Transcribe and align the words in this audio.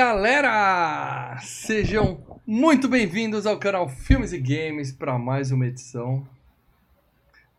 galera! 0.00 1.38
Sejam 1.42 2.40
muito 2.46 2.88
bem-vindos 2.88 3.44
ao 3.44 3.58
canal 3.58 3.86
Filmes 3.86 4.32
e 4.32 4.38
Games 4.38 4.90
para 4.90 5.18
mais 5.18 5.52
uma 5.52 5.66
edição 5.66 6.26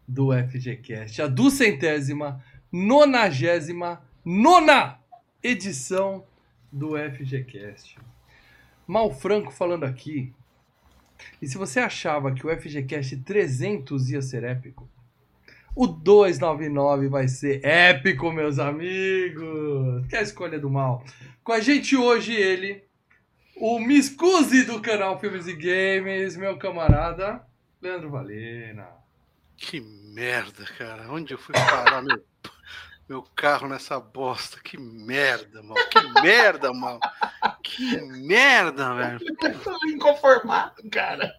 do 0.07 0.29
FGCast, 0.33 1.21
a 1.21 1.27
duzentésima, 1.27 2.43
nonagésima, 2.71 4.01
nona 4.25 4.99
edição 5.43 6.25
do 6.71 6.93
FGCast. 6.97 7.99
Mal 8.87 9.13
Franco 9.13 9.51
falando 9.51 9.83
aqui. 9.83 10.33
E 11.39 11.47
se 11.47 11.59
você 11.59 11.79
achava 11.79 12.33
que 12.33 12.47
o 12.47 12.49
FGCast 12.49 13.17
300 13.17 14.09
ia 14.09 14.21
ser 14.23 14.43
épico, 14.43 14.89
o 15.75 15.87
299 15.87 17.07
vai 17.07 17.27
ser 17.27 17.63
épico, 17.65 18.31
meus 18.31 18.59
amigos! 18.59 20.05
Que 20.07 20.15
é 20.15 20.19
a 20.19 20.23
escolha 20.23 20.59
do 20.59 20.69
mal. 20.69 21.03
Com 21.43 21.53
a 21.53 21.59
gente 21.59 21.95
hoje 21.95 22.33
ele, 22.33 22.83
o 23.55 23.79
Miscusi 23.79 24.63
do 24.63 24.81
canal 24.81 25.19
Filmes 25.19 25.47
e 25.47 25.53
Games, 25.53 26.35
meu 26.35 26.57
camarada 26.57 27.41
Leandro 27.81 28.09
Valena. 28.09 28.87
Que 29.57 29.79
merda, 29.79 30.65
cara. 30.77 31.11
Onde 31.11 31.33
eu 31.33 31.37
fui 31.37 31.53
parar 31.53 32.01
meu, 32.01 32.23
meu 33.07 33.23
carro 33.35 33.67
nessa 33.67 33.99
bosta? 33.99 34.59
Que 34.61 34.77
merda, 34.77 35.61
mal. 35.63 35.77
Que 35.89 36.21
merda, 36.21 36.73
mal. 36.73 36.99
Que 37.63 38.01
merda, 38.01 38.93
velho. 38.95 39.19
Eu 39.41 39.59
tô 39.59 39.87
inconformado, 39.87 40.81
cara. 40.91 41.31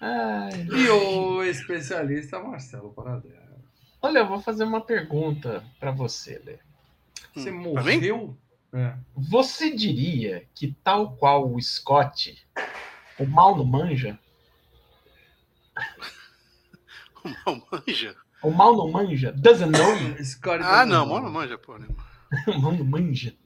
Ai, 0.00 0.66
e 0.72 0.88
o 0.88 1.42
especialista 1.42 2.38
Marcelo 2.38 2.92
Paradela. 2.92 3.60
Olha, 4.00 4.20
eu 4.20 4.26
vou 4.26 4.40
fazer 4.40 4.64
uma 4.64 4.80
pergunta 4.80 5.62
para 5.78 5.90
você, 5.90 6.40
Lê. 6.44 6.58
Você 7.34 7.50
hum, 7.50 7.74
morreu? 7.74 8.36
É. 8.72 8.94
Você 9.14 9.70
diria 9.70 10.48
que, 10.54 10.74
tal 10.82 11.16
qual 11.16 11.52
o 11.52 11.60
Scott, 11.60 12.42
o 13.18 13.26
mal 13.26 13.56
não 13.56 13.64
manja? 13.64 14.18
o 17.22 17.28
mal 17.28 17.68
manja? 17.70 18.16
O 18.42 18.50
mal 18.50 18.76
não 18.76 18.90
manja? 18.90 19.32
Doesn't 19.32 19.70
know? 19.70 20.24
Scott 20.24 20.64
ah, 20.64 20.86
não, 20.86 21.04
o 21.06 21.08
mal 21.10 21.22
não 21.22 21.30
manja, 21.30 21.58
pô. 21.58 21.76
Né? 21.76 21.88
o 22.46 22.58
mal 22.58 22.72
não 22.72 22.84
manja. 22.84 23.36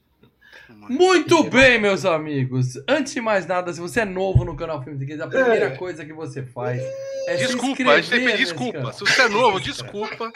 Muito 0.69 1.43
bem, 1.43 1.79
meus 1.79 2.05
amigos. 2.05 2.75
Antes 2.87 3.13
de 3.13 3.21
mais 3.21 3.45
nada, 3.45 3.73
se 3.73 3.79
você 3.79 4.01
é 4.01 4.05
novo 4.05 4.43
no 4.45 4.55
canal 4.55 4.83
Filmes 4.83 5.01
e 5.01 5.21
a 5.21 5.27
primeira 5.27 5.65
é. 5.67 5.77
coisa 5.77 6.05
que 6.05 6.13
você 6.13 6.43
faz 6.43 6.81
é 7.27 7.35
Desculpa, 7.37 7.91
a 7.91 8.01
gente 8.01 8.09
tem 8.09 8.19
que 8.19 8.25
pedir 8.25 8.37
desculpa. 8.37 8.93
Se 8.93 8.99
você 8.99 9.21
é 9.23 9.29
novo, 9.29 9.59
desculpa. 9.59 10.31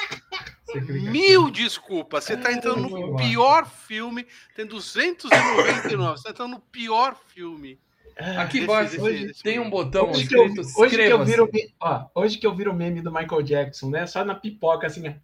Mil 0.88 1.50
desculpas. 1.50 2.24
Você 2.24 2.34
está 2.34 2.52
entrando 2.52 2.90
no 2.90 3.16
pior 3.16 3.66
filme. 3.66 4.26
Tem 4.56 4.66
299. 4.66 6.12
Você 6.12 6.20
está 6.20 6.30
entrando 6.30 6.52
no 6.52 6.60
pior 6.60 7.16
filme. 7.34 7.80
Aqui 8.38 8.60
embaixo 8.60 9.02
hoje, 9.02 9.32
tem 9.42 9.60
um 9.60 9.70
botão 9.70 10.10
hoje 10.10 10.24
escrito 10.24 10.54
que 10.54 10.60
eu, 10.60 10.84
hoje 10.84 10.98
que 10.98 11.04
eu 11.04 11.24
viro, 11.24 11.50
ó, 11.80 12.06
Hoje 12.14 12.38
que 12.38 12.46
eu 12.46 12.54
viro 12.54 12.72
o 12.72 12.76
meme 12.76 13.02
do 13.02 13.12
Michael 13.12 13.42
Jackson, 13.42 13.90
né? 13.90 14.06
Só 14.06 14.26
na 14.26 14.36
pipoca, 14.36 14.88
assim, 14.88 15.00
né? 15.00 15.20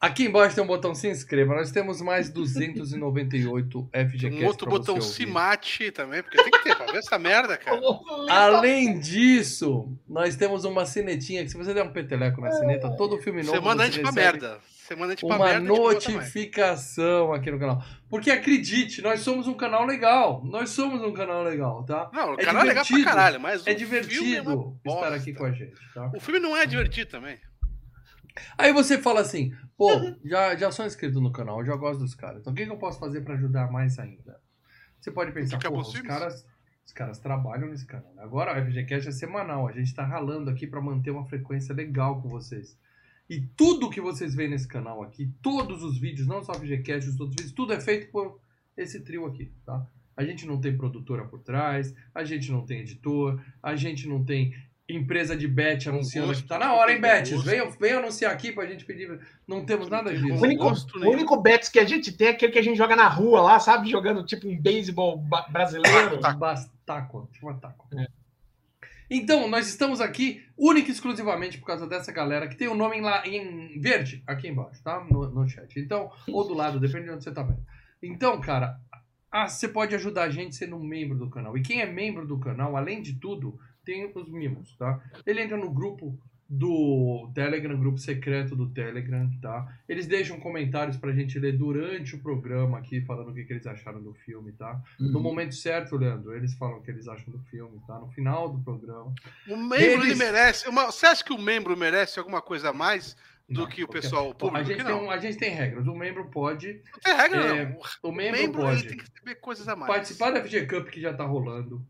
Aqui 0.00 0.26
embaixo 0.26 0.54
tem 0.54 0.62
um 0.62 0.66
botão 0.66 0.94
se 0.94 1.08
inscreva. 1.08 1.56
Nós 1.56 1.72
temos 1.72 2.00
mais 2.00 2.30
298 2.30 3.90
FGCast. 3.92 4.44
Um 4.44 4.46
outro 4.46 4.70
botão 4.70 5.00
se 5.00 5.26
mate 5.26 5.90
também, 5.90 6.22
porque 6.22 6.36
tem 6.36 6.50
que 6.52 6.62
ter 6.62 6.76
pra 6.76 6.86
ver 6.86 6.98
essa 6.98 7.18
merda, 7.18 7.56
cara. 7.56 7.80
Além 8.30 9.00
disso, 9.00 9.92
nós 10.08 10.36
temos 10.36 10.64
uma 10.64 10.86
cinetinha 10.86 11.42
que 11.42 11.50
se 11.50 11.56
você 11.56 11.74
der 11.74 11.82
um 11.82 11.92
peteleco 11.92 12.40
na 12.40 12.52
cineta, 12.52 12.94
todo 12.96 13.18
filme 13.18 13.42
novo. 13.42 13.56
Você 13.56 13.60
manda 13.60 13.82
a 13.82 13.86
gente 13.86 14.00
pra 14.00 14.12
merda. 14.12 14.60
Você 14.68 14.94
manda 14.94 15.06
a 15.06 15.16
gente 15.16 15.26
pra 15.26 15.36
uma 15.36 15.44
merda. 15.44 15.72
Uma 15.72 15.92
notificação 15.92 17.32
aqui 17.32 17.50
no 17.50 17.58
canal. 17.58 17.82
Porque 18.08 18.30
acredite, 18.30 19.02
nós 19.02 19.20
somos 19.20 19.48
um 19.48 19.54
canal 19.54 19.84
legal. 19.84 20.42
Nós 20.44 20.70
somos 20.70 21.02
um 21.02 21.12
canal 21.12 21.42
legal, 21.42 21.84
tá? 21.84 22.08
Não, 22.12 22.34
o 22.34 22.40
é 22.40 22.44
canal 22.44 22.62
é 22.62 22.68
legal 22.68 22.86
pra 22.86 23.04
caralho, 23.04 23.40
mas 23.40 23.66
é 23.66 23.74
divertido 23.74 24.78
é 24.84 24.88
estar 24.88 25.12
aqui 25.12 25.34
com 25.34 25.44
a 25.44 25.50
gente, 25.50 25.74
tá? 25.92 26.10
O 26.14 26.20
filme 26.20 26.38
não 26.38 26.56
é 26.56 26.64
divertido 26.66 27.10
também. 27.10 27.36
Aí 28.56 28.72
você 28.72 28.98
fala 28.98 29.20
assim, 29.20 29.54
pô, 29.76 29.90
já, 30.24 30.56
já 30.56 30.70
sou 30.70 30.86
inscrito 30.86 31.20
no 31.20 31.32
canal, 31.32 31.64
já 31.64 31.76
gosto 31.76 32.00
dos 32.00 32.14
caras. 32.14 32.40
Então 32.40 32.52
o 32.52 32.56
que, 32.56 32.64
que 32.64 32.72
eu 32.72 32.78
posso 32.78 32.98
fazer 32.98 33.22
para 33.22 33.34
ajudar 33.34 33.70
mais 33.70 33.98
ainda? 33.98 34.40
Você 35.00 35.10
pode 35.10 35.32
pensar, 35.32 35.58
pô, 35.58 35.78
os 35.78 36.00
caras, 36.00 36.46
os 36.84 36.92
caras 36.92 37.18
trabalham 37.18 37.68
nesse 37.68 37.86
canal. 37.86 38.12
Né? 38.14 38.22
Agora 38.22 38.60
o 38.60 38.66
FGCast 38.66 39.08
é 39.08 39.12
semanal, 39.12 39.68
a 39.68 39.72
gente 39.72 39.94
tá 39.94 40.04
ralando 40.04 40.50
aqui 40.50 40.66
para 40.66 40.80
manter 40.80 41.10
uma 41.10 41.26
frequência 41.26 41.74
legal 41.74 42.20
com 42.20 42.28
vocês. 42.28 42.76
E 43.28 43.40
tudo 43.40 43.90
que 43.90 44.00
vocês 44.00 44.34
veem 44.34 44.50
nesse 44.50 44.66
canal 44.66 45.02
aqui, 45.02 45.30
todos 45.42 45.82
os 45.82 45.98
vídeos, 45.98 46.26
não 46.26 46.42
só 46.42 46.52
o 46.52 46.54
FGCast, 46.56 47.10
os 47.10 47.20
outros 47.20 47.36
vídeos, 47.36 47.52
tudo 47.52 47.74
é 47.74 47.80
feito 47.80 48.10
por 48.10 48.40
esse 48.76 49.00
trio 49.00 49.26
aqui, 49.26 49.52
tá? 49.66 49.86
A 50.16 50.24
gente 50.24 50.46
não 50.46 50.60
tem 50.60 50.76
produtora 50.76 51.24
por 51.26 51.40
trás, 51.40 51.94
a 52.12 52.24
gente 52.24 52.50
não 52.50 52.66
tem 52.66 52.80
editor, 52.80 53.40
a 53.62 53.76
gente 53.76 54.08
não 54.08 54.24
tem 54.24 54.52
empresa 54.88 55.36
de 55.36 55.46
bet 55.46 55.88
anunciando 55.88 56.32
que 56.32 56.42
tá 56.42 56.58
na 56.58 56.72
hora, 56.72 56.92
hein, 56.92 57.00
Bets? 57.00 57.42
Vem, 57.44 57.70
vem 57.78 57.92
anunciar 57.92 58.32
aqui 58.32 58.50
pra 58.50 58.66
gente 58.66 58.84
pedir. 58.84 59.20
Não 59.46 59.64
temos 59.64 59.88
nada 59.88 60.16
disso. 60.16 60.34
O 60.34 60.42
único, 60.42 60.64
o 60.64 61.10
único 61.10 61.36
Bets 61.36 61.68
que 61.68 61.78
a 61.78 61.84
gente 61.84 62.10
tem 62.10 62.28
é 62.28 62.30
aquele 62.30 62.52
que 62.52 62.58
a 62.58 62.62
gente 62.62 62.78
joga 62.78 62.96
na 62.96 63.06
rua 63.06 63.42
lá, 63.42 63.60
sabe? 63.60 63.90
Jogando 63.90 64.24
tipo 64.24 64.48
um 64.48 64.58
beisebol 64.58 65.22
brasileiro. 65.50 66.18
Bastaco. 66.38 67.28
Tipo 67.32 67.52
taco. 67.54 67.86
É. 67.94 68.06
Então, 69.10 69.48
nós 69.48 69.68
estamos 69.68 70.00
aqui 70.00 70.44
única 70.56 70.88
e 70.88 70.92
exclusivamente 70.92 71.58
por 71.58 71.66
causa 71.66 71.86
dessa 71.86 72.12
galera 72.12 72.46
que 72.46 72.56
tem 72.56 72.68
o 72.68 72.74
nome 72.74 73.00
lá 73.00 73.26
em 73.26 73.78
verde 73.80 74.22
aqui 74.26 74.48
embaixo, 74.48 74.82
tá? 74.82 75.04
No, 75.10 75.28
no 75.30 75.48
chat. 75.48 75.78
Então, 75.78 76.10
ou 76.28 76.46
do 76.46 76.54
lado, 76.54 76.78
depende 76.78 77.04
de 77.04 77.10
onde 77.10 77.24
você 77.24 77.32
tá 77.32 77.42
vendo. 77.42 77.62
Então, 78.02 78.38
cara, 78.40 78.78
ah, 79.30 79.48
você 79.48 79.66
pode 79.66 79.94
ajudar 79.94 80.24
a 80.24 80.30
gente 80.30 80.56
sendo 80.56 80.76
um 80.76 80.84
membro 80.84 81.16
do 81.16 81.30
canal. 81.30 81.56
E 81.56 81.62
quem 81.62 81.80
é 81.80 81.86
membro 81.86 82.26
do 82.26 82.38
canal, 82.38 82.76
além 82.76 83.00
de 83.00 83.14
tudo, 83.14 83.58
tem 83.88 84.12
os 84.14 84.28
mimos, 84.28 84.76
tá? 84.76 85.00
Ele 85.24 85.40
entra 85.40 85.56
no 85.56 85.70
grupo 85.70 86.14
do 86.46 87.30
Telegram, 87.34 87.78
grupo 87.78 87.96
secreto 87.96 88.54
do 88.54 88.68
Telegram, 88.68 89.30
tá? 89.40 89.66
Eles 89.88 90.06
deixam 90.06 90.38
comentários 90.38 90.98
pra 90.98 91.12
gente 91.12 91.38
ler 91.38 91.56
durante 91.56 92.14
o 92.14 92.18
programa 92.18 92.78
aqui, 92.78 93.00
falando 93.00 93.30
o 93.30 93.34
que, 93.34 93.44
que 93.44 93.52
eles 93.54 93.66
acharam 93.66 94.02
do 94.02 94.12
filme, 94.12 94.52
tá? 94.52 94.78
Uhum. 95.00 95.08
No 95.08 95.20
momento 95.20 95.54
certo, 95.54 95.96
Leandro, 95.96 96.36
eles 96.36 96.52
falam 96.54 96.78
o 96.78 96.82
que 96.82 96.90
eles 96.90 97.08
acham 97.08 97.32
do 97.32 97.38
filme, 97.44 97.80
tá? 97.86 97.98
No 97.98 98.08
final 98.08 98.50
do 98.50 98.62
programa. 98.62 99.12
O 99.48 99.56
membro, 99.56 99.76
eles... 99.76 100.04
ele 100.04 100.14
merece... 100.16 100.68
Uma... 100.68 100.86
Você 100.86 101.06
acha 101.06 101.24
que 101.24 101.32
o 101.32 101.38
membro 101.38 101.74
merece 101.74 102.18
alguma 102.18 102.42
coisa 102.42 102.70
a 102.70 102.72
mais 102.74 103.16
do 103.48 103.62
não, 103.62 103.68
que 103.68 103.84
o 103.84 103.88
pessoal 103.88 104.34
público? 104.34 104.58
A 104.58 104.62
gente, 104.62 104.84
tem 104.84 105.10
a 105.10 105.18
gente 105.18 105.38
tem 105.38 105.50
regras. 105.50 105.86
O 105.86 105.94
membro 105.94 106.26
pode... 106.30 106.82
Não 106.92 107.00
tem 107.00 107.14
regra, 107.14 107.40
é, 107.40 107.64
não. 107.66 107.80
O 108.02 108.12
membro, 108.12 108.38
o 108.38 108.42
membro 108.42 108.62
pode 108.62 108.86
tem 108.86 108.98
que 108.98 109.04
saber 109.18 109.34
coisas 109.36 109.66
a 109.66 109.74
mais. 109.74 109.90
Participar 109.90 110.30
da 110.30 110.42
FG 110.42 110.66
Cup 110.66 110.88
que 110.88 111.00
já 111.00 111.12
tá 111.14 111.24
rolando 111.24 111.86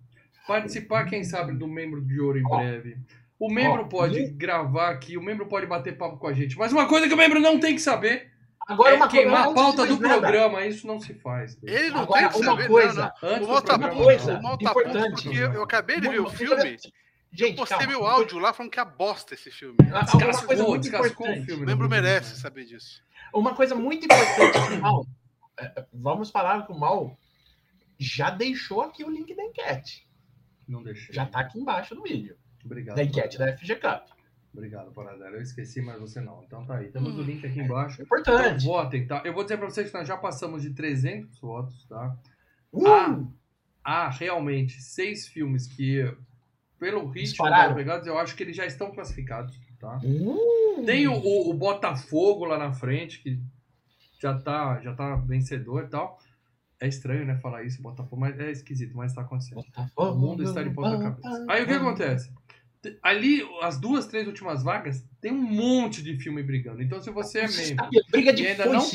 participar, 0.49 1.05
quem 1.05 1.23
sabe, 1.23 1.53
do 1.53 1.69
membro 1.69 2.01
de 2.01 2.19
ouro 2.19 2.39
em 2.39 2.43
breve. 2.43 2.97
O 3.39 3.53
membro 3.53 3.87
pode 3.87 4.27
gravar 4.31 4.89
aqui, 4.89 5.17
o 5.17 5.23
membro 5.23 5.47
pode 5.47 5.67
bater 5.67 5.97
papo 5.97 6.17
com 6.17 6.27
a 6.27 6.33
gente. 6.33 6.59
Mas 6.59 6.73
uma 6.73 6.89
coisa 6.89 7.07
que 7.07 7.15
o 7.15 7.17
membro 7.17 7.39
não 7.39 7.61
tem 7.61 7.75
que 7.75 7.81
saber 7.81 8.33
Agora, 8.69 8.93
é 8.93 8.97
uma 8.97 9.09
queimar 9.09 9.49
a 9.49 9.55
pauta 9.55 9.87
do 9.87 9.99
nada. 9.99 10.21
programa. 10.21 10.67
Isso 10.67 10.87
não 10.87 11.01
se 11.01 11.15
faz. 11.15 11.57
Ele 11.63 11.91
não 11.91 12.01
Agora, 12.01 12.21
tem 12.21 12.29
que 12.31 12.37
uma 12.37 12.45
saber, 12.45 12.69
coisa, 12.69 13.15
não, 13.23 13.31
não. 13.31 13.45
Uma, 13.45 13.61
uma 13.61 13.95
coisa 13.95 14.33
importante. 14.61 15.23
Porque 15.23 15.39
eu, 15.39 15.53
eu, 15.53 15.63
acabei 15.63 16.01
de 16.01 16.09
ver 16.09 16.21
o 16.21 16.29
filme. 16.29 16.77
Gente, 17.31 17.51
eu 17.51 17.57
postei 17.57 17.79
calma, 17.79 17.93
meu 17.93 18.07
áudio 18.07 18.39
lá 18.39 18.53
falando 18.53 18.73
que 18.73 18.81
é 18.81 18.85
bosta 18.85 19.35
esse 19.35 19.51
filme. 19.51 19.77
Descascou, 19.79 20.47
coisa 20.47 20.65
muito 20.65 20.83
descascou 20.83 21.31
o 21.31 21.45
filme. 21.45 21.63
O 21.63 21.67
membro 21.67 21.89
merece 21.89 22.39
saber 22.39 22.65
disso. 22.65 23.03
Uma 23.33 23.55
coisa 23.55 23.75
muito 23.75 24.05
importante, 24.05 24.77
Mal. 24.81 25.07
É, 25.61 25.85
vamos 25.93 26.31
falar 26.31 26.67
que 26.67 26.73
o 26.73 26.79
Mal 26.79 27.19
já 27.99 28.31
deixou 28.31 28.83
aqui 28.83 29.05
o 29.05 29.11
link 29.11 29.35
da 29.35 29.45
enquete. 29.45 30.08
Não 30.69 30.83
deixei. 30.83 31.15
Já 31.15 31.25
está 31.25 31.41
aqui 31.41 31.59
embaixo 31.59 31.95
do 31.95 32.03
vídeo. 32.03 32.37
Obrigado. 32.65 32.97
Da 32.97 33.03
enquete 33.03 33.39
da 33.39 33.57
FG 33.57 33.77
Cup. 33.77 34.19
Obrigado, 34.53 34.91
Paradela. 34.93 35.37
Eu 35.37 35.43
esqueci, 35.43 35.81
mas 35.81 36.01
você 36.01 36.21
não. 36.21 36.43
Então 36.45 36.65
tá 36.65 36.77
aí. 36.77 36.89
Temos 36.89 37.15
hum, 37.15 37.21
o 37.21 37.23
link 37.23 37.47
aqui 37.47 37.61
embaixo. 37.61 38.01
É 38.01 38.05
importante. 38.05 38.65
Então, 38.65 38.75
votem, 38.75 39.07
tá? 39.07 39.23
Eu 39.25 39.33
vou 39.33 39.43
dizer 39.43 39.57
para 39.57 39.71
vocês 39.71 39.91
que 39.91 39.97
nós 39.97 40.09
já 40.09 40.17
passamos 40.17 40.63
de 40.63 40.71
300 40.71 41.39
votos, 41.41 41.87
tá? 41.87 42.17
Uh! 42.73 43.33
Há, 43.85 44.07
há 44.07 44.11
realmente 44.11 44.81
seis 44.83 45.27
filmes 45.27 45.67
que, 45.67 46.13
pelo 46.79 47.07
ritmo 47.09 47.49
das 47.49 47.75
pegadas, 47.75 48.07
eu 48.07 48.19
acho 48.19 48.35
que 48.35 48.43
eles 48.43 48.57
já 48.57 48.67
estão 48.67 48.91
classificados, 48.91 49.59
tá? 49.79 50.01
Uh! 50.03 50.85
Tem 50.85 51.07
o, 51.07 51.15
o, 51.15 51.51
o, 51.51 51.55
Botafogo 51.55 52.45
lá 52.45 52.59
na 52.59 52.73
frente, 52.73 53.21
que 53.21 53.41
já 54.21 54.37
tá, 54.39 54.81
já 54.81 54.95
tá 54.95 55.17
vencedor 55.17 55.85
e 55.85 55.89
tal. 55.89 56.19
É 56.81 56.87
estranho, 56.87 57.25
né, 57.25 57.37
falar 57.37 57.65
isso, 57.65 57.83
Botafogo, 57.83 58.21
mas 58.21 58.39
é 58.39 58.53
esquisito, 58.53 58.97
mas 58.97 59.13
tá 59.13 59.23
acontecendo. 59.23 59.57
Botafogo, 59.57 60.13
o 60.13 60.19
mundo 60.19 60.43
está 60.45 60.63
de 60.63 60.71
ponta 60.71 60.99
cabeça. 60.99 61.47
Aí 61.49 61.65
o 61.65 61.67
que 61.67 61.73
acontece? 61.73 62.33
Ali, 63.03 63.43
as 63.61 63.81
duas, 63.81 64.07
três 64.07 64.27
últimas 64.29 64.63
vagas, 64.63 65.05
tem 65.21 65.33
um 65.33 65.43
monte 65.43 66.01
de 66.03 66.17
filme 66.17 66.43
brigando. 66.43 66.81
Então, 66.81 67.01
se 67.01 67.11
você 67.11 67.41
é 67.41 67.49
membro 67.49 67.87
briga 68.11 68.33
de 68.33 68.47
ainda 68.47 68.67
não, 68.67 68.87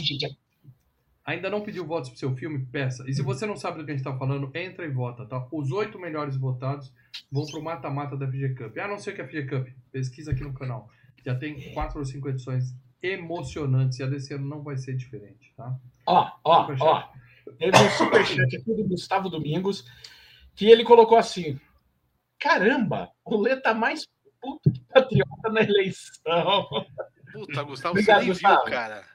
ainda 1.26 1.50
não 1.50 1.62
pediu 1.62 1.86
votos 1.86 2.10
pro 2.10 2.20
seu 2.20 2.34
filme, 2.36 2.66
peça. 2.72 3.04
E 3.10 3.14
se 3.14 3.22
você 3.22 3.46
não 3.46 3.58
sabe 3.58 3.78
do 3.78 3.86
que 3.86 3.92
a 3.92 3.96
gente 3.96 4.04
tá 4.04 4.18
falando, 4.18 4.50
entra 4.54 4.86
e 4.86 4.90
vota, 4.90 5.26
tá? 5.26 5.46
Os 5.52 5.70
oito 5.72 6.00
melhores 6.00 6.38
votados 6.38 6.94
vão 7.30 7.46
pro 7.46 7.62
mata-mata 7.62 8.16
da 8.16 8.26
FG 8.26 8.56
Cup. 8.56 8.78
Ah, 8.78 8.88
não 8.88 8.98
sei 8.98 9.12
o 9.12 9.16
que 9.18 9.22
é 9.22 9.28
FG 9.28 9.48
Cup. 9.48 9.68
Pesquisa 9.92 10.32
aqui 10.32 10.44
no 10.44 10.54
canal. 10.54 10.90
Já 11.26 11.36
tem 11.36 11.74
quatro 11.74 12.00
ou 12.00 12.06
cinco 12.06 12.30
edições 12.30 12.74
emocionantes 13.02 14.00
e 14.00 14.04
a 14.04 14.08
desse 14.08 14.34
ano 14.34 14.48
não 14.48 14.64
vai 14.64 14.78
ser 14.78 14.96
diferente, 14.96 15.54
tá? 15.58 15.78
Ó, 16.06 16.32
ó, 16.44 16.74
ó. 16.80 17.10
Teve 17.58 17.78
um 17.78 17.90
superchat 17.92 18.56
aqui 18.56 18.74
do 18.74 18.84
Gustavo 18.86 19.30
Domingos, 19.30 19.86
que 20.56 20.70
ele 20.70 20.84
colocou 20.84 21.18
assim: 21.18 21.60
Caramba, 22.40 23.10
o 23.24 23.38
Lê 23.38 23.56
tá 23.56 23.74
mais 23.74 24.06
puto 24.42 24.72
que 24.72 24.82
patriota 24.94 25.50
na 25.52 25.62
eleição. 25.62 26.68
Puta, 27.32 27.64
Gustavo, 27.64 27.92
Obrigado, 27.92 28.20
você 28.20 28.26
nem 28.26 28.28
Gustavo. 28.28 28.64
viu, 28.64 28.74
cara. 28.74 29.06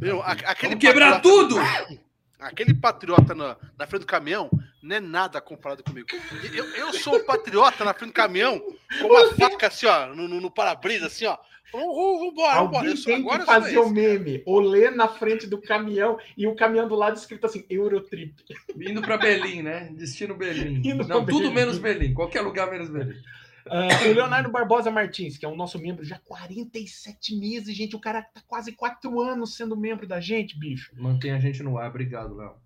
Meu, 0.00 0.22
aquele 0.22 0.76
quebrar 0.76 1.20
tudo! 1.20 1.56
Aquele 2.40 2.74
patriota 2.74 3.34
na, 3.34 3.56
na 3.78 3.86
frente 3.86 4.02
do 4.02 4.06
caminhão 4.06 4.50
não 4.82 4.96
é 4.96 5.00
nada 5.00 5.40
comparado 5.40 5.82
comigo. 5.82 6.08
Eu, 6.52 6.66
eu 6.74 6.92
sou 6.92 7.16
o 7.16 7.24
patriota 7.24 7.84
na 7.84 7.94
frente 7.94 8.10
do 8.10 8.14
caminhão 8.14 8.60
com 9.00 9.06
uma 9.06 9.34
faca 9.34 9.68
assim, 9.68 9.86
ó, 9.86 10.08
no, 10.08 10.28
no, 10.28 10.40
no 10.42 10.50
para-brisa, 10.50 11.06
assim, 11.06 11.24
ó. 11.24 11.38
Vamos 11.72 12.22
embora, 12.22 12.58
Alguém 12.58 12.80
vambora. 12.80 13.04
tem 13.04 13.14
agora 13.16 13.38
que 13.40 13.46
fazer 13.46 13.78
o 13.78 13.90
meme. 13.90 14.42
Olê 14.46 14.90
na 14.90 15.08
frente 15.08 15.46
do 15.46 15.60
caminhão 15.60 16.18
e 16.36 16.46
o 16.46 16.54
caminhão 16.54 16.86
do 16.86 16.94
lado 16.94 17.16
escrito 17.16 17.46
assim, 17.46 17.64
Eurotrip. 17.68 18.34
Indo 18.76 19.00
para 19.02 19.16
Berlim, 19.16 19.62
né? 19.62 19.90
Destino 19.96 20.34
Berlim. 20.36 20.82
Indo 20.84 21.06
Não, 21.08 21.24
tudo 21.24 21.38
Berlim. 21.38 21.54
menos 21.54 21.78
Berlim. 21.78 22.14
Qualquer 22.14 22.42
lugar 22.42 22.70
menos 22.70 22.88
Berlim. 22.88 23.18
Uh, 23.66 24.10
o 24.10 24.12
Leonardo 24.12 24.50
Barbosa 24.50 24.90
Martins, 24.90 25.38
que 25.38 25.46
é 25.46 25.48
o 25.48 25.56
nosso 25.56 25.78
membro 25.78 26.04
já 26.04 26.16
há 26.16 26.20
47 26.20 27.34
meses, 27.36 27.74
gente. 27.74 27.96
O 27.96 28.00
cara 28.00 28.22
tá 28.22 28.42
quase 28.46 28.72
4 28.72 29.20
anos 29.20 29.56
sendo 29.56 29.74
membro 29.76 30.06
da 30.06 30.20
gente, 30.20 30.58
bicho. 30.58 30.92
Mantém 30.96 31.32
a 31.32 31.38
gente 31.38 31.62
no 31.62 31.78
ar. 31.78 31.88
Obrigado, 31.88 32.36
Léo. 32.36 32.56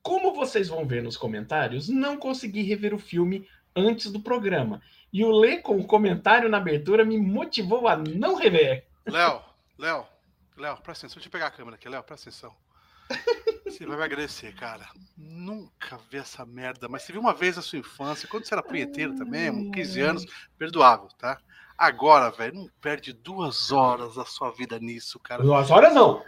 Como 0.00 0.32
vocês 0.32 0.68
vão 0.68 0.86
ver 0.86 1.02
nos 1.02 1.16
comentários, 1.16 1.88
não 1.88 2.16
consegui 2.16 2.62
rever 2.62 2.94
o 2.94 2.98
filme 2.98 3.44
antes 3.78 4.10
do 4.10 4.20
programa. 4.20 4.82
E 5.12 5.24
o 5.24 5.30
Lê 5.30 5.58
com 5.58 5.78
o 5.78 5.86
comentário 5.86 6.48
na 6.48 6.58
abertura 6.58 7.04
me 7.04 7.18
motivou 7.18 7.88
a 7.88 7.96
não 7.96 8.34
rever. 8.36 8.86
Léo, 9.06 9.40
Léo, 9.78 10.06
Léo, 10.56 10.76
presta 10.78 11.06
atenção. 11.06 11.16
Deixa 11.16 11.28
eu 11.28 11.32
pegar 11.32 11.46
a 11.46 11.50
câmera 11.50 11.76
aqui, 11.76 11.88
Léo, 11.88 12.02
presta 12.02 12.28
atenção. 12.28 12.54
Você 13.64 13.86
vai 13.86 13.96
me 13.96 14.04
agradecer, 14.04 14.54
cara. 14.54 14.86
Nunca 15.16 15.98
vi 16.10 16.18
essa 16.18 16.44
merda. 16.44 16.88
Mas 16.88 17.02
você 17.02 17.12
viu 17.12 17.20
uma 17.20 17.32
vez 17.32 17.56
na 17.56 17.62
sua 17.62 17.78
infância, 17.78 18.28
quando 18.28 18.44
você 18.44 18.54
era 18.54 18.62
punheteiro 18.62 19.14
também, 19.14 19.70
15 19.70 20.00
anos, 20.00 20.26
perdoável, 20.58 21.08
tá? 21.18 21.38
Agora, 21.76 22.30
velho, 22.30 22.54
não 22.54 22.70
perde 22.80 23.12
duas 23.12 23.70
horas 23.70 24.16
da 24.16 24.24
sua 24.24 24.50
vida 24.50 24.78
nisso, 24.80 25.18
cara. 25.20 25.42
Duas 25.42 25.70
horas 25.70 25.94
não. 25.94 26.24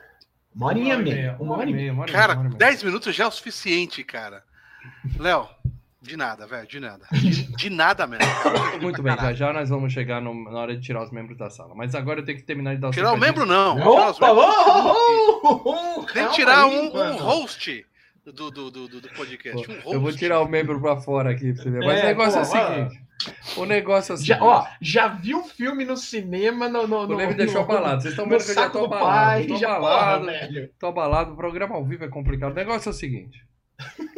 Uma 0.55 0.67
horinha 0.67 0.96
meia. 0.96 1.37
Uma 1.41 1.56
hora 1.56 1.69
e 1.69 1.73
meia. 1.73 1.94
Cara, 2.06 2.35
dez 2.35 2.82
minutos 2.82 3.14
já 3.14 3.25
é 3.25 3.26
o 3.26 3.31
suficiente, 3.32 4.05
cara. 4.05 4.44
Léo, 5.19 5.49
de 6.02 6.17
nada, 6.17 6.47
velho, 6.47 6.67
de 6.67 6.81
nada. 6.81 7.05
De, 7.12 7.56
de 7.56 7.70
nada 7.70 8.06
mesmo. 8.06 8.25
Muito 8.81 9.02
bem, 9.02 9.14
já 9.14 9.32
já 9.35 9.52
nós 9.52 9.69
vamos 9.69 9.93
chegar 9.93 10.20
no, 10.20 10.50
na 10.50 10.58
hora 10.58 10.75
de 10.75 10.82
tirar 10.82 11.02
os 11.02 11.11
membros 11.11 11.37
da 11.37 11.50
sala. 11.50 11.75
Mas 11.75 11.94
agora 11.94 12.20
eu 12.20 12.25
tenho 12.25 12.38
que 12.38 12.44
terminar 12.44 12.75
de 12.75 12.81
dar 12.81 12.88
os 12.88 12.97
Tirar 12.97 13.12
o 13.12 13.19
membro, 13.19 13.44
não. 13.44 13.79
Opa, 13.79 14.32
oh, 14.32 16.06
Tem 16.12 16.26
que 16.29 16.35
tirar 16.35 16.67
um, 16.67 16.97
um 16.97 17.17
host 17.17 17.85
do, 18.25 18.50
do, 18.50 18.70
do, 18.70 18.88
do 18.88 19.08
podcast. 19.11 19.70
Um 19.70 19.75
host. 19.75 19.93
Eu 19.93 20.00
vou 20.00 20.12
tirar 20.12 20.41
o 20.41 20.49
membro 20.49 20.81
pra 20.81 20.97
fora 20.97 21.31
aqui 21.31 21.52
pra 21.52 21.62
você 21.62 21.70
ver. 21.70 21.85
Mas 21.85 21.99
é, 21.99 22.03
o 22.03 22.06
negócio 22.06 22.32
pô, 22.32 22.38
é 22.38 22.43
o 22.43 22.44
seguinte. 22.44 23.03
O 23.58 23.64
negócio 23.67 24.12
é 24.12 24.14
o 24.14 24.17
seguinte. 24.17 24.38
Já, 24.38 24.43
ó, 24.43 24.67
já 24.81 25.08
viu 25.08 25.43
filme 25.44 25.85
no 25.85 25.99
cinema 25.99 26.67
no. 26.67 26.87
no, 26.87 27.06
no 27.06 27.14
o 27.14 27.19
me 27.19 27.35
deixou 27.35 27.61
abalado. 27.61 28.00
Vocês 28.00 28.14
estão 28.14 28.26
vendo 28.26 28.43
que 28.43 28.50
eu 28.50 28.55
já 28.55 28.70
tô 28.70 28.87
abalado. 28.87 29.46
Tô 29.46 29.67
abalado. 29.67 30.26
Tô 30.79 30.87
abalado. 30.87 31.32
O 31.32 31.37
programa 31.37 31.75
ao 31.75 31.85
vivo 31.85 32.05
é 32.05 32.08
complicado. 32.08 32.53
O 32.53 32.55
negócio 32.55 32.88
é 32.88 32.93
o 32.93 32.94
seguinte. 32.94 33.50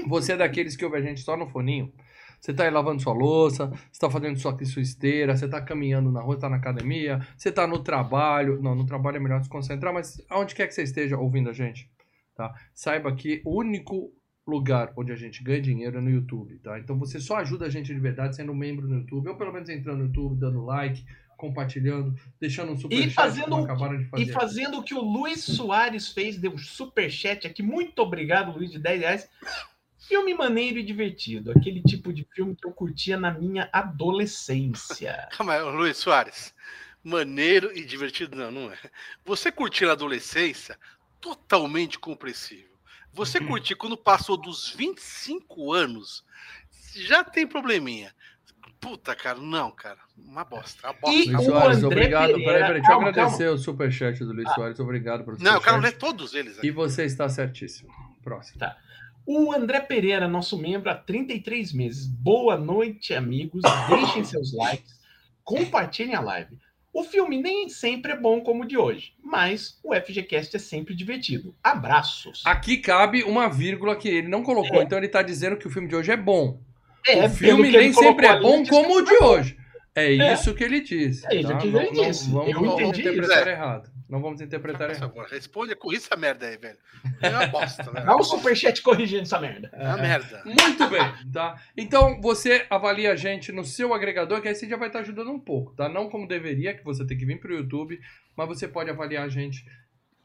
Você 0.06 0.32
é 0.32 0.37
daqueles 0.37 0.76
que 0.76 0.85
ouve 0.85 0.97
a 0.97 1.03
gente 1.03 1.20
só 1.20 1.37
no 1.37 1.47
foninho. 1.47 1.93
Você 2.41 2.50
está 2.50 2.64
aí 2.64 2.70
lavando 2.70 3.00
sua 3.00 3.12
louça, 3.12 3.69
você 3.69 3.93
está 3.93 4.11
fazendo 4.11 4.37
sua, 4.37 4.59
sua 4.64 4.82
esteira, 4.82 5.37
você 5.37 5.44
está 5.44 5.61
caminhando 5.61 6.11
na 6.11 6.20
rua, 6.20 6.35
está 6.35 6.49
na 6.49 6.56
academia, 6.56 7.20
você 7.37 7.50
está 7.50 7.69
no 7.69 7.79
trabalho. 7.79 8.61
Não, 8.61 8.75
no 8.75 8.85
trabalho 8.85 9.17
é 9.17 9.20
melhor 9.20 9.41
se 9.43 9.49
concentrar, 9.49 9.94
mas 9.94 10.20
aonde 10.29 10.55
quer 10.55 10.67
que 10.67 10.75
você 10.75 10.82
esteja 10.82 11.17
ouvindo 11.17 11.50
a 11.50 11.53
gente, 11.53 11.88
tá? 12.35 12.53
Saiba 12.75 13.14
que 13.14 13.41
o 13.44 13.56
único 13.56 14.12
lugar 14.44 14.93
onde 14.97 15.12
a 15.12 15.17
gente 15.17 15.41
ganha 15.43 15.61
dinheiro 15.61 15.99
é 15.99 16.00
no 16.00 16.11
YouTube, 16.11 16.59
tá? 16.59 16.81
Então 16.81 16.99
você 16.99 17.20
só 17.20 17.37
ajuda 17.37 17.67
a 17.67 17.70
gente 17.70 17.94
de 17.94 18.00
verdade 18.00 18.35
sendo 18.35 18.53
membro 18.53 18.88
no 18.88 18.97
YouTube, 18.97 19.29
ou 19.29 19.37
pelo 19.37 19.53
menos 19.53 19.69
entrando 19.69 19.99
no 19.99 20.06
YouTube, 20.06 20.41
dando 20.41 20.64
like, 20.64 21.05
compartilhando, 21.42 22.14
deixando 22.40 22.70
um 22.70 22.78
super 22.78 22.96
e 22.96 23.10
fazendo, 23.10 23.56
acabaram 23.56 23.98
de 23.98 24.04
fazer. 24.04 24.22
E 24.22 24.32
fazendo 24.32 24.78
o 24.78 24.82
que 24.84 24.94
o 24.94 25.00
Luiz 25.00 25.42
Soares 25.42 26.08
fez, 26.08 26.38
deu 26.38 26.52
um 26.52 26.58
super 26.58 27.10
chat 27.10 27.48
aqui. 27.48 27.64
Muito 27.64 27.98
obrigado, 27.98 28.56
Luiz, 28.56 28.70
de 28.70 28.78
10 28.78 29.00
reais. 29.00 29.28
Filme 29.98 30.34
maneiro 30.34 30.78
e 30.78 30.84
divertido. 30.84 31.50
Aquele 31.50 31.82
tipo 31.82 32.12
de 32.12 32.24
filme 32.32 32.54
que 32.54 32.64
eu 32.64 32.70
curtia 32.70 33.18
na 33.18 33.32
minha 33.32 33.68
adolescência. 33.72 35.28
Calma 35.36 35.54
aí, 35.54 35.62
Luiz 35.62 35.96
Soares. 35.96 36.54
Maneiro 37.02 37.76
e 37.76 37.84
divertido, 37.84 38.36
não, 38.36 38.52
não 38.52 38.72
é. 38.72 38.78
Você 39.24 39.50
curtir 39.50 39.86
na 39.86 39.92
adolescência, 39.92 40.78
totalmente 41.20 41.98
compreensível. 41.98 42.70
Você 43.12 43.40
uhum. 43.40 43.48
curtir 43.48 43.74
quando 43.74 43.96
passou 43.96 44.36
dos 44.36 44.70
25 44.70 45.72
anos, 45.72 46.24
já 46.94 47.24
tem 47.24 47.48
probleminha. 47.48 48.14
Puta, 48.82 49.14
cara, 49.14 49.38
não, 49.38 49.70
cara. 49.70 49.99
Uma 50.19 50.44
bosta. 50.44 50.88
Uma 50.88 50.93
bosta. 50.93 51.17
E 51.17 51.31
Luiz 51.31 51.46
Soares, 51.46 51.84
obrigado. 51.84 52.32
Pereira... 52.32 52.44
Peraí, 52.44 52.61
peraí, 52.62 52.73
deixa 52.75 52.88
calma, 52.88 53.06
eu 53.06 53.08
agradecer 53.11 53.44
calma. 53.44 53.55
o 53.55 53.58
superchat 53.58 54.25
do 54.25 54.32
Luiz 54.32 54.49
ah. 54.49 54.55
Soares. 54.55 54.81
Obrigado 54.81 55.25
por 55.25 55.38
Não, 55.38 55.55
eu 55.55 55.61
quero 55.61 55.79
ler 55.79 55.93
todos 55.93 56.34
eles. 56.34 56.58
Aqui. 56.58 56.67
E 56.67 56.70
você 56.73 57.05
está 57.05 57.29
certíssimo. 57.29 57.88
Próximo. 58.25 58.58
Tá. 58.58 58.76
O 59.25 59.52
André 59.52 59.79
Pereira, 59.79 60.26
nosso 60.26 60.58
membro 60.58 60.90
há 60.90 60.96
33 60.96 61.73
meses. 61.73 62.08
Boa 62.08 62.58
noite, 62.58 63.14
amigos. 63.14 63.62
Deixem 63.88 64.25
seus 64.25 64.52
likes, 64.52 64.99
compartilhem 65.44 66.17
a 66.17 66.20
live. 66.20 66.58
O 66.93 67.05
filme 67.05 67.40
nem 67.40 67.69
sempre 67.69 68.12
é 68.12 68.17
bom 68.17 68.40
como 68.40 68.64
o 68.64 68.67
de 68.67 68.76
hoje, 68.76 69.14
mas 69.23 69.78
o 69.82 69.94
FGCast 69.94 70.56
é 70.56 70.58
sempre 70.58 70.93
divertido. 70.93 71.55
Abraços. 71.62 72.43
Aqui 72.44 72.78
cabe 72.78 73.23
uma 73.23 73.49
vírgula 73.49 73.94
que 73.94 74.08
ele 74.08 74.28
não 74.28 74.43
colocou, 74.43 74.81
é. 74.81 74.82
então 74.82 74.99
ele 74.99 75.06
está 75.06 75.23
dizendo 75.23 75.56
que 75.56 75.69
o 75.69 75.70
filme 75.70 75.88
de 75.88 75.94
hoje 75.94 76.11
é 76.11 76.17
bom. 76.17 76.61
É, 77.06 77.26
o 77.26 77.31
filme 77.31 77.70
nem 77.70 77.93
sempre 77.93 78.26
é 78.26 78.40
bom 78.40 78.64
como 78.66 78.99
o 78.99 79.02
de 79.02 79.16
hoje. 79.23 79.56
É, 79.94 80.16
é 80.16 80.32
isso 80.35 80.54
que 80.54 80.64
ele 80.64 80.80
disse. 80.80 81.26
É 81.26 81.37
isso 81.37 81.49
tá? 81.49 81.59
que 81.59 81.68
ele 81.68 81.76
não, 81.76 81.92
disse. 81.92 82.28
Não, 82.30 82.38
vamos, 82.38 82.54
não 82.54 82.76
vamos 82.76 82.99
interpretar 82.99 83.49
é. 83.49 83.50
errado. 83.50 83.92
Não 84.09 84.21
vamos 84.21 84.40
interpretar 84.42 84.88
Nossa, 84.88 85.04
errado. 85.04 85.30
Responde 85.30 85.75
com 85.75 85.90
isso 85.90 86.09
a 86.12 86.16
merda 86.18 86.47
aí, 86.47 86.59
velho. 86.59 86.76
É 87.21 87.30
uma 87.30 87.47
bosta, 87.47 87.90
né? 87.92 88.02
Dá 88.04 88.14
um 88.14 88.23
superchat 88.23 88.82
corrigindo 88.82 89.23
essa 89.23 89.40
merda. 89.40 89.71
É 89.73 89.87
uma 89.87 89.97
merda. 89.97 90.42
Muito 90.44 90.88
bem, 90.90 91.32
tá? 91.32 91.59
Então, 91.75 92.21
você 92.21 92.66
avalia 92.68 93.12
a 93.12 93.16
gente 93.16 93.50
no 93.52 93.64
seu 93.64 93.94
agregador, 93.94 94.42
que 94.42 94.49
aí 94.49 94.54
você 94.54 94.68
já 94.68 94.76
vai 94.76 94.88
estar 94.88 95.00
ajudando 95.00 95.30
um 95.30 95.40
pouco, 95.40 95.73
tá? 95.75 95.88
Não 95.88 96.11
como 96.11 96.28
deveria, 96.28 96.75
que 96.75 96.85
você 96.85 97.06
tem 97.06 97.16
que 97.16 97.25
vir 97.25 97.40
pro 97.40 97.54
YouTube, 97.54 97.99
mas 98.37 98.49
você 98.49 98.68
pode 98.68 98.90
avaliar 98.90 99.25
a 99.25 99.28
gente 99.30 99.64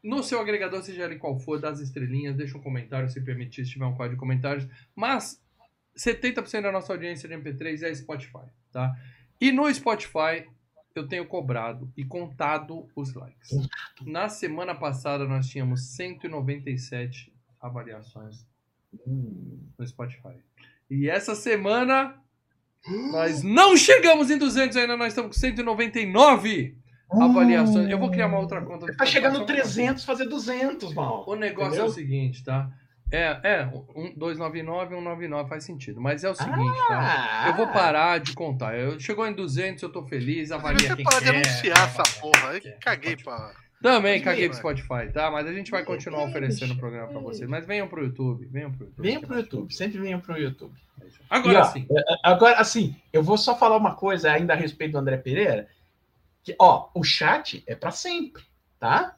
no 0.04 0.22
seu 0.22 0.42
agregador, 0.42 0.82
seja 0.84 1.06
ele 1.06 1.16
qual 1.16 1.40
for, 1.40 1.60
das 1.60 1.80
estrelinhas, 1.80 2.36
deixa 2.36 2.58
um 2.58 2.62
comentário, 2.62 3.10
se 3.10 3.22
permitir, 3.22 3.66
se 3.66 3.72
tiver 3.72 3.86
um 3.86 3.96
quadro 3.96 4.16
de 4.16 4.20
comentários. 4.20 4.68
Mas 4.96 5.42
70% 5.98 6.62
da 6.62 6.72
nossa 6.72 6.94
audiência 6.94 7.28
de 7.28 7.36
MP3 7.36 7.84
é 7.84 7.94
Spotify, 7.94 8.46
tá? 8.72 8.96
E 9.40 9.52
no 9.52 9.72
Spotify 9.74 10.48
eu 10.96 11.08
tenho 11.08 11.26
cobrado 11.28 11.92
e 11.96 12.04
contado 12.04 12.88
os 12.96 13.14
likes. 13.14 13.52
Na 14.06 14.30
semana 14.30 14.74
passada 14.74 15.26
nós 15.26 15.48
tínhamos 15.48 15.96
197 15.96 17.34
avaliações 17.60 18.46
no 19.06 19.86
Spotify. 19.86 20.38
E 20.90 21.10
essa 21.10 21.36
semana 21.36 22.20
nós 23.12 23.44
não 23.44 23.76
chegamos 23.76 24.32
em 24.32 24.38
200 24.38 24.78
ainda, 24.78 24.96
nós 24.96 25.10
estamos 25.10 25.36
com 25.36 25.40
199 25.40 26.78
avaliações. 27.10 27.90
Eu 27.90 28.00
vou 28.00 28.10
criar 28.10 28.28
uma 28.28 28.40
outra 28.40 28.62
conta. 28.62 28.92
Tá 28.96 29.06
chegando 29.06 29.46
300, 29.46 30.04
fazer 30.04 30.26
200, 30.26 30.94
mal. 30.94 31.26
O 31.28 31.36
negócio 31.36 31.70
Entendeu? 31.70 31.86
é 31.86 31.90
o 31.90 31.94
seguinte, 31.94 32.44
tá? 32.44 32.72
É, 33.12 33.40
é, 33.44 33.66
um, 33.96 34.14
299 34.16 34.94
e 34.94 34.98
199 34.98 35.50
faz 35.50 35.64
sentido. 35.64 36.02
Mas 36.02 36.24
é 36.24 36.30
o 36.30 36.36
seguinte, 36.36 36.78
tá? 36.88 37.00
ah, 37.00 37.44
tá? 37.44 37.50
Eu 37.50 37.56
vou 37.56 37.68
parar 37.68 38.20
de 38.20 38.34
contar. 38.34 38.78
Eu, 38.78 39.00
chegou 39.00 39.26
em 39.26 39.34
200, 39.34 39.82
eu 39.82 39.90
tô 39.90 40.04
feliz, 40.04 40.52
avalia 40.52 40.96
quem 40.96 41.06
quer. 41.06 41.22
Você 41.22 41.30
anunciar 41.30 41.78
essa 41.88 42.04
porra. 42.20 42.56
Eu 42.56 42.74
caguei 42.82 43.16
pra... 43.16 43.54
Também 43.82 44.22
caguei 44.22 44.50
pro 44.50 44.58
Spotify, 44.58 45.12
tá? 45.14 45.30
Mas 45.30 45.46
a 45.46 45.54
gente 45.54 45.70
vai 45.70 45.84
continuar 45.84 46.24
oferecendo 46.24 46.74
o 46.74 46.78
programa 46.78 47.08
pra 47.08 47.20
vocês. 47.20 47.48
Mas 47.48 47.66
venham 47.66 47.88
pro 47.88 48.04
YouTube, 48.04 48.46
venham 48.48 48.72
pro 48.72 48.86
YouTube. 48.86 49.08
Venham 49.08 49.22
pro 49.22 49.38
YouTube, 49.38 49.74
sempre 49.74 50.00
venham 50.00 50.20
pro 50.20 50.38
YouTube. 50.38 50.74
Agora 51.30 51.64
sim. 51.66 51.86
É, 51.92 52.00
é, 52.00 52.18
agora, 52.24 52.58
assim, 52.58 52.96
eu 53.14 53.22
vou 53.22 53.38
só 53.38 53.56
falar 53.58 53.78
uma 53.78 53.96
coisa 53.96 54.32
ainda 54.32 54.54
a 54.54 54.56
respeito 54.56 54.94
do 54.94 54.98
André 54.98 55.18
Pereira. 55.18 55.68
Que, 56.44 56.56
ó, 56.60 56.90
o 56.94 57.04
chat 57.04 57.64
é 57.68 57.76
para 57.76 57.92
sempre, 57.92 58.44
tá? 58.80 59.16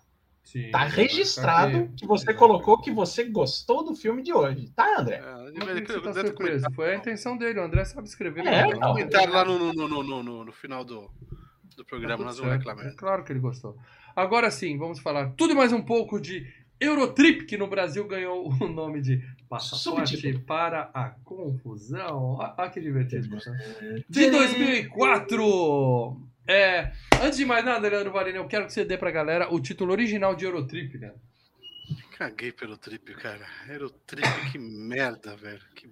Sim, 0.50 0.72
tá 0.72 0.84
registrado 0.84 1.92
que 1.96 2.08
você 2.08 2.34
colocou 2.34 2.82
que 2.82 2.90
você 2.90 3.24
gostou 3.26 3.86
do 3.86 3.94
filme 3.94 4.24
de 4.24 4.34
hoje, 4.34 4.68
tá, 4.76 5.00
André? 5.00 5.22
É, 5.24 5.82
que 5.82 6.00
tá 6.02 6.12
surpreso. 6.12 6.66
Foi 6.74 6.92
a 6.92 6.96
intenção 6.96 7.38
dele, 7.38 7.60
o 7.60 7.64
André 7.64 7.86
sabe 7.86 8.08
escrever. 8.08 8.48
É, 8.48 8.66
né? 8.66 8.76
comentário 8.76 9.32
lá 9.32 9.46
no, 9.46 9.72
no, 9.72 9.88
no, 9.88 10.24
no, 10.24 10.46
no 10.46 10.52
final 10.52 10.84
do, 10.84 11.08
do 11.78 11.86
programa, 11.86 12.18
tá 12.18 12.24
nós 12.24 12.40
vamos 12.40 12.54
reclamar. 12.54 12.88
É 12.88 12.92
claro 12.96 13.24
que 13.24 13.32
ele 13.32 13.40
gostou. 13.40 13.78
Agora 14.16 14.50
sim, 14.50 14.76
vamos 14.76 14.98
falar 14.98 15.34
tudo 15.38 15.54
e 15.54 15.56
mais 15.56 15.72
um 15.72 15.84
pouco 15.84 16.20
de 16.20 16.52
Eurotrip, 16.80 17.46
que 17.46 17.56
no 17.56 17.68
Brasil 17.68 18.08
ganhou 18.08 18.52
o 18.60 18.68
nome 18.68 19.02
de 19.02 19.24
Passaporte 19.48 20.40
para 20.48 20.90
a 20.96 21.12
Confusão. 21.24 22.40
Olha 22.40 22.70
que 22.72 22.82
divertido. 22.82 23.38
De 24.10 24.32
2004! 24.32 26.29
É, 26.50 26.92
antes 27.22 27.38
de 27.38 27.46
mais 27.46 27.64
nada, 27.64 27.88
Leandro 27.88 28.12
Varina, 28.12 28.40
eu 28.40 28.48
quero 28.48 28.66
que 28.66 28.74
você 28.74 28.84
dê 28.84 28.98
pra 28.98 29.12
galera 29.12 29.54
o 29.54 29.60
título 29.60 29.92
original 29.92 30.34
de 30.34 30.46
Eurotrip, 30.46 30.98
né? 30.98 31.14
Caguei 32.18 32.52
pelo 32.52 32.76
trip, 32.76 33.14
cara. 33.14 33.46
Eurotrip, 33.68 34.52
que 34.52 34.58
merda, 34.58 35.36
velho. 35.36 35.62
Que... 35.76 35.88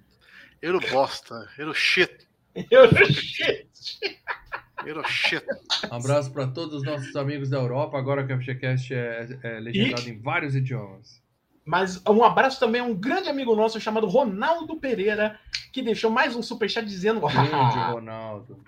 Euro 0.60 0.80
bosta. 0.92 1.48
Euro 1.60 1.76
shit. 1.76 2.28
Euroshit. 2.72 3.70
Euro 4.84 5.04
shit. 5.08 5.46
Um 5.92 5.96
abraço 5.96 6.34
para 6.34 6.48
todos 6.48 6.78
os 6.78 6.84
nossos 6.84 7.16
amigos 7.16 7.50
da 7.50 7.58
Europa, 7.58 7.98
agora 7.98 8.26
que 8.26 8.34
o 8.34 8.40
FGCast 8.40 8.96
é, 8.96 9.40
é 9.44 9.60
legendado 9.60 10.10
em 10.10 10.20
vários 10.20 10.56
idiomas. 10.56 11.22
Mas 11.64 12.02
um 12.08 12.24
abraço 12.24 12.60
também 12.60 12.82
a 12.82 12.84
um 12.84 12.96
grande 12.96 13.30
amigo 13.30 13.56
nosso 13.56 13.80
chamado 13.80 14.08
Ronaldo 14.08 14.80
Pereira, 14.80 15.40
que 15.72 15.84
deixou 15.84 16.10
mais 16.10 16.36
um 16.36 16.42
superchat 16.42 16.86
dizendo: 16.86 17.22
Grande 17.22 17.54
"Ah, 17.54 17.92
Ronaldo. 17.94 18.64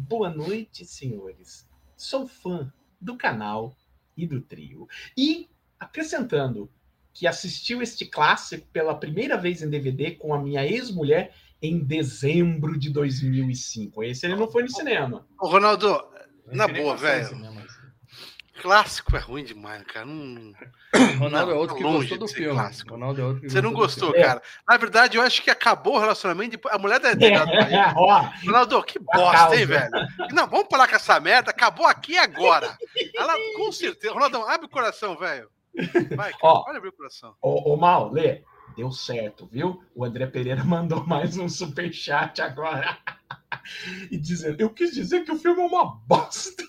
Boa 0.00 0.30
noite, 0.30 0.84
senhores. 0.86 1.68
Sou 1.96 2.28
fã 2.28 2.72
do 3.00 3.16
canal 3.16 3.76
e 4.16 4.28
do 4.28 4.40
trio. 4.40 4.86
E 5.16 5.48
acrescentando 5.78 6.70
que 7.12 7.26
assistiu 7.26 7.82
este 7.82 8.06
clássico 8.06 8.64
pela 8.68 8.94
primeira 8.94 9.36
vez 9.36 9.60
em 9.60 9.68
DVD 9.68 10.12
com 10.12 10.32
a 10.32 10.40
minha 10.40 10.64
ex-mulher 10.64 11.34
em 11.60 11.80
dezembro 11.80 12.78
de 12.78 12.90
2005. 12.90 14.04
Esse 14.04 14.24
ele 14.24 14.36
não 14.36 14.48
foi 14.48 14.62
no 14.62 14.70
cinema. 14.70 15.26
Ô, 15.36 15.48
Ronaldo, 15.48 16.00
na 16.46 16.68
boa, 16.68 16.96
velho. 16.96 17.36
Clássico 18.60 19.16
é 19.16 19.18
ruim 19.20 19.44
demais, 19.44 19.82
cara. 19.84 20.06
Não- 20.06 20.52
Ronaldo 21.18 21.50
é 21.50 21.54
Não, 21.54 21.60
outro 21.60 21.76
que 21.76 21.82
gostou 21.82 22.18
do 22.18 22.26
de 22.26 22.34
filme. 22.34 22.52
clássico. 22.54 22.90
Ronaldo 22.90 23.20
é 23.20 23.24
outro 23.24 23.40
que 23.42 23.50
Você 23.50 23.60
não 23.62 23.72
gostou, 23.72 24.12
cara. 24.12 24.42
Na 24.68 24.76
verdade, 24.76 25.16
eu 25.16 25.22
acho 25.22 25.42
que 25.42 25.50
acabou 25.50 25.96
o 25.96 25.98
relacionamento. 25.98 26.52
Depois... 26.52 26.74
A 26.74 26.78
mulher 26.78 27.00
ter 27.00 27.16
É, 27.22 27.38
Ronaldo, 28.44 28.82
que 28.82 28.98
bosta, 28.98 29.56
hein, 29.56 29.66
causa. 29.66 29.66
velho? 29.66 29.90
Não, 30.32 30.46
vamos 30.48 30.68
parar 30.68 30.88
com 30.88 30.96
essa 30.96 31.18
merda. 31.20 31.50
Acabou 31.50 31.86
aqui 31.86 32.12
e 32.12 32.18
agora. 32.18 32.76
Ela, 33.16 33.34
com 33.56 33.70
certeza. 33.72 34.12
Ronaldão, 34.14 34.48
abre 34.48 34.66
o 34.66 34.70
coração, 34.70 35.16
velho. 35.16 35.48
Vai, 36.16 36.32
cara. 36.32 36.38
Ó. 36.42 36.64
Olha 36.68 36.78
abrir 36.78 36.88
o 36.88 36.92
coração. 36.92 37.34
ô, 37.40 37.72
ô 37.72 37.76
Mal, 37.76 38.10
Lê, 38.12 38.42
deu 38.76 38.90
certo, 38.90 39.46
viu? 39.50 39.82
O 39.94 40.04
André 40.04 40.26
Pereira 40.26 40.62
mandou 40.64 41.06
mais 41.06 41.36
um 41.36 41.48
superchat 41.48 42.40
agora. 42.42 42.98
e 44.10 44.16
dizendo, 44.18 44.60
eu 44.60 44.70
quis 44.70 44.92
dizer 44.92 45.24
que 45.24 45.32
o 45.32 45.36
filme 45.38 45.60
é 45.62 45.66
uma 45.66 45.84
bosta. 46.06 46.62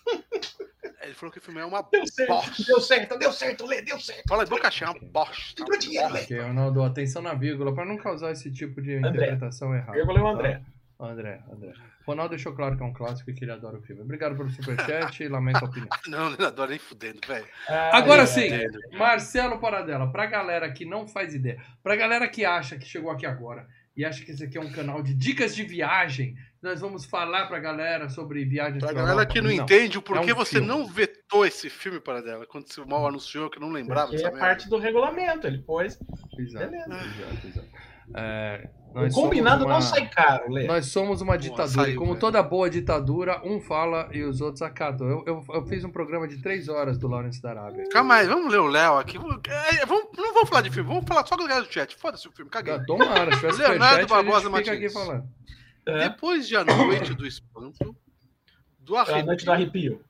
Ele 1.02 1.14
falou 1.14 1.32
que 1.32 1.40
o 1.40 1.42
filme 1.42 1.60
é 1.60 1.66
uma 1.66 1.82
Deu 1.92 2.06
certo, 2.08 2.30
bosta. 2.30 2.64
deu 2.66 2.80
certo, 2.82 3.18
deu 3.18 3.32
certo, 3.34 3.66
Lê, 3.66 3.82
deu 3.82 4.00
certo. 4.00 4.24
Fala 4.28 4.44
de 4.46 4.50
boca 4.50 4.72
cheia, 4.72 4.90
é 4.90 4.92
uma 4.92 5.00
bosta. 5.12 5.64
Ficou 5.64 5.78
dinheiro, 5.78 6.14
Lê. 6.14 6.22
Ok, 6.22 6.40
Ronaldo, 6.40 6.84
atenção 6.84 7.22
na 7.22 7.34
vírgula, 7.34 7.74
para 7.74 7.86
não 7.86 7.98
causar 7.98 8.32
esse 8.32 8.52
tipo 8.52 8.82
de 8.82 8.96
André. 8.96 9.10
interpretação 9.10 9.74
errada. 9.76 9.94
Vírgula 9.94 10.20
é 10.20 10.22
o 10.22 10.26
tá? 10.26 10.32
André. 10.32 10.62
André, 11.02 11.42
André. 11.50 11.74
Ronaldo 12.06 12.32
deixou 12.32 12.54
claro 12.54 12.76
que 12.76 12.84
é 12.84 12.86
um 12.86 12.92
clássico 12.92 13.30
e 13.30 13.34
que 13.34 13.46
ele 13.46 13.52
adora 13.52 13.78
o 13.78 13.82
filme. 13.82 14.02
Obrigado 14.02 14.36
pelo 14.36 14.50
superchat 14.50 15.24
e 15.24 15.28
lamento 15.30 15.64
a 15.64 15.68
opinião. 15.70 15.88
Não, 16.08 16.30
não 16.32 16.46
adoro 16.48 16.72
nem 16.72 16.80
fudendo, 16.80 17.20
velho. 17.26 17.46
Agora 17.92 18.22
Ai, 18.22 18.28
sim, 18.28 18.52
ai, 18.52 18.66
Marcelo 18.98 19.60
Paradela, 19.60 20.12
pra 20.12 20.26
galera 20.26 20.70
que 20.72 20.84
não 20.86 21.08
faz 21.08 21.34
ideia, 21.34 21.62
pra 21.82 21.96
galera 21.96 22.28
que 22.28 22.44
acha 22.44 22.78
que 22.78 22.86
chegou 22.86 23.12
aqui 23.12 23.26
agora 23.26 23.66
e 23.96 24.04
acha 24.04 24.26
que 24.26 24.32
esse 24.32 24.44
aqui 24.44 24.58
é 24.58 24.62
um 24.62 24.72
canal 24.72 25.02
de 25.02 25.14
dicas 25.14 25.56
de 25.56 25.64
viagem, 25.64 26.36
nós 26.62 26.82
vamos 26.82 27.06
falar 27.06 27.48
pra 27.48 27.60
galera 27.60 28.10
sobre 28.10 28.44
viagens 28.46 28.80
Pra 28.84 28.94
pra 28.94 29.01
galera 29.04 29.25
que 29.25 29.42
não, 29.42 29.50
entende 29.51 29.98
o 29.98 30.01
porquê 30.01 30.32
é 30.32 30.34
um 30.34 30.38
você 30.38 30.51
filme. 30.54 30.68
não 30.68 30.86
vetou 30.86 31.46
esse 31.46 31.70
filme 31.70 32.00
para 32.00 32.22
dela, 32.22 32.46
quando 32.46 32.66
o 32.66 32.89
mal 32.89 33.08
anunciou 33.08 33.50
que 33.50 33.58
eu 33.58 33.62
não 33.62 33.70
lembrava 33.72 34.08
Porque 34.08 34.22
é 34.22 34.25
merda. 34.25 34.39
parte 34.39 34.70
do 34.70 34.78
regulamento, 34.78 35.48
ele 35.48 35.60
pôs. 35.60 35.98
Exato, 36.38 36.66
Beleza. 36.70 36.96
exato, 36.96 37.48
exato. 37.48 37.68
É, 38.16 38.68
O 38.96 39.10
combinado 39.13 39.66
uma- 39.66 39.75
não 39.75 39.82
sai 39.82 40.10
caro, 40.10 40.51
Lê. 40.51 40.66
Nós 40.66 40.88
somos 40.88 41.22
uma 41.22 41.38
ditadura. 41.38 41.68
saiu, 41.68 41.94
e 41.94 41.96
como 41.96 42.10
velho. 42.13 42.20
toda 42.20 42.42
boa 42.42 42.68
ditadura, 42.68 43.39
um 43.46 43.62
fala 43.62 44.10
e 44.12 44.24
os 44.24 44.42
outros 44.42 44.63
acatam. 44.63 45.08
Eu, 45.08 45.24
eu, 45.28 45.46
eu 45.54 45.66
fiz 45.68 45.84
um 45.84 45.92
programa 45.92 46.28
de 46.28 46.42
três 46.42 46.68
horas 46.68 46.98
do 46.98 47.08
Lawrence 47.08 47.39
da 47.39 47.51
Arábia. 47.51 47.84
Calma 47.92 48.16
aí, 48.16 48.25
vamos 48.28 48.51
ler 48.51 48.60
o 48.60 48.66
Léo 48.68 48.98
aqui. 48.98 49.20
Vamos- 49.20 49.39
é, 49.48 49.86
vamos- 49.86 50.08
não 50.18 50.34
vamos 50.34 50.50
falar 50.50 50.62
de 50.63 50.72
filme, 50.72 50.89
vamos 50.89 51.06
falar 51.08 51.24
só 51.28 51.38
com 51.38 51.44
a 51.44 51.48
galera 51.48 51.68
do 51.68 51.72
chat. 51.72 51.96
Foda-se 51.98 52.28
o 52.28 52.32
filme, 52.32 52.50
caguei. 52.50 52.80
Tomara, 52.86 53.32
se 53.32 53.39
tivesse 53.42 53.60
Leonardo 53.62 54.04
a 54.06 54.08
Barbosa 54.08 54.50
gente 54.50 54.58
fica 54.58 54.72
aqui 54.72 54.82
Martins. 54.82 54.94
falando. 54.94 55.24
É, 55.89 56.10
Depois 56.10 56.48
de 56.48 56.55
A 56.55 56.63
Noite 56.63 57.13
do 57.13 57.25
Espanto, 57.25 57.96
do 58.79 58.96
é 58.98 59.19
a 59.19 59.24
noite 59.24 59.46
do 59.46 59.51
arrepio, 59.51 59.91
arrepio. 59.93 60.05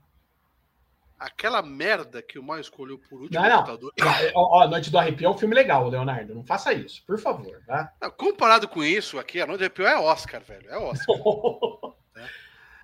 aquela 1.17 1.61
merda 1.61 2.21
que 2.21 2.39
o 2.39 2.43
mal 2.43 2.59
escolheu 2.59 2.97
por 2.97 3.21
último 3.21 3.41
Não, 3.41 3.49
não. 3.49 3.59
ditador. 3.63 3.93
Ó, 4.33 4.67
Noite 4.67 4.89
do 4.89 4.97
Arrepio 4.97 5.27
é 5.27 5.29
um 5.29 5.37
filme 5.37 5.53
legal, 5.53 5.89
Leonardo. 5.89 6.33
Não 6.33 6.43
faça 6.45 6.71
isso, 6.73 7.03
por 7.05 7.19
favor, 7.19 7.61
tá? 7.65 7.93
Não, 8.01 8.09
comparado 8.11 8.67
com 8.67 8.83
isso 8.83 9.19
aqui, 9.19 9.41
A 9.41 9.45
Noite 9.45 9.59
do 9.59 9.63
Arrepio 9.63 9.85
é 9.87 9.97
Oscar, 9.99 10.41
velho. 10.41 10.69
É 10.69 10.77
Oscar. 10.77 11.15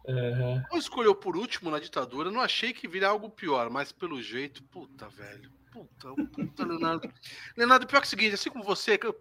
É, 0.07 0.61
Não 0.71 0.77
escolheu 0.77 1.15
por 1.15 1.35
último 1.35 1.71
na 1.71 1.79
ditadura, 1.79 2.29
não 2.29 2.39
achei 2.39 2.71
que 2.71 2.87
viria 2.87 3.07
algo 3.07 3.27
pior, 3.27 3.71
mas 3.71 3.91
pelo 3.91 4.21
jeito, 4.21 4.61
puta, 4.65 5.09
velho. 5.09 5.51
Puta, 5.71 6.13
puta, 6.31 6.63
Leonardo. 6.63 7.11
Leonardo, 7.57 7.87
pior 7.87 7.99
que 8.01 8.05
é 8.05 8.07
o 8.07 8.09
seguinte, 8.11 8.35
assim 8.35 8.51
como 8.51 8.63
você, 8.63 8.99
eu- 9.01 9.15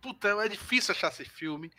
puta, 0.00 0.28
é 0.28 0.48
difícil 0.48 0.92
achar 0.92 1.08
esse 1.08 1.24
filme. 1.24 1.70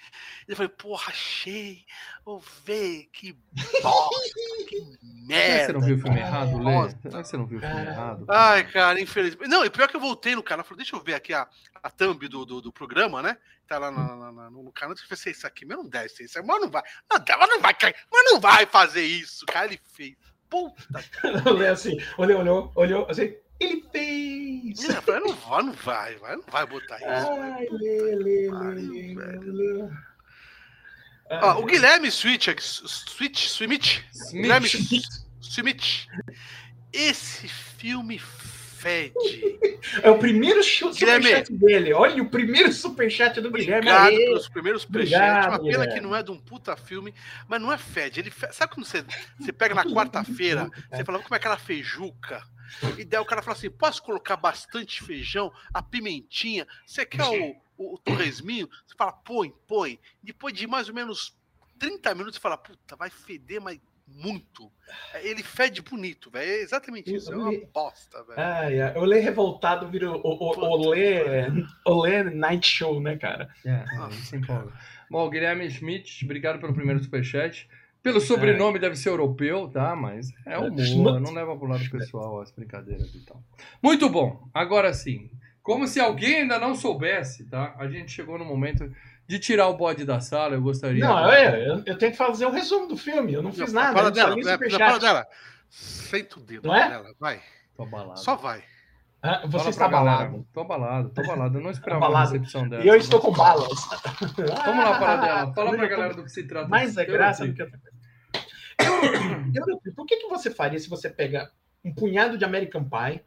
E 0.47 0.51
eu 0.51 0.55
falei, 0.55 0.69
porra, 0.69 1.09
achei. 1.09 1.85
Vou 2.23 2.39
ver, 2.63 3.09
que 3.11 3.33
bosta, 3.81 4.29
que 4.69 4.77
Será 4.79 4.97
que 4.97 5.27
merda. 5.27 5.65
você 5.65 5.73
não 5.73 5.81
viu 5.81 5.95
o 5.95 5.99
filme 5.99 6.19
errado, 6.19 6.57
Lê? 6.57 6.63
Nossa. 6.63 6.97
Será 7.01 7.21
que 7.23 7.27
você 7.29 7.37
não 7.37 7.45
viu 7.45 7.57
o 7.57 7.61
filme 7.61 7.81
errado? 7.81 8.25
Ai, 8.29 8.71
cara, 8.71 8.99
infelizmente. 9.01 9.49
Não, 9.49 9.65
e 9.65 9.69
pior 9.69 9.87
que 9.87 9.95
eu 9.95 10.01
voltei 10.01 10.35
no 10.35 10.43
canal, 10.43 10.63
falei, 10.65 10.77
deixa 10.83 10.95
eu 10.95 11.01
ver 11.03 11.15
aqui 11.15 11.33
a, 11.33 11.47
a 11.81 11.89
thumb 11.89 12.27
do, 12.27 12.45
do, 12.45 12.61
do 12.61 12.71
programa, 12.71 13.21
né? 13.21 13.37
Tá 13.67 13.77
lá 13.77 13.89
na- 13.89 14.31
na- 14.31 14.49
no 14.49 14.71
canal, 14.71 14.95
eu 14.95 15.17
é 15.25 15.29
isso 15.31 15.47
aqui, 15.47 15.65
mas 15.65 15.77
não 15.77 15.87
deve 15.87 16.09
ser 16.09 16.25
isso. 16.25 16.41
Mas 16.43 16.61
não 16.61 16.69
vai. 16.69 16.83
Não, 17.09 17.17
mas 17.39 17.49
não 17.49 17.61
vai 17.61 17.73
cair, 17.73 17.95
mas 18.11 18.25
não 18.31 18.39
vai 18.39 18.65
fazer 18.65 19.03
isso, 19.03 19.45
cara. 19.45 19.65
Ele 19.67 19.79
fez. 19.93 20.15
Puta 20.49 20.83
o 21.45 21.53
Lê 21.55 21.69
assim, 21.69 21.97
olhou, 22.17 22.41
olhou, 22.41 22.71
olhou, 22.75 23.07
assim, 23.09 23.33
ele 23.63 23.85
fez! 23.91 24.83
Eu 24.89 25.01
falei, 25.01 25.21
não 25.21 25.33
vai, 25.35 25.63
não 25.63 25.73
vai, 25.73 26.15
vai, 26.17 26.35
não 26.35 26.43
vai 26.49 26.65
botar 26.65 26.95
isso. 26.97 27.31
Ai, 27.31 27.67
Lê, 27.71 28.15
Lê, 28.15 28.49
Lê. 28.49 29.89
Ó, 31.29 31.59
o 31.61 31.65
Guilherme 31.65 32.11
Switch, 32.11 32.47
Switch, 32.59 33.47
Switch, 33.47 33.99
Guilherme 34.33 34.67
Switch. 35.41 36.05
Esse 36.91 37.47
filme 37.47 38.19
fede. 38.19 39.13
É 40.03 40.09
o 40.09 40.17
primeiro 40.17 40.61
superchat 40.63 41.53
dele. 41.53 41.93
Olha 41.93 42.21
o 42.21 42.29
primeiro 42.29 42.71
superchat 42.73 43.39
do 43.39 43.49
Guilherme. 43.51 43.87
Obrigado 43.89 44.07
Aê. 44.09 44.25
pelos 44.25 44.49
primeiros 44.49 44.83
Obrigado, 44.85 45.21
presentes. 45.21 45.47
Uma 45.47 45.59
pena 45.59 45.71
Guilherme. 45.71 45.93
que 45.93 46.01
não 46.01 46.15
é 46.15 46.23
de 46.23 46.31
um 46.31 46.37
puta 46.39 46.75
filme, 46.75 47.13
mas 47.47 47.61
não 47.61 47.71
é 47.71 47.77
fede. 47.77 48.19
Ele 48.19 48.29
fe- 48.31 48.51
Sabe 48.51 48.73
quando 48.73 48.85
você, 48.85 49.05
você 49.39 49.53
pega 49.53 49.73
na 49.75 49.85
quarta-feira, 49.93 50.69
você 50.91 51.05
fala, 51.05 51.19
como 51.19 51.33
é 51.33 51.37
aquela 51.37 51.57
feijuca? 51.57 52.43
E 52.97 53.03
daí 53.03 53.19
o 53.19 53.25
cara 53.25 53.41
fala 53.41 53.55
assim: 53.55 53.69
posso 53.69 54.01
colocar 54.03 54.37
bastante 54.37 55.03
feijão, 55.03 55.51
a 55.73 55.81
pimentinha? 55.81 56.67
Você 56.85 57.05
quer 57.05 57.23
o, 57.23 57.55
o, 57.77 57.95
o 57.95 57.97
torresminho? 57.97 58.69
Você 58.85 58.95
fala, 58.95 59.11
põe, 59.11 59.53
põe. 59.67 59.99
Depois 60.21 60.53
de 60.53 60.67
mais 60.67 60.89
ou 60.89 60.95
menos 60.95 61.35
30 61.79 62.13
minutos, 62.15 62.35
você 62.35 62.41
fala, 62.41 62.57
puta, 62.57 62.95
vai 62.95 63.09
feder, 63.09 63.61
mas 63.61 63.79
muito. 64.07 64.71
Ele 65.21 65.41
fede 65.41 65.81
bonito, 65.81 66.29
velho. 66.29 66.49
É 66.49 66.55
exatamente 66.61 67.13
isso. 67.13 67.31
É 67.31 67.35
uma 67.35 67.51
bosta, 67.73 68.23
velho. 68.23 68.39
Ai, 68.39 68.81
ai, 68.81 68.97
o 68.97 69.05
Lê 69.05 69.19
revoltado 69.19 69.87
vira 69.87 70.11
o, 70.11 70.15
o, 70.15 70.59
o, 70.59 70.87
o 70.87 70.89
Lê, 70.89 71.47
o 71.85 72.01
Lê 72.01 72.23
Night 72.23 72.67
Show, 72.67 72.99
né, 72.99 73.17
cara? 73.17 73.49
É, 73.65 73.71
é, 73.71 74.11
se 74.11 74.35
empolga. 74.35 74.71
Bom, 75.09 75.29
Guilherme 75.29 75.69
Schmidt, 75.69 76.23
obrigado 76.23 76.59
pelo 76.59 76.73
primeiro 76.73 77.01
superchat. 77.03 77.69
Pelo 78.03 78.19
sobrenome 78.19 78.79
deve 78.79 78.95
ser 78.95 79.09
europeu, 79.09 79.67
tá? 79.67 79.95
Mas 79.95 80.29
é 80.45 80.57
humor, 80.57 80.79
Schmidt. 80.83 81.19
não 81.19 81.33
leva 81.33 81.55
pro 81.55 81.67
lado 81.67 81.87
pessoal 81.89 82.41
as 82.41 82.51
brincadeiras 82.51 83.13
e 83.13 83.19
tal. 83.19 83.41
Muito 83.81 84.09
bom, 84.09 84.47
agora 84.53 84.93
sim. 84.93 85.29
Como 85.61 85.87
se 85.87 85.99
alguém 85.99 86.41
ainda 86.41 86.57
não 86.57 86.73
soubesse, 86.73 87.45
tá? 87.45 87.75
A 87.77 87.87
gente 87.87 88.11
chegou 88.11 88.39
no 88.39 88.45
momento 88.45 88.91
de 89.27 89.37
tirar 89.37 89.67
o 89.67 89.77
bode 89.77 90.03
da 90.03 90.19
sala, 90.19 90.55
eu 90.55 90.61
gostaria... 90.61 91.05
Não, 91.05 91.31
é, 91.31 91.69
eu, 91.69 91.83
eu 91.85 91.97
tenho 91.97 92.11
que 92.11 92.17
fazer 92.17 92.47
um 92.47 92.51
resumo 92.51 92.87
do 92.87 92.97
filme. 92.97 93.33
Eu 93.33 93.43
não 93.43 93.53
fiz 93.53 93.71
nada. 93.71 93.97
Só 94.01 94.09
dela, 94.09 94.31
superchat. 94.31 94.77
para 94.77 94.97
dela. 94.97 95.27
Senta 95.69 96.39
o 96.39 96.41
dedo 96.41 96.67
Não 96.67 96.75
é? 96.75 96.89
dela, 96.89 97.15
vai. 97.19 97.39
Tô 97.75 97.83
abalado. 97.83 98.19
Só 98.19 98.35
vai. 98.35 98.63
Ah, 99.23 99.41
Você 99.45 99.57
Fala 99.57 99.69
está 99.69 99.87
galera. 99.87 100.15
abalado. 100.17 100.47
Tô 100.51 100.61
abalado, 100.61 101.09
tô 101.09 101.21
abalado. 101.21 101.57
Eu 101.57 101.63
não 101.63 101.69
esperava 101.69 102.07
a 102.07 102.21
recepção 102.21 102.67
dela. 102.67 102.83
E 102.83 102.87
eu 102.87 102.95
estou 102.95 103.19
com 103.19 103.31
balas. 103.31 103.69
Vamos 104.65 104.83
lá, 104.83 104.97
para 104.99 105.15
dela. 105.17 105.53
Fala 105.55 105.71
pra 105.77 105.87
galera 105.87 106.13
do 106.15 106.23
que 106.23 106.29
se 106.31 106.47
trata. 106.47 106.67
Mais 106.67 106.97
é 106.97 107.05
graça 107.05 107.45
do 107.45 107.53
que 107.53 107.61
outra 107.61 107.77
coisa. 107.79 108.01
Eurotrip, 109.53 109.93
O 109.97 110.05
que, 110.05 110.17
que 110.17 110.27
você 110.27 110.49
faria 110.49 110.79
se 110.79 110.89
você 110.89 111.09
pega 111.09 111.51
um 111.85 111.93
punhado 111.93 112.37
de 112.37 112.45
American 112.45 112.83
Pie, 112.83 113.21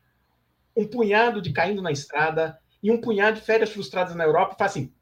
um 0.77 0.87
punhado 0.87 1.41
de 1.41 1.53
Caindo 1.53 1.81
na 1.81 1.93
Estrada 1.93 2.59
e 2.83 2.91
um 2.91 3.01
punhado 3.01 3.37
de 3.39 3.43
Férias 3.47 3.71
Frustradas 3.71 4.17
na 4.17 4.25
Europa 4.25 4.55
e 4.55 4.59
faz 4.59 4.73
assim 4.73 4.93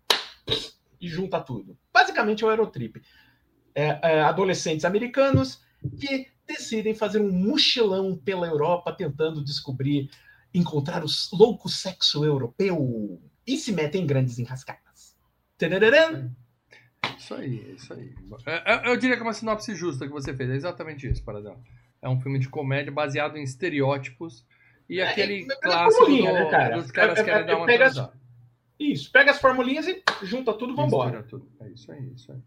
e 1.00 1.08
junta 1.08 1.40
tudo? 1.40 1.76
Basicamente 1.92 2.44
é 2.44 2.46
o 2.46 2.50
Eurotrip. 2.50 3.02
É, 3.74 3.98
é, 4.02 4.20
adolescentes 4.20 4.84
americanos 4.84 5.62
que 5.98 6.28
decidem 6.46 6.94
fazer 6.94 7.20
um 7.20 7.32
mochilão 7.32 8.16
pela 8.16 8.46
Europa 8.46 8.92
tentando 8.92 9.42
descobrir, 9.42 10.10
encontrar 10.54 11.02
o 11.04 11.08
louco 11.32 11.68
sexo 11.68 12.24
europeu 12.24 13.20
e 13.46 13.56
se 13.56 13.72
metem 13.72 14.02
em 14.02 14.06
grandes 14.06 14.38
enrascadas. 14.38 15.16
Tadadadã. 15.58 16.30
Isso 17.18 17.34
aí, 17.34 17.74
isso 17.76 17.92
aí. 17.94 18.14
É, 18.46 18.74
é, 18.74 18.88
Eu 18.90 18.96
diria 18.96 19.16
que 19.16 19.22
é 19.22 19.26
uma 19.26 19.32
sinopse 19.32 19.74
justa 19.74 20.06
que 20.06 20.12
você 20.12 20.34
fez. 20.34 20.50
É 20.50 20.54
exatamente 20.54 21.08
isso, 21.08 21.22
Paradão. 21.24 21.60
É 22.00 22.08
um 22.08 22.20
filme 22.20 22.38
de 22.38 22.48
comédia 22.48 22.90
baseado 22.92 23.36
em 23.36 23.42
estereótipos 23.42 24.44
e 24.88 24.98
É, 25.00 25.08
aquele 25.08 25.44
é- 25.50 25.56
clássico 25.56 26.04
formulinha, 26.04 26.30
do- 26.32 26.38
né, 26.44 26.50
cara? 26.50 26.76
dos 26.80 26.90
caras 26.90 27.18
É- 27.18 27.20
é- 27.20 27.24
querem 27.24 27.46
dar 27.46 27.56
uma 27.56 27.66
pega 27.66 27.86
as-. 27.86 28.10
Isso, 28.78 29.12
pega 29.12 29.30
as 29.30 29.40
formulinhas 29.40 29.86
e 29.86 30.02
junta 30.22 30.52
tudo 30.52 30.72
e 30.72 30.76
vambora. 30.76 31.22
Tudo. 31.22 31.48
É 31.60 31.68
isso 31.68 31.92
aí, 31.92 32.12
isso 32.12 32.32
aí. 32.32 32.38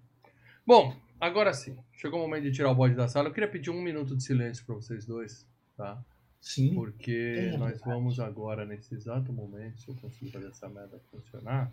Bom, 0.67 0.93
agora 1.21 1.53
sim. 1.53 1.77
Chegou 1.93 2.19
o 2.19 2.23
momento 2.23 2.43
de 2.43 2.51
tirar 2.51 2.69
o 2.71 2.75
bode 2.75 2.93
da 2.95 3.07
sala. 3.07 3.29
Eu 3.29 3.33
queria 3.33 3.49
pedir 3.49 3.69
um 3.69 3.81
minuto 3.81 4.15
de 4.17 4.23
silêncio 4.23 4.65
para 4.65 4.75
vocês 4.75 5.05
dois, 5.05 5.47
tá? 5.77 5.97
Sim. 6.45 6.75
Porque 6.75 7.51
É 7.53 7.57
nós 7.57 7.81
vamos 7.81 8.19
agora, 8.19 8.65
nesse 8.65 8.93
exato 8.93 9.33
momento, 9.33 9.81
se 9.81 9.89
eu 9.89 9.95
conseguir 9.95 10.31
fazer 10.31 10.47
essa 10.47 10.69
merda 10.69 11.01
funcionar, 11.09 11.71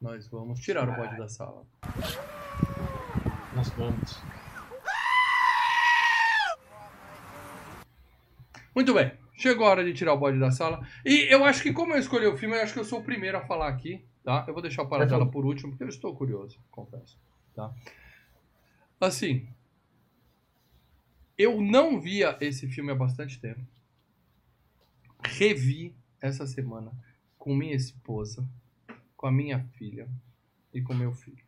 nós 0.00 0.26
vamos 0.26 0.58
tirar 0.58 0.88
o 0.88 0.96
bode 0.96 1.16
da 1.16 1.28
sala. 1.28 1.64
Nós 3.54 3.70
vamos. 3.70 4.20
Muito 8.74 8.92
bem. 8.92 9.12
Chegou 9.36 9.64
a 9.64 9.70
hora 9.70 9.84
de 9.84 9.94
tirar 9.94 10.12
o 10.12 10.18
bode 10.18 10.40
da 10.40 10.50
sala. 10.50 10.84
E 11.04 11.32
eu 11.32 11.44
acho 11.44 11.62
que, 11.62 11.72
como 11.72 11.94
eu 11.94 11.98
escolhi 12.00 12.26
o 12.26 12.36
filme, 12.36 12.56
eu 12.56 12.62
acho 12.62 12.74
que 12.74 12.80
eu 12.80 12.84
sou 12.84 12.98
o 12.98 13.04
primeiro 13.04 13.38
a 13.38 13.46
falar 13.46 13.68
aqui, 13.68 14.04
tá? 14.24 14.44
Eu 14.48 14.54
vou 14.54 14.62
deixar 14.62 14.82
o 14.82 14.88
Paradela 14.88 15.30
por 15.30 15.46
último, 15.46 15.70
porque 15.70 15.84
eu 15.84 15.88
estou 15.88 16.16
curioso, 16.16 16.58
confesso, 16.72 17.16
tá? 17.54 17.72
Assim, 19.00 19.46
eu 21.38 21.60
não 21.60 22.00
via 22.00 22.36
esse 22.40 22.66
filme 22.66 22.90
há 22.90 22.94
bastante 22.96 23.40
tempo. 23.40 23.72
Revi 25.26 25.94
essa 26.20 26.46
semana 26.46 26.92
com 27.38 27.54
minha 27.54 27.74
esposa, 27.74 28.46
com 29.16 29.26
a 29.26 29.32
minha 29.32 29.60
filha 29.78 30.08
e 30.72 30.80
com 30.80 30.94
meu 30.94 31.12
filho, 31.12 31.44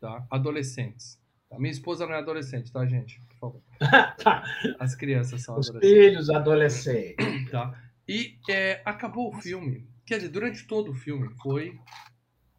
tá? 0.00 0.26
Adolescentes. 0.30 1.20
tá? 1.48 1.58
Minha 1.58 1.72
esposa 1.72 2.06
não 2.06 2.14
é 2.14 2.18
adolescente, 2.18 2.70
tá, 2.70 2.84
gente? 2.86 3.20
Por 3.26 3.36
favor. 3.36 3.62
Tá. 4.22 4.44
As 4.78 4.94
crianças 4.94 5.42
são 5.42 5.58
Os 5.58 5.68
adolescentes 5.68 6.04
filhos 6.04 6.30
adolescentes. 6.30 7.16
tá? 7.50 7.74
E 8.08 8.38
é, 8.48 8.80
acabou 8.84 9.28
o 9.34 9.40
filme. 9.40 9.88
Quer 10.06 10.16
dizer, 10.16 10.28
durante 10.28 10.66
todo 10.66 10.90
o 10.92 10.94
filme 10.94 11.28
foi 11.42 11.78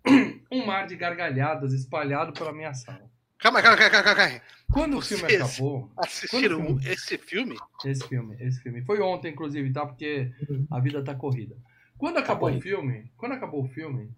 um 0.51 0.65
mar 0.65 0.85
de 0.87 0.95
gargalhadas 0.95 1.73
espalhado 1.73 2.33
pela 2.33 2.51
minha 2.51 2.73
sala. 2.73 3.09
Calma, 3.43 3.61
calma, 3.61 3.77
calma, 3.77 3.91
calma, 4.03 4.15
calma. 4.15 4.41
Quando 4.71 4.97
o 4.97 5.01
filme 5.01 5.23
Vocês 5.23 5.41
acabou, 5.41 5.91
Assistiram 5.97 6.61
o 6.61 6.65
filme- 6.65 6.87
esse 6.87 7.17
filme? 7.17 7.57
esse 7.85 8.07
filme, 8.07 8.37
esse 8.39 8.59
filme 8.61 8.81
foi 8.83 9.01
ontem 9.01 9.31
inclusive, 9.31 9.71
tá? 9.71 9.85
Porque 9.85 10.31
a 10.71 10.79
vida 10.79 11.03
tá 11.03 11.13
corrida. 11.13 11.55
Quando 11.97 12.17
acabou 12.17 12.49
o 12.49 12.53
corrida. 12.53 12.63
filme, 12.63 13.11
quando 13.17 13.33
acabou 13.33 13.63
o 13.63 13.67
filme, 13.67 14.09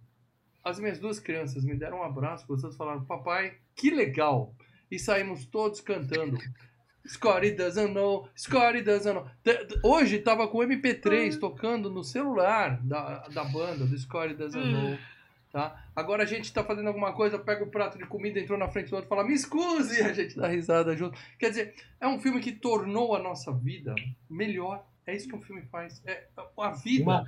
as 0.64 0.80
minhas 0.80 1.00
duas 1.00 1.20
crianças 1.20 1.66
me 1.66 1.76
deram 1.76 1.98
um 2.00 2.04
abraço, 2.04 2.48
gostoso, 2.48 2.78
falaram: 2.78 3.04
"Papai, 3.04 3.56
que 3.76 3.90
legal!" 3.90 4.54
E 4.90 4.98
saímos 5.00 5.46
todos 5.46 5.82
cantando. 5.82 6.38
Scotty 7.08 7.52
doesn't 7.52 7.94
know, 7.94 8.28
Scotty 8.36 8.82
doesn't 8.82 9.14
know. 9.14 9.28
Hoje 9.84 10.20
tava 10.20 10.48
com 10.48 10.60
o 10.60 10.64
MP3 10.64 11.38
tocando 11.38 11.90
no 11.92 12.04
celular 12.04 12.80
da, 12.82 13.28
da 13.28 13.44
banda, 13.44 13.86
do 13.86 13.98
Scotty 13.98 14.34
doesn't 14.36 14.72
know. 14.72 14.98
Tá? 15.56 15.74
Agora 15.96 16.24
a 16.24 16.26
gente 16.26 16.52
tá 16.52 16.66
fazendo 16.66 16.88
alguma 16.88 17.14
coisa, 17.14 17.40
pega 17.40 17.64
o 17.64 17.68
prato 17.72 17.98
de 17.98 18.06
comida, 18.06 18.38
entrou 18.38 18.60
na 18.60 18.68
frente 18.68 18.90
do 18.90 18.98
outro, 18.98 19.08
fala, 19.08 19.24
me 19.24 19.34
excuse, 19.34 19.98
e 19.98 20.04
a 20.04 20.12
gente 20.12 20.36
dá 20.36 20.50
risada 20.50 20.98
junto. 20.98 21.18
Quer 21.40 21.48
dizer, 21.48 21.74
é 22.02 22.06
um 22.06 22.20
filme 22.20 22.42
que 22.42 22.52
tornou 22.52 23.16
a 23.16 23.20
nossa 23.20 23.54
vida 23.54 23.96
melhor. 24.30 24.86
É 25.08 25.16
isso 25.16 25.30
que 25.30 25.36
um 25.36 25.42
filme 25.42 25.62
faz. 25.72 26.02
É, 26.06 26.26
a 26.60 26.72
vida 26.72 27.06
Uma, 27.06 27.26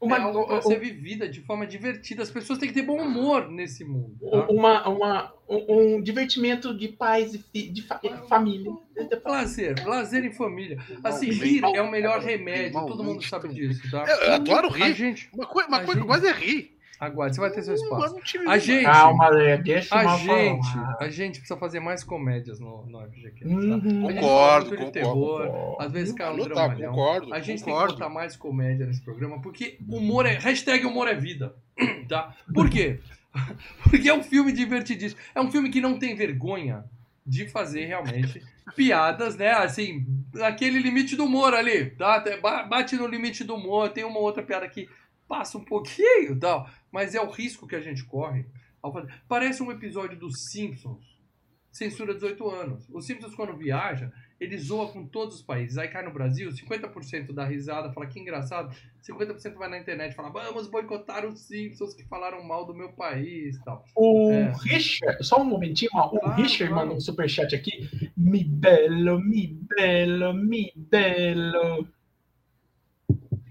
uma, 0.00 0.16
é 0.16 0.20
algo 0.22 0.56
um- 0.56 0.62
ser 0.62 0.80
vivida 0.80 1.28
de 1.28 1.42
forma 1.42 1.66
divertida. 1.66 2.22
As 2.22 2.30
pessoas 2.30 2.58
têm 2.58 2.68
que 2.68 2.74
ter 2.74 2.80
bom 2.80 2.98
humor 2.98 3.50
nesse 3.50 3.84
mundo. 3.84 4.16
um- 4.22 4.30
Tá? 4.30 4.46
uma, 4.48 4.88
uma, 4.88 5.34
um, 5.46 5.96
um 5.96 6.00
divertimento 6.02 6.74
de 6.74 6.88
pais 6.88 7.34
e 7.34 7.38
fi- 7.40 7.68
de 7.68 7.82
fa- 7.82 8.00
família. 8.26 8.72
Lazer, 9.22 9.86
lazer 9.86 10.24
em 10.24 10.32
família. 10.32 10.78
Assim, 11.04 11.28
rir 11.28 11.62
é 11.74 11.82
o 11.82 11.90
melhor 11.90 12.20
remédio, 12.20 12.86
todo 12.86 13.04
mundo 13.04 13.22
sabe 13.22 13.48
disso, 13.50 13.82
tá? 13.90 14.02
Eu, 14.08 14.16
eu 14.28 14.32
adoro 14.32 14.68
A 14.68 14.86
rir. 14.86 14.94
gente, 14.94 15.28
Uma, 15.34 15.44
coi- 15.46 15.66
uma 15.66 15.76
a 15.76 15.84
coisa 15.84 16.00
que 16.00 16.06
eu 16.08 16.14
gente- 16.14 16.22
gosto 16.22 16.26
é 16.26 16.32
rir. 16.46 16.75
Aguarde, 16.98 17.34
você 17.34 17.40
vai 17.40 17.50
ter 17.50 17.62
seu 17.62 17.74
Eu 17.74 17.82
espaço. 17.82 18.16
A 18.48 18.58
gente, 18.58 18.84
Calma, 18.84 19.28
Lê, 19.28 19.56
deixa 19.58 19.94
a 19.94 20.16
gente, 20.16 20.72
falar. 20.72 20.96
a 21.00 21.08
gente 21.10 21.38
precisa 21.38 21.58
fazer 21.58 21.80
mais 21.80 22.02
comédias 22.04 22.58
no, 22.58 22.86
no 22.86 23.00
FGQ. 23.10 23.44
Tá? 23.44 23.50
Uhum. 23.50 23.80
Concordo, 24.02 24.70
concordo, 24.70 24.90
terror, 24.92 25.46
concordo. 25.46 25.76
às 25.82 25.92
vezes 25.92 26.14
cai 26.14 26.32
um 26.32 26.36
Não, 26.36 26.44
tá, 26.48 26.54
dramalhão. 26.54 26.92
concordo, 26.92 27.34
A 27.34 27.40
gente 27.40 27.62
concordo. 27.64 27.86
tem 27.88 27.94
que 27.96 28.00
botar 28.02 28.14
mais 28.14 28.36
comédia 28.36 28.86
nesse 28.86 29.02
programa, 29.02 29.40
porque 29.40 29.78
humor 29.88 30.26
é. 30.26 30.34
Hashtag 30.34 30.86
humor 30.86 31.08
é 31.08 31.14
vida. 31.14 31.54
Tá? 32.08 32.34
Por 32.54 32.70
quê? 32.70 33.00
Porque 33.82 34.08
é 34.08 34.14
um 34.14 34.22
filme 34.22 34.52
divertidíssimo. 34.52 35.20
É 35.34 35.40
um 35.40 35.50
filme 35.50 35.68
que 35.70 35.80
não 35.80 35.98
tem 35.98 36.14
vergonha 36.14 36.84
de 37.26 37.48
fazer 37.48 37.84
realmente 37.86 38.40
piadas, 38.76 39.36
né? 39.36 39.50
Assim, 39.50 40.06
aquele 40.42 40.78
limite 40.78 41.16
do 41.16 41.24
humor 41.24 41.52
ali, 41.52 41.90
tá? 41.90 42.22
Bate 42.68 42.96
no 42.96 43.06
limite 43.06 43.42
do 43.44 43.56
humor, 43.56 43.88
tem 43.90 44.04
uma 44.04 44.20
outra 44.20 44.42
piada 44.42 44.68
que 44.68 44.88
passa 45.28 45.58
um 45.58 45.64
pouquinho 45.64 46.32
e 46.32 46.36
tal, 46.36 46.70
mas 46.96 47.14
é 47.14 47.20
o 47.20 47.28
risco 47.30 47.66
que 47.66 47.76
a 47.76 47.80
gente 47.80 48.02
corre 48.06 48.46
ao 48.82 48.90
fazer. 48.90 49.12
Parece 49.28 49.62
um 49.62 49.70
episódio 49.70 50.18
dos 50.18 50.32
Simpsons. 50.50 51.04
Censura 51.70 52.14
18 52.14 52.48
anos. 52.48 52.88
Os 52.90 53.04
Simpsons, 53.04 53.34
quando 53.34 53.54
viaja, 53.54 54.10
ele 54.40 54.56
zoa 54.56 54.88
com 54.90 55.04
todos 55.06 55.34
os 55.34 55.42
países. 55.42 55.76
Aí 55.76 55.88
cai 55.88 56.02
no 56.02 56.10
Brasil, 56.10 56.48
50% 56.50 57.34
dá 57.34 57.44
risada, 57.44 57.92
fala 57.92 58.06
que 58.06 58.18
engraçado. 58.18 58.74
50% 59.06 59.56
vai 59.56 59.68
na 59.68 59.78
internet 59.78 60.12
e 60.12 60.14
fala, 60.14 60.30
vamos 60.30 60.68
boicotar 60.68 61.26
os 61.26 61.40
Simpsons 61.46 61.92
que 61.92 62.02
falaram 62.04 62.42
mal 62.42 62.64
do 62.64 62.74
meu 62.74 62.90
país 62.94 63.58
tal. 63.62 63.84
O 63.94 64.30
É. 64.32 64.54
Richard, 64.64 65.22
só 65.22 65.42
um 65.42 65.44
momentinho, 65.44 65.90
ó, 65.94 66.06
o 66.06 66.18
Claro, 66.18 66.40
Richard 66.40 66.68
claro. 66.72 66.76
mandou 66.76 66.96
um 66.96 67.00
superchat 67.00 67.54
aqui. 67.54 68.10
Mi 68.16 68.42
bello, 68.42 69.20
mi 69.20 69.48
bello, 69.76 70.32
mi 70.32 70.72
bello. 70.74 71.86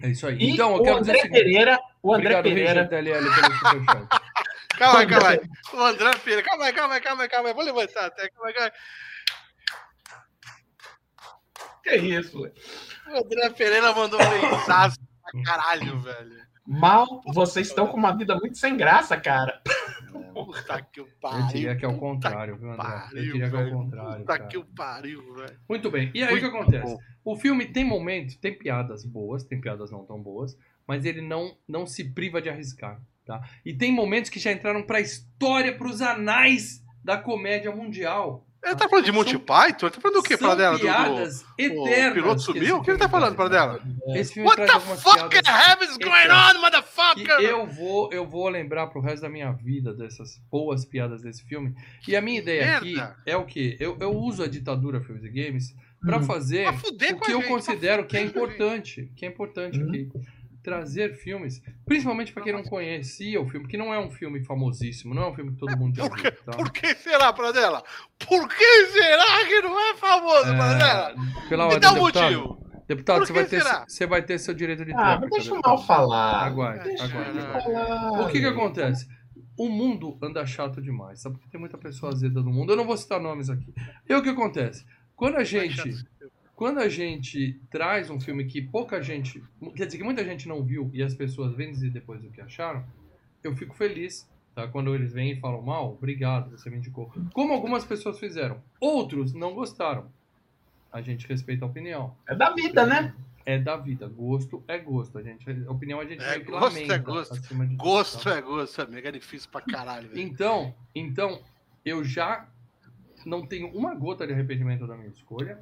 É 0.05 0.09
isso 0.09 0.27
aí. 0.27 0.37
E 0.37 0.51
então, 0.51 0.75
eu 0.75 0.81
o 0.81 0.83
quero 0.83 0.99
dizer 0.99 1.11
André 1.13 1.21
seguinte. 1.23 1.43
Pereira, 1.43 1.79
o 2.03 2.13
André 2.13 2.37
Obrigado, 2.37 2.43
Pereira. 2.43 2.83
DLL, 2.85 3.25
pelo 3.25 3.53
superchat. 3.53 4.07
Calma 4.77 4.99
aí, 4.99 5.07
calma 5.07 5.29
aí. 5.29 5.39
O 5.73 5.79
André 5.79 6.11
Pereira, 6.17 6.43
calma 6.43 6.65
aí, 6.65 6.73
calma 6.73 6.93
aí, 6.95 7.01
calma 7.01 7.23
aí, 7.23 7.29
calma 7.29 7.49
aí. 7.49 7.55
Vou 7.55 7.63
levantar 7.63 8.05
até. 8.05 8.29
Calma 8.29 8.47
aí, 8.49 8.53
calma 8.53 8.71
Que 11.81 11.95
isso, 11.95 12.45
aí. 12.45 12.51
O 13.13 13.17
André 13.17 13.49
Pereira 13.51 13.93
mandou 13.93 14.19
um 14.21 14.29
mensaço 14.29 14.99
pra 15.23 15.43
caralho, 15.43 15.99
velho. 16.01 16.44
Mal, 16.67 17.21
vocês 17.27 17.67
estão 17.67 17.87
com 17.87 17.97
uma 17.97 18.15
vida 18.15 18.35
muito 18.35 18.57
sem 18.57 18.75
graça, 18.75 19.15
cara. 19.15 19.61
Puta 20.33 20.81
que 20.81 20.99
o 20.99 21.05
Eu 21.05 21.09
pariu. 21.21 21.47
diria 21.47 21.75
que 21.75 21.85
é 21.85 21.87
o 21.87 21.97
contrário, 21.97 22.57
viu, 22.57 22.71
André? 22.71 23.07
Eu 23.13 23.23
diria 23.23 23.49
que 23.49 23.55
é 23.55 23.59
o 23.59 23.71
contrário. 23.71 24.19
Puta 24.19 24.37
cara. 24.37 24.49
que 24.49 24.57
o 24.57 24.65
pariu, 24.65 25.33
velho. 25.35 25.59
Muito 25.69 25.91
bem. 25.91 26.11
E 26.13 26.23
aí 26.23 26.35
o 26.35 26.39
que 26.39 26.45
acontece? 26.45 26.83
bom. 26.83 26.97
O 27.23 27.35
filme 27.35 27.65
tem 27.65 27.85
momentos, 27.85 28.35
tem 28.35 28.57
piadas 28.57 29.05
boas, 29.05 29.43
tem 29.43 29.61
piadas 29.61 29.91
não 29.91 30.05
tão 30.05 30.21
boas, 30.21 30.57
mas 30.87 31.05
ele 31.05 31.21
não, 31.21 31.55
não 31.67 31.85
se 31.85 32.03
priva 32.03 32.41
de 32.41 32.49
arriscar, 32.49 33.01
tá? 33.25 33.41
E 33.65 33.73
tem 33.73 33.91
momentos 33.91 34.29
que 34.29 34.39
já 34.39 34.51
entraram 34.51 34.83
pra 34.83 34.99
história, 34.99 35.75
pros 35.77 36.01
anais 36.01 36.83
da 37.03 37.17
comédia 37.17 37.73
mundial. 37.75 38.44
Ele 38.65 38.75
tá 38.75 38.89
falando 38.89 39.05
de 39.05 39.11
Monty 39.11 39.37
Python? 39.37 39.85
Ele 39.87 39.95
tá 39.95 40.01
falando 40.01 40.17
do 40.17 40.23
quê, 40.23 40.37
pra 40.37 40.55
dela? 40.55 40.77
Do, 40.77 40.83
do... 40.83 40.87
eternas. 41.57 42.13
piloto 42.13 42.35
que 42.37 42.41
sumiu? 42.43 42.77
O 42.77 42.81
que 42.83 42.91
ele 42.91 42.97
tá 42.97 43.07
falando 43.07 43.35
pra 43.35 43.47
dela? 43.47 43.79
Esse 44.15 44.33
filme 44.33 44.49
What 44.49 44.65
the 44.65 44.79
fuck 44.79 45.83
is 45.83 45.97
going 45.97 46.29
on, 46.31 46.61
motherfucker? 46.61 47.37
que 47.37 47.43
eu 47.43 47.65
vou, 47.67 48.11
eu 48.11 48.25
vou 48.25 48.49
lembrar 48.49 48.87
pro 48.87 49.01
resto 49.01 49.21
da 49.21 49.29
minha 49.29 49.51
vida 49.51 49.93
dessas 49.93 50.39
boas 50.51 50.83
piadas 50.85 51.21
desse 51.21 51.43
filme. 51.45 51.75
E 52.07 52.15
a 52.15 52.21
minha 52.21 52.39
ideia 52.39 52.77
aqui 52.77 52.95
é 53.25 53.37
o 53.37 53.45
quê? 53.45 53.77
Eu, 53.79 53.97
eu 53.99 54.11
uso 54.11 54.43
a 54.43 54.47
ditadura 54.47 54.99
Filmes 55.01 55.23
e 55.23 55.29
Games 55.29 55.75
pra 56.01 56.17
Hum. 56.17 56.23
fazer 56.23 56.63
Pra 56.65 56.73
o 56.73 57.19
que 57.19 57.31
eu 57.31 57.39
gente, 57.41 57.47
considero 57.47 58.05
que 58.05 58.15
é 58.17 58.19
com 58.19 58.25
a 58.25 58.27
gente. 58.27 58.37
importante, 58.55 59.11
que 59.15 59.25
é 59.25 59.27
importante 59.29 59.81
aqui. 59.81 60.09
Trazer 60.65 61.13
filmes, 61.15 61.61
principalmente 61.85 62.33
pra 62.33 62.41
quem 62.43 62.51
não 62.51 62.63
conhecia 62.63 63.39
o 63.39 63.47
filme, 63.47 63.67
que 63.67 63.77
não 63.77 63.93
é 63.93 63.99
um 63.99 64.09
filme 64.09 64.43
famosíssimo, 64.43 65.13
não 65.13 65.23
é 65.23 65.27
um 65.29 65.33
filme 65.35 65.51
que 65.51 65.57
todo 65.59 65.77
mundo 65.77 65.95
já 65.95 66.09
Por 66.09 66.15
viu. 66.19 66.23
que, 66.31 66.43
Tá? 66.43 66.51
por 66.53 66.71
que 66.73 66.95
será, 66.95 67.31
Pradela? 67.31 67.83
Por 68.27 68.49
que 68.49 68.85
será 68.87 69.45
que 69.47 69.61
não 69.61 69.79
é 69.79 69.95
famoso, 69.95 70.43
Pradela? 70.55 71.11
É, 71.11 71.47
pela 71.49 71.67
Me 71.67 71.73
ordem, 71.75 71.79
dá 71.79 71.91
um 71.91 71.93
deputado. 71.93 72.23
motivo. 72.35 72.65
Deputado, 72.87 73.25
você 73.25 73.33
vai, 73.33 73.45
ter, 73.45 73.63
você 73.87 74.05
vai 74.07 74.21
ter 74.23 74.39
seu 74.39 74.53
direito 74.53 74.83
de 74.85 74.91
Ah, 74.93 75.17
mas 75.21 75.29
deixa 75.29 75.51
o 75.51 75.55
deputado. 75.55 75.61
mal 75.75 75.85
falar. 75.85 76.45
Aguarde, 76.45 76.83
Deixa 76.83 77.03
aguarde, 77.05 77.29
ele 77.31 77.39
aguarde. 77.39 77.63
falar. 77.63 78.21
O 78.21 78.27
que 78.27 78.39
que 78.39 78.45
acontece? 78.45 79.07
O 79.57 79.69
mundo 79.69 80.17
anda 80.21 80.45
chato 80.45 80.81
demais, 80.81 81.21
sabe? 81.21 81.35
Porque 81.35 81.49
tem 81.49 81.59
muita 81.59 81.77
pessoa 81.77 82.11
azeda 82.11 82.41
no 82.41 82.51
mundo. 82.51 82.73
Eu 82.73 82.75
não 82.77 82.85
vou 82.85 82.97
citar 82.97 83.19
nomes 83.21 83.49
aqui. 83.49 83.73
E 84.09 84.13
o 84.13 84.21
que 84.21 84.29
acontece? 84.29 84.85
Quando 85.15 85.37
a 85.37 85.43
gente, 85.43 85.93
quando 86.55 86.79
a 86.79 86.87
gente 86.89 87.59
traz 87.69 88.09
um 88.09 88.19
filme 88.19 88.45
que 88.45 88.61
pouca 88.61 89.01
gente, 89.01 89.43
quer 89.75 89.85
dizer 89.85 89.97
que 89.97 90.03
muita 90.03 90.23
gente 90.23 90.47
não 90.47 90.63
viu 90.63 90.89
e 90.93 91.03
as 91.03 91.13
pessoas 91.13 91.53
vêm 91.55 91.71
dizer 91.71 91.89
depois 91.91 92.23
o 92.23 92.29
que 92.29 92.41
acharam, 92.41 92.85
eu 93.43 93.55
fico 93.55 93.75
feliz, 93.75 94.27
tá? 94.55 94.67
Quando 94.67 94.95
eles 94.95 95.11
vêm 95.13 95.31
e 95.31 95.39
falam 95.39 95.61
mal, 95.61 95.91
obrigado, 95.93 96.51
você 96.51 96.69
me 96.69 96.77
indicou. 96.77 97.11
Como 97.33 97.53
algumas 97.53 97.83
pessoas 97.85 98.17
fizeram. 98.19 98.61
Outros 98.79 99.33
não 99.33 99.53
gostaram. 99.53 100.09
A 100.91 101.01
gente 101.01 101.27
respeita 101.27 101.65
a 101.65 101.67
opinião. 101.67 102.15
É 102.27 102.33
da 102.33 102.51
vida, 102.53 102.85
né? 102.85 103.13
É 103.45 103.59
da 103.59 103.75
vida. 103.75 104.07
Gosto 104.07 104.63
é 104.67 104.79
gosto. 104.79 105.17
A 105.17 105.21
gente, 105.21 105.45
a 105.67 105.71
opinião 105.71 105.99
a 105.99 106.05
gente 106.05 106.23
É, 106.23 106.29
meio 106.31 106.45
que 106.45 106.51
gosto 106.51 106.65
é 106.65 106.69
lamenta 106.69 106.97
gosto. 106.97 107.33
acima 107.33 107.65
de 107.67 107.75
tudo, 107.75 107.83
Gosto 107.83 108.23
tá? 108.23 108.37
é 108.37 108.41
gosto, 108.41 108.81
amigo. 108.81 109.07
É 109.07 109.11
difícil 109.11 109.49
pra 109.51 109.61
caralho, 109.61 110.07
velho. 110.09 110.21
Então, 110.21 110.73
então, 110.95 111.41
eu 111.83 112.03
já 112.03 112.47
não 113.25 113.45
tenho 113.45 113.67
uma 113.75 113.93
gota 113.93 114.25
de 114.25 114.33
arrependimento 114.33 114.87
da 114.87 114.95
minha 114.95 115.09
escolha. 115.09 115.59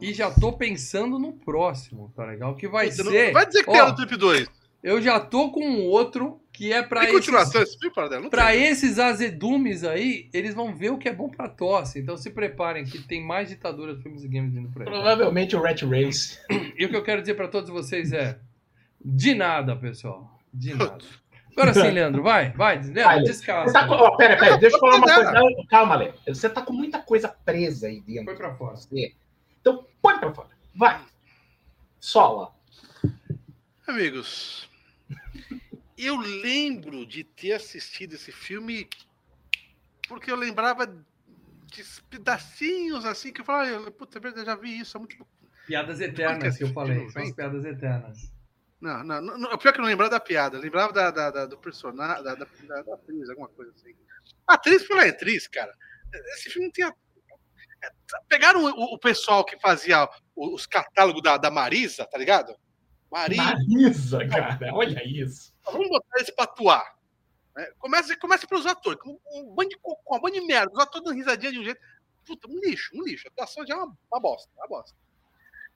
E 0.00 0.12
já 0.12 0.30
tô 0.30 0.52
pensando 0.52 1.18
no 1.18 1.32
próximo, 1.32 2.12
tá 2.14 2.24
legal? 2.24 2.54
Que 2.54 2.68
vai 2.68 2.90
Puta, 2.90 3.04
não- 3.04 3.10
ser. 3.12 3.32
Vai 3.32 3.46
dizer 3.46 3.64
que 3.64 3.70
Ó, 3.70 3.72
tem 3.72 3.86
no 3.86 3.94
Trip 3.96 4.16
2. 4.16 4.48
Eu 4.82 5.00
já 5.02 5.18
tô 5.18 5.50
com 5.50 5.66
um 5.66 5.84
outro 5.86 6.40
que 6.52 6.72
é 6.72 6.82
pra 6.82 7.00
Tem 7.00 7.08
esses, 7.10 7.20
continuação 7.20 7.62
esse 7.62 7.78
filme, 7.78 7.94
Paradela? 7.94 8.22
Não 8.22 8.30
pra 8.30 8.52
tem. 8.52 8.66
esses 8.66 8.98
azedumes 8.98 9.82
aí, 9.84 10.28
eles 10.32 10.54
vão 10.54 10.74
ver 10.74 10.90
o 10.90 10.98
que 10.98 11.08
é 11.08 11.12
bom 11.12 11.28
pra 11.28 11.48
tosse. 11.48 11.98
Então 11.98 12.16
se 12.16 12.30
preparem 12.30 12.84
que 12.84 13.02
tem 13.02 13.22
mais 13.24 13.48
ditadura 13.48 13.96
de 13.96 14.02
filmes 14.02 14.22
e 14.22 14.28
games 14.28 14.52
vindo 14.52 14.68
por 14.70 14.82
aí. 14.82 14.88
Provavelmente 14.88 15.56
o 15.56 15.60
Rat 15.62 15.82
Race. 15.82 16.38
E 16.78 16.84
o 16.84 16.88
que 16.88 16.96
eu 16.96 17.02
quero 17.02 17.20
dizer 17.20 17.34
pra 17.34 17.48
todos 17.48 17.68
vocês 17.70 18.12
é: 18.12 18.38
de 19.04 19.34
nada, 19.34 19.74
pessoal. 19.74 20.38
De 20.52 20.72
nada. 20.76 20.98
Agora 21.56 21.72
sim, 21.72 21.90
Leandro, 21.90 22.22
vai, 22.22 22.52
vai, 22.52 22.80
Leandro, 22.82 23.24
descalça. 23.24 23.72
Tá 23.72 23.88
com... 23.88 23.94
ó, 23.94 24.14
pera, 24.16 24.36
pera, 24.36 24.58
deixa 24.58 24.76
eu 24.76 24.80
falar 24.80 24.96
uma 24.96 25.06
coisa. 25.14 25.32
Não, 25.32 25.66
calma, 25.70 25.96
Léo. 25.96 26.12
Você 26.28 26.50
tá 26.50 26.60
com 26.60 26.72
muita 26.74 26.98
coisa 26.98 27.28
presa 27.28 27.86
aí 27.88 28.00
dentro. 28.02 28.26
Foi 28.26 28.36
pra 28.36 28.54
fora. 28.54 28.76
você. 28.76 29.14
Então, 29.66 29.84
põe 30.00 30.16
pra 30.20 30.32
fora. 30.32 30.48
Vai. 30.76 31.04
Sola. 31.98 32.54
Amigos, 33.84 34.70
eu 35.98 36.16
lembro 36.16 37.04
de 37.04 37.24
ter 37.24 37.54
assistido 37.54 38.14
esse 38.14 38.30
filme 38.30 38.88
porque 40.06 40.30
eu 40.30 40.36
lembrava 40.36 40.86
de 40.86 41.84
pedacinhos 42.08 43.04
assim 43.04 43.32
que 43.32 43.40
eu 43.40 43.44
falava, 43.44 43.90
puta, 43.90 44.18
é 44.18 44.20
verdade, 44.20 44.42
eu 44.42 44.46
já 44.46 44.54
vi 44.54 44.78
isso 44.78 44.96
há 44.96 45.00
muito 45.00 45.16
tempo. 45.16 45.28
Piadas 45.66 46.00
eternas 46.00 46.56
que 46.56 46.62
eu 46.62 46.72
falei, 46.72 46.98
são 47.10 47.22
as 47.22 47.28
90. 47.30 47.34
piadas 47.34 47.64
eternas. 47.64 48.32
Não, 48.80 49.02
não, 49.02 49.20
não, 49.20 49.58
pior 49.58 49.70
é 49.70 49.72
que 49.72 49.78
eu 49.80 49.82
não 49.82 49.88
lembrava 49.90 50.10
da 50.12 50.20
piada, 50.20 50.58
eu 50.58 50.60
lembrava 50.60 50.92
da, 50.92 51.10
da- 51.10 51.30
da- 51.32 51.46
do 51.46 51.58
personagem, 51.58 52.22
da, 52.22 52.36
da, 52.36 52.44
da- 52.44 52.94
atriz, 52.94 53.28
alguma 53.30 53.48
coisa 53.48 53.72
assim. 53.72 53.96
A 54.46 54.54
atriz 54.54 54.86
pela 54.86 55.04
atriz, 55.04 55.48
cara. 55.48 55.72
Esse 56.36 56.50
filme 56.50 56.66
não 56.68 56.72
tinha. 56.72 56.94
Pegaram 58.28 58.64
o, 58.64 58.94
o 58.94 58.98
pessoal 58.98 59.44
que 59.44 59.58
fazia 59.58 60.08
os 60.34 60.66
catálogos 60.66 61.22
da, 61.22 61.36
da 61.36 61.50
Marisa, 61.50 62.06
tá 62.06 62.18
ligado? 62.18 62.56
Marisa, 63.10 63.44
Marisa, 63.44 64.28
cara. 64.28 64.74
Olha 64.74 65.02
isso. 65.04 65.54
vamos 65.64 65.88
botar 65.88 66.16
eles 66.16 66.30
pra 66.30 66.44
atuar. 66.44 66.96
né? 67.54 67.66
Começa, 67.78 68.16
começa 68.18 68.46
pelos 68.46 68.66
atores, 68.66 69.00
com 69.00 69.18
um 69.32 69.54
bando 69.54 69.70
de 69.70 69.78
cocô, 69.78 70.16
um 70.16 70.20
bando 70.20 70.34
de 70.34 70.40
merda, 70.40 70.72
os 70.72 70.78
atores 70.78 71.04
dando 71.04 71.16
risadinha 71.16 71.52
de 71.52 71.58
um 71.60 71.64
jeito. 71.64 71.80
Puta, 72.24 72.48
um 72.48 72.58
lixo, 72.58 72.90
um 72.94 73.02
lixo. 73.02 73.28
A 73.28 73.30
atuação 73.30 73.64
já 73.66 73.74
é 73.74 73.76
uma, 73.76 73.96
uma 74.10 74.20
bosta, 74.20 74.50
uma 74.56 74.66
bosta. 74.66 74.96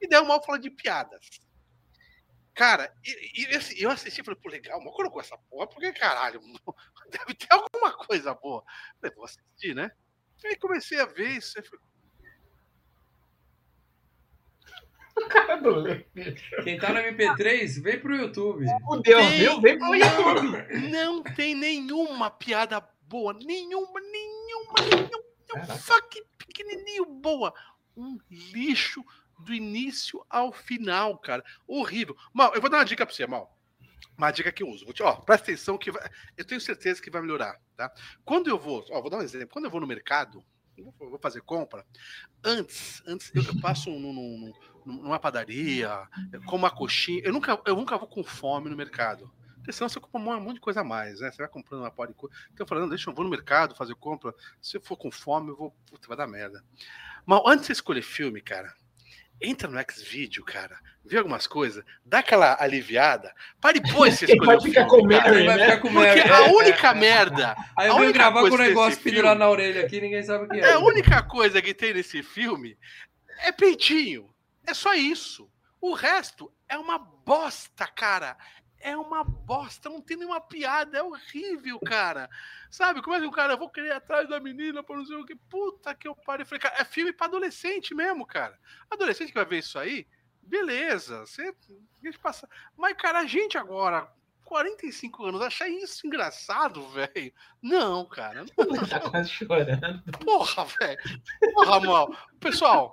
E 0.00 0.08
daí 0.08 0.20
o 0.20 0.26
mal 0.26 0.42
falando 0.42 0.62
de 0.62 0.70
piadas. 0.70 1.20
Cara, 2.54 2.92
e, 3.04 3.42
e 3.42 3.56
assim, 3.56 3.76
eu 3.78 3.90
assisti 3.90 4.20
e 4.20 4.24
falei, 4.24 4.40
pô, 4.40 4.48
legal, 4.48 4.82
mal 4.82 4.92
colocou 4.92 5.20
essa 5.20 5.38
porra, 5.48 5.66
porque 5.68 5.92
caralho, 5.92 6.40
deve 7.10 7.34
ter 7.34 7.48
alguma 7.50 7.92
coisa 7.92 8.34
boa. 8.34 8.64
Falei, 9.00 9.14
vou 9.14 9.24
assistir, 9.24 9.74
né? 9.74 9.90
Aí 10.44 10.56
comecei 10.56 10.98
a 11.00 11.06
ver 11.06 11.28
isso. 11.28 11.58
aí 11.58 11.64
falei, 11.64 11.80
Cara 15.28 15.56
do 15.56 15.70
Léo. 15.76 16.04
Quem 16.64 16.78
tá 16.78 16.92
no 16.92 17.00
MP3, 17.00 17.82
vem 17.82 18.00
pro 18.00 18.14
YouTube. 18.16 18.64
Fudeu, 18.86 19.18
Tem- 19.18 19.38
viu? 19.38 19.60
Vem 19.60 19.78
pro 19.78 19.94
YouTube. 19.94 20.88
Não 20.90 21.22
tem 21.22 21.54
nenhuma 21.54 22.30
piada 22.30 22.80
boa, 23.02 23.32
nenhuma, 23.34 24.00
nenhuma, 24.00 24.74
nenhuma, 24.80 25.24
Caraca. 25.48 25.74
fucking 25.74 26.24
pequenininho 26.38 27.04
boa. 27.06 27.52
Um 27.96 28.18
lixo 28.30 29.04
do 29.38 29.52
início 29.54 30.24
ao 30.28 30.52
final, 30.52 31.18
cara. 31.18 31.44
Horrível. 31.66 32.16
Mal, 32.32 32.54
eu 32.54 32.60
vou 32.60 32.70
dar 32.70 32.78
uma 32.78 32.84
dica 32.84 33.04
pra 33.04 33.14
você, 33.14 33.26
Mal. 33.26 33.56
Uma 34.16 34.30
dica 34.30 34.52
que 34.52 34.62
eu 34.62 34.68
uso. 34.68 34.84
Vou 34.84 34.92
te, 34.92 35.02
ó, 35.02 35.14
presta 35.16 35.44
atenção 35.50 35.78
que 35.78 35.90
vai, 35.90 36.06
eu 36.36 36.44
tenho 36.44 36.60
certeza 36.60 37.00
que 37.00 37.10
vai 37.10 37.22
melhorar, 37.22 37.58
tá? 37.76 37.90
Quando 38.24 38.48
eu 38.50 38.58
vou, 38.58 38.84
ó, 38.90 39.00
vou 39.00 39.10
dar 39.10 39.16
um 39.16 39.22
exemplo. 39.22 39.48
Quando 39.48 39.64
eu 39.64 39.70
vou 39.70 39.80
no 39.80 39.86
mercado, 39.86 40.44
vou- 40.98 41.18
fazer 41.20 41.42
compra, 41.42 41.84
antes, 42.44 43.02
antes 43.06 43.30
eu, 43.34 43.60
passo 43.60 43.90
num- 43.90 44.12
num- 44.12 44.52
num- 44.86 45.02
numa 45.02 45.18
padaria, 45.18 46.08
como 46.46 46.64
uma 46.64 46.70
coxinha. 46.70 47.22
Eu 47.24 47.32
nunca, 47.32 47.60
eu 47.66 47.76
nunca 47.76 47.98
vou 47.98 48.08
com 48.08 48.24
fome 48.24 48.70
no 48.70 48.76
mercado. 48.76 49.30
Porque 49.56 49.72
senão 49.72 49.88
você 49.90 50.00
compra 50.00 50.18
um 50.18 50.40
monte 50.40 50.54
de 50.54 50.60
coisa 50.60 50.80
a 50.80 50.84
mais, 50.84 51.20
né? 51.20 51.30
Você 51.30 51.36
vai 51.36 51.48
comprando 51.48 51.82
uma 51.82 51.90
porra 51.90 52.08
de 52.08 52.14
coisa. 52.14 52.34
Então 52.52 52.64
eu 52.64 52.68
falando, 52.68 52.88
deixa 52.88 53.10
eu 53.10 53.14
vou 53.14 53.24
no 53.24 53.30
mercado 53.30 53.74
fazer 53.74 53.94
compra. 53.94 54.34
Se 54.60 54.78
eu 54.78 54.80
for 54.80 54.96
com 54.96 55.10
fome, 55.10 55.50
eu 55.50 55.56
vou. 55.56 55.70
Puta, 55.86 56.08
vai 56.08 56.16
dar 56.16 56.26
merda. 56.26 56.64
Mas 57.26 57.42
antes 57.46 57.66
de 57.66 57.72
escolher 57.72 58.02
filme, 58.02 58.40
cara, 58.40 58.74
entra 59.40 59.68
no 59.68 59.78
Xvideo, 59.92 60.44
cara, 60.44 60.80
vê 61.10 61.18
algumas 61.18 61.46
coisas, 61.46 61.84
dá 62.04 62.20
aquela 62.20 62.56
aliviada, 62.62 63.34
para 63.60 63.78
depois 63.80 64.18
você 64.18 64.26
escolher 64.26 64.46
vai 64.46 64.60
ficar 64.60 64.86
com. 64.86 65.02
Mary, 65.02 65.46
vai 65.46 65.56
né? 65.56 65.64
ficar 65.64 65.78
com 65.80 65.92
Porque 65.92 66.20
a 66.20 66.42
única 66.52 66.94
merda, 66.94 67.56
Aí 67.76 67.88
eu 67.88 67.92
a 67.92 67.94
venho 67.96 68.04
única 68.06 68.18
gravar 68.18 68.40
com 68.40 68.46
o 68.46 68.48
coisa 68.50 68.64
negócio 68.64 69.00
filme- 69.00 69.34
na 69.34 69.48
orelha 69.48 69.84
aqui, 69.84 70.00
ninguém 70.00 70.22
sabe 70.22 70.44
o 70.44 70.48
que 70.48 70.56
é. 70.58 70.60
é 70.60 70.72
a 70.72 70.78
única 70.78 71.22
coisa 71.22 71.60
que 71.60 71.74
tem 71.74 71.92
nesse 71.94 72.22
filme 72.22 72.78
é 73.42 73.52
peitinho. 73.52 74.32
É 74.66 74.74
só 74.74 74.94
isso. 74.94 75.50
O 75.80 75.94
resto 75.94 76.52
é 76.68 76.76
uma 76.78 76.98
bosta, 76.98 77.86
cara. 77.86 78.36
É 78.82 78.96
uma 78.96 79.22
bosta, 79.24 79.90
não 79.90 80.00
tem 80.00 80.16
nenhuma 80.16 80.40
piada, 80.40 80.96
é 80.98 81.02
horrível, 81.02 81.78
cara. 81.80 82.30
Sabe? 82.70 83.02
Como 83.02 83.14
é 83.14 83.20
que 83.20 83.26
o 83.26 83.30
cara, 83.30 83.54
eu 83.54 83.58
vou 83.58 83.68
querer 83.68 83.88
ir 83.88 83.92
atrás 83.92 84.28
da 84.28 84.40
menina 84.40 84.82
pra 84.82 84.96
não 84.96 85.04
sei 85.04 85.16
o 85.16 85.24
que. 85.26 85.34
Puta 85.34 85.94
que 85.94 86.08
eu 86.08 86.14
pariu. 86.14 86.44
Eu 86.44 86.46
falei, 86.46 86.60
cara, 86.60 86.76
é 86.78 86.84
filme 86.84 87.12
pra 87.12 87.26
adolescente 87.26 87.94
mesmo, 87.94 88.24
cara. 88.26 88.56
Adolescente 88.90 89.28
que 89.28 89.34
vai 89.34 89.44
ver 89.44 89.58
isso 89.58 89.78
aí, 89.78 90.06
beleza. 90.50 91.20
Você 91.20 91.54
deixa 92.02 92.18
passar. 92.18 92.48
Mas, 92.76 92.96
cara, 92.96 93.20
a 93.20 93.26
gente 93.26 93.56
agora, 93.56 94.12
45 94.44 95.24
anos, 95.24 95.40
achar 95.40 95.68
isso 95.68 96.06
engraçado, 96.06 96.86
velho. 96.88 97.32
Não, 97.62 98.04
cara. 98.04 98.44
Tá 98.90 99.00
quase 99.00 99.30
chorando. 99.30 100.02
Porra, 100.24 100.64
velho. 100.64 100.98
Porra, 101.54 101.80
mal. 101.80 102.16
Pessoal, 102.40 102.92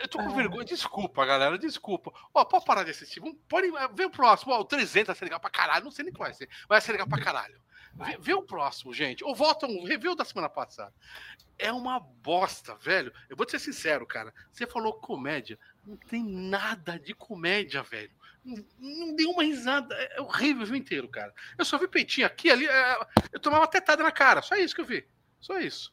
eu 0.00 0.08
tô 0.08 0.18
com 0.18 0.30
vergonha. 0.30 0.64
Desculpa, 0.64 1.26
galera. 1.26 1.58
Desculpa. 1.58 2.12
Ó, 2.32 2.44
pode 2.44 2.64
parar 2.64 2.84
de 2.84 2.92
assistir. 2.92 3.20
Vamos, 3.20 3.36
pode 3.48 3.70
ver 3.94 4.06
o 4.06 4.10
próximo. 4.10 4.52
Ó, 4.52 4.60
o 4.60 4.64
300 4.64 5.08
vai 5.08 5.16
ser 5.16 5.24
legal 5.24 5.40
pra 5.40 5.50
caralho. 5.50 5.84
Não 5.84 5.90
sei 5.90 6.04
nem 6.04 6.14
qual 6.14 6.28
vai 6.28 6.34
ser. 6.34 6.48
Vai 6.68 6.80
ser 6.80 6.92
legal 6.92 7.08
pra 7.08 7.20
caralho. 7.20 7.60
Vê, 7.94 8.16
vê 8.18 8.34
o 8.34 8.42
próximo, 8.42 8.94
gente. 8.94 9.24
Ou 9.24 9.34
voltam, 9.34 9.82
revê 9.84 10.08
o 10.08 10.14
da 10.14 10.24
semana 10.24 10.48
passada. 10.48 10.94
É 11.58 11.72
uma 11.72 11.98
bosta, 11.98 12.76
velho. 12.76 13.12
Eu 13.28 13.36
vou 13.36 13.44
te 13.44 13.52
ser 13.52 13.58
sincero, 13.58 14.06
cara. 14.06 14.32
Você 14.52 14.66
falou 14.66 14.92
comédia. 14.92 15.58
Não 15.86 15.96
tem 15.96 16.22
nada 16.24 16.98
de 16.98 17.14
comédia, 17.14 17.82
velho. 17.82 18.10
Não, 18.44 18.64
não 18.78 19.16
dei 19.16 19.26
uma 19.26 19.42
risada. 19.42 19.94
É 19.94 20.20
horrível 20.20 20.62
o 20.62 20.66
filme 20.66 20.80
inteiro, 20.80 21.08
cara. 21.08 21.34
Eu 21.56 21.64
só 21.64 21.78
vi 21.78 21.88
peitinho 21.88 22.26
aqui, 22.26 22.50
ali. 22.50 22.66
é, 22.66 22.98
Eu 23.32 23.40
tomava 23.40 23.62
uma 23.62 23.70
tetada 23.70 24.02
na 24.02 24.12
cara. 24.12 24.42
Só 24.42 24.54
isso 24.56 24.74
que 24.74 24.80
eu 24.80 24.86
vi. 24.86 25.06
Só 25.40 25.58
isso. 25.58 25.92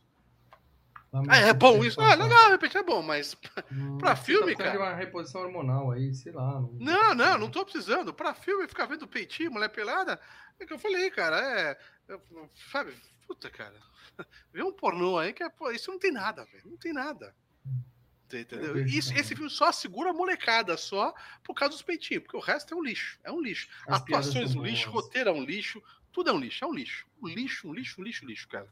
Ah, 1.30 1.38
é 1.38 1.54
bom 1.54 1.84
isso? 1.84 2.02
Ah, 2.02 2.14
legal, 2.14 2.50
repente 2.50 2.78
é 2.78 2.84
bom, 2.84 3.02
mas. 3.02 3.36
Hum, 3.72 3.98
pra 3.98 4.16
você 4.16 4.26
filme, 4.26 4.56
tá 4.56 4.66
cara. 4.66 4.72
de 4.72 4.78
uma 4.78 4.94
reposição 4.94 5.42
hormonal 5.42 5.92
aí, 5.92 6.14
sei 6.14 6.32
lá. 6.32 6.62
Não, 6.80 7.16
não, 7.16 7.38
não 7.38 7.50
tô 7.50 7.64
precisando. 7.64 8.14
Pra 8.14 8.34
filme, 8.34 8.68
ficar 8.68 8.86
vendo 8.86 9.08
peitinho, 9.08 9.52
mulher 9.52 9.70
pelada, 9.70 10.20
é 10.60 10.66
que 10.66 10.74
eu 10.74 10.78
falei, 10.78 11.10
cara, 11.10 11.40
é. 11.40 11.78
é, 12.10 12.20
Sabe, 12.72 12.94
puta, 13.28 13.50
cara. 13.50 13.76
Vê 14.54 14.62
um 14.64 14.72
pornô 14.72 15.18
aí 15.18 15.34
que 15.34 15.44
é. 15.44 15.50
pô, 15.50 15.72
Isso 15.72 15.90
não 15.90 15.98
tem 16.00 16.12
nada, 16.12 16.46
velho. 16.46 16.64
Não 16.66 16.78
tem 16.78 16.94
nada. 16.94 17.34
Você 18.28 18.42
Entendeu? 18.42 18.86
Esse 18.86 19.36
filme 19.36 19.50
só 19.50 19.72
segura 19.72 20.10
a 20.10 20.14
molecada, 20.14 20.76
só 20.78 21.14
por 21.44 21.54
causa 21.54 21.74
dos 21.74 21.82
peitinhos, 21.82 22.24
porque 22.24 22.38
o 22.38 22.40
resto 22.40 22.74
é 22.74 22.78
um 22.78 22.84
lixo. 22.84 23.20
É 23.24 23.32
um 23.32 23.42
lixo. 23.42 23.68
As 23.88 24.02
Atuações 24.02 24.56
um 24.56 24.64
lixo, 24.64 24.92
boas. 24.92 25.06
roteiro 25.06 25.30
é 25.30 25.34
um 25.34 25.44
lixo, 25.44 25.82
tudo 26.12 26.30
é 26.30 26.34
um 26.34 26.40
lixo, 26.40 26.64
é 26.64 26.68
um 26.68 26.74
lixo. 26.74 27.06
Um 27.22 27.28
lixo, 27.28 27.68
um 27.68 27.74
lixo, 27.74 28.02
um 28.02 28.04
lixo, 28.04 28.26
um 28.26 28.28
lixo, 28.28 28.48
cara. 28.48 28.68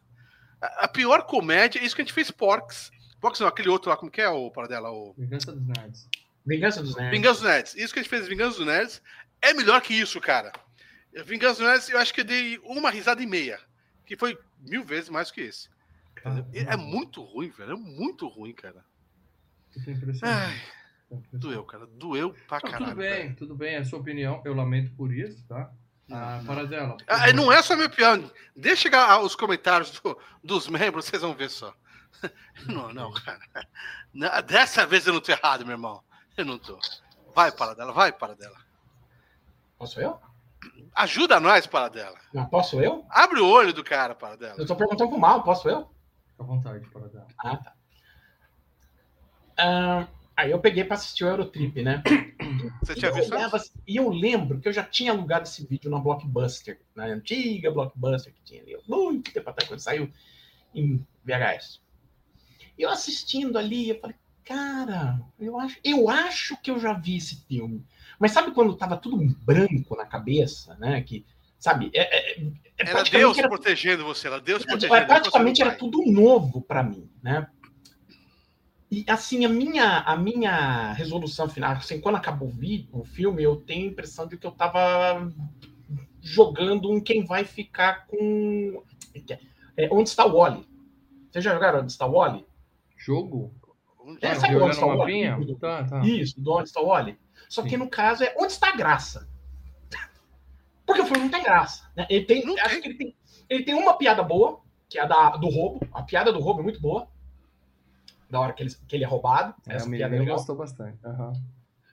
A, 0.61 0.85
a 0.85 0.87
pior 0.87 1.23
comédia, 1.25 1.83
isso 1.83 1.95
que 1.95 2.01
a 2.01 2.05
gente 2.05 2.13
fez 2.13 2.31
Porks. 2.31 2.91
Porks 3.21 3.39
não, 3.39 3.47
aquele 3.47 3.69
outro 3.69 3.89
lá, 3.89 3.97
como 3.97 4.11
que 4.11 4.21
é 4.21 4.29
o 4.29 4.49
Paradela? 4.49 4.91
O 4.91 5.13
Vingança 5.17 5.51
dos 5.51 5.65
Nerds. 5.65 6.09
Vingança 6.45 6.81
dos 6.81 6.95
Nerds. 6.95 7.11
Vingança 7.11 7.39
dos 7.41 7.49
Nerds. 7.49 7.75
Isso 7.75 7.93
que 7.93 7.99
a 7.99 8.03
gente 8.03 8.09
fez 8.09 8.27
Vingança 8.27 8.57
dos 8.57 8.65
Nerds 8.65 9.01
é 9.41 9.53
melhor 9.53 9.81
que 9.81 9.93
isso, 9.93 10.19
cara. 10.19 10.51
Vingança 11.25 11.59
dos 11.59 11.67
Nerds, 11.69 11.89
eu 11.89 11.99
acho 11.99 12.13
que 12.13 12.21
eu 12.21 12.25
dei 12.25 12.57
uma 12.63 12.89
risada 12.89 13.21
e 13.21 13.27
meia, 13.27 13.59
que 14.05 14.17
foi 14.17 14.37
mil 14.59 14.83
vezes 14.83 15.09
mais 15.09 15.29
que 15.29 15.41
esse. 15.41 15.69
É 16.53 16.77
muito 16.77 17.21
ruim, 17.21 17.49
velho. 17.49 17.73
É 17.73 17.75
muito 17.75 18.27
ruim, 18.27 18.53
cara. 18.53 18.83
Eu 19.75 19.83
tô 19.83 19.91
impressionado. 19.91 20.41
Ai, 20.45 20.61
impressionado. 21.11 21.39
doeu, 21.39 21.63
cara. 21.63 21.85
Doeu 21.87 22.35
pra 22.47 22.59
Não, 22.63 22.71
caralho. 22.71 22.85
tudo 22.85 22.95
bem, 22.97 23.09
velho. 23.21 23.35
tudo 23.35 23.55
bem, 23.55 23.75
é 23.75 23.77
a 23.79 23.85
sua 23.85 23.99
opinião, 23.99 24.41
eu 24.45 24.53
lamento 24.53 24.91
por 24.95 25.13
isso, 25.13 25.43
tá? 25.47 25.71
Ah, 26.11 26.37
Não, 26.37 26.45
para 26.45 26.65
dela. 26.65 26.97
Ah, 27.07 27.31
não 27.33 27.51
é 27.51 27.61
só 27.61 27.75
minha 27.75 27.87
opinião. 27.87 28.29
Deixa 28.55 28.83
chegar 28.83 29.19
os 29.21 29.35
comentários 29.35 29.91
do- 29.99 30.17
dos 30.43 30.67
membros, 30.67 31.05
vocês 31.05 31.21
vão 31.21 31.33
ver 31.33 31.49
só. 31.49 31.73
Não, 32.67 32.93
não, 32.93 33.11
cara. 33.11 33.39
Dessa 34.43 34.85
vez 34.85 35.05
eu 35.07 35.13
não 35.13 35.19
tô 35.19 35.31
errado, 35.31 35.65
meu 35.65 35.73
irmão. 35.73 36.01
Eu 36.37 36.45
não 36.45 36.57
tô. 36.57 36.79
Vai, 37.35 37.51
para 37.51 37.73
dela, 37.73 37.91
vai, 37.91 38.13
para 38.13 38.35
dela. 38.35 38.55
Posso 39.77 39.99
eu? 39.99 40.17
Ajuda 40.95 41.39
nós, 41.39 41.65
para 41.67 41.89
dela. 41.89 42.17
Não, 42.33 42.45
posso 42.45 42.79
eu? 42.79 43.05
Abre 43.09 43.39
o 43.41 43.47
olho 43.47 43.73
do 43.73 43.83
cara, 43.83 44.13
para 44.15 44.37
dela. 44.37 44.55
Eu 44.57 44.65
tô 44.65 44.75
perguntando 44.75 45.09
pro 45.09 45.19
mal, 45.19 45.43
posso 45.43 45.67
eu? 45.67 45.81
Fica 46.29 46.43
à 46.43 46.45
vontade, 46.45 46.87
para 46.91 47.07
dela. 47.07 47.27
Ah, 47.39 47.57
tá. 47.57 47.73
Ah, 49.57 50.07
aí 50.35 50.51
eu 50.51 50.59
peguei 50.59 50.83
pra 50.83 50.95
assistir 50.95 51.23
o 51.23 51.27
Eurotrip, 51.27 51.81
né? 51.81 52.01
Você 52.81 52.93
E 52.93 52.95
tinha 52.95 53.11
visto 53.11 53.33
olhava 53.33 53.57
assim- 53.57 53.71
e 53.87 53.95
eu 53.97 54.09
lembro 54.09 54.59
que 54.59 54.67
eu 54.67 54.73
já 54.73 54.83
tinha 54.83 55.11
alugado 55.11 55.43
esse 55.43 55.65
vídeo 55.65 55.89
na 55.89 55.99
Blockbuster, 55.99 56.79
na 56.95 57.05
antiga 57.05 57.71
Blockbuster 57.71 58.33
que 58.33 58.41
tinha 58.43 58.61
ali, 58.61 58.77
muito 58.87 59.31
tempo 59.31 59.49
atrás, 59.49 59.67
quando 59.67 59.79
saiu 59.79 60.11
em 60.73 61.05
VHS. 61.23 61.79
E 62.77 62.81
eu 62.81 62.89
assistindo 62.89 63.57
ali, 63.57 63.89
eu 63.89 63.99
falei, 63.99 64.15
Cara, 64.45 65.21
eu 65.39 65.57
acho, 65.57 65.77
eu 65.83 66.09
acho 66.09 66.57
que 66.61 66.69
eu 66.69 66.77
já 66.77 66.91
vi 66.93 67.15
esse 67.15 67.45
filme. 67.47 67.85
Mas 68.19 68.31
sabe 68.31 68.51
quando 68.51 68.75
tava 68.75 68.97
tudo 68.97 69.17
branco 69.41 69.95
na 69.95 70.05
cabeça, 70.05 70.75
né? 70.75 71.01
Que, 71.01 71.25
sabe, 71.57 71.89
é, 71.93 72.01
é, 72.01 72.41
é 72.41 72.51
era 72.77 73.03
Deus 73.03 73.37
era, 73.37 73.47
protegendo 73.47 74.03
você, 74.03 74.27
era 74.27 74.41
Deus 74.41 74.65
protegendo. 74.65 74.95
É, 74.95 75.05
praticamente 75.05 75.61
era 75.61 75.73
tudo 75.75 76.03
novo 76.11 76.61
para 76.61 76.83
mim, 76.83 77.09
né? 77.21 77.47
E 78.93 79.03
assim, 79.07 79.43
a 79.43 79.49
minha, 79.49 80.01
a 80.01 80.15
minha 80.15 80.93
resolução 80.93 81.49
final, 81.49 81.71
assim, 81.71 81.99
quando 81.99 82.17
acabou 82.17 82.47
o, 82.47 82.51
vídeo, 82.51 82.89
o 82.91 83.03
filme, 83.03 83.41
eu 83.41 83.55
tenho 83.55 83.87
a 83.87 83.91
impressão 83.91 84.27
de 84.27 84.37
que 84.37 84.45
eu 84.45 84.51
tava 84.51 85.33
jogando 86.21 86.91
um 86.91 87.01
quem 87.01 87.25
vai 87.25 87.43
ficar 87.43 88.05
com. 88.05 88.83
É, 89.75 89.89
onde 89.91 90.09
está 90.09 90.27
o 90.27 90.37
Wally? 90.37 90.63
Vocês 91.31 91.43
já 91.43 91.55
jogaram 91.55 91.79
onde 91.79 91.91
está 91.91 92.05
o 92.05 92.11
Wally? 92.11 92.45
Jogo? 92.95 93.51
É, 94.21 94.35
sabe 94.35 94.57
onde 94.57 94.75
está 94.75 94.85
o 94.85 94.95
Wally? 94.95 95.55
Tá, 95.55 95.83
tá. 95.85 96.05
Isso, 96.05 96.39
do 96.39 96.53
onde 96.53 96.69
está 96.69 96.79
o 96.79 96.85
Wally. 96.85 97.17
Só 97.49 97.63
Sim. 97.63 97.69
que 97.69 97.77
no 97.77 97.89
caso 97.89 98.23
é 98.23 98.35
onde 98.37 98.51
está 98.51 98.69
a 98.69 98.75
graça. 98.75 99.27
Porque 100.85 101.01
o 101.01 101.05
filme 101.05 101.23
não 101.23 101.31
tem 101.31 101.41
graça. 101.41 101.89
Né? 101.95 102.05
Ele 102.11 102.25
tem, 102.25 102.59
acho 102.59 102.79
que 102.79 102.89
ele 102.89 102.97
tem, 102.97 103.15
ele 103.49 103.63
tem 103.63 103.73
uma 103.73 103.97
piada 103.97 104.21
boa, 104.21 104.61
que 104.87 104.99
é 104.99 105.01
a 105.01 105.07
da, 105.07 105.29
do 105.31 105.49
roubo. 105.49 105.79
A 105.91 106.03
piada 106.03 106.31
do 106.31 106.39
roubo 106.39 106.59
é 106.59 106.63
muito 106.63 106.79
boa 106.79 107.11
da 108.29 108.39
hora 108.39 108.53
que 108.53 108.63
ele, 108.63 108.75
que 108.87 108.95
ele 108.95 109.03
é 109.03 109.07
roubado. 109.07 109.53
É, 109.67 109.75
Essa 109.75 109.89
piada 109.89 110.15
é 110.15 110.25
gostou 110.25 110.55
bastante. 110.55 110.97
Uhum. 111.05 111.33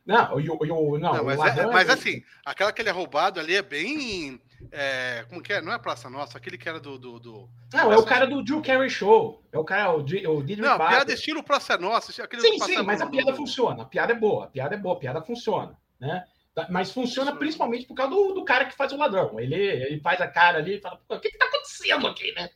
Não, 0.07 0.41
eu, 0.41 0.59
eu, 0.63 0.99
não, 0.99 1.13
não 1.13 1.25
mas, 1.25 1.59
é, 1.59 1.67
mas 1.67 1.89
é... 1.89 1.93
assim, 1.93 2.23
aquela 2.45 2.73
que 2.73 2.83
ele 2.83 2.89
é 2.89 2.93
roubado 2.93 3.39
ali 3.39 3.55
é 3.55 3.63
bem. 3.63 4.41
É, 4.73 5.25
como 5.29 5.43
que 5.43 5.53
é? 5.53 5.63
Não 5.63 5.73
é 5.73 5.79
Praça 5.79 6.11
Nossa, 6.11 6.37
aquele 6.37 6.59
que 6.59 6.69
era 6.69 6.81
do. 6.81 6.99
do, 6.99 7.19
do... 7.21 7.49
Não, 7.73 7.93
é 7.93 7.97
o 7.97 8.05
cara 8.05 8.27
do 8.27 8.43
Drew 8.43 8.61
Carey 8.61 8.91
Show. 8.91 9.43
É 9.53 9.59
o 9.59 9.65
cara, 9.65 9.93
o, 9.93 10.01
o 10.01 10.43
Diddy 10.43 10.61
Não, 10.61 10.77
Padre. 10.77 10.97
piada 10.97 11.13
estilo 11.13 11.43
Praça 11.43 11.79
Nossa. 11.79 12.25
Aquele 12.25 12.43
sim, 12.43 12.59
sim, 12.61 12.83
mas 12.83 13.01
a 13.01 13.07
piada 13.07 13.35
funciona. 13.35 13.83
A 13.83 13.87
piada 13.87 14.13
é 14.13 14.17
boa, 14.17 14.45
a 14.45 14.49
piada 14.49 14.75
é 14.75 14.79
boa, 14.79 14.97
a 14.97 14.99
piada 14.99 15.23
funciona. 15.23 15.77
Né? 15.99 16.25
Tá, 16.55 16.67
mas 16.71 16.91
funciona 16.91 17.35
principalmente 17.37 17.87
por 17.87 17.95
causa 17.95 18.13
do, 18.13 18.35
do 18.35 18.45
cara 18.45 18.65
que 18.65 18.75
faz 18.75 18.93
o 18.93 18.97
ladrão. 18.97 19.39
Ele, 19.39 19.55
ele 19.55 20.01
faz 20.01 20.21
a 20.21 20.27
cara 20.27 20.59
ali 20.59 20.77
e 20.77 20.81
fala, 20.81 21.01
o 21.09 21.21
que, 21.21 21.31
que 21.31 21.39
tá 21.39 21.47
acontecendo 21.47 22.07
aqui, 22.07 22.33
né? 22.33 22.51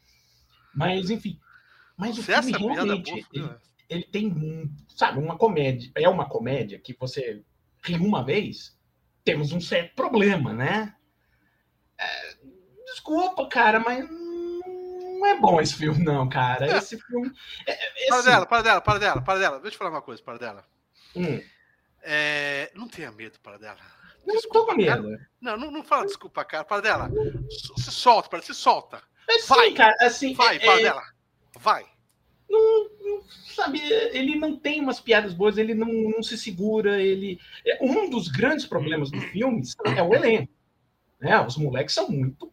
Mas, 0.75 1.11
enfim. 1.11 1.39
Mas 1.97 2.19
o 2.19 2.23
Se 2.23 2.33
filme 2.33 2.75
realmente. 2.75 3.11
Boa, 3.13 3.25
ele, 3.33 3.59
ele 3.89 4.05
tem, 4.05 4.71
sabe, 4.89 5.19
uma 5.19 5.37
comédia. 5.37 5.91
É 5.95 6.09
uma 6.09 6.29
comédia 6.29 6.79
que 6.79 6.97
você 6.99 7.43
ri 7.83 7.97
uma 7.97 8.25
vez, 8.25 8.77
temos 9.23 9.53
um 9.53 9.61
certo 9.61 9.95
problema, 9.95 10.53
né? 10.53 10.95
É, 11.99 12.37
desculpa, 12.87 13.47
cara, 13.49 13.79
mas 13.79 14.09
não 14.09 15.27
é 15.27 15.39
bom 15.39 15.61
esse 15.61 15.75
filme, 15.75 16.03
não, 16.05 16.29
cara. 16.29 16.67
É. 16.67 16.77
Esse 16.79 16.99
filme. 16.99 17.31
É, 17.67 18.03
esse... 18.03 18.09
Para 18.09 18.23
dela, 18.23 18.47
para 18.47 18.63
dela, 18.63 18.81
para 18.81 18.99
dela, 18.99 19.23
para 19.23 19.39
dela. 19.39 19.61
Deixa 19.61 19.75
eu 19.75 19.79
falar 19.79 19.91
uma 19.91 20.03
coisa, 20.03 20.23
para 20.23 20.39
dela. 20.39 20.65
Hum. 21.17 21.41
É, 22.03 22.71
não 22.75 22.89
tenha 22.89 23.11
medo, 23.11 23.39
para 23.41 23.57
dela. 23.57 23.79
Não 24.27 24.35
estou 24.35 24.67
com 24.67 24.75
medo. 24.75 25.09
Não, 25.41 25.57
não, 25.57 25.71
não 25.71 25.83
fala 25.83 26.07
desculpa, 26.07 26.45
cara. 26.45 26.65
Para 26.65 26.83
dela. 26.83 27.11
Se 27.79 27.91
solta, 27.91 28.29
para 28.29 28.43
se 28.43 28.55
solta. 28.55 29.03
É, 29.29 29.39
vai, 29.43 29.69
sim, 29.69 29.75
cara, 29.75 29.97
assim. 30.01 30.35
Vai, 30.35 30.59
para 30.59 30.77
dela. 30.83 31.03
Vai 31.59 31.85
não, 32.55 32.89
não, 33.03 33.23
sabe, 33.55 33.81
ele 33.81 34.37
não 34.37 34.57
tem 34.57 34.81
umas 34.81 35.01
piadas 35.01 35.35
boas, 35.35 35.59
ele 35.59 35.75
não, 35.75 35.89
não 35.89 36.23
se 36.23 36.39
segura, 36.39 37.03
ele... 37.03 37.41
É, 37.67 37.79
um 37.83 38.09
dos 38.09 38.29
grandes 38.29 38.67
problemas 38.67 39.11
do 39.11 39.21
filme 39.21 39.63
é 39.97 40.03
o 40.03 40.15
elenco. 40.15 40.53
Né? 41.21 41.39
Os 41.41 41.57
moleques 41.57 41.95
são 41.95 42.09
muito 42.09 42.53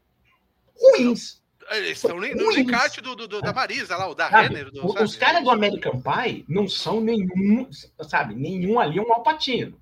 ruins. 0.76 1.42
Eles 1.70 1.92
estão 1.92 2.18
no 2.18 2.58
encarte 2.58 3.00
do, 3.00 3.16
do, 3.16 3.28
do, 3.28 3.42
da 3.42 3.54
Marisa 3.54 3.96
lá, 3.96 4.08
o 4.08 4.16
da 4.16 4.28
Renner. 4.28 4.72
Do, 4.72 4.88
os 5.02 5.16
caras 5.16 5.44
do 5.44 5.50
American 5.50 6.02
Pie 6.02 6.44
não 6.48 6.68
são 6.68 7.00
nenhum, 7.00 7.70
sabe, 8.02 8.36
nenhum 8.36 8.80
ali 8.80 9.00
um 9.00 9.14
alpatino. 9.14 9.80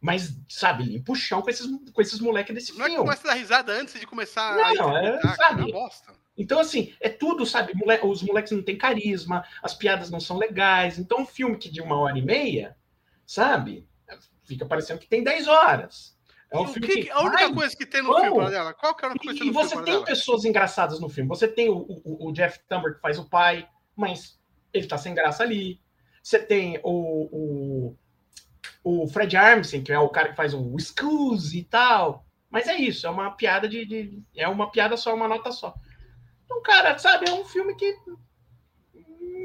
Mas, 0.00 0.36
sabe, 0.48 0.84
limpa 0.84 1.10
o 1.10 1.16
chão 1.16 1.42
com 1.42 1.50
esses, 1.50 1.66
com 1.92 2.00
esses 2.00 2.20
moleques 2.20 2.54
desse 2.54 2.70
não 2.72 2.84
filme. 2.84 2.90
Não 2.90 2.94
é 2.94 2.98
que 2.98 3.04
começa 3.04 3.28
a 3.28 3.32
dar 3.32 3.38
risada 3.40 3.72
antes 3.72 3.98
de 3.98 4.06
começar 4.06 4.56
não, 4.76 4.94
a 4.94 5.02
é, 5.02 5.20
sabe, 5.34 5.68
é 5.68 5.72
bosta. 5.72 6.12
Então, 6.36 6.58
assim, 6.58 6.92
é 7.00 7.08
tudo, 7.08 7.46
sabe? 7.46 7.72
os 8.04 8.22
moleques 8.22 8.52
não 8.52 8.62
têm 8.62 8.76
carisma, 8.76 9.44
as 9.62 9.74
piadas 9.74 10.10
não 10.10 10.20
são 10.20 10.36
legais. 10.36 10.98
Então, 10.98 11.20
um 11.20 11.26
filme 11.26 11.56
que 11.56 11.70
de 11.70 11.80
uma 11.80 11.98
hora 11.98 12.18
e 12.18 12.22
meia, 12.22 12.76
sabe? 13.24 13.88
Fica 14.44 14.66
parecendo 14.66 15.00
que 15.00 15.08
tem 15.08 15.24
10 15.24 15.48
horas. 15.48 16.16
É 16.50 16.58
um 16.58 16.68
filme 16.68 16.86
que, 16.86 17.02
que, 17.04 17.10
a 17.10 17.20
única 17.22 17.52
coisa 17.52 17.76
que 17.76 17.86
tem 17.86 18.02
no 18.02 18.14
filme 18.14 18.50
dela, 18.50 18.72
qual 18.72 18.94
que 18.94 19.04
é 19.04 19.08
a 19.08 19.10
única 19.10 19.24
coisa 19.24 19.38
que 19.38 19.44
tem 19.44 19.52
no 19.52 19.60
e 19.60 19.64
você 19.64 19.82
tem 19.82 20.04
pessoas 20.04 20.44
engraçadas 20.44 21.00
no 21.00 21.08
filme. 21.08 21.28
Você 21.28 21.48
tem 21.48 21.68
o, 21.68 21.78
o, 21.78 22.28
o 22.28 22.32
Jeff 22.32 22.60
Tambor 22.68 22.94
que 22.94 23.00
faz 23.00 23.18
o 23.18 23.28
pai, 23.28 23.68
mas 23.96 24.38
ele 24.72 24.86
tá 24.86 24.96
sem 24.96 25.14
graça 25.14 25.42
ali. 25.42 25.80
Você 26.22 26.38
tem 26.38 26.78
o, 26.84 27.96
o, 28.84 29.02
o 29.02 29.08
Fred 29.08 29.36
Armisen, 29.36 29.82
que 29.82 29.92
é 29.92 29.98
o 29.98 30.08
cara 30.08 30.28
que 30.28 30.36
faz 30.36 30.54
o 30.54 30.78
Scoozy 30.78 31.58
e 31.58 31.64
tal. 31.64 32.24
Mas 32.48 32.68
é 32.68 32.76
isso, 32.76 33.06
é 33.06 33.10
uma 33.10 33.32
piada 33.32 33.68
de, 33.68 33.84
de, 33.84 34.22
É 34.34 34.46
uma 34.46 34.70
piada 34.70 34.96
só, 34.96 35.14
uma 35.14 35.28
nota 35.28 35.50
só. 35.50 35.74
Então, 36.46 36.62
cara, 36.62 36.96
sabe, 36.98 37.28
é 37.28 37.32
um 37.32 37.44
filme 37.44 37.74
que 37.74 37.94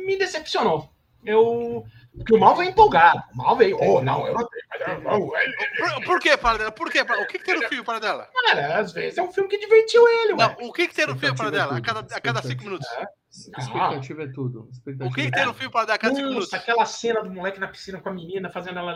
me 0.05 0.17
decepcionou. 0.17 0.89
Eu. 1.25 1.83
Porque 2.15 2.33
o 2.33 2.39
mal 2.39 2.55
veio 2.55 2.71
empolgado. 2.71 3.21
O 3.33 3.37
mal 3.37 3.55
veio. 3.55 3.77
Oh, 3.79 4.01
não, 4.01 4.27
eu 4.27 4.33
não 4.33 4.47
tenho. 4.47 5.31
Por, 5.77 6.05
por 6.05 6.19
que, 6.19 6.35
Paradela? 6.35 6.71
Por 6.71 6.91
quê? 6.91 7.01
O 7.01 7.27
que, 7.27 7.39
que 7.39 7.45
tem 7.45 7.55
no 7.55 7.67
filme, 7.67 7.85
Paradela? 7.85 8.27
Cara, 8.33 8.79
às 8.79 8.91
vezes 8.91 9.17
é 9.17 9.21
um 9.21 9.31
filme 9.31 9.49
que 9.49 9.59
divertiu 9.59 10.07
ele, 10.07 10.33
não, 10.33 10.55
O 10.61 10.73
que, 10.73 10.87
que 10.87 10.95
tem 10.95 11.07
no 11.07 11.17
filme, 11.17 11.37
Paradela? 11.37 11.77
A 11.77 11.81
cada, 11.81 11.99
a 11.99 12.21
cada 12.21 12.41
cinco 12.41 12.63
minutos. 12.63 12.87
É. 12.93 13.05
Expectativa 13.31 14.23
é 14.23 14.27
tudo. 14.27 14.67
Expectativa 14.71 15.09
o 15.09 15.13
que, 15.13 15.25
que 15.25 15.31
tem 15.31 15.45
no 15.45 15.53
filme 15.53 15.71
para 15.71 15.85
dar 15.85 15.97
cada 15.97 16.13
cinco 16.13 16.27
minutos? 16.27 16.53
Aquela 16.53 16.85
cena 16.85 17.23
do 17.23 17.31
moleque 17.31 17.59
na 17.59 17.67
piscina 17.67 18.01
com 18.01 18.09
a 18.09 18.13
menina 18.13 18.49
fazendo 18.49 18.79
ela. 18.79 18.95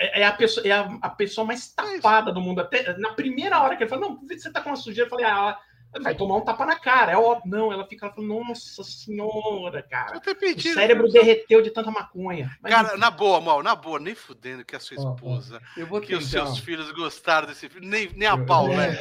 É, 0.00 0.22
é 0.22 0.26
a 0.26 0.32
pessoa, 0.32 0.66
é 0.66 0.72
a, 0.72 0.98
a 1.00 1.10
pessoa 1.10 1.46
mais 1.46 1.72
tapada 1.72 2.32
do 2.32 2.40
mundo. 2.40 2.60
Até 2.60 2.96
na 2.98 3.12
primeira 3.12 3.60
hora 3.60 3.76
que 3.76 3.84
ele 3.84 3.90
fala, 3.90 4.02
não, 4.02 4.20
você 4.26 4.50
tá 4.50 4.60
com 4.60 4.70
uma 4.70 4.76
sujeira, 4.76 5.06
eu 5.06 5.10
falei, 5.10 5.26
ah, 5.26 5.56
vai 6.02 6.14
tomar 6.14 6.36
um 6.36 6.40
tapa 6.40 6.66
na 6.66 6.76
cara. 6.76 7.12
É 7.12 7.16
óbvio. 7.16 7.50
Não, 7.50 7.72
ela 7.72 7.86
fica 7.86 8.10
falando, 8.10 8.28
nossa 8.28 8.82
senhora, 8.84 9.82
cara. 9.82 10.18
o 10.18 10.60
cérebro 10.60 11.06
né? 11.06 11.12
derreteu 11.12 11.62
de 11.62 11.70
tanta 11.70 11.90
maconha. 11.90 12.50
Mas, 12.62 12.72
cara, 12.72 12.88
enfim. 12.88 12.98
na 12.98 13.10
boa, 13.10 13.40
mal, 13.40 13.62
na 13.62 13.74
boa, 13.74 13.98
nem 13.98 14.14
fudendo 14.14 14.64
que 14.64 14.76
a 14.76 14.80
sua 14.80 14.96
esposa, 14.96 15.60
oh, 15.78 15.96
oh. 15.96 16.00
que 16.00 16.14
os 16.14 16.30
seus 16.30 16.58
filhos 16.58 16.90
gostaram 16.92 17.46
desse 17.46 17.68
filme, 17.68 17.86
nem, 17.86 18.10
nem 18.14 18.28
a 18.28 18.36
pau, 18.36 18.68
velho. 18.68 18.98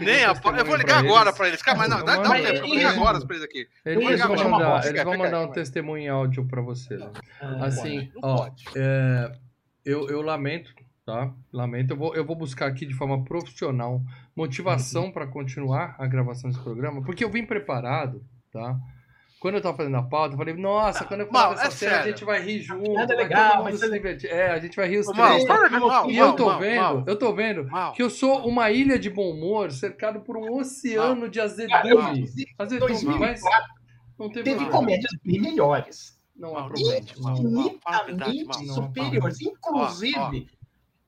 Nem 0.00 0.24
a 0.24 0.34
pau. 0.34 0.54
Eu 0.54 0.64
vou 0.64 0.76
ligar 0.76 0.98
agora 0.98 1.32
pra 1.32 1.48
eles. 1.48 1.62
Cara, 1.62 1.78
mas 1.78 1.88
não, 1.88 2.04
dá, 2.04 2.16
dá 2.16 2.30
um 2.30 2.32
tempo, 2.32 2.48
eu 2.48 2.60
vou 2.60 2.74
ligar 2.74 2.92
agora 2.92 3.24
pra 3.24 3.36
eles 3.36 3.44
aqui. 3.44 3.68
Eles, 3.84 4.20
vão 4.20 4.50
mandar, 4.50 4.86
eles 4.86 5.04
vão 5.04 5.16
mandar 5.16 5.40
um 5.40 5.52
testemunho 5.52 6.02
em 6.04 6.08
áudio 6.08 6.46
pra 6.46 6.60
você. 6.60 6.98
Assim, 7.60 8.10
ó, 8.22 8.48
é, 8.74 9.32
eu, 9.84 10.08
eu 10.08 10.22
lamento 10.22 10.74
tá? 11.04 11.32
Lamento. 11.52 11.92
Eu 11.92 11.96
vou, 11.96 12.14
eu 12.14 12.24
vou 12.24 12.36
buscar 12.36 12.66
aqui 12.66 12.86
de 12.86 12.94
forma 12.94 13.24
profissional 13.24 14.00
motivação 14.34 15.04
uhum. 15.04 15.12
para 15.12 15.26
continuar 15.26 15.94
a 15.98 16.06
gravação 16.06 16.50
desse 16.50 16.62
programa, 16.62 17.02
porque 17.02 17.24
eu 17.24 17.30
vim 17.30 17.44
preparado, 17.44 18.24
tá? 18.52 18.78
Quando 19.38 19.56
eu 19.56 19.60
tava 19.60 19.76
fazendo 19.76 19.98
a 19.98 20.02
pauta, 20.02 20.32
eu 20.32 20.38
falei, 20.38 20.54
nossa, 20.54 21.04
quando 21.04 21.20
eu 21.20 21.26
falar 21.26 21.50
dessa 21.50 21.66
é 21.66 21.70
cena, 21.70 22.00
a 22.00 22.08
gente 22.08 22.24
vai 22.24 22.42
rir 22.42 22.60
junto. 22.62 22.94
Nada 22.94 23.14
legal, 23.14 23.62
mas 23.62 23.78
se 23.78 23.90
divertir. 23.90 24.30
É, 24.30 24.50
a 24.50 24.58
gente 24.58 24.74
vai 24.74 24.88
rir 24.88 24.96
os 24.96 25.06
três. 25.06 25.44
Mal, 25.44 26.10
e 26.10 26.16
eu 26.16 26.32
tô 26.32 26.46
mal, 26.46 26.58
vendo, 26.58 26.80
mal, 26.80 27.04
eu 27.06 27.18
tô 27.18 27.34
vendo 27.34 27.68
que 27.94 28.02
eu 28.02 28.08
sou 28.08 28.48
uma 28.48 28.70
ilha 28.70 28.98
de 28.98 29.10
bom 29.10 29.30
humor 29.30 29.70
cercado 29.70 30.20
por 30.20 30.38
um 30.38 30.50
oceano 30.54 31.28
de 31.28 31.42
azedume. 31.42 32.24
Azedume, 32.58 33.18
mas 33.18 33.42
não 34.18 34.30
teve, 34.30 34.44
teve 34.44 34.64
comédias 34.70 35.12
bem 35.22 35.38
melhores. 35.38 36.18
Não 36.34 36.56
há 36.56 36.64
problema. 36.64 37.00
Infinitamente 37.00 38.66
superiores. 38.68 39.40
Inclusive, 39.42 40.48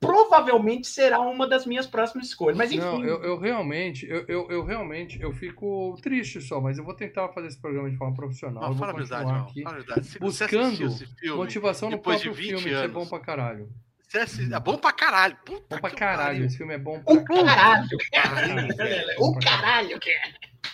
provavelmente 0.06 0.86
será 0.86 1.20
uma 1.20 1.46
das 1.46 1.66
minhas 1.66 1.86
próximas 1.86 2.28
escolhas. 2.28 2.56
Mas 2.56 2.72
enfim. 2.72 2.84
Não, 2.84 3.04
eu, 3.04 3.22
eu 3.22 3.38
realmente, 3.38 4.06
eu, 4.08 4.24
eu, 4.28 4.50
eu, 4.50 4.64
realmente, 4.64 5.20
eu 5.20 5.32
fico 5.32 5.96
triste 6.00 6.40
só, 6.40 6.60
mas 6.60 6.78
eu 6.78 6.84
vou 6.84 6.94
tentar 6.94 7.28
fazer 7.30 7.48
esse 7.48 7.60
programa 7.60 7.90
de 7.90 7.96
forma 7.96 8.14
profissional. 8.14 8.62
Não, 8.62 8.70
eu 8.70 8.74
vou 8.74 8.86
continuar 8.86 9.24
verdade, 9.24 9.50
aqui 9.50 9.62
fala 9.62 9.76
verdade. 9.76 10.18
Buscando 10.18 11.36
motivação 11.36 11.90
no 11.90 11.98
próprio 11.98 12.32
de 12.32 12.36
filme, 12.36 12.70
anos, 12.70 12.80
que 12.80 12.84
é 12.84 12.88
bom 12.88 13.06
pra 13.06 13.20
caralho. 13.20 13.68
É 14.14 14.60
bom 14.60 14.78
pra 14.78 14.92
caralho. 14.92 15.36
Puta 15.44 15.76
bom 15.76 15.80
pra 15.80 15.90
caralho. 15.90 16.44
Esse 16.44 16.56
filme 16.56 16.74
é 16.74 16.78
bom 16.78 17.00
pra 17.00 17.22
caralho. 17.22 17.88
caralho. 18.12 18.68
O 19.18 19.38
caralho 19.38 20.00
que 20.00 20.10
é. 20.10 20.22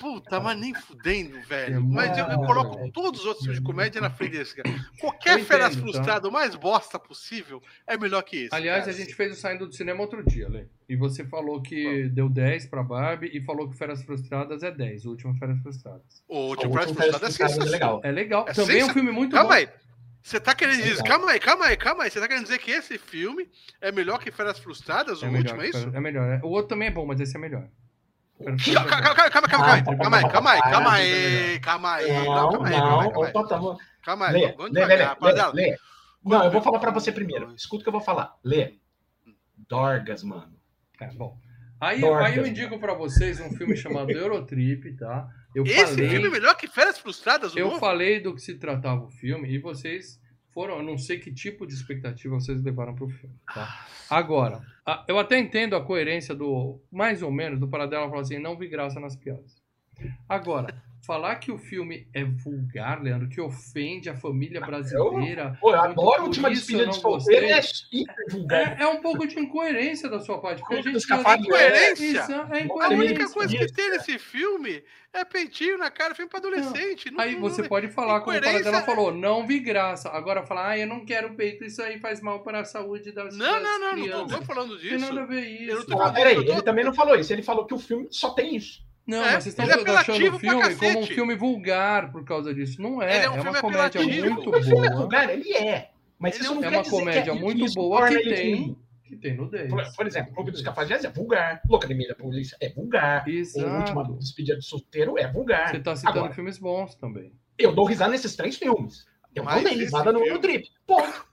Puta, 0.02 0.40
mas 0.40 0.58
nem 0.58 0.74
fudendo, 0.74 1.40
velho. 1.42 1.80
Mas 1.80 2.18
eu, 2.18 2.26
eu 2.26 2.38
coloco 2.38 2.90
todos 2.90 3.20
os 3.20 3.26
outros 3.26 3.44
filmes 3.44 3.60
de 3.60 3.64
comédia 3.64 4.00
na 4.00 4.10
frente 4.10 4.32
desse, 4.32 4.56
cara. 4.56 4.68
Qualquer 4.98 5.38
Feras 5.44 5.76
tá? 5.76 5.80
Frustrado, 5.80 6.28
o 6.28 6.32
mais 6.32 6.56
bosta 6.56 6.98
possível, 6.98 7.62
é 7.86 7.96
melhor 7.96 8.20
que 8.22 8.46
esse. 8.46 8.54
Aliás, 8.54 8.80
cara. 8.80 8.90
a 8.90 8.98
gente 8.98 9.14
fez 9.14 9.30
o 9.30 9.40
saindo 9.40 9.64
do 9.64 9.72
cinema 9.72 10.00
outro 10.00 10.28
dia, 10.28 10.48
Lê. 10.48 10.64
E 10.88 10.96
você 10.96 11.24
falou 11.24 11.62
que 11.62 12.08
deu 12.08 12.28
10 12.28 12.66
pra 12.66 12.82
Barbie 12.82 13.30
e 13.32 13.40
falou 13.42 13.70
que 13.70 13.76
Feras 13.76 14.02
Frustradas 14.02 14.64
é 14.64 14.72
10. 14.72 15.06
O 15.06 15.10
último 15.10 15.36
Feras 15.36 15.62
Frustradas. 15.62 16.24
O 16.26 16.48
último 16.48 16.72
Feras 16.72 16.90
Frustradas 16.90 17.58
é, 17.58 17.62
é 17.62 17.64
legal. 17.70 18.00
É 18.02 18.10
legal. 18.10 18.44
É 18.48 18.52
Também 18.52 18.80
é 18.80 18.84
um 18.84 18.88
filme 18.88 19.12
muito 19.12 19.36
Calma 19.36 19.50
bom. 19.50 19.54
aí. 19.54 19.68
Você 20.20 20.40
tá 20.40 20.52
querendo 20.52 20.82
dizer, 20.82 21.02
calma 21.04 21.30
aí, 21.30 21.38
calma 21.38 21.66
aí, 21.66 21.76
calma 21.76 22.04
aí. 22.04 22.10
Você 22.10 22.18
tá 22.18 22.26
querendo 22.26 22.42
dizer 22.42 22.58
que 22.58 22.72
esse 22.72 22.98
filme 22.98 23.48
é 23.80 23.92
melhor 23.92 24.18
que 24.18 24.32
Feras 24.32 24.58
Frustradas, 24.58 25.22
o 25.22 25.26
é 25.26 25.28
último, 25.28 25.62
é 25.62 25.68
isso? 25.68 25.90
É 25.94 26.00
melhor. 26.00 26.40
O 26.42 26.48
outro 26.48 26.70
também 26.70 26.88
é 26.88 26.90
bom, 26.90 27.06
mas 27.06 27.20
esse 27.20 27.36
é 27.36 27.38
melhor. 27.38 27.68
Calma, 28.42 28.88
calma, 28.90 29.14
calma, 29.14 29.30
calma, 29.30 29.48
calma, 29.48 29.72
aí, 29.72 29.82
calma 29.84 30.16
aí, 30.16 30.30
calma 30.30 30.50
aí, 30.50 30.62
calma 30.62 30.92
aí, 30.92 31.60
calma 31.60 31.92
aí, 31.94 31.94
calma 31.94 31.94
aí, 31.94 32.02
calma 32.12 32.66
aí, 33.26 33.76
calma 34.02 34.26
aí, 34.26 34.54
vamos 34.56 34.72
devagar, 34.72 35.08
rapaziada. 35.08 35.52
Não, 36.24 36.44
eu 36.44 36.50
vou 36.50 36.62
falar 36.62 36.78
pra 36.78 36.90
você 36.90 37.10
primeiro. 37.10 37.52
Escuta 37.54 37.80
o 37.80 37.84
que 37.84 37.88
eu 37.88 37.92
vou 37.92 38.00
falar. 38.00 38.36
Lê. 38.44 38.74
Dorgas, 39.68 40.22
mano. 40.22 40.52
É, 41.00 41.06
bom. 41.14 41.36
Aí, 41.80 42.00
Dorgas. 42.00 42.26
aí 42.26 42.36
eu 42.36 42.46
indico 42.46 42.78
pra 42.78 42.94
vocês 42.94 43.40
um 43.40 43.50
filme 43.50 43.76
chamado 43.76 44.10
Eurotrip, 44.10 44.96
tá? 44.96 45.28
Eu 45.54 45.64
Esse 45.64 45.94
falei, 45.94 46.08
filme 46.08 46.28
é 46.28 46.30
melhor 46.30 46.56
que 46.56 46.68
Férias 46.68 46.98
Frustradas, 46.98 47.54
eu 47.56 47.66
novo? 47.66 47.80
falei 47.80 48.20
do 48.20 48.34
que 48.34 48.40
se 48.40 48.54
tratava 48.54 49.04
o 49.04 49.10
filme 49.10 49.52
e 49.52 49.58
vocês 49.58 50.20
foram, 50.52 50.76
eu 50.76 50.82
não 50.82 50.96
sei 50.96 51.18
que 51.18 51.32
tipo 51.32 51.66
de 51.66 51.74
expectativa 51.74 52.34
vocês 52.34 52.62
levaram 52.62 52.94
pro 52.94 53.08
filme, 53.08 53.34
tá? 53.52 53.86
Agora, 54.08 54.62
eu 55.06 55.18
até 55.18 55.38
entendo 55.38 55.76
a 55.76 55.84
coerência 55.84 56.34
do, 56.34 56.80
mais 56.90 57.22
ou 57.22 57.30
menos, 57.30 57.60
do 57.60 57.68
Paradela 57.68 58.08
falar 58.08 58.22
assim, 58.22 58.38
não 58.38 58.56
vi 58.56 58.68
graça 58.68 58.98
nas 58.98 59.16
piadas. 59.16 59.62
Agora, 60.28 60.82
falar 61.04 61.36
que 61.36 61.50
o 61.50 61.58
filme 61.58 62.06
é 62.14 62.24
vulgar, 62.24 63.02
Leandro, 63.02 63.28
que 63.28 63.40
ofende 63.40 64.08
a 64.08 64.14
família 64.16 64.60
brasileira, 64.60 65.58
Pô, 65.60 65.70
eu 65.74 65.78
Muito 65.78 65.90
adoro 65.90 66.12
a 66.12 66.16
por 66.18 66.24
última 66.28 66.50
isso 66.50 66.60
despedida 66.66 66.84
eu 66.84 66.90
de 66.90 66.94
não 66.96 67.00
solteiro. 67.18 67.46
É 67.46 67.60
hiper 67.92 68.26
vulgar. 68.30 68.80
é, 68.80 68.82
é 68.84 68.86
um 68.86 69.00
pouco 69.00 69.26
de 69.26 69.38
incoerência 69.38 70.08
da 70.08 70.20
sua 70.20 70.40
parte. 70.40 70.60
Porque 70.60 70.74
a 70.74 70.82
gente 70.82 71.06
cafados- 71.06 71.44
Incoerência? 71.46 72.18
É 72.50 72.56
A 72.56 72.60
incoerência. 72.60 72.96
única 72.98 73.28
coisa 73.30 73.56
que 73.56 73.72
tem 73.72 73.90
nesse 73.90 74.18
filme 74.18 74.82
é 75.12 75.24
peitinho 75.24 75.76
na 75.76 75.90
cara, 75.90 76.14
filme 76.14 76.30
pra 76.30 76.38
adolescente. 76.38 77.10
Não- 77.10 77.20
Aí 77.20 77.34
não- 77.34 77.40
você 77.42 77.62
não- 77.62 77.68
pode 77.68 77.88
falar, 77.88 78.20
como 78.20 78.32
é- 78.36 78.82
falou, 78.82 79.12
não 79.12 79.46
vi 79.46 79.58
graça. 79.58 80.08
Agora 80.08 80.44
falar, 80.46 80.68
ah, 80.70 80.78
eu 80.78 80.86
não 80.86 81.04
quero 81.04 81.34
peito, 81.34 81.64
isso 81.64 81.82
aí 81.82 81.98
faz 81.98 82.20
mal 82.20 82.42
para 82.42 82.60
a 82.60 82.64
saúde 82.64 83.12
das, 83.12 83.36
Não, 83.36 83.52
das 83.52 83.62
não, 83.62 83.78
não, 83.80 83.96
não 83.96 84.26
tô, 84.28 84.36
tô 84.38 84.42
falando 84.44 84.70
Não 84.74 84.78
tem 84.78 84.90
disso. 84.96 85.00
nada 85.14 85.22
a 85.22 85.26
ver 85.26 85.62
Eu 85.62 85.66
não 85.74 85.78
isso. 85.80 85.86
tô 85.86 86.00
Ah, 86.00 86.12
peraí, 86.12 86.36
eu 86.36 86.46
tô- 86.46 86.52
ele 86.52 86.62
também 86.62 86.84
não 86.84 86.94
falou 86.94 87.16
isso. 87.16 87.32
Ele 87.32 87.42
falou 87.42 87.66
que 87.66 87.74
o 87.74 87.78
filme 87.78 88.06
só 88.10 88.30
tem 88.30 88.54
isso. 88.56 88.80
Não, 89.06 89.18
É, 89.18 89.32
mas 89.32 89.44
vocês 89.44 89.46
estão 89.58 89.64
ele 89.64 89.90
é 89.90 89.96
achando 89.96 90.36
o 90.36 90.38
filme 90.38 90.76
como 90.76 90.98
um 91.00 91.06
filme 91.06 91.34
vulgar 91.34 92.12
por 92.12 92.24
causa 92.24 92.54
disso. 92.54 92.80
Não 92.80 93.02
é, 93.02 93.16
Ele 93.16 93.24
é 93.24 93.26
é, 93.26 93.30
um 93.30 93.34
filme 93.34 93.50
uma 93.50 93.60
comédia 93.60 94.00
apelativo. 94.00 94.30
muito 94.30 94.50
o 94.50 94.62
filme 94.62 94.86
é 94.86 94.90
boa. 94.90 95.00
vulgar, 95.00 95.30
ele 95.30 95.52
é. 95.56 95.90
Mas 96.18 96.34
Ele 96.36 96.44
isso 96.44 96.52
é 96.52 96.54
não 96.54 96.64
É 96.64 96.68
uma 96.68 96.84
comédia 96.84 97.22
que 97.34 97.40
muito 97.40 97.74
boa 97.74 98.08
que 98.08 98.18
tem, 98.22 98.76
que 99.04 99.16
tem 99.16 99.36
nudez. 99.36 99.68
Por, 99.68 99.82
por 99.96 100.06
exemplo, 100.06 100.30
o 100.30 100.34
Clube 100.36 100.50
dos 100.52 100.62
Cafajestes 100.62 101.04
é 101.04 101.10
vulgar. 101.12 101.60
Loucademia 101.68 102.08
da 102.08 102.14
Polícia 102.14 102.56
é 102.60 102.68
vulgar. 102.68 103.24
O 103.26 103.30
Última 103.30 104.02
Exato. 104.02 104.14
Despedida 104.18 104.56
de 104.58 104.64
Solteiro 104.64 105.18
é 105.18 105.26
vulgar. 105.30 105.70
Você 105.70 105.80
tá 105.80 105.96
citando 105.96 106.18
Agora, 106.18 106.32
filmes 106.34 106.58
bons 106.58 106.94
também. 106.94 107.32
eu 107.58 107.74
dou 107.74 107.84
risada 107.84 108.12
nesses 108.12 108.36
três 108.36 108.56
filmes. 108.56 109.04
Eu 109.34 109.42
Mas 109.42 109.56
não 109.56 109.64
dei 109.64 109.74
risada 109.78 110.12
no 110.12 110.18
filme- 110.20 110.30
Eurotrip. 110.30 110.68
Ponto. 110.86 111.26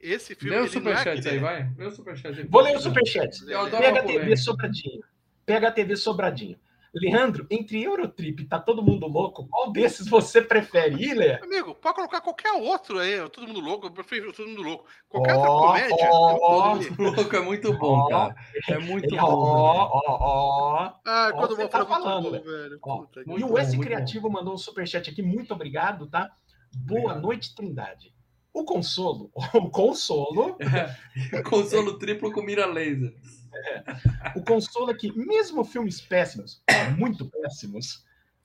Esse 0.00 0.34
filme. 0.34 0.56
Lê 0.56 0.62
o 0.62 0.64
é 0.64 0.68
superchat 0.68 1.28
aí, 1.28 1.38
vai. 1.38 1.70
Lê 1.76 1.86
o 1.86 1.90
superchat 1.90 2.40
aí. 2.40 2.46
Vou 2.48 2.62
ler 2.62 2.76
o 2.76 2.80
superchat. 2.80 3.38
Pega. 3.44 4.36
Sobradinho. 4.36 5.00
Pega 5.44 5.68
a 5.68 5.72
TV 5.72 5.96
Sobradinho. 5.96 6.58
Leandro, 6.94 7.46
entre 7.50 7.82
Eurotrip 7.82 8.42
e 8.42 8.44
tá 8.46 8.58
todo 8.58 8.82
mundo 8.82 9.06
louco, 9.06 9.48
qual 9.48 9.72
desses 9.72 10.06
você 10.06 10.42
prefere? 10.42 11.02
Ih, 11.02 11.14
Lê? 11.14 11.42
Amigo, 11.42 11.74
pode 11.74 11.94
colocar 11.94 12.20
qualquer 12.20 12.52
outro 12.52 12.98
aí. 12.98 13.16
Todo 13.30 13.46
mundo 13.48 13.60
louco. 13.60 13.86
Eu 13.86 13.90
prefiro 13.92 14.30
todo 14.32 14.46
mundo 14.48 14.62
louco. 14.62 14.84
Qualquer 15.08 15.34
Ó, 15.34 15.38
outra 15.38 15.88
comédia. 15.88 16.08
ó, 16.12 16.74
ver. 16.76 16.98
Louco 16.98 17.36
é 17.36 17.40
muito 17.40 17.72
bom, 17.78 17.98
Ó, 17.98 18.08
cara. 18.08 18.34
É 18.68 18.78
muito 18.78 19.06
Ele, 19.06 19.16
bom. 19.20 19.26
Ó, 19.26 19.90
ó, 19.90 20.18
ó. 20.20 20.92
Ah, 21.06 21.30
Ó, 21.32 21.38
quando 21.38 21.50
eu 21.52 21.56
você 21.56 21.62
vou 21.62 21.68
tá 21.70 21.84
falar 21.86 22.00
falando, 22.02 22.30
bom, 22.30 22.42
velho. 22.42 22.78
Ó, 22.82 22.96
Muito 23.26 23.40
e 23.40 23.44
o 23.44 23.56
S 23.58 23.74
bom, 23.76 23.82
Criativo 23.82 24.30
mandou 24.30 24.52
um 24.52 24.58
superchat 24.58 25.08
aqui, 25.08 25.22
muito 25.22 25.54
obrigado, 25.54 26.06
tá? 26.06 26.30
Boa 26.74 27.00
Obrigado. 27.00 27.22
noite, 27.22 27.54
Trindade. 27.54 28.14
O 28.52 28.64
consolo, 28.64 29.30
o 29.54 29.70
consolo, 29.70 30.58
Consolo 31.48 31.98
triplo 31.98 32.30
com 32.30 32.42
mira 32.42 32.66
laser. 32.66 33.14
O 34.34 34.42
consolo 34.42 34.90
é 34.90 34.94
que, 34.94 35.12
mesmo 35.16 35.64
filmes 35.64 36.00
péssimos, 36.00 36.62
muito 36.96 37.28
péssimos, 37.28 38.04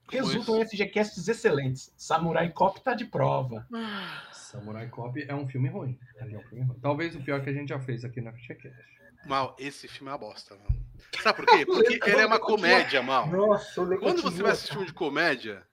resultam 0.09 0.57
em 0.57 0.65
FGCasts 0.65 1.27
excelentes. 1.27 1.93
Samurai 1.97 2.49
Cop 2.49 2.81
tá 2.81 2.93
de 2.93 3.05
prova. 3.05 3.67
Samurai 4.31 4.87
Cop 4.87 5.21
é 5.21 5.35
um 5.35 5.47
filme 5.47 5.69
ruim. 5.69 5.99
É 6.17 6.25
um 6.25 6.43
filme 6.43 6.63
ruim. 6.63 6.79
Talvez 6.81 7.15
o 7.15 7.21
pior 7.21 7.41
que 7.41 7.49
a 7.49 7.53
gente 7.53 7.69
já 7.69 7.79
fez 7.79 8.03
aqui 8.05 8.21
na 8.21 8.31
FGCast. 8.31 8.97
Mal, 9.25 9.55
esse 9.59 9.87
filme 9.87 10.09
é 10.09 10.13
uma 10.13 10.17
bosta, 10.17 10.55
mano. 10.55 10.85
Sabe 11.21 11.37
por 11.37 11.45
quê? 11.45 11.65
Porque 11.67 11.99
ele 12.09 12.21
é 12.21 12.25
uma 12.25 12.39
comédia, 12.39 13.01
mal. 13.01 13.27
Nossa, 13.27 13.85
Quando 13.97 14.21
você 14.21 14.41
vai 14.41 14.51
assistir 14.51 14.71
filme 14.71 14.87
de 14.87 14.93
comédia 14.93 15.63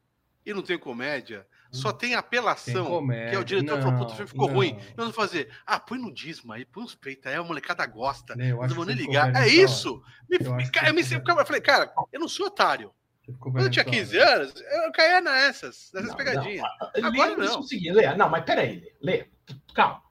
e 0.44 0.52
não 0.52 0.62
tem 0.62 0.78
comédia, 0.78 1.46
só 1.74 1.92
tem 1.92 2.14
apelação. 2.14 3.06
Tem. 3.06 3.28
Que 3.28 3.34
é 3.34 3.38
o 3.38 3.44
diretor 3.44 3.80
falou, 3.82 3.98
puta, 3.98 4.12
o 4.12 4.16
filme 4.16 4.30
ficou 4.30 4.48
Não, 4.48 4.54
ruim. 4.54 4.72
não. 4.72 4.78
E 4.80 4.84
nós 4.88 4.96
vamos 4.96 5.14
fazer, 5.16 5.50
ah, 5.66 5.78
põe 5.80 5.98
nudismo 5.98 6.52
aí, 6.52 6.64
põe 6.64 6.82
uns 6.84 6.94
peitos 6.94 7.26
aí, 7.26 7.34
a 7.34 7.42
molecada 7.42 7.84
gosta. 7.86 8.34
Né, 8.36 8.52
Eu 8.52 8.58
Não 8.60 8.68
vou 8.74 8.84
nem 8.84 8.96
ligar. 8.96 9.34
É 9.34 9.48
isso! 9.48 10.02
Me, 10.28 10.38
Eu 10.40 10.52
cara, 10.72 10.92
me, 10.92 11.00
eu, 11.02 11.46
falei, 11.46 11.60
cara, 11.60 11.92
eu 12.12 12.20
não 12.20 12.28
sou 12.28 12.46
otário. 12.46 12.92
Quando 13.38 13.58
eu 13.60 13.70
tinha 13.70 13.84
velho 13.84 13.96
15 13.96 14.16
nessa 14.18 14.30
hora. 14.30 14.40
anos, 14.42 14.54
eu 14.60 14.92
caía 14.92 15.20
nessas, 15.20 15.90
nessas 15.94 16.10
Não, 16.10 16.16
pegadinhas. 16.16 16.66
Agora 17.02 17.30
Lembre-se 17.30 17.52
não. 17.54 17.60
o 17.60 17.62
seguinte, 17.62 17.92
Lê, 17.92 18.14
não, 18.16 18.28
mas 18.28 18.44
peraí, 18.44 18.82
Lê, 19.00 19.12
Lê, 19.16 19.26
calma. 19.74 20.02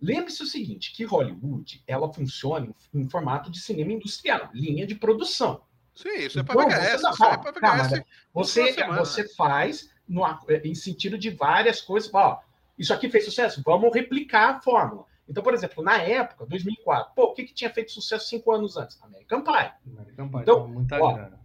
Lembre-se 0.00 0.42
o 0.42 0.46
seguinte, 0.46 0.92
que 0.94 1.04
Hollywood, 1.04 1.82
ela 1.86 2.12
funciona 2.12 2.68
em, 2.92 3.08
formato 3.08 3.50
de 3.50 3.58
cinema 3.58 3.92
industrial, 3.92 4.50
linha 4.52 4.86
de 4.86 4.94
produção. 4.94 5.62
Sim, 5.94 6.10
isso 6.18 6.38
é 6.38 6.42
pra 6.42 6.54
Então, 6.54 6.68
VHS. 6.68 7.00
você 7.00 7.02
não- 7.02 7.10
Isso 7.12 7.24
é 7.24 7.52
calma, 7.60 7.82
VHS. 7.88 8.04
Você, 8.34 8.84
você 8.98 9.34
faz 9.34 9.88
no, 10.08 10.22
em 10.64 10.74
sentido 10.74 11.18
de 11.18 11.30
várias 11.30 11.80
coisas. 11.80 12.12
Ó, 12.12 12.40
isso 12.78 12.92
aqui 12.92 13.08
fez 13.08 13.24
sucesso, 13.24 13.62
vamos 13.64 13.94
replicar 13.94 14.56
a 14.56 14.60
fórmula. 14.60 15.04
Então, 15.28 15.42
por 15.42 15.54
exemplo, 15.54 15.82
na 15.82 16.00
época, 16.00 16.46
2004, 16.46 17.12
pô, 17.14 17.24
o 17.24 17.34
que, 17.34 17.44
que 17.44 17.54
tinha 17.54 17.70
feito 17.70 17.90
sucesso 17.90 18.28
cinco 18.28 18.52
anos 18.52 18.76
antes? 18.76 19.00
American 19.02 19.42
Pie. 19.42 19.72
American 19.86 20.28
Pie, 20.28 20.40
Então, 20.42 20.68
muita 20.68 21.02
ó, 21.02 21.12
grana. 21.12 21.40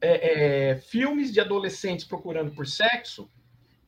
É, 0.00 0.70
é, 0.70 0.76
filmes 0.76 1.32
de 1.32 1.40
adolescentes 1.40 2.04
procurando 2.04 2.50
por 2.50 2.66
sexo 2.66 3.30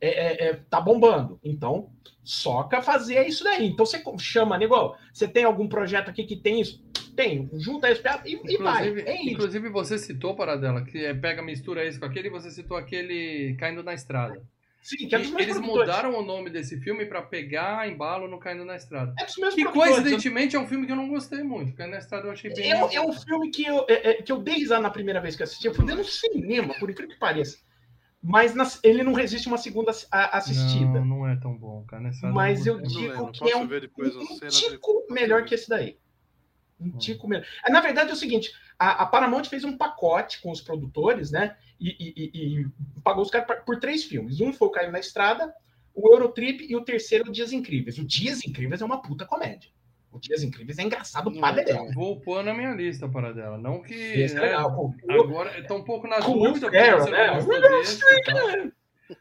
é, 0.01 0.09
é, 0.09 0.49
é, 0.49 0.55
tá 0.71 0.81
bombando. 0.81 1.41
Então, 1.43 1.91
soca 2.23 2.81
fazer 2.81 3.27
isso 3.27 3.43
daí. 3.43 3.67
Então, 3.67 3.85
você 3.85 4.01
chama, 4.19 4.57
nego, 4.57 4.97
você 5.13 5.27
tem 5.27 5.45
algum 5.45 5.67
projeto 5.67 6.11
aqui 6.11 6.25
que 6.25 6.37
tem 6.37 6.61
isso? 6.61 6.85
Tem, 7.15 7.49
junta 7.55 7.91
isso 7.91 8.03
e, 8.25 8.41
e 8.55 8.57
vai. 8.59 8.89
Inclusive, 8.89 9.09
É 9.09 9.21
isso. 9.23 9.31
inclusive, 9.31 9.69
você 9.69 9.99
citou, 9.99 10.35
Paradela, 10.35 10.83
que 10.85 11.05
é, 11.05 11.15
pega, 11.15 11.43
mistura 11.43 11.87
isso 11.87 11.99
com 12.01 12.07
aquele, 12.07 12.29
e 12.29 12.31
você 12.31 12.51
citou 12.51 12.77
aquele 12.77 13.55
Caindo 13.59 13.83
na 13.83 13.95
Estrada. 13.95 14.43
Sim, 14.83 15.09
que 15.09 15.15
é 15.15 15.19
dos 15.19 15.31
meus 15.31 15.41
Eles 15.43 15.55
produtores. 15.55 15.89
mudaram 15.89 16.19
o 16.19 16.23
nome 16.23 16.51
desse 16.51 16.79
filme 16.81 17.07
pra 17.07 17.23
pegar 17.23 17.89
embalo 17.89 18.29
no 18.29 18.39
Caindo 18.39 18.67
na 18.67 18.77
Estrada. 18.77 19.15
É 19.19 19.25
dos 19.25 19.37
meus 19.39 19.55
Que 19.55 19.63
produtores. 19.63 19.95
coincidentemente 19.95 20.57
é 20.57 20.61
um 20.61 20.67
filme 20.67 20.85
que 20.85 20.93
eu 20.93 20.97
não 20.97 21.09
gostei 21.09 21.43
muito. 21.43 21.73
Caindo 21.75 21.93
na 21.93 21.99
Estrada 21.99 22.27
eu 22.27 22.33
achei 22.33 22.53
bem. 22.53 22.71
É, 22.71 22.85
um- 22.85 22.91
é 22.91 23.01
um 23.01 23.13
filme 23.13 23.51
que 23.51 23.65
eu, 23.65 23.87
é, 23.89 24.11
é, 24.11 24.15
que 24.23 24.31
eu 24.31 24.37
dei 24.43 24.57
risada 24.57 24.83
na 24.83 24.91
primeira 24.91 25.23
vez 25.23 25.37
que 25.37 25.43
eu 25.43 25.45
assisti. 25.45 25.67
Eu 25.69 25.75
fui 25.75 25.87
no 25.87 26.05
cinema, 26.05 26.75
por 26.75 26.91
incrível 26.91 27.15
que 27.15 27.19
pareça. 27.19 27.57
Mas 28.23 28.55
nas- 28.55 28.79
ele 28.85 29.03
não 29.03 29.13
resiste 29.15 29.49
uma 29.49 29.57
segunda 29.59 29.91
assistida. 30.11 31.01
Não, 31.01 31.05
não 31.05 31.29
é 31.29 31.37
tão 31.37 31.57
bom. 31.57 31.85
Na 31.93 32.11
Estrada 32.11 32.35
Mas 32.35 32.67
eu 32.67 32.81
digo 32.81 33.31
que 33.33 33.39
posso 33.41 33.49
é 33.49 33.57
um, 33.57 33.67
ver 33.67 33.81
depois 33.83 34.15
um, 34.17 34.21
um 34.21 34.39
tico 34.49 35.07
melhor 35.11 35.45
que 35.45 35.55
esse 35.55 35.69
daí. 35.69 35.97
Um 36.81 36.91
tico 36.99 37.29
melhor. 37.29 37.47
Ah, 37.65 37.71
Na 37.71 37.81
verdade 37.81 38.11
é 38.11 38.13
o 38.13 38.17
seguinte: 38.17 38.51
a, 38.79 39.03
a 39.03 39.07
Paramount 39.07 39.45
fez 39.45 39.65
um 39.65 39.77
pacote 39.77 40.41
com 40.43 40.51
os 40.51 40.61
produtores, 40.61 41.31
né? 41.31 41.57
E, 41.81 41.91
e- 42.01 42.31
e- 42.63 42.67
pagou 43.03 43.23
os 43.23 43.31
caras 43.31 43.63
por 43.65 43.79
três 43.79 44.05
filmes. 44.05 44.41
Um 44.41 44.53
foi 44.53 44.69
o 44.69 44.71
Caindo 44.71 44.93
na 44.93 44.99
Estrada, 45.01 45.53
o 45.95 46.13
Eurotrip 46.13 46.67
e 46.69 46.75
o 46.77 46.85
terceiro, 46.85 47.29
o 47.29 47.33
Dias 47.33 47.53
Incríveis. 47.53 47.99
O 47.99 48.05
Dias 48.05 48.45
Incríveis 48.47 48.81
é 48.81 48.85
uma 48.85 49.01
puta 49.01 49.25
comédia. 49.25 49.71
O 50.11 50.19
Dias 50.19 50.43
Incríveis 50.45 50.79
é 50.79 50.83
engraçado 50.83 51.29
Não 51.31 51.41
pra 51.41 51.51
é, 51.51 51.55
dedéu. 51.55 51.91
Vou 51.93 52.21
pôr 52.21 52.43
na 52.45 52.55
minha 52.55 52.73
lista, 52.73 53.09
Paradela. 53.09 53.59
Não 53.59 53.83
que. 53.83 53.95
Esse 53.95 54.37
é 54.37 54.41
né, 54.41 54.47
legal. 54.47 54.75
pô. 54.75 54.95
O- 55.09 55.23
Agora 55.23 55.63
tá 55.67 55.75
um 55.75 55.83
pouco 55.85 56.07
na 56.07 56.19
dúvida 56.21 56.71
você 56.71 57.11
né? 57.11 57.27
não 57.27 57.61
desse, 57.61 57.99
tá? 58.25 58.71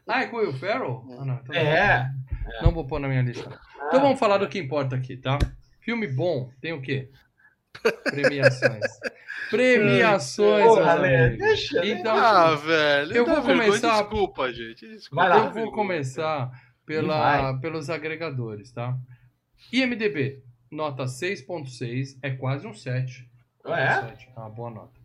Ah, 0.06 0.22
é 0.22 0.26
com 0.26 0.36
o 0.36 0.40
Will 0.40 0.52
Ferrell? 0.54 1.04
Ah, 1.18 1.24
não, 1.24 1.34
então 1.42 1.54
É. 1.54 2.10
Não 2.62 2.72
vou 2.72 2.86
pôr 2.86 2.98
na 3.00 3.08
minha 3.08 3.22
lista. 3.22 3.58
Então 3.88 4.00
vamos 4.00 4.18
falar 4.18 4.38
do 4.38 4.48
que 4.48 4.58
importa 4.58 4.96
aqui, 4.96 5.16
tá? 5.16 5.38
Filme 5.80 6.06
bom 6.06 6.50
tem 6.60 6.72
o 6.72 6.80
quê? 6.80 7.10
Premiações. 8.04 8.84
Premiações, 9.50 10.64
Porra, 10.64 10.92
amigos. 10.94 11.38
deixa, 11.38 11.80
né? 11.80 11.88
Então, 11.88 12.16
Ah, 12.16 12.54
velho. 12.54 13.12
eu 13.14 13.26
vou 13.26 13.42
vergonha, 13.42 13.66
começar- 13.68 14.00
Desculpa, 14.02 14.52
gente. 14.52 14.88
Desculpa. 14.88 15.28
Vai 15.28 15.28
lá. 15.38 15.44
Eu 15.46 15.52
vou 15.52 15.70
começar 15.72 16.50
pela, 16.86 17.58
pelos 17.60 17.90
agregadores, 17.90 18.72
tá? 18.72 18.96
IMDB, 19.72 20.42
nota 20.70 21.06
6.6, 21.06 22.16
é 22.22 22.30
quase 22.30 22.66
um 22.66 22.74
7. 22.74 23.28
Quase 23.62 23.80
É? 23.82 23.98
um 23.98 24.08
7, 24.08 24.28
é 24.34 24.40
uma 24.40 24.50
boa 24.50 24.70
nota. 24.70 25.00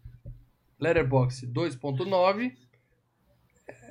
Letterboxd 0.79 1.47
2.9. 1.47 2.53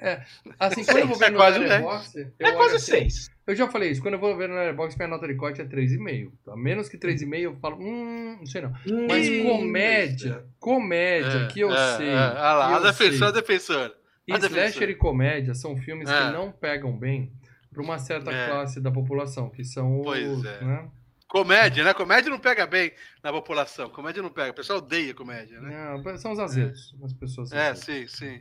É, 0.00 0.22
assim, 0.60 0.84
quando 0.84 0.98
eu 0.98 1.06
vou 1.08 1.16
ver 1.16 1.26
É 1.26 1.30
no 1.30 1.36
quase 1.36 1.58
Letterboxd, 1.58 2.18
eu 2.18 2.32
É 2.38 2.48
olho 2.48 2.56
quase 2.56 2.76
assim, 2.76 2.84
seis. 2.92 3.30
Eu 3.46 3.54
já 3.56 3.68
falei 3.68 3.90
isso, 3.90 4.00
quando 4.02 4.14
eu 4.14 4.20
vou 4.20 4.36
ver 4.36 4.48
no 4.48 4.54
Letterboxd, 4.54 4.96
minha 4.98 5.08
nota 5.08 5.26
de 5.26 5.34
corte 5.34 5.60
é 5.60 5.64
3,5. 5.64 6.32
Tá? 6.44 6.56
Menos 6.56 6.88
que 6.88 6.96
3,5 6.98 7.34
eu 7.42 7.56
falo, 7.56 7.76
hum, 7.80 8.36
não 8.38 8.46
sei 8.46 8.60
não. 8.62 8.72
Mas 9.08 9.28
Hum, 9.28 9.42
comédia, 9.44 10.44
comédia, 10.60 11.44
É, 11.44 11.46
que 11.46 11.60
eu 11.60 11.72
é, 11.72 11.96
sei. 11.96 12.08
É, 12.08 12.14
ah 12.16 12.52
lá, 12.54 12.68
a 12.68 12.72
eu 12.78 12.82
defensor, 12.82 13.28
a 13.28 13.32
sei. 13.32 13.40
defensor. 13.42 13.94
E 14.26 14.32
a 14.32 14.36
slasher 14.36 14.54
defensor. 14.64 14.88
e 14.90 14.94
comédia 14.94 15.54
são 15.54 15.76
filmes 15.76 16.08
É. 16.08 16.26
que 16.26 16.32
não 16.32 16.52
pegam 16.52 16.96
bem 16.96 17.32
para 17.72 17.82
uma 17.82 17.98
certa 17.98 18.30
É. 18.30 18.46
classe 18.48 18.80
da 18.80 18.90
população, 18.90 19.48
que 19.50 19.64
são 19.64 20.00
os. 20.00 20.04
Pois 20.04 20.44
é. 20.44 20.64
Né? 20.64 20.88
Comédia, 21.26 21.84
né? 21.84 21.92
Comédia 21.92 22.30
não 22.30 22.38
pega 22.38 22.66
bem 22.66 22.90
na 23.22 23.30
população. 23.32 23.90
Comédia 23.90 24.22
não 24.22 24.30
pega. 24.30 24.50
O 24.50 24.54
pessoal 24.54 24.78
odeia 24.78 25.12
comédia, 25.14 25.60
né? 25.60 25.72
São 26.16 26.32
os 26.32 26.38
azedos, 26.38 26.94
as 27.04 27.12
pessoas. 27.12 27.52
É, 27.52 27.68
azedas. 27.68 27.80
sim, 27.84 28.06
sim. 28.06 28.40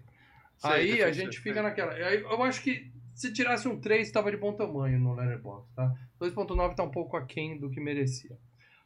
Sei, 0.58 0.72
Aí 0.72 1.04
a 1.04 1.12
gente 1.12 1.40
fica 1.40 1.62
naquela. 1.62 1.98
Eu 1.98 2.42
acho 2.44 2.62
que 2.62 2.92
Se 3.14 3.32
tirasse 3.32 3.68
um 3.68 3.80
3, 3.80 4.08
estava 4.08 4.30
de 4.30 4.38
bom 4.38 4.54
tamanho 4.54 5.00
no 5.00 5.16
Letterboxd, 5.16 5.68
tá? 5.76 5.94
2.9 6.22 6.76
tá 6.76 6.84
um 6.84 6.92
pouco 6.92 7.18
aquém 7.18 7.58
do 7.58 7.70
que 7.70 7.80
merecia. 7.80 8.38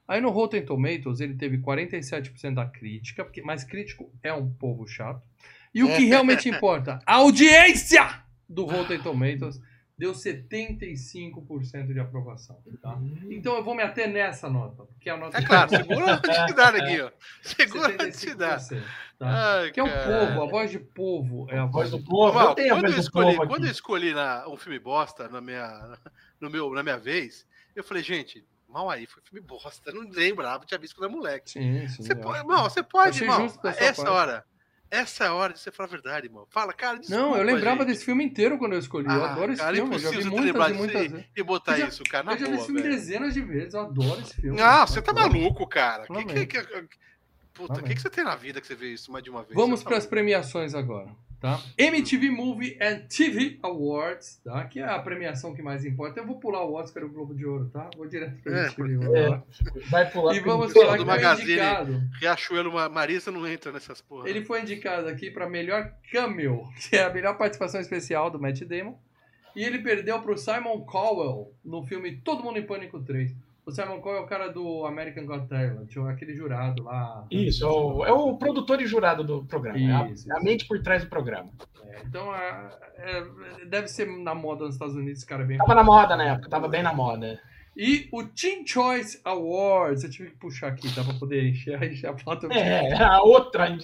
Aí 0.07 0.19
no 0.19 0.29
Rotten 0.29 0.65
Tomatoes 0.65 1.21
ele 1.21 1.35
teve 1.35 1.57
47% 1.57 2.53
da 2.53 2.65
crítica, 2.65 3.23
porque, 3.23 3.41
mas 3.41 3.63
crítico 3.63 4.11
é 4.21 4.33
um 4.33 4.51
povo 4.53 4.85
chato. 4.85 5.21
E 5.73 5.83
o 5.83 5.95
que 5.95 6.03
realmente 6.05 6.49
importa, 6.49 6.99
a 7.05 7.15
audiência 7.15 8.21
do 8.47 8.65
Rotten 8.65 9.01
Tomatoes 9.01 9.61
deu 10.01 10.13
75% 10.13 11.93
de 11.93 11.99
aprovação. 11.99 12.59
Tá? 12.81 12.97
Então 13.29 13.55
eu 13.55 13.63
vou 13.63 13.75
me 13.75 13.83
ater 13.83 14.09
nessa 14.09 14.49
nota, 14.49 14.83
porque 14.85 15.07
a 15.11 15.15
nota 15.15 15.37
É 15.37 15.45
claro, 15.45 15.69
segura 15.69 16.15
a 16.15 16.17
quantidade 16.19 16.81
aqui, 16.81 17.01
ó. 17.01 17.11
Segura 17.43 17.87
a 17.87 17.97
quantidade. 17.97 18.63
75%, 18.63 18.83
tá? 19.19 19.59
Ai, 19.61 19.71
Que 19.71 19.79
é 19.79 19.83
o 19.83 19.87
povo, 19.87 20.41
a 20.43 20.47
voz 20.47 20.71
de 20.71 20.79
povo 20.79 21.47
é 21.51 21.59
a 21.59 21.65
voz 21.65 21.71
Voz 21.73 21.91
do 21.91 21.97
do 21.99 22.03
povo. 22.09 22.39
Eu 22.39 22.55
tenho 22.55 22.73
a 22.73 22.77
quando, 22.77 22.81
voz 22.81 22.93
eu 22.93 22.97
do 22.99 23.03
escolhi, 23.03 23.35
povo 23.35 23.47
quando 23.47 23.65
eu 23.65 23.71
escolhi 23.71 24.13
na- 24.15 24.47
um 24.47 24.57
filme 24.57 24.79
bosta 24.79 25.29
na 25.29 25.39
minha, 25.39 25.97
no 26.39 26.49
meu, 26.49 26.73
na 26.73 26.81
minha 26.81 26.97
vez, 26.97 27.45
eu 27.75 27.83
falei, 27.83 28.01
gente, 28.01 28.43
mal 28.67 28.89
aí, 28.89 29.05
foi 29.05 29.21
filme 29.21 29.45
bosta. 29.45 29.91
Eu 29.91 29.93
não 30.03 30.09
lembrava, 30.09 30.65
tinha 30.65 30.79
visto 30.79 30.95
quando 30.95 31.09
era 31.11 31.15
moleque. 31.15 31.51
Sim, 31.51 31.87
sim. 31.87 32.01
Você 32.01 32.13
é. 32.13 32.15
pode, 32.15 32.43
mal, 32.47 32.63
você 32.67 32.81
pode, 32.81 33.23
mal. 33.23 33.47
sua 33.49 33.69
Essa 33.69 34.01
parte. 34.03 34.09
hora. 34.09 34.45
Essa 34.91 35.23
é 35.23 35.27
a 35.27 35.33
hora 35.33 35.53
de 35.53 35.59
você 35.59 35.71
falar 35.71 35.87
a 35.87 35.91
verdade, 35.91 36.27
irmão. 36.27 36.45
Fala, 36.49 36.73
cara, 36.73 36.99
desculpa, 36.99 37.21
Não, 37.23 37.37
eu 37.37 37.43
lembrava 37.43 37.77
gente. 37.79 37.87
desse 37.87 38.03
filme 38.03 38.25
inteiro 38.25 38.57
quando 38.57 38.73
eu 38.73 38.79
escolhi. 38.79 39.05
eu 39.07 39.23
Ah, 39.23 39.31
adoro 39.31 39.53
esse 39.53 39.61
cara, 39.61 39.73
filme, 39.75 39.95
eu 39.95 39.99
já 39.99 40.09
vi 40.09 40.15
impossível 40.17 40.37
você 40.37 40.45
lembrar 40.45 40.69
e 40.69 40.73
muitas 40.73 41.01
vezes. 41.11 41.25
E 41.33 41.43
botar 41.43 41.71
Eu 41.71 41.77
já- 41.77 41.87
isso, 41.87 42.03
cara, 42.03 42.23
na 42.25 42.33
eu 42.33 42.37
já 42.39 42.45
vi 42.47 42.55
esse 42.55 42.65
filme 42.65 42.81
velho. 42.81 42.93
dezenas 42.93 43.33
de 43.33 43.41
vezes, 43.41 43.73
eu 43.73 43.79
adoro 43.79 44.19
esse 44.19 44.33
filme. 44.35 44.59
Não, 44.59 44.85
você 44.87 45.01
tá 45.01 45.13
maluco, 45.13 45.65
cara. 45.65 46.05
Que, 46.07 46.45
que, 46.45 46.45
que, 46.45 46.87
puta, 47.53 47.79
o 47.79 47.83
que, 47.83 47.95
que 47.95 48.01
você 48.01 48.09
tem 48.09 48.23
na 48.25 48.35
vida 48.35 48.59
que 48.59 48.67
você 48.67 48.75
vê 48.75 48.91
isso 48.91 49.09
mais 49.13 49.23
de 49.23 49.29
uma 49.29 49.43
vez? 49.43 49.55
Vamos 49.55 49.79
tá 49.81 49.87
para 49.89 49.97
as 49.97 50.05
premiações 50.05 50.75
agora, 50.75 51.09
tá? 51.41 51.59
MTV 51.77 52.29
Movie 52.29 52.77
and 52.79 52.99
TV 53.09 53.57
Awards, 53.63 54.39
tá? 54.43 54.63
Que 54.65 54.79
é 54.79 54.83
a 54.85 54.99
premiação 54.99 55.53
que 55.53 55.61
mais 55.61 55.83
importa. 55.83 56.19
Eu 56.19 56.25
vou 56.27 56.39
pular 56.39 56.63
o 56.63 56.73
Oscar 56.75 57.03
e 57.03 57.07
o 57.07 57.09
Globo 57.09 57.33
de 57.33 57.45
Ouro, 57.45 57.69
tá? 57.73 57.89
Vou 57.97 58.07
direto 58.07 58.41
para 58.43 58.53
É, 58.59 58.65
MTV. 58.67 59.17
é. 59.17 59.41
Vai 59.89 60.09
pular 60.09 60.35
E 60.35 60.39
vamos 60.39 60.71
falar 60.71 60.91
do 60.97 61.03
que 61.03 61.05
foi 61.05 61.05
Magazine. 61.05 61.51
indicado. 61.51 62.01
Riachuelo 62.19 62.71
Ma- 62.71 62.87
Marisa 62.87 63.31
não 63.31 63.45
entra 63.47 63.71
nessas 63.71 63.99
porra. 64.01 64.29
Ele 64.29 64.45
foi 64.45 64.61
indicado 64.61 65.07
aqui 65.07 65.29
para 65.31 65.49
melhor 65.49 65.91
cameo, 66.11 66.63
que 66.89 66.95
é 66.95 67.03
a 67.03 67.09
melhor 67.13 67.37
participação 67.37 67.81
especial 67.81 68.29
do 68.29 68.39
Matt 68.39 68.61
Damon. 68.61 68.95
E 69.55 69.63
ele 69.65 69.79
perdeu 69.79 70.21
para 70.21 70.31
o 70.31 70.37
Simon 70.37 70.79
Cowell 70.85 71.53
no 71.65 71.83
filme 71.83 72.15
Todo 72.23 72.41
Mundo 72.43 72.57
em 72.59 72.63
Pânico 72.65 73.01
3. 73.01 73.33
O 73.71 73.73
Simon 73.73 74.01
Cowell 74.01 74.17
é 74.19 74.21
o 74.21 74.27
cara 74.27 74.47
do 74.49 74.85
American 74.85 75.25
Got 75.25 75.47
Talent, 75.47 75.95
aquele 76.09 76.35
jurado 76.35 76.83
lá. 76.83 77.25
Isso, 77.31 77.65
é 77.65 77.69
o, 77.69 78.05
é 78.05 78.11
o 78.11 78.37
produtor 78.37 78.81
e 78.81 78.85
jurado 78.85 79.23
do 79.23 79.45
programa. 79.45 79.77
é 79.79 79.91
a- 79.91 80.09
Isso, 80.09 80.31
é 80.31 80.37
a, 80.37 80.43
mente 80.43 80.67
por 80.67 80.81
trás 80.81 81.03
do 81.03 81.09
programa. 81.09 81.49
É, 81.85 82.01
então, 82.05 82.35
é- 82.35 82.69
é- 82.97 83.65
deve 83.65 83.87
ser 83.87 84.05
na 84.07 84.35
moda 84.35 84.65
nos 84.65 84.75
Estados 84.75 84.95
Unidos, 84.95 85.23
cara 85.23 85.43
é 85.43 85.45
bem. 85.45 85.57
Tava 85.57 85.75
na 85.75 85.83
moda 85.83 86.15
na 86.17 86.23
época, 86.33 86.49
tava 86.49 86.67
bem 86.67 86.83
na 86.83 86.93
moda. 86.93 87.39
E 87.77 88.09
o 88.11 88.23
Teen 88.25 88.67
Choice 88.67 89.21
Awards, 89.23 90.03
eu 90.03 90.09
tive 90.09 90.31
que 90.31 90.37
puxar 90.37 90.67
aqui, 90.67 90.93
tá? 90.93 91.03
Pra 91.05 91.13
poder 91.13 91.47
encher, 91.47 91.81
encher 91.89 92.07
a 92.07 92.13
pauta. 92.13 92.47
É, 92.53 92.93
a 93.01 93.21
outra. 93.21 93.77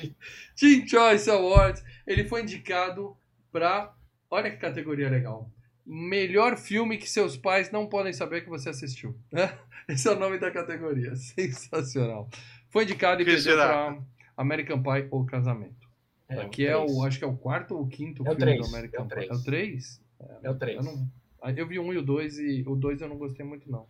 Teen 0.59 0.85
Choice 0.85 1.29
Awards, 1.29 1.81
ele 2.05 2.25
foi 2.25 2.41
indicado 2.41 3.15
pra. 3.51 3.93
Olha 4.29 4.51
que 4.51 4.57
categoria 4.57 5.09
legal. 5.09 5.49
Melhor 5.89 6.57
filme 6.57 6.97
que 6.97 7.09
seus 7.09 7.37
pais 7.37 7.71
não 7.71 7.87
podem 7.87 8.11
saber 8.11 8.41
que 8.41 8.49
você 8.49 8.67
assistiu. 8.69 9.17
né? 9.31 9.57
Esse 9.87 10.07
é 10.09 10.11
o 10.11 10.19
nome 10.19 10.37
da 10.37 10.51
categoria. 10.51 11.15
Sensacional. 11.15 12.29
Foi 12.69 12.83
indicado 12.83 13.21
e 13.21 13.25
Que 13.25 13.31
perdeu 13.31 13.55
pra 13.55 13.97
American 14.35 14.83
Pie 14.83 15.07
ou 15.09 15.25
Casamento. 15.25 15.87
É, 16.27 16.45
que 16.49 16.67
é 16.67 16.75
três. 16.75 16.91
o, 16.91 17.03
acho 17.05 17.17
que 17.17 17.23
é 17.23 17.27
o 17.27 17.37
quarto 17.37 17.73
ou 17.77 17.87
quinto 17.87 18.21
É 18.27 18.31
o 18.31 18.35
filme 18.35 18.39
três, 18.41 18.59
do 18.69 18.75
American 18.75 19.01
é 19.01 19.05
o 19.05 19.07
Pie. 19.07 19.15
três. 19.15 19.29
É 19.29 19.33
o 19.33 19.43
3? 19.43 20.01
É 20.43 20.49
o 20.51 20.55
3. 20.55 20.75
Eu, 20.77 20.83
não, 20.83 21.09
eu 21.55 21.67
vi 21.67 21.79
um 21.79 21.93
e 21.93 21.97
o 21.97 22.01
dois 22.01 22.37
e 22.37 22.65
o 22.67 22.75
dois 22.75 22.99
eu 22.99 23.07
não 23.07 23.17
gostei 23.17 23.45
muito, 23.45 23.71
não. 23.71 23.87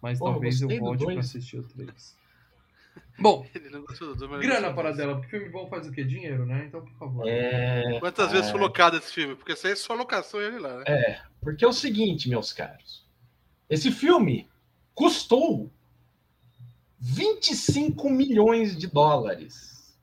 Mas 0.00 0.18
Pô, 0.20 0.26
talvez 0.26 0.60
eu 0.60 0.68
volte 0.68 1.04
pra 1.04 1.14
dois. 1.14 1.26
assistir 1.26 1.58
o 1.58 1.62
3. 1.64 2.16
Bom, 3.18 3.46
Ele 3.54 3.70
não 3.70 3.82
gostou 3.82 4.08
do 4.08 4.16
Duma, 4.16 4.36
ele 4.36 4.46
grana 4.46 4.72
para 4.74 4.92
dela, 4.92 5.14
porque 5.14 5.30
filme 5.30 5.48
bom 5.48 5.68
faz 5.68 5.86
o 5.86 5.92
quê? 5.92 6.04
Dinheiro, 6.04 6.44
né? 6.44 6.64
Então, 6.66 6.84
por 6.84 6.92
favor. 6.98 7.28
É, 7.28 7.98
Quantas 8.00 8.32
vezes 8.32 8.50
foi 8.50 8.60
locado 8.60 8.96
esse 8.96 9.12
filme? 9.12 9.36
Porque 9.36 9.52
isso 9.52 9.66
aí 9.66 9.72
é 9.72 9.76
só 9.76 9.94
locação 9.94 10.40
e 10.40 10.44
ele 10.44 10.58
lá, 10.58 10.78
né? 10.78 10.84
é, 10.88 11.20
porque 11.40 11.64
é 11.64 11.68
o 11.68 11.72
seguinte, 11.72 12.28
meus 12.28 12.52
caros. 12.52 13.04
Esse 13.68 13.90
filme 13.90 14.48
custou 14.94 15.70
25 16.98 18.08
milhões 18.10 18.76
de 18.76 18.86
dólares. 18.86 19.96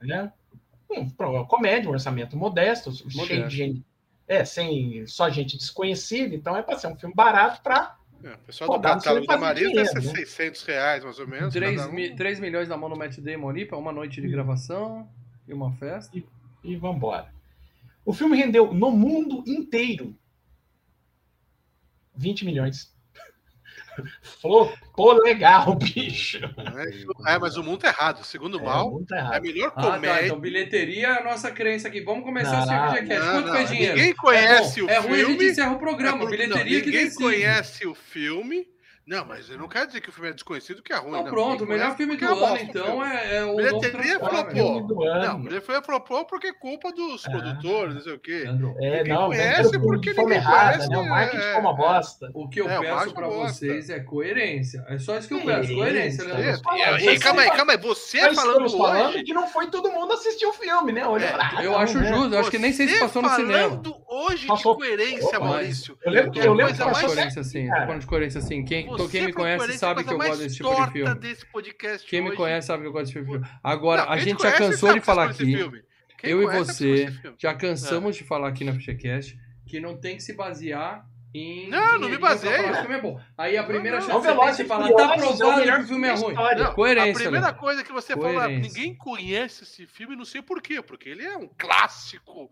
Né? 0.00 0.32
Um, 0.90 1.10
comédia, 1.46 1.90
um 1.90 1.92
orçamento 1.92 2.36
modesto, 2.36 2.92
cheio 3.10 3.48
de 3.48 3.56
gente. 3.56 3.84
É, 4.26 4.44
sem 4.44 5.06
só 5.06 5.30
gente 5.30 5.56
desconhecida, 5.56 6.34
então 6.34 6.54
é 6.54 6.62
para 6.62 6.78
ser 6.78 6.88
um 6.88 6.96
filme 6.96 7.14
barato 7.14 7.62
para 7.62 7.97
É, 8.22 8.34
o 8.34 8.38
pessoal 8.38 8.70
Pô, 8.70 8.78
do 8.78 8.82
catálogo 8.82 9.26
da 9.26 9.38
Marisa 9.38 9.70
deve 9.72 9.86
ser 9.86 10.02
né? 10.02 10.14
600 10.14 10.62
reais, 10.64 11.04
mais 11.04 11.18
ou 11.18 11.28
menos. 11.28 11.54
3, 11.54 11.76
cada 11.76 11.88
um. 11.88 11.94
mi 11.94 12.16
3 12.16 12.40
milhões 12.40 12.68
na 12.68 12.76
mão 12.76 12.90
do 12.90 12.96
Matt 12.96 13.18
Damon 13.18 13.48
ali 13.48 13.64
pra 13.64 13.78
uma 13.78 13.92
noite 13.92 14.20
de 14.20 14.28
gravação 14.28 15.08
e 15.46 15.52
uma 15.52 15.72
festa. 15.72 16.20
e 16.64 16.76
vambora. 16.76 17.32
O 18.04 18.12
filme 18.12 18.36
rendeu 18.36 18.72
no 18.72 18.90
mundo 18.90 19.44
inteiro 19.46 20.16
20 22.16 22.44
milhões. 22.44 22.92
Flopou 24.22 25.12
legal, 25.22 25.74
bicho. 25.78 26.38
É, 27.26 27.34
é, 27.34 27.38
mas 27.38 27.56
o 27.56 27.62
mundo 27.62 27.78
tá 27.80 27.88
errado. 27.88 28.24
Segundo 28.24 28.58
É, 28.58 28.62
mal, 28.62 28.90
muito 28.90 29.14
é 29.14 29.18
a 29.18 29.20
errado. 29.20 29.42
melhor 29.42 29.72
Ah, 29.76 29.82
tá. 29.82 29.90
comédia. 29.92 30.26
Então, 30.26 30.40
bilheteria 30.40 31.06
é 31.08 31.20
a 31.20 31.24
nossa 31.24 31.50
crença 31.50 31.88
aqui. 31.88 32.00
Vamos 32.00 32.24
começar 32.24 32.66
Não, 32.66 32.88
o 32.88 32.92
CFGCast. 32.94 33.26
Não, 33.26 33.32
Quanto 33.34 33.46
não, 33.46 33.54
foi 33.54 33.64
dinheiro? 33.64 33.96
Ninguém 33.96 34.14
conhece 34.14 34.80
é 34.80 34.82
bom. 34.82 34.88
o 34.88 34.90
É 34.90 34.98
ruim, 34.98 35.12
a 35.12 35.16
gente 35.24 35.26
filme. 35.36 35.50
encerra 35.50 35.72
o 35.72 35.78
programa. 35.78 36.24
É 36.24 36.26
bilheteria 36.26 36.48
não, 36.54 36.64
que 36.64 36.86
ninguém 36.86 37.04
decide. 37.04 37.22
conhece 37.22 37.86
o 37.86 37.94
filme. 37.94 38.66
Não, 39.08 39.24
mas 39.24 39.48
eu 39.48 39.56
não 39.56 39.66
quero 39.68 39.86
dizer 39.86 40.02
que 40.02 40.10
o 40.10 40.12
filme 40.12 40.28
é 40.28 40.32
desconhecido, 40.34 40.82
que 40.82 40.92
é 40.92 40.96
ruim. 40.96 41.08
Então, 41.12 41.24
não. 41.24 41.30
pronto, 41.30 41.64
o 41.64 41.66
melhor 41.66 41.96
filme 41.96 42.14
do 42.14 42.24
é 42.24 42.28
ano, 42.28 42.36
bosta 42.40 42.62
então, 42.62 43.02
é, 43.04 43.36
é 43.38 43.44
o 43.44 43.56
Bilheteria 43.56 44.18
flopou. 44.20 44.86
Não, 44.86 45.46
ele 45.46 45.60
foi 45.62 45.80
flopou 45.82 46.26
porque 46.26 46.48
é 46.48 46.52
culpa 46.52 46.92
dos 46.92 47.26
Ah. 47.26 47.30
produtores, 47.30 47.94
não 47.94 48.00
sei 48.02 48.12
o 48.12 48.18
quê. 48.18 48.44
É, 48.46 48.52
Ninguém 48.98 49.04
não, 49.14 49.26
conhece 49.28 49.62
venderam 49.62 49.80
porque 49.86 50.12
ninguém 50.12 50.36
errada, 50.36 50.72
conhece, 50.72 50.90
né? 50.90 50.98
O 50.98 51.08
marketing 51.08 51.42
é, 51.42 51.52
foi 51.52 51.60
uma 51.62 51.70
é. 51.72 51.76
bosta. 51.76 52.30
O 52.34 52.48
que 52.50 52.60
eu 52.60 52.68
É, 52.70 52.80
peço 52.80 53.14
pra 53.14 53.26
gosta. 53.28 53.52
vocês 53.54 53.88
é 53.88 54.00
coerência. 54.00 54.84
É 54.88 54.98
só 54.98 55.16
isso 55.16 55.28
que 55.28 55.34
eu 55.34 55.40
Coerência, 55.40 55.64
peço. 55.68 55.78
Coerência, 55.78 56.24
né? 56.24 56.52
Você 57.00 57.18
calma 57.18 57.40
aí, 57.42 57.50
calma 57.50 57.72
aí. 57.72 57.78
Você 57.78 58.20
Nós 58.20 58.34
falando 58.34 58.66
estamos 58.66 58.72
falando 58.74 59.14
hoje. 59.14 59.24
que 59.24 59.32
não 59.32 59.46
foi 59.46 59.68
todo 59.68 59.90
mundo 59.90 60.12
assistir 60.12 60.44
o 60.44 60.52
filme, 60.52 60.92
né? 60.92 61.06
Olha 61.06 61.24
É, 61.24 61.32
pra- 61.32 61.64
Eu 61.64 61.78
acho 61.78 61.98
né? 61.98 62.12
justo. 62.12 62.34
Eu 62.34 62.40
acho 62.40 62.50
que 62.50 62.58
nem 62.58 62.72
sei 62.74 62.86
se 62.88 62.98
passou 62.98 63.22
no 63.22 63.30
cinema. 63.30 63.70
falando 63.70 63.96
hoje 64.06 64.46
de 64.46 64.62
coerência, 64.62 65.40
Maurício. 65.40 65.96
Eu 66.04 66.12
lembro 66.12 66.30
que 66.32 66.40
É 66.40 66.42
a 66.42 66.46
eu 66.46 66.52
lembro 66.52 66.74
de 66.74 66.82
coerência 67.06 67.40
assim. 67.40 67.68
Tô 67.68 67.74
falando 67.76 68.00
de 68.00 68.06
coerência 68.06 68.38
assim. 68.40 68.64
Quem, 68.64 68.86
Você 68.98 69.18
quem 69.18 69.26
me 69.26 69.32
conhece 69.32 69.58
coerência, 69.58 69.78
sabe 69.80 70.04
que 70.04 70.12
eu 70.12 70.18
gosto 70.18 70.38
desse 70.38 70.56
tipo 70.56 70.86
de 70.86 70.92
filme. 70.92 71.14
desse 71.14 71.46
podcast 71.46 72.08
Quem 72.08 72.20
me 72.20 72.28
hoje. 72.28 72.36
conhece 72.36 72.66
sabe 72.66 72.82
que 72.82 72.88
eu 72.88 72.92
gosto 72.92 73.04
desse 73.06 73.18
tipo 73.18 73.24
de 73.24 73.30
filme. 73.32 73.58
Agora, 73.62 74.02
Não, 74.04 74.12
a 74.12 74.18
gente 74.18 74.36
te 74.38 74.42
já 74.42 74.52
cansou 74.52 74.92
de 74.92 75.00
falar 75.00 75.30
aqui. 75.30 75.52
Eu 76.22 76.42
e 76.42 76.46
você 76.46 77.06
já 77.38 77.54
cansamos 77.54 78.16
de 78.16 78.24
falar 78.24 78.48
aqui 78.48 78.64
na 78.64 78.72
FichaCast 78.72 79.38
que 79.66 79.78
não 79.80 79.96
tem 79.96 80.16
que 80.16 80.22
se 80.22 80.32
basear 80.32 81.06
em. 81.34 81.68
Não, 81.68 81.98
não 81.98 82.08
me 82.08 82.18
falar 82.18 82.34
o 82.34 82.74
filme 82.80 82.94
é 82.94 83.00
bom. 83.00 83.20
Aí 83.36 83.56
a 83.56 83.62
primeira 83.62 84.00
Não, 84.00 84.08
não. 84.08 84.14
chance 84.22 84.28
O 84.28 84.40
que 84.40 84.52
você 84.56 84.62
e 84.62 84.66
falar, 84.66 84.88
tá 84.88 85.14
é 85.14 85.18
provado 85.18 85.36
que 85.36 85.60
melhor 85.60 85.80
o 85.80 85.86
filme 85.86 86.08
é 86.08 86.14
ruim. 86.14 86.34
Não, 86.34 86.74
Coerência, 86.74 87.10
a 87.12 87.14
primeira 87.14 87.52
coisa 87.52 87.84
que 87.84 87.92
você 87.92 88.14
fala, 88.14 88.48
ninguém 88.48 88.94
conhece 88.94 89.64
esse 89.64 89.86
filme, 89.86 90.16
não 90.16 90.24
sei 90.24 90.42
por 90.42 90.60
quê, 90.62 90.82
porque 90.82 91.08
ele 91.10 91.24
é 91.24 91.36
um 91.36 91.48
clássico. 91.58 92.50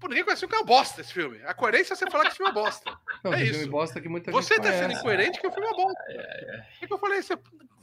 Pô, 0.00 0.06
ninguém 0.08 0.24
conhece 0.24 0.46
que 0.46 0.54
é 0.54 0.58
uma 0.58 0.64
bosta 0.64 1.00
esse 1.00 1.12
filme. 1.12 1.40
A 1.44 1.52
coerência 1.54 1.92
é 1.92 1.96
você 1.96 2.10
falar 2.10 2.24
que 2.24 2.28
esse 2.28 2.36
filme 2.36 2.50
é 2.50 2.54
bosta. 2.54 2.98
Não, 3.24 3.34
É 3.34 3.42
isso. 3.42 3.54
filme 3.54 3.68
bosta 3.70 4.00
que 4.00 4.08
muita 4.08 4.30
Você 4.30 4.54
gente 4.54 4.64
tá 4.64 4.72
sendo 4.72 4.92
incoerente 4.92 5.40
que 5.40 5.46
o 5.46 5.52
filme 5.52 5.68
é 5.68 5.72
bom. 5.72 5.90
É 6.80 6.86
que 6.86 6.92
eu 6.92 6.98
falei, 6.98 7.20
você 7.22 7.36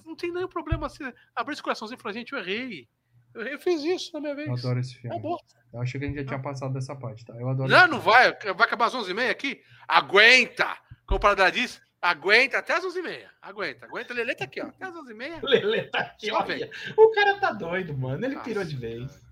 não 0.06 0.16
tem 0.16 0.32
nenhum 0.32 0.48
problema 0.48 0.88
você 0.88 1.14
abrir 1.36 1.54
esse 1.54 1.64
coraçãozinho 1.64 1.98
e 1.98 2.02
falar, 2.02 2.14
gente, 2.14 2.32
eu 2.34 2.40
errei. 2.40 2.88
Eu, 3.34 3.42
errei, 3.42 3.54
eu 3.56 3.60
fiz 3.60 3.84
isso 3.84 4.14
na 4.14 4.22
minha 4.22 4.36
vez. 4.36 4.48
Eu 4.48 4.54
adoro 4.54 4.80
esse 4.80 4.96
É 4.98 5.02
filme. 5.02 5.20
bom. 5.20 5.38
Eu 5.74 5.82
achei 5.82 6.00
que 6.00 6.06
a 6.06 6.10
gente 6.10 6.20
já 6.20 6.26
tinha 6.26 6.40
passado 6.40 6.74
dessa 6.74 6.96
parte, 6.96 7.26
tá? 7.26 7.34
Eu 7.36 7.50
adoro 7.50 7.70
Não, 7.70 7.88
não 7.88 8.00
vai. 8.00 8.32
Vai 8.32 8.66
acabar 8.68 8.86
às 8.86 8.94
11h30 8.96 9.30
aqui? 9.30 9.62
Aguenta! 9.86 10.78
Como 11.06 11.18
o 11.18 11.20
Paradar 11.20 11.52
diz, 11.52 11.82
aguenta 12.02 12.60
até 12.60 12.74
às 12.76 12.84
11h30. 12.86 13.26
Aguenta, 13.42 13.86
aguenta. 13.88 14.14
Lelê 14.14 14.36
tá 14.36 14.46
aqui, 14.46 14.62
ó. 14.62 14.68
Até 14.68 14.86
às 14.86 14.94
11h30. 14.94 15.40
Lelê 15.44 15.84
tá 15.84 16.00
aqui, 16.00 16.32
olha. 16.32 16.70
O 16.96 17.12
cara 17.12 17.36
tá 17.40 17.52
doido, 17.52 17.98
mano. 17.98 18.24
Ele 18.26 18.36
Nossa. 18.36 18.46
pirou 18.46 18.64
de 18.64 18.76
vez. 18.78 19.25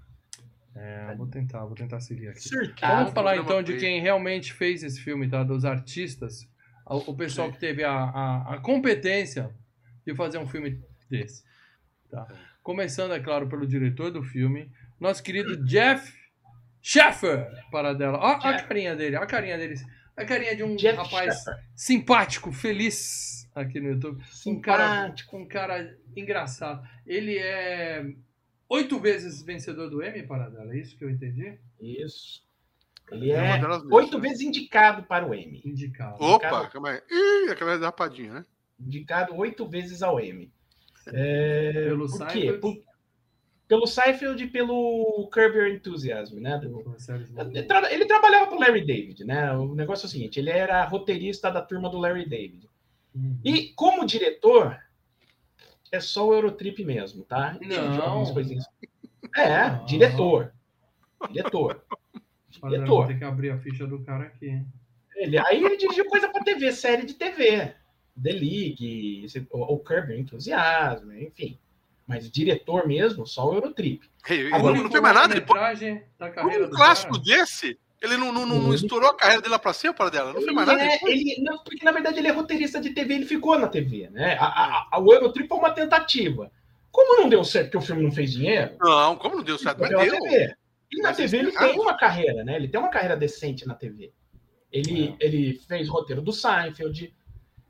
É, 0.76 1.11
eu 1.11 1.17
vou 1.17 1.28
tentar, 1.28 1.65
vou 1.65 1.76
tentar 1.76 1.99
seguir 1.99 2.30
aqui. 2.30 2.41
Surtado. 2.41 2.97
Vamos 2.97 3.13
falar 3.13 3.38
então 3.38 3.61
de 3.61 3.78
quem 3.78 4.01
realmente 4.01 4.53
fez 4.53 4.84
esse 4.84 4.99
filme, 5.01 5.30
tá? 5.30 5.43
Dos 5.43 5.65
artistas. 5.65 6.47
O 6.86 7.11
o 7.11 7.15
pessoal 7.15 7.51
que 7.51 7.59
teve 7.59 7.84
a, 7.84 7.93
a, 7.93 8.55
a 8.55 8.57
competência 8.59 9.49
de 10.05 10.13
fazer 10.15 10.38
um 10.38 10.47
filme 10.47 10.82
desse. 11.09 11.43
Tá? 12.09 12.28
Começando, 12.61 13.13
é 13.13 13.19
claro, 13.19 13.47
pelo 13.47 13.67
diretor 13.67 14.11
do 14.11 14.24
filme, 14.24 14.71
nosso 14.99 15.21
querido 15.24 15.63
Jeff 15.65 16.13
Sheffer, 16.82 17.47
para 17.71 17.93
dela. 17.93 18.17
Ó 18.19 18.32
a 18.36 18.61
carinha 18.61 18.95
dele, 18.95 19.15
a 19.15 19.26
carinha 19.26 19.57
dele. 19.57 19.76
A 20.15 20.26
carinha 20.26 20.55
de 20.55 20.63
um 20.63 20.76
Jeff 20.76 20.97
rapaz 20.97 21.36
Shepard. 21.38 21.63
simpático, 21.76 22.51
feliz 22.51 23.49
aqui 23.55 23.80
no 23.80 23.89
YouTube. 23.89 24.24
Um 24.45 24.59
cara, 24.59 25.03
Simpático. 25.03 25.38
um 25.38 25.47
cara 25.47 25.97
engraçado. 26.15 26.88
Ele 27.05 27.38
é 27.38 28.05
oito 28.74 28.99
vezes 28.99 29.41
vencedor 29.41 29.89
do 29.89 30.03
Emmy, 30.03 30.24
Paradela, 30.24 30.74
é 30.74 30.80
isso 30.80 30.97
que 30.97 31.03
eu 31.05 31.09
entendi? 31.09 31.57
Isso. 31.80 32.43
Ele 33.11 33.32
É 33.32 33.36
é 33.59 33.61
oito 33.91 34.17
né? 34.17 34.28
vezes 34.28 34.41
indicado 34.41 35.03
para 35.03 35.26
o 35.28 35.34
Emmy. 35.34 35.61
Indicado. 35.65 36.24
Opa, 36.24 36.67
calma 36.69 36.89
aí. 36.91 37.01
Ih, 37.11 37.49
aquela 37.51 37.76
rapadinha, 37.78 38.34
né? 38.34 38.45
Indicado 38.80 39.36
oito 39.36 39.67
vezes 39.67 40.01
ao 40.01 40.19
Emmy. 40.19 40.51
É, 41.07 41.84
Pelo 41.89 42.07
por 42.07 42.28
quê? 42.28 42.53
Por- 42.53 42.82
pelo 43.67 43.86
Seinfeld 43.88 44.41
e 44.43 44.47
pelo 44.47 45.30
Curb 45.34 45.57
Your 45.57 45.67
Enthusiasm, 45.67 46.39
né? 46.39 46.57
Do- 46.59 46.95
Ele, 47.51 47.63
tra- 47.63 47.91
ele 47.93 48.05
trabalhava 48.05 48.47
pro 48.47 48.59
Larry 48.59 48.86
David, 48.86 49.26
né? 49.26 49.51
O 49.53 49.74
negócio 49.76 50.05
é 50.05 50.07
o 50.07 50.09
seguinte, 50.09 50.39
ele 50.39 50.49
era 50.49 50.84
roteirista 50.86 51.51
da 51.51 51.61
turma 51.61 51.89
do 51.89 51.97
Larry 51.97 52.28
David. 52.30 52.69
Uhum. 53.15 53.38
E 53.43 53.69
como 53.74 54.05
diretor, 54.05 54.78
é 55.93 55.99
só 55.99 56.27
o 56.27 56.33
Eurotrip 56.33 56.83
mesmo, 56.83 57.23
tá? 57.23 57.57
Não. 57.61 58.01
algumas 58.03 58.31
coisinhas. 58.31 58.65
É, 59.37 59.69
Não. 59.69 59.85
diretor. 59.85 60.53
Diretor. 61.29 61.83
Diretor. 62.67 63.07
ter 63.07 63.17
que 63.17 63.23
abrir 63.23 63.51
a 63.51 63.57
ficha 63.59 63.85
do 63.85 63.99
cara 64.03 64.25
aqui. 64.25 64.61
Ele, 65.15 65.37
aí 65.37 65.63
ele 65.63 65.77
dirigiu 65.77 66.05
coisa 66.05 66.27
pra 66.29 66.43
TV, 66.43 66.71
série 66.71 67.05
de 67.05 67.13
TV. 67.13 67.73
The 68.21 68.31
League, 68.31 69.23
esse- 69.25 69.47
o, 69.51 69.73
o 69.73 69.79
Curb 69.79 70.11
Your 70.11 70.19
Enthusiasm, 70.19 71.11
enfim. 71.13 71.57
Mas 72.07 72.29
diretor 72.29 72.87
mesmo, 72.87 73.25
só 73.25 73.49
o 73.49 73.53
Eurotrip. 73.55 74.01
Agora, 74.51 74.75
não, 74.75 74.83
não 74.83 74.89
tem 74.89 75.01
mais 75.01 75.15
nada. 75.15 75.35
Ele, 75.35 76.03
da 76.19 76.29
carreira 76.29 76.65
um 76.65 76.69
do 76.69 76.75
clássico 76.75 77.13
cara. 77.13 77.23
desse, 77.23 77.79
ele 78.04 78.18
não, 78.18 78.32
não, 78.34 78.45
não, 78.45 78.66
Ele- 78.68 78.76
estourou 78.76 79.10
a 79.10 79.16
carreira 79.16 79.41
dele 79.41 79.54
lá 79.54 79.60
pra 79.60 79.74
cima, 79.74 79.93
para 79.93 80.10
dela. 80.10 80.34
Não 80.34 80.41
fez 80.41 80.54
mais 80.54 80.68
nada. 80.68 80.84
é- 80.84 80.99
ele- 81.06 81.41
não, 81.41 81.58
porque 81.64 81.84
na 81.86 81.91
verdade 81.91 82.20
ele 82.20 82.28
é 82.28 82.32
roteirista 82.32 82.80
de 82.82 82.89
TV, 82.91 83.14
ele 83.16 83.26
ficou 83.26 83.58
na 83.58 83.68
TV, 83.68 84.10
né? 84.12 84.38
A, 84.39 84.45
a- 84.45 84.88
a- 84.91 84.99
o 84.99 85.14
Eurotrip 85.14 85.47
foi 85.47 85.58
uma 85.58 85.72
tentativa. 85.72 86.51
Como 86.91 87.22
não 87.22 87.30
deu 87.30 87.43
certo, 87.43 87.72
porque 87.72 87.78
o 87.78 87.82
filme 87.88 88.04
não 88.04 88.12
fez 88.12 88.32
dinheiro, 88.32 88.76
Não, 88.80 89.16
como 89.16 89.38
não 89.38 89.43
deu 89.43 89.58
certo? 89.58 89.80
Mas 89.80 89.89
deu. 89.89 89.99
TV. 89.99 90.54
E 90.91 90.97
na 91.01 91.10
Mas 91.10 91.18
TV 91.18 91.38
ele 91.39 91.51
tem 91.51 91.80
uma 91.80 91.97
carreira, 91.97 92.43
né? 92.43 92.56
Ele 92.56 92.68
tem 92.68 92.80
uma 92.80 92.89
carreira 92.89 93.18
decente 93.18 93.66
na 93.66 93.74
TV. 93.74 94.12
Ele, 94.72 95.16
É. 95.20 95.26
ele 95.26 95.60
fez 95.68 95.88
roteiro 95.89 96.22
do 96.22 96.32
Seinfeld. 96.32 97.14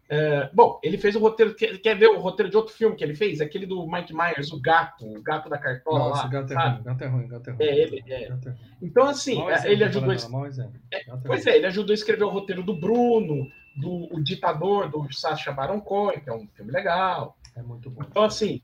É, 0.10 0.50
bom, 0.54 0.80
ele 0.84 0.98
fez 0.98 1.16
o 1.16 1.20
roteiro. 1.20 1.56
Quer, 1.56 1.78
quer 1.80 1.98
ver 1.98 2.08
o 2.08 2.20
roteiro 2.20 2.50
de 2.50 2.58
outro 2.58 2.74
filme 2.74 2.96
que 2.96 3.04
ele 3.04 3.16
fez? 3.16 3.42
Aquele 3.42 3.66
do 3.66 3.88
Mike 3.88 4.14
Myers, 4.14 4.52
o 4.52 4.60
gato, 4.62 5.06
o 5.06 5.22
gato 5.22 5.50
da 5.50 5.58
cartola 5.58 6.00
Nossa, 6.10 6.24
lá. 6.24 6.28
gato 6.30 6.54
é 6.54 6.56
ruim, 6.56 6.84
gato 6.84 7.02
é 7.04 7.08
ruim, 7.08 7.28
gato 7.28 7.50
é 7.50 7.54
ruim. 7.54 7.64
É, 7.64 7.78
ele- 7.80 8.04
é. 8.08 8.28
Ruim. 8.30 8.56
Então, 8.82 9.06
assim, 9.08 9.42
é, 9.50 9.72
ele 9.72 9.84
ajudou. 9.84 10.10
Gato 10.10 11.24
Pois 11.26 11.48
é, 11.48 11.56
ele 11.56 11.66
ajudou 11.68 11.94
a 11.94 11.96
escrever 11.96 12.24
o 12.26 12.30
roteiro 12.30 12.62
do 12.64 12.76
Bruno, 12.76 13.48
do 13.76 14.14
o 14.14 14.22
Ditador, 14.22 14.90
do 14.90 15.12
Sacha 15.12 15.52
Baron 15.52 15.82
Cohen, 15.82 16.20
que 16.20 16.30
é 16.30 16.34
um 16.34 16.48
filme 16.48 16.72
legal. 16.72 17.38
É 17.56 17.62
muito 17.62 17.90
bom. 17.90 18.04
Então, 18.08 18.24
assim, 18.24 18.62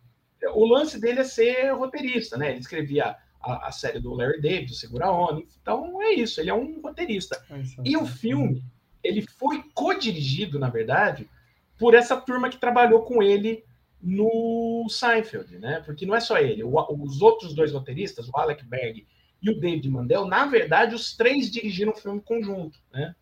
o 0.53 0.65
lance 0.65 0.99
dele 0.99 1.21
é 1.21 1.23
ser 1.23 1.71
roteirista, 1.73 2.37
né? 2.37 2.51
Ele 2.51 2.59
escrevia 2.59 3.15
a, 3.41 3.67
a 3.67 3.71
série 3.71 3.99
do 3.99 4.13
Larry 4.13 4.41
David, 4.41 4.71
o 4.71 4.75
Segura 4.75 5.11
Onda. 5.11 5.41
Então, 5.61 6.01
é 6.01 6.13
isso, 6.13 6.39
ele 6.41 6.49
é 6.49 6.53
um 6.53 6.79
roteirista. 6.81 7.41
É. 7.49 7.61
E 7.85 7.97
o 7.97 8.05
filme, 8.05 8.63
ele 9.03 9.21
foi 9.21 9.63
co-dirigido, 9.73 10.59
na 10.59 10.69
verdade, 10.69 11.29
por 11.77 11.93
essa 11.93 12.17
turma 12.19 12.49
que 12.49 12.57
trabalhou 12.57 13.03
com 13.03 13.23
ele 13.23 13.63
no 14.01 14.87
Seinfeld, 14.89 15.57
né? 15.59 15.81
Porque 15.85 16.05
não 16.05 16.15
é 16.15 16.19
só 16.19 16.37
ele, 16.37 16.63
os 16.63 17.21
outros 17.21 17.53
dois 17.53 17.71
roteiristas, 17.73 18.29
o 18.29 18.37
Alec 18.37 18.63
Berg 18.65 19.05
e 19.41 19.49
o 19.49 19.59
David 19.59 19.89
Mandel, 19.89 20.25
na 20.25 20.45
verdade, 20.45 20.95
os 20.95 21.15
três 21.15 21.49
dirigiram 21.51 21.91
o 21.93 21.95
filme 21.95 22.21
conjunto, 22.21 22.79
né? 22.91 23.15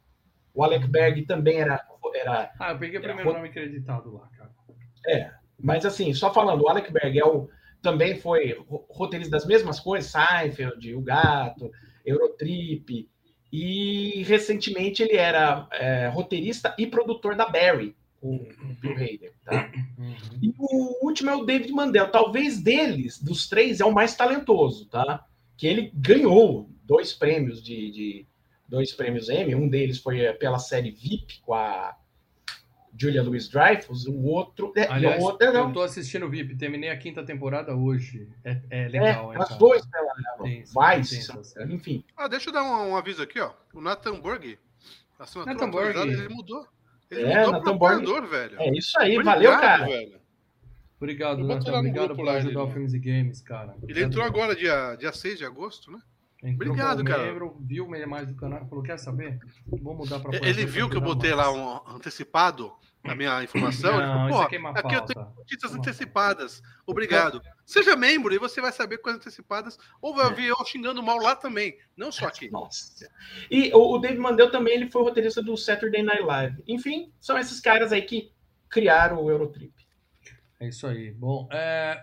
O 0.54 0.64
Alec 0.64 0.88
Berg 0.88 1.24
também 1.26 1.58
era, 1.60 1.84
era 2.16 2.52
Ah, 2.60 2.72
eu 2.72 2.80
peguei 2.80 2.98
o 3.00 3.02
primeiro 3.02 3.30
ro- 3.30 3.36
nome 3.38 3.50
acreditado 3.50 4.14
lá, 4.14 4.28
cara. 4.36 4.52
mas 5.60 5.86
assim, 5.86 6.14
só 6.14 6.34
falando, 6.34 6.64
o 6.64 6.70
Alec 6.70 6.92
Berg 6.92 7.20
é 7.20 7.26
o, 7.26 7.48
também 7.82 8.16
foi 8.20 8.54
ro- 8.68 8.86
roteirista 8.90 9.32
das 9.32 9.46
mesmas 9.46 9.80
coisas, 9.80 10.12
Seinfeld, 10.12 10.96
O 10.96 11.02
Gato, 11.02 11.72
Eurotrip, 12.06 13.08
e 13.52 14.24
recentemente 14.24 15.02
ele 15.04 15.16
era 15.16 15.68
é, 15.72 16.08
roteirista 16.08 16.76
e 16.78 16.86
produtor 16.88 17.36
da 17.36 17.48
Barry, 17.48 17.96
o 18.22 18.40
Bill 18.82 18.94
Hader, 18.94 19.34
tá? 19.46 19.72
Uhum. 19.98 20.16
E 20.42 20.54
o 20.58 21.06
último 21.06 21.30
é 21.30 21.36
o 21.36 21.46
David 21.46 21.72
Mandel. 21.72 22.10
Talvez 22.12 22.60
deles, 22.60 23.22
dos 23.22 23.48
três, 23.48 23.80
é 23.80 23.86
o 23.86 23.94
mais 23.94 24.16
talentoso, 24.16 24.86
tá? 24.88 25.24
Que 25.56 25.68
ele 25.68 25.92
ganhou 25.94 26.70
dois 26.84 27.14
prêmios 27.14 27.62
de, 27.64 27.92
de- 27.92 28.26
dois 28.68 28.92
prêmios 28.92 29.30
Emmy. 29.30 29.56
Um 29.56 29.70
deles 29.70 30.00
foi 30.00 30.20
eh, 30.22 30.34
pela 30.34 30.60
série 30.60 30.92
VIP 30.92 31.40
com 31.42 31.54
a 31.54 31.96
Julia 33.00 33.22
Louis 33.22 33.48
Dreyfus. 33.48 34.06
O 34.08 34.24
outro, 34.24 34.74
é, 34.76 34.88
Aliás, 34.88 35.24
é, 35.40 35.48
eu 35.58 35.72
tô 35.72 35.82
assistindo 35.82 36.26
o 36.26 36.30
VIP, 36.30 36.56
terminei 36.56 36.90
a 36.90 36.98
quinta 36.98 37.24
temporada 37.24 37.76
hoje. 37.76 38.28
É, 38.44 38.60
é 38.70 38.88
legal, 38.88 39.32
as 39.32 39.48
cara? 39.50 39.60
dois 39.60 39.86
pela 39.86 40.14
Tenso, 40.44 40.74
Vice, 40.80 41.16
tenso, 41.28 41.44
sabe? 41.44 41.74
enfim. 41.74 42.04
Ah, 42.16 42.28
deixa 42.28 42.50
eu 42.50 42.54
dar 42.54 42.64
um, 42.64 42.92
um 42.92 42.96
aviso 42.98 43.22
aqui, 43.22 43.40
ó. 43.40 43.52
O 43.74 43.82
Nathan 43.82 44.20
Borg, 44.20 44.58
assinatura 45.20 45.54
Nathan 45.54 45.70
Borg. 45.72 45.88
autorizada, 45.98 46.24
ele 46.26 46.34
mudou. 46.34 46.68
Ele 47.12 47.22
É, 47.24 47.38
mudou 47.40 47.52
Nathan 47.52 47.64
pro 47.78 47.78
Borg. 47.78 48.28
velho. 48.30 48.60
É 48.62 48.70
isso 48.78 49.00
aí, 49.00 49.14
Obrigado, 49.18 49.36
valeu, 49.36 49.52
cara. 49.52 49.86
velho. 49.86 50.18
Obrigado, 51.00 51.44
Nathan. 51.44 51.78
Obrigado 51.78 52.16
por 52.16 52.28
ajudar 52.28 52.50
ele- 52.62 52.70
o 52.70 52.72
Filmes 52.74 52.94
e 52.94 53.00
Games, 53.00 53.42
cara. 53.42 53.76
Ele 53.88 54.04
entrou 54.04 54.26
agora, 54.26 54.56
dia, 54.56 54.96
dia 54.96 55.12
6 55.14 55.38
de 55.38 55.46
agosto, 55.46 55.92
né? 55.92 56.00
Entrou 56.48 56.72
Obrigado, 56.72 57.04
cara. 57.04 57.24
membro, 57.24 57.58
viu 57.60 57.88
mais 58.08 58.28
do 58.28 58.36
canal, 58.36 58.66
falou, 58.70 58.82
quer 58.82 58.98
saber? 58.98 59.38
Vou 59.66 59.94
mudar 59.94 60.20
pra 60.22 60.38
Ele 60.38 60.66
viu 60.66 60.90
que 60.90 60.96
eu 60.96 61.02
botei 61.02 61.36
mais. 61.36 61.48
lá 61.48 61.84
um 61.92 61.96
antecipado 61.96 62.72
na 63.04 63.14
minha 63.14 63.44
informação. 63.44 63.96
ele 63.96 64.06
Não, 64.06 64.14
falou, 64.14 64.30
isso 64.30 64.38
pô, 64.38 64.44
aqui 64.44 64.56
é 64.56 64.80
aqui 64.80 64.96
eu 64.96 65.02
tenho 65.02 65.36
notícias 65.36 65.76
antecipadas. 65.76 66.64
Obrigado. 66.86 67.42
Seja 67.66 67.98
membro 67.98 68.34
e 68.34 68.40
você 68.40 68.62
vai 68.62 68.72
saber 68.72 69.00
coisas 69.00 69.20
antecipadas. 69.20 69.78
Ou 70.02 70.16
vai 70.16 70.28
ouvir 70.28 70.46
eu 70.46 70.56
xingando 70.66 71.04
mal 71.04 71.18
lá 71.18 71.36
também. 71.36 71.78
Não 71.98 72.14
só 72.14 72.28
aqui. 72.28 72.50
Nossa. 72.50 73.10
E 73.52 73.72
o, 73.74 73.98
David 73.98 74.20
Mandel 74.20 74.50
também 74.50 74.76
ele 74.76 74.90
foi 74.90 75.04
roteirista 75.04 75.44
do 75.44 75.58
Saturday 75.58 76.02
Night 76.02 76.24
Live. 76.24 76.64
Enfim, 76.66 77.12
são 77.20 77.38
esses 77.38 77.60
caras 77.60 77.92
aí 77.92 78.02
que 78.02 78.32
criaram 78.70 79.22
o 79.22 79.30
Eurotrip. 79.30 79.74
É 80.62 80.70
isso 80.70 80.88
aí. 80.88 81.12
Bom, 81.12 81.50
é... 81.52 82.02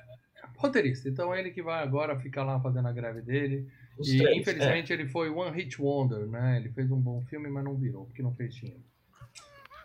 roteirista. 0.59 1.09
Então 1.09 1.35
ele 1.35 1.51
que 1.51 1.63
vai 1.63 1.83
agora 1.83 2.19
ficar 2.19 2.45
lá 2.45 2.61
fazendo 2.61 2.89
a 2.89 2.93
greve 2.93 3.23
dele. 3.23 3.67
Os 3.99 4.09
e 4.09 4.19
três, 4.19 4.37
é. 4.37 4.41
infelizmente 4.41 4.93
ele 4.93 5.07
foi 5.07 5.31
One 5.31 5.55
Hit 5.57 5.81
Wonder, 5.81 6.27
né? 6.27 6.57
Ele 6.57 6.69
fez 6.71 6.91
um 6.91 7.01
bom 7.01 7.23
filme, 7.23 7.49
mas 7.49 7.65
não 7.65 7.77
virou, 7.77 8.07
porque 8.07 8.23
não 8.23 8.33
fez 8.35 8.55
dinheiro. 8.55 8.83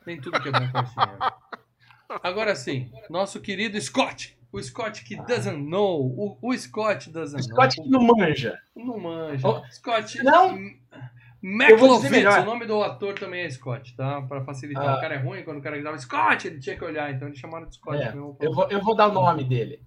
Nem 0.05 0.19
tudo 0.19 0.41
que 0.41 0.49
é 0.49 0.51
bom 0.51 0.67
faz 0.71 0.89
dinheiro. 0.91 1.33
Agora 2.23 2.55
sim, 2.55 2.91
nosso 3.09 3.39
querido 3.39 3.79
Scott. 3.79 4.37
O 4.51 4.59
Scott 4.61 5.03
que 5.03 5.15
doesn't 5.15 5.61
know. 5.69 6.01
O, 6.01 6.37
o 6.41 6.57
Scott 6.57 7.07
O 7.09 7.13
doesn't 7.13 7.43
Scott 7.43 7.77
know. 7.77 7.85
que 7.85 7.91
não 7.91 8.01
manja. 8.03 8.59
Não 8.75 8.97
manja. 8.97 9.47
Oh, 9.47 9.63
Scott. 9.71 10.23
não. 10.23 10.57
McLovitz, 11.41 12.35
o 12.41 12.45
nome 12.45 12.65
do 12.65 12.83
ator 12.83 13.13
também 13.17 13.43
é 13.43 13.49
Scott, 13.49 13.95
tá? 13.95 14.21
Pra 14.23 14.43
facilitar. 14.43 14.89
Ah. 14.89 14.97
O 14.97 15.01
cara 15.01 15.15
é 15.15 15.17
ruim, 15.17 15.43
quando 15.43 15.59
o 15.59 15.61
cara 15.61 15.75
gritava 15.75 15.97
Scott, 15.97 16.47
ele 16.47 16.59
tinha 16.59 16.75
que 16.75 16.83
olhar, 16.83 17.13
então 17.13 17.27
eles 17.27 17.39
chamaram 17.39 17.67
de 17.67 17.75
Scott 17.75 18.01
É, 18.01 18.05
mesmo. 18.07 18.35
Eu 18.41 18.51
vou, 18.53 18.69
eu 18.69 18.81
vou 18.83 18.95
dar 18.95 19.07
o 19.07 19.13
nome 19.13 19.43
dele. 19.45 19.81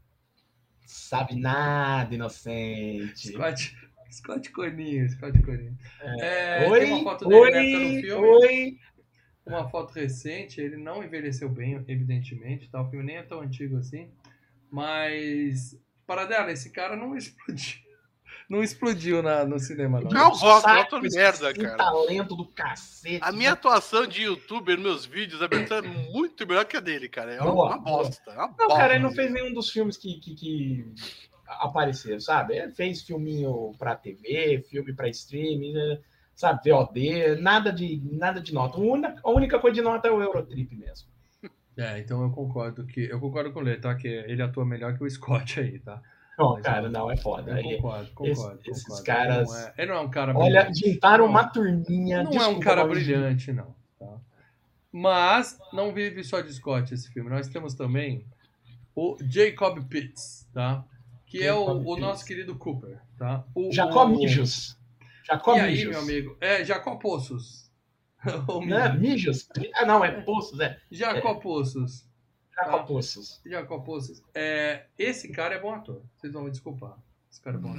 Sabe 0.86 1.34
nada, 1.36 2.14
inocente. 2.14 3.32
Scott, 3.32 3.76
Scott 4.12 4.50
Coninho, 4.50 5.08
Scott 5.10 5.40
Coninho. 5.42 5.76
É, 6.20 6.68
oi, 6.68 6.80
tem 6.80 6.92
uma 6.92 7.02
foto 7.02 7.28
dele 7.28 7.50
na 7.50 7.58
época 7.58 7.78
no 7.78 7.86
oi, 7.94 8.00
filme. 8.02 8.28
oi. 8.28 8.78
Uma 9.44 9.68
foto 9.68 9.92
recente, 9.92 10.60
ele 10.60 10.76
não 10.76 11.02
envelheceu 11.02 11.48
bem, 11.48 11.74
evidentemente, 11.88 12.70
tá? 12.70 12.80
o 12.80 12.88
filme 12.88 13.04
nem 13.04 13.16
é 13.16 13.22
tão 13.22 13.40
antigo 13.40 13.76
assim, 13.76 14.08
mas 14.70 15.76
para 16.06 16.26
dela, 16.26 16.52
esse 16.52 16.70
cara 16.70 16.94
não 16.94 17.14
explodiu, 17.18 17.80
não 18.48 18.62
explodiu 18.62 19.20
na, 19.20 19.44
no 19.44 19.58
cinema 19.58 20.00
não. 20.00 20.10
Não, 20.10 20.34
voto 20.34 21.00
merda, 21.00 21.52
cara. 21.52 21.76
talento 21.76 22.36
do 22.36 22.46
cacete. 22.46 23.18
A 23.20 23.32
minha 23.32 23.52
atuação 23.52 24.06
de 24.06 24.22
youtuber 24.22 24.76
nos 24.76 24.84
meus 24.84 25.06
vídeos 25.06 25.42
abertura 25.42 25.84
é 25.86 26.10
muito 26.12 26.46
melhor 26.46 26.64
que 26.64 26.76
a 26.76 26.80
dele, 26.80 27.08
cara. 27.08 27.32
É 27.32 27.40
uma, 27.42 27.50
Boa, 27.52 27.68
uma 27.70 27.78
bosta. 27.78 28.30
é 28.30 28.34
uma 28.34 28.46
Não, 28.46 28.54
bosta. 28.56 28.76
cara, 28.76 28.94
ele 28.94 29.02
não 29.02 29.12
fez 29.12 29.32
nenhum 29.32 29.52
dos 29.52 29.70
filmes 29.70 29.96
que, 29.96 30.20
que, 30.20 30.34
que 30.36 30.94
apareceram, 31.60 32.20
sabe? 32.20 32.56
Ele 32.56 32.70
fez 32.72 33.02
filminho 33.02 33.72
pra 33.78 33.94
TV, 33.96 34.64
filme 34.68 34.92
pra 34.92 35.08
streaming, 35.08 35.72
né? 35.72 35.98
sabe? 36.34 36.70
VOD, 36.70 37.36
nada 37.40 37.72
de, 37.72 38.02
nada 38.10 38.40
de 38.40 38.52
nota. 38.54 38.76
A 38.78 38.80
única, 38.80 39.20
a 39.22 39.30
única 39.30 39.58
coisa 39.58 39.74
de 39.74 39.82
nota 39.82 40.08
é 40.08 40.10
o 40.10 40.20
Eurotrip 40.22 40.74
mesmo. 40.74 41.08
É, 41.76 41.98
então 41.98 42.22
eu 42.22 42.30
concordo 42.30 42.84
que 42.84 43.02
eu 43.04 43.18
concordo 43.20 43.52
com 43.52 43.60
ele, 43.60 43.76
tá? 43.76 43.94
Que 43.94 44.08
ele 44.08 44.42
atua 44.42 44.64
melhor 44.64 44.96
que 44.96 45.04
o 45.04 45.08
Scott 45.10 45.60
aí, 45.60 45.78
tá? 45.78 46.02
Não, 46.38 46.54
Mas, 46.54 46.62
cara, 46.62 46.88
não, 46.88 47.10
é 47.10 47.16
foda. 47.16 47.58
Eu 47.60 47.76
concordo, 47.76 48.10
concordo, 48.14 48.60
esse- 48.62 48.70
esses 48.70 48.82
concordo. 48.84 49.04
caras- 49.04 49.48
Ele 49.48 49.52
não 49.52 49.66
é, 49.68 49.74
ele 49.78 49.86
não 49.92 49.96
é 49.96 50.00
um 50.00 50.10
cara 50.10 50.36
olha, 50.36 50.60
brilhante. 50.64 50.90
juntaram 50.92 51.24
Não, 51.24 51.30
uma 51.30 51.44
turminha. 51.44 52.22
Não 52.22 52.30
é 52.32 52.34
um 52.34 52.38
desculpa, 52.38 52.64
cara 52.64 52.84
brilhante, 52.86 53.52
não. 53.52 53.74
Tá? 53.98 54.16
Mas 54.90 55.58
não 55.72 55.92
vive 55.92 56.22
só 56.24 56.40
de 56.40 56.52
Scott 56.52 56.92
esse 56.92 57.10
filme. 57.12 57.30
Nós 57.30 57.48
temos 57.48 57.74
também 57.74 58.26
o 58.94 59.16
Jacob 59.20 59.82
Pitts, 59.88 60.46
tá? 60.52 60.84
Que 61.32 61.42
é 61.44 61.52
o, 61.54 61.64
o 61.64 61.96
nosso 61.96 62.24
querido 62.26 62.54
Cooper, 62.56 63.00
tá? 63.18 63.44
O, 63.54 63.72
Jacó 63.72 64.04
o- 64.04 64.08
Mijos. 64.08 64.78
Jacó 65.26 65.56
E 65.56 65.60
aí, 65.60 65.70
Mijos. 65.72 65.90
meu 65.90 66.00
amigo? 66.00 66.36
É, 66.40 66.64
Jacó 66.64 66.96
Poços. 66.96 67.70
O 68.48 68.60
Né? 68.64 68.88
menino. 68.90 69.00
Mijos? 69.00 69.48
Ah, 69.74 69.84
não, 69.86 70.04
é 70.04 70.10
Poços, 70.20 70.60
é. 70.60 70.78
Jacó 70.90 71.34
Poços. 71.36 72.06
Jacó 72.54 72.76
Ah. 72.76 72.82
Poços. 72.84 73.40
Jacó 73.46 73.78
Poços. 73.78 74.22
É, 74.34 74.84
esse 74.98 75.32
cara 75.32 75.54
é 75.54 75.60
bom 75.60 75.72
ator. 75.72 76.02
Vocês 76.16 76.32
vão 76.32 76.44
me 76.44 76.50
desculpar. 76.50 76.96
Esse 77.30 77.40
cara 77.40 77.56
é 77.56 77.60
bom. 77.60 77.74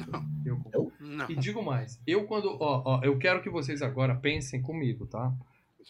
Eu 0.46 0.58
concordo. 0.58 0.92
Eu? 1.00 1.08
Não. 1.08 1.30
E 1.30 1.36
digo 1.36 1.62
mais, 1.64 2.02
eu 2.08 2.26
quando. 2.26 2.58
Ó, 2.60 2.82
ó, 2.84 3.02
eu 3.04 3.18
quero 3.20 3.42
que 3.44 3.50
vocês 3.52 3.84
agora 3.84 4.16
pensem 4.16 4.62
comigo, 4.64 5.06
tá? 5.06 5.32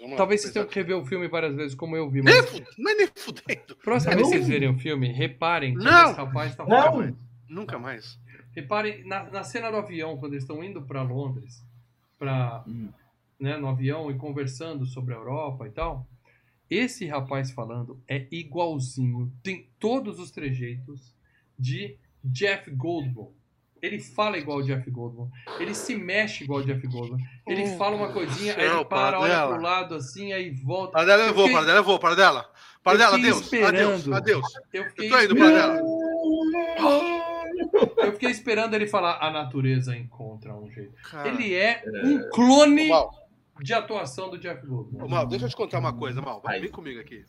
Lá, 0.01 0.18
Talvez 0.18 0.41
vocês 0.41 0.51
tenham 0.53 0.68
que 0.68 0.76
rever 0.76 0.97
o 0.97 1.05
filme 1.05 1.28
várias 1.30 1.55
vezes, 1.55 1.74
como 1.76 1.95
eu 1.95 2.09
vi, 2.09 2.22
mas. 2.22 2.36
Não 2.78 2.91
é 2.91 2.95
nem 2.95 3.07
fudendo. 3.16 3.76
Próxima 3.84 4.11
Não. 4.16 4.18
vez 4.18 4.30
que 4.32 4.36
vocês 4.36 4.47
verem 4.49 4.70
o 4.70 4.78
filme, 4.78 5.07
reparem 5.14 5.76
que 5.78 5.84
Não. 5.84 6.09
esse 6.09 6.18
rapaz 6.18 6.55
tá 6.55 6.66
Não. 6.66 6.78
falando. 6.78 7.18
Nunca 7.49 7.77
mais. 7.79 8.19
Reparem 8.55 9.03
na, 9.05 9.23
na 9.25 9.43
cena 9.43 9.69
do 9.71 9.77
avião, 9.77 10.17
quando 10.17 10.33
eles 10.33 10.43
estão 10.43 10.63
indo 10.63 10.81
para 10.81 11.01
Londres, 11.01 11.63
pra, 12.17 12.63
né, 13.39 13.57
no 13.57 13.67
avião 13.67 14.09
e 14.11 14.15
conversando 14.17 14.85
sobre 14.85 15.13
a 15.13 15.17
Europa 15.17 15.67
e 15.67 15.71
tal. 15.71 16.07
Esse 16.69 17.05
rapaz 17.05 17.51
falando 17.51 18.01
é 18.07 18.25
igualzinho, 18.31 19.31
tem 19.43 19.67
todos 19.79 20.17
os 20.19 20.31
trejeitos 20.31 21.13
de 21.59 21.97
Jeff 22.23 22.71
Goldblum. 22.71 23.31
Ele 23.81 23.99
fala 23.99 24.37
igual 24.37 24.59
o 24.59 24.63
Jeff 24.63 24.89
Goldblum. 24.89 25.29
Ele 25.59 25.75
se 25.75 25.93
mexe 25.93 26.45
igual 26.45 26.61
o 26.61 26.63
Jeff 26.65 26.87
Goldblum. 26.87 27.17
Ele 27.45 27.63
Oh, 27.63 27.77
fala 27.77 27.95
uma 27.97 28.13
coisinha, 28.13 28.55
aí 28.55 28.65
ele 28.65 28.85
para, 28.85 29.19
olha 29.19 29.45
pro 29.47 29.61
lado 29.61 29.93
assim, 29.95 30.31
aí 30.31 30.51
volta. 30.51 30.93
Para 30.93 31.05
dela, 31.05 31.23
eu 31.23 31.33
vou, 31.33 31.43
fiquei- 31.43 31.57
para 31.57 31.65
dela, 31.65 31.79
eu 31.79 31.83
vou, 31.83 31.99
para 31.99 32.15
dela. 32.15 32.49
Para 32.81 32.97
dela, 32.97 33.15
adeus. 33.17 33.37
Adeus, 33.37 33.43
esperando. 33.43 34.15
adeus. 34.15 34.45
Eu 34.71 34.85
fiquei, 34.85 35.07
Eu 35.07 35.09
tô 35.11 35.17
indo, 35.21 35.33
esperando, 35.35 35.37
Paradela. 35.37 37.12
Eu 37.74 38.11
fiquei 38.13 38.30
esperando 38.30 38.74
ele 38.74 38.88
falar 38.88 39.17
a 39.21 39.30
natureza 39.32 39.95
encontra 39.95 40.53
um 40.55 40.69
jeito. 40.69 40.93
Cara, 41.09 41.28
Ele 41.30 41.53
é 41.55 41.84
um 42.03 42.30
clone 42.30 42.89
de 43.61 43.74
atuação 43.74 44.30
do 44.30 44.38
Jeff 44.38 44.65
Goldblum. 44.65 45.07
Mal, 45.07 45.26
deixa 45.28 45.45
eu 45.45 45.49
te 45.49 45.55
contar 45.55 45.80
uma 45.80 45.93
coisa, 45.93 46.21
Mal. 46.21 46.41
Vem 46.61 46.71
comigo 46.71 46.99
aqui. 46.99 47.26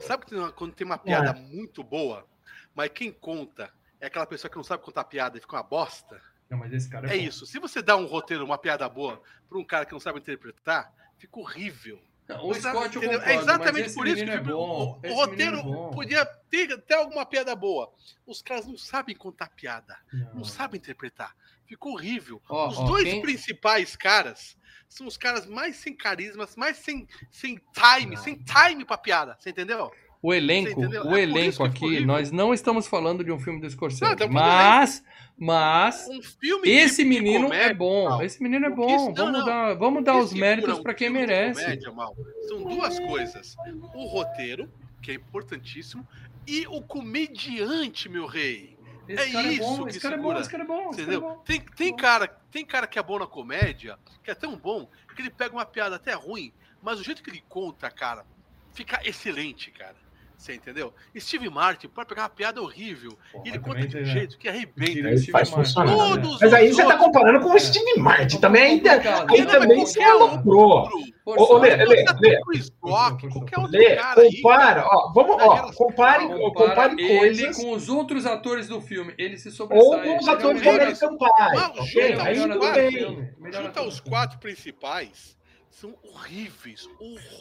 Sabe 0.00 0.24
que 0.24 0.30
tem 0.30 0.38
uma- 0.38 0.52
quando 0.52 0.74
tem 0.74 0.86
uma 0.86 0.98
piada 0.98 1.32
muito 1.34 1.82
boa, 1.82 2.26
mas 2.74 2.90
quem 2.90 3.10
conta 3.12 3.70
é 4.00 4.06
aquela 4.06 4.26
pessoa 4.26 4.50
que 4.50 4.56
não 4.56 4.64
sabe 4.64 4.82
contar 4.82 5.04
piada 5.04 5.36
e 5.36 5.40
fica 5.40 5.56
uma 5.56 5.62
bosta? 5.62 6.20
Não, 6.48 6.58
mas 6.58 6.72
esse 6.72 6.88
cara 6.88 7.08
é, 7.08 7.14
É 7.14 7.16
isso. 7.16 7.44
Se 7.46 7.58
você 7.58 7.82
dá 7.82 7.96
um 7.96 8.06
roteiro, 8.06 8.44
uma 8.44 8.56
piada 8.58 8.88
boa, 8.88 9.20
pra 9.48 9.58
um 9.58 9.64
cara 9.64 9.84
que 9.84 9.92
não 9.92 10.00
sabe 10.00 10.18
interpretar, 10.20 10.92
fica 11.18 11.38
horrível. 11.40 11.98
Não, 12.28 12.48
o 12.48 12.54
Sabe, 12.54 12.76
Scott 12.78 12.98
entendeu? 12.98 13.18
concordo, 13.20 13.30
É 13.30 13.42
exatamente 13.42 13.94
por 13.94 14.06
isso 14.08 14.24
que 14.24 14.30
é 14.30 14.40
bom. 14.40 15.00
o, 15.04 15.08
o 15.08 15.14
roteiro 15.14 15.58
é 15.58 15.94
podia 15.94 16.26
ter 16.50 16.72
até 16.72 16.94
alguma 16.96 17.24
piada 17.24 17.54
boa. 17.54 17.92
Os 18.26 18.42
caras 18.42 18.66
não 18.66 18.76
sabem 18.76 19.14
contar 19.14 19.48
piada, 19.50 19.96
Não. 20.12 20.34
não 20.36 20.44
sabem 20.44 20.78
interpretar. 20.78 21.34
Ficou 21.66 21.92
horrível. 21.92 22.42
Ó, 22.48 22.68
os 22.68 22.78
ó, 22.78 22.84
dois 22.84 23.04
quem- 23.04 23.22
principais 23.22 23.94
caras 23.96 24.56
são 24.88 25.06
os 25.06 25.16
caras 25.16 25.46
mais 25.46 25.76
sem 25.76 25.94
carismas, 25.96 26.54
mais 26.56 26.76
sem, 26.78 27.08
sem 27.30 27.60
time, 27.72 28.16
Não. 28.16 28.22
sem 28.22 28.36
time 28.42 28.84
pra 28.84 28.96
piada. 28.98 29.36
Você 29.38 29.50
entendeu? 29.50 29.92
O 30.22 30.32
elenco, 30.34 30.80
entendeu? 30.80 31.02
É 31.02 31.04
o 31.04 31.08
por 31.08 31.18
elenco 31.18 31.38
isso 31.40 31.62
ficou 31.62 31.66
aqui, 31.88 32.04
nós 32.04 32.30
não 32.32 32.52
estamos 32.54 32.86
falando 32.86 33.22
de 33.22 33.30
um 33.30 33.38
filme 33.38 33.60
do 33.60 33.70
Scorsese, 33.70 34.02
Não, 34.02 34.12
estamos 34.12 34.34
mas, 34.34 35.04
mas 35.38 36.08
Um 36.08 36.20
esse 36.64 37.04
menino 37.04 37.46
é 37.46 37.48
comédia, 37.48 37.74
bom, 37.74 38.08
Mal. 38.08 38.22
esse 38.22 38.42
menino 38.42 38.66
é 38.66 38.70
bom. 38.70 38.86
isso- 38.96 39.12
Vamos 39.14 39.38
não. 39.38 39.44
dar, 39.44 39.74
vamos 39.74 40.02
dar 40.04 40.16
os 40.16 40.30
segura 40.30 40.46
méritos 40.46 40.78
um 40.78 40.82
para 40.82 40.94
quem 40.94 41.10
merece. 41.10 41.62
comédia, 41.62 41.92
são 42.48 42.62
duas 42.64 42.98
coisas: 42.98 43.56
o 43.94 44.06
roteiro, 44.06 44.70
que 45.02 45.10
é 45.12 45.14
importantíssimo, 45.14 46.06
e 46.46 46.66
o 46.66 46.80
comediante, 46.82 48.08
meu 48.08 48.26
rei. 48.26 48.76
Esse 49.08 49.28
É 49.28 49.32
cara 49.32 49.46
é 49.46 49.52
isso 49.52 49.62
bom, 49.62 49.84
que 49.84 49.90
esse 49.90 50.00
cara 50.00 50.14
é 50.14 50.18
bom, 50.18 50.22
segura. 50.24 50.40
esse 50.40 50.50
cara 50.50 50.62
é 50.64 50.66
bom, 50.66 50.76
cara 50.76 50.88
é 50.90 51.02
Entendeu? 51.02 51.20
bom. 51.20 51.36
Tem, 51.44 51.60
tem, 51.60 51.94
cara, 51.94 52.26
tem 52.50 52.64
cara 52.64 52.86
que 52.88 52.98
é 52.98 53.02
bom 53.02 53.18
na 53.20 53.26
comédia, 53.26 53.96
que 54.24 54.30
é 54.32 54.34
tão 54.34 54.56
bom, 54.56 54.88
que 55.14 55.22
ele 55.22 55.30
pega 55.30 55.54
uma 55.54 55.64
piada 55.64 55.94
até 55.94 56.12
ruim, 56.14 56.52
mas 56.82 56.98
o 56.98 57.04
jeito 57.04 57.22
que 57.22 57.30
ele 57.30 57.42
conta, 57.48 57.88
cara, 57.90 58.24
fica 58.74 59.00
excelente, 59.04 59.70
cara. 59.70 59.94
Você 60.36 60.54
entendeu? 60.54 60.92
Steve 61.18 61.48
Martin 61.48 61.88
pode 61.88 62.08
pegar 62.08 62.22
uma 62.24 62.28
piada 62.28 62.60
horrível 62.60 63.16
Porra, 63.32 63.44
e 63.44 63.48
ele 63.48 63.58
conta 63.58 63.86
de 63.86 63.96
um 63.96 64.00
né? 64.00 64.06
jeito 64.06 64.38
que 64.38 64.48
arrebenta. 64.48 64.90
Ele 64.90 65.18
faz 65.32 65.50
Martin, 65.50 65.54
funcionar. 65.54 65.96
né? 65.96 65.96
Todos 65.96 66.40
Mas 66.40 66.52
aí 66.52 66.72
você 66.72 66.82
tá 66.82 66.88
outros- 66.88 67.04
comparando 67.06 67.40
com 67.40 67.54
o 67.54 67.58
Steve 67.58 67.98
Martin. 67.98 68.38
Também 68.38 68.62
aí, 68.62 68.80
Complicado, 68.80 69.32
aí 69.32 69.40
né? 69.40 69.46
também 69.46 69.80
você 69.80 70.02
aloprou. 70.02 70.88
Forçado. 71.24 71.52
Ô, 71.54 71.58
Lê, 71.58 71.74
Lê, 71.74 72.04
Lê. 72.20 72.40
Lê, 73.70 73.96
compara, 74.42 74.84
ó, 74.86 75.12
vamos, 75.12 75.32
ó, 75.34 75.36
Daquelas- 75.54 75.74
compare, 75.74 76.28
Compara 76.28 76.90
compare 76.90 77.02
ele 77.02 77.18
coisas 77.18 77.56
com 77.56 77.72
os 77.72 77.88
outros 77.88 78.26
atores 78.26 78.68
do 78.68 78.80
filme. 78.80 79.12
Ele 79.18 79.36
se 79.36 79.48
ou 79.48 79.54
sobressai. 79.54 80.02
com 80.04 80.18
os 80.18 80.28
é 80.28 80.30
atores 80.30 80.62
do 80.62 80.68
American 80.68 81.18
Pie, 81.18 81.56
junta 83.52 83.80
é 83.80 83.82
os 83.82 84.00
quatro 84.00 84.38
principais, 84.38 85.35
são 85.76 85.94
horríveis, 86.02 86.88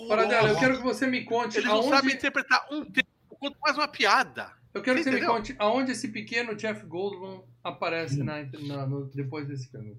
Paradela, 0.08 0.50
eu 0.50 0.56
horrorosos. 0.56 0.60
quero 0.60 0.78
que 0.78 0.84
você 0.84 1.08
me 1.08 1.24
conte 1.24 1.58
Eles 1.58 1.68
não 1.70 1.76
aonde... 1.78 1.90
sabem 1.90 2.14
interpretar 2.16 2.68
um 2.72 2.84
tempo, 2.84 3.08
quanto 3.40 3.58
mais 3.62 3.78
uma 3.78 3.88
piada. 3.88 4.52
Eu 4.74 4.82
quero 4.82 4.98
que 4.98 5.04
você 5.06 5.12
me 5.12 5.26
conte 5.26 5.56
aonde 5.58 5.92
esse 5.94 6.10
pequeno 6.10 6.54
Jeff 6.56 6.86
Goldblum 6.86 7.44
aparece 7.64 8.22
na, 8.22 8.44
na- 8.68 8.86
no- 8.86 9.06
depois 9.06 9.48
desse 9.48 9.70
filme. 9.70 9.96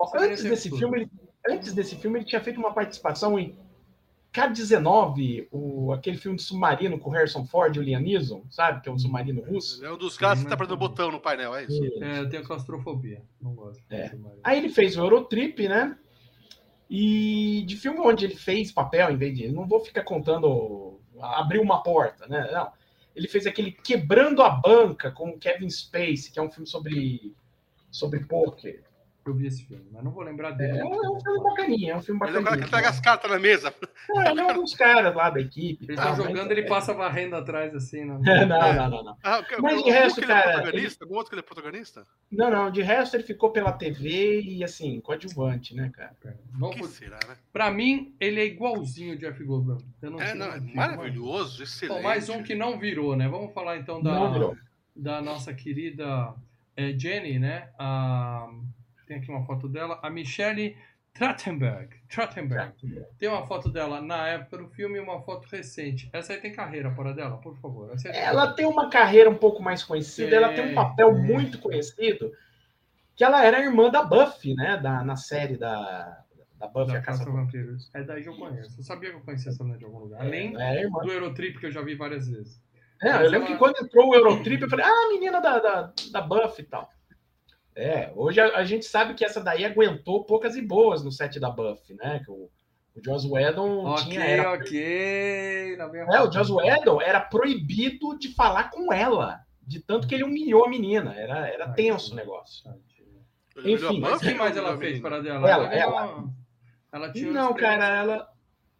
Você 0.00 0.18
Antes 0.18 0.42
desse 0.42 0.68
tudo. 0.68 0.78
filme, 0.80 0.98
ele, 1.02 1.10
antes 1.48 1.72
desse 1.72 1.94
filme, 1.96 2.18
ele 2.18 2.26
tinha 2.26 2.40
feito 2.42 2.58
uma 2.58 2.74
participação 2.74 3.38
em 3.38 3.56
K-19, 4.32 5.46
o, 5.52 5.92
aquele 5.92 6.16
filme 6.18 6.36
de 6.36 6.42
submarino 6.42 6.98
com 6.98 7.08
o 7.10 7.12
Harrison 7.12 7.44
Ford 7.46 7.74
e 7.76 7.78
o 7.78 7.82
Liam 7.82 8.00
Neeson, 8.00 8.44
sabe? 8.50 8.80
Que 8.82 8.88
é 8.88 8.92
um 8.92 8.98
submarino 8.98 9.40
russo. 9.42 9.84
É 9.84 9.92
um 9.92 9.96
dos 9.96 10.18
caras 10.18 10.42
que 10.42 10.48
tá 10.48 10.54
apertando 10.54 10.76
botão 10.76 11.12
no 11.12 11.20
painel, 11.20 11.54
é 11.54 11.64
isso? 11.64 11.80
É, 12.02 12.18
eu 12.18 12.28
tenho 12.28 12.42
claustrofobia. 12.44 13.22
Não 13.40 13.54
gosto. 13.54 13.80
É. 13.90 14.12
Aí 14.42 14.58
ele 14.58 14.68
fez 14.70 14.96
o 14.96 15.02
Eurotrip, 15.02 15.68
né? 15.68 15.96
E 16.88 17.64
de 17.66 17.76
filme 17.76 18.00
onde 18.00 18.24
ele 18.24 18.36
fez 18.36 18.70
papel, 18.70 19.10
em 19.10 19.16
vez 19.16 19.36
de. 19.36 19.48
Não 19.48 19.66
vou 19.66 19.80
ficar 19.80 20.02
contando. 20.02 21.00
Abriu 21.20 21.62
uma 21.62 21.82
porta, 21.82 22.26
né? 22.26 22.50
Não. 22.52 22.72
Ele 23.14 23.28
fez 23.28 23.46
aquele 23.46 23.70
Quebrando 23.70 24.42
a 24.42 24.50
Banca 24.50 25.10
com 25.10 25.38
Kevin 25.38 25.70
Spacey, 25.70 26.32
que 26.32 26.38
é 26.38 26.42
um 26.42 26.50
filme 26.50 26.66
sobre, 26.66 27.34
sobre 27.90 28.24
poker. 28.24 28.82
Eu 29.26 29.34
vi 29.34 29.46
esse 29.46 29.64
filme, 29.64 29.86
mas 29.90 30.04
não 30.04 30.10
vou 30.10 30.22
lembrar 30.22 30.50
dele. 30.50 30.78
É, 30.78 30.84
um 30.84 31.18
filme 31.20 31.42
bacaninha, 31.42 31.92
é 31.92 31.96
um 31.96 32.02
filme 32.02 32.20
Ele 32.26 32.36
é 32.36 32.40
o 32.40 32.44
cara 32.44 32.56
bacaninha. 32.56 32.64
que 32.66 32.70
pega 32.70 32.88
as 32.90 33.00
cartas 33.00 33.30
na 33.30 33.38
mesa. 33.38 33.74
Não, 34.10 34.22
ele 34.26 34.40
é 34.40 34.44
um 34.52 34.54
dos 34.60 34.74
caras 34.74 35.14
lá 35.14 35.30
da 35.30 35.40
equipe. 35.40 35.86
Estão 35.90 36.04
mas- 36.10 36.16
jogando, 36.18 36.50
ele 36.52 36.64
passa 36.64 36.92
varrendo 36.92 37.34
atrás, 37.36 37.74
assim. 37.74 38.04
Né? 38.04 38.18
Não, 38.46 38.74
não, 38.74 38.90
não, 38.90 39.02
não. 39.04 39.16
Ah, 39.22 39.42
que- 39.42 39.56
Mas 39.62 39.82
de 39.82 39.90
resto, 39.90 40.16
que 40.16 40.26
ele 40.26 40.32
cara, 40.34 40.50
é 40.50 40.52
protagonista? 40.54 41.04
Algum 41.06 41.14
outro 41.16 41.30
que 41.30 41.34
ele 41.36 41.40
é 41.40 41.42
protagonista? 41.42 42.06
Não, 42.30 42.50
não, 42.50 42.70
de 42.70 42.82
resto 42.82 43.16
ele 43.16 43.22
ficou 43.22 43.50
pela 43.50 43.72
TV 43.72 44.42
e 44.42 44.62
assim, 44.62 45.00
coadjuvante, 45.00 45.74
né, 45.74 45.90
cara? 45.94 46.14
Vamos 46.52 46.74
que 46.76 46.82
por- 46.82 46.88
será, 46.90 47.18
né? 47.26 47.36
Pra 47.50 47.70
mim, 47.70 48.14
ele 48.20 48.40
é 48.40 48.44
igualzinho 48.44 49.14
o 49.14 49.18
Jeff 49.18 49.42
Goldblum. 49.42 49.78
Eu 50.02 50.10
não 50.10 50.20
É, 50.20 50.34
não, 50.34 50.52
é 50.52 50.58
digo, 50.58 50.76
maravilhoso, 50.76 51.60
mas- 51.60 51.68
excelente. 51.70 51.96
Bom, 51.96 52.02
mais 52.02 52.28
um 52.28 52.42
que 52.42 52.54
não 52.54 52.78
virou, 52.78 53.16
né? 53.16 53.26
Vamos 53.26 53.54
falar 53.54 53.78
então 53.78 54.02
da, 54.02 54.50
da 54.94 55.22
nossa 55.22 55.54
querida 55.54 56.34
é, 56.76 56.92
Jenny, 56.92 57.38
né? 57.38 57.70
A, 57.78 58.50
tem 59.06 59.18
aqui 59.18 59.30
uma 59.30 59.44
foto 59.44 59.68
dela. 59.68 59.98
A 60.02 60.10
Michelle 60.10 60.76
Trachtenberg. 61.14 61.94
Trachtenberg. 62.08 62.74
Tem 63.18 63.28
uma 63.28 63.46
foto 63.46 63.70
dela 63.70 64.00
na 64.00 64.26
época 64.26 64.58
do 64.58 64.68
filme 64.68 64.98
e 64.98 65.00
uma 65.00 65.22
foto 65.22 65.46
recente. 65.46 66.10
Essa 66.12 66.32
aí 66.32 66.40
tem 66.40 66.52
carreira 66.52 66.90
fora 66.90 67.14
dela, 67.14 67.36
por 67.38 67.56
favor. 67.58 67.90
Aí 67.92 67.96
tem 67.96 68.12
Ela 68.12 68.52
tem 68.52 68.66
uma 68.66 68.90
carreira 68.90 69.30
um 69.30 69.36
pouco 69.36 69.62
mais 69.62 69.84
conhecida, 69.84 70.34
ela 70.34 70.52
tem 70.52 70.72
um 70.72 70.74
papel 70.74 71.14
muito 71.14 71.60
conhecido, 71.60 72.32
que 73.14 73.22
ela 73.22 73.44
era 73.44 73.58
a 73.58 73.60
irmã 73.60 73.90
da 73.90 74.02
Buffy, 74.02 74.54
né? 74.54 74.76
Da, 74.76 75.04
na 75.04 75.14
série 75.14 75.56
da, 75.56 76.24
da 76.58 76.66
Buffy 76.66 76.94
da 76.94 76.98
a 76.98 77.02
Caça 77.02 77.18
Caça 77.20 77.30
Vampiros. 77.30 77.88
É 77.94 78.02
daí 78.02 78.24
que 78.24 78.28
eu 78.28 78.36
conheço. 78.36 78.80
Eu 78.80 78.82
sabia 78.82 79.10
que 79.10 79.16
eu 79.16 79.20
conhecia 79.20 79.52
essa 79.52 79.62
mulher 79.62 79.78
de 79.78 79.84
algum 79.84 80.00
lugar. 80.00 80.20
Além 80.20 80.60
É, 80.60 80.80
irmã. 80.80 81.00
do 81.00 81.12
Eurotrip, 81.12 81.60
que 81.60 81.66
eu 81.66 81.70
já 81.70 81.80
vi 81.80 81.94
várias 81.94 82.28
vezes. 82.28 82.60
É, 83.00 83.24
eu 83.24 83.30
lembro 83.30 83.46
que 83.46 83.56
quando 83.56 83.76
entrou 83.80 84.08
o 84.08 84.14
Eurotrip, 84.16 84.62
eu 84.62 84.68
falei, 84.68 84.84
ah, 84.84 85.08
menina 85.12 85.40
da, 85.40 85.58
da, 85.60 85.92
da 86.10 86.20
Buffy 86.22 86.64
e 86.64 86.66
tal. 86.66 86.90
É, 87.76 88.12
hoje 88.14 88.40
a, 88.40 88.58
a 88.58 88.64
gente 88.64 88.84
sabe 88.86 89.14
que 89.14 89.24
essa 89.24 89.40
daí 89.42 89.64
aguentou 89.64 90.24
poucas 90.24 90.54
e 90.56 90.62
boas 90.62 91.02
no 91.02 91.10
set 91.10 91.40
da 91.40 91.50
Buffy, 91.50 91.94
né? 91.94 92.20
Que 92.24 92.30
o, 92.30 92.48
o 92.94 93.04
Joss 93.04 93.26
Whedon 93.28 93.84
Ok, 93.86 94.04
tinha. 94.04 94.24
Era, 94.24 94.52
ok. 94.52 95.76
A 95.80 96.16
é, 96.16 96.20
o. 96.22 96.30
Joss 96.32 96.52
Whedon 96.52 97.00
era 97.02 97.20
proibido 97.20 98.16
de 98.18 98.32
falar 98.34 98.70
com 98.70 98.92
ela, 98.92 99.40
de 99.60 99.80
tanto 99.80 100.06
que 100.06 100.14
ele 100.14 100.22
humilhou 100.24 100.64
a 100.64 100.68
menina. 100.70 101.14
Era, 101.14 101.48
era 101.48 101.72
tenso 101.72 102.06
que- 102.08 102.12
o 102.12 102.16
negócio. 102.16 102.70
Enfim, 103.64 104.00
Mas 104.00 104.12
Buffy 104.14 104.28
quem 104.28 104.36
mais 104.38 104.56
ela 104.56 104.76
fez 104.76 105.00
para 105.00 105.20
dela? 105.20 105.48
Ela, 105.48 105.74
ela. 105.74 106.06
uma- 106.16 106.34
ela 106.92 107.12
tinha 107.12 107.32
Não, 107.32 107.54
cara, 107.54 107.88
ela, 107.88 108.28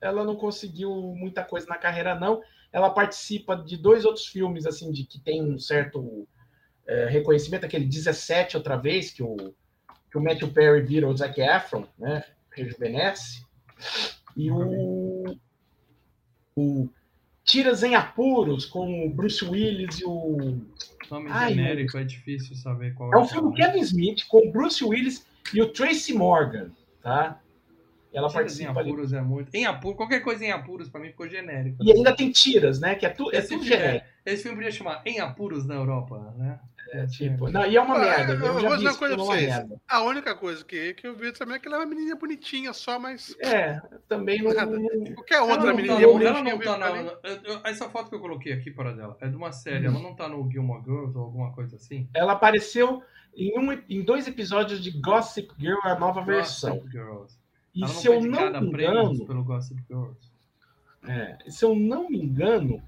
ela 0.01 0.25
não 0.25 0.37
conseguiu 0.37 0.91
muita 1.17 1.43
coisa 1.45 1.67
na 1.69 1.77
carreira, 1.77 2.15
não. 2.15 2.41
Ela 2.73 2.91
participa 2.91 3.57
de 3.57 3.77
dois 3.77 4.05
outros 4.05 4.27
filmes, 4.27 4.67
assim, 4.67 4.91
de 4.93 5.05
que 5.05 5.21
tem 5.21 5.43
um 5.43 5.59
certo 5.59 6.29
é, 6.87 7.07
reconhecimento, 7.07 7.67
aquele 7.67 7.85
17 7.85 8.57
outra 8.57 8.77
vez, 8.77 9.11
que 9.11 9.23
o, 9.23 9.37
que 10.11 10.19
o 10.19 10.23
Matthew 10.23 10.49
Perry 10.53 10.83
vira 10.83 11.09
o 11.09 11.17
Zac 11.17 11.41
Efron, 11.41 11.87
né? 11.99 12.25
Rejuvenesce. 12.51 13.45
E 14.37 14.51
o, 14.51 15.37
o 16.57 16.89
Tiras 17.45 17.83
em 17.83 17.95
Apuros, 17.95 18.65
com 18.65 19.07
o 19.07 19.11
Bruce 19.11 19.45
Willis 19.45 20.01
e 20.01 20.05
o. 20.05 20.61
Nome 21.11 21.29
Ai, 21.31 21.55
genérico, 21.55 21.99
é 21.99 22.05
difícil 22.05 22.57
saber 22.57 22.95
qual 22.95 23.13
É 23.13 23.17
um 23.17 23.21
qual 23.21 23.29
filme 23.29 23.55
Kevin 23.55 23.81
Smith 23.81 24.27
com 24.27 24.49
o 24.49 24.51
Bruce 24.51 24.83
Willis 24.83 25.27
e 25.53 25.61
o 25.61 25.69
Tracy 25.71 26.15
Morgan, 26.15 26.71
tá? 27.03 27.41
Ela 28.15 28.29
Tiras 28.29 28.33
em 28.33 28.35
participa 28.65 28.81
ali. 28.81 28.91
apuros 28.91 29.13
é 29.13 29.21
muito. 29.21 29.55
Em 29.55 29.67
apuros, 29.67 29.97
qualquer 29.97 30.21
coisa 30.21 30.45
em 30.45 30.53
apuros 30.53 30.89
pra 30.89 31.01
mim 31.01 31.09
ficou 31.09 31.29
genérico. 31.29 31.83
E 31.83 31.93
ainda 31.93 32.15
tem 32.15 32.31
tiras, 32.31 32.79
né? 32.81 32.95
Que 32.95 33.07
é, 33.07 33.09
tu, 33.11 33.29
é 33.31 33.41
tudo 33.41 33.49
filme- 33.49 33.65
genérico. 33.67 34.07
Esse 34.25 34.43
filme 34.45 34.57
podia 34.57 34.71
chamar 34.71 35.03
Em 35.05 35.21
Apuros 35.21 35.67
na 35.67 35.75
Europa, 35.75 36.33
né? 36.39 36.59
É, 36.93 37.07
tipo, 37.07 37.51
não, 37.51 37.67
e 37.67 37.77
é 37.77 37.81
uma 37.81 37.97
Ah, 37.97 37.99
merda. 37.99 38.33
eu 38.35 38.47
Eu, 38.47 38.53
vou 38.69 38.77
dizer 38.77 38.89
uma 38.89 38.97
coisa 38.97 39.15
é 39.15 39.17
pra 39.17 39.25
vocês. 39.25 39.47
merda. 39.49 39.81
A 39.89 40.03
única 40.03 40.35
coisa 40.37 40.65
que, 40.65 40.95
que 40.95 41.07
eu 41.09 41.17
vi 41.17 41.33
também 41.33 41.57
é 41.57 41.59
que 41.59 41.67
ela 41.67 41.77
é 41.77 41.81
uma 41.81 41.87
menininha 41.87 42.15
bonitinha 42.15 42.73
só, 42.73 42.99
mas 43.01 43.35
É, 43.41 43.81
também 44.09 44.41
não. 44.43 44.55
Nada. 44.55 44.79
qualquer 45.15 45.35
Ela 45.39 45.47
outra 45.47 45.67
não, 45.67 45.75
menininha 45.77 45.97
tá, 46.01 46.07
no- 46.07 46.13
bonitinha. 46.13 46.31
ela 46.31 46.43
não 46.43 46.59
tá 46.61 47.59
na, 47.63 47.69
Essa 47.71 47.89
foto 47.91 48.11
que 48.11 48.15
eu 48.15 48.21
coloquei 48.21 48.53
aqui 48.53 48.71
para 48.71 48.93
dela 48.93 49.17
é 49.21 49.29
de 49.29 49.35
uma 49.35 49.51
série, 49.51 49.89
Hum. 49.89 49.93
ela 49.93 50.01
não 50.03 50.15
tá 50.15 50.29
no 50.29 50.49
Gilmore 50.51 50.83
Girls 50.85 51.17
ou 51.19 51.25
alguma 51.25 51.53
coisa 51.53 51.75
assim? 51.77 52.09
Ela 52.15 52.33
apareceu 52.33 53.03
em, 53.37 53.59
um, 53.59 53.73
em 53.89 54.03
dois 54.03 54.29
episódios 54.29 54.81
de 54.81 54.93
Gossip 54.93 55.51
Girl, 55.59 55.79
a 55.83 55.99
nova 55.99 56.23
versão. 56.23 56.77
Gossip 56.77 56.91
Girls. 56.93 57.44
E 57.75 57.83
Ela 57.83 57.93
se 57.93 58.07
eu 58.07 58.21
não 58.21 58.51
me 58.51 58.69
engano, 58.69 59.27
pelo 59.27 59.45
Gossip 59.45 59.83
Girls. 59.89 60.31
é, 61.09 61.39
se 61.49 61.65
eu 61.65 61.75
não 61.75 62.09
me 62.09 62.19
engano, 62.19 62.83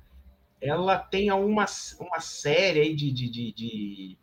ela 0.60 0.98
tem 0.98 1.30
uma, 1.32 1.66
uma 1.98 2.20
série 2.20 2.80
aí 2.80 2.94
de, 2.94 3.12
de, 3.12 3.28
de, 3.28 3.52
de, 3.52 4.18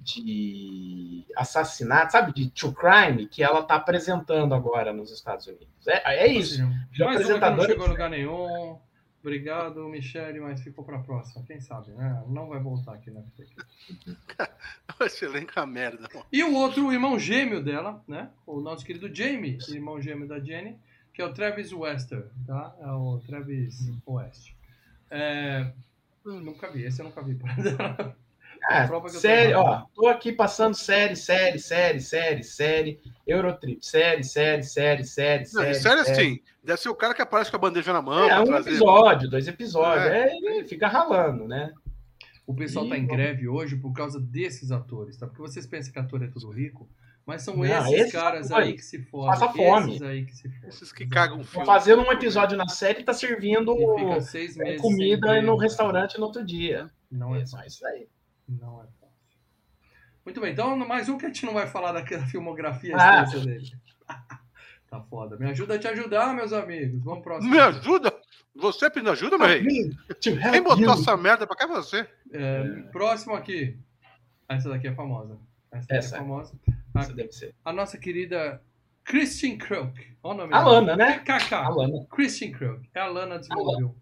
de 0.00 1.24
assassinato, 1.36 2.12
sabe? 2.12 2.32
De 2.32 2.50
true 2.50 2.74
crime, 2.74 3.26
que 3.26 3.42
ela 3.42 3.62
tá 3.62 3.76
apresentando 3.76 4.54
agora 4.54 4.92
nos 4.92 5.10
Estados 5.10 5.46
Unidos. 5.46 5.86
É, 5.86 6.24
é 6.24 6.26
isso. 6.26 6.56
Seja, 6.90 7.04
Mais 7.04 7.28
uma 7.28 7.38
que 7.38 7.50
não 7.50 7.64
chegou 7.64 7.86
a 7.86 7.88
lugar 7.88 8.10
nenhum. 8.10 8.78
Obrigado, 9.20 9.88
Michele, 9.88 10.40
mas 10.40 10.62
ficou 10.62 10.84
pra 10.84 11.00
próxima. 11.00 11.44
Quem 11.44 11.60
sabe, 11.60 11.90
né? 11.92 12.22
Não 12.28 12.48
vai 12.48 12.60
voltar 12.60 12.94
aqui 12.94 13.10
na 13.10 13.22
Esse 15.00 15.24
elenco 15.24 15.52
é 15.56 15.60
uma 15.60 15.66
merda. 15.66 16.08
E 16.32 16.42
o 16.44 16.54
outro, 16.54 16.86
o 16.86 16.92
irmão 16.92 17.18
gêmeo 17.18 17.62
dela, 17.62 18.02
né? 18.06 18.30
O 18.46 18.60
nosso 18.60 18.84
querido 18.84 19.12
Jamie, 19.12 19.58
irmão 19.68 20.00
gêmeo 20.00 20.28
da 20.28 20.38
Jenny, 20.38 20.78
que 21.12 21.20
é 21.20 21.24
o 21.24 21.32
Travis 21.32 21.72
Wester, 21.72 22.28
tá? 22.46 22.74
É 22.80 22.90
o 22.92 23.18
Travis 23.26 23.90
West. 24.06 24.52
É, 25.10 25.72
eu 26.24 26.40
nunca 26.40 26.70
vi, 26.70 26.84
esse 26.84 27.00
eu 27.00 27.06
nunca 27.06 27.22
vi. 27.22 27.38
Ah, 28.68 28.86
Prova 28.86 29.04
que 29.08 29.10
eu 29.10 29.14
tô 29.14 29.20
série, 29.20 29.54
ó, 29.54 29.82
tô 29.94 30.06
aqui 30.08 30.32
passando 30.32 30.74
série, 30.74 31.16
série, 31.16 31.58
série, 31.58 32.00
série, 32.00 32.42
série, 32.42 33.00
Eurotrip, 33.26 33.78
série, 33.84 34.22
série, 34.24 34.62
série, 34.62 35.04
série, 35.04 35.44
Não, 35.52 35.62
série. 35.62 35.70
e 35.70 35.74
sério 35.74 36.04
série. 36.04 36.20
assim, 36.20 36.40
deve 36.62 36.80
ser 36.80 36.88
o 36.88 36.94
cara 36.94 37.14
que 37.14 37.22
aparece 37.22 37.50
com 37.50 37.56
a 37.56 37.60
bandeja 37.60 37.92
na 37.92 38.02
mão. 38.02 38.28
É, 38.28 38.40
um 38.40 38.44
trazer. 38.44 38.70
episódio, 38.70 39.30
dois 39.30 39.46
episódios. 39.48 40.06
É. 40.06 40.28
É, 40.28 40.36
ele 40.36 40.64
fica 40.64 40.88
ralando, 40.88 41.46
né? 41.46 41.72
O 42.46 42.54
pessoal 42.54 42.86
Ih, 42.86 42.88
tá 42.90 42.96
em 42.98 43.06
greve 43.06 43.46
hoje 43.46 43.76
por 43.76 43.92
causa 43.92 44.18
desses 44.18 44.70
atores, 44.72 45.16
tá? 45.18 45.26
Porque 45.26 45.42
vocês 45.42 45.66
pensam 45.66 45.92
que 45.92 45.98
ator 45.98 46.22
é 46.22 46.28
tudo 46.28 46.48
rico, 46.50 46.88
mas 47.26 47.42
são 47.42 47.56
Não, 47.56 47.64
esses, 47.66 47.92
esses 47.92 48.12
caras 48.12 48.50
aí 48.50 48.72
que 48.72 48.82
se 48.82 49.02
fodem. 49.02 49.28
passa 49.38 49.52
fome. 49.52 49.90
Esses 49.96 50.02
aí 50.02 50.24
que 50.24 50.34
se 50.34 50.48
fodem. 50.48 50.68
Esses 50.70 50.92
que 50.92 51.06
cagam 51.06 51.44
filme. 51.44 51.66
Fazendo 51.66 52.00
um 52.00 52.10
episódio 52.10 52.56
na 52.56 52.66
série 52.66 53.04
tá 53.04 53.12
servindo 53.12 53.76
E 53.76 53.82
é, 53.82 54.14
meses 54.14 54.80
comida 54.80 55.42
no 55.42 55.56
restaurante 55.56 56.18
no 56.18 56.24
outro 56.24 56.42
dia. 56.42 56.90
Não 57.10 57.36
é 57.36 57.42
É 57.42 57.46
só 57.46 57.62
isso 57.64 57.86
aí. 57.86 58.08
Não 58.48 58.80
é 58.82 58.86
fácil. 59.00 59.14
Muito 60.24 60.40
bem, 60.40 60.52
então 60.52 60.76
mais 60.76 61.08
um 61.08 61.16
que 61.18 61.24
a 61.26 61.28
gente 61.28 61.44
não 61.46 61.54
vai 61.54 61.66
falar 61.66 61.92
daquela 61.92 62.24
filmografia 62.26 62.94
Ah. 62.96 63.22
dele. 63.24 63.62
tá 64.88 65.00
foda. 65.02 65.36
Me 65.36 65.46
ajuda 65.50 65.74
a 65.74 65.78
te 65.78 65.88
ajudar, 65.88 66.34
meus 66.34 66.52
amigos. 66.52 67.02
Vamos 67.02 67.22
pro 67.22 67.32
próximo. 67.34 67.50
Me 67.50 67.58
ajuda? 67.58 68.12
Você 68.56 68.90
pedindo 68.90 69.10
ajuda, 69.10 69.38
meu 69.38 69.46
rei? 69.46 69.62
Quem 70.20 70.62
botou 70.62 70.80
you. 70.80 70.90
essa 70.92 71.16
merda 71.16 71.46
pra 71.46 71.56
cá 71.56 71.64
é 71.64 71.68
você. 71.68 72.08
É, 72.32 72.64
Próximo 72.90 73.34
aqui. 73.34 73.78
Essa 74.48 74.68
daqui 74.70 74.88
é 74.88 74.94
famosa. 74.94 75.38
Essa 75.70 75.86
daqui 75.88 75.94
Essa 75.94 76.14
é 76.14 76.18
é. 76.18 76.20
famosa. 76.22 76.54
Isso 77.00 77.14
deve 77.14 77.32
ser. 77.32 77.54
A 77.64 77.72
nossa 77.72 77.96
querida 77.98 78.60
Christian 79.04 79.56
Crook. 79.58 79.94
Olha 80.22 80.34
o 80.34 80.36
nome 80.38 80.54
A 80.54 80.58
dela. 80.58 80.70
Lana, 80.72 80.96
né? 80.96 81.18
KK. 81.20 81.52
A 81.54 81.68
Lana. 81.68 82.06
Christian 82.10 82.50
Crook. 82.52 82.88
É 82.94 83.00
a 83.00 83.06
Lana 83.06 83.38
de 83.38 83.44
Smallville. 83.46 83.94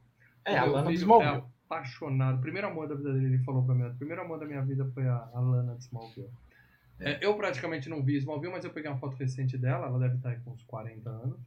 É, 0.45 0.57
a 0.57 0.65
Lana 0.65 0.89
de 0.91 0.95
Smallville. 0.97 1.45
É 1.71 1.75
apaixonado. 1.75 2.39
O 2.39 2.41
primeiro 2.41 2.67
amor 2.67 2.89
da 2.89 2.95
vida 2.95 3.13
dele, 3.13 3.27
ele 3.27 3.45
falou 3.45 3.65
pra 3.65 3.75
mim. 3.75 3.85
O 3.85 3.97
primeiro 3.97 4.23
amor 4.23 4.39
da 4.39 4.47
minha 4.47 4.63
vida 4.63 4.85
foi 4.95 5.07
a, 5.07 5.29
a 5.35 5.41
Lana 5.41 5.75
de 5.75 5.85
Smallville. 5.85 6.31
É, 6.99 7.19
eu 7.21 7.35
praticamente 7.37 7.89
não 7.89 8.03
vi 8.03 8.17
Smallville, 8.17 8.53
mas 8.53 8.65
eu 8.65 8.71
peguei 8.71 8.91
uma 8.91 8.99
foto 8.99 9.17
recente 9.17 9.59
dela. 9.59 9.87
Ela 9.87 9.99
deve 9.99 10.17
estar 10.17 10.31
aí 10.31 10.41
com 10.41 10.53
uns 10.53 10.63
40 10.65 11.11
anos. 11.11 11.41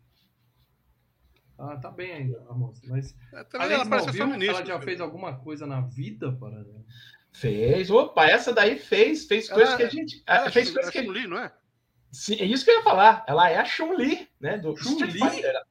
Ah, 1.58 1.76
tá 1.76 1.92
bem 1.92 2.14
ainda, 2.14 2.42
a 2.50 2.54
moça. 2.54 2.82
Mas 2.88 3.14
É, 3.34 3.46
além 3.54 3.74
ela 3.74 3.84
de 3.84 3.90
parece 3.90 4.12
ser 4.12 4.18
Smallville, 4.18 4.48
ela 4.48 4.66
já 4.66 4.80
fez 4.80 5.02
alguma 5.02 5.36
coisa 5.38 5.66
na 5.68 5.82
vida, 5.82 6.32
para 6.34 6.64
Fez. 7.32 7.90
Opa, 7.90 8.26
essa 8.26 8.54
daí 8.54 8.78
fez. 8.78 9.26
Fez 9.26 9.50
coisas 9.50 9.76
que 9.76 9.84
a 9.84 9.90
gente. 9.90 10.24
Ela 10.26 10.48
é 10.48 10.52
fez 10.52 10.72
coisas 10.72 10.90
é 10.90 11.00
que. 11.00 11.06
Chun-Li, 11.06 11.28
não 11.28 11.38
é? 11.38 11.52
Sim, 12.12 12.36
é 12.36 12.46
isso 12.46 12.66
que 12.66 12.72
eu 12.72 12.78
ia 12.78 12.84
falar. 12.84 13.24
Ela 13.28 13.50
é 13.50 13.58
a 13.58 13.66
Chun-Li, 13.66 14.28
né? 14.40 14.58
Do 14.58 14.74
Street 14.74 15.12
Chun-Li? 15.12 15.20
Fighter. 15.20 15.62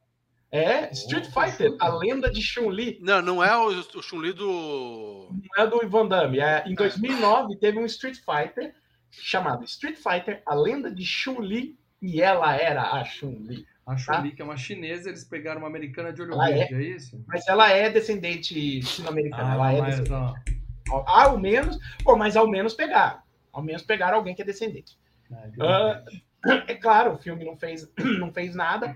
É, 0.51 0.91
Street 0.91 1.27
Opa, 1.27 1.47
Fighter, 1.47 1.75
a 1.79 1.89
lenda 1.89 2.29
de 2.31 2.41
Chun-Li. 2.41 2.97
Não, 3.01 3.21
não 3.21 3.43
é 3.43 3.55
o, 3.55 3.67
o 3.67 4.01
Chun-Li 4.01 4.33
do. 4.33 5.29
Não 5.55 5.63
é 5.63 5.67
do 5.67 5.83
Ivan 5.83 6.07
Damme. 6.07 6.39
É, 6.39 6.63
em 6.67 6.73
2009 6.73 7.55
teve 7.57 7.77
um 7.77 7.85
Street 7.85 8.17
Fighter 8.17 8.73
chamado 9.11 9.63
Street 9.63 9.97
Fighter, 9.97 10.41
a 10.45 10.55
lenda 10.55 10.89
de 10.91 11.05
Chun-Li, 11.05 11.77
e 12.01 12.21
ela 12.21 12.55
era 12.55 12.81
a 12.93 13.03
Chun-Li. 13.03 13.65
A 13.85 13.95
Chun-Li, 13.97 14.31
que 14.31 14.41
é 14.41 14.45
uma 14.45 14.57
chinesa, 14.57 15.09
eles 15.09 15.23
pegaram 15.23 15.61
uma 15.61 15.67
americana 15.67 16.13
de 16.13 16.21
olho 16.21 16.37
verde, 16.37 16.75
é 16.75 16.81
isso? 16.95 17.23
Mas 17.27 17.47
ela 17.47 17.69
é 17.71 17.89
descendente 17.89 18.81
sino-americana. 18.83 19.53
ela 19.53 19.73
é 19.73 19.81
mas, 19.81 19.99
descendente. 19.99 20.61
ó, 20.91 21.03
Ao, 21.07 21.37
menos, 21.39 21.77
pô, 22.03 22.15
mas 22.15 22.35
ao 22.35 22.47
menos 22.47 22.73
pegaram. 22.73 23.19
Ao 23.51 23.63
menos 23.63 23.81
pegaram 23.83 24.17
alguém 24.17 24.35
que 24.35 24.41
é 24.43 24.45
descendente. 24.45 24.97
é, 25.31 25.47
de 25.47 25.61
Ah, 25.61 25.65
olho 25.65 26.03
verde. 26.05 26.23
É 26.71 26.75
claro, 26.75 27.13
o 27.13 27.17
filme 27.17 27.43
não 27.43 27.57
fez, 27.57 27.91
não 28.19 28.31
fez 28.31 28.55
nada. 28.55 28.95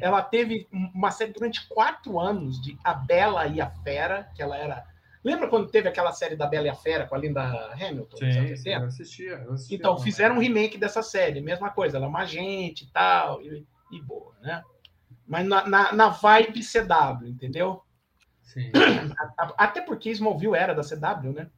Ela 0.00 0.22
teve 0.22 0.66
uma 0.72 1.10
série 1.10 1.32
durante 1.32 1.66
quatro 1.68 2.18
anos 2.18 2.60
de 2.60 2.78
A 2.84 2.94
Bela 2.94 3.46
e 3.46 3.60
a 3.60 3.70
Fera, 3.70 4.30
que 4.34 4.42
ela 4.42 4.56
era. 4.56 4.84
Lembra 5.24 5.48
quando 5.48 5.68
teve 5.70 5.88
aquela 5.88 6.12
série 6.12 6.36
da 6.36 6.46
Bela 6.46 6.66
e 6.66 6.70
a 6.70 6.74
Fera 6.74 7.06
com 7.06 7.14
a 7.14 7.18
Linda 7.18 7.42
Hamilton? 7.72 8.16
Sim, 8.16 8.32
sim, 8.32 8.70
80? 8.70 8.70
eu 8.70 8.84
assistia, 8.86 9.32
eu 9.44 9.52
assistia. 9.54 9.76
Então, 9.76 9.98
fizeram 9.98 10.36
um 10.36 10.40
remake 10.40 10.78
dessa 10.78 11.02
série, 11.02 11.40
mesma 11.40 11.70
coisa, 11.70 11.96
ela 11.96 12.06
é 12.06 12.08
uma 12.08 12.20
agente 12.20 12.84
e 12.84 12.92
tal, 12.92 13.42
e, 13.42 13.66
e 13.90 14.00
boa, 14.02 14.34
né? 14.40 14.62
Mas 15.26 15.46
na, 15.46 15.66
na, 15.66 15.92
na 15.92 16.08
vibe 16.10 16.60
CW, 16.60 17.26
entendeu? 17.26 17.82
Sim. 18.42 18.70
Até 19.58 19.80
porque 19.80 20.10
Smallville 20.10 20.54
era 20.54 20.72
da 20.74 20.82
CW, 20.82 21.32
né? 21.32 21.50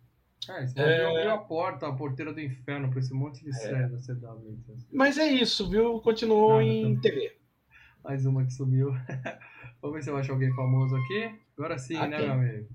É, 0.49 0.65
isso 0.65 0.81
É. 0.81 1.05
abriu 1.07 1.31
a 1.33 1.39
porta, 1.39 1.87
a 1.87 1.93
porteira 1.93 2.33
do 2.33 2.41
inferno 2.41 2.89
pra 2.89 3.01
esse 3.01 3.13
monte 3.13 3.45
de 3.45 3.53
série 3.53 3.89
da 3.89 3.99
CW. 3.99 4.53
então. 4.53 4.77
Mas 4.91 5.19
é 5.19 5.27
isso, 5.27 5.69
viu? 5.69 6.01
Continuou 6.01 6.53
Nada, 6.53 6.65
em 6.65 6.95
tá. 6.95 7.03
TV. 7.03 7.38
Mais 8.05 8.25
uma 8.27 8.45
que 8.45 8.53
sumiu. 8.53 8.91
Vamos 9.83 9.97
ver 9.97 10.03
se 10.03 10.11
eu 10.11 10.17
acho 10.17 10.33
alguém 10.33 10.53
famoso 10.55 10.97
aqui. 10.97 11.31
Agora 11.57 11.79
sim, 11.79 11.97
Ah, 11.97 12.07
né, 12.07 12.17
tem. 12.19 12.27
meu 12.27 12.35
amigo? 12.35 12.69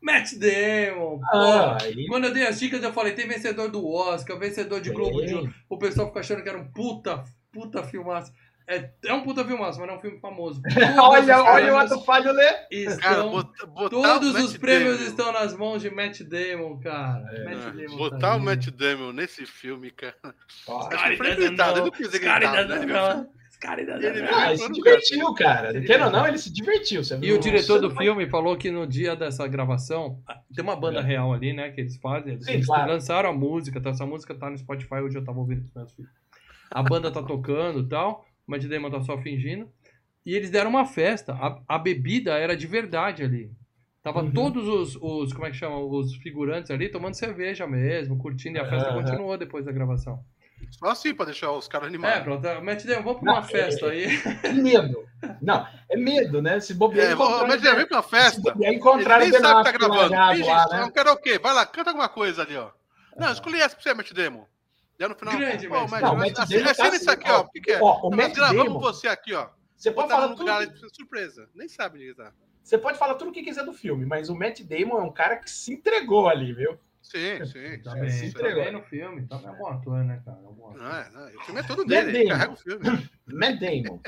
Matt 0.00 0.32
Damon! 0.34 1.20
Ah, 1.24 1.76
pô. 1.80 1.84
aí- 1.84 2.06
Quando 2.06 2.24
eu 2.26 2.32
dei 2.32 2.46
as 2.46 2.58
dicas, 2.60 2.82
eu 2.82 2.92
falei, 2.92 3.12
tem 3.14 3.26
vencedor 3.26 3.68
do 3.68 3.86
Oscar, 3.86 4.38
vencedor 4.38 4.80
de 4.80 4.90
Globo 4.90 5.24
de 5.26 5.34
Ouro. 5.34 5.54
O 5.68 5.76
pessoal 5.78 6.06
fica 6.08 6.20
achando 6.20 6.42
que 6.42 6.48
era 6.48 6.58
um 6.58 6.70
puta, 6.70 7.24
puta 7.52 7.82
filmaço. 7.82 8.32
É, 8.70 8.90
é 9.06 9.14
um 9.14 9.22
puta 9.22 9.44
filmaço, 9.44 9.78
mas 9.80 9.88
não 9.88 9.94
é 9.94 9.98
um 9.98 10.00
filme 10.00 10.20
famoso. 10.20 10.60
olha, 11.02 11.36
os 11.38 11.46
olha 11.48 11.72
o 11.72 11.76
ato 11.78 12.04
falho, 12.04 12.32
né? 12.34 12.66
Estão, 12.70 13.30
botar 13.32 13.88
Todos 13.88 14.34
o 14.34 14.38
os 14.44 14.52
Matt 14.52 14.60
prêmios 14.60 14.98
Damon- 14.98 15.08
estão 15.08 15.32
nas 15.32 15.56
mãos 15.56 15.82
de 15.82 15.90
Matt 15.90 16.20
Damon, 16.22 16.78
cara. 16.78 17.24
É, 17.34 17.44
Matt 17.44 17.74
né? 17.74 17.84
Damon 17.86 17.96
Botar 17.96 18.18
tá 18.18 18.30
o 18.32 18.34
ali. 18.36 18.44
Matt 18.44 18.66
Damon 18.70 19.12
nesse 19.12 19.46
filme, 19.46 19.90
cara. 19.90 20.14
Ó, 20.66 20.78
Acho 20.86 21.10
que 21.10 21.16
foi 21.16 21.34
gritado, 21.34 21.78
ele 21.80 21.90
não 21.90 21.98
né? 21.98 22.06
Os 22.06 22.18
caras 22.18 22.54
ainda 22.54 22.86
Ele- 23.60 24.22
não. 24.22 24.34
Ah, 24.38 24.48
ele 24.50 24.58
se 24.58 24.72
divertiu, 24.72 25.34
cara. 25.34 25.70
Ele- 25.76 25.86
Quer 25.86 26.02
ou 26.04 26.10
não, 26.10 26.26
ele 26.26 26.38
se 26.38 26.52
divertiu. 26.52 27.02
Você 27.02 27.14
E 27.16 27.18
viu? 27.18 27.36
o 27.36 27.40
diretor 27.40 27.80
do 27.80 27.90
filme 27.90 28.28
falou 28.28 28.56
que 28.56 28.70
no 28.70 28.86
dia 28.86 29.16
dessa 29.16 29.46
gravação 29.48 30.20
tem 30.54 30.62
uma 30.62 30.76
banda 30.76 31.00
É. 31.00 31.02
real 31.02 31.32
ali, 31.32 31.52
né? 31.52 31.70
Que 31.70 31.80
eles 31.80 31.96
fazem. 31.96 32.34
Eles, 32.34 32.44
Sim, 32.46 32.52
eles 32.52 32.66
claro. 32.66 32.90
lançaram 32.92 33.30
a 33.30 33.32
música, 33.32 33.80
tá? 33.80 33.90
Essa 33.90 34.06
música 34.06 34.34
tá 34.34 34.48
no 34.48 34.56
Spotify, 34.56 34.96
hoje 34.96 35.18
eu 35.18 35.24
tava 35.24 35.38
ouvindo 35.40 35.62
com 35.62 35.66
os 35.68 35.74
meus 35.74 35.92
filhos. 35.92 36.10
A 36.70 36.82
banda 36.82 37.10
tá 37.10 37.22
tocando 37.22 37.80
e 37.80 37.88
tal, 37.88 38.24
o 38.46 38.50
Matt 38.50 38.64
Damon 38.64 38.90
tá 38.90 39.00
só 39.00 39.18
fingindo. 39.18 39.68
E 40.24 40.34
eles 40.34 40.50
deram 40.50 40.70
uma 40.70 40.84
festa. 40.84 41.32
A, 41.32 41.60
a 41.66 41.78
bebida 41.78 42.32
era 42.38 42.56
de 42.56 42.66
verdade 42.66 43.22
ali. 43.24 43.50
Tava 44.02 44.22
Uhum. 44.22 44.30
todos 44.30 44.68
os, 44.68 44.96
os, 45.00 45.32
como 45.32 45.46
é 45.46 45.50
que 45.50 45.56
chama? 45.56 45.78
Os 45.78 46.14
figurantes 46.16 46.70
ali 46.70 46.88
tomando 46.88 47.14
cerveja 47.14 47.66
mesmo, 47.66 48.16
curtindo, 48.16 48.56
e 48.56 48.60
a 48.60 48.68
festa 48.68 48.90
Aham. 48.90 49.02
continuou 49.02 49.36
depois 49.36 49.64
da 49.64 49.72
gravação. 49.72 50.20
Só 50.70 50.86
assim 50.90 51.14
pra 51.14 51.24
deixar 51.26 51.50
os 51.52 51.66
caras 51.66 51.86
É, 51.86 51.88
animados. 51.88 52.22
pronto. 52.22 52.64
Matt 52.64 52.84
Damon, 52.84 53.02
vamos 53.02 53.20
pra 53.20 53.32
uma 53.32 53.40
Não, 53.40 53.48
festa 53.48 53.86
aí. 53.86 54.06
É 54.42 54.52
medo. 54.52 55.08
Não, 55.42 55.66
é 55.90 55.96
medo, 55.96 56.40
né? 56.42 56.60
Se 56.60 56.74
bobear, 56.74 57.10
É, 57.10 57.14
mas 57.46 57.60
já 57.62 57.74
vem 57.74 57.86
pra 57.86 58.02
se 58.02 58.10
festa. 58.10 58.54
Ele 58.60 58.74
encontrar 58.76 59.18
nem 59.18 59.28
o 59.28 59.32
Ben 59.32 59.40
sabe 59.40 59.58
que 59.58 59.72
tá 59.72 59.78
gravando. 59.78 60.14
Ih, 60.36 60.42
lá, 60.44 60.68
né? 60.68 60.80
não 60.80 60.90
quero 60.90 61.10
o 61.12 61.16
quê? 61.16 61.38
Vai 61.38 61.52
lá, 61.54 61.66
canta 61.66 61.90
alguma 61.90 62.08
coisa 62.08 62.42
ali, 62.42 62.56
ó. 62.56 62.70
Não, 63.16 63.32
escolhi 63.32 63.60
essa 63.60 63.74
pra 63.74 63.82
você, 63.82 63.94
Matt 63.94 64.12
Damon. 64.12 64.44
Aí 65.00 65.08
no 65.08 65.14
final, 65.14 65.36
Grande, 65.36 65.68
pô, 65.68 65.74
Matt 65.74 65.90
Matt 65.90 66.00
Não, 66.02 66.08
Damon, 66.10 66.18
Matt 66.24 66.38
assina, 66.38 66.60
Damon 66.60 66.64
tá 66.64 66.70
assina 66.70 66.96
isso 66.96 67.10
assim, 67.10 67.20
aqui, 67.20 67.30
ó. 67.30 67.40
O 67.40 67.48
que, 67.50 67.60
que 67.60 67.70
é? 67.72 67.78
Ó, 67.82 68.00
o 68.06 68.10
Nós 68.10 68.16
Matt 68.16 68.34
gravamos 68.34 68.64
Damon, 68.64 68.80
você 68.80 69.08
aqui, 69.08 69.34
ó. 69.34 69.48
você 69.76 69.90
pode 69.90 70.08
falar 70.08 70.26
lugar 70.26 70.36
tudo, 70.36 70.50
ali, 70.50 70.94
surpresa. 70.94 71.48
Nem 71.54 71.68
sabe 71.68 71.98
onde 71.98 72.14
tá. 72.14 72.32
você 72.62 72.78
pode 72.78 72.98
falar 72.98 73.14
tudo 73.14 73.30
o 73.30 73.32
que 73.32 73.42
quiser 73.42 73.64
do 73.64 73.72
filme, 73.72 74.04
mas 74.06 74.28
o 74.28 74.34
Matt 74.36 74.60
Damon 74.62 74.98
é 74.98 75.02
um 75.02 75.12
cara 75.12 75.36
que 75.36 75.50
se 75.50 75.72
entregou 75.72 76.28
ali, 76.28 76.52
viu? 76.52 76.78
Sim, 77.08 77.46
sim. 77.46 77.82
Tá 77.82 77.92
sim, 77.92 78.00
bem, 78.00 78.32
tá 78.32 78.42
bem 78.42 78.72
no 78.72 78.82
filme. 78.82 79.26
Tá 79.26 79.38
bem, 79.38 79.46
é 79.46 79.50
um 79.50 79.56
bom 79.56 79.66
ator, 79.68 80.04
né, 80.04 80.20
cara? 80.24 80.38
É 80.44 80.46
um 80.46 80.52
bom 80.52 80.68
ator. 80.70 80.82
Não 80.82 80.90
é, 80.94 81.10
não, 81.10 81.26
o 81.40 81.44
filme 81.44 81.60
é 81.60 81.62
todo 81.62 81.84
dele, 81.86 82.08
ele 82.10 82.18
Damon. 82.18 82.28
carrega 82.28 82.52
o 82.52 82.56
filme. 82.56 82.84
Matt 83.26 83.58
Damon. 83.60 84.00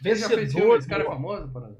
Vencedor, 0.00 0.78
esse 0.78 0.88
cara 0.88 1.02
é 1.02 1.06
do, 1.06 1.10
famoso, 1.12 1.48
parada? 1.52 1.76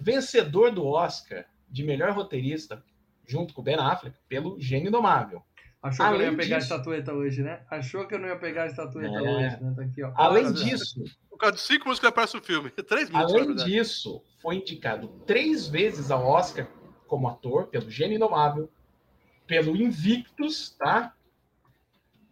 vencedor 0.00 0.72
do 0.72 0.84
Oscar 0.86 1.44
de 1.68 1.84
melhor 1.84 2.10
roteirista, 2.12 2.82
junto 3.26 3.54
com 3.54 3.60
o 3.60 3.64
Ben 3.64 3.76
Affleck, 3.76 4.16
pelo 4.28 4.60
Gênio 4.60 4.88
Indomável. 4.88 5.42
Achou 5.80 6.04
que 6.06 6.12
eu 6.12 6.14
não 6.14 6.20
ia 6.20 6.26
Além 6.28 6.36
pegar 6.36 6.58
disso- 6.58 6.72
a 6.72 6.76
estatueta 6.76 7.12
hoje, 7.12 7.42
né? 7.42 7.62
Achou 7.70 8.06
que 8.06 8.14
eu 8.14 8.18
não 8.18 8.28
ia 8.28 8.36
pegar 8.36 8.64
a 8.64 8.66
estatueta 8.66 9.14
É. 9.16 9.20
hoje, 9.20 9.62
né? 9.62 9.72
Tá 9.76 9.82
aqui, 9.82 10.02
ó. 10.02 10.12
Além 10.16 10.44
Olha, 10.46 10.52
disso, 10.54 11.02
Por 11.30 11.38
causa 11.38 11.56
de 11.56 11.62
cinco 11.62 11.88
músicas 11.88 12.08
aparece 12.08 12.36
o 12.36 12.42
filme. 12.42 12.70
Três 12.88 13.08
na 13.10 13.20
além 13.20 13.54
disso, 13.54 14.22
foi 14.40 14.56
indicado 14.56 15.08
três 15.26 15.66
vezes 15.66 16.10
ao 16.10 16.24
Oscar 16.26 16.68
como 17.06 17.28
ator, 17.28 17.66
pelo 17.68 17.90
Gênio 17.90 18.16
Indomável, 18.16 18.70
pelo 19.52 19.76
Invictus, 19.76 20.70
tá? 20.78 21.14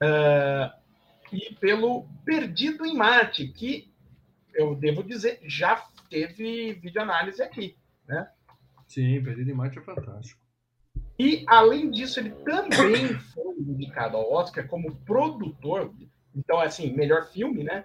Ah, 0.00 0.74
e 1.30 1.54
pelo 1.56 2.08
Perdido 2.24 2.86
em 2.86 2.96
Marte, 2.96 3.46
que 3.48 3.92
eu 4.54 4.74
devo 4.74 5.02
dizer, 5.04 5.38
já 5.44 5.86
teve 6.08 6.72
videoanálise 6.72 7.42
aqui. 7.42 7.76
Sim, 8.88 9.22
Perdido 9.22 9.50
em 9.50 9.54
Marte 9.54 9.78
é 9.78 9.82
fantástico. 9.82 10.40
E, 11.18 11.44
além 11.46 11.90
disso, 11.90 12.20
ele 12.20 12.30
também 12.30 13.08
foi 13.34 13.54
indicado 13.58 14.16
ao 14.16 14.32
Oscar 14.32 14.66
como 14.66 14.96
produtor, 15.04 15.92
então, 16.34 16.58
assim, 16.58 16.90
melhor 16.94 17.26
filme, 17.26 17.62
né? 17.62 17.84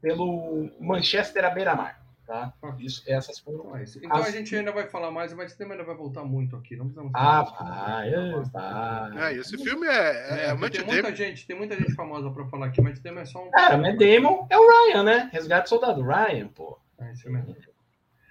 Pelo 0.00 0.70
Manchester 0.80 1.44
à 1.44 1.50
beira-mar, 1.50 1.99
tá? 2.30 2.52
Isso, 2.78 3.02
essas 3.06 3.38
foram... 3.40 3.60
Então 3.60 3.76
é. 3.76 3.84
Então 4.04 4.16
As- 4.18 4.26
a 4.28 4.30
gente 4.30 4.54
ainda 4.54 4.70
vai 4.70 4.86
falar 4.88 5.10
mais, 5.10 5.32
mas 5.32 5.52
o 5.52 5.58
tema 5.58 5.72
ainda 5.74 5.84
vai 5.84 5.96
voltar 5.96 6.22
muito 6.24 6.54
aqui. 6.56 6.76
Não 6.76 6.84
precisamos 6.86 7.10
Ah, 7.14 7.42
vai, 7.42 8.10
muito. 8.10 8.50
vai. 8.50 9.32
É, 9.32 9.36
esse 9.36 9.58
filme 9.58 9.86
é, 9.86 9.90
é, 9.90 10.46
É, 10.46 10.50
é 10.50 10.68
tem 10.70 10.84
muita 10.84 11.14
gente, 11.16 11.46
tem 11.46 11.56
muita 11.56 11.76
gente 11.76 11.92
famosa 11.94 12.30
pra 12.30 12.46
falar 12.46 12.66
aqui, 12.66 12.80
mas 12.80 12.98
o 12.98 13.02
tema 13.02 13.20
é 13.22 13.24
só 13.24 13.44
um. 13.44 13.50
Cara, 13.50 13.76
Matt 13.76 13.96
Damon 13.98 14.46
é 14.48 14.56
o 14.56 14.68
Ryan, 14.68 15.02
né? 15.02 15.30
Resgate 15.32 15.68
Soldado 15.68 16.02
Ryan, 16.02 16.48
pô. 16.48 16.78
É, 17.00 17.12
isso 17.12 17.28
mesmo. 17.30 17.56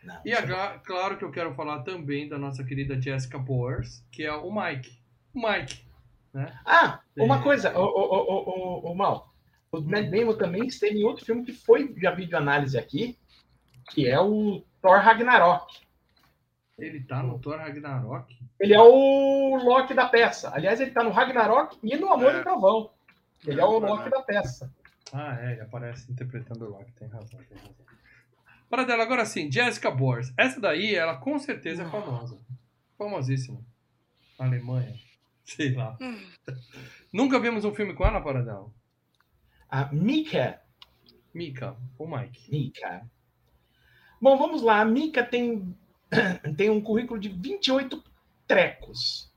Não, 0.03 0.17
E 0.25 0.31
é 0.31 0.37
agora, 0.37 0.79
claro 0.79 1.17
que 1.17 1.25
eu 1.25 1.31
quero 1.31 1.53
falar 1.53 1.79
também 1.83 2.27
da 2.29 2.37
nossa 2.37 2.63
querida 2.63 2.99
Jessica 3.01 3.37
Bowers, 3.37 4.01
que 4.11 4.23
é 4.23 4.31
o 4.33 4.49
Mike. 4.49 4.97
O 5.33 5.41
Mike. 5.47 5.83
Ah, 6.65 6.99
uma 7.17 7.39
É. 7.39 7.41
coisa, 7.43 7.77
o, 7.77 7.83
o, 7.83 8.15
o, 8.15 8.87
o, 8.87 8.91
o 8.91 8.95
Mal. 8.95 9.33
O 9.71 9.81
Matt 9.81 10.09
Damon 10.09 10.35
também 10.35 10.65
esteve 10.65 10.99
em 10.99 11.03
outro 11.03 11.25
filme 11.25 11.43
que 11.43 11.51
foi 11.53 11.93
já 12.01 12.11
videoanálise 12.11 12.77
aqui, 12.77 13.17
que 13.89 14.07
é 14.07 14.19
o 14.19 14.63
Thor 14.81 14.99
Ragnarok. 14.99 15.79
Ele 16.77 17.01
tá 17.03 17.21
no 17.21 17.37
Thor 17.39 17.57
Ragnarok. 17.57 18.37
Ele 18.59 18.73
é 18.73 18.79
o 18.81 19.55
Loki 19.57 19.93
da 19.93 20.07
peça. 20.07 20.53
Aliás, 20.53 20.79
ele 20.79 20.91
tá 20.91 21.03
no 21.03 21.09
Ragnarok 21.11 21.77
e 21.83 21.97
no 21.97 22.11
Amor 22.11 22.33
É. 22.35 22.39
e 22.39 22.43
Trovão. 22.43 22.91
Ele 23.45 23.59
é, 23.59 23.63
É, 23.63 23.67
o 23.67 23.77
é. 23.85 23.89
Loki 23.89 24.09
da 24.09 24.21
peça. 24.21 24.73
Ah, 25.11 25.37
é, 25.41 25.53
ele 25.53 25.61
aparece 25.61 26.11
interpretando 26.11 26.65
o 26.65 26.69
Loki, 26.69 26.91
tem 26.93 27.07
razão, 27.07 27.39
tem 27.49 27.57
razão. 27.57 27.75
Para 28.69 28.83
dela, 28.83 29.03
agora 29.03 29.25
sim, 29.25 29.51
Jessica 29.51 29.89
Bowers. 29.89 30.31
Essa 30.37 30.61
daí, 30.61 30.93
ela 30.95 31.17
com 31.17 31.39
certeza 31.39 31.83
é 31.83 31.89
famosa. 31.89 32.39
Famosíssima. 32.97 33.59
Alemanha. 34.37 34.93
Sei 35.43 35.73
lá. 35.73 35.97
Nunca 37.11 37.39
vimos 37.39 37.65
um 37.65 37.73
filme 37.73 37.93
com 37.95 38.05
ela, 38.05 38.21
para 38.21 38.43
dela. 38.43 38.69
A 39.69 39.85
Mika. 39.91 40.61
Mika, 41.33 41.75
o 41.97 42.07
Mike. 42.07 42.51
Mika. 42.51 43.05
Bom, 44.21 44.37
vamos 44.37 44.61
lá. 44.61 44.81
A 44.81 44.85
Mika 44.85 45.23
tem, 45.23 45.75
tem 46.57 46.69
um 46.69 46.81
currículo 46.81 47.19
de 47.19 47.29
28 47.29 48.03
trecos. 48.47 49.31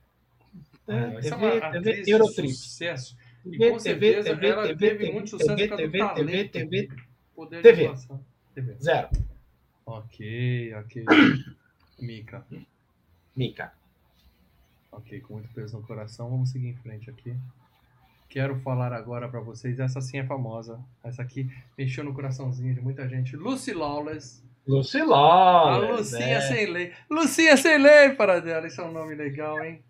É, 0.89 1.18
essa 1.18 1.35
é 1.35 1.39
TV, 1.39 1.61
uma 1.61 1.70
TV, 1.70 2.03
Eurotrip. 2.07 2.53
sucesso. 2.53 3.16
E 3.45 3.51
TV, 3.51 3.70
com 3.70 3.76
TV, 3.78 3.80
certeza 3.80 4.35
TV, 4.35 4.47
ela 4.49 4.62
TV, 4.68 4.76
teve 4.76 4.99
TV, 4.99 5.12
muito 5.12 5.30
sucesso 5.30 5.57
TV, 5.57 5.68
TV, 5.68 5.76
TV, 5.76 5.99
talento. 5.99 6.53
TV, 6.53 6.89
Poder 7.35 7.62
TV. 7.62 7.76
de 7.76 7.87
atuação. 7.87 8.24
TV. 8.55 8.76
Zero. 8.80 9.09
Ok, 9.87 10.74
ok. 10.74 11.05
Mika. 12.01 12.47
Mika. 13.37 13.72
Ok, 14.91 15.20
com 15.20 15.35
muito 15.35 15.49
peso 15.55 15.78
no 15.78 15.87
coração, 15.87 16.28
vamos 16.28 16.51
seguir 16.51 16.68
em 16.68 16.76
frente 16.76 17.09
aqui. 17.09 17.35
Quero 18.28 18.59
falar 18.61 18.93
agora 18.93 19.28
pra 19.28 19.41
vocês, 19.41 19.78
essa 19.78 20.01
sim 20.01 20.18
é 20.18 20.24
famosa. 20.24 20.80
Essa 21.03 21.22
aqui 21.22 21.51
mexeu 21.76 22.03
no 22.05 22.14
coraçãozinho 22.14 22.74
de 22.74 22.80
muita 22.80 23.09
gente. 23.09 23.37
Lucy 23.37 23.72
Lawless. 23.72 24.43
Lucy 24.66 25.00
A. 25.00 25.76
Lucinha 25.78 26.36
é. 26.36 26.40
Sem 26.40 26.66
Lei. 26.66 26.92
Lucinha 27.10 27.56
Sem 27.56 27.78
Lei, 27.78 28.10
para 28.10 28.40
dela. 28.40 28.66
Isso 28.66 28.80
é 28.80 28.84
um 28.84 28.92
nome 28.92 29.14
legal, 29.14 29.62
hein? 29.64 29.82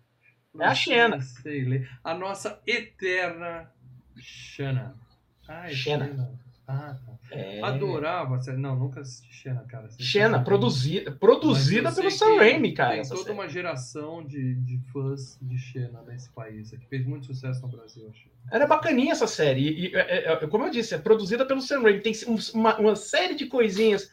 É 0.59 0.65
a 0.65 0.73
Xena. 0.75 1.15
Lucinha 1.17 1.41
Sem 1.43 1.63
Lei. 1.65 1.87
A 2.03 2.13
nossa 2.15 2.59
eterna 2.65 3.71
Xana. 4.17 4.95
É 5.47 5.69
Xena. 5.69 6.05
Xena. 6.07 6.39
Ah, 6.67 6.95
tá. 7.05 7.13
É. 7.31 7.61
Adorava. 7.61 8.39
série- 8.41 8.57
Não, 8.57 8.75
nunca 8.75 9.01
assisti 9.01 9.33
Xena, 9.33 9.65
cara. 9.67 9.89
Xena, 9.89 9.97
Sinceramente. 10.03 10.45
produzida, 10.45 11.11
produzida 11.11 11.91
pelo 11.91 12.09
Sam 12.11 12.31
que 12.33 12.37
Raimi, 12.37 12.73
cara. 12.73 12.93
Tem 12.93 13.03
toda 13.03 13.21
série. 13.21 13.31
uma 13.33 13.49
geração 13.49 14.23
de, 14.23 14.55
de 14.55 14.79
fãs 14.91 15.37
de 15.41 15.57
Xena 15.57 16.01
nesse 16.07 16.29
país 16.31 16.73
aqui. 16.73 16.85
Fez 16.87 17.05
muito 17.05 17.25
sucesso 17.25 17.61
no 17.63 17.67
Brasil, 17.67 18.07
acho. 18.09 18.27
Era 18.51 18.65
bacaninha 18.67 19.11
essa 19.11 19.27
série. 19.27 19.61
E, 19.61 19.87
e, 19.91 19.95
é, 19.95 20.31
é, 20.33 20.47
como 20.47 20.65
eu 20.65 20.69
disse, 20.71 20.93
é 20.95 20.97
produzida 20.97 21.45
pelo 21.45 21.61
Sam 21.61 21.81
Raimi. 21.81 22.01
Tem 22.01 22.13
um- 22.27 22.37
uma, 22.59 22.77
uma 22.77 22.95
série 22.95 23.35
de 23.35 23.45
coisinhas 23.47 24.09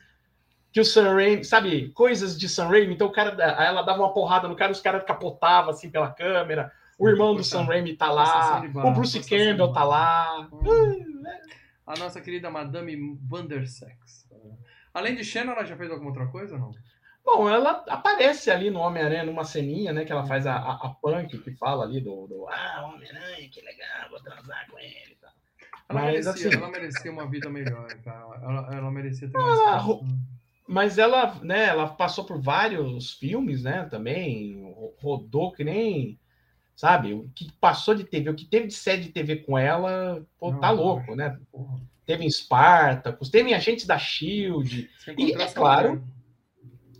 que 0.72 0.80
o 0.80 0.84
Sam 0.84 1.14
Raimi, 1.14 1.44
sabe, 1.44 1.88
coisas 1.90 2.38
de 2.38 2.48
Sam 2.48 2.68
Raimi. 2.68 2.94
Então 2.94 3.08
o 3.08 3.12
cara, 3.12 3.30
ela 3.62 3.82
dava 3.82 4.00
uma 4.02 4.12
porrada 4.12 4.46
no 4.48 4.56
cara, 4.56 4.70
os 4.72 4.80
caras 4.80 5.04
capotavam 5.04 5.70
assim 5.70 5.90
pela 5.90 6.10
câmera. 6.10 6.70
O 6.98 7.08
irmão 7.08 7.34
do 7.34 7.42
Sam 7.42 7.62
Raimi 7.64 7.96
tá 7.96 8.10
lá. 8.10 8.62
O 8.84 8.90
Bruce 8.92 9.20
Campbell 9.20 9.72
tá 9.72 9.84
lá. 9.84 10.48
Hum. 10.52 11.22
A 11.86 11.94
nossa 11.98 12.20
querida 12.20 12.50
Madame 12.50 13.18
Vandersex. 13.26 14.28
Além 14.94 15.14
de 15.16 15.24
Xena, 15.24 15.52
ela 15.52 15.64
já 15.64 15.76
fez 15.76 15.90
alguma 15.90 16.10
outra 16.10 16.26
coisa 16.26 16.54
ou 16.54 16.60
não? 16.60 16.70
Bom, 17.24 17.48
ela 17.48 17.84
aparece 17.88 18.50
ali 18.50 18.70
no 18.70 18.80
Homem-Aranha 18.80 19.24
numa 19.24 19.44
ceninha, 19.44 19.92
né? 19.92 20.04
Que 20.04 20.12
ela 20.12 20.26
faz 20.26 20.46
a, 20.46 20.54
a, 20.56 20.72
a 20.74 20.88
punk 20.90 21.38
que 21.38 21.52
fala 21.52 21.84
ali 21.84 22.00
do, 22.00 22.26
do 22.26 22.46
Ah, 22.48 22.90
Homem-Aranha, 22.92 23.48
que 23.48 23.60
legal, 23.60 24.08
vou 24.10 24.20
transar 24.20 24.66
com 24.70 24.78
ele. 24.78 25.12
e 25.12 25.16
tal. 25.20 25.30
Ela, 25.88 26.00
Mas, 26.02 26.26
merecia, 26.26 26.48
assim- 26.48 26.56
ela 26.56 26.70
merecia 26.70 27.12
uma 27.12 27.26
vida 27.28 27.48
melhor, 27.50 27.86
cara. 28.04 28.40
Ela, 28.42 28.68
ela 28.76 28.90
merecia 28.90 29.28
ter 29.30 29.38
mais 29.38 29.58
tempo. 29.84 30.04
Mas 30.70 30.98
ela, 30.98 31.34
né, 31.42 31.66
ela 31.66 31.88
passou 31.88 32.24
por 32.24 32.40
vários 32.40 33.12
filmes, 33.14 33.62
né, 33.64 33.84
também, 33.86 34.62
ro- 34.72 34.94
rodou 35.00 35.52
que 35.52 35.64
nem, 35.64 36.18
sabe, 36.76 37.12
o 37.12 37.28
que 37.34 37.52
passou 37.60 37.94
de 37.94 38.04
TV, 38.04 38.30
o 38.30 38.34
que 38.34 38.46
teve 38.46 38.68
de 38.68 38.74
série 38.74 39.02
de 39.02 39.08
TV 39.10 39.36
com 39.36 39.58
ela, 39.58 40.24
pô, 40.38 40.50
Não, 40.50 40.60
tá 40.60 40.70
eu 40.70 40.76
louco, 40.76 41.00
acho. 41.10 41.16
né? 41.16 41.38
Porra. 41.50 41.80
Teve 42.06 42.24
em 42.24 42.30
Spartacus, 42.30 43.30
teve 43.30 43.50
em 43.50 43.54
Agentes 43.54 43.86
da 43.86 43.98
SHIELD, 43.98 44.88
E, 45.18 45.32
é 45.32 45.46
claro, 45.52 46.02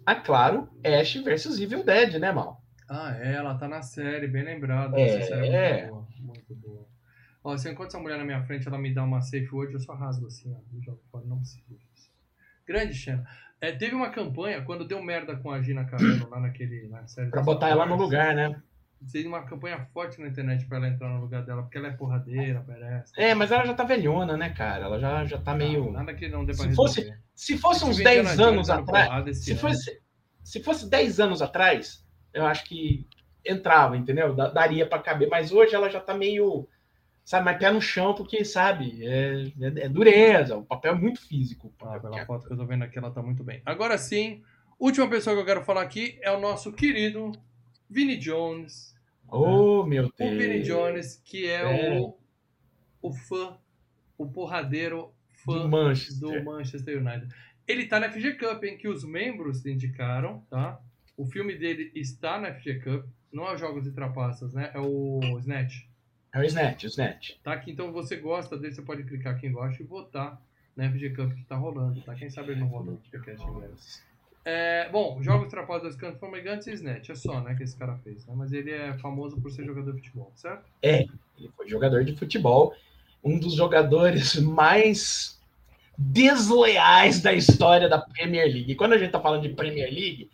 ah, 0.06 0.14
claro, 0.14 0.68
Ash 0.84 1.14
versus 1.16 1.60
Evil 1.60 1.84
Dead, 1.84 2.18
né, 2.18 2.32
Mal? 2.32 2.60
Ah, 2.88 3.16
é, 3.20 3.34
ela 3.34 3.54
tá 3.56 3.68
na 3.68 3.82
série, 3.82 4.26
bem 4.26 4.42
lembrado. 4.44 4.96
É. 4.96 5.04
Essa 5.04 5.28
série 5.28 5.48
é 5.48 5.82
muito 5.82 5.88
boa, 5.88 6.08
muito 6.18 6.54
boa. 6.56 6.86
Ó, 7.42 7.56
se 7.56 7.68
eu 7.68 7.72
encontro 7.72 7.88
essa 7.88 7.98
mulher 8.00 8.18
na 8.18 8.24
minha 8.24 8.42
frente, 8.44 8.66
ela 8.68 8.78
me 8.78 8.92
dá 8.92 9.02
uma 9.04 9.20
safe 9.22 9.48
word, 9.52 9.72
eu 9.72 9.80
só 9.80 9.94
rasgo 9.94 10.26
assim, 10.26 10.52
ó. 10.52 10.58
Eu 10.76 10.82
jogo 10.82 11.00
fora, 11.10 11.24
não. 11.24 11.40
Grande 12.66 12.94
Xena. 12.94 13.26
É, 13.60 13.72
teve 13.72 13.94
uma 13.94 14.10
campanha, 14.10 14.62
quando 14.62 14.86
deu 14.86 15.02
merda 15.02 15.36
com 15.36 15.50
a 15.50 15.60
Gina 15.60 15.84
Carano 15.84 16.28
lá 16.30 16.40
naquele, 16.40 16.88
na 16.88 17.06
série... 17.06 17.30
Pra 17.30 17.42
botar 17.42 17.68
ela 17.68 17.84
no 17.84 17.94
lugar, 17.96 18.34
né? 18.34 18.60
Teve 19.12 19.26
uma 19.28 19.42
campanha 19.42 19.86
forte 19.92 20.20
na 20.20 20.28
internet 20.28 20.66
pra 20.66 20.78
ela 20.78 20.88
entrar 20.88 21.08
no 21.08 21.20
lugar 21.20 21.42
dela, 21.44 21.62
porque 21.62 21.76
ela 21.78 21.88
é 21.88 21.92
porradeira, 21.92 22.62
parece. 22.66 23.12
É, 23.18 23.34
mas 23.34 23.50
ela 23.50 23.64
já 23.66 23.74
tá 23.74 23.84
velhona, 23.84 24.36
né, 24.36 24.50
cara? 24.50 24.84
Ela 24.84 24.98
já, 24.98 25.24
já 25.24 25.38
tá 25.38 25.54
meio... 25.54 25.90
Nada 25.92 26.14
que 26.14 26.28
não 26.28 26.44
dê 26.44 26.54
pra 26.54 26.64
Se 26.68 26.74
fosse- 26.74 27.00
resolver. 27.00 27.20
Se 27.34 27.58
fosse 27.58 27.84
uns 27.84 27.96
Tive 27.96 28.04
10 28.04 28.18
Indiana 28.32 28.36
Jones 28.36 28.68
anos 28.70 28.88
atrás, 28.88 29.38
se 29.38 29.50
ano. 29.52 29.60
fosse, 29.60 30.00
se 30.44 30.62
fosse 30.62 30.90
10 30.90 31.20
anos 31.20 31.40
atrás, 31.42 32.06
eu 32.34 32.46
acho 32.46 32.64
que 32.64 33.06
entrava, 33.44 33.96
entendeu? 33.96 34.34
Da- 34.34 34.50
Daria 34.50 34.86
pra 34.86 34.98
caber, 34.98 35.28
mas 35.30 35.50
hoje 35.52 35.74
ela 35.74 35.88
já 35.90 36.00
tá 36.00 36.12
meio, 36.14 36.66
sabe, 37.30 37.44
mais 37.44 37.58
pé 37.58 37.70
no 37.70 37.80
chão, 37.80 38.12
porque, 38.12 38.44
sabe, 38.44 39.06
é, 39.06 39.44
é- 39.60 39.84
é 39.84 39.88
dureza, 39.88 40.56
o 40.56 40.64
papel 40.64 40.94
é 40.94 40.98
muito 40.98 41.20
físico. 41.24 41.72
Ah, 41.80 42.00
pela 42.00 42.26
foto 42.26 42.46
que 42.46 42.52
eu 42.52 42.56
tô 42.56 42.66
vendo 42.66 42.82
aqui, 42.82 42.98
ela 42.98 43.10
tá 43.12 43.22
muito 43.22 43.44
bem. 43.44 43.62
Agora 43.64 43.96
sim, 43.96 44.42
última 44.80 45.08
pessoa 45.08 45.36
que 45.36 45.42
eu 45.42 45.46
quero 45.46 45.64
falar 45.64 45.82
aqui 45.82 46.18
é 46.22 46.30
o 46.32 46.40
nosso 46.40 46.72
querido 46.72 47.30
Vini 47.88 48.16
Jones. 48.16 48.96
Oh, 49.28 49.84
meu 49.86 50.06
O 50.06 50.12
Deus. 50.18 50.36
Vini 50.38 50.62
Jones, 50.62 51.22
que 51.24 51.46
é, 51.46 51.94
É. 51.94 52.00
O, 52.00 52.18
o 53.00 53.12
fã, 53.12 53.56
o 54.18 54.26
porradeiro 54.28 55.12
fã 55.44 55.52
Do 55.62 55.68
Manchester. 55.68 56.18
do 56.40 56.44
Manchester 56.44 56.98
United. 56.98 57.28
Ele 57.66 57.86
tá 57.86 58.00
na 58.00 58.10
FG 58.10 58.32
Cup, 58.34 58.64
em 58.64 58.76
que 58.76 58.88
os 58.88 59.04
membros 59.04 59.64
indicaram, 59.64 60.44
tá? 60.50 60.80
O 61.16 61.24
filme 61.26 61.54
dele 61.54 61.92
está 61.94 62.40
na 62.40 62.52
FG 62.52 62.80
Cup. 62.80 63.04
Não 63.32 63.46
é 63.48 63.54
os 63.54 63.60
Jogos 63.60 63.84
de 63.84 63.92
Trapaças, 63.92 64.52
né? 64.52 64.72
É 64.74 64.80
o 64.80 65.20
Snatch. 65.38 65.88
É 66.32 66.40
o 66.40 66.44
Snatch, 66.44 66.84
o 66.84 66.86
Snatch. 66.86 67.32
Tá 67.42 67.52
aqui, 67.52 67.72
então 67.72 67.92
você 67.92 68.16
gosta 68.16 68.56
dele, 68.56 68.74
você 68.74 68.82
pode 68.82 69.02
clicar 69.04 69.34
aqui 69.34 69.46
embaixo 69.46 69.82
e 69.82 69.86
votar 69.86 70.40
na 70.76 70.90
FG 70.90 71.10
Cup 71.10 71.32
que 71.34 71.44
tá 71.44 71.56
rolando, 71.56 72.00
tá? 72.02 72.14
Quem 72.14 72.30
sabe 72.30 72.52
ele 72.52 72.60
não 72.60 72.68
rola 72.68 72.92
no 72.92 72.96
podcast. 72.98 73.44
É, 74.44 74.88
bom, 74.90 75.22
Jogos 75.22 75.48
Trapaças, 75.48 75.82
Dois 75.82 75.96
Cantos 75.96 76.20
Formigantes 76.20 76.66
e 76.66 76.72
Snatch. 76.72 77.10
É 77.10 77.14
só, 77.14 77.40
né, 77.40 77.54
que 77.54 77.62
esse 77.62 77.76
cara 77.76 77.96
fez, 77.98 78.26
né? 78.26 78.34
Mas 78.36 78.52
ele 78.52 78.70
é 78.70 78.96
famoso 78.98 79.40
por 79.40 79.50
ser 79.50 79.64
jogador 79.64 79.92
de 79.92 79.98
futebol, 79.98 80.32
certo? 80.34 80.64
Ele 81.36 81.50
foi 81.56 81.68
jogador 81.68 82.04
de 82.04 82.16
futebol, 82.16 82.74
um 83.22 83.38
dos 83.38 83.54
jogadores 83.54 84.36
mais 84.36 85.38
desleais 85.98 87.20
da 87.20 87.32
história 87.32 87.88
da 87.88 87.98
Premier 87.98 88.46
League. 88.46 88.72
E 88.72 88.74
quando 88.74 88.94
a 88.94 88.98
gente 88.98 89.10
tá 89.10 89.20
falando 89.20 89.42
de 89.42 89.50
Premier 89.50 89.92
League, 89.92 90.30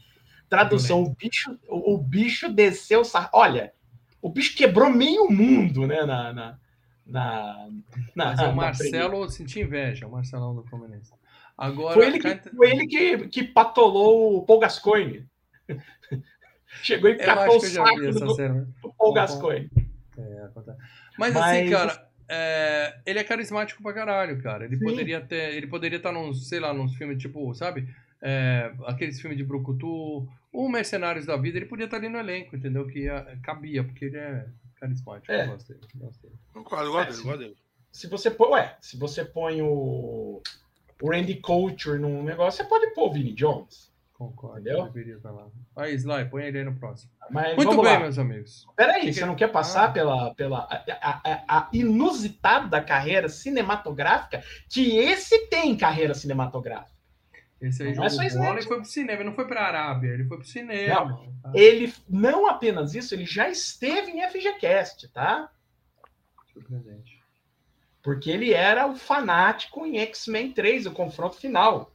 tradução, 0.48 1.02
o 1.02 1.10
bicho, 1.10 1.58
o, 1.68 1.94
o 1.94 1.98
bicho 1.98 2.52
desceu. 2.52 3.02
Olha, 3.32 3.72
o 4.20 4.28
bicho 4.28 4.56
quebrou 4.56 4.90
meio 4.90 5.30
mundo, 5.30 5.86
né? 5.86 6.04
Na, 6.04 6.32
na, 6.32 6.58
na, 7.06 7.68
na 8.14 8.26
Mas 8.26 8.40
o 8.40 8.52
Marcelo 8.52 9.30
sentiu 9.30 9.66
inveja, 9.66 10.06
o 10.06 10.10
Marcelão 10.10 10.54
do 10.54 10.64
Fluminense. 10.64 11.12
Agora, 11.56 11.94
foi 11.94 12.06
ele, 12.06 12.18
que, 12.18 12.50
foi 12.50 12.70
ele 12.70 12.86
que, 12.86 13.28
que 13.28 13.42
patolou 13.42 14.36
o 14.36 14.42
Paul 14.42 14.60
Gascoigne. 14.60 15.26
Chegou 16.82 17.08
e 17.08 17.14
catou 17.14 17.56
o 17.56 17.60
saco 17.60 17.96
do, 17.96 18.34
cena, 18.34 18.54
né? 18.54 18.66
do 18.82 18.92
Paul 18.92 19.14
Gascoigne. 19.14 19.70
É, 20.18 20.48
mas, 20.54 21.34
Mas 21.34 21.36
assim, 21.36 21.70
cara, 21.70 22.08
é, 22.28 22.98
ele 23.06 23.18
é 23.18 23.24
carismático 23.24 23.82
pra 23.82 23.94
caralho, 23.94 24.42
cara. 24.42 24.64
Ele 24.64 24.76
Sim. 24.76 24.84
poderia 24.84 25.20
ter. 25.20 25.54
Ele 25.54 25.66
poderia 25.66 25.96
estar 25.96 26.12
num, 26.12 26.34
sei 26.34 26.60
lá, 26.60 26.74
nos 26.74 26.94
filmes, 26.96 27.18
tipo, 27.18 27.54
sabe? 27.54 27.88
É, 28.22 28.72
aqueles 28.86 29.20
filmes 29.20 29.36
de 29.36 29.44
Brucutu, 29.44 30.26
ou 30.52 30.68
Mercenários 30.68 31.26
da 31.26 31.36
Vida, 31.36 31.58
ele 31.58 31.66
podia 31.66 31.84
estar 31.84 31.98
ali 31.98 32.08
no 32.08 32.18
elenco, 32.18 32.56
entendeu? 32.56 32.86
Que 32.86 33.00
ia, 33.00 33.38
cabia, 33.42 33.84
porque 33.84 34.06
ele 34.06 34.16
é 34.16 34.46
carismático. 34.76 35.30
É. 35.30 35.44
Eu 35.44 35.48
gosto 35.48 35.68
dele. 35.68 35.86
Gosto 35.94 36.22
dele. 36.22 36.34
Concordo, 36.52 36.92
gosto 36.92 37.10
dele, 37.10 37.22
gosto 37.22 37.38
dele. 37.38 37.56
Se 37.92 38.06
você 38.08 38.30
põe, 38.30 38.50
ué, 38.50 38.76
se 38.80 38.96
você 38.96 39.24
põe 39.24 39.62
o, 39.62 40.42
o 41.00 41.10
Randy 41.10 41.36
Couture 41.36 41.98
num 41.98 42.22
negócio, 42.22 42.62
você 42.62 42.68
pode 42.68 42.92
pôr 42.94 43.08
o 43.08 43.12
Vinnie 43.12 43.32
Jones. 43.32 43.94
Concordo, 44.12 44.60
Entendeu? 44.60 44.84
deveria 44.84 45.16
estar 45.16 45.30
lá. 45.30 45.46
Aí, 45.76 45.94
Sly, 45.94 46.24
põe 46.30 46.44
ele 46.44 46.58
aí 46.58 46.64
no 46.64 46.74
próximo. 46.74 47.12
Mas, 47.30 47.54
Muito 47.54 47.76
bem, 47.82 47.92
lá. 47.92 48.00
meus 48.00 48.18
amigos. 48.18 48.66
Peraí, 48.74 49.12
você 49.12 49.26
não 49.26 49.34
quer 49.34 49.52
passar 49.52 49.84
ah. 49.84 49.92
pela, 49.92 50.34
pela 50.34 50.60
a, 50.60 51.10
a, 51.10 51.58
a, 51.58 51.68
inusitada 51.70 52.80
carreira 52.80 53.28
cinematográfica 53.28 54.42
que 54.70 54.96
esse 54.96 55.48
tem 55.48 55.76
carreira 55.76 56.14
cinematográfica. 56.14 56.95
Esse 57.60 57.82
aí 57.82 57.94
não 57.94 58.08
jogou 58.08 58.22
é 58.22 58.30
bola 58.34 58.58
e 58.60 58.62
foi 58.62 58.76
pro 58.76 58.84
cinema, 58.84 59.24
não 59.24 59.34
foi 59.34 59.46
pra 59.46 59.62
Arábia, 59.62 60.10
ele 60.10 60.24
foi 60.24 60.36
pro 60.36 60.46
cinema. 60.46 61.04
Não, 61.04 61.32
tá? 61.42 61.52
Ele, 61.54 61.92
não 62.08 62.46
apenas 62.46 62.94
isso, 62.94 63.14
ele 63.14 63.24
já 63.24 63.48
esteve 63.48 64.10
em 64.10 64.28
FGCast, 64.28 65.08
tá? 65.08 65.50
Surpreendente. 66.52 67.22
Porque 68.02 68.30
ele 68.30 68.52
era 68.52 68.86
o 68.86 68.94
fanático 68.94 69.86
em 69.86 69.98
X-Men 69.98 70.52
3, 70.52 70.86
o 70.86 70.92
confronto 70.92 71.36
final. 71.36 71.92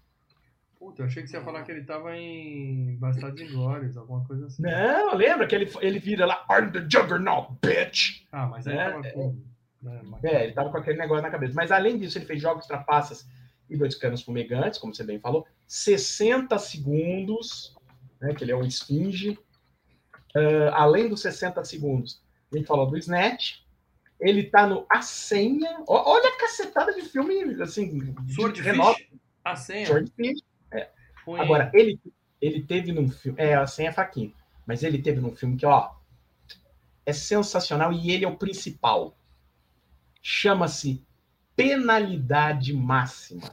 Puta, 0.78 1.03
eu 1.03 1.05
achei 1.05 1.22
que 1.22 1.30
você 1.30 1.38
ia 1.38 1.43
falar 1.43 1.64
que 1.64 1.72
ele 1.72 1.84
tava 1.84 2.18
em 2.18 2.97
Bastardos 2.97 3.39
Inglórios, 3.39 3.95
alguma 3.95 4.26
coisa 4.26 4.47
assim. 4.47 4.64
Não, 4.64 5.14
lembra 5.14 5.45
que 5.45 5.53
ele, 5.53 5.72
ele 5.80 5.99
vira 5.99 6.26
lá, 6.26 6.43
I'm 6.49 6.72
the 6.72 6.80
Juggernaut, 6.89 7.53
bitch! 7.62 8.26
Ah, 8.32 8.47
mas 8.47 8.68
aí 8.68 8.76
é, 8.76 8.89
tava 8.89 9.12
com... 9.12 9.38
Né, 9.82 10.01
é, 10.24 10.43
ele 10.43 10.53
tava 10.53 10.72
com 10.72 10.78
aquele 10.78 10.97
negócio 10.97 11.22
na 11.22 11.30
cabeça. 11.30 11.53
Mas 11.55 11.72
além 11.72 11.99
disso, 11.99 12.18
ele 12.18 12.26
fez 12.26 12.41
jogos 12.41 12.66
trapaças 12.66 13.28
e 13.72 13.78
dois 13.78 13.95
canos 13.95 14.22
fumegantes, 14.22 14.78
como 14.78 14.93
você 14.93 15.03
bem 15.03 15.19
falou, 15.19 15.47
60 15.65 16.59
segundos, 16.59 17.74
né, 18.19 18.34
que 18.34 18.43
ele 18.43 18.51
é 18.51 18.55
um 18.55 18.65
esfinge. 18.65 19.39
Uh, 20.36 20.69
além 20.74 21.09
dos 21.09 21.22
60 21.22 21.63
segundos, 21.63 22.22
a 22.53 22.57
gente 22.57 22.67
falou 22.67 22.86
do 22.86 22.97
Snatch. 22.97 23.61
Ele 24.19 24.43
tá 24.43 24.67
no 24.67 24.86
A 24.89 25.01
Senha. 25.01 25.84
Olha 25.88 26.30
a 26.30 26.38
cacetada 26.38 26.93
de 26.93 27.01
filme, 27.01 27.59
assim, 27.61 28.13
Sword 28.36 28.61
de 28.61 28.69
A 29.43 29.55
Senha. 29.55 29.88
Swordfish. 29.88 30.41
Agora, 31.39 31.72
ele, 31.74 31.99
ele 32.41 32.63
teve 32.63 32.91
num 32.91 33.09
filme. 33.09 33.39
É, 33.39 33.55
a 33.55 33.65
senha 33.65 33.89
é 33.89 33.93
fraquinho. 33.93 34.34
Mas 34.65 34.84
ele 34.84 35.01
teve 35.01 35.19
num 35.19 35.36
filme 35.36 35.57
que, 35.57 35.65
ó. 35.65 35.91
É 37.03 37.13
sensacional 37.13 37.91
e 37.91 38.11
ele 38.11 38.26
é 38.26 38.28
o 38.28 38.38
principal. 38.38 39.17
Chama-se 40.22 41.03
Penalidade 41.62 42.74
Máxima. 42.74 43.43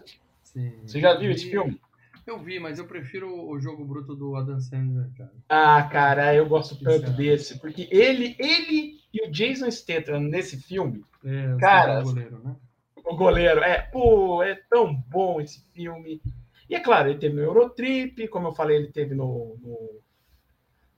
Sim. 0.42 0.72
Você 0.84 1.00
já 1.00 1.14
viu 1.14 1.30
esse 1.30 1.50
filme? 1.50 1.80
Eu 2.26 2.38
vi, 2.38 2.58
mas 2.58 2.78
eu 2.78 2.86
prefiro 2.86 3.48
o 3.48 3.58
jogo 3.58 3.84
bruto 3.84 4.14
do 4.14 4.36
Adam 4.36 4.60
Sandler, 4.60 5.08
cara. 5.16 5.32
Ah, 5.48 5.82
cara, 5.84 6.34
eu 6.34 6.46
gosto 6.46 6.76
tanto 6.76 7.10
desse, 7.12 7.58
porque 7.58 7.88
ele, 7.90 8.36
ele 8.38 9.00
e 9.12 9.26
o 9.26 9.30
Jason 9.30 9.70
Statham 9.70 10.20
nesse 10.20 10.60
filme, 10.60 11.04
é, 11.24 11.56
cara, 11.58 12.00
o 12.00 12.04
goleiro, 12.04 12.38
né? 12.44 12.56
O 12.96 13.16
goleiro, 13.16 13.60
é, 13.60 13.80
pô, 13.80 14.42
é 14.42 14.54
tão 14.68 14.94
bom 14.94 15.40
esse 15.40 15.64
filme. 15.72 16.20
E 16.68 16.74
é 16.74 16.80
claro, 16.80 17.08
ele 17.08 17.18
teve 17.18 17.34
no 17.34 17.42
Eurotrip, 17.42 18.28
como 18.28 18.48
eu 18.48 18.52
falei, 18.52 18.76
ele 18.76 18.92
teve 18.92 19.14
no, 19.14 19.56
no, 19.62 20.00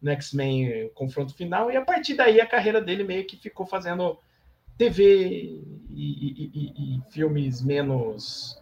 no 0.02 0.10
X-Men 0.10 0.90
Confronto 0.94 1.32
Final, 1.34 1.70
e 1.70 1.76
a 1.76 1.84
partir 1.84 2.14
daí 2.14 2.40
a 2.40 2.46
carreira 2.46 2.80
dele 2.80 3.04
meio 3.04 3.24
que 3.24 3.36
ficou 3.36 3.64
fazendo 3.66 4.18
TV 4.80 5.60
e, 5.90 5.94
e, 5.94 6.50
e, 6.54 6.96
e 6.96 7.12
filmes 7.12 7.60
menos 7.60 8.58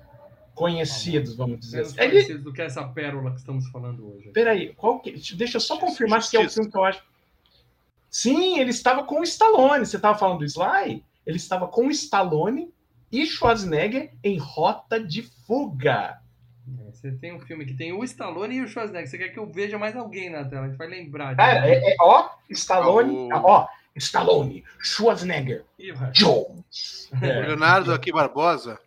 conhecidos, 0.53 1.37
vamos 1.37 1.61
dizer 1.61 1.77
menos 1.77 1.93
assim. 1.97 2.11
conhecidos 2.11 2.43
do 2.43 2.53
que 2.53 2.61
essa 2.61 2.83
pérola 2.89 3.31
que 3.31 3.37
estamos 3.37 3.69
falando 3.69 4.05
hoje. 4.05 4.31
Peraí, 4.31 4.75
qual 4.75 4.99
que... 4.99 5.13
deixa 5.37 5.59
eu 5.59 5.61
só 5.61 5.79
confirmar 5.79 6.25
se 6.25 6.37
é 6.37 6.45
o 6.45 6.51
filme 6.51 6.69
que 6.69 6.77
eu 6.77 6.83
acho. 6.83 7.05
Sim, 8.11 8.59
ele 8.59 8.71
estava 8.71 9.05
com 9.05 9.21
o 9.21 9.23
Stallone. 9.23 9.87
Você 9.87 9.95
estava 9.95 10.19
falando 10.19 10.39
do 10.41 10.45
Sly? 10.45 11.05
Ele 11.25 11.37
estava 11.37 11.69
com 11.69 11.87
o 11.87 11.91
Stallone 11.93 12.75
e 13.13 13.25
Schwarzenegger 13.25 14.11
em 14.25 14.39
Rota 14.39 14.99
de 14.99 15.23
Fuga. 15.23 16.21
Você 16.91 17.13
tem 17.13 17.33
um 17.33 17.39
filme 17.39 17.65
que 17.65 17.75
tem 17.75 17.93
o 17.93 18.03
Stallone 18.03 18.57
e 18.57 18.63
o 18.63 18.67
Schwarzenegger. 18.67 19.09
Você 19.09 19.19
quer 19.19 19.29
que 19.29 19.39
eu 19.39 19.47
veja 19.47 19.79
mais 19.79 19.95
alguém 19.95 20.31
na 20.31 20.45
tela? 20.45 20.67
A 20.67 20.69
gente 20.69 20.79
vai 20.79 20.89
lembrar. 20.89 21.37
Cara, 21.37 21.69
é, 21.69 21.93
é, 21.93 21.97
ó, 22.01 22.29
Stallone, 22.51 23.33
oh. 23.33 23.37
ó, 23.37 23.69
Stallone, 23.99 24.65
Schwarzenegger, 24.81 25.65
Jones. 26.13 26.99
É. 27.23 27.41
Leonardo 27.41 27.91
aqui 27.95 28.13
Barbosa 28.13 28.79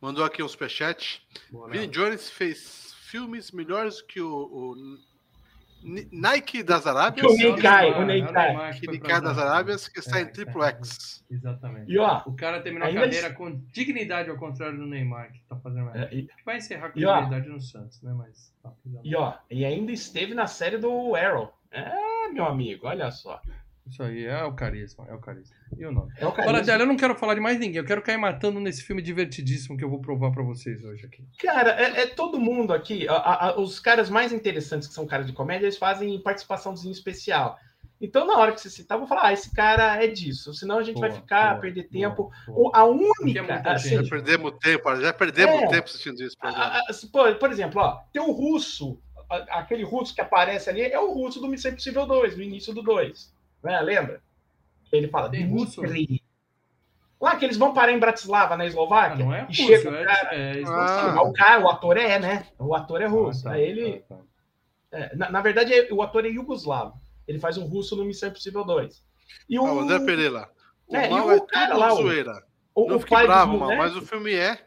mandou 0.00 0.24
aqui 0.24 0.42
um 0.42 0.48
superchat. 0.48 1.20
Vini 1.68 1.88
Jones 1.88 2.30
fez 2.30 2.94
filmes 3.02 3.50
melhores 3.50 4.00
que 4.00 4.20
o, 4.20 4.30
o 4.30 4.98
Nike 6.12 6.62
das 6.62 6.86
Arábias. 6.86 7.26
O 7.26 7.36
Neikai, 7.36 7.92
o 7.92 8.04
Neikai. 8.04 8.54
O 8.54 8.90
Neikai 8.90 9.20
das 9.20 9.38
Arábias, 9.38 9.88
que 9.88 10.00
está 10.00 10.18
é, 10.18 10.22
em 10.22 10.26
Triple 10.26 10.62
é, 10.62 10.68
X. 10.68 11.24
Exatamente. 11.30 11.90
E, 11.90 11.98
ó, 11.98 12.22
o 12.26 12.34
cara 12.34 12.60
terminou 12.60 12.88
a 12.88 12.92
carreira 12.92 13.32
com 13.32 13.60
dignidade, 13.72 14.30
ao 14.30 14.36
contrário 14.36 14.78
do 14.78 14.86
Neymar, 14.86 15.32
que 15.32 15.38
está 15.38 15.56
fazendo. 15.56 15.90
É, 15.90 16.08
e, 16.12 16.28
vai 16.44 16.56
encerrar 16.56 16.90
com 16.90 16.98
dignidade 16.98 17.48
no 17.48 17.60
Santos, 17.60 18.02
né? 18.02 18.12
Mas. 18.12 18.52
Tá, 18.62 18.72
e, 19.04 19.14
ó, 19.14 19.34
e 19.50 19.64
ainda 19.64 19.92
esteve 19.92 20.34
na 20.34 20.46
série 20.46 20.78
do 20.78 21.14
Arrow. 21.14 21.52
É, 21.70 22.28
meu 22.32 22.44
amigo, 22.44 22.86
olha 22.86 23.10
só. 23.10 23.40
Isso 23.88 24.02
aí 24.02 24.24
é 24.24 24.42
o 24.44 24.52
carisma, 24.52 25.06
é 25.08 25.14
o 25.14 25.18
carisma. 25.18 25.54
E 25.76 25.86
o 25.86 25.92
nome? 25.92 26.12
É 26.18 26.26
o 26.26 26.32
carisma. 26.32 26.58
Olha, 26.58 26.82
eu 26.82 26.86
não 26.86 26.96
quero 26.96 27.14
falar 27.14 27.34
de 27.34 27.40
mais 27.40 27.58
ninguém, 27.58 27.78
eu 27.78 27.84
quero 27.84 28.02
cair 28.02 28.16
matando 28.16 28.58
nesse 28.58 28.82
filme 28.82 29.00
divertidíssimo 29.00 29.76
que 29.76 29.84
eu 29.84 29.90
vou 29.90 30.00
provar 30.00 30.32
para 30.32 30.42
vocês 30.42 30.84
hoje 30.84 31.06
aqui. 31.06 31.24
Cara, 31.38 31.70
é, 31.80 32.02
é 32.02 32.06
todo 32.06 32.40
mundo 32.40 32.72
aqui, 32.72 33.08
a, 33.08 33.14
a, 33.14 33.60
os 33.60 33.78
caras 33.78 34.10
mais 34.10 34.32
interessantes 34.32 34.88
que 34.88 34.94
são 34.94 35.06
caras 35.06 35.26
de 35.26 35.32
comédia, 35.32 35.66
eles 35.66 35.78
fazem 35.78 36.20
participaçãozinha 36.20 36.92
especial. 36.92 37.58
Então, 38.00 38.26
na 38.26 38.36
hora 38.36 38.52
que 38.52 38.60
você 38.60 38.68
citar, 38.68 38.96
eu 38.96 39.00
vou 39.00 39.08
falar, 39.08 39.28
ah, 39.28 39.32
esse 39.32 39.54
cara 39.54 40.02
é 40.02 40.06
disso. 40.06 40.52
Senão 40.52 40.78
a 40.78 40.82
gente 40.82 40.96
boa, 40.96 41.08
vai 41.08 41.16
ficar, 41.16 41.50
boa, 41.50 41.60
perder 41.62 41.84
tempo. 41.84 42.30
Boa, 42.46 42.70
a 42.74 42.84
única. 42.84 43.62
Assim, 43.64 44.02
já 44.02 44.02
perdemos 44.02 44.52
tempo, 44.60 44.96
já 44.96 45.12
perdemos 45.14 45.62
é, 45.62 45.66
tempo 45.68 45.84
assistindo 45.84 46.22
isso. 46.22 46.36
A, 46.40 46.78
a, 46.78 46.82
por, 47.10 47.34
por, 47.36 47.50
exemplo, 47.50 47.80
ó, 47.80 48.00
tem 48.12 48.20
o 48.20 48.32
russo, 48.32 49.00
aquele 49.30 49.82
russo 49.82 50.14
que 50.14 50.20
aparece 50.20 50.68
ali, 50.68 50.82
é 50.82 50.98
o 50.98 51.12
russo 51.12 51.40
do 51.40 51.48
Missão 51.48 51.70
Impossível 51.70 52.04
2, 52.06 52.36
no 52.36 52.42
início 52.42 52.74
do 52.74 52.82
2. 52.82 53.34
Né? 53.62 53.80
Lembra? 53.80 54.20
Ele 54.92 55.08
fala, 55.08 55.30
Tem 55.30 55.46
russo? 55.46 55.82
Lá 57.20 57.36
que 57.36 57.44
eles 57.44 57.56
vão 57.56 57.72
parar 57.72 57.92
em 57.92 57.98
Bratislava, 57.98 58.56
na 58.56 58.66
Eslováquia. 58.66 59.14
Ah, 59.14 59.18
não 59.18 59.34
é 59.34 59.42
russo, 59.42 59.62
e 59.62 59.66
chega 59.66 59.90
o 59.90 59.94
é 59.94 60.04
cara, 60.04 60.34
é, 60.34 60.60
é 60.60 60.64
ah, 60.66 61.22
o, 61.22 61.32
cara, 61.32 61.64
o 61.64 61.68
ator 61.68 61.96
é, 61.96 62.18
né? 62.18 62.46
O 62.58 62.74
ator 62.74 63.00
é 63.00 63.06
russo. 63.06 63.48
Ah, 63.48 63.52
tá, 63.52 63.56
Aí 63.56 63.62
ele. 63.62 64.00
Tá, 64.00 64.16
tá. 64.16 64.22
É, 64.92 65.16
na, 65.16 65.30
na, 65.30 65.40
verdade, 65.40 65.72
o 65.90 66.02
ator 66.02 66.26
é 66.26 66.28
yugoslavo. 66.28 66.94
Ele 67.26 67.38
faz 67.38 67.56
um 67.56 67.64
russo 67.64 67.96
no 67.96 68.04
Missão 68.04 68.28
Impossível 68.28 68.64
2. 68.64 69.02
E 69.48 69.58
o 69.58 69.66
ah, 69.66 69.82
André 69.82 69.98
Pereira. 70.00 70.48
O 70.86 70.96
é, 70.96 71.08
mal 71.08 71.30
e 71.30 71.34
o 71.34 71.36
é 71.36 71.46
cara 71.46 71.76
lá, 71.76 71.90
zoeira. 71.90 72.42
O, 72.74 72.88
não 72.88 72.96
o 72.96 73.06
pai 73.06 73.26
bravo, 73.26 73.58
mal, 73.58 73.74
mas 73.76 73.96
o 73.96 74.02
filme 74.02 74.34
é. 74.34 74.66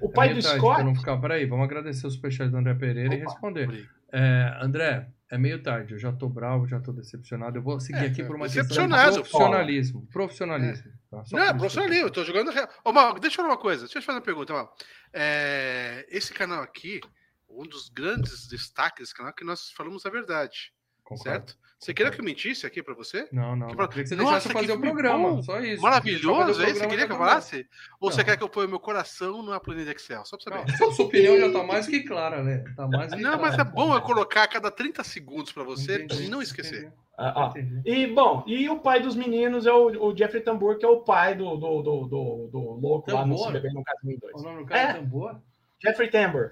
O 0.00 0.10
pai 0.10 0.30
é 0.30 0.34
do 0.34 0.42
Scott. 0.42 0.84
Não 0.84 0.94
ficar, 0.94 1.16
peraí, 1.16 1.46
vamos 1.46 1.64
agradecer 1.64 2.06
o 2.06 2.10
superchat 2.10 2.50
do 2.50 2.58
André 2.58 2.74
Pereira 2.74 3.14
Opa, 3.14 3.16
e 3.16 3.24
responder. 3.24 3.90
É, 4.12 4.58
André, 4.60 5.08
é 5.30 5.36
meio 5.36 5.62
tarde, 5.62 5.94
eu 5.94 5.98
já 5.98 6.10
tô 6.10 6.28
bravo, 6.28 6.66
já 6.66 6.80
tô 6.80 6.92
decepcionado. 6.92 7.58
Eu 7.58 7.62
vou 7.62 7.78
seguir 7.78 8.04
é, 8.04 8.06
aqui 8.06 8.24
por 8.24 8.36
uma 8.36 8.46
questão 8.48 8.88
de 8.88 9.14
profissionalismo. 9.14 10.06
Profissionalismo. 10.06 10.90
É. 10.90 10.98
Tá? 11.10 11.24
Não, 11.32 11.58
profissionalismo, 11.58 12.06
eu 12.06 12.10
tô 12.10 12.24
jogando 12.24 12.50
real. 12.50 12.68
Ô, 12.84 12.92
Mal, 12.92 13.18
deixa 13.18 13.34
eu 13.34 13.36
falar 13.36 13.54
uma 13.54 13.60
coisa, 13.60 13.84
deixa 13.84 13.98
eu 13.98 14.02
te 14.02 14.06
fazer 14.06 14.18
uma 14.18 14.24
pergunta, 14.24 14.52
Mal. 14.52 14.74
É, 15.12 16.06
esse 16.08 16.32
canal 16.32 16.62
aqui, 16.62 17.00
um 17.48 17.64
dos 17.64 17.88
grandes 17.88 18.46
destaques 18.48 19.00
desse 19.00 19.14
canal 19.14 19.30
é 19.30 19.34
que 19.34 19.44
nós 19.44 19.70
falamos 19.72 20.06
a 20.06 20.10
verdade. 20.10 20.72
Concordo. 21.08 21.22
certo? 21.30 21.58
Você 21.80 21.94
queria 21.94 22.10
que 22.10 22.20
eu 22.20 22.24
mentisse 22.24 22.66
aqui 22.66 22.82
pra 22.82 22.92
você? 22.92 23.28
Não, 23.30 23.54
não. 23.54 23.68
Que 23.68 23.72
não. 23.72 23.76
pra- 23.76 23.86
Queria 23.86 24.02
que 24.02 24.08
você 24.08 24.16
Nossa, 24.16 24.48
que 24.48 24.52
fazer 24.52 24.72
o 24.72 24.80
programa. 24.80 25.30
bom. 25.30 25.42
Só 25.44 25.60
isso. 25.60 25.80
Maravilhoso, 25.80 26.60
é 26.60 26.66
isso? 26.70 26.74
o 26.76 26.78
Você 26.80 26.86
queria 26.88 27.06
que 27.06 27.12
eu 27.12 27.16
falasse? 27.16 27.68
Ou 28.00 28.10
você 28.10 28.18
Não. 28.18 28.24
quer 28.24 28.36
que 28.36 28.42
eu 28.42 28.48
ponha 28.48 28.66
meu 28.66 28.80
coração 28.80 29.42
numa 29.44 29.60
planilha 29.60 29.92
Excel? 29.92 30.24
Só 30.24 30.36
pra 30.36 30.58
saber. 30.58 30.72
Não, 30.80 30.92
sua, 30.92 31.04
opinião 31.06 31.38
já 31.38 31.52
tá 31.52 31.62
mais 31.64 31.86
que 31.86 32.00
clara, 32.02 32.42
né? 32.42 32.64
Tá 32.76 32.88
mais 32.88 33.14
que 33.14 33.20
Não, 33.22 33.40
mas 33.40 33.52
é 33.54 33.56
clara. 33.58 33.70
bom 33.70 33.94
eu 33.94 34.02
colocar 34.02 34.42
a 34.42 34.48
cada 34.48 34.72
30 34.72 35.04
segundos 35.04 35.52
pra 35.52 35.62
você 35.62 36.02
Entendi, 36.02 36.24
e 36.24 36.28
não 36.28 36.42
esquecer. 36.42 36.78
entendi, 36.80 36.92
Ah, 37.16 37.52
entendi. 37.56 37.80
E, 37.88 38.06
bom, 38.08 38.42
e 38.48 38.68
o 38.68 38.80
pai 38.80 39.00
dos 39.00 39.14
meninos 39.14 39.64
é 39.64 39.72
o, 39.72 40.08
o 40.10 40.16
Jeffrey 40.16 40.42
Tambor, 40.42 40.78
que 40.78 40.84
é 40.84 40.88
o 40.88 41.02
pai 41.02 41.36
do, 41.36 41.56
do, 41.56 41.80
do, 41.82 42.06
do, 42.08 42.48
do 42.50 42.58
louco 42.80 43.08
lá 43.12 43.24
no 43.24 43.36
Tambor? 43.36 43.46
Se 43.46 43.52
Beber 43.52 43.72
no 43.72 43.84
Casamento 43.84 44.26
O 44.26 44.30
2. 44.32 44.42
nome 44.42 44.58
do 44.58 44.66
cara 44.66 44.80
é, 44.80 44.84
É. 44.90 44.92
Tambor? 44.94 45.40
Jeffrey 45.80 46.10
Tambor. 46.10 46.50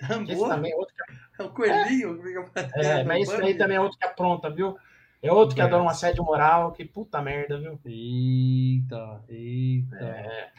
Esse 0.00 0.08
Tambor? 0.08 0.48
também 0.48 0.72
é 0.72 0.76
outro 0.76 0.94
que 0.96 1.02
É 1.38 1.42
o 1.42 1.50
coelhinho 1.50 2.16
que 2.16 2.22
fica 2.22 2.40
é, 2.40 2.42
batendo 2.42 3.06
mas 3.06 3.28
esse 3.28 3.42
aí 3.42 3.54
também 3.54 3.76
é 3.76 3.80
outro 3.80 3.98
que 3.98 4.06
apronta, 4.06 4.50
viu? 4.50 4.76
É 5.22 5.32
outro 5.32 5.54
que 5.54 5.60
É. 5.60 5.64
adora 5.64 5.82
um 5.82 5.88
assédio 5.88 6.24
moral, 6.24 6.72
que 6.72 6.84
puta 6.84 7.20
merda, 7.20 7.58
viu? 7.58 7.78
Eita, 7.84 9.20
eita. 9.28 9.96
É. 9.96 10.50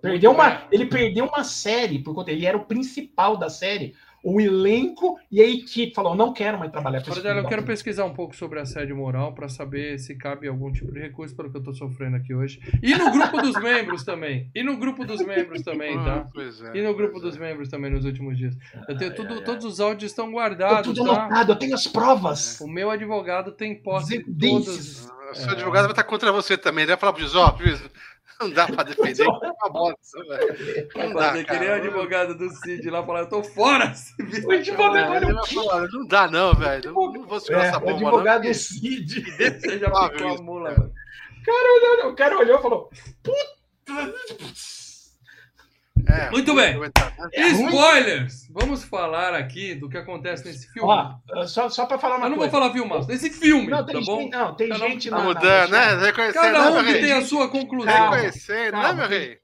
Perdeu 0.00 0.30
uma, 0.30 0.62
ele 0.72 0.86
perdeu 0.86 1.26
uma 1.26 1.44
série, 1.44 1.98
por 1.98 2.14
conta 2.14 2.30
ele 2.30 2.46
era 2.46 2.56
o 2.56 2.64
principal 2.64 3.36
da 3.36 3.50
série. 3.50 3.94
O 4.22 4.40
elenco 4.40 5.18
e 5.30 5.40
a 5.40 5.48
equipe 5.48 5.94
falou: 5.94 6.14
não 6.14 6.32
quero 6.32 6.58
mais 6.58 6.70
trabalhar 6.70 7.02
com 7.02 7.10
esse 7.10 7.18
eu 7.18 7.22
quero 7.22 7.42
da 7.42 7.48
puta." 7.48 7.62
pesquisar 7.62 8.04
um 8.04 8.12
pouco 8.12 8.34
sobre 8.36 8.60
assédio 8.60 8.96
moral 8.96 9.32
para 9.34 9.48
saber 9.48 9.98
se 9.98 10.14
cabe 10.14 10.46
algum 10.48 10.70
tipo 10.72 10.92
de 10.92 11.00
recurso 11.00 11.34
pelo 11.34 11.50
que 11.50 11.56
eu 11.56 11.62
tô 11.62 11.72
sofrendo 11.72 12.16
aqui 12.16 12.34
hoje. 12.34 12.60
E 12.82 12.94
no 12.94 13.10
grupo 13.10 13.40
dos 13.40 13.54
membros 13.62 14.04
também. 14.04 14.50
E 14.54 14.62
no 14.62 14.76
grupo 14.76 15.04
dos 15.04 15.20
membros 15.24 15.62
também, 15.62 15.96
Ah, 15.98 16.04
tá? 16.04 16.26
pois 16.34 16.60
é, 16.62 16.76
E 16.76 16.82
no 16.82 16.94
grupo 16.94 17.12
pois 17.12 17.22
dos 17.24 17.36
é. 17.36 17.40
membros 17.40 17.68
também 17.68 17.90
nos 17.90 18.04
últimos 18.04 18.36
dias. 18.36 18.56
Eu 18.88 18.96
tenho 18.96 19.10
Ai, 19.10 19.16
tudo, 19.16 19.32
ai, 19.32 19.38
ai. 19.38 19.44
todos 19.44 19.64
os 19.64 19.80
áudios 19.80 20.10
estão 20.10 20.26
Tá 20.26 20.32
guardados, 20.32 20.82
tudo 20.94 21.04
tá? 21.04 21.22
anotado, 21.24 21.52
eu 21.52 21.56
tenho 21.56 21.74
as 21.74 21.86
provas. 21.86 22.60
O 22.60 22.68
meu 22.68 22.90
advogado 22.90 23.52
tem 23.52 23.74
posse 23.74 24.22
de 24.26 24.48
todas. 24.50 25.10
Ah, 25.10 25.34
Seu 25.34 25.50
advogado 25.50 25.82
vai 25.84 25.92
estar 25.92 26.04
contra 26.04 26.32
você 26.32 26.58
também. 26.58 26.82
Ele 26.82 26.92
vai 26.92 26.98
falar 27.00 27.12
ó, 27.36 27.56
juiz, 27.56 27.82
não 28.40 28.50
dá 28.50 28.66
pra 28.66 28.82
defender. 28.82 29.24
É 29.24 29.28
uma 29.28 29.70
bosta, 29.70 30.24
velho. 30.24 30.88
Não 30.96 31.12
dá, 31.12 31.28
Fazer 31.28 31.44
que 31.44 31.58
nem 31.58 31.68
o 31.68 31.74
advogado 31.74 32.38
do 32.38 32.48
Cid 32.50 32.90
lá 32.90 33.04
falar, 33.04 33.20
eu 33.20 33.28
tô 33.28 33.42
fora! 33.44 33.92
Cid. 33.94 34.46
O 34.46 34.50
advogado, 34.50 35.24
É, 35.24 35.32
o 35.32 35.46
falar, 35.46 35.88
não 35.88 36.06
dá 36.06 36.30
não, 36.30 36.54
velho. 36.54 36.92
Não, 36.92 37.12
não 37.12 37.26
vou 37.26 37.40
segurar 37.40 37.64
É, 37.64 37.68
essa 37.68 37.76
o 37.78 37.80
bomba 37.80 38.08
advogado 38.08 38.44
não. 38.44 38.54
Cid. 38.54 39.22
Você 39.36 39.78
já 39.78 39.88
a 39.88 40.42
mula, 40.42 40.74
cara. 40.74 40.90
O 42.08 42.14
cara 42.14 42.38
olhou 42.38 42.58
e 42.58 42.62
falou: 42.62 42.90
Puta. 43.22 44.14
É, 46.06 46.30
Muito 46.30 46.48
não 46.48 46.54
bem. 46.56 46.74
vou 46.76 46.84
né? 46.84 46.90
É. 47.34 47.48
Spoilers! 47.48 48.48
Vamos 48.50 48.84
falar 48.84 49.34
aqui 49.34 49.74
do 49.74 49.88
que 49.88 49.96
acontece 49.96 50.44
nesse 50.46 50.68
filme. 50.72 50.88
Ó, 50.88 51.46
só, 51.46 51.68
só 51.68 51.86
pra 51.86 51.98
falar 51.98 52.14
uma 52.16 52.20
Mas 52.22 52.30
não 52.30 52.36
vou 52.38 52.48
coisa. 52.48 52.52
falar 52.66 52.72
filmaço, 52.72 53.06
desse 53.08 53.30
filme, 53.30 53.68
Não, 53.68 53.84
tem 53.84 53.94
tá 54.00 54.06
bom? 54.06 54.20
gente, 54.20 54.30
não, 54.32 54.54
tem 54.54 54.68
Cada 54.68 54.84
um 54.84 54.88
gente 54.88 55.10
Tá 55.10 55.18
mudando, 55.20 55.70
na- 55.70 55.96
né? 55.96 56.06
Reconhecendo, 56.06 56.42
Cada 56.42 56.70
né, 56.70 56.80
um 56.80 56.84
que 56.84 56.90
rei? 56.92 57.00
tem 57.00 57.12
a 57.12 57.22
sua 57.24 57.48
conclusão. 57.48 58.10
Reconhecendo, 58.10 58.72
né, 58.76 58.82
Calma. 58.82 58.94
meu 58.94 59.08
rei? 59.08 59.38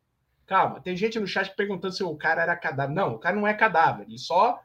Calma, 0.47 0.81
tem 0.81 0.97
gente 0.97 1.19
no 1.19 1.27
chat 1.27 1.55
perguntando 1.57 1.93
se 1.93 2.05
o 2.05 2.15
cara 2.17 2.43
era 2.43 2.55
cadáver. 2.57 2.95
Não, 2.95 3.15
o 3.15 3.19
cara 3.19 3.35
não 3.37 3.47
é 3.47 3.53
cadáver. 3.55 4.07
Ele 4.09 4.19
só 4.19 4.61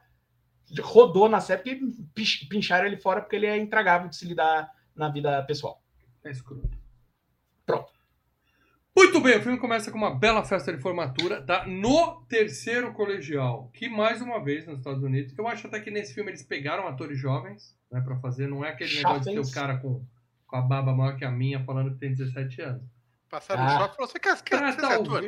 rodou 0.80 1.28
na 1.28 1.40
série 1.40 1.60
porque 1.62 1.80
pich- 2.14 2.46
pincharam 2.48 2.86
ele 2.86 2.96
fora 2.96 3.20
porque 3.20 3.36
ele 3.36 3.46
é 3.46 3.56
intragável 3.58 4.08
de 4.08 4.16
se 4.16 4.24
lidar 4.24 4.70
na 4.94 5.08
vida 5.08 5.42
pessoal. 5.42 5.82
É 6.24 6.30
escroto. 6.30 6.68
Pronto. 7.66 7.90
Muito 8.94 9.20
bem, 9.20 9.38
o 9.38 9.42
filme 9.42 9.58
começa 9.58 9.90
com 9.90 9.96
uma 9.96 10.14
bela 10.14 10.44
festa 10.44 10.70
de 10.70 10.80
formatura, 10.80 11.40
tá? 11.40 11.66
No 11.66 12.22
terceiro 12.28 12.92
colegial, 12.92 13.70
que 13.72 13.88
mais 13.88 14.20
uma 14.20 14.42
vez 14.42 14.66
nos 14.66 14.78
Estados 14.78 15.02
Unidos, 15.02 15.34
eu 15.36 15.48
acho 15.48 15.66
até 15.66 15.80
que 15.80 15.90
nesse 15.90 16.12
filme 16.14 16.30
eles 16.30 16.42
pegaram 16.42 16.86
atores 16.86 17.18
jovens, 17.18 17.74
né, 17.90 18.02
pra 18.02 18.16
fazer, 18.16 18.46
não 18.48 18.62
é 18.62 18.68
aquele 18.68 18.94
negócio 18.96 19.22
de 19.22 19.32
ter 19.32 19.38
o 19.40 19.50
cara 19.50 19.78
com, 19.78 20.04
com 20.46 20.56
a 20.56 20.60
baba 20.60 20.94
maior 20.94 21.16
que 21.16 21.24
a 21.24 21.30
minha 21.30 21.64
falando 21.64 21.92
que 21.92 21.98
tem 22.00 22.12
17 22.14 22.60
anos. 22.60 22.82
Passaram 23.30 23.62
no 23.64 23.70
Ah. 23.70 23.78
shopping 23.78 23.92
e 23.92 23.96
falou: 23.96 24.08
você 24.10 24.18
quer, 24.18 24.42
quer, 24.42 24.58
quer 24.58 24.72
ser 24.74 24.84
ator? 24.84 25.04
talvez... 25.04 25.24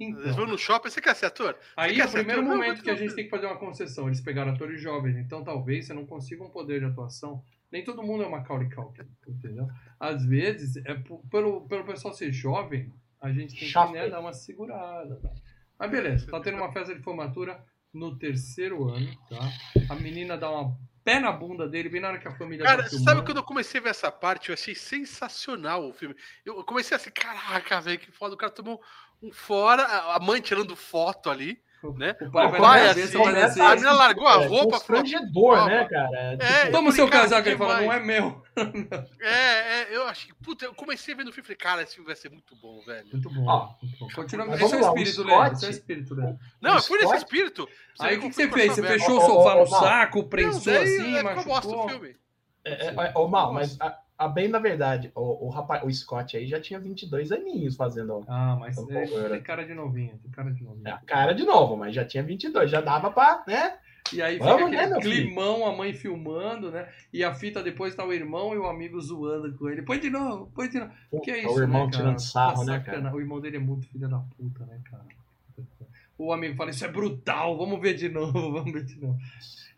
Eles 0.00 0.18
Então, 0.18 0.32
vão 0.34 0.46
no 0.46 0.58
shopping, 0.58 0.90
você 0.90 1.00
quer 1.00 1.14
ser 1.14 1.26
ator? 1.26 1.56
aí 1.76 2.00
é 2.00 2.04
o 2.06 2.10
primeiro 2.10 2.40
ator? 2.40 2.50
Não, 2.50 2.56
momento 2.56 2.76
mas 2.76 2.82
que 2.82 2.90
a 2.90 2.94
não. 2.94 2.98
gente 2.98 3.14
tem 3.14 3.24
que 3.24 3.30
fazer 3.30 3.46
uma 3.46 3.58
concessão. 3.58 4.06
Eles 4.06 4.20
pegaram 4.22 4.52
atores 4.52 4.80
jovens, 4.80 5.16
então 5.18 5.44
talvez 5.44 5.86
você 5.86 5.92
não 5.94 6.06
consiga 6.06 6.42
um 6.42 6.48
poder 6.50 6.80
de 6.80 6.86
atuação. 6.86 7.44
Nem 7.74 7.82
todo 7.82 8.04
mundo 8.04 8.22
é 8.22 8.26
uma 8.28 8.38
Macaulay 8.38 8.70
Culkin, 8.70 9.02
entendeu? 9.26 9.68
Às 9.98 10.24
vezes, 10.24 10.76
é 10.86 10.94
p- 10.94 11.18
pelo, 11.28 11.62
pelo 11.62 11.82
pessoal 11.84 12.14
ser 12.14 12.30
jovem, 12.32 12.94
a 13.20 13.32
gente 13.32 13.58
tem 13.58 13.68
que 13.68 13.92
né, 13.92 14.08
dar 14.08 14.20
uma 14.20 14.32
segurada. 14.32 15.16
Tá? 15.16 15.32
Mas 15.76 15.90
beleza, 15.90 16.30
tá 16.30 16.38
tendo 16.38 16.56
uma 16.58 16.72
festa 16.72 16.94
de 16.94 17.02
formatura 17.02 17.60
no 17.92 18.16
terceiro 18.16 18.88
ano, 18.88 19.12
tá? 19.28 19.50
A 19.90 19.96
menina 19.96 20.38
dá 20.38 20.52
uma 20.52 20.78
pé 21.02 21.18
na 21.18 21.32
bunda 21.32 21.68
dele, 21.68 21.88
bem 21.88 22.00
na 22.00 22.10
hora 22.10 22.18
que 22.20 22.28
a 22.28 22.38
família 22.38 22.64
Cara, 22.64 22.84
tá 22.84 22.90
sabe 22.90 22.96
filmando. 22.96 23.24
quando 23.24 23.36
eu 23.38 23.42
comecei 23.42 23.80
a 23.80 23.82
ver 23.82 23.90
essa 23.90 24.12
parte, 24.12 24.50
eu 24.50 24.54
achei 24.54 24.76
sensacional 24.76 25.84
o 25.88 25.92
filme. 25.92 26.14
Eu 26.44 26.62
comecei 26.62 26.96
assim, 26.96 27.10
caraca, 27.10 27.80
velho, 27.80 27.98
que 27.98 28.12
foda. 28.12 28.36
O 28.36 28.38
cara 28.38 28.52
tomou 28.52 28.80
um 29.20 29.32
fora, 29.32 29.82
a 30.14 30.20
mãe 30.20 30.40
tirando 30.40 30.76
foto 30.76 31.28
ali. 31.28 31.60
Né? 31.92 32.16
O 32.20 32.30
pai 32.30 32.46
O 32.46 32.50
vai 32.50 32.60
pai, 32.60 32.88
assim, 32.88 33.02
assim... 33.02 33.60
A 33.60 33.70
menina 33.70 33.92
largou 33.92 34.26
a 34.26 34.42
É 34.42 34.46
roupa, 34.46 34.72
constrangedor, 34.78 35.56
Toma. 35.56 35.66
né, 35.66 35.84
cara? 35.84 36.36
É, 36.40 36.70
Toma 36.70 36.88
o 36.88 36.92
seu 36.92 37.04
Eu 37.06 37.10
casaco, 37.10 37.48
ele 37.48 37.56
fala, 37.58 37.80
não 37.82 37.92
é 37.92 38.00
meu. 38.00 38.42
É, 39.20 39.80
é, 39.82 39.86
eu 39.96 40.04
achei. 40.06 40.32
Puta, 40.42 40.64
eu 40.64 40.74
comecei 40.74 41.14
vendo 41.14 41.28
o 41.28 41.32
filme 41.32 41.42
e 41.44 41.46
falei, 41.46 41.56
cara, 41.56 41.82
esse 41.82 41.94
filme 41.94 42.06
vai 42.06 42.14
ser 42.16 42.30
muito 42.30 42.54
bom, 42.56 42.80
velho. 42.86 43.06
Muito 43.12 43.28
bom, 43.30 43.44
Ó, 43.46 43.68
muito 43.82 43.98
bom. 43.98 44.08
Continua, 44.14 44.46
mas 44.46 44.60
esse 44.60 44.74
é 44.74 44.78
o 44.78 44.80
espírito, 44.80 45.12
Scott- 45.14 45.26
Leandro, 45.28 45.52
esse 45.54 45.64
é 45.64 45.68
o 45.68 45.70
espírito, 45.70 46.14
Leandro. 46.14 46.38
Não, 46.60 46.72
O 46.72 46.76
eu 46.78 46.82
fui 46.82 46.98
nesse 46.98 47.16
espírito. 47.16 47.68
Aí 47.98 48.16
o 48.16 48.20
que, 48.20 48.28
que 48.28 48.34
você 48.34 48.48
foi 48.48 48.60
fez? 48.60 48.72
Você 48.74 48.82
fechou 48.82 49.18
o 49.18 49.20
sofá 49.20 49.56
no 49.56 49.66
saco, 49.66 50.18
Não, 50.20 50.28
prensou 50.28 50.72
assim, 50.72 51.16
é, 51.16 51.18
ficou 51.18 51.44
bosta 51.44 51.46
o 51.46 51.50
machucou? 51.76 51.88
filme. 51.88 52.16
É, 52.64 52.86
é, 52.94 53.12
ô, 53.16 53.26
Mal, 53.28 53.52
mas 53.52 53.76
a, 53.80 53.98
a 54.16 54.28
bem 54.28 54.48
da 54.50 54.58
verdade, 54.58 55.10
o, 55.14 55.46
o, 55.46 55.48
rapaz, 55.48 55.82
o 55.84 55.90
Scott 55.92 56.36
aí 56.36 56.46
já 56.46 56.60
tinha 56.60 56.78
22 56.78 57.32
aninhos 57.32 57.74
fazendo 57.76 58.24
Ah, 58.28 58.56
mas 58.60 58.76
favor. 58.76 59.28
tem 59.30 59.42
cara 59.42 59.64
de 59.66 59.74
novinho, 59.74 60.16
tem 60.22 60.30
cara 60.30 60.50
de 60.52 60.62
novinho. 60.62 60.86
é, 60.88 60.98
cara 61.06 61.32
de 61.32 61.44
novo, 61.44 61.76
mas 61.76 61.94
já 61.94 62.04
tinha 62.04 62.22
22, 62.22 62.70
já 62.70 62.80
dava 62.80 63.10
pra, 63.10 63.42
né? 63.46 63.76
E 64.12 64.20
aí 64.20 64.38
Vamos, 64.38 64.66
fica 64.66 64.70
né, 64.70 64.76
aquele 64.76 64.90
meu 64.92 65.00
filho? 65.02 65.26
climão, 65.26 65.66
a 65.66 65.74
mãe 65.74 65.92
filmando, 65.94 66.70
né? 66.70 66.86
E 67.12 67.24
a 67.24 67.32
fita 67.34 67.62
depois 67.62 67.94
tá 67.94 68.04
o 68.04 68.12
irmão 68.12 68.52
e 68.54 68.58
o 68.58 68.66
amigo 68.66 69.00
zoando 69.00 69.52
com 69.56 69.68
ele. 69.68 69.80
Põe 69.82 69.98
de 69.98 70.10
novo, 70.10 70.52
põe 70.54 70.68
de 70.68 70.78
novo. 70.78 70.92
Que 71.22 71.30
é 71.30 71.38
isso, 71.44 71.54
o 71.54 71.60
irmão 71.62 71.86
né, 71.86 71.90
cara? 71.90 72.02
tirando 72.04 72.18
sarro, 72.20 72.64
Tá 72.66 72.72
né, 72.72 72.78
sacana- 72.78 73.02
cara? 73.04 73.16
O 73.16 73.20
irmão 73.20 73.40
dele 73.40 73.56
é 73.56 73.60
muito 73.60 73.86
filho 73.88 74.06
da 74.08 74.18
puta, 74.18 74.66
né, 74.66 74.78
cara? 74.90 75.04
O 76.16 76.32
amigo 76.32 76.54
fala, 76.54 76.70
isso 76.70 76.84
é 76.84 76.88
brutal, 76.88 77.56
vamos 77.56 77.80
ver 77.80 77.94
de 77.94 78.08
novo, 78.08 78.32
vamos 78.52 78.72
ver 78.72 78.84
de 78.84 78.96
novo. 79.00 79.18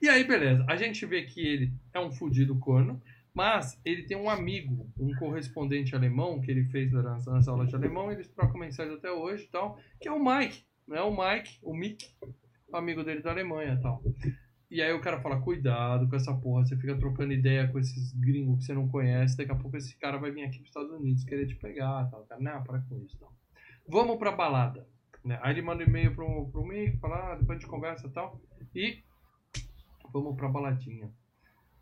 E 0.02 0.08
aí, 0.08 0.24
beleza. 0.24 0.64
A 0.68 0.76
gente 0.76 1.06
vê 1.06 1.22
que 1.22 1.40
ele 1.40 1.72
é 1.94 2.00
um 2.00 2.10
fudido 2.12 2.54
corno, 2.56 3.00
mas 3.36 3.78
ele 3.84 4.04
tem 4.04 4.16
um 4.16 4.30
amigo, 4.30 4.90
um 4.98 5.14
correspondente 5.16 5.94
alemão, 5.94 6.40
que 6.40 6.50
ele 6.50 6.64
fez 6.70 6.90
nas, 6.90 7.26
nas 7.26 7.46
aulas 7.46 7.68
de 7.68 7.76
alemão, 7.76 8.10
eles 8.10 8.28
trocam 8.28 8.58
mensagem 8.58 8.94
até 8.94 9.12
hoje 9.12 9.44
e 9.44 9.48
tal, 9.48 9.78
que 10.00 10.08
é 10.08 10.12
o 10.12 10.18
Mike, 10.18 10.64
né? 10.88 11.02
O 11.02 11.10
Mike, 11.10 11.58
o 11.62 11.76
Mick, 11.76 12.02
amigo 12.72 13.04
dele 13.04 13.20
da 13.20 13.32
Alemanha 13.32 13.74
e 13.74 13.82
tal. 13.82 14.02
E 14.70 14.80
aí 14.80 14.90
o 14.94 15.02
cara 15.02 15.20
fala, 15.20 15.38
cuidado 15.38 16.08
com 16.08 16.16
essa 16.16 16.34
porra, 16.34 16.64
você 16.64 16.78
fica 16.78 16.96
trocando 16.96 17.34
ideia 17.34 17.68
com 17.68 17.78
esses 17.78 18.10
gringos 18.14 18.60
que 18.60 18.64
você 18.64 18.72
não 18.72 18.88
conhece, 18.88 19.36
daqui 19.36 19.52
a 19.52 19.54
pouco 19.54 19.76
esse 19.76 19.94
cara 19.98 20.16
vai 20.16 20.30
vir 20.30 20.42
aqui 20.42 20.56
pros 20.56 20.68
Estados 20.68 20.92
Unidos 20.92 21.22
querer 21.22 21.46
te 21.46 21.56
pegar 21.56 22.08
tal. 22.10 22.24
Cara, 22.24 22.40
não, 22.40 22.64
para 22.64 22.80
com 22.80 22.96
isso. 23.04 23.18
Tal. 23.18 23.30
Vamos 23.86 24.16
pra 24.16 24.32
balada. 24.32 24.88
Né? 25.22 25.38
Aí 25.42 25.52
ele 25.52 25.60
manda 25.60 25.84
um 25.84 25.86
e-mail 25.86 26.14
pro, 26.14 26.48
pro 26.50 26.64
Mick, 26.64 26.96
fala, 26.96 27.32
ah, 27.32 27.34
depois 27.34 27.58
a 27.58 27.60
gente 27.60 27.70
conversa 27.70 28.06
e 28.06 28.10
tal. 28.10 28.40
E 28.74 29.02
vamos 30.10 30.34
pra 30.36 30.48
baladinha. 30.48 31.12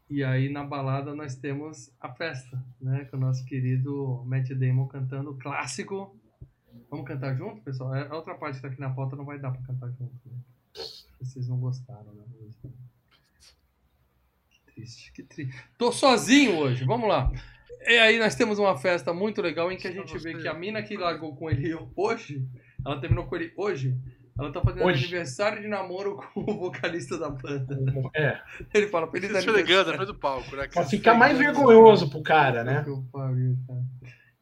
E 0.09 0.23
aí 0.23 0.49
na 0.49 0.63
balada 0.63 1.15
nós 1.15 1.35
temos 1.35 1.91
a 1.99 2.13
festa, 2.13 2.63
né? 2.81 3.07
Com 3.07 3.17
o 3.17 3.21
nosso 3.21 3.45
querido 3.45 4.23
Matt 4.27 4.51
Damon 4.51 4.87
cantando 4.87 5.31
o 5.31 5.39
clássico. 5.39 6.15
Vamos 6.91 7.07
cantar 7.07 7.35
junto, 7.37 7.63
pessoal? 7.63 7.95
É, 7.95 8.07
A 8.09 8.15
outra 8.15 8.35
parte 8.35 8.57
que 8.57 8.63
tá 8.63 8.69
aqui 8.69 8.81
na 8.81 8.91
pauta 8.91 9.17
não 9.17 9.25
vai 9.25 9.39
dar 9.39 9.51
pra 9.51 9.63
cantar 9.63 9.89
junto. 9.91 10.13
Né? 10.27 10.39
Vocês 11.21 11.49
não 11.49 11.59
gostaram, 11.59 12.13
né? 12.13 12.25
Que 14.51 14.73
triste, 14.73 15.13
que 15.13 15.23
triste. 15.23 15.55
Tô 15.79 15.91
sozinho 15.91 16.59
hoje, 16.59 16.85
vamos 16.85 17.09
lá. 17.09 17.33
E 17.87 17.99
aí 17.99 18.19
nós 18.19 18.35
temos 18.35 18.59
uma 18.59 18.77
festa 18.77 19.13
muito 19.13 19.41
legal 19.41 19.71
em 19.71 19.77
que 19.77 19.89
a 19.89 19.93
gente 19.93 20.17
vê 20.19 20.35
que 20.35 20.49
a 20.49 20.55
mina 20.55 20.83
que 20.83 20.97
largou 20.97 21.35
com 21.35 21.51
ele 21.51 21.75
hoje, 21.97 22.47
ela 22.85 23.01
terminou 23.01 23.27
com 23.27 23.37
ele 23.37 23.53
hoje, 23.57 23.97
ela 24.39 24.53
tá 24.53 24.61
fazendo 24.61 24.85
Hoje. 24.85 25.05
aniversário 25.05 25.63
de 25.63 25.69
namoro 25.69 26.17
com 26.33 26.41
o 26.41 26.59
vocalista 26.59 27.17
da 27.19 27.31
banda. 27.31 27.77
É, 28.15 28.41
Ele 28.73 28.89
fala, 28.89 29.11
feliz 29.11 29.31
Se 29.31 29.39
esfregando 29.39 29.91
na 29.91 29.97
frente 29.97 30.09
do 30.09 30.15
palco, 30.15 30.57
né? 30.57 30.69
pra 30.69 30.85
ficar 30.85 31.15
mais 31.15 31.39
vergonhoso 31.39 32.11
pro 32.11 32.23
cara, 32.23 32.65
né? 32.65 32.83
Que 32.83 32.91
eu 32.91 33.05
pariu, 33.13 33.57
cara. 33.67 33.81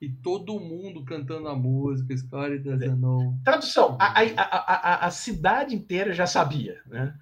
E 0.00 0.08
todo 0.08 0.58
mundo 0.58 1.04
cantando 1.04 1.46
a 1.48 1.54
música, 1.54 2.16
Scotty 2.16 2.58
doesn't 2.58 2.96
know. 3.00 3.38
Tradução, 3.44 3.96
a, 4.00 4.20
a, 4.20 4.24
a, 4.46 5.06
a, 5.06 5.10
cidade 5.10 5.74
inteira 5.76 6.12
já 6.12 6.26
sabia, 6.26 6.80
né? 6.86 7.14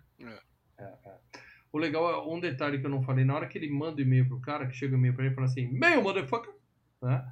O 1.73 1.79
legal 1.79 2.11
é 2.11 2.35
um 2.35 2.41
detalhe 2.41 2.81
que 2.81 2.87
eu 2.87 2.91
não 2.91 3.03
falei, 3.03 3.25
na 3.25 3.35
hora 3.35 3.47
que 3.47 3.57
ele 3.57 3.71
manda 3.71 3.99
o 3.99 4.01
e-mail 4.01 4.27
pro 4.27 4.41
cara, 4.41 4.67
que 4.67 4.75
chega 4.75 4.95
o 4.97 4.99
e-mail 4.99 5.15
pra 5.15 5.25
ele 5.25 5.33
e 5.33 5.35
fala 5.37 5.47
assim, 5.47 5.61
e-mail, 5.61 6.03
motherfucker! 6.03 6.53
Né? 7.01 7.25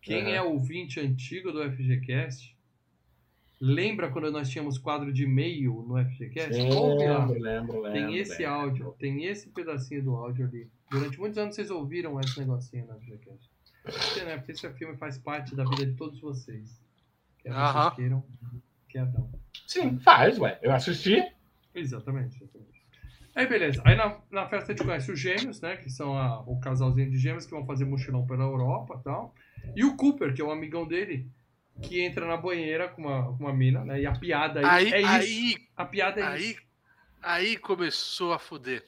Quem 0.00 0.22
Uhum. 0.24 0.30
é 0.30 0.40
ouvinte 0.42 0.98
antigo 0.98 1.52
do 1.52 1.62
FGCast 1.70 2.55
Lembra 3.60 4.10
quando 4.10 4.30
nós 4.30 4.50
tínhamos 4.50 4.76
quadro 4.76 5.10
de 5.12 5.24
e-mail 5.24 5.82
no 5.88 5.96
FGCast? 6.04 6.60
Ouve 6.74 7.06
lá. 7.06 7.24
Lembro, 7.26 7.40
lembro, 7.42 7.80
lembro. 7.80 7.92
Tem 7.92 8.16
esse 8.18 8.42
lembro. 8.42 8.54
áudio, 8.54 8.94
tem 8.98 9.24
esse 9.24 9.48
pedacinho 9.48 10.02
do 10.04 10.14
áudio 10.14 10.46
ali. 10.46 10.68
Durante 10.90 11.18
muitos 11.18 11.38
anos 11.38 11.54
vocês 11.54 11.70
ouviram 11.70 12.20
esse 12.20 12.38
negocinho 12.38 12.86
na 12.86 12.94
FGCast. 12.96 13.50
Porque, 13.82 14.24
né? 14.24 14.36
Porque 14.36 14.52
esse 14.52 14.68
filme 14.74 14.96
faz 14.96 15.16
parte 15.16 15.54
da 15.54 15.64
vida 15.64 15.86
de 15.86 15.94
todos 15.94 16.20
vocês. 16.20 16.80
Quer 17.38 17.50
vocês 17.52 17.64
Aham. 17.64 17.90
queiram, 17.94 18.24
quer 18.88 19.06
não. 19.12 19.30
Sim, 19.66 19.98
faz, 20.00 20.38
ué. 20.38 20.58
Eu 20.62 20.72
assisti. 20.72 21.16
Exatamente, 21.74 22.36
exatamente. 22.36 22.76
Aí 23.34 23.46
beleza. 23.46 23.80
Aí 23.84 23.94
na, 23.94 24.18
na 24.30 24.46
festa 24.48 24.72
a 24.72 24.74
gente 24.76 24.84
conhece 24.84 25.10
os 25.12 25.18
gêmeos, 25.20 25.60
né? 25.60 25.76
Que 25.76 25.90
são 25.90 26.16
a- 26.16 26.40
o 26.42 26.58
casalzinho 26.60 27.10
de 27.10 27.18
gêmeos 27.18 27.44
que 27.46 27.50
vão 27.52 27.64
fazer 27.66 27.84
mochilão 27.84 28.26
pela 28.26 28.44
Europa 28.44 28.96
e 29.00 29.04
tal. 29.04 29.34
E 29.74 29.84
o 29.84 29.96
Cooper, 29.96 30.34
que 30.34 30.40
é 30.40 30.44
um 30.44 30.50
amigão 30.50 30.86
dele, 30.86 31.26
que 31.82 32.00
entra 32.00 32.26
na 32.26 32.36
banheira 32.36 32.88
com 32.88 33.02
uma, 33.02 33.22
com 33.24 33.44
uma 33.44 33.52
mina, 33.52 33.84
né? 33.84 34.00
E 34.00 34.06
a 34.06 34.12
piada 34.12 34.60
aí, 34.60 34.92
Aí, 34.92 34.92
é 34.92 35.00
isso. 35.00 35.10
aí, 35.10 35.56
A 35.76 35.84
piada 35.84 36.20
é 36.20 36.24
aí, 36.24 36.50
isso. 36.52 36.60
aí 37.22 37.56
começou 37.56 38.32
a 38.32 38.38
fuder. 38.38 38.84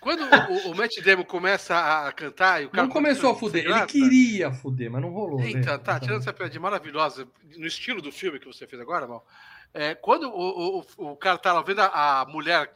Quando 0.00 0.22
o, 0.22 0.70
o 0.70 0.76
Matt 0.76 1.00
Damon 1.02 1.24
começa 1.24 1.74
a 2.06 2.12
cantar 2.12 2.62
e 2.62 2.66
o 2.66 2.70
cara. 2.70 2.82
Não 2.86 2.92
começou 2.92 3.30
a 3.30 3.34
fuder, 3.34 3.64
ele 3.64 3.86
queria 3.86 4.52
fuder, 4.52 4.90
mas 4.90 5.00
não 5.00 5.08
rolou. 5.10 5.40
né? 5.40 5.50
Então, 5.50 5.78
tá, 5.78 5.98
tirando 5.98 6.20
essa 6.20 6.32
piadinha 6.32 6.60
maravilhosa, 6.60 7.26
no 7.56 7.66
estilo 7.66 8.02
do 8.02 8.12
filme 8.12 8.38
que 8.38 8.46
você 8.46 8.66
fez 8.66 8.80
agora, 8.82 9.06
Mal. 9.06 9.26
É, 9.72 9.94
quando 9.94 10.28
o, 10.28 10.80
o, 10.98 11.12
o 11.12 11.16
cara 11.16 11.38
tá 11.38 11.52
lá 11.54 11.62
vendo 11.62 11.80
a, 11.80 12.20
a 12.20 12.24
mulher, 12.26 12.74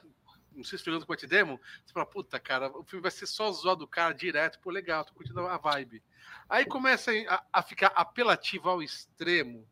não 0.59 0.65
sei 0.65 0.77
se 0.79 0.85
pegando 0.85 1.07
com 1.07 1.13
o 1.13 1.17
Damon, 1.29 1.59
você 1.85 1.93
fala, 1.93 2.05
puta, 2.05 2.39
cara, 2.39 2.69
o 2.77 2.85
filme 2.85 3.03
vai 3.03 3.11
ser 3.11 3.27
só 3.27 3.51
zoado 3.51 3.81
do 3.81 3.87
cara 3.89 4.13
direto, 4.13 4.59
pô, 4.61 4.71
legal, 4.71 5.05
tô 5.05 5.15
curtindo 5.15 5.41
a 5.47 5.57
vibe. 5.57 6.03
Aí 6.49 6.67
começa 6.67 7.11
a, 7.29 7.43
a 7.53 7.63
ficar 7.63 7.93
apelativo 7.95 8.69
ao 8.69 8.83
extremo. 8.83 9.67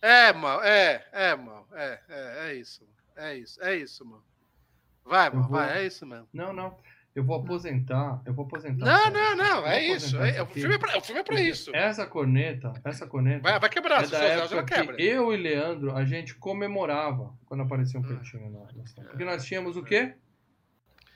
É, 0.00 0.32
mal, 0.32 0.62
é, 0.62 1.08
é, 1.10 1.34
mal, 1.34 1.66
é, 1.72 2.00
é, 2.08 2.48
é 2.50 2.54
isso, 2.54 2.86
é 3.16 3.36
isso, 3.36 3.62
é 3.62 3.74
isso, 3.74 4.04
mano. 4.04 4.24
Vai, 5.04 5.30
vou- 5.30 5.42
vai, 5.48 5.78
é 5.78 5.86
isso 5.86 6.04
mesmo. 6.06 6.28
Não, 6.32 6.52
não. 6.52 6.78
Eu 7.16 7.24
vou 7.24 7.36
aposentar. 7.36 8.20
Eu 8.26 8.34
vou 8.34 8.44
aposentar. 8.44 8.84
Não, 8.84 9.10
não, 9.10 9.36
não, 9.36 9.66
é 9.66 9.82
isso. 9.82 10.18
É, 10.18 10.42
o, 10.42 10.46
filme 10.46 10.74
é 10.74 10.78
pra, 10.78 10.98
o 10.98 11.00
filme 11.00 11.22
é 11.22 11.24
pra 11.24 11.40
isso. 11.40 11.74
Essa 11.74 12.06
corneta, 12.06 12.74
essa 12.84 13.06
corneta. 13.06 13.40
Vai, 13.40 13.58
vai 13.58 13.70
quebrar, 13.70 14.02
é 14.02 14.04
se 14.04 14.10
você 14.10 14.16
ela 14.16 14.62
quebra. 14.64 14.96
que 14.96 15.02
eu 15.02 15.32
e 15.32 15.36
Leandro, 15.38 15.96
a 15.96 16.04
gente 16.04 16.34
comemorava 16.34 17.34
quando 17.46 17.62
aparecia 17.62 17.98
um 17.98 18.02
peitinho 18.02 18.50
na, 18.50 18.70
na 18.70 18.86
cena. 18.86 19.08
Porque 19.08 19.24
nós 19.24 19.46
tínhamos 19.46 19.78
o 19.78 19.82
quê? 19.82 20.14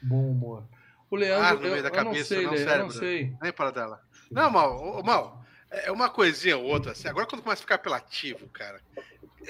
Bom 0.02 0.30
humor. 0.30 0.64
O 1.10 1.16
Leandro, 1.16 1.44
Ah, 1.46 1.54
no 1.54 1.66
eu, 1.66 1.70
meio 1.72 1.82
da 1.82 1.88
eu 1.88 1.96
não 1.96 2.04
cabeça, 2.04 2.24
sei, 2.34 2.44
não 2.46 2.54
eu 2.54 2.58
não 2.60 2.66
cérebro. 2.68 2.92
sei. 2.92 3.36
Nem 3.42 3.52
para 3.52 3.70
dela. 3.70 4.00
Não, 4.30 4.50
mal, 4.50 5.02
mal. 5.02 5.44
É 5.70 5.90
uma 5.90 6.08
coisinha 6.08 6.56
ou 6.56 6.64
outra. 6.64 6.92
Assim, 6.92 7.08
agora 7.08 7.26
quando 7.26 7.42
começa 7.42 7.60
a 7.60 7.62
ficar 7.64 7.74
apelativo, 7.76 8.48
cara. 8.48 8.80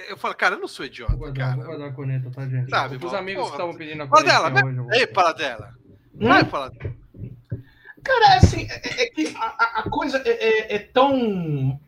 Eu 0.09 0.16
falo, 0.16 0.35
cara, 0.35 0.55
eu 0.55 0.60
não 0.60 0.68
sou 0.68 0.85
Vou 0.85 0.86
idiota, 0.86 1.14
guardar, 1.16 1.48
vou 1.48 1.56
cara. 1.56 1.66
guardar 1.68 1.89
a 1.89 1.93
corneta, 1.93 2.31
tá, 2.31 2.47
gente? 2.48 2.70
Sabe, 2.70 3.05
Os 3.05 3.12
amigos 3.14 3.43
porra. 3.44 3.55
estavam 3.55 3.74
pedindo 3.77 4.02
a 4.02 4.06
Fala 4.06 4.22
cornetinha 4.22 4.51
dela, 4.51 4.66
hoje, 4.66 4.77
eu 4.78 4.85
vou... 4.85 4.93
Ei, 4.94 5.06
para 5.06 5.32
dela. 5.32 5.74
Hum? 6.14 6.28
Vai, 6.28 6.44
fala. 6.44 6.72
Cara, 8.05 8.36
assim, 8.36 8.66
é, 8.70 9.02
é 9.02 9.06
que 9.10 9.35
a, 9.36 9.81
a- 9.81 9.90
coisa 9.90 10.22
é, 10.24 10.31
é- 10.31 10.74
é 10.77 10.78
tão 10.78 11.78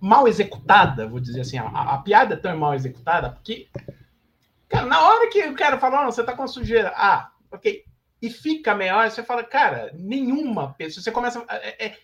mal 0.00 0.26
executada, 0.26 1.06
vou 1.06 1.20
dizer 1.20 1.40
assim, 1.42 1.58
a, 1.58 1.66
a 1.66 1.98
piada 1.98 2.34
é 2.34 2.36
tão 2.36 2.56
mal 2.56 2.74
executada, 2.74 3.30
porque, 3.30 3.68
cara, 4.68 4.86
na 4.86 5.00
hora 5.02 5.28
que 5.28 5.42
o 5.48 5.54
cara 5.54 5.78
fala, 5.78 6.02
não, 6.04 6.10
você 6.12 6.24
tá 6.24 6.32
com 6.32 6.42
a 6.42 6.48
sujeira, 6.48 6.92
ah, 6.96 7.30
ok, 7.52 7.84
e 8.22 8.30
fica 8.30 8.74
meia 8.74 8.96
hora, 8.96 9.10
você 9.10 9.22
fala, 9.22 9.42
cara, 9.44 9.90
nenhuma 9.94 10.74
pessoa, 10.74 11.02
você 11.02 11.10
começa, 11.10 11.44
é- 11.48 11.86
é- 11.86 11.96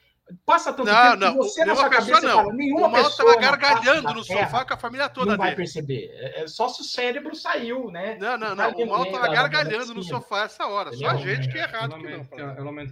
passa 0.44 0.72
tanto 0.72 0.86
Não, 0.90 1.10
tempo 1.12 1.16
não, 1.20 1.30
que 1.32 1.36
você 1.36 1.60
na 1.60 1.66
nenhuma 1.66 1.80
sua 1.82 1.90
pessoa 1.90 2.16
cabeça 2.16 2.26
não. 2.34 2.42
fala, 2.42 2.54
nenhuma 2.54 2.86
O 2.88 2.90
mal 2.90 3.04
pessoa 3.04 3.34
tava 3.34 3.40
na 3.40 3.46
face 3.46 3.60
gargalhando 3.60 4.14
no 4.14 4.24
Terra 4.24 4.44
sofá 4.46 4.64
com 4.64 4.74
a 4.74 4.76
família 4.76 5.08
toda 5.08 5.30
não 5.30 5.36
vai 5.38 5.46
dele. 5.50 5.56
perceber, 5.56 6.10
é, 6.14 6.42
é 6.42 6.46
só 6.48 6.68
se 6.68 6.80
o 6.80 6.84
cérebro 6.84 7.34
saiu, 7.36 7.90
né? 7.92 8.16
Não, 8.18 8.36
não, 8.36 8.54
não. 8.56 8.70
O 8.72 8.86
mal 8.88 9.04
ver 9.04 9.12
tava 9.12 9.26
da- 9.28 9.32
gargalhando 9.34 9.94
no 9.94 10.02
sofá 10.02 10.42
essa 10.44 10.66
hora. 10.66 10.92
Só 10.92 11.06
a 11.08 11.14
gente 11.16 11.48
que 11.48 11.58
é 11.58 11.62
errado 11.62 11.96
que 11.96 12.08
não. 12.08 12.26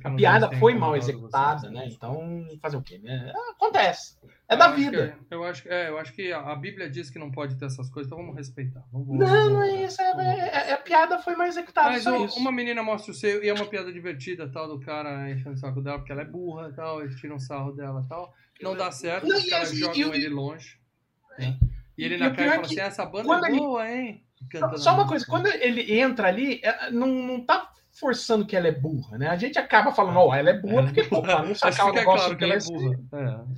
A 0.04 0.10
piada 0.14 0.52
foi 0.58 0.74
mal 0.74 0.96
executada, 0.96 1.68
né? 1.70 1.88
Então, 1.90 2.46
fazer 2.62 2.76
o 2.76 2.82
quê, 2.82 2.98
né? 3.02 3.32
Acontece. 3.50 4.16
É 4.54 4.56
Eu 4.56 4.58
da 4.58 4.68
vida. 4.68 5.18
que- 5.28 5.34
eu, 5.34 5.44
acho, 5.44 5.68
é, 5.68 5.88
eu 5.88 5.98
acho 5.98 6.12
que 6.12 6.32
a, 6.32 6.40
a 6.40 6.56
Bíblia 6.56 6.88
diz 6.88 7.10
que 7.10 7.18
não 7.18 7.30
pode 7.30 7.56
ter 7.56 7.66
essas 7.66 7.88
coisas, 7.90 8.10
então 8.10 8.18
vamos 8.24 8.36
respeitar. 8.36 8.82
Vamos, 8.92 9.08
Não, 9.18 9.26
vamos- 9.26 9.52
não 9.52 9.62
é 9.62 9.84
isso. 9.84 10.00
É, 10.00 10.04
é- 10.04 10.70
é- 10.70 10.72
a 10.72 10.78
piada 10.78 11.18
foi 11.18 11.34
mal 11.36 11.46
executada. 11.46 11.90
Mas 11.90 12.06
o- 12.06 12.38
uma 12.38 12.50
menina 12.52 12.82
mostra 12.82 13.12
o 13.12 13.14
seio 13.14 13.42
e 13.44 13.48
é 13.48 13.52
uma 13.54 13.66
piada 13.66 13.92
divertida, 13.92 14.48
tal, 14.48 14.68
do 14.68 14.80
cara 14.80 15.30
enchendo 15.30 15.54
o 15.54 15.58
saco 15.58 15.80
dela, 15.82 15.98
porque 15.98 16.12
ela 16.12 16.22
é 16.22 16.26
burra 16.26 16.72
tal, 16.74 17.02
eles 17.02 17.16
tiram 17.20 17.38
sarro 17.38 17.72
dela 17.72 18.04
tal. 18.08 18.32
Não 18.62 18.76
dá 18.76 18.90
certo, 18.90 19.26
Não, 19.26 19.36
os 19.36 19.48
caras 19.50 19.68
assim, 19.68 19.78
jogam 19.78 19.96
e 19.96 20.04
o- 20.04 20.14
ele 20.14 20.28
longe. 20.28 20.78
né? 21.38 21.58
E 21.98 22.04
ele 22.04 22.16
na 22.16 22.28
o 22.28 22.34
cara 22.34 22.50
fala 22.50 22.62
é 22.62 22.64
assim, 22.66 22.74
que 22.74 22.80
essa 22.80 23.04
banda 23.06 23.46
é 23.46 23.50
ele- 23.50 23.58
boa, 23.58 23.90
hein? 23.90 24.24
Só, 24.36 24.46
Cantando 24.60 24.78
só 24.78 24.90
a 24.90 24.94
uma 24.94 25.08
coisa, 25.08 25.24
quando 25.26 25.46
ele 25.46 25.98
entra 25.98 26.28
ali, 26.28 26.60
é, 26.62 26.90
não, 26.90 27.06
não 27.08 27.40
tá 27.40 27.70
forçando 27.94 28.44
que 28.44 28.56
ela 28.56 28.66
é 28.66 28.72
burra, 28.72 29.16
né? 29.16 29.28
A 29.28 29.36
gente 29.36 29.58
acaba 29.58 29.92
falando, 29.92 30.18
ó, 30.18 30.34
ela 30.34 30.50
é 30.50 30.58
burra, 30.58 30.82
é 30.82 30.84
porque, 30.86 31.04
pô, 31.04 31.22
pra 31.22 31.42
não 31.42 31.54
sacar 31.54 31.86
um 31.86 31.92
negócio 31.92 32.26
claro 32.26 32.36
que 32.36 32.44
ela 32.44 32.54
é 32.54 32.56
desse. 32.56 32.72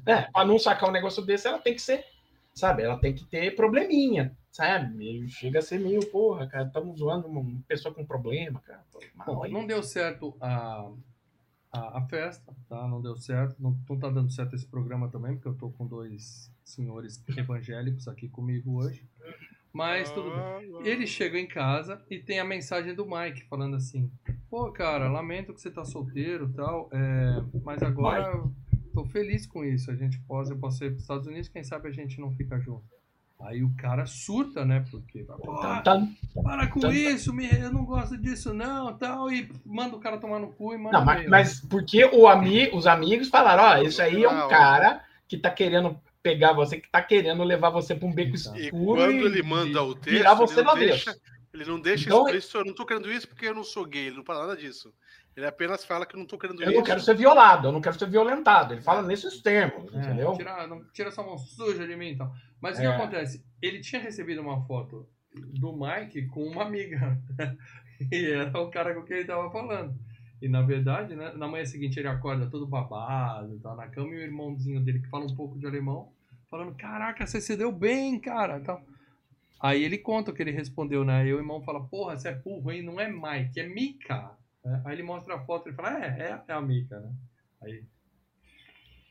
É. 0.06 0.12
É, 0.12 0.22
pra 0.30 0.44
não 0.44 0.58
sacar 0.58 0.88
um 0.88 0.92
negócio 0.92 1.24
desse, 1.24 1.48
ela 1.48 1.58
tem 1.58 1.74
que 1.74 1.80
ser, 1.80 2.04
sabe? 2.54 2.82
Ela 2.82 3.00
tem 3.00 3.14
que 3.14 3.24
ter 3.24 3.56
probleminha, 3.56 4.36
sabe? 4.52 5.28
Chega 5.28 5.60
a 5.60 5.62
ser 5.62 5.80
meio, 5.80 6.04
porra, 6.10 6.46
cara, 6.46 6.66
estamos 6.66 6.98
zoando 6.98 7.26
uma 7.26 7.60
pessoa 7.66 7.94
com 7.94 8.04
problema, 8.04 8.60
cara. 8.60 8.84
Bom, 9.26 9.42
aí. 9.42 9.50
não 9.50 9.66
deu 9.66 9.82
certo 9.82 10.36
a, 10.38 10.90
a, 11.72 11.98
a 11.98 12.02
festa, 12.02 12.54
tá? 12.68 12.86
Não 12.86 13.00
deu 13.00 13.16
certo. 13.16 13.56
Não, 13.58 13.74
não 13.88 13.98
tá 13.98 14.10
dando 14.10 14.30
certo 14.30 14.54
esse 14.54 14.66
programa 14.66 15.08
também, 15.08 15.34
porque 15.34 15.48
eu 15.48 15.54
tô 15.54 15.70
com 15.70 15.86
dois 15.86 16.52
senhores 16.62 17.24
evangélicos 17.36 18.06
aqui 18.06 18.28
comigo 18.28 18.82
hoje. 18.82 19.08
Mas 19.76 20.10
tudo 20.10 20.30
bem. 20.30 20.86
Ele 20.90 21.06
chega 21.06 21.38
em 21.38 21.46
casa 21.46 22.00
e 22.10 22.18
tem 22.18 22.40
a 22.40 22.44
mensagem 22.44 22.94
do 22.94 23.04
Mike 23.06 23.44
falando 23.48 23.76
assim: 23.76 24.10
Pô, 24.48 24.72
cara, 24.72 25.08
lamento 25.08 25.52
que 25.52 25.60
você 25.60 25.70
tá 25.70 25.84
solteiro 25.84 26.48
e 26.50 26.56
tal, 26.56 26.88
é, 26.92 27.42
mas 27.62 27.82
agora 27.82 28.22
eu 28.32 28.50
tô 28.94 29.04
feliz 29.04 29.46
com 29.46 29.62
isso. 29.62 29.90
A 29.90 29.94
gente 29.94 30.18
pode, 30.20 30.50
eu 30.50 30.56
posso 30.58 30.82
ir 30.82 30.90
pros 30.90 31.02
Estados 31.02 31.26
Unidos, 31.26 31.48
quem 31.50 31.62
sabe 31.62 31.88
a 31.88 31.92
gente 31.92 32.18
não 32.18 32.32
fica 32.32 32.58
junto. 32.58 32.84
Aí 33.38 33.62
o 33.62 33.70
cara 33.76 34.06
surta, 34.06 34.64
né? 34.64 34.82
Porque, 34.90 35.22
pô, 35.24 35.56
Tá- 35.60 35.82
tá- 35.82 36.06
para 36.42 36.68
com 36.68 36.78
Então- 36.78 36.90
isso, 36.92 37.34
me- 37.34 37.50
eu 37.60 37.70
não 37.70 37.84
gosto 37.84 38.16
disso 38.16 38.54
não, 38.54 38.96
tal, 38.96 39.30
e 39.30 39.46
manda 39.62 39.94
o 39.94 40.00
cara 40.00 40.16
tomar 40.16 40.38
no 40.38 40.48
cu 40.52 40.72
e 40.72 40.78
manda 40.78 40.98
Não, 40.98 41.04
mas, 41.04 41.16
e-mail. 41.18 41.30
mas 41.30 41.60
porque 41.60 42.02
o 42.06 42.26
ami, 42.26 42.70
os 42.72 42.86
amigos 42.86 43.28
falaram, 43.28 43.62
ó, 43.62 43.82
isso 43.86 44.00
aí 44.00 44.24
é 44.24 44.28
um 44.28 44.48
cara 44.48 45.04
que 45.28 45.36
tá 45.36 45.50
querendo 45.50 46.00
pegar 46.30 46.52
você, 46.52 46.80
que 46.80 46.90
tá 46.90 47.02
querendo 47.02 47.42
levar 47.44 47.70
você 47.70 47.94
pra 47.94 48.06
um 48.08 48.12
beco 48.12 48.34
Exato. 48.34 48.58
E 48.58 48.64
escuro 48.64 49.00
quando 49.00 49.12
e- 49.12 49.24
ele 49.26 49.42
manda 49.42 49.82
o 49.82 49.94
texto, 49.94 50.16
virar 50.16 50.34
você 50.34 50.60
ele 50.60 50.66
não 50.66 50.74
deixa, 50.74 51.16
ele 51.54 51.64
não 51.64 51.80
deixa 51.80 52.04
Então, 52.06 52.26
explícito, 52.26 52.58
eu 52.58 52.64
não 52.64 52.74
tô 52.74 52.84
querendo 52.84 53.10
isso 53.12 53.28
porque 53.28 53.46
eu 53.46 53.54
não 53.54 53.64
sou 53.64 53.84
gay, 53.86 54.06
ele 54.06 54.16
não 54.16 54.24
fala 54.24 54.46
nada 54.46 54.56
disso. 54.56 54.92
Ele 55.36 55.46
apenas 55.46 55.84
fala 55.84 56.06
que 56.06 56.14
eu 56.16 56.18
não 56.18 56.26
tô 56.26 56.38
querendo 56.38 56.62
Eu 56.62 56.68
isso. 56.70 56.78
não 56.78 56.82
quero 56.84 57.00
ser 57.00 57.14
violado, 57.14 57.68
eu 57.68 57.72
não 57.72 57.80
quero 57.80 57.98
ser 57.98 58.08
violentado. 58.08 58.72
Ele 58.72 58.80
fala 58.80 59.02
nesses 59.02 59.40
termos, 59.42 59.92
É, 59.94 59.98
entendeu? 59.98 60.32
Tira, 60.32 60.66
não, 60.66 60.82
tira 60.92 61.08
essa 61.10 61.22
mão 61.22 61.36
suja 61.36 61.86
de 61.86 61.94
mim 61.94 62.08
então. 62.10 62.32
Mas 62.60 62.78
o 62.78 62.80
É. 62.80 62.82
que 62.82 62.88
acontece? 62.88 63.44
Ele 63.60 63.80
tinha 63.80 64.00
recebido 64.00 64.40
uma 64.40 64.64
foto 64.66 65.06
do 65.34 65.72
Mike 65.76 66.26
com 66.28 66.42
uma 66.42 66.62
amiga. 66.64 67.18
e 68.10 68.30
era 68.30 68.58
o 68.60 68.70
cara 68.70 68.94
com 68.94 69.02
quem 69.02 69.18
ele 69.18 69.26
tava 69.26 69.50
falando. 69.50 69.94
E 70.40 70.48
na 70.48 70.62
verdade, 70.62 71.14
né, 71.14 71.32
na 71.34 71.48
manhã 71.48 71.64
seguinte 71.64 71.98
ele 71.98 72.08
acorda 72.08 72.48
todo 72.50 72.66
babado, 72.66 73.58
tá 73.60 73.74
na 73.74 73.88
cama, 73.88 74.14
e 74.14 74.18
o 74.18 74.22
irmãozinho 74.22 74.80
dele 74.82 75.00
que 75.00 75.08
fala 75.08 75.24
um 75.24 75.34
pouco 75.34 75.58
de 75.58 75.66
alemão, 75.66 76.12
falando: 76.50 76.74
Caraca, 76.74 77.26
você 77.26 77.40
se 77.40 77.56
deu 77.56 77.72
bem, 77.72 78.18
cara. 78.18 78.60
Tal. 78.60 78.82
Aí 79.60 79.82
ele 79.82 79.98
conta 79.98 80.30
o 80.30 80.34
que 80.34 80.42
ele 80.42 80.50
respondeu, 80.50 81.04
né? 81.04 81.22
Aí 81.22 81.32
o 81.32 81.38
irmão 81.38 81.62
fala: 81.62 81.84
Porra, 81.84 82.16
você 82.16 82.28
é 82.28 82.34
burro, 82.34 82.70
hein? 82.70 82.82
Não 82.82 83.00
é 83.00 83.08
Mike, 83.10 83.60
é 83.60 83.68
Mika. 83.68 84.36
né? 84.64 84.82
Aí 84.84 84.94
ele 84.94 85.02
mostra 85.02 85.34
a 85.34 85.44
foto 85.44 85.66
e 85.66 85.68
ele 85.70 85.76
fala: 85.76 86.04
É, 86.04 86.06
é, 86.06 86.42
é 86.48 86.52
a 86.52 86.60
Mika, 86.60 87.00
né? 87.00 87.12
Aí 87.62 87.84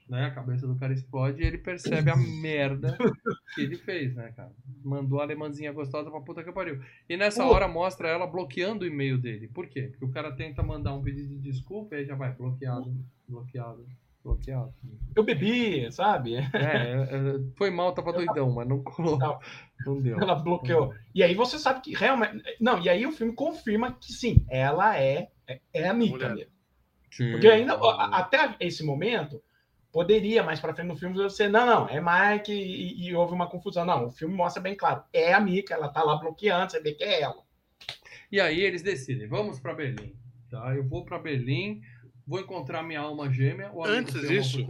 né, 0.08 0.26
a 0.26 0.32
cabeça 0.32 0.68
do 0.68 0.76
cara 0.76 0.94
explode 0.94 1.42
e 1.42 1.46
ele 1.46 1.58
percebe 1.58 2.12
a 2.12 2.16
merda 2.42 2.96
que 3.56 3.62
ele 3.62 3.76
fez, 3.76 4.14
né, 4.16 4.32
cara? 4.36 4.52
Mandou 4.84 5.20
a 5.20 5.24
alemãzinha 5.24 5.74
gostosa 5.74 6.12
pra 6.12 6.22
puta 6.22 6.44
que 6.44 6.52
pariu. 6.52 6.82
E 7.10 7.18
nessa 7.18 7.44
Pô. 7.44 7.52
hora 7.52 7.68
mostra 7.68 8.08
ela 8.10 8.28
bloqueando 8.28 8.86
o 8.86 8.88
e-mail 8.88 9.18
dele. 9.18 9.48
Por 9.48 9.68
quê? 9.68 9.88
Porque 9.90 10.06
o 10.06 10.12
cara 10.12 10.32
tenta 10.32 10.62
mandar 10.62 10.94
um 10.94 11.02
pedido 11.02 11.30
de 11.30 11.40
desculpa 11.40 11.96
e 11.96 12.00
aí 12.00 12.06
já 12.06 12.16
vai 12.16 12.32
bloqueado, 12.32 12.96
bloqueado, 13.28 13.86
bloqueado. 14.26 14.74
Eu 15.16 15.24
bebi, 15.24 15.90
sabe? 15.92 16.36
É, 16.36 16.42
é, 16.42 16.92
é, 17.04 17.40
foi 17.56 17.70
mal, 17.70 17.94
tava 17.94 18.12
doidão, 18.12 18.52
mas 18.52 18.68
não 18.68 18.84
colou. 18.84 19.18
Não. 19.18 19.40
Não 19.86 20.02
deu. 20.02 20.20
Ela 20.20 20.36
bloqueou. 20.36 20.94
E 21.14 21.22
aí 21.22 21.36
você 21.36 21.60
sabe 21.60 21.82
que 21.82 21.94
realmente. 21.94 22.44
Não, 22.60 22.82
e 22.82 22.90
aí 22.90 23.06
o 23.06 23.12
filme 23.12 23.34
confirma 23.34 23.94
que 23.94 24.12
sim, 24.12 24.44
ela 24.50 25.00
é, 25.00 25.30
é, 25.48 25.60
é 25.74 25.88
a 25.88 25.94
Mika 25.94 26.30
mesmo. 26.30 26.52
Sim. 27.12 27.32
Porque 27.32 27.48
ainda, 27.48 27.76
até 28.12 28.56
esse 28.60 28.84
momento, 28.84 29.42
poderia 29.92 30.44
mais 30.44 30.60
pra 30.60 30.74
frente 30.74 30.88
no 30.88 30.98
filme 30.98 31.16
você, 31.16 31.48
não, 31.48 31.66
não, 31.66 31.88
é 31.88 32.02
Mike 32.02 32.52
e, 32.52 33.08
e 33.08 33.16
houve 33.16 33.34
uma 33.34 33.48
confusão. 33.48 33.86
Não, 33.86 34.08
o 34.08 34.12
filme 34.12 34.34
mostra 34.34 34.62
bem 34.62 34.76
claro, 34.76 35.04
é 35.14 35.34
a 35.34 35.40
Mika, 35.40 35.74
ela 35.74 35.88
tá 35.88 36.04
lá 36.04 36.18
bloqueando, 36.18 36.72
você 36.72 36.82
vê 36.82 36.94
que 36.94 37.04
é 37.04 37.22
ela. 37.22 37.46
E 38.32 38.42
aí 38.42 38.60
eles 38.60 38.82
decidem, 38.82 39.28
vamos 39.28 39.60
pra 39.60 39.74
Berlim. 39.74 40.16
Tá? 40.50 40.76
Eu 40.76 40.88
vou 40.88 41.06
pra 41.06 41.20
Berlim, 41.20 41.82
vou 42.26 42.40
encontrar 42.40 42.84
minha 42.84 43.00
alma 43.00 43.32
gêmea, 43.32 43.72
o 43.72 43.84
amigo 43.84 43.98
Antes 44.00 44.28
disso- 44.28 44.66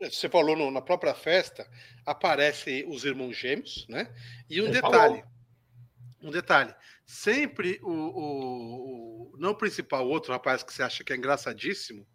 você 0.00 0.28
falou 0.28 0.56
no- 0.56 0.70
na 0.70 0.80
própria 0.82 1.14
festa, 1.14 1.66
aparece 2.04 2.84
os 2.88 3.04
irmãos 3.04 3.36
gêmeos, 3.36 3.86
né? 3.88 4.12
E 4.50 4.60
um 4.60 4.64
Ele 4.64 4.72
detalhe. 4.74 5.24
Um 6.20 6.30
detalhe. 6.30 6.74
Sempre 7.06 7.78
o, 7.82 7.90
o- 7.90 9.32
o- 9.32 9.36
não 9.38 9.50
o 9.50 9.54
principal, 9.56 10.06
o 10.06 10.10
outro 10.10 10.32
rapaz 10.32 10.62
que 10.62 10.72
você 10.72 10.82
acha 10.82 11.04
que 11.04 11.12
é 11.12 11.16
engraçadíssimo. 11.16 12.06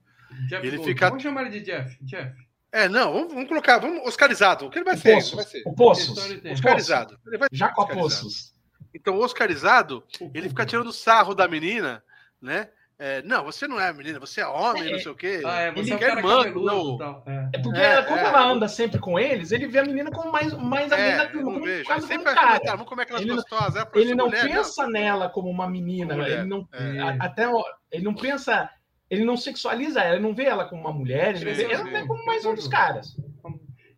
Jeff 0.50 0.56
Ele 0.66 0.78
Goldblum. 0.78 0.84
fica- 0.84 1.08
Vamos 1.10 1.24
chamar 1.24 1.42
ele 1.46 1.60
de 1.60 1.66
Jeff. 1.66 1.98
Jeff. 2.04 2.36
É, 2.72 2.90
não, 2.90 3.14
vamos, 3.14 3.34
vamos 3.34 3.48
colocar, 3.48 3.80
vamos 3.80 4.06
oscarizado. 4.06 4.66
O 4.66 4.70
que 4.70 4.78
ele 4.80 4.86
vai 4.86 4.96
O 4.96 4.98
ser? 4.98 5.14
Poços. 5.14 5.34
Vai 5.34 5.44
ser. 5.46 5.64
O 5.66 5.74
Poços. 5.74 6.10
Oscarizado. 6.52 7.20
Ele 7.26 7.38
vai 7.38 7.48
Oscarizado. 7.52 7.94
Poços. 7.94 8.54
Então, 8.94 9.16
o 9.18 9.24
oscarizado, 9.24 10.04
O 10.20 10.30
ele 10.34 10.50
fica 10.50 10.66
tirando 10.66 10.92
sarro 10.92 11.34
da 11.34 11.48
menina, 11.48 12.04
né? 12.42 12.70
É, 13.00 13.22
não, 13.22 13.44
você 13.44 13.68
não 13.68 13.80
é 13.80 13.94
menina, 13.94 14.20
você 14.20 14.42
é 14.42 14.48
homem, 14.48 14.88
É, 14.88 14.92
não 14.94 15.00
sei 15.00 15.12
o 15.12 15.16
quê. 15.16 15.42
Ah, 15.46 15.60
é, 15.60 15.72
você 15.72 15.94
Ele 15.94 16.04
é 16.04 16.16
um 16.16 16.22
mano, 16.24 16.64
não. 16.66 16.96
e 16.96 16.98
tal. 16.98 17.24
É. 17.28 17.50
É 17.54 17.60
porque, 17.62 17.80
É, 17.80 18.02
como 18.02 18.18
é. 18.20 18.24
ela 18.24 18.44
anda 18.52 18.68
sempre 18.68 19.00
com 19.00 19.20
eles, 19.20 19.52
ele 19.52 19.68
vê 19.68 19.80
a 19.80 19.84
menina 19.86 20.10
como 20.10 20.32
mais, 20.32 20.52
mais 20.54 20.92
a 20.92 20.98
É, 20.98 21.32
não 21.34 21.62
vejo. 21.62 21.80
Aí 21.82 21.86
quase 21.86 22.08
como 22.08 22.08
sempre 22.08 22.22
um 22.22 22.24
vai 22.24 22.34
cara. 22.36 22.48
comentar, 22.48 22.76
vamos 22.76 22.90
comer 22.90 23.04
aquelas 23.04 23.22
Ele 23.22 23.30
não- 23.30 23.36
gostosas. 23.38 23.76
é 23.84 24.00
Ele 24.00 24.16
não 24.16 24.26
mulher, 24.26 24.48
pensa 24.48 24.88
nela 24.88 25.30
como 25.30 25.48
uma 25.50 25.70
menina, 25.70 26.16
mulher, 26.16 26.40
ele 26.40 26.48
não 26.50 26.68
é. 26.74 27.18
até 27.20 27.44
ele 27.92 28.04
não 28.04 28.16
pensa, 28.16 28.68
ele 29.12 29.24
não 29.24 29.38
sexualiza 29.38 30.02
ela, 30.02 30.16
ele 30.16 30.24
não 30.24 30.34
vê 30.34 30.46
ela 30.46 30.66
como 30.66 30.82
uma 30.82 30.92
mulher, 30.92 31.36
ele 31.36 31.38
Sim, 31.38 31.46
não 31.46 31.54
vê, 31.70 31.74
ela 31.76 31.84
vê 31.84 32.08
como 32.08 32.26
mais 32.26 32.44
um 32.46 32.56
dos 32.56 32.68
caras. 32.68 33.16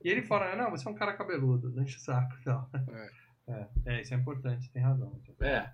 E 0.04 0.10
ele 0.10 0.22
fala, 0.24 0.56
não, 0.58 0.72
você 0.72 0.88
é 0.88 0.92
um 0.92 0.96
cara 0.96 1.14
cabeludo, 1.14 1.72
não 1.74 1.84
enche 1.84 1.96
o 1.98 2.00
saco. 2.02 2.34
Não. 2.46 2.68
É. 3.50 3.66
É, 3.96 4.02
isso 4.02 4.14
é 4.14 4.18
importante, 4.18 4.70
tem 4.72 4.84
razão. 4.84 5.12
É. 5.42 5.68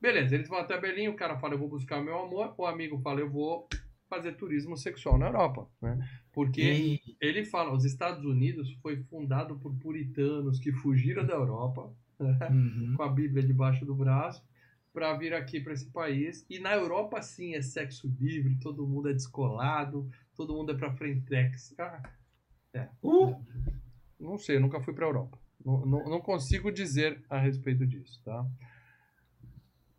Beleza, 0.00 0.34
eles 0.34 0.48
vão 0.48 0.58
até 0.58 0.78
Berlim, 0.80 1.08
o 1.08 1.14
cara 1.16 1.38
fala, 1.38 1.54
eu 1.54 1.58
vou 1.58 1.68
buscar 1.68 2.00
meu 2.02 2.18
amor, 2.18 2.54
o 2.56 2.66
amigo 2.66 2.98
fala, 3.00 3.20
eu 3.20 3.30
vou 3.30 3.68
fazer 4.08 4.32
turismo 4.32 4.76
sexual 4.76 5.18
na 5.18 5.26
Europa, 5.26 5.68
né? 5.82 5.98
Porque 6.32 6.62
E, 6.62 7.16
ele 7.20 7.44
fala, 7.44 7.72
os 7.72 7.84
Estados 7.84 8.24
Unidos 8.24 8.72
foi 8.80 9.02
fundado 9.04 9.58
por 9.58 9.74
puritanos 9.74 10.58
que 10.58 10.72
fugiram 10.72 11.26
da 11.26 11.34
Europa, 11.34 11.92
Uhum. 12.20 12.94
com 12.96 13.02
a 13.04 13.08
Bíblia 13.08 13.44
debaixo 13.44 13.84
do 13.86 13.94
braço, 13.94 14.44
para 14.92 15.14
vir 15.16 15.32
aqui 15.34 15.60
para 15.60 15.72
esse 15.72 15.86
país. 15.86 16.44
E 16.50 16.58
na 16.58 16.74
Europa, 16.74 17.22
sim, 17.22 17.54
é 17.54 17.62
sexo 17.62 18.12
livre, 18.18 18.56
todo 18.56 18.86
mundo 18.88 19.08
é 19.08 19.12
descolado, 19.12 20.10
todo 20.34 20.52
mundo 20.52 20.72
é 20.72 20.74
para 20.74 20.92
frentex. 20.92 21.74
Ah, 21.78 22.02
Uh, 23.02 23.34
não 24.20 24.36
sei, 24.38 24.56
eu 24.56 24.60
nunca 24.60 24.80
fui 24.80 24.92
para 24.92 25.06
Europa. 25.06 25.38
Não, 25.64 25.84
não, 25.86 26.04
não 26.08 26.20
consigo 26.20 26.70
dizer 26.70 27.22
a 27.28 27.38
respeito 27.38 27.86
disso, 27.86 28.20
tá? 28.24 28.46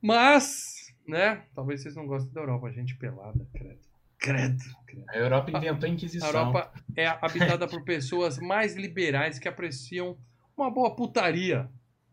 Mas, 0.01 0.93
né? 1.07 1.43
Talvez 1.53 1.81
vocês 1.81 1.95
não 1.95 2.07
gostem 2.07 2.31
da 2.33 2.41
Europa, 2.41 2.71
gente 2.71 2.95
pelada, 2.95 3.45
credo. 3.53 3.79
Credo, 4.17 4.63
credo. 4.85 5.05
a 5.09 5.15
Europa 5.17 5.49
inventou 5.49 5.87
a 5.87 5.91
A 5.91 5.93
Inquisição. 5.93 6.27
Europa 6.27 6.73
é 6.95 7.07
habitada 7.07 7.67
por 7.67 7.83
pessoas 7.85 8.37
mais 8.37 8.75
liberais 8.75 9.39
que 9.39 9.47
apreciam 9.47 10.17
uma 10.57 10.69
boa 10.69 10.93
putaria, 10.93 11.69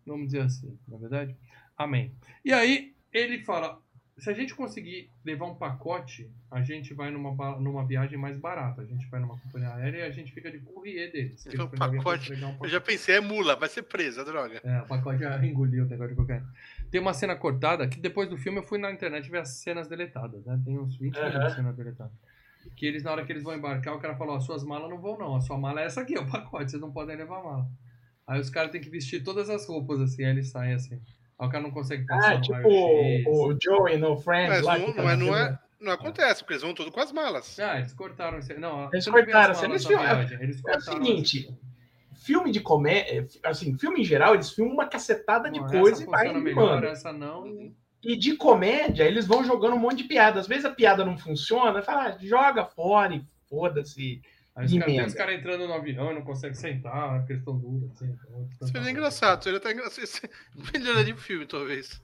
vamos 0.07 0.27
dizer 0.27 0.43
assim, 0.43 0.79
na 0.87 0.97
é 0.97 1.01
verdade? 1.01 1.37
Amém. 1.77 2.15
E 2.45 2.53
aí 2.53 2.95
ele 3.13 3.43
fala: 3.43 3.81
se 4.19 4.31
a 4.31 4.33
gente 4.33 4.55
conseguir 4.55 5.11
levar 5.25 5.47
um 5.47 5.57
pacote, 5.57 6.31
a 6.49 6.63
gente 6.63 6.95
vai 6.95 7.11
numa, 7.11 7.59
numa 7.59 7.85
viagem 7.85 8.17
mais 8.17 8.39
barata. 8.39 8.83
A 8.83 8.87
gente 8.87 9.05
vai 9.09 9.19
numa 9.21 9.37
companhia 9.39 9.75
aérea 9.75 9.99
e 9.99 10.03
a 10.03 10.11
gente 10.11 10.33
fica 10.33 10.51
de 10.51 10.61
courrier 10.61 11.11
deles. 11.13 11.45
Então, 11.47 11.69
pra 11.69 11.89
pacote- 11.91 12.33
um 12.33 12.37
Eu 12.37 12.53
pacote. 12.53 12.71
já 12.71 12.81
pensei, 12.81 13.17
é 13.17 13.21
mula, 13.21 13.57
vai 13.57 13.69
ser 13.69 13.83
presa, 13.83 14.25
droga. 14.25 14.61
É, 14.65 14.81
o 14.81 14.87
pacote 14.87 15.19
já 15.19 15.37
engoliu 15.45 15.85
o 15.85 15.89
negócio 15.89 16.15
de 16.15 16.21
cocaína. 16.21 16.49
Tem 16.91 17.01
uma 17.01 17.13
cena 17.15 17.35
cortada 17.37 17.87
que 17.89 18.01
depois 18.01 18.29
do 18.29 18.37
filme 18.37 18.59
eu 18.59 18.63
fui 18.63 18.79
na 18.79 18.91
internet 18.91 19.31
ver 19.31 19.39
as 19.39 19.51
cenas 19.61 19.89
deletadas, 19.89 20.45
né? 20.45 20.61
Tem 20.65 20.79
uns 20.79 20.97
20 20.97 21.17
Aham. 21.19 21.29
minutos 21.29 21.49
de 21.51 21.55
cena 21.57 21.73
deletada. 21.73 22.13
Que 22.77 22.87
eles, 22.87 23.03
na 23.03 23.13
hora 23.13 23.25
que 23.25 23.33
eles 23.33 23.43
vão 23.43 23.55
embarcar, 23.55 23.95
o 23.95 24.01
cara 24.01 24.17
falou: 24.17 24.37
Ó, 24.37 24.41
suas 24.41 24.65
malas 24.65 24.91
não 24.91 25.01
vão, 25.01 25.19
não. 25.19 25.37
A 25.37 25.41
sua 25.41 25.57
mala 25.59 25.81
é 25.81 25.85
essa 25.87 26.01
aqui, 26.01 26.15
é 26.17 26.21
o 26.21 26.27
pacote, 26.29 26.71
vocês 26.71 26.81
não 26.83 26.93
podem 26.93 27.17
levar 27.17 27.39
a 27.41 27.45
mala. 27.45 27.67
Aí 28.27 28.41
os 28.41 28.51
caras 28.51 28.73
têm 28.73 28.81
que 28.81 28.91
vestir 28.91 29.23
todas 29.23 29.49
as 29.49 29.67
roupas 29.69 30.01
assim, 30.01 30.25
aí 30.25 30.31
eles 30.31 30.51
saem 30.51 30.75
assim. 30.75 31.01
Aí 31.39 31.47
o 31.47 31.51
cara 31.51 31.63
não 31.63 31.71
consegue 31.71 32.05
passar 32.07 32.35
Ah, 32.37 32.41
tipo 32.41 32.57
o, 32.65 33.49
o 33.53 33.57
Joey 33.63 33.99
no 33.99 34.19
Friends 34.19 34.49
Mas 34.49 34.63
lá. 34.65 34.79
não, 34.79 34.93
tá 34.93 35.03
não, 35.03 35.11
é, 35.11 35.17
no 35.17 35.27
não, 35.27 35.37
é, 35.37 35.59
não 35.81 35.93
acontece, 35.93 36.41
porque 36.41 36.55
eles 36.55 36.63
vão 36.63 36.75
tudo 36.75 36.91
com 36.91 37.01
as 37.01 37.13
malas. 37.13 37.59
Ah, 37.61 37.79
eles 37.79 37.93
cortaram. 37.93 38.41
Não, 38.59 38.91
Eles 38.93 39.05
você 39.05 39.11
não 39.11 39.19
as 39.19 39.25
cortaram, 39.25 39.55
malas 39.55 39.63
eles 39.63 39.87
viagem, 39.87 40.43
Eles 40.43 40.57
É 40.57 40.59
o 40.59 40.63
cortaram 40.63 41.05
seguinte, 41.05 41.59
filme 42.27 42.51
de 42.51 42.61
comédia, 42.61 43.27
assim, 43.45 43.79
filme 43.79 44.01
em 44.01 44.05
geral, 44.05 44.35
eles 44.35 44.51
filmam 44.51 44.75
uma 44.75 44.87
cacetada 44.89 45.49
de 45.51 45.61
Não, 45.61 45.69
coisa 45.69 46.03
essa 46.03 46.03
e 46.03 46.07
vai 46.07 46.33
melhor, 46.35 46.75
mano. 46.75 46.87
essa 46.87 47.13
não. 47.13 47.73
E 48.03 48.17
de 48.17 48.37
comédia, 48.37 49.05
eles 49.05 49.27
vão 49.27 49.45
jogando 49.45 49.75
um 49.77 49.79
monte 49.79 49.99
de 49.99 50.05
piada. 50.05 50.41
Às 50.41 50.47
vezes 50.47 50.65
a 50.65 50.71
piada 50.71 51.05
não 51.05 51.17
funciona, 51.17 51.83
fala, 51.83 52.09
ah, 52.09 52.19
joga 52.21 52.65
fora 52.65 53.15
e 53.15 53.25
foda-se. 53.49 54.21
Aí 54.57 54.65
os 54.67 54.73
caras 54.73 54.85
tem 54.87 54.95
Emenda. 54.95 55.09
os 55.09 55.15
caras 55.15 55.39
entrando 55.39 55.67
no 55.69 55.75
avião 55.75 56.11
e 56.11 56.15
não 56.15 56.23
conseguem 56.23 56.55
sentar, 56.57 57.19
porque 57.19 57.33
eles 57.35 57.43
estão 57.43 57.57
duros. 57.59 57.91
Assim, 57.93 58.07
então, 58.07 58.49
tanta 58.59 58.67
Seria 58.67 58.81
roupa. 58.81 58.91
engraçado, 58.91 59.45
seria 59.45 59.59
até 59.59 59.73
engraçado. 59.73 60.05
Isso 60.05 60.21
é 60.25 60.79
Melhor 60.79 61.05
de 61.05 61.15
filme, 61.15 61.47
talvez. 61.47 62.01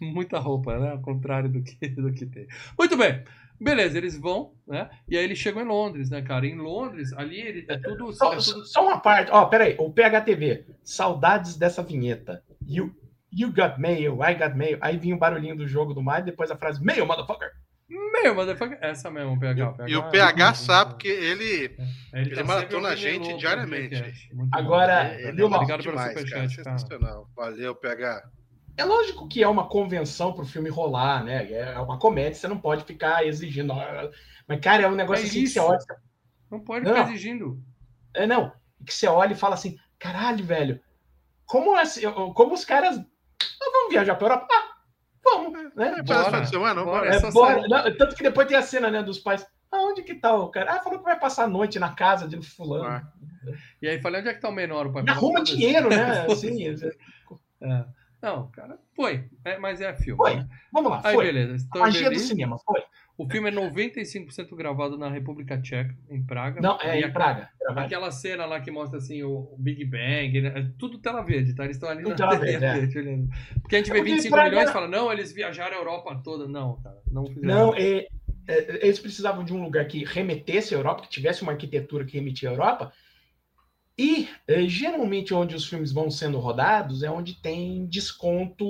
Muita 0.00 0.38
roupa, 0.38 0.78
né? 0.78 0.92
Ao 0.92 1.00
contrário 1.00 1.48
do 1.50 1.60
que, 1.62 1.88
do 1.88 2.12
que 2.12 2.24
tem. 2.26 2.46
Muito 2.78 2.96
bem. 2.96 3.24
Beleza, 3.60 3.98
eles 3.98 4.16
vão, 4.18 4.52
né? 4.66 4.88
E 5.08 5.16
aí 5.16 5.24
eles 5.24 5.38
chegam 5.38 5.62
em 5.62 5.66
Londres, 5.66 6.10
né, 6.10 6.22
cara? 6.22 6.46
Em 6.46 6.56
Londres, 6.56 7.12
ali 7.14 7.40
ele, 7.40 7.66
é 7.68 7.76
tudo. 7.78 8.12
Só, 8.12 8.32
é 8.32 8.36
tudo- 8.36 8.64
só 8.66 8.86
uma 8.86 9.00
parte, 9.00 9.30
ó, 9.32 9.44
peraí, 9.46 9.74
o 9.78 9.90
PHTV, 9.92 10.64
saudades 10.84 11.56
dessa 11.56 11.82
vinheta. 11.82 12.42
You, 12.66 12.94
you 13.32 13.52
got 13.52 13.78
mail, 13.78 14.18
I 14.22 14.34
got 14.34 14.54
mail. 14.54 14.78
Aí 14.80 14.96
vinha 14.96 15.16
o 15.16 15.18
barulhinho 15.18 15.56
do 15.56 15.66
jogo 15.66 15.92
do 15.92 16.02
Mario, 16.02 16.26
depois 16.26 16.50
a 16.50 16.56
frase, 16.56 16.82
mail, 16.84 17.04
motherfucker. 17.06 17.50
Meu, 17.88 18.34
motherfucker. 18.34 18.78
Essa 18.82 19.10
mesmo, 19.10 19.32
o 19.32 19.40
PH. 19.40 19.74
E 19.86 19.96
o 19.96 20.00
é 20.00 20.10
PH 20.10 20.54
sabe 20.54 20.96
que 20.96 21.08
ele. 21.08 21.74
É, 22.12 22.20
ele 22.20 22.34
tá 22.34 22.44
maratona 22.44 22.88
a 22.90 22.96
gente 22.96 23.34
diariamente. 23.38 24.28
Agora, 24.52 25.14
ele 25.14 25.32
viu, 25.32 25.46
é? 25.46 25.48
Obrigado 25.54 25.82
pelo 25.82 25.96
demais, 25.96 26.14
cara. 26.14 26.26
superchat, 26.26 26.56
cara. 26.62 26.78
Sensacional. 26.78 27.30
Valeu, 27.34 27.74
PH. 27.74 28.22
É 28.78 28.84
lógico 28.84 29.26
que 29.26 29.42
é 29.42 29.48
uma 29.48 29.68
convenção 29.68 30.32
pro 30.32 30.46
filme 30.46 30.70
rolar, 30.70 31.24
né? 31.24 31.50
É 31.52 31.78
uma 31.80 31.98
comédia, 31.98 32.34
você 32.34 32.46
não 32.46 32.58
pode 32.58 32.84
ficar 32.84 33.26
exigindo. 33.26 33.72
ó, 33.72 34.10
Mas, 34.46 34.60
cara, 34.60 34.84
é 34.84 34.88
um 34.88 34.94
negócio 34.94 35.24
É 35.24 35.28
assim 35.28 35.40
que 35.42 35.48
você 35.48 35.58
olha. 35.58 35.78
Não 36.48 36.60
pode 36.60 36.84
Não. 36.84 36.94
ficar 36.94 37.08
exigindo. 37.10 37.60
É, 38.14 38.24
não. 38.24 38.52
Que 38.86 38.94
você 38.94 39.08
olha 39.08 39.32
e 39.32 39.36
fala 39.36 39.54
assim: 39.54 39.76
caralho, 39.98 40.44
velho, 40.44 40.80
como, 41.44 41.74
assim, 41.76 42.02
como 42.34 42.54
os 42.54 42.64
caras. 42.64 42.96
Ah, 42.98 43.70
vamos 43.72 43.92
viajar 43.92 44.14
pra 44.14 44.26
Europa? 44.28 44.46
Ah, 44.52 44.76
vamos, 45.24 45.52
né? 45.74 45.96
É, 45.98 46.02
Bora, 46.02 46.46
semana, 46.46 46.84
bora. 46.84 46.98
bora. 47.00 47.10
É, 47.12 47.16
essa 47.16 47.30
bora. 47.32 47.66
Não, 47.66 47.96
tanto 47.96 48.14
que 48.14 48.22
depois 48.22 48.46
tem 48.46 48.56
a 48.56 48.62
cena 48.62 48.90
né, 48.90 49.02
dos 49.02 49.18
pais. 49.18 49.44
Aonde 49.72 50.02
que 50.02 50.14
tá 50.14 50.34
o 50.34 50.48
cara? 50.50 50.72
Ah, 50.72 50.80
falou 50.80 51.00
que 51.00 51.04
vai 51.04 51.18
passar 51.18 51.44
a 51.44 51.48
noite 51.48 51.80
na 51.80 51.92
casa 51.92 52.26
de 52.28 52.40
fulano. 52.40 52.84
Ah. 52.84 53.02
E 53.82 53.88
aí 53.88 54.00
falei, 54.00 54.20
onde 54.20 54.30
é 54.30 54.34
que 54.34 54.40
tá 54.40 54.48
o 54.48 54.52
menor? 54.52 54.86
O 54.86 54.92
pai 54.92 55.04
arruma 55.08 55.42
dinheiro, 55.42 55.90
né? 55.90 56.24
Assim, 56.30 56.64
É. 57.60 57.84
Não, 58.20 58.48
cara, 58.50 58.78
foi. 58.96 59.24
É, 59.44 59.58
mas 59.58 59.80
é 59.80 59.94
filme. 59.94 60.16
Foi. 60.16 60.36
né? 60.36 60.48
vamos 60.72 60.90
lá, 60.90 61.00
Aí, 61.04 61.14
foi. 61.14 61.26
beleza. 61.26 61.52
A 61.52 61.56
Estão 61.56 61.80
em 61.80 61.84
magia 61.84 62.10
do 62.10 62.18
cinema, 62.18 62.58
foi. 62.58 62.82
O 63.16 63.28
filme 63.28 63.48
é 63.48 63.52
95% 63.52 64.54
gravado 64.56 64.96
na 64.96 65.08
República 65.08 65.60
Tcheca, 65.60 65.92
em 66.08 66.22
Praga. 66.24 66.60
Não, 66.60 66.78
é 66.80 67.00
em 67.00 67.04
a- 67.04 67.10
Praga. 67.10 67.48
Praga. 67.58 67.80
Aquela 67.80 68.10
cena 68.12 68.46
lá 68.46 68.60
que 68.60 68.70
mostra 68.70 68.98
assim 68.98 69.22
o 69.24 69.56
Big 69.58 69.84
Bang, 69.84 70.40
né? 70.40 70.52
é 70.56 70.70
tudo 70.78 70.98
tela 70.98 71.22
verde, 71.22 71.52
tá? 71.54 71.64
Eles 71.64 71.76
estão 71.76 71.88
ali 71.88 72.02
Tudo 72.02 72.10
na 72.10 72.16
tela 72.16 72.30
tela 72.32 72.44
verde, 72.44 72.64
é. 72.64 72.74
verde 72.74 72.98
olhando. 72.98 73.28
Porque 73.60 73.74
a 73.74 73.78
gente 73.78 73.90
vê 73.90 73.98
Porque 73.98 74.10
25 74.12 74.34
Praga- 74.34 74.50
milhões 74.50 74.70
e 74.70 74.72
fala, 74.72 74.86
não, 74.88 75.12
eles 75.12 75.32
viajaram 75.32 75.76
a 75.76 75.80
Europa 75.80 76.20
toda. 76.22 76.46
Não, 76.46 76.80
cara, 76.80 76.98
não 77.10 77.26
fizeram. 77.26 77.46
Não, 77.48 77.74
é, 77.74 78.06
é, 78.46 78.86
eles 78.86 79.00
precisavam 79.00 79.44
de 79.44 79.52
um 79.52 79.62
lugar 79.62 79.84
que 79.88 80.04
remetesse 80.04 80.72
à 80.74 80.78
Europa, 80.78 81.02
que 81.02 81.08
tivesse 81.10 81.42
uma 81.42 81.52
arquitetura 81.52 82.04
que 82.04 82.16
remetia 82.16 82.50
à 82.50 82.52
Europa. 82.52 82.92
E 83.98 84.28
é, 84.46 84.62
geralmente 84.68 85.34
onde 85.34 85.56
os 85.56 85.66
filmes 85.66 85.90
vão 85.90 86.08
sendo 86.10 86.38
rodados 86.38 87.02
é 87.02 87.10
onde 87.10 87.34
tem 87.42 87.84
desconto, 87.86 88.64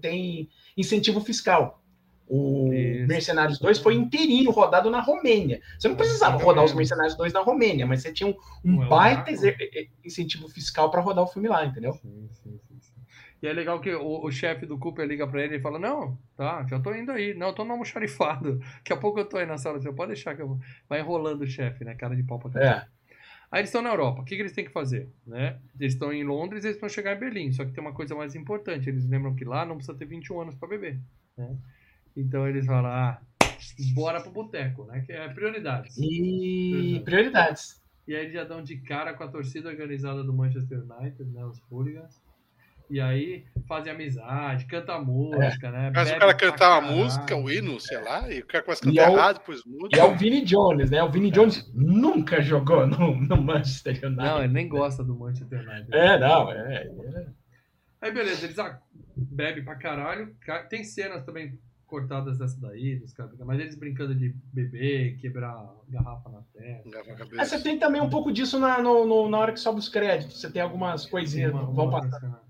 tem 0.00 0.48
incentivo 0.76 1.20
fiscal. 1.20 1.82
O 2.26 2.72
Isso. 2.72 3.08
Mercenários 3.08 3.58
2 3.58 3.80
foi 3.80 3.94
inteirinho 3.94 4.50
rodado 4.50 4.88
na 4.88 5.00
Romênia. 5.00 5.60
Você 5.78 5.88
não 5.88 5.96
precisava 5.96 6.42
rodar 6.42 6.64
os 6.64 6.72
Mercenários 6.72 7.16
2 7.16 7.32
na 7.32 7.40
Romênia, 7.40 7.86
mas 7.86 8.02
você 8.02 8.12
tinha 8.12 8.30
um, 8.30 8.34
um 8.64 8.84
é 8.84 8.86
baita 8.86 9.30
exer- 9.32 9.56
eh, 9.60 9.88
incentivo 10.04 10.48
fiscal 10.48 10.90
para 10.90 11.00
rodar 11.00 11.24
o 11.24 11.26
filme 11.26 11.48
lá, 11.48 11.66
entendeu? 11.66 11.92
Sim, 11.94 12.28
sim, 12.32 12.58
sim. 12.80 12.92
E 13.42 13.48
é 13.48 13.52
legal 13.52 13.80
que 13.80 13.92
o, 13.94 14.24
o 14.24 14.30
chefe 14.30 14.66
do 14.66 14.78
Cooper 14.78 15.06
liga 15.06 15.26
pra 15.26 15.42
ele 15.42 15.56
e 15.56 15.60
fala: 15.60 15.78
Não, 15.78 16.16
tá, 16.36 16.64
já 16.68 16.78
tô 16.78 16.94
indo 16.94 17.10
aí. 17.10 17.34
Não, 17.34 17.48
eu 17.48 17.54
tô 17.54 17.64
no 17.64 17.72
almoxarifado. 17.72 18.58
Daqui 18.78 18.92
a 18.92 18.96
pouco 18.96 19.18
eu 19.18 19.24
tô 19.24 19.38
aí 19.38 19.46
na 19.46 19.56
sala. 19.58 19.80
Você 19.80 19.92
pode 19.92 20.12
deixar 20.12 20.36
que 20.36 20.42
eu 20.42 20.48
vou. 20.48 20.58
Vai 20.88 21.00
enrolando 21.00 21.42
o 21.42 21.46
chefe, 21.46 21.84
né? 21.84 21.94
Cara 21.94 22.14
de 22.14 22.22
pau 22.22 22.38
pra 22.38 22.50
caralho. 22.50 22.82
É. 22.82 22.99
Aí 23.50 23.60
eles 23.60 23.70
estão 23.70 23.82
na 23.82 23.90
Europa. 23.90 24.22
O 24.22 24.24
que, 24.24 24.36
que 24.36 24.42
eles 24.42 24.52
têm 24.52 24.64
que 24.64 24.70
fazer? 24.70 25.08
Né? 25.26 25.58
Eles 25.78 25.94
estão 25.94 26.12
em 26.12 26.22
Londres 26.22 26.62
e 26.64 26.68
eles 26.68 26.80
vão 26.80 26.88
chegar 26.88 27.16
em 27.16 27.18
Berlim. 27.18 27.52
Só 27.52 27.64
que 27.64 27.72
tem 27.72 27.82
uma 27.82 27.92
coisa 27.92 28.14
mais 28.14 28.34
importante. 28.36 28.88
Eles 28.88 29.04
lembram 29.08 29.34
que 29.34 29.44
lá 29.44 29.66
não 29.66 29.76
precisa 29.76 29.96
ter 29.98 30.04
21 30.04 30.40
anos 30.42 30.54
para 30.54 30.68
beber. 30.68 31.00
Né? 31.36 31.56
Então 32.16 32.46
eles 32.46 32.64
falam, 32.66 32.90
ah, 32.90 33.20
bora 33.94 34.20
pro 34.20 34.30
boteco, 34.30 34.84
né? 34.84 35.02
Que 35.04 35.12
é 35.12 35.28
prioridades. 35.28 35.96
E 35.98 36.96
Uhum. 36.98 37.04
prioridades. 37.04 37.80
E 38.06 38.14
aí 38.14 38.22
eles 38.22 38.34
já 38.34 38.44
dão 38.44 38.62
de 38.62 38.76
cara 38.78 39.14
com 39.14 39.24
a 39.24 39.28
torcida 39.28 39.68
organizada 39.68 40.22
do 40.22 40.32
Manchester 40.32 40.80
United, 40.82 41.24
né? 41.30 41.44
Os 41.44 41.60
hooligans. 41.70 42.20
E 42.90 43.00
aí 43.00 43.44
fazem 43.68 43.92
amizade, 43.92 44.66
canta 44.66 44.98
música, 44.98 45.70
né? 45.70 45.92
Mas 45.94 46.10
o 46.10 46.18
cara 46.18 46.34
cantar 46.34 46.80
uma 46.80 46.90
música, 46.90 47.36
o 47.36 47.48
hino, 47.50 47.78
sei 47.78 48.00
lá, 48.00 48.30
e 48.32 48.40
o 48.40 48.46
cara 48.46 48.64
começa 48.64 48.82
a 48.82 48.88
cantar 48.88 49.02
é 49.02 49.08
o- 49.08 49.12
errado, 49.12 49.38
depois 49.38 49.64
muda. 49.64 49.96
E 49.96 50.00
é 50.00 50.04
o 50.04 50.16
Vini 50.16 50.44
Jones, 50.44 50.90
né? 50.90 51.02
O 51.02 51.10
Vini 51.10 51.30
Jones 51.30 51.70
nunca 51.72 52.42
jogou 52.42 52.86
no, 52.86 53.14
no 53.14 53.40
Manchester 53.40 53.92
United. 53.94 54.16
Não, 54.16 54.38
ele 54.42 54.52
nem 54.52 54.68
gosta 54.68 55.04
do 55.04 55.14
Manchester 55.16 55.60
United. 55.60 55.94
É, 55.94 56.18
não, 56.18 56.50
é. 56.50 56.82
é. 56.84 57.26
Aí 58.02 58.10
beleza, 58.12 58.44
eles 58.46 58.58
ah, 58.58 58.80
bebem 59.16 59.62
pra 59.64 59.76
caralho. 59.76 60.34
Ca- 60.40 60.64
Tem 60.64 60.82
cenas 60.82 61.24
também 61.24 61.58
cortadas 61.86 62.38
dessa 62.38 62.58
daí, 62.60 62.96
dos 63.00 63.12
caras, 63.12 63.32
mas 63.40 63.58
eles 63.58 63.74
brincando 63.74 64.14
de 64.14 64.32
beber, 64.52 65.16
quebrar 65.18 65.56
garrafa 65.88 66.30
na 66.30 66.40
terra. 66.54 66.82
Você 67.44 67.60
tem 67.60 67.80
também 67.80 68.00
um 68.00 68.08
pouco 68.08 68.32
disso 68.32 68.60
na, 68.60 68.80
no- 68.80 69.04
no- 69.06 69.28
na 69.28 69.36
hora 69.38 69.52
que 69.52 69.58
sobe 69.58 69.80
os 69.80 69.88
créditos. 69.88 70.40
Você 70.40 70.48
tem 70.50 70.62
algumas 70.62 71.04
coisinhas. 71.04 71.52
Vão 71.52 71.90
passar. 71.90 72.42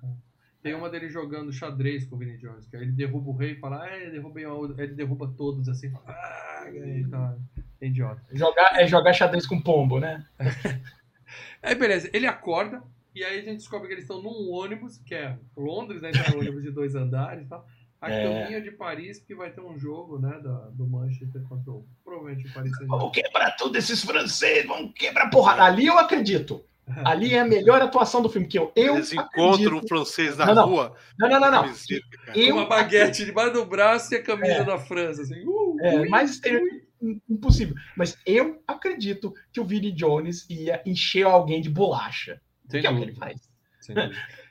Tem 0.62 0.74
uma 0.74 0.90
dele 0.90 1.08
jogando 1.08 1.52
xadrez 1.52 2.04
com 2.04 2.16
o 2.16 2.18
Vini 2.18 2.36
Jones, 2.36 2.66
que 2.66 2.76
aí 2.76 2.82
ele 2.82 2.92
derruba 2.92 3.30
o 3.30 3.36
rei 3.36 3.52
e 3.52 3.60
fala, 3.60 3.82
ah, 3.82 3.96
ele 3.96 4.10
derrubei 4.10 4.44
a 4.44 4.52
outra. 4.52 4.76
Aí 4.76 4.88
ele 4.88 4.94
derruba 4.94 5.32
todos 5.36 5.68
assim, 5.68 5.90
fala, 5.90 6.04
ah, 6.08 6.70
ganhei, 6.70 7.04
tá. 7.04 7.36
É 7.80 7.86
idiota. 7.86 8.22
Jogar, 8.32 8.78
é 8.78 8.86
jogar 8.86 9.12
xadrez 9.14 9.46
com 9.46 9.60
pombo, 9.60 9.98
né? 9.98 10.26
Aí 11.62 11.74
beleza, 11.74 12.10
ele 12.12 12.26
acorda 12.26 12.82
e 13.14 13.24
aí 13.24 13.40
a 13.40 13.42
gente 13.42 13.58
descobre 13.58 13.88
que 13.88 13.94
eles 13.94 14.04
estão 14.04 14.22
num 14.22 14.50
ônibus, 14.50 14.98
que 14.98 15.14
é 15.14 15.36
Londres, 15.56 16.00
né? 16.00 16.10
Então 16.10 16.24
é 16.32 16.36
um 16.36 16.40
ônibus 16.40 16.62
de 16.62 16.70
dois 16.70 16.94
andares 16.94 17.44
e 17.44 17.48
tal. 17.48 17.66
A 18.00 18.10
É. 18.10 18.44
caminho 18.44 18.62
de 18.62 18.70
Paris, 18.70 19.18
porque 19.18 19.34
vai 19.34 19.50
ter 19.50 19.60
um 19.60 19.78
jogo, 19.78 20.18
né, 20.18 20.40
da, 20.42 20.70
do 20.70 20.86
Manchester 20.86 21.42
contra 21.42 21.70
o, 21.70 21.84
provavelmente 22.02 22.46
o 22.46 22.52
Paris 22.54 22.70
Saint-Germain. 22.70 22.98
Vamos 22.98 23.14
quebrar 23.14 23.50
tudo 23.56 23.76
esses 23.76 24.02
franceses, 24.02 24.66
vamos 24.66 24.92
quebrar 24.94 25.28
porrada. 25.28 25.64
Ali 25.64 25.86
eu 25.86 25.98
acredito. 25.98 26.64
Ali 27.04 27.34
é 27.34 27.40
a 27.40 27.44
melhor 27.44 27.80
atuação 27.82 28.20
do 28.22 28.28
filme, 28.28 28.46
que 28.46 28.58
eu, 28.58 28.72
eu 28.76 28.94
Eles 28.96 29.12
encontram 29.12 29.52
acredito. 29.52 29.84
um 29.84 29.88
francês 29.88 30.36
na 30.36 30.46
Não, 30.46 30.54
não. 30.54 30.66
rua. 30.68 30.96
Não, 31.18 31.28
não, 31.28 31.40
não, 31.40 31.50
não. 31.50 31.62
camiseta, 31.62 32.06
cara. 32.26 32.38
Eu 32.38 32.56
uma 32.56 32.66
baguete 32.66 33.24
debaixo 33.24 33.52
do 33.54 33.64
braço 33.66 34.12
e 34.14 34.16
a 34.18 34.22
camisa 34.22 34.52
É. 34.54 34.64
da 34.64 34.78
França, 34.78 35.22
assim. 35.22 35.42
Uh, 35.46 35.76
É, 35.80 35.96
ui, 36.00 36.08
mas 36.08 36.40
ui. 36.44 37.20
impossível. 37.28 37.74
Mas 37.96 38.18
eu 38.26 38.62
acredito 38.66 39.32
que 39.52 39.60
o 39.60 39.64
Vini 39.64 39.92
Jones 39.92 40.46
ia 40.50 40.82
encher 40.84 41.24
alguém 41.26 41.60
de 41.60 41.70
bolacha. 41.70 42.40
Sem 42.68 42.80
que 42.80 42.86
é 42.86 42.90
o 42.90 42.96
que 42.96 43.02
ele 43.02 43.14
faz. 43.14 43.40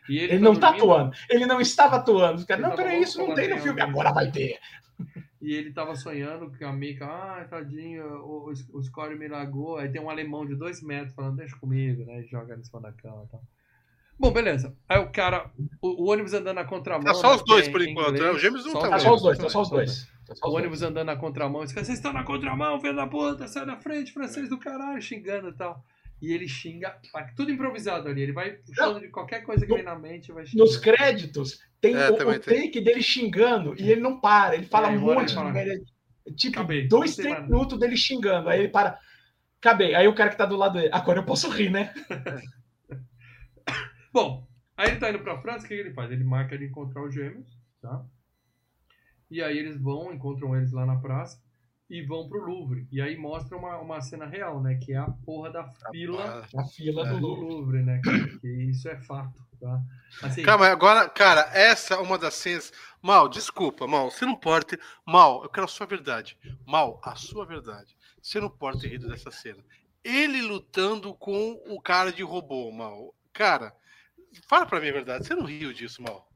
E 0.09 0.17
ele, 0.17 0.33
Ele 0.33 0.39
não 0.39 0.55
tá 0.55 0.71
dormindo, 0.71 0.91
atuando. 0.91 1.15
Ele 1.29 1.45
não 1.45 1.61
estava 1.61 1.95
atuando. 1.97 2.39
Os 2.39 2.43
caras, 2.45 2.63
Ele 2.63 2.69
não, 2.71 2.75
peraí, 2.75 3.01
isso 3.03 3.19
não 3.19 3.35
tem 3.35 3.47
no 3.49 3.59
filme. 3.59 3.79
Agora 3.79 4.11
vai 4.11 4.31
ter. 4.31 4.57
E 5.41 5.53
ele 5.53 5.71
tava 5.71 5.95
sonhando 5.95 6.51
que 6.51 6.63
a 6.65 6.71
Mika, 6.73 7.05
ah, 7.05 7.45
tadinho, 7.49 8.03
o, 8.23 8.49
o, 8.49 8.77
o 8.77 8.83
Score 8.83 9.17
me 9.17 9.27
largou. 9.27 9.77
Aí 9.77 9.89
tem 9.89 10.01
um 10.01 10.09
alemão 10.09 10.45
de 10.45 10.53
dois 10.55 10.81
metros 10.81 11.13
falando, 11.15 11.37
deixa 11.37 11.55
comigo, 11.55 12.03
né? 12.05 12.21
E 12.21 12.27
joga 12.27 12.51
ele 12.53 12.61
em 12.61 12.65
cima 12.65 12.81
da 12.81 12.91
cama 12.91 13.23
e 13.25 13.31
tal. 13.31 13.41
Bom, 14.19 14.33
beleza. 14.33 14.75
Aí 14.89 14.99
o 14.99 15.09
cara, 15.09 15.49
o, 15.81 16.03
o 16.03 16.09
ônibus 16.11 16.33
andando 16.33 16.55
na 16.57 16.65
contramão. 16.65 17.05
Tá 17.05 17.13
só 17.13 17.29
né, 17.29 17.35
os 17.37 17.43
dois 17.45 17.69
por 17.69 17.81
enquanto, 17.81 18.09
inglês. 18.09 18.25
né? 18.25 18.31
Os 18.31 18.41
gêmeos 18.41 18.65
não 18.65 18.73
Só 18.73 18.81
tá 18.81 18.89
Tá 18.89 18.97
Tá 18.97 18.99
só 18.99 19.13
os 19.15 19.21
dois, 19.21 19.37
tá 19.37 19.49
só 19.49 19.61
os 19.61 19.69
dois. 19.69 20.05
Tá 20.27 20.35
só 20.35 20.45
O 20.45 20.49
os 20.49 20.53
dois. 20.53 20.53
ônibus 20.55 20.81
andando 20.81 21.05
na 21.05 21.15
contramão, 21.15 21.61
vocês 21.65 21.87
estão 21.87 22.11
na 22.11 22.23
contramão, 22.25 22.81
filho 22.81 22.95
da 22.97 23.07
puta, 23.07 23.47
sai 23.47 23.65
da 23.65 23.77
frente, 23.77 24.11
francês 24.11 24.49
do 24.49 24.57
caralho, 24.59 25.01
xingando 25.01 25.47
e 25.49 25.53
tal. 25.53 25.81
E 26.21 26.33
ele 26.33 26.49
xinga, 26.49 26.99
tudo 27.33 27.49
improvisado 27.49 28.09
ali, 28.09 28.23
ele 28.23 28.33
vai 28.33 28.51
puxando 28.51 28.99
de 28.99 29.07
qualquer 29.07 29.41
coisa 29.41 29.65
que 29.65 29.73
vem 29.73 29.83
na 29.83 29.97
mente 29.97 30.33
vai 30.33 30.45
xingando. 30.45 30.69
Nos 30.69 30.75
créditos, 30.77 31.61
tem 31.81 31.95
É, 31.95 32.09
o, 32.09 32.13
o 32.15 32.39
tem. 32.39 32.63
take 32.63 32.81
dele 32.81 33.01
xingando 33.01 33.73
e 33.79 33.89
ele 33.91 34.01
não 34.01 34.19
para. 34.19 34.55
Ele 34.55 34.65
fala 34.65 34.91
É, 34.91 34.97
um 34.97 35.01
monte 35.01 35.29
ele 35.31 35.35
fala, 35.35 35.47
de 35.49 35.53
merda. 35.53 35.81
Tipo, 36.35 36.59
"Acabei, 36.59 36.87
dois, 36.87 37.15
três 37.15 37.33
nada." 37.33 37.47
minutos 37.47 37.79
dele 37.79 37.97
xingando. 37.97 38.49
Aí 38.49 38.59
ele 38.59 38.69
para. 38.69 38.99
Acabei. 39.59 39.95
Aí 39.95 40.07
o 40.07 40.15
cara 40.15 40.29
que 40.29 40.37
tá 40.37 40.45
do 40.45 40.55
lado 40.57 40.73
dele. 40.73 40.89
Agora 40.91 41.19
eu 41.19 41.25
posso 41.25 41.49
rir, 41.49 41.69
né? 41.69 41.93
Bom, 44.13 44.47
aí 44.75 44.89
ele 44.89 44.99
tá 44.99 45.09
indo 45.09 45.19
pra 45.19 45.39
França, 45.41 45.65
o 45.65 45.69
que 45.69 45.75
que 45.75 45.81
ele 45.81 45.93
faz? 45.93 46.11
Ele 46.11 46.23
marca 46.23 46.57
de 46.57 46.65
encontrar 46.65 47.03
os 47.03 47.13
gêmeos, 47.13 47.47
tá? 47.81 48.03
E 49.29 49.41
aí 49.43 49.57
eles 49.57 49.79
vão, 49.79 50.11
encontram 50.13 50.55
eles 50.55 50.71
lá 50.71 50.85
na 50.85 50.95
praça 50.99 51.39
e 51.89 52.01
vão 52.01 52.27
pro 52.27 52.43
Louvre. 52.43 52.87
E 52.91 52.99
aí 53.01 53.15
mostra 53.15 53.55
uma, 53.57 53.77
uma 53.79 54.01
cena 54.01 54.25
real, 54.25 54.61
né? 54.61 54.75
Que 54.75 54.93
é 54.93 54.97
a 54.97 55.09
porra 55.09 55.51
da 55.51 55.67
fila 55.91 56.47
Na 56.53 56.65
fila 56.65 57.07
É. 57.07 57.11
do 57.11 57.17
Louvre. 57.19 57.83
Né? 57.83 58.01
cara? 58.03 58.27
Que 58.39 58.47
isso 58.69 58.89
é 58.89 58.99
fato, 59.01 59.39
tá? 59.59 59.81
Assim, 60.23 60.41
Calma, 60.43 60.67
agora, 60.67 61.07
cara, 61.09 61.49
essa 61.53 61.93
é 61.95 61.97
uma 61.97 62.17
das 62.17 62.33
cenas. 62.35 62.71
Mal, 63.01 63.29
desculpa, 63.29 63.87
Mal, 63.87 64.09
você 64.11 64.25
não 64.25 64.35
pode 64.35 64.65
ter. 64.65 64.79
Mal, 65.05 65.43
eu 65.43 65.49
quero 65.49 65.65
a 65.65 65.67
sua 65.69 65.85
verdade. 65.85 66.37
Mal, 66.65 66.99
a 67.03 67.15
sua 67.15 67.45
verdade. 67.45 67.95
Você 68.21 68.39
não 68.39 68.49
pode 68.49 68.81
ter 68.81 68.89
rido 68.89 69.07
dessa 69.07 69.31
cena. 69.31 69.63
Ele 70.03 70.41
lutando 70.41 71.13
com 71.13 71.53
o 71.67 71.79
cara 71.81 72.11
de 72.11 72.23
robô, 72.23 72.71
Mal. 72.71 73.13
Cara, 73.31 73.73
fala 74.47 74.65
pra 74.65 74.81
mim 74.81 74.89
a 74.89 74.93
verdade. 74.93 75.25
Você 75.25 75.35
não 75.35 75.45
riu 75.45 75.71
disso, 75.73 76.01
Mal. 76.01 76.29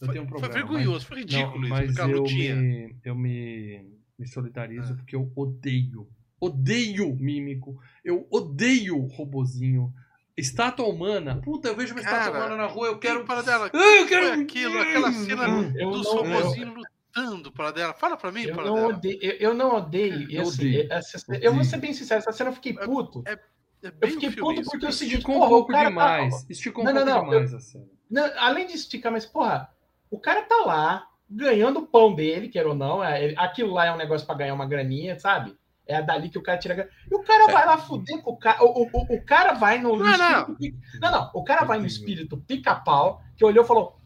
eu 0.00 0.08
tenho 0.08 0.24
um 0.24 0.28
Foi 0.28 0.40
problema. 0.40 0.54
vergonhoso, 0.54 1.06
foi 1.06 1.16
mas, 1.22 1.24
ridículo 1.24 1.68
não, 1.68 1.82
isso. 1.84 1.94
mas 1.98 2.10
eu 2.10 2.22
me, 2.24 2.96
eu 3.04 3.14
me, 3.14 3.98
me 4.18 4.26
solidarizo 4.26 4.92
Ah. 4.92 4.96
porque 4.96 5.16
eu 5.16 5.30
odeio, 5.36 6.08
odeio 6.40 7.14
mímico, 7.16 7.80
eu 8.04 8.26
odeio 8.30 8.98
robozinho. 9.06 9.92
Estátua 10.36 10.86
humana, 10.86 11.40
puta, 11.42 11.68
eu 11.68 11.74
vejo 11.76 11.94
uma 11.94 12.00
estátua 12.00 12.30
Cara, 12.32 12.36
humana 12.46 12.56
na 12.56 12.66
rua, 12.66 12.88
eu 12.88 12.98
quero 12.98 13.24
para 13.24 13.40
dela. 13.42 13.70
Ah, 13.72 13.76
eu 13.76 13.80
Foi 14.00 14.06
quero. 14.08 14.40
aquilo, 14.42 14.78
aquela 14.78 15.10
cena 15.12 15.44
Eu 15.78 15.90
do 15.90 15.96
não- 15.96 16.04
sobozinho 16.04 16.74
lutando 16.74 17.50
para 17.52 17.70
dela. 17.70 17.94
Fala 17.94 18.16
pra 18.18 18.30
mim, 18.30 18.42
Eu 18.42 18.54
para 18.54 18.64
não, 18.66 18.74
dela. 18.74 18.88
odeio, 18.88 19.18
eu, 19.22 19.32
eu 19.32 19.54
não 19.54 19.74
odeio. 19.76 20.30
Eu 20.30 20.42
esse- 20.42 20.60
odeio. 20.60 20.92
essa- 20.92 21.18
Odeio. 21.26 21.42
eu 21.44 21.54
vou 21.54 21.64
ser 21.64 21.78
bem 21.78 21.94
sincero, 21.94 22.18
essa 22.18 22.32
cena 22.32 22.50
eu 22.50 22.54
fiquei 22.54 22.74
puto. 22.74 23.22
É 23.26 23.38
Eu 23.82 23.92
bem 23.92 24.10
fiquei 24.10 24.28
o 24.28 24.32
filme 24.32 24.48
puto 24.48 24.60
isso, 24.60 24.70
porque 24.70 24.84
é 24.84 24.88
cara. 24.88 24.92
seguinte, 24.98 25.14
Esticou 25.20 25.44
um 25.44 25.48
pouco 25.48 25.72
tá- 25.72 25.84
demais. 25.84 26.46
Esticou 26.50 26.82
um 26.84 26.86
Não, 26.86 26.92
não, 26.92 27.04
pouco 27.04 27.18
não, 27.18 27.30
demais 27.30 27.54
a 27.54 27.60
cena. 27.60 27.84
Não, 28.10 28.30
além 28.36 28.66
de 28.66 28.74
esticar, 28.74 29.10
mas, 29.12 29.24
porra, 29.24 29.70
o 30.10 30.18
cara 30.20 30.42
tá 30.42 30.64
lá 30.66 31.06
ganhando 31.30 31.78
o 31.80 31.86
pão 31.86 32.14
dele, 32.14 32.48
quer 32.48 32.66
ou 32.66 32.74
não. 32.74 33.02
é- 33.02 33.34
aquilo 33.38 33.72
lá 33.72 33.86
é 33.86 33.92
um 33.92 33.96
negócio 33.96 34.26
pra 34.26 34.36
ganhar 34.36 34.52
uma 34.54 34.66
graninha, 34.66 35.18
sabe? 35.18 35.56
É 35.86 36.02
dali 36.02 36.28
que 36.28 36.38
o 36.38 36.42
cara 36.42 36.58
tira. 36.58 36.74
a 36.74 36.76
grana. 36.78 36.90
E 37.10 37.14
o 37.14 37.22
cara 37.22 37.46
vai 37.52 37.64
lá 37.64 37.78
fuder 37.78 38.20
com 38.20 38.32
o 38.32 38.36
cara. 38.36 38.62
O, 38.64 38.82
o, 38.82 38.90
o- 38.92 39.14
o 39.16 39.22
cara 39.24 39.52
vai 39.52 39.78
no. 39.78 39.96
Não, 39.96 40.04
não. 40.04 40.40
espírito 40.40 40.56
pi- 40.56 40.74
não, 41.00 41.10
não. 41.12 41.30
O 41.32 41.44
cara 41.44 41.64
vai 41.64 41.78
no 41.78 41.86
espírito 41.86 42.36
pica-pau, 42.38 43.22
que 43.36 43.44
olhou 43.44 43.64
e 43.64 43.66
falou: 43.66 43.96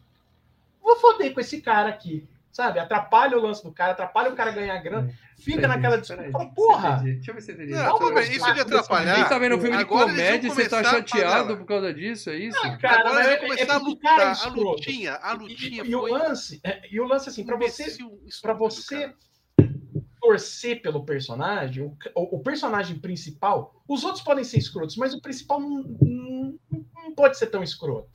vou 0.82 0.97
foder 0.97 1.32
com 1.32 1.40
esse 1.40 1.61
cara 1.62 1.89
aqui. 1.89 2.28
Sabe? 2.52 2.81
Atrapalha 2.81 3.39
o 3.39 3.40
lance 3.40 3.62
do 3.62 3.70
cara, 3.73 3.93
atrapalha 3.93 4.28
o 4.28 4.35
cara 4.35 4.51
ganhar 4.51 4.77
grana, 4.82 5.09
fica 5.39 5.69
naquela 5.69 5.98
peraí, 6.02 6.32
Fala, 6.32 6.47
porra! 6.52 6.89
entendi. 6.97 7.12
Deixa 7.15 7.31
eu 7.31 7.35
ver 7.36 7.40
se 7.43 7.52
entendi. 7.52 7.73
Não, 7.73 7.97
tudo 7.97 8.12
bem, 8.12 8.24
isso 8.32 8.52
de 8.52 8.61
atrapalhar. 8.61 9.15
Quem 9.15 9.24
tá 9.28 9.39
vendo 9.39 9.55
um 9.57 9.61
filme 9.61 9.77
de 9.78 9.85
comédia, 9.85 10.51
você 10.51 10.69
tá 10.69 10.82
chateado 10.82 11.57
por 11.57 11.65
causa 11.65 11.94
disso, 11.94 12.28
é 12.28 12.35
isso? 12.36 12.59
Não, 12.61 12.77
cara, 12.77 13.01
Agora 13.02 13.15
mas 13.15 13.24
vai 13.27 13.35
é- 13.35 13.39
começar 13.39 13.62
é 13.65 13.70
a 13.70 13.74
é 13.77 13.78
lutar. 13.78 14.20
A 14.44 14.48
lutinha, 14.48 15.19
a 15.23 15.32
E- 15.32 15.36
lutinha 15.39 15.85
e, 15.85 15.90
e 15.90 15.94
o 15.94 16.02
lance, 16.02 16.61
é, 16.65 16.82
e 16.93 17.01
o 17.01 17.05
lance 17.07 17.28
assim, 17.28 17.44
para 17.47 17.57
você 17.57 17.85
estúpido, 17.85 18.59
você 18.59 19.01
cara. 19.02 19.15
Torcer 20.31 20.81
pelo 20.81 21.05
personagem, 21.05 21.82
o, 21.82 21.97
o- 22.15 22.36
o 22.36 22.40
personagem 22.40 22.98
principal, 22.98 23.74
os 23.89 24.05
outros 24.05 24.23
podem 24.23 24.44
ser 24.44 24.59
escrotos, 24.59 24.97
mas 24.97 25.12
o 25.12 25.20
principal 25.20 25.59
não, 25.61 25.82
não- 26.01 26.59
não 26.70 27.15
pode 27.15 27.36
ser 27.36 27.47
tão 27.48 27.62
escroto. 27.62 28.09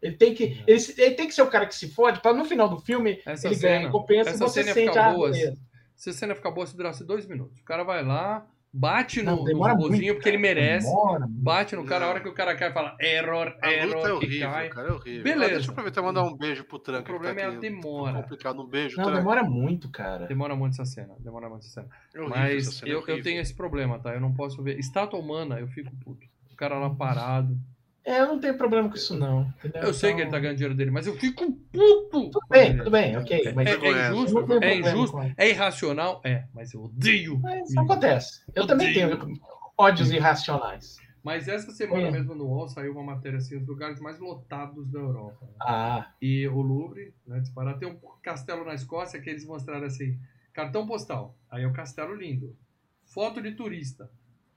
Ele 0.00 0.16
tem 0.16 0.34
que, 0.34 0.62
ele, 0.66 0.80
se- 0.80 1.00
ele 1.00 1.14
tem 1.14 1.26
que 1.28 1.34
ser 1.34 1.42
o 1.42 1.50
cara 1.50 1.66
que 1.66 1.74
se 1.74 1.88
fode 1.88 2.20
para 2.20 2.34
no 2.36 2.44
final 2.44 2.68
do 2.68 2.78
filme 2.78 3.20
Essa 3.26 3.46
ele 3.48 3.56
ganhar 3.56 3.76
cena, 3.78 3.86
recompensa 3.86 4.30
e 4.30 4.36
você 4.38 4.62
cena 4.62 4.74
sente 4.74 4.98
a 4.98 5.12
boa. 5.12 5.30
beleza. 5.30 5.60
Se 5.94 6.10
a 6.10 6.12
cena 6.12 6.34
ficar 6.34 6.50
boa, 6.50 6.66
se 6.66 6.76
durasse 6.76 7.04
dois 7.04 7.26
minutos. 7.26 7.60
O 7.60 7.64
cara 7.64 7.84
vai 7.84 8.02
lá, 8.04 8.44
bate 8.72 9.20
no, 9.22 9.30
Não, 9.32 9.36
no 9.38 9.44
demora 9.44 9.72
robozinho, 9.74 9.98
muito, 10.02 10.14
porque 10.14 10.28
ele 10.28 10.38
merece. 10.38 10.86
demora. 10.86 11.26
Bate 11.28 11.76
no 11.76 11.84
cara, 11.84 12.04
a 12.04 12.06
Não. 12.06 12.14
hora 12.14 12.22
que 12.22 12.28
o 12.28 12.34
cara 12.34 12.56
cai, 12.56 12.72
fala 12.72 12.96
error, 13.00 13.48
A 13.60 13.66
luta 13.66 13.66
é 13.66 13.82
error, 13.82 14.06
e 14.08 14.12
horrível, 14.12 14.50
cai. 14.50 14.68
cara, 14.70 14.88
é 14.88 14.92
horrível. 14.92 15.22
Beleza. 15.24 15.44
Ah, 15.44 15.54
deixa 15.54 15.68
eu 15.68 15.72
aproveitar 15.72 16.00
e 16.00 16.04
mandar 16.04 16.22
um 16.24 16.36
beijo 16.36 16.64
pro 16.64 16.76
O 16.76 16.80
Tranca. 16.80 17.02
que 17.02 17.08
problema 17.10 17.34
tá 17.34 17.40
é 17.42 17.44
a 17.46 17.50
demora. 17.58 18.22
complicado. 18.22 18.62
Um 18.62 18.66
beijo, 18.66 18.96
Não, 18.96 19.04
Tranca. 19.04 19.18
demora 19.18 19.42
muito, 19.44 19.90
cara. 19.90 20.26
Demora 20.26 20.56
muito 20.56 20.72
essa 20.72 20.84
cena. 20.84 21.14
Demora 21.18 21.48
muito 21.48 21.62
essa 21.64 21.80
cena. 21.82 21.88
É 22.14 22.18
horrível 22.20 22.36
Mas 22.38 22.66
cena, 22.74 22.88
é 22.90 22.94
eu, 22.94 22.98
eu 22.98 23.02
horrível. 23.02 23.22
tenho 23.22 23.40
esse 23.40 23.54
problema, 23.54 23.98
tá? 23.98 24.14
Eu 24.14 24.20
não 24.20 24.32
posso 24.32 24.62
ver. 24.62 24.78
Estátua 24.78 25.18
humana, 25.20 25.60
eu 25.60 25.68
fico 25.68 25.90
puto. 26.04 26.26
O 26.50 26.56
cara 26.56 26.78
lá 26.78 26.88
parado. 26.90 27.56
É, 28.04 28.20
eu 28.20 28.26
não 28.26 28.40
tenho 28.40 28.56
problema 28.56 28.88
com 28.88 28.96
isso 28.96 29.16
não. 29.16 29.42
entendeu? 29.58 29.82
Eu 29.82 29.94
sei 29.94 30.10
Então, 30.10 30.16
que 30.16 30.22
ele 30.24 30.30
tá 30.32 30.38
ganhando 30.40 30.56
dinheiro 30.56 30.74
dele, 30.74 30.90
mas 30.90 31.06
eu 31.06 31.14
fico 31.16 31.52
puto. 31.52 32.30
Tudo 32.30 32.46
bem, 32.50 32.76
tudo 32.76 32.90
bem, 32.90 33.16
ok. 33.16 33.52
Mas 33.54 33.66
É, 33.68 33.70
é 33.74 34.08
injusto, 34.10 34.38
é 34.62 34.74
injusto, 34.78 35.16
é 35.36 35.48
irracional, 35.50 36.20
é, 36.24 36.44
mas 36.52 36.72
eu 36.72 36.82
odeio. 36.84 37.38
Mas 37.38 37.70
isso 37.70 37.78
acontece. 37.80 38.42
Eu 38.54 38.66
também 38.66 38.90
Odeio. 38.90 39.18
tenho 39.18 39.40
ódios 39.78 40.10
irracionais. 40.10 40.96
Mas 41.22 41.46
essa 41.46 41.70
semana 41.70 42.08
É. 42.08 42.10
mesmo 42.10 42.34
no 42.34 42.46
UOL 42.46 42.68
saiu 42.68 42.90
uma 42.92 43.04
matéria 43.14 43.38
assim, 43.38 43.56
os 43.56 43.64
lugares 43.68 44.00
mais 44.00 44.18
lotados 44.18 44.90
da 44.90 44.98
Europa. 44.98 45.38
né? 45.46 45.52
Ah, 45.60 46.10
E 46.20 46.48
o 46.48 46.60
Louvre, 46.60 47.14
né, 47.24 47.38
disparado. 47.38 47.78
Tem 47.78 47.88
um 47.88 47.96
castelo 48.20 48.64
na 48.64 48.74
Escócia 48.74 49.20
que 49.20 49.30
eles 49.30 49.46
mostraram 49.46 49.86
assim, 49.86 50.18
cartão 50.52 50.84
postal. 50.84 51.36
Aí 51.48 51.62
é 51.62 51.66
o 51.68 51.72
castelo 51.72 52.12
lindo. 52.16 52.56
Foto 53.04 53.40
de 53.40 53.52
turista. 53.52 54.10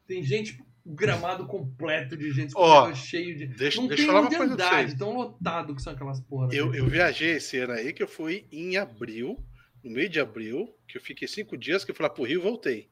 Tem 0.07 0.23
gente, 0.23 0.59
o 0.85 0.93
gramado 0.93 1.47
completo 1.47 2.15
de 2.15 2.31
gente, 2.31 2.53
corredor 2.53 2.95
cheio 2.95 3.35
de... 3.35 3.47
Deixa, 3.47 3.81
não 3.81 3.87
deixa 3.87 4.03
eu 4.03 4.05
tem 4.05 4.05
falar 4.05 4.19
uma 4.21 4.27
onde 4.27 4.37
coisa 4.37 4.55
pra 4.55 4.67
andar, 4.67 4.77
vocês. 4.83 4.93
tão 4.93 5.15
lotado 5.15 5.75
que 5.75 5.81
são 5.81 5.93
aquelas 5.93 6.21
porras. 6.21 6.53
Eu, 6.53 6.75
eu 6.75 6.85
viajei 6.85 7.31
esse 7.31 7.57
ano 7.57 7.73
aí, 7.73 7.91
que 7.91 8.03
eu 8.03 8.07
fui 8.07 8.45
em 8.51 8.77
abril, 8.77 9.43
no 9.83 9.89
meio 9.89 10.07
de 10.07 10.19
abril, 10.19 10.77
que 10.87 10.97
eu 10.97 11.01
fiquei 11.01 11.27
cinco 11.27 11.57
dias, 11.57 11.83
que 11.83 11.89
eu 11.89 11.95
fui 11.95 12.03
lá 12.03 12.09
pro 12.09 12.23
Rio 12.23 12.39
e 12.39 12.43
voltei. 12.43 12.89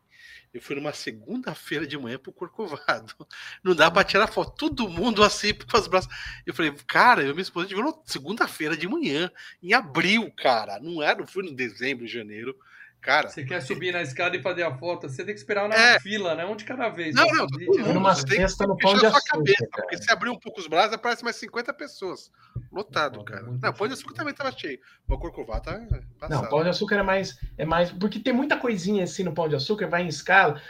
Eu 0.51 0.61
fui 0.61 0.75
numa 0.75 0.93
segunda-feira 0.93 1.85
de 1.85 1.97
manhã 1.97 2.17
pro 2.17 2.31
Corcovado. 2.31 3.13
Não 3.63 3.75
dá 3.75 3.89
pra 3.89 4.03
tirar 4.03 4.27
foto. 4.27 4.55
Todo 4.55 4.89
mundo 4.89 5.23
assim, 5.23 5.53
com 5.53 5.77
os 5.77 5.87
braços. 5.87 6.13
Eu 6.45 6.53
falei, 6.53 6.71
cara, 6.87 7.21
eu 7.21 7.29
e 7.29 7.33
minha 7.33 7.41
esposa 7.41 7.67
tive 7.67 7.81
segunda-feira 8.05 8.77
de 8.77 8.87
manhã, 8.87 9.31
em 9.61 9.73
abril, 9.73 10.31
cara. 10.31 10.79
Não 10.79 11.01
era, 11.01 11.19
não 11.19 11.27
fui 11.27 11.43
no 11.43 11.55
dezembro, 11.55 12.07
janeiro. 12.07 12.55
Cara. 13.03 13.27
Você 13.27 13.43
quer 13.43 13.61
subir 13.61 13.91
na 13.91 14.01
escada 14.01 14.37
e 14.37 14.41
fazer 14.41 14.63
a 14.63 14.73
foto, 14.77 15.09
você 15.09 15.25
tem 15.25 15.33
que 15.33 15.39
esperar 15.39 15.67
na 15.67 15.75
é. 15.75 15.99
fila, 15.99 16.35
né? 16.35 16.45
Um 16.45 16.55
de 16.55 16.63
cada 16.63 16.87
vez. 16.87 17.13
Não, 17.13 17.27
não, 17.27 17.49
subir, 17.49 17.67
não, 17.67 17.93
numa 17.95 18.15
cesta 18.15 18.65
no 18.65 18.77
pão 18.77 18.97
de 18.97 19.05
açúcar. 19.05 19.21
Cabeça, 19.29 19.67
porque 19.73 19.97
se 19.97 20.09
abrir 20.09 20.29
um 20.29 20.39
pouco 20.39 20.61
os 20.61 20.67
braços, 20.67 20.93
aparece 20.93 21.21
mais 21.21 21.35
50 21.35 21.73
pessoas. 21.73 22.31
Lotado, 22.71 23.17
não, 23.17 23.25
cara. 23.25 23.43
Não, 23.43 23.73
pão 23.73 23.87
de 23.87 23.93
açúcar 23.93 24.13
também 24.13 24.33
tava 24.33 24.53
cheio. 24.53 24.79
O 25.05 25.17
Corcovado 25.17 25.63
tá 25.63 25.73
passado. 26.17 26.41
Não, 26.43 26.49
pão 26.49 26.63
de 26.63 26.69
açúcar 26.69 26.95
é 26.95 27.03
mais, 27.03 27.37
é 27.57 27.65
mais. 27.65 27.91
Porque 27.91 28.21
tem 28.21 28.31
muita 28.31 28.55
coisinha 28.55 29.03
assim 29.03 29.23
no 29.23 29.33
pão 29.33 29.49
de 29.49 29.55
açúcar, 29.57 29.89
vai 29.89 30.03
em 30.03 30.07
escala. 30.07 30.61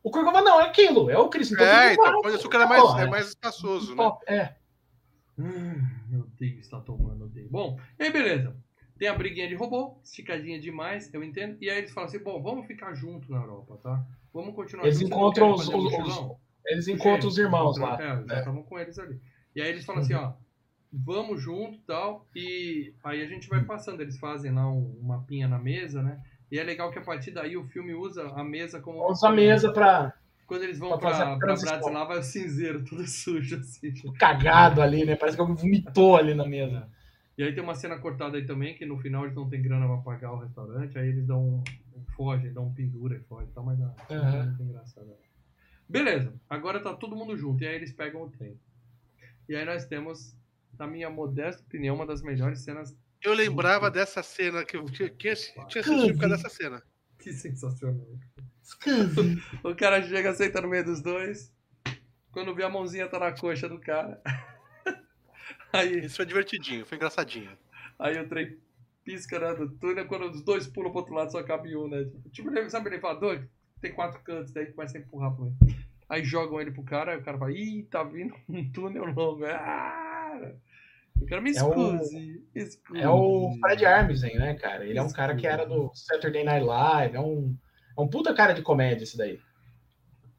O 0.00 0.12
Corcovado 0.12 0.44
não, 0.44 0.60
é 0.60 0.66
aquilo, 0.66 1.10
é 1.10 1.18
o 1.18 1.28
Cristo. 1.28 1.54
Então 1.54 1.66
é, 1.66 1.92
então 1.94 2.18
o 2.18 2.22
pão 2.22 2.30
de 2.30 2.36
açúcar 2.36 2.62
é 2.62 2.66
mais, 2.66 2.98
é 3.00 3.06
mais 3.08 3.28
espaçoso, 3.30 3.96
né? 3.96 4.12
É. 4.28 4.54
Hum, 5.36 5.84
meu 6.08 6.24
Deus, 6.38 6.68
tá 6.68 6.78
tomando. 6.78 7.28
Bom, 7.50 7.80
e 7.98 8.04
aí, 8.04 8.12
beleza. 8.12 8.54
Tem 9.00 9.08
a 9.08 9.14
briguinha 9.14 9.48
de 9.48 9.54
robô, 9.54 9.98
esticadinha 10.04 10.60
demais, 10.60 11.12
eu 11.14 11.24
entendo. 11.24 11.56
E 11.58 11.70
aí 11.70 11.78
eles 11.78 11.90
falam 11.90 12.06
assim: 12.06 12.18
bom, 12.18 12.42
vamos 12.42 12.66
ficar 12.66 12.92
junto 12.92 13.32
na 13.32 13.38
Europa, 13.38 13.78
tá? 13.82 14.04
Vamos 14.30 14.54
continuar 14.54 14.84
Eles 14.84 15.00
encontram 15.00 15.52
os, 15.52 15.66
os, 15.68 15.94
os, 15.94 16.36
eles 16.66 16.86
encontram 16.86 17.26
os 17.26 17.38
irmãos 17.38 17.78
lá. 17.78 17.94
É, 17.94 18.22
já 18.28 18.38
estavam 18.40 18.60
é. 18.60 18.62
com 18.64 18.78
eles 18.78 18.98
ali. 18.98 19.18
E 19.56 19.62
aí 19.62 19.70
eles 19.70 19.86
falam 19.86 20.02
assim: 20.02 20.12
ó, 20.12 20.34
vamos 20.92 21.40
junto 21.40 21.78
e 21.78 21.82
tal. 21.86 22.26
E 22.36 22.92
aí 23.02 23.22
a 23.22 23.26
gente 23.26 23.48
vai 23.48 23.64
passando. 23.64 24.02
Eles 24.02 24.18
fazem 24.18 24.52
lá 24.52 24.70
um, 24.70 24.94
um 25.02 25.06
mapinha 25.06 25.48
na 25.48 25.58
mesa, 25.58 26.02
né? 26.02 26.20
E 26.52 26.58
é 26.58 26.62
legal 26.62 26.90
que 26.90 26.98
a 26.98 27.02
partir 27.02 27.30
daí 27.30 27.56
o 27.56 27.64
filme 27.68 27.94
usa 27.94 28.28
a 28.28 28.44
mesa 28.44 28.82
como. 28.82 29.10
Usa 29.10 29.28
a 29.28 29.32
mesa 29.32 29.72
pra. 29.72 30.12
Quando 30.46 30.64
eles 30.64 30.78
vão 30.78 30.90
pra, 30.98 30.98
pra, 30.98 31.38
pra 31.38 31.54
Bratislava, 31.56 32.14
é 32.16 32.18
o 32.18 32.22
cinzeiro, 32.22 32.84
tudo 32.84 33.06
sujo, 33.06 33.56
assim. 33.56 33.94
Cagado 34.18 34.82
ali, 34.82 35.06
né? 35.06 35.16
Parece 35.16 35.38
que 35.38 35.40
alguém 35.40 35.56
vomitou 35.56 36.16
ali 36.16 36.34
na 36.34 36.46
mesa. 36.46 36.86
E 37.40 37.42
aí 37.42 37.54
tem 37.54 37.64
uma 37.64 37.74
cena 37.74 37.98
cortada 37.98 38.36
aí 38.36 38.44
também, 38.44 38.74
que 38.74 38.84
no 38.84 38.98
final 38.98 39.24
eles 39.24 39.34
não 39.34 39.48
tem 39.48 39.62
grana 39.62 39.86
pra 39.86 39.96
pagar 39.96 40.32
o 40.32 40.40
restaurante, 40.40 40.98
aí 40.98 41.08
eles 41.08 41.26
dão 41.26 41.42
um, 41.42 42.04
fogem, 42.14 42.52
dão 42.52 42.66
um 42.66 42.74
pendura 42.74 43.16
e 43.16 43.20
foge 43.20 43.48
e 43.48 43.54
tal, 43.54 43.64
mas 43.64 43.80
é 43.80 44.44
muito 44.44 44.62
engraçado. 44.62 45.10
Beleza, 45.88 46.34
agora 46.50 46.82
tá 46.82 46.92
todo 46.92 47.16
mundo 47.16 47.34
junto, 47.38 47.64
e 47.64 47.66
aí 47.66 47.76
eles 47.76 47.94
pegam 47.94 48.24
o 48.24 48.28
trem. 48.28 48.60
E 49.48 49.56
aí 49.56 49.64
nós 49.64 49.86
temos, 49.86 50.36
na 50.78 50.86
minha 50.86 51.08
modesta 51.08 51.62
opinião, 51.62 51.96
uma 51.96 52.04
das 52.04 52.20
melhores 52.20 52.60
cenas. 52.60 52.94
Eu 53.22 53.32
lembrava 53.32 53.90
dessa 53.90 54.22
cena, 54.22 54.62
que 54.62 54.76
eu 54.76 54.84
tinha, 54.84 55.08
tinha, 55.08 55.34
tinha 55.34 55.80
assistido 55.80 56.12
por 56.12 56.20
causa 56.20 56.36
dessa 56.36 56.50
cena. 56.50 56.82
Que 57.18 57.32
sensacional. 57.32 58.06
o 59.64 59.74
cara 59.74 60.02
chega, 60.02 60.34
senta 60.34 60.60
no 60.60 60.68
meio 60.68 60.84
dos 60.84 61.00
dois. 61.00 61.50
Quando 62.32 62.54
vê 62.54 62.64
a 62.64 62.68
mãozinha 62.68 63.08
tá 63.08 63.18
na 63.18 63.32
coxa 63.32 63.66
do 63.66 63.80
cara. 63.80 64.20
Aí, 65.72 66.04
Isso 66.04 66.16
foi 66.16 66.26
divertidinho, 66.26 66.84
foi 66.84 66.96
engraçadinho. 66.96 67.50
Aí 67.98 68.18
o 68.18 68.28
trem 68.28 68.56
pisca 69.04 69.38
né, 69.38 69.54
do 69.54 69.68
túnel, 69.70 70.06
quando 70.06 70.30
os 70.30 70.42
dois 70.42 70.66
pulam 70.66 70.90
pro 70.90 71.00
outro 71.00 71.14
lado, 71.14 71.32
só 71.32 71.42
cabe 71.42 71.76
um, 71.76 71.88
né? 71.88 72.06
Tipo, 72.32 72.50
sabe 72.70 72.88
o 72.88 72.92
elevador? 72.92 73.46
Tem 73.80 73.92
quatro 73.92 74.20
cantos, 74.20 74.52
daí 74.52 74.66
começa 74.66 74.98
a 74.98 75.00
empurrar 75.00 75.34
pro 75.34 75.52
Aí 76.08 76.24
jogam 76.24 76.60
ele 76.60 76.72
pro 76.72 76.82
cara, 76.82 77.12
aí 77.12 77.18
o 77.18 77.22
cara 77.22 77.38
fala, 77.38 77.52
ih, 77.52 77.84
tá 77.84 78.02
vindo 78.02 78.34
um 78.48 78.70
túnel 78.72 79.04
longo. 79.06 79.44
Ah! 79.44 80.52
Eu 81.20 81.26
quero 81.26 81.42
me 81.42 81.50
excuse, 81.50 82.42
é 82.54 82.98
o, 82.98 83.02
É 83.02 83.08
o 83.08 83.52
Fred 83.60 83.84
Armisen, 83.84 84.36
né, 84.36 84.54
cara? 84.54 84.86
Ele 84.86 84.98
é 84.98 85.02
um 85.02 85.12
cara 85.12 85.36
que 85.36 85.46
era 85.46 85.66
do 85.66 85.90
Saturday 85.94 86.42
Night 86.42 86.64
Live, 86.64 87.16
é 87.16 87.20
um, 87.20 87.54
é 87.96 88.00
um 88.00 88.08
puta 88.08 88.34
cara 88.34 88.54
de 88.54 88.62
comédia 88.62 89.04
esse 89.04 89.18
daí. 89.18 89.38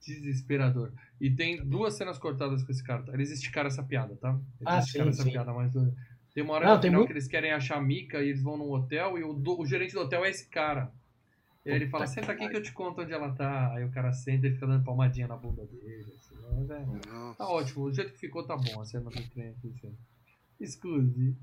Desesperador. 0.03 0.91
E 1.21 1.29
tem 1.29 1.63
duas 1.63 1.93
cenas 1.93 2.17
cortadas 2.17 2.63
com 2.63 2.71
esse 2.71 2.83
cara. 2.83 3.03
Tá? 3.03 3.13
Eles 3.13 3.29
esticaram 3.29 3.67
essa 3.67 3.83
piada, 3.83 4.15
tá? 4.15 4.31
Eles 4.59 4.65
ah, 4.65 4.79
esticaram 4.79 5.11
sim, 5.11 5.19
essa 5.19 5.23
sim. 5.23 5.31
piada, 5.31 5.53
mas 5.53 5.71
tem 6.33 6.43
uma 6.43 6.53
hora 6.53 6.65
Não, 6.65 6.75
no 6.77 6.81
final 6.81 6.99
muito... 7.01 7.07
que 7.07 7.13
eles 7.13 7.27
querem 7.27 7.51
achar 7.51 7.77
a 7.77 7.81
Mika 7.81 8.23
e 8.23 8.29
eles 8.29 8.41
vão 8.41 8.57
num 8.57 8.71
hotel 8.71 9.19
e 9.19 9.23
o, 9.23 9.31
do, 9.31 9.59
o 9.61 9.65
gerente 9.65 9.93
do 9.93 10.01
hotel 10.01 10.25
é 10.25 10.31
esse 10.31 10.47
cara. 10.49 10.91
E 11.63 11.69
aí 11.69 11.75
ele 11.75 11.87
fala, 11.87 12.07
senta 12.07 12.31
aqui 12.31 12.49
que 12.49 12.57
eu 12.57 12.63
te 12.63 12.71
conto 12.71 13.01
onde 13.01 13.13
ela 13.13 13.31
tá. 13.33 13.71
Aí 13.75 13.85
o 13.85 13.91
cara 13.91 14.11
senta 14.11 14.47
e 14.47 14.51
fica 14.51 14.65
dando 14.65 14.83
palmadinha 14.83 15.27
na 15.27 15.35
bunda 15.35 15.63
dele. 15.63 16.11
Assim, 16.17 16.35
mas 16.57 16.69
é, 16.71 17.35
tá 17.37 17.47
ótimo, 17.47 17.85
o 17.85 17.93
jeito 17.93 18.13
que 18.13 18.19
ficou 18.19 18.43
tá 18.43 18.57
bom 18.57 18.81
a 18.81 18.85
cena 18.85 19.11
do 19.11 19.29
trem 19.29 19.49
aqui. 19.49 19.71
Assim. 19.77 19.95
Excuse. 20.59 21.35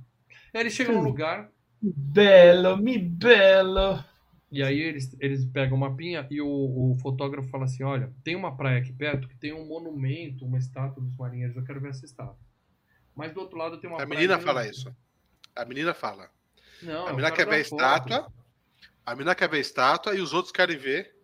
Aí 0.53 0.61
eles 0.61 0.73
chegam 0.73 0.97
num 0.97 1.03
lugar. 1.03 1.53
Belo, 1.81 2.79
mi 2.79 2.99
belo. 2.99 4.03
E 4.51 4.63
aí 4.63 4.81
eles, 4.81 5.15
eles 5.21 5.45
pegam 5.45 5.77
uma 5.77 5.95
pinha 5.95 6.27
e 6.31 6.41
o, 6.41 6.47
o, 6.49 6.95
fotógrafo 7.03 7.49
fala 7.51 7.65
assim, 7.65 7.83
olha, 7.83 8.11
tem 8.25 8.35
uma 8.35 8.57
praia 8.57 8.79
aqui 8.79 8.93
perto 8.93 9.29
que 9.29 9.37
tem 9.37 9.53
um 9.53 9.67
monumento, 9.67 10.47
uma 10.47 10.57
estátua 10.57 11.03
dos 11.03 11.15
marinheiros, 11.17 11.55
eu 11.55 11.65
quero 11.65 11.81
ver 11.81 11.91
essa 11.91 12.07
estátua. 12.07 12.39
Mas 13.15 13.33
do 13.35 13.41
outro 13.41 13.59
lado 13.59 13.79
tem 13.79 13.91
uma 13.91 14.03
A 14.03 14.07
menina 14.07 14.39
fala 14.39 14.67
isso. 14.67 14.95
A 15.55 15.65
menina 15.65 15.93
fala. 15.93 16.31
Não, 16.83 17.09
a 17.09 17.11
menina 17.11 17.31
quer 17.31 17.47
ver 17.47 17.57
a 17.57 17.59
estátua, 17.59 18.33
a 19.05 19.15
menina 19.15 19.35
quer 19.35 19.51
ver 19.51 19.57
a 19.59 19.61
estátua 19.61 20.15
e 20.15 20.21
os 20.21 20.33
outros 20.33 20.53
querem 20.53 20.79
ver 20.79 21.15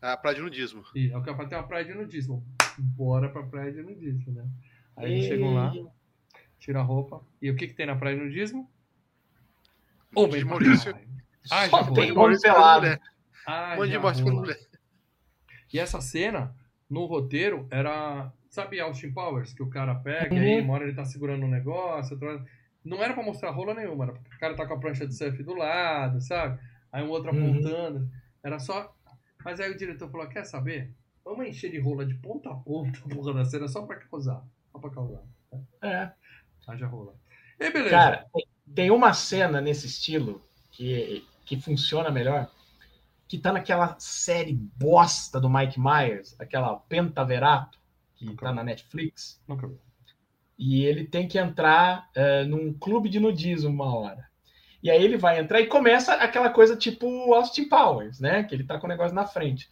a 0.00 0.16
praia 0.16 0.36
de 0.36 0.42
nudismo. 0.42 0.82
E 0.94 1.10
é 1.10 1.16
o 1.16 1.22
que 1.22 1.34
tem 1.46 1.58
uma 1.58 1.66
praia 1.66 1.84
de 1.84 1.92
nudismo. 1.92 2.46
Bora 2.78 3.28
pra 3.28 3.42
praia 3.42 3.72
de 3.72 3.82
nudismo, 3.82 4.32
né? 4.32 4.48
Aí 4.96 5.12
eles 5.12 5.26
chegam 5.26 5.54
lá, 5.54 5.72
tiram 6.58 6.80
a 6.80 6.84
roupa. 6.84 7.22
E 7.42 7.50
o 7.50 7.56
que 7.56 7.66
que 7.66 7.74
tem 7.74 7.86
na 7.86 7.96
praia 7.96 8.16
de 8.16 8.24
nudismo? 8.24 8.70
Homem 10.14 10.44
Maurício. 10.44 10.94
Ah, 11.50 11.68
já 11.68 11.84
foi. 11.84 11.94
Tem 11.94 12.16
homem 12.16 12.40
pelado. 12.40 12.98
Ah, 13.46 13.76
um 13.78 13.86
de 13.86 13.98
morte 13.98 14.22
por 14.22 14.32
mulher. 14.32 14.58
E 15.72 15.78
essa 15.78 16.00
cena, 16.00 16.54
no 16.88 17.06
roteiro, 17.06 17.66
era. 17.70 18.32
Sabe 18.48 18.80
Austin 18.80 19.12
Powers? 19.12 19.52
Que 19.52 19.62
o 19.62 19.70
cara 19.70 19.94
pega 19.94 20.34
uhum. 20.34 20.42
e 20.42 20.54
aí 20.54 20.60
uma 20.60 20.74
hora 20.74 20.84
ele 20.84 20.94
tá 20.94 21.04
segurando 21.04 21.44
um 21.44 21.48
negócio, 21.48 22.14
outra... 22.14 22.44
Não 22.84 23.00
era 23.00 23.14
pra 23.14 23.22
mostrar 23.22 23.50
rola 23.50 23.74
nenhuma, 23.74 24.06
era 24.06 24.12
porque 24.12 24.34
o 24.34 24.38
cara 24.40 24.56
tá 24.56 24.66
com 24.66 24.74
a 24.74 24.78
prancha 24.78 25.06
de 25.06 25.14
surf 25.14 25.40
do 25.44 25.54
lado, 25.54 26.20
sabe? 26.20 26.58
Aí 26.90 27.04
um 27.04 27.10
outro 27.10 27.32
uhum. 27.32 27.50
apontando. 27.50 28.10
Era 28.42 28.58
só. 28.58 28.92
Mas 29.44 29.60
aí 29.60 29.70
o 29.70 29.76
diretor 29.76 30.10
falou: 30.10 30.26
quer 30.26 30.44
saber? 30.44 30.90
Vamos 31.24 31.46
encher 31.46 31.70
de 31.70 31.78
rola 31.78 32.04
de 32.04 32.14
ponta 32.14 32.50
a 32.50 32.54
ponta 32.54 32.98
a 32.98 33.08
porra 33.14 33.34
da 33.34 33.44
cena 33.44 33.68
só 33.68 33.82
pra 33.82 33.96
causar. 33.96 34.42
Só 34.72 34.78
pra 34.78 34.90
causar. 34.90 35.22
Né? 35.52 35.60
É. 35.82 36.10
Haja 36.66 36.86
rola. 36.86 37.14
E 37.58 37.70
beleza. 37.70 37.90
Cara, 37.90 38.26
tem 38.74 38.90
uma 38.90 39.12
cena 39.12 39.60
nesse 39.60 39.86
estilo 39.86 40.42
que 40.72 41.24
que 41.50 41.60
funciona 41.60 42.12
melhor, 42.12 42.48
que 43.26 43.36
tá 43.36 43.52
naquela 43.52 43.96
série 43.98 44.54
bosta 44.54 45.40
do 45.40 45.50
Mike 45.50 45.80
Myers, 45.80 46.36
aquela 46.38 46.76
Pentaverato, 46.76 47.76
que 48.14 48.24
Nunca 48.24 48.46
tá 48.46 48.52
na 48.52 48.62
Netflix. 48.62 49.42
Nunca 49.48 49.68
E 50.56 50.84
ele 50.84 51.04
tem 51.04 51.26
que 51.26 51.38
entrar 51.38 52.08
uh, 52.16 52.46
num 52.46 52.72
clube 52.72 53.08
de 53.08 53.18
nudismo 53.18 53.68
uma 53.68 53.92
hora. 53.92 54.30
E 54.80 54.88
aí 54.88 55.02
ele 55.02 55.16
vai 55.16 55.40
entrar 55.40 55.60
e 55.60 55.66
começa 55.66 56.14
aquela 56.14 56.50
coisa 56.50 56.76
tipo 56.76 57.34
Austin 57.34 57.68
Powers, 57.68 58.20
né? 58.20 58.44
Que 58.44 58.54
ele 58.54 58.62
tá 58.62 58.78
com 58.78 58.86
o 58.86 58.88
negócio 58.88 59.14
na 59.14 59.26
frente. 59.26 59.68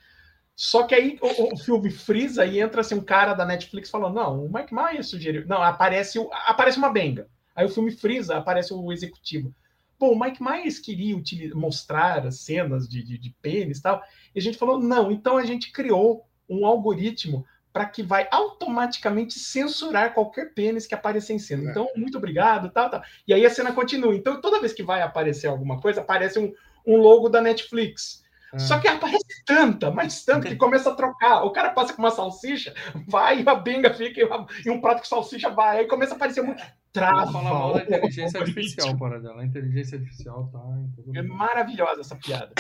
Só 0.57 0.83
que 0.83 0.97
aí 0.97 1.17
o, 1.23 1.55
o 1.55 1.57
filme 1.57 1.93
frisa 1.93 2.45
e 2.45 2.59
entra 2.59 2.81
assim 2.81 2.97
um 2.97 3.05
cara 3.05 3.35
da 3.35 3.47
Netflix 3.47 3.89
falando: 3.89 4.17
não, 4.17 4.45
o 4.45 4.53
Mike 4.53 4.75
Myers 4.75 5.09
sugeriu. 5.09 5.47
Não, 5.47 5.63
aparece, 5.63 6.19
aparece 6.45 6.77
uma 6.77 6.91
benga. 6.91 7.29
Aí 7.55 7.65
o 7.65 7.71
filme 7.71 7.93
frisa, 7.93 8.37
aparece 8.37 8.75
o 8.75 8.93
executivo. 8.93 9.55
Bom, 9.99 10.13
o 10.13 10.21
Mike 10.21 10.43
Myers 10.43 10.79
queria 10.79 11.17
utilizar, 11.17 11.57
mostrar 11.57 12.33
cenas 12.33 12.89
de, 12.89 13.03
de, 13.03 13.19
de 13.19 13.31
pênis 13.43 13.79
e 13.79 13.83
tal, 13.83 14.03
e 14.35 14.39
a 14.39 14.43
gente 14.43 14.57
falou, 14.57 14.79
não, 14.79 15.11
então 15.11 15.37
a 15.37 15.45
gente 15.45 15.73
criou 15.73 16.25
um 16.49 16.65
algoritmo 16.65 17.45
para 17.73 17.87
que 17.87 18.03
vai 18.03 18.27
automaticamente 18.31 19.39
censurar 19.39 20.15
qualquer 20.15 20.55
pênis 20.55 20.87
que 20.87 20.95
apareça 20.95 21.33
em 21.33 21.39
cena. 21.39 21.69
É. 21.69 21.71
Então, 21.71 21.89
muito 21.95 22.19
obrigado, 22.19 22.71
tal, 22.71 22.91
tal. 22.91 23.03
E 23.27 23.35
aí 23.35 23.45
a 23.45 23.51
cena 23.51 23.73
continua. 23.73 24.15
Então, 24.15 24.41
toda 24.41 24.61
vez 24.61 24.73
que 24.73 24.83
vai 24.83 25.03
aparecer 25.03 25.47
alguma 25.47 25.81
coisa, 25.81 26.01
aparece 26.01 26.39
um, 26.39 26.53
um 26.87 26.97
logo 26.97 27.29
da 27.29 27.41
Netflix. 27.41 28.25
Ah. 28.53 28.59
Só 28.59 28.79
que 28.79 28.89
aparece 28.89 29.45
tanta, 29.45 29.91
mas 29.91 30.25
tanto, 30.25 30.49
que 30.49 30.57
começa 30.57 30.91
a 30.91 30.95
trocar. 30.95 31.45
O 31.45 31.51
cara 31.51 31.71
passa 31.71 31.93
com 31.93 32.03
uma 32.03 32.11
salsicha, 32.11 32.75
vai, 33.07 33.45
a 33.47 33.55
benga 33.55 33.93
fica, 33.93 34.21
e 34.65 34.71
um 34.71 34.81
prato 34.81 35.01
com 35.01 35.05
salsicha 35.05 35.51
vai, 35.51 35.81
aí 35.81 35.87
começa 35.87 36.15
a 36.15 36.17
aparecer 36.17 36.43
muito. 36.43 36.63
Trava. 36.93 37.33
Falar 37.33 37.51
mal 37.51 37.75
da 37.75 37.83
inteligência 37.83 38.41
artificial, 38.41 38.97
para 38.97 39.21
dela. 39.21 39.43
A 39.43 39.45
inteligência 39.45 39.99
artificial 39.99 40.49
tá 40.53 40.59
em 40.79 40.91
todo 40.93 41.17
É 41.17 41.23
maravilhosa 41.23 42.01
essa 42.01 42.17
piada. 42.17 42.53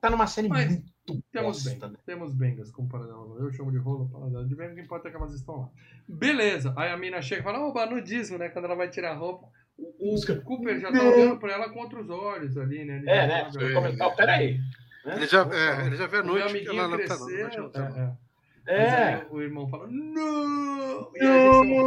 Tá 0.00 0.10
numa 0.10 0.26
série 0.26 0.48
mas 0.48 0.68
muito 0.68 1.22
temos, 1.32 1.64
bosta, 1.64 1.88
né? 1.88 1.96
temos 2.04 2.34
bengas 2.34 2.70
com 2.70 2.88
paradela. 2.88 3.36
Eu 3.38 3.52
chamo 3.52 3.70
de 3.70 3.78
rolo 3.78 4.08
paradela. 4.08 4.46
De 4.46 4.54
benga, 4.54 4.72
o 4.72 4.74
que 4.74 4.80
importa 4.80 5.08
é 5.08 5.10
que 5.10 5.16
elas 5.16 5.34
estão 5.34 5.60
lá. 5.60 5.68
Beleza. 6.08 6.74
Aí 6.76 6.90
a 6.90 6.96
mina 6.96 7.22
chega 7.22 7.40
e 7.40 7.44
fala, 7.44 7.64
opa, 7.66 7.86
nudismo, 7.86 8.38
né? 8.38 8.48
Quando 8.48 8.64
ela 8.64 8.74
vai 8.74 8.88
tirar 8.88 9.12
a 9.12 9.16
roupa. 9.16 9.48
O, 9.78 10.14
o 10.14 10.42
Cooper 10.42 10.78
já 10.78 10.92
tá 10.92 11.02
olhando 11.02 11.38
pra 11.38 11.52
ela 11.52 11.70
contra 11.70 12.00
os 12.00 12.10
olhos 12.10 12.56
ali, 12.58 12.84
né? 12.84 12.98
Ele 12.98 13.10
é, 13.10 13.26
né? 13.26 13.50
Comentar, 13.74 14.14
peraí. 14.14 14.58
Né? 15.04 15.16
Ele, 15.16 15.26
já, 15.26 15.42
é, 15.42 15.86
ele 15.86 15.96
já 15.96 16.06
vê 16.06 16.18
a 16.18 16.22
noite 16.22 16.60
que 16.60 16.68
ela 16.68 16.96
cresceu, 16.96 17.70
tá 17.70 17.92
é, 17.96 18.00
é. 18.00 18.29
É. 18.70 19.26
o 19.30 19.40
irmão 19.40 19.68
fala, 19.68 19.86
não! 19.88 21.10
E 21.14 21.20
a 21.22 21.62
gente, 21.62 21.78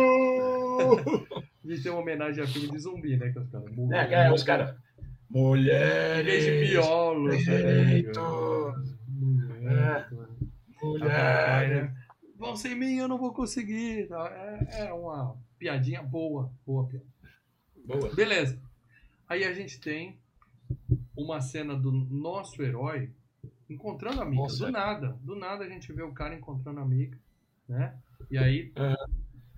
a 1.64 1.68
gente 1.68 1.84
tem 1.84 1.92
uma 1.92 2.02
homenagem 2.02 2.44
a 2.44 2.48
filme 2.48 2.70
de 2.70 2.80
zumbi, 2.80 3.18
né? 3.18 3.32
Que 3.32 3.40
os 3.40 3.50
caras. 3.50 3.72
É, 3.92 4.14
é, 4.14 4.32
os 4.32 4.44
caras. 4.44 4.76
Mulher. 5.30 6.22
Em 6.22 6.24
vez 6.24 6.44
de 6.46 6.72
biolos. 6.72 7.46
Né? 7.46 8.04
É. 11.10 11.90
não, 12.38 12.56
sem 12.56 12.76
mim 12.76 12.98
eu 12.98 13.08
não 13.08 13.18
vou 13.18 13.34
conseguir. 13.34 14.10
É, 14.12 14.88
é 14.88 14.94
uma 14.94 15.36
piadinha 15.58 16.04
boa, 16.04 16.52
boa 16.66 16.86
piada. 16.88 17.06
Boa. 17.86 18.14
Beleza. 18.14 18.60
Aí 19.28 19.44
a 19.44 19.54
gente 19.54 19.80
tem 19.80 20.20
uma 21.16 21.42
cena 21.42 21.76
do 21.76 21.92
nosso 21.92 22.62
herói 22.62 23.12
encontrando 23.74 24.22
a 24.22 24.26
Mika. 24.26 24.44
Nossa. 24.44 24.66
Do 24.66 24.72
nada. 24.72 25.18
Do 25.22 25.36
nada 25.36 25.64
a 25.66 25.70
gente 25.70 25.92
vê 25.92 26.04
o 26.04 26.12
cara 26.14 26.36
encontrando 26.36 26.80
a 26.80 26.86
Mika, 26.86 27.18
né? 27.68 27.94
E 28.32 28.38
aí 28.38 28.72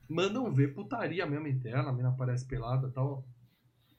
mandam 0.10 0.52
ver 0.52 0.74
putaria 0.74 1.26
mesmo 1.26 1.48
em 1.48 1.58
tela, 1.60 1.90
a 1.90 1.94
mina 1.94 2.10
aparece 2.10 2.46
pelada 2.46 2.88
e 2.88 2.92
tal. 2.92 3.24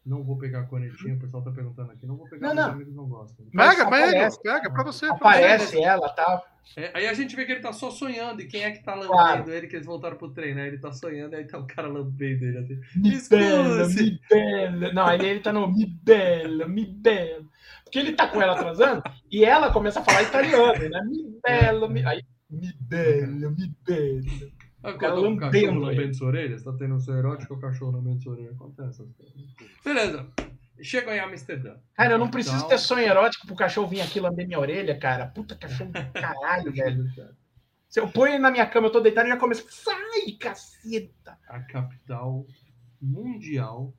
Não 0.05 0.23
vou 0.23 0.39
pegar 0.39 0.61
a 0.61 0.65
cornetinha, 0.67 1.15
o 1.17 1.19
pessoal 1.19 1.43
tá 1.43 1.51
perguntando 1.51 1.91
aqui. 1.91 2.07
Não 2.07 2.17
vou 2.17 2.29
pegar, 2.29 2.49
Não, 2.49 2.55
meus 2.55 2.67
não. 2.67 2.75
amigos 2.75 2.95
não 2.95 3.09
gostam. 3.09 3.45
Mas 3.53 3.71
Pega, 3.77 3.91
pega, 3.91 4.07
aparece. 4.09 4.41
pega 4.41 4.71
pra 4.73 4.85
você. 4.85 5.07
pra 5.07 5.17
Aparece 5.17 5.83
ela 5.83 6.09
tal. 6.11 6.47
É, 6.77 6.93
aí 6.95 7.09
a 7.09 7.13
gente 7.13 7.35
vê 7.35 7.45
que 7.45 7.51
ele 7.53 7.61
tá 7.61 7.73
só 7.73 7.91
sonhando, 7.91 8.41
e 8.41 8.47
quem 8.47 8.63
é 8.63 8.71
que 8.71 8.85
tá 8.85 8.95
lambendo 8.95 9.13
Claro. 9.13 9.51
ele, 9.53 9.67
que 9.67 9.75
eles 9.75 9.87
voltaram 9.87 10.17
pro 10.17 10.31
trem, 10.31 10.55
né? 10.55 10.69
Ele 10.69 10.79
tá 10.79 10.93
sonhando, 10.93 11.35
aí 11.35 11.45
tá 11.45 11.59
o 11.59 11.67
cara 11.67 11.89
lambendo 11.89 12.45
ele 12.45 12.59
assim. 12.59 12.81
Me 12.95 13.21
bela, 13.29 13.89
me 13.89 14.21
bela. 14.31 14.93
Não, 14.93 15.13
ele, 15.13 15.27
ele 15.27 15.41
tá 15.41 15.53
no 15.53 15.73
me 15.73 15.87
bela, 15.87 16.69
me 16.69 16.87
bela. 16.87 17.45
Porque 17.87 17.99
ele 18.01 18.13
tá 18.15 18.27
com 18.29 18.43
ela 18.43 18.57
transando 18.57 19.01
e 19.31 19.45
ela 19.45 19.73
começa 19.73 20.01
a 20.01 20.05
falar 20.05 20.23
italiano, 20.25 20.77
né? 20.89 21.01
Me 21.05 21.41
bela, 21.41 21.89
me... 21.89 22.05
Aí, 22.05 22.23
me 22.51 22.73
bela, 22.81 23.51
me 23.51 23.73
bela. 23.87 24.53
Aí 24.83 24.93
O 24.93 24.99
cara 24.99 25.15
lambendo 25.15 25.57
ele. 25.57 25.79
lambendo 25.79 26.15
sua 26.15 26.27
orelha, 26.27 26.59
você 26.59 26.65
tá 26.65 26.73
tendo 26.73 26.95
um 26.97 27.01
seu 27.01 27.15
erótico, 27.15 27.55
o 27.55 27.59
cachorro 27.61 27.93
lambendo 27.93 28.21
sua 28.23 28.33
orelha, 28.33 28.51
acontece. 28.51 29.05
Beleza. 29.85 30.27
Chegam 30.83 31.15
em 31.15 31.21
Amsterdã. 31.21 31.77
Cara, 31.95 32.15
eu 32.15 32.19
não 32.19 32.29
preciso 32.31 32.57
Então- 32.57 32.69
ter 32.69 32.79
sonho 32.79 33.07
erótico 33.07 33.47
pro 33.47 33.57
cachorro 33.57 33.87
vir 33.89 34.01
aqui 34.03 34.21
lamber 34.21 34.47
minha 34.47 34.59
orelha, 34.61 34.99
cara. 34.99 35.27
Puta 35.27 35.55
cachorro 35.57 35.91
do 35.93 36.13
caralho, 36.13 36.71
velho. 36.75 37.05
Se 37.89 38.01
eu 38.01 38.09
ponho 38.09 38.35
ele 38.35 38.43
na 38.43 38.51
minha 38.51 38.67
cama, 38.67 38.89
eu 38.89 38.93
tô 38.93 39.01
deitado 39.01 39.27
e 39.27 39.31
já 39.31 39.37
começa. 39.39 39.65
Sai, 39.71 40.33
caceta! 40.39 41.39
A 41.49 41.61
capital 41.61 42.45
mundial 43.01 43.95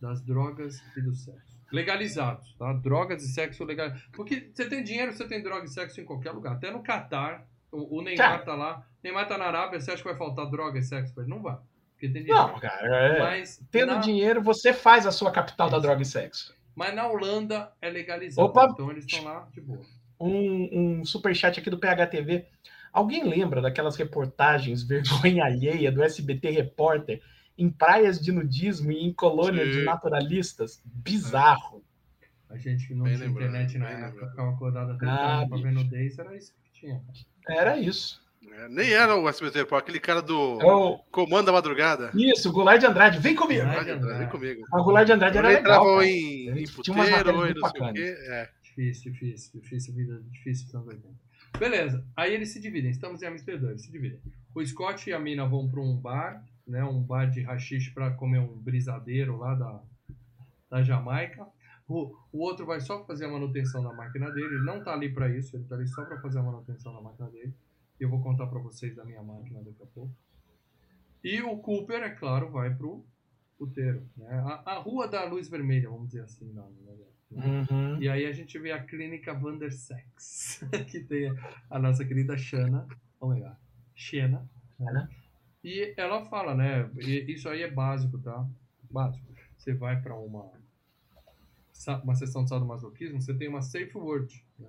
das 0.00 0.22
drogas 0.22 0.80
e 0.96 1.00
do 1.02 1.14
sexo. 1.14 1.57
Legalizados, 1.70 2.54
tá? 2.58 2.72
Drogas 2.72 3.22
e 3.22 3.28
sexo 3.28 3.64
legal. 3.64 3.92
Porque 4.12 4.50
você 4.52 4.68
tem 4.68 4.82
dinheiro, 4.82 5.12
você 5.12 5.26
tem 5.26 5.42
droga 5.42 5.66
e 5.66 5.68
sexo 5.68 6.00
em 6.00 6.04
qualquer 6.04 6.32
lugar. 6.32 6.54
Até 6.54 6.70
no 6.70 6.82
Catar, 6.82 7.46
o, 7.70 7.98
o 7.98 8.02
Neymar 8.02 8.44
tá 8.44 8.54
lá. 8.54 8.86
Neymar 9.04 9.28
tá 9.28 9.36
na 9.36 9.44
Arábia, 9.46 9.78
você 9.80 9.90
acha 9.90 10.02
que 10.02 10.08
vai 10.08 10.16
faltar 10.16 10.50
droga 10.50 10.78
e 10.78 10.82
sexo 10.82 11.12
pra 11.14 11.22
ele? 11.24 11.30
Não 11.30 11.42
vai. 11.42 11.56
Porque 11.92 12.08
tem 12.08 12.22
dinheiro. 12.24 12.48
Não, 12.48 12.58
cara. 12.58 12.86
é. 12.86 13.18
Mas, 13.18 13.60
Tendo 13.70 13.92
na, 13.92 13.98
dinheiro, 13.98 14.40
você 14.40 14.72
faz 14.72 15.06
a 15.06 15.12
sua 15.12 15.30
capital 15.30 15.68
da 15.68 15.78
droga 15.78 16.00
e 16.00 16.06
sexo. 16.06 16.54
mas 16.74 16.94
na 16.94 17.06
Holanda 17.06 17.70
é 17.82 17.90
legalizado. 17.90 18.48
Opa! 18.48 18.68
Então 18.72 18.90
eles 18.90 19.04
estão 19.04 19.24
lá 19.24 19.48
de 19.52 19.60
boa. 19.60 19.80
um, 20.18 21.00
um 21.00 21.04
superchat 21.04 21.58
aqui 21.60 21.68
do 21.68 21.78
PHTV. 21.78 22.46
Alguém 22.92 23.24
lembra 23.24 23.60
daquelas 23.60 23.96
reportagens 23.96 24.82
vergonha 24.88 25.44
alheia 25.44 25.92
do 25.92 26.02
SBT 26.02 26.50
Repórter 26.50 27.20
em 27.58 27.68
praias 27.68 28.20
de 28.20 28.30
nudismo 28.32 28.90
e 28.92 29.04
em 29.04 29.12
colônias 29.12 29.66
Sim. 29.68 29.80
de 29.80 29.84
naturalistas? 29.84 30.80
Bizarro. 30.86 31.82
A 32.48 32.56
gente 32.56 32.86
que 32.86 32.94
não 32.94 33.04
Bem 33.04 33.16
tinha 33.16 33.26
lembrado, 33.26 33.48
internet 33.48 33.78
na 33.78 33.88
época, 33.90 34.06
lembrado. 34.10 34.30
ficava 34.30 34.50
acordado 34.52 34.92
até 34.92 35.06
Ah, 35.06 35.44
pra 35.46 35.58
ver 35.58 35.72
nudez, 35.72 36.18
era 36.18 36.34
isso 36.36 36.54
que 36.64 36.80
tinha. 36.80 37.02
Era 37.48 37.76
isso. 37.78 38.26
É, 38.50 38.68
nem 38.68 38.90
era 38.92 39.14
o 39.16 39.28
SBT, 39.28 39.66
pô, 39.66 39.76
aquele 39.76 40.00
cara 40.00 40.22
do 40.22 40.58
É 40.62 40.64
o- 40.64 40.98
Comando 41.10 41.46
da 41.46 41.52
Madrugada. 41.52 42.10
isso, 42.14 42.48
o 42.48 42.52
Goulart 42.52 42.80
de 42.80 42.86
Andrade. 42.86 43.18
Vem 43.18 43.34
comigo. 43.34 43.60
Goulart 43.64 43.84
Vem 43.84 43.98
de 43.98 44.02
Andrade. 44.04 44.30
comigo. 44.30 44.62
O 44.72 44.82
Goulart 44.84 45.06
de 45.06 45.12
Andrade 45.12 45.36
era 45.38 45.48
Ele 45.48 45.56
legal. 45.58 45.74
entrava 45.82 45.96
cara. 45.98 46.06
em, 46.08 46.48
em 46.48 46.64
tinha 46.64 46.94
umas 46.96 47.08
puteiro 47.08 47.46
e 47.50 47.54
não 47.54 47.68
sei 47.68 47.80
o 47.82 47.92
quê. 47.92 48.16
É. 48.28 48.48
Difícil, 48.62 49.12
difícil, 49.12 49.60
difícil, 49.60 49.94
vida 49.94 50.22
difícil 50.30 50.78
anos 50.78 50.88
80. 50.88 51.08
Beleza, 51.58 52.04
aí 52.16 52.32
eles 52.32 52.50
se 52.52 52.60
dividem, 52.60 52.90
estamos 52.90 53.22
em 53.22 53.26
Amsterdã, 53.26 53.70
eles 53.70 53.82
se 53.82 53.90
dividem. 53.90 54.20
O 54.54 54.64
Scott 54.64 55.10
e 55.10 55.12
a 55.12 55.18
Mina 55.18 55.44
vão 55.46 55.68
para 55.68 55.80
um 55.80 55.96
bar, 55.96 56.44
né, 56.68 56.84
um 56.84 57.02
bar 57.02 57.26
de 57.30 57.42
rachixe 57.42 57.90
para 57.90 58.10
comer 58.12 58.38
um 58.38 58.58
brisadeiro 58.58 59.36
lá 59.36 59.54
da, 59.54 59.82
da 60.70 60.82
Jamaica. 60.82 61.46
O, 61.88 62.14
o 62.32 62.40
outro 62.40 62.66
vai 62.66 62.80
só 62.80 63.04
fazer 63.06 63.24
a 63.24 63.30
manutenção 63.30 63.82
da 63.82 63.92
máquina 63.92 64.30
dele, 64.30 64.56
ele 64.56 64.64
não 64.64 64.84
tá 64.84 64.92
ali 64.92 65.08
para 65.12 65.28
isso, 65.34 65.56
ele 65.56 65.64
tá 65.64 65.74
ali 65.74 65.88
só 65.88 66.04
para 66.04 66.20
fazer 66.20 66.38
a 66.38 66.42
manutenção 66.42 66.92
da 66.92 67.00
máquina 67.00 67.30
dele. 67.30 67.54
E 67.98 68.04
eu 68.04 68.10
vou 68.10 68.22
contar 68.22 68.46
para 68.46 68.60
vocês 68.60 68.94
da 68.94 69.04
minha 69.04 69.22
máquina 69.22 69.62
daqui 69.62 69.82
a 69.82 69.86
pouco. 69.86 70.14
E 71.24 71.42
o 71.42 71.56
Cooper, 71.56 72.02
é 72.02 72.10
claro, 72.10 72.50
vai 72.50 72.72
pro 72.72 73.04
puteiro, 73.58 74.06
né? 74.16 74.28
A, 74.30 74.74
a 74.74 74.78
rua 74.78 75.08
da 75.08 75.24
luz 75.24 75.48
vermelha, 75.48 75.90
vamos 75.90 76.08
dizer 76.08 76.22
assim, 76.22 76.52
não, 76.52 76.70
né? 76.70 76.94
Uhum. 77.30 78.00
E 78.00 78.08
aí 78.08 78.24
a 78.24 78.32
gente 78.32 78.58
vê 78.58 78.72
a 78.72 78.82
clínica 78.82 79.34
Vandersex, 79.34 80.64
que 80.88 81.00
tem 81.00 81.30
a 81.68 81.78
nossa 81.78 82.04
querida 82.04 82.36
Shana, 82.38 82.86
my 83.20 83.40
God, 83.40 83.56
Xena. 83.94 84.48
Xena. 84.76 85.10
E 85.68 85.92
ela 85.98 86.24
fala, 86.24 86.54
né? 86.54 86.90
e 86.96 87.30
Isso 87.30 87.46
aí 87.46 87.62
é 87.62 87.70
básico, 87.70 88.18
tá? 88.18 88.46
Básico. 88.90 89.26
Você 89.58 89.74
vai 89.74 90.00
para 90.00 90.14
uma 90.14 90.50
uma 92.02 92.14
sessão 92.14 92.42
de 92.42 92.48
sadomasoquismo, 92.48 93.20
você 93.20 93.32
tem 93.34 93.46
uma 93.46 93.62
safe 93.62 93.96
word, 93.96 94.44
né? 94.58 94.68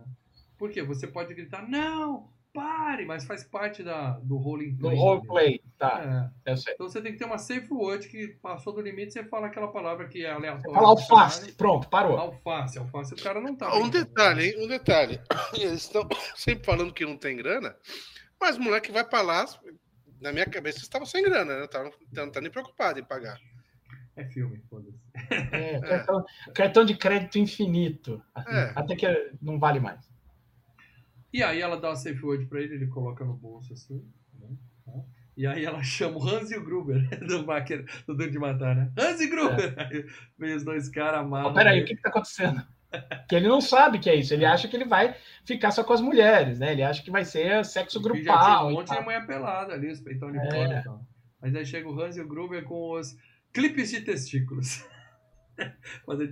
Por 0.58 0.70
quê? 0.70 0.84
Você 0.84 1.08
pode 1.08 1.34
gritar, 1.34 1.68
não, 1.68 2.30
pare, 2.54 3.06
mas 3.06 3.26
faz 3.26 3.44
parte 3.44 3.82
da, 3.82 4.12
do 4.20 4.38
roleplay. 4.38 4.92
ali. 4.92 5.00
roleplay, 5.00 5.62
tá. 5.78 6.32
É. 6.46 6.52
Eu 6.52 6.58
sei. 6.58 6.74
Então 6.74 6.88
você 6.88 7.02
tem 7.02 7.14
que 7.14 7.18
ter 7.18 7.26
uma 7.26 7.38
safe 7.38 7.74
word 7.74 8.08
que 8.08 8.28
passou 8.42 8.74
do 8.74 8.82
limite, 8.82 9.14
você 9.14 9.24
fala 9.24 9.48
aquela 9.48 9.70
palavra 9.70 10.08
que 10.08 10.24
é 10.24 10.32
aleatória. 10.32 10.74
Fala 10.74 10.90
alface. 10.90 11.54
Pronto, 11.54 11.90
parou. 11.90 12.18
Alface, 12.18 12.78
alface, 12.78 13.14
o 13.14 13.24
cara 13.24 13.42
não 13.42 13.56
tá. 13.56 13.76
Um 13.76 13.90
detalhe, 13.90 14.50
hein? 14.50 14.66
Um 14.66 14.68
detalhe. 14.68 15.20
Eles 15.56 15.84
estão 15.84 16.08
sempre 16.36 16.66
falando 16.66 16.94
que 16.94 17.06
não 17.06 17.18
tem 17.18 17.38
grana, 17.38 17.76
mas 18.40 18.58
o 18.58 18.62
moleque 18.62 18.92
vai 18.92 19.04
pra 19.04 19.22
lá. 19.22 19.46
Na 20.22 20.32
minha 20.32 20.46
cabeça, 20.46 20.78
eles 20.78 20.84
estavam 20.84 21.06
sem 21.06 21.24
grana, 21.24 21.60
né? 21.62 21.68
Tavam- 21.68 21.92
Não 22.14 22.32
tá 22.32 22.42
nem 22.42 22.52
preocupado 22.52 23.00
em 23.00 23.04
pagar. 23.04 23.40
É 24.16 24.26
filme, 24.26 24.62
foda-se. 24.70 25.00
É, 25.52 25.80
cartão, 25.80 26.26
cartão 26.54 26.86
de 26.86 26.98
crédito 26.98 27.40
infinito. 27.40 28.22
É. 28.48 28.74
Até 28.76 28.96
que 28.96 29.32
não 29.42 29.58
vale 29.58 29.80
mais. 29.80 30.10
E 31.32 31.42
aí 31.44 31.62
ela 31.62 31.80
dá 31.80 31.90
uma 31.90 31.96
safe 31.96 32.22
word 32.26 32.46
pra 32.48 32.60
ele, 32.60 32.74
ele 32.76 32.88
coloca 32.88 33.24
no 33.24 33.34
bolso 33.34 33.72
assim. 33.74 34.04
né? 34.34 34.50
Tá? 34.86 34.92
E 35.38 35.48
aí 35.48 35.64
ela 35.64 35.82
chama 35.84 36.18
o 36.18 36.28
Hans 36.28 36.52
e 36.52 36.58
o 36.58 36.64
Gruber, 36.66 37.08
do 37.26 37.46
Macker, 37.46 37.86
do 38.06 38.14
Duro 38.16 38.30
de 38.32 38.38
Matar, 38.40 38.76
né? 38.76 38.92
Hans 38.98 39.22
e 39.22 39.28
Gruber! 39.28 39.74
Aí 39.78 40.06
vem 40.38 40.54
os 40.56 40.66
dois 40.66 40.90
caras 40.90 41.22
amarram. 41.22 41.52
Ó, 41.52 41.54
peraí, 41.54 41.78
ele. 41.78 41.86
o 41.86 41.88
que, 41.88 41.96
que 41.96 42.02
tá 42.02 42.10
acontecendo? 42.10 42.62
Que 43.28 43.36
ele 43.36 43.48
não 43.48 43.62
sabe 43.62 44.00
que 44.00 44.10
é 44.10 44.16
isso. 44.16 44.34
Ele 44.34 44.46
acha 44.46 44.68
que 44.68 44.76
ele 44.76 44.86
vai 44.86 45.16
ficar 45.46 45.72
só 45.72 45.84
com 45.84 45.94
as 45.94 46.02
mulheres, 46.02 46.58
né? 46.60 46.72
Ele 46.72 46.84
acha 46.84 47.04
que 47.04 47.12
vai 47.12 47.24
ser 47.24 47.64
sexo 47.66 48.02
grupal. 48.02 48.68
um 48.68 48.72
monte 48.74 48.92
de 48.92 49.02
mulher 49.02 49.26
pelada 49.28 49.74
ali, 49.74 49.92
os 49.92 50.00
peitão 50.00 50.32
de 50.32 50.40
É. 50.40 50.52
fora 50.52 50.80
e 50.80 50.84
tal. 50.84 51.02
Mas 51.42 51.56
aí 51.56 51.66
chega 51.66 51.88
o 51.88 52.02
Hans 52.02 52.18
e 52.18 52.22
o 52.22 52.28
Gruber 52.28 52.64
com 52.64 52.92
os 53.00 53.16
clipes 53.54 53.92
de 53.92 54.02
testículos. 54.02 54.84
Fazer 56.06 56.32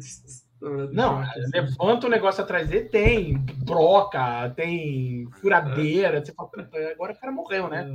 Não, 0.93 1.21
levanta 1.53 2.07
o 2.07 2.09
negócio 2.09 2.43
atrás 2.43 2.67
dele, 2.69 2.89
tem 2.89 3.37
broca, 3.63 4.49
tem 4.55 5.29
furadeira. 5.41 6.23
Você 6.23 6.33
fala, 6.33 6.49
"Puta, 6.49 6.77
agora 6.91 7.13
o 7.13 7.19
cara 7.19 7.31
morreu, 7.31 7.67
né? 7.69 7.85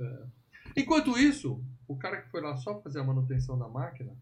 É, 0.00 0.04
é. 0.04 0.18
Enquanto 0.76 1.18
isso, 1.18 1.60
o 1.88 1.96
cara 1.96 2.18
que 2.22 2.30
foi 2.30 2.40
lá 2.40 2.54
só 2.56 2.80
fazer 2.80 3.00
a 3.00 3.04
manutenção 3.04 3.58
da 3.58 3.66
máquina, 3.66 4.12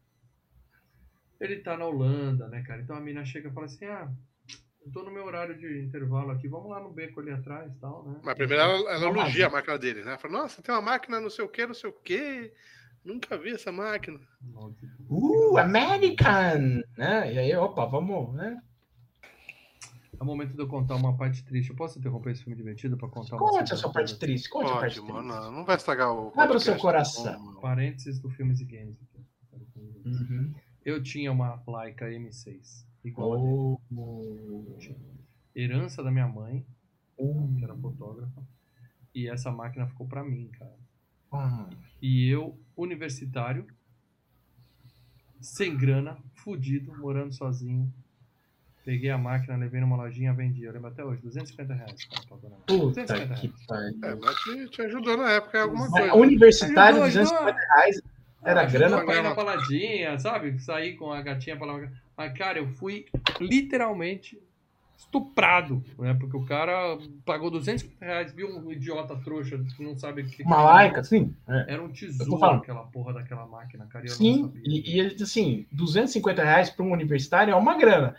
ele 1.41 1.57
tá 1.61 1.77
na 1.77 1.87
Holanda, 1.87 2.49
né, 2.49 2.63
cara? 2.63 2.83
Então 2.83 2.97
a 2.97 3.01
mina 3.01 3.25
chega 3.25 3.49
e 3.49 3.53
fala 3.53 3.67
assim: 3.67 3.85
ah, 3.85 4.11
eu 4.85 4.93
tô 4.93 5.03
no 5.03 5.11
meu 5.11 5.25
horário 5.25 5.59
de 5.59 5.83
intervalo 5.83 6.31
aqui, 6.31 6.49
vamos 6.49 6.71
lá 6.71 6.81
no 6.81 6.93
beco 6.93 7.21
ali 7.21 7.31
atrás 7.31 7.73
e 7.73 7.79
tal, 7.81 8.05
né? 8.05 8.21
Mas 8.23 8.35
primeiro 8.35 8.63
ela, 8.63 8.93
ela 8.93 9.07
elogia 9.07 9.47
a 9.47 9.51
máquina 9.51 9.79
dele, 9.79 10.05
né? 10.05 10.17
Fala, 10.19 10.39
nossa, 10.39 10.63
tem 10.63 10.75
uma 10.75 10.81
máquina 10.81 11.21
não 11.21 11.31
sei 11.31 11.45
o 11.45 11.49
que, 11.49 11.67
não 11.67 11.75
sei 11.75 11.91
o 11.91 11.93
que. 11.93 12.53
Nunca 13.05 13.39
vi 13.39 13.51
essa 13.53 13.71
máquina. 13.71 14.19
Uh, 15.09 15.59
American! 15.59 16.83
Né? 16.97 17.35
E 17.35 17.39
aí, 17.39 17.57
opa, 17.57 17.87
vamos, 17.87 18.35
né? 18.35 18.61
É 20.19 20.23
o 20.23 20.27
momento 20.27 20.55
de 20.55 20.61
eu 20.61 20.67
contar 20.67 20.97
uma 20.97 21.17
parte 21.17 21.45
triste. 21.45 21.71
Eu 21.71 21.77
posso 21.77 21.99
interromper 21.99 22.33
esse 22.33 22.43
filme 22.43 22.57
divertido 22.57 22.97
pra 22.97 23.09
contar 23.09 23.37
uma 23.37 23.49
Conte 23.49 23.73
a 23.73 23.77
sua 23.77 23.93
parte 23.93 24.19
triste, 24.19 24.49
conte 24.49 24.71
a 24.71 24.79
parte 24.79 25.01
Pode, 25.01 25.13
triste. 25.13 25.29
mano. 25.31 25.51
Não 25.53 25.65
vai 25.65 25.77
estragar 25.77 26.13
o. 26.13 26.33
Abra 26.37 26.57
o 26.57 26.61
seu 26.61 26.75
podcast, 26.75 26.83
coração. 26.83 27.55
Parênteses 27.61 28.19
do 28.19 28.31
Filmes 28.31 28.61
e 28.61 28.65
Games. 28.65 28.97
aqui. 29.03 29.27
Uhum. 30.05 30.55
Eu 30.87 31.03
tinha 31.03 31.33
uma 31.33 31.61
Leica 31.67 32.07
M6. 32.09 32.87
Igual. 33.05 33.81
Oh. 33.93 34.79
Herança 35.55 36.01
da 36.03 36.11
minha 36.13 36.29
mãe, 36.29 36.65
Uh. 37.19 37.57
que 37.59 37.65
era 37.65 37.75
fotógrafa. 37.75 38.41
E 39.13 39.29
essa 39.29 39.51
máquina 39.51 39.87
ficou 39.89 40.07
pra 40.07 40.23
mim, 40.23 40.49
cara. 40.57 40.77
Ah. 41.33 41.69
E 42.01 42.29
eu, 42.29 42.57
universitário, 42.77 43.67
sem 45.41 45.77
grana, 45.77 46.17
fudido, 46.37 46.97
morando 46.99 47.33
sozinho. 47.33 47.93
Peguei 48.85 49.11
a 49.11 49.19
máquina, 49.19 49.57
levei 49.57 49.81
numa 49.81 49.97
lojinha, 49.97 50.33
vendi. 50.33 50.63
Eu 50.63 50.73
lembro 50.73 50.89
até 50.89 51.05
hoje, 51.05 51.21
250 51.23 51.75
reais. 51.75 52.05
Cara, 52.05 52.23
pagou 52.29 52.49
na- 52.51 52.57
Puta 52.59 53.03
250 53.05 53.35
que 53.41 53.47
reais. 53.49 53.67
pariu. 53.67 53.99
É, 54.05 54.15
mas 54.15 54.37
te, 54.37 54.69
te 54.71 54.83
ajudou 54.83 55.17
na 55.17 55.31
época 55.33 55.59
em 55.59 55.63
alguma 55.63 55.91
coisa. 55.91 56.15
Universitário, 56.15 57.03
Ajudou, 57.03 57.25
250 57.25 57.59
reais. 57.75 58.01
Era 58.47 58.65
grana 58.65 58.97
pra 58.99 59.07
na 59.07 59.13
caramba. 59.13 59.35
baladinha, 59.35 60.19
sabe? 60.19 60.59
Sair 60.61 60.95
com 60.95 61.13
a 61.13 61.21
gatinha 61.21 61.57
pra 61.57 61.67
lá. 61.67 61.89
Mas, 62.17 62.39
cara, 62.39 62.59
eu 62.59 62.69
fui 62.69 63.07
literalmente 63.41 64.41
estuprado, 64.97 65.83
né? 65.99 66.15
Porque 66.15 66.37
o 66.37 66.45
cara 66.45 66.97
pagou 67.25 67.51
250 67.51 68.05
reais, 68.05 68.33
viu 68.33 68.49
um 68.49 68.71
idiota 68.73 69.17
trouxa 69.17 69.59
que 69.59 69.83
não 69.83 69.97
sabe 69.97 70.23
o 70.23 70.27
que. 70.27 70.43
Uma 70.43 70.63
laica, 70.63 71.03
sim. 71.03 71.35
É. 71.49 71.75
Era 71.75 71.83
um 71.83 71.89
tesouro 71.89 72.45
aquela 72.45 72.85
porra 72.85 73.13
daquela 73.15 73.47
máquina, 73.47 73.87
cara. 73.87 74.07
e 74.07 74.09
Sim, 74.09 74.53
e, 74.65 74.97
e 74.97 75.23
assim, 75.23 75.67
250 75.73 76.43
reais 76.43 76.71
para 76.71 76.85
um 76.85 76.93
universitário 76.93 77.53
é 77.53 77.57
uma 77.57 77.77
grana. 77.77 78.17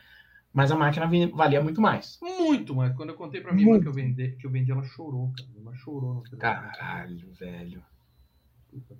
Mas 0.53 0.71
a 0.71 0.75
máquina 0.75 1.07
valia 1.33 1.61
muito 1.61 1.79
mais. 1.79 2.17
Muito, 2.21 2.75
mas 2.75 2.95
quando 2.95 3.09
eu 3.09 3.15
contei 3.15 3.41
pra 3.41 3.53
minha 3.53 3.67
Muito. 3.67 3.83
que 3.83 3.87
eu 3.89 3.93
vendi, 3.93 4.31
que 4.39 4.47
eu 4.47 4.49
vendi, 4.49 4.71
ela 4.71 4.83
chorou, 4.83 5.31
cara. 5.37 5.49
Irmã 5.55 5.73
chorou 5.75 6.15
no 6.15 6.23
telefone. 6.23 6.39
Caralho, 6.41 7.33
velho. 7.39 7.83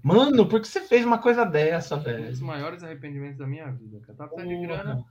Mano, 0.02 0.46
por 0.48 0.62
que 0.62 0.68
você 0.68 0.82
fez 0.82 1.06
uma 1.06 1.18
coisa 1.18 1.44
dessa, 1.46 1.96
Um 1.96 1.98
dos 2.00 2.06
velho? 2.06 2.46
maiores 2.46 2.84
arrependimentos 2.84 3.38
da 3.38 3.46
minha 3.48 3.70
vida, 3.72 4.00
cara. 4.02 4.18
Tava 4.18 4.30
precisando 4.34 4.60
de 4.62 4.68
grana, 4.68 5.06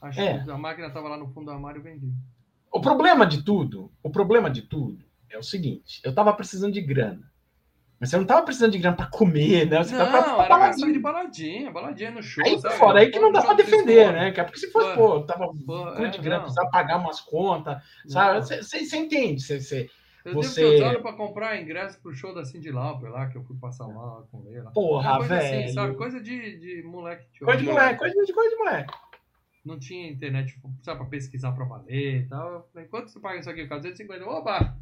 achei 0.00 0.26
É. 0.26 0.42
que 0.44 0.50
a 0.50 0.58
máquina 0.58 0.90
tava 0.90 1.08
lá 1.08 1.16
no 1.16 1.28
fundo 1.28 1.46
do 1.46 1.50
armário 1.52 1.80
e 1.80 1.82
vendi. 1.82 2.12
O 2.72 2.80
problema 2.80 3.26
de 3.26 3.42
tudo, 3.42 3.90
o 4.02 4.10
problema 4.10 4.48
de 4.50 4.62
tudo 4.62 5.04
é 5.28 5.38
o 5.38 5.42
seguinte: 5.42 6.00
eu 6.04 6.14
tava 6.14 6.32
precisando 6.32 6.72
de 6.72 6.80
grana. 6.80 7.28
Mas 7.98 8.08
você 8.08 8.16
não 8.16 8.24
tava 8.24 8.42
precisando 8.44 8.72
de 8.72 8.78
grana 8.78 8.96
pra 8.96 9.06
comer, 9.08 9.68
né? 9.68 9.82
Você 9.84 9.94
tava 9.94 10.10
pra, 10.10 10.20
Não, 10.26 10.34
pra 10.36 10.44
era 10.46 10.54
baladinha. 10.58 10.92
de 10.94 10.98
baladinha, 10.98 11.70
baladinha 11.70 12.10
no 12.10 12.22
show. 12.22 12.42
Aí 12.46 12.58
sabe? 12.58 12.74
fora, 12.76 13.00
aí 13.00 13.10
que 13.10 13.18
não 13.18 13.30
dá 13.30 13.42
pra 13.42 13.52
defender, 13.52 14.10
né? 14.10 14.32
Porque 14.32 14.58
se 14.58 14.70
fosse, 14.70 14.94
Pô, 14.94 15.20
tava 15.24 15.46
pô, 15.66 15.86
é, 15.96 16.08
de 16.08 16.16
grana, 16.18 16.36
não. 16.38 16.42
precisava 16.44 16.70
pagar 16.70 16.96
umas 16.96 17.20
contas, 17.20 17.82
sabe? 18.08 18.38
Não. 18.38 18.42
Você 18.62 18.96
entende, 18.96 19.42
você- 19.42 19.90
Eu 20.24 20.34
Você- 20.34 20.60
devo 20.60 20.72
ter 20.72 20.84
usado 20.84 21.02
pra 21.02 21.12
comprar 21.14 21.60
ingresso 21.60 21.98
pro 22.00 22.14
show 22.14 22.34
da 22.34 22.44
Cindy 22.44 22.70
Lauper 22.70 23.10
lá, 23.10 23.26
que 23.28 23.36
eu 23.38 23.44
fui 23.44 23.56
passar 23.56 23.86
lá 23.86 24.22
com 24.30 24.44
ela. 24.52 24.70
Porra, 24.72 25.16
coisa 25.18 25.36
velho. 25.38 25.64
assim, 25.64 25.72
sabe? 25.74 25.94
Coisa 25.96 26.20
de, 26.20 26.58
de 26.58 26.82
moleque. 26.82 27.26
tio. 27.32 27.46
Coisa 27.46 27.60
de 27.62 27.66
moleque, 27.66 27.98
coisa 27.98 28.24
de, 28.24 28.32
coisa 28.32 28.50
de 28.50 28.56
moleque. 28.56 28.94
Não 29.64 29.78
tinha 29.78 30.08
internet, 30.10 30.58
sabe, 30.82 31.00
pra 31.00 31.08
pesquisar 31.08 31.52
pra 31.52 31.64
valer 31.64 32.22
e 32.22 32.26
tal. 32.28 32.52
Eu 32.52 32.62
falei, 32.72 32.88
quanto 32.88 33.10
você 33.10 33.20
paga 33.20 33.38
isso 33.40 33.50
aqui? 33.50 33.66
cara? 33.66 33.80
250. 33.80 34.24
Oba! 34.26 34.76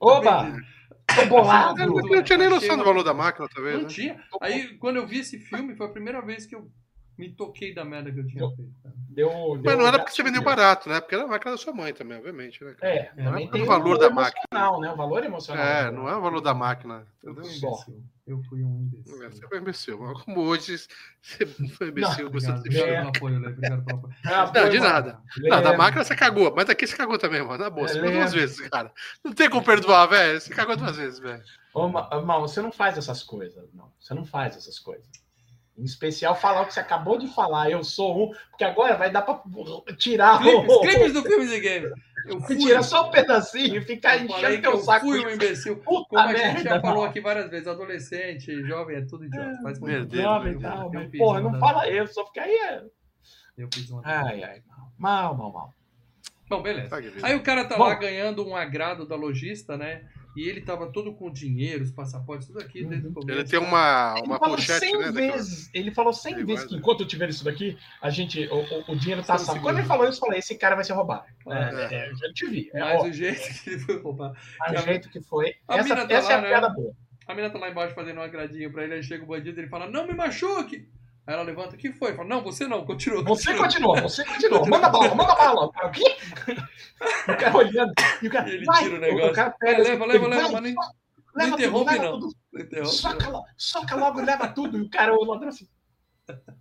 Oba! 0.00 0.42
vendido. 0.44 0.66
Tô 1.14 1.26
bolado! 1.26 1.80
Eu 1.82 1.86
não, 1.88 1.94
não 1.96 2.22
tinha 2.22 2.38
nem 2.38 2.48
noção 2.48 2.76
do 2.76 2.84
valor 2.84 3.02
da 3.04 3.14
máquina, 3.14 3.48
talvez. 3.54 3.74
Não 3.76 3.82
Né? 3.82 3.88
tinha. 3.88 4.22
Aí, 4.40 4.76
quando 4.78 4.96
eu 4.96 5.06
vi 5.06 5.18
esse 5.20 5.38
filme, 5.38 5.74
foi 5.76 5.86
a 5.86 5.90
primeira 5.90 6.20
vez 6.22 6.46
que 6.46 6.54
eu 6.54 6.70
me 7.18 7.30
toquei 7.32 7.74
da 7.74 7.84
merda 7.84 8.10
que 8.12 8.20
eu 8.20 8.26
tinha 8.26 8.46
feito. 8.56 8.72
cara. 8.82 8.94
Deu, 9.08 9.30
Mas 9.56 9.62
deu 9.62 9.76
não 9.76 9.86
era 9.86 9.98
porque 9.98 10.12
você 10.14 10.22
vendeu 10.22 10.42
barato, 10.42 10.88
né? 10.88 10.98
Porque 11.00 11.14
era 11.14 11.24
a 11.24 11.28
máquina 11.28 11.50
da 11.52 11.58
sua 11.58 11.72
mãe 11.74 11.92
também, 11.92 12.16
obviamente, 12.16 12.64
né? 12.64 12.74
É, 12.80 13.02
também 13.22 13.46
É, 13.46 13.50
tem 13.50 13.62
o 13.62 13.66
valor 13.66 13.98
da 13.98 14.06
emocional, 14.06 14.80
né? 14.80 14.90
O 14.90 14.96
valor 14.96 15.22
emocional. 15.22 15.62
É, 15.64 15.90
não 15.90 16.08
é 16.08 16.16
o 16.16 16.20
valor 16.22 16.40
da 16.40 16.54
máquina. 16.54 17.06
Eu 17.22 17.32
Entendeu? 17.32 17.50
um 17.50 17.54
imbecil. 17.54 18.04
Eu 18.26 18.42
fui 18.44 18.62
um 18.64 18.80
imbecil. 18.90 19.22
É, 19.24 19.30
Você 19.30 19.46
foi 19.48 19.58
imbecil. 19.58 19.98
Mas 20.00 20.22
como 20.22 20.40
hoje 20.40 20.78
você 21.20 21.44
foi 21.76 21.88
imbecil, 21.88 22.30
você 22.30 22.50
Obrigado, 22.50 22.88
É. 22.88 22.96
pelo 22.96 23.08
apoio, 23.08 23.38
Lê. 23.40 23.48
Obrigado 23.48 23.84
pelo 23.84 23.98
apoio. 23.98 24.14
Não, 24.54 24.68
de 24.70 24.80
nada. 24.80 25.20
Não, 25.38 25.62
da 25.62 25.76
máquina 25.76 26.04
você 26.04 26.16
cagou, 26.16 26.54
mas 26.56 26.64
daqui 26.64 26.86
você 26.86 26.96
cagou 26.96 27.18
também, 27.18 27.42
mano. 27.42 27.62
Na 27.62 27.68
boa, 27.68 27.86
você 27.86 27.98
É, 27.98 28.00
cagou 28.00 28.16
duas 28.18 28.32
vezes, 28.32 28.68
cara. 28.70 28.90
Não 29.22 29.32
tem 29.34 29.50
como 29.50 29.62
perdoar, 29.64 30.06
velho. 30.06 30.40
Você 30.40 30.54
cagou 30.54 30.74
duas 30.76 30.96
vezes, 30.96 31.18
velho. 31.18 31.42
Ô, 31.74 31.88
Mal, 31.88 32.40
você 32.40 32.62
não 32.62 32.72
faz 32.72 32.96
essas 32.96 33.22
coisas, 33.22 33.68
não. 33.74 33.92
Você 34.00 34.14
não 34.14 34.24
faz 34.24 34.56
essas 34.56 34.78
coisas. 34.78 35.06
Em 35.76 35.84
especial 35.84 36.34
falar 36.34 36.62
o 36.62 36.66
que 36.66 36.74
você 36.74 36.80
acabou 36.80 37.18
de 37.18 37.26
falar, 37.34 37.70
eu 37.70 37.82
sou 37.82 38.24
um, 38.24 38.34
porque 38.50 38.62
agora 38.62 38.94
vai 38.96 39.10
dar 39.10 39.22
pra 39.22 39.42
tirar 39.96 40.38
Clipes, 40.38 40.68
o. 40.68 40.80
clipes 40.82 41.12
do 41.14 41.22
Filmes 41.22 41.50
e 41.50 41.60
Games. 41.60 41.90
Eu 42.26 42.40
fui. 42.42 42.56
Tirar 42.56 42.82
só 42.82 43.08
um 43.08 43.10
pedacinho 43.10 43.76
e 43.76 43.80
ficar 43.80 44.16
enchendo 44.22 44.56
que 44.56 44.62
teu 44.62 44.72
eu 44.72 44.78
saco. 44.78 45.06
fui 45.06 45.24
um 45.24 45.30
imbecil. 45.30 45.76
Puta 45.78 46.08
Como 46.10 46.20
a 46.20 46.34
gente 46.34 46.42
merda, 46.42 46.62
já 46.62 46.80
falou 46.80 46.98
Mal. 46.98 47.04
aqui 47.06 47.20
várias 47.20 47.50
vezes, 47.50 47.66
adolescente, 47.66 48.62
jovem, 48.64 48.96
é 48.98 49.00
tudo 49.06 49.24
idiota. 49.24 49.58
Faz 49.62 49.80
muito 49.80 49.92
Meu. 49.92 50.06
Deus, 50.06 50.22
Jovem, 50.22 50.56
meu 50.58 50.90
mas, 50.92 51.10
porra, 51.18 51.40
não 51.40 51.58
fala 51.58 51.88
eu, 51.88 52.06
só 52.06 52.24
fica 52.26 52.42
aí. 52.42 52.52
é- 52.54 52.82
Eu 53.58 53.68
fiz 53.72 53.90
uma. 53.90 54.02
Ai, 54.04 54.42
ai, 54.44 54.62
mal, 54.98 55.34
mal, 55.34 55.52
mal. 55.52 55.74
Bom, 56.48 56.60
beleza. 56.62 56.94
Aí 57.22 57.34
o 57.34 57.42
cara 57.42 57.64
tá 57.64 57.78
Bom. 57.78 57.84
lá 57.84 57.94
ganhando 57.94 58.46
um 58.46 58.54
agrado 58.54 59.06
da 59.06 59.16
lojista, 59.16 59.76
né? 59.76 60.04
E 60.34 60.48
ele 60.48 60.62
tava 60.62 60.90
todo 60.90 61.12
com 61.14 61.30
dinheiro, 61.30 61.84
os 61.84 61.90
passaportes, 61.90 62.46
tudo 62.46 62.60
aqui 62.60 62.84
desde 62.84 63.06
o 63.08 63.12
começo. 63.12 63.38
Ele 63.38 63.48
tem 63.48 63.58
uma, 63.58 64.14
Ele 64.16 64.26
uma 64.26 64.38
falou 64.38 64.56
pochete, 64.56 64.80
100 64.80 64.92
né? 64.98 64.98
daquela- 65.12 65.32
vezes, 65.36 65.70
ele 65.74 65.90
falou 65.94 66.12
100 66.12 66.32
Ele 66.34 66.44
vezes 66.44 66.64
que 66.64 66.74
enquanto 66.76 67.00
eu 67.00 67.06
tiver 67.06 67.28
isso 67.28 67.44
daqui, 67.44 67.76
a 68.00 68.08
gente, 68.08 68.46
o, 68.48 68.56
o- 68.56 68.92
o 68.92 68.96
dinheiro 68.96 69.22
tá 69.22 69.36
salvo. 69.36 69.60
Quando 69.60 69.78
ele 69.78 69.86
falou 69.86 70.08
isso, 70.08 70.16
eu 70.16 70.26
falei, 70.26 70.38
esse 70.38 70.54
cara 70.56 70.74
vai 70.74 70.84
ser 70.84 70.94
roubado. 70.94 71.24
É. 71.48 71.52
É, 71.52 71.94
é, 72.06 72.10
eu 72.10 72.16
já 72.16 72.32
te 72.32 72.46
vi. 72.46 72.70
É, 72.72 72.80
Mas 72.80 73.00
ó, 73.00 73.04
o 73.06 73.12
jeito 73.12 73.62
que 73.62 73.70
ele 73.70 73.78
foi 73.80 73.98
roubar. 74.00 74.32
o 74.32 74.76
jeito 74.78 75.10
que 75.10 75.20
foi. 75.20 75.54
A 75.68 75.76
Essa, 75.76 75.94
tá 76.06 76.14
essa 76.14 76.28
lá, 76.28 76.32
é 76.34 76.38
a 76.38 76.40
né? 76.40 76.48
piada 76.48 76.68
boa. 76.70 76.94
A 77.28 77.34
menina 77.34 77.52
tá 77.52 77.58
lá 77.58 77.70
embaixo 77.70 77.94
fazendo 77.94 78.18
um 78.18 78.22
agradinho 78.22 78.72
pra 78.72 78.84
ele, 78.84 78.94
aí 78.94 79.02
chega 79.02 79.22
o 79.22 79.26
bandido 79.26 79.58
e 79.58 79.62
ele 79.62 79.68
fala, 79.68 79.88
não 79.90 80.06
me 80.06 80.14
machuque! 80.14 80.88
Aí 81.26 81.34
ela 81.34 81.42
levanta, 81.44 81.76
o 81.76 81.78
que 81.78 81.92
foi? 81.92 82.14
Fala, 82.14 82.28
não, 82.28 82.42
você 82.42 82.66
não, 82.66 82.84
continua. 82.84 83.22
Você 83.22 83.54
continua. 83.54 84.00
você 84.00 84.24
continua. 84.26 84.66
Manda 84.68 84.88
bala, 84.88 85.14
manda 85.14 85.34
bala. 85.36 85.66
O 85.66 85.90
quê? 85.92 86.16
O 87.28 87.36
cara 87.36 87.56
olhando. 87.56 87.92
E 88.22 88.26
o 88.26 88.30
cara, 88.30 88.48
E 88.50 88.54
ele 88.54 88.64
vai, 88.64 88.82
tira 88.82 88.94
o 88.94 88.98
o, 88.98 89.00
negócio. 89.00 89.32
cara 89.34 89.48
É, 89.62 89.66
pega. 89.66 89.82
leva, 89.82 90.04
assim, 90.04 90.12
leva, 90.12 90.24
ele 90.26 90.34
leva, 90.34 90.42
vai, 90.42 90.52
mas 90.52 90.62
nem, 90.62 90.74
leva 90.74 90.86
não 91.34 91.44
tudo, 91.50 91.54
interrompe, 91.60 91.90
leva 91.92 92.04
não. 92.04 92.20
tudo. 92.20 92.34
não 92.52 92.60
interrompe, 92.60 92.94
Soca, 92.96 93.30
não. 93.30 93.44
soca 93.56 93.96
logo 93.96 94.20
e 94.20 94.24
leva 94.24 94.48
tudo. 94.48 94.78
E 94.78 94.80
o 94.82 94.90
cara, 94.90 95.14
o 95.14 95.24
ladrão 95.24 95.48
assim. 95.48 95.68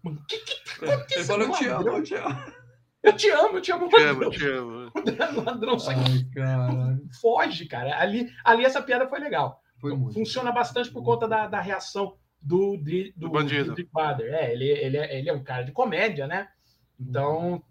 Mano, 0.03 0.23
que 0.27 0.37
que 0.37 0.61
Ele 0.83 0.91
aconteceu? 0.93 1.25
fala, 1.25 1.43
eu 1.43 1.51
te 1.51 1.65
amo, 1.67 1.89
eu 1.89 2.03
te 2.03 2.15
amo. 2.15 2.51
Eu 3.03 3.13
te 3.13 3.29
amo, 3.31 3.57
eu 3.57 3.61
te 3.61 3.71
amo. 3.71 3.89
Te 3.89 3.95
amo, 4.03 4.19
ladrão. 4.21 4.29
te 4.29 4.45
amo. 4.47 4.91
O 5.39 5.43
ladrão 5.43 5.79
só 5.79 5.89
Ai, 5.91 5.97
caralho. 6.35 7.01
foge, 7.19 7.65
cara. 7.65 7.99
Ali, 7.99 8.29
ali 8.45 8.63
essa 8.63 8.79
piada 8.81 9.07
foi 9.09 9.19
legal. 9.19 9.59
Foi 9.79 9.95
muito. 9.95 10.13
Funciona 10.13 10.51
bastante 10.51 10.91
por 10.91 11.03
conta 11.03 11.27
da, 11.27 11.47
da 11.47 11.59
reação 11.59 12.15
do, 12.41 12.77
de- 12.77 13.13
do, 13.15 13.27
Do 13.27 13.29
bandido. 13.29 13.75
Bader. 13.91 14.33
É, 14.33 14.51
ele, 14.51 14.65
ele, 14.69 14.97
é, 14.97 15.19
ele 15.19 15.29
é 15.29 15.33
um 15.33 15.43
cara 15.43 15.63
de 15.63 15.71
comédia, 15.71 16.25
né? 16.27 16.47
Então, 16.99 17.61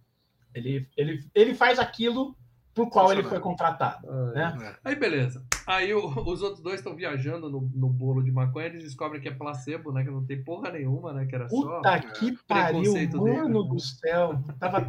ele, 0.54 0.88
ele, 0.96 1.24
ele 1.34 1.54
faz 1.54 1.78
aquilo 1.78 2.36
por 2.72 2.88
qual 2.88 3.12
ele 3.12 3.22
foi 3.24 3.40
contratado. 3.40 4.08
Ai. 4.08 4.34
né? 4.34 4.76
É. 4.84 4.88
Aí 4.90 4.94
beleza. 4.96 5.44
Aí 5.66 5.92
o- 5.92 6.06
os 6.06 6.40
outros 6.42 6.62
dois 6.62 6.76
estão 6.80 6.94
viajando 6.94 7.50
no, 7.50 7.60
no 7.74 7.88
bolo 7.88 8.22
de 8.22 8.30
maconha, 8.30 8.66
eles 8.66 8.84
descobrem 8.84 9.20
que 9.20 9.28
é 9.28 9.34
placebo, 9.34 9.92
né? 9.92 10.04
Que 10.04 10.10
não 10.10 10.24
tem 10.24 10.42
porra 10.42 10.70
nenhuma, 10.70 11.12
né? 11.12 11.26
Que 11.26 11.34
era 11.34 11.48
só. 11.48 11.76
Puta 11.76 12.00
que 12.00 12.32
pariu, 12.46 12.80
Preconceito 12.80 13.16
mano 13.18 13.62
dele. 13.62 13.68
do 13.74 13.80
céu. 13.80 14.42
Tava... 14.58 14.86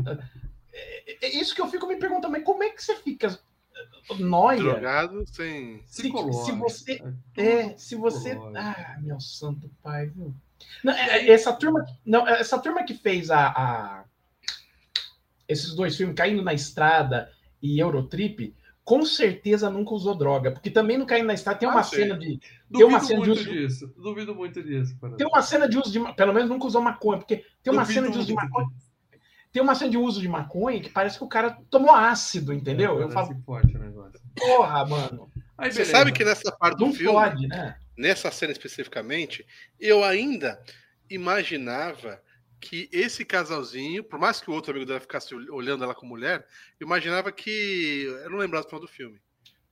É, 0.74 1.26
é 1.26 1.30
isso 1.40 1.54
que 1.54 1.62
eu 1.62 1.68
fico 1.68 1.86
me 1.88 1.98
perguntando, 1.98 2.32
mas 2.32 2.44
como 2.46 2.64
é 2.64 2.70
que 2.70 2.82
você 2.84 2.96
fica 2.96 3.38
noia? 4.20 4.62
Drogado 4.62 5.24
sem. 5.32 5.82
Se, 5.88 6.02
Psicológico. 6.04 6.46
se 6.46 6.52
você 6.54 7.04
É, 7.38 7.44
É, 7.44 7.78
se 7.78 7.96
você. 7.96 8.32
Ah, 8.56 8.98
meu 9.02 9.20
santo 9.20 9.70
pai, 9.84 10.08
viu? 10.08 10.34
Não, 10.84 10.94
é- 10.94 11.18
é- 11.28 11.32
essa 11.32 11.52
turma, 11.54 11.86
não, 12.06 12.28
essa 12.28 12.58
turma 12.60 12.84
que 12.84 12.94
fez 12.94 13.30
a, 13.32 13.48
a- 13.48 14.04
esses 15.48 15.74
dois 15.76 15.96
filmes, 15.96 16.16
Caindo 16.16 16.42
na 16.42 16.54
Estrada 16.54 17.32
e 17.62 17.80
Eurotrip, 17.80 18.56
com 18.84 19.04
certeza 19.06 19.70
nunca 19.70 19.94
usou 19.94 20.16
droga, 20.16 20.52
porque 20.52 20.70
também 20.70 20.98
no 20.98 21.06
Caindo 21.06 21.28
na 21.28 21.34
Estrada 21.34 21.60
tem 21.60 21.70
Ah, 21.70 21.72
uma 21.74 21.84
sim. 21.84 21.96
cena 21.98 22.18
de 22.18 22.38
tem 22.38 22.40
Duvido 22.70 22.88
uma 22.90 23.00
cena 23.00 23.22
de 23.22 23.28
muito 23.28 23.42
uso- 23.42 23.52
disso. 23.52 23.94
Duvido 23.98 24.36
muito 24.36 24.64
disso. 24.64 24.98
cara. 25.00 25.16
tem 25.16 25.28
uma 25.28 25.42
cena 25.42 25.68
de 25.70 25.78
uso 25.78 25.92
de 25.92 26.14
pelo 26.14 26.34
menos 26.34 26.50
nunca 26.50 26.66
usou 26.68 26.82
maconha, 26.82 27.18
porque 27.20 27.46
tem 27.64 27.72
uma 27.74 27.84
Duvido 27.84 28.02
cena 28.02 28.12
de 28.12 28.18
uso 28.18 28.28
de 28.28 28.34
maconha, 28.34 28.68
disso. 28.68 28.91
Tem 29.52 29.62
uma 29.62 29.76
cena 29.76 29.92
de 29.92 29.98
uso 29.98 30.22
de 30.22 30.28
maconha 30.28 30.82
que 30.82 30.90
parece 30.90 31.18
que 31.18 31.24
o 31.24 31.28
cara 31.28 31.58
tomou 31.70 31.94
ácido, 31.94 32.54
entendeu? 32.54 33.00
É, 33.00 33.04
Eu 33.04 33.10
falo, 33.10 33.36
forte 33.46 33.76
o 33.76 33.80
negócio. 33.80 34.20
porra, 34.36 34.86
mano, 34.86 35.32
Aí, 35.58 35.72
Você 35.72 35.86
sabe 35.86 36.12
que 36.12 36.24
nessa 36.24 36.52
parte 36.52 36.78
do 36.78 36.86
não 36.88 36.94
filme, 36.94 37.14
pode, 37.14 37.48
né? 37.48 37.78
nessa 37.98 38.32
cena 38.32 38.52
especificamente, 38.52 39.46
eu 39.80 40.04
ainda 40.04 40.60
imaginava 41.10 42.22
que 42.60 42.90
esse 42.92 43.24
casalzinho, 43.26 44.04
por 44.04 44.20
mais 44.20 44.40
que 44.42 44.50
o 44.50 44.54
outro 44.54 44.72
amigo 44.72 44.86
dela 44.86 45.00
ficasse 45.00 45.34
ol- 45.36 45.54
olhando 45.56 45.84
ela 45.84 45.94
como 45.96 46.10
mulher, 46.12 46.46
eu 46.80 46.86
imaginava 46.86 47.32
que. 47.32 48.04
Eu 48.24 48.30
não 48.30 48.38
lembrava 48.38 48.64
do 48.66 48.70
final 48.70 48.82
do 48.82 48.88
filme. 48.88 49.20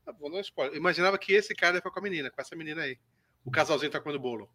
Ah, 0.05 0.11
Vou 0.11 0.29
dar 0.31 0.37
um 0.37 0.41
spoiler. 0.41 0.73
Eu 0.75 0.79
imaginava 0.79 1.17
que 1.17 1.33
esse 1.33 1.53
cara 1.55 1.73
ia 1.75 1.79
ficar 1.81 1.91
com 1.91 1.99
a 1.99 2.03
menina, 2.03 2.29
com 2.31 2.41
essa 2.41 2.55
menina 2.55 2.81
aí. 2.81 2.97
O 3.45 3.51
casalzinho 3.51 3.91
tá 3.91 3.99
comendo 3.99 4.19
bolo. 4.19 4.49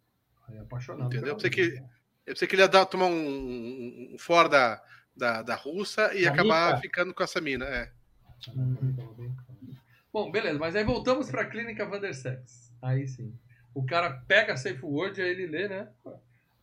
Aí, 0.47 0.57
apaixonado. 0.57 1.07
Entendeu? 1.07 1.35
pela 1.35 1.39
Você 1.39 1.49
que-. 1.49 1.81
Eu 2.25 2.33
pensei 2.33 2.47
que 2.47 2.55
ele 2.55 2.61
ia 2.63 2.67
dar, 2.67 2.85
tomar 2.85 3.05
um, 3.05 3.11
um- 3.13 4.11
um 4.13 4.17
fora 4.17 4.49
da, 4.49 4.81
da, 5.15 5.41
da 5.41 5.55
russa 5.55 6.13
e 6.13 6.23
Da 6.23 6.31
acabar 6.31 6.79
ficando 6.79 7.13
com 7.13 7.23
essa 7.23 7.39
mina. 7.39 7.65
É. 7.65 7.91
Bom, 10.11 10.31
beleza, 10.31 10.57
mas 10.59 10.75
aí 10.75 10.83
voltamos 10.83 11.29
pra 11.29 11.45
clínica 11.45 11.85
Vandersex. 11.85 12.73
Aí 12.81 13.07
sim. 13.07 13.33
O 13.73 13.85
cara 13.85 14.11
pega 14.27 14.53
a 14.53 14.57
Safe 14.57 14.83
Word 14.83 15.19
e 15.19 15.23
aí 15.23 15.29
ele 15.29 15.47
lê, 15.47 15.67
né? 15.67 15.89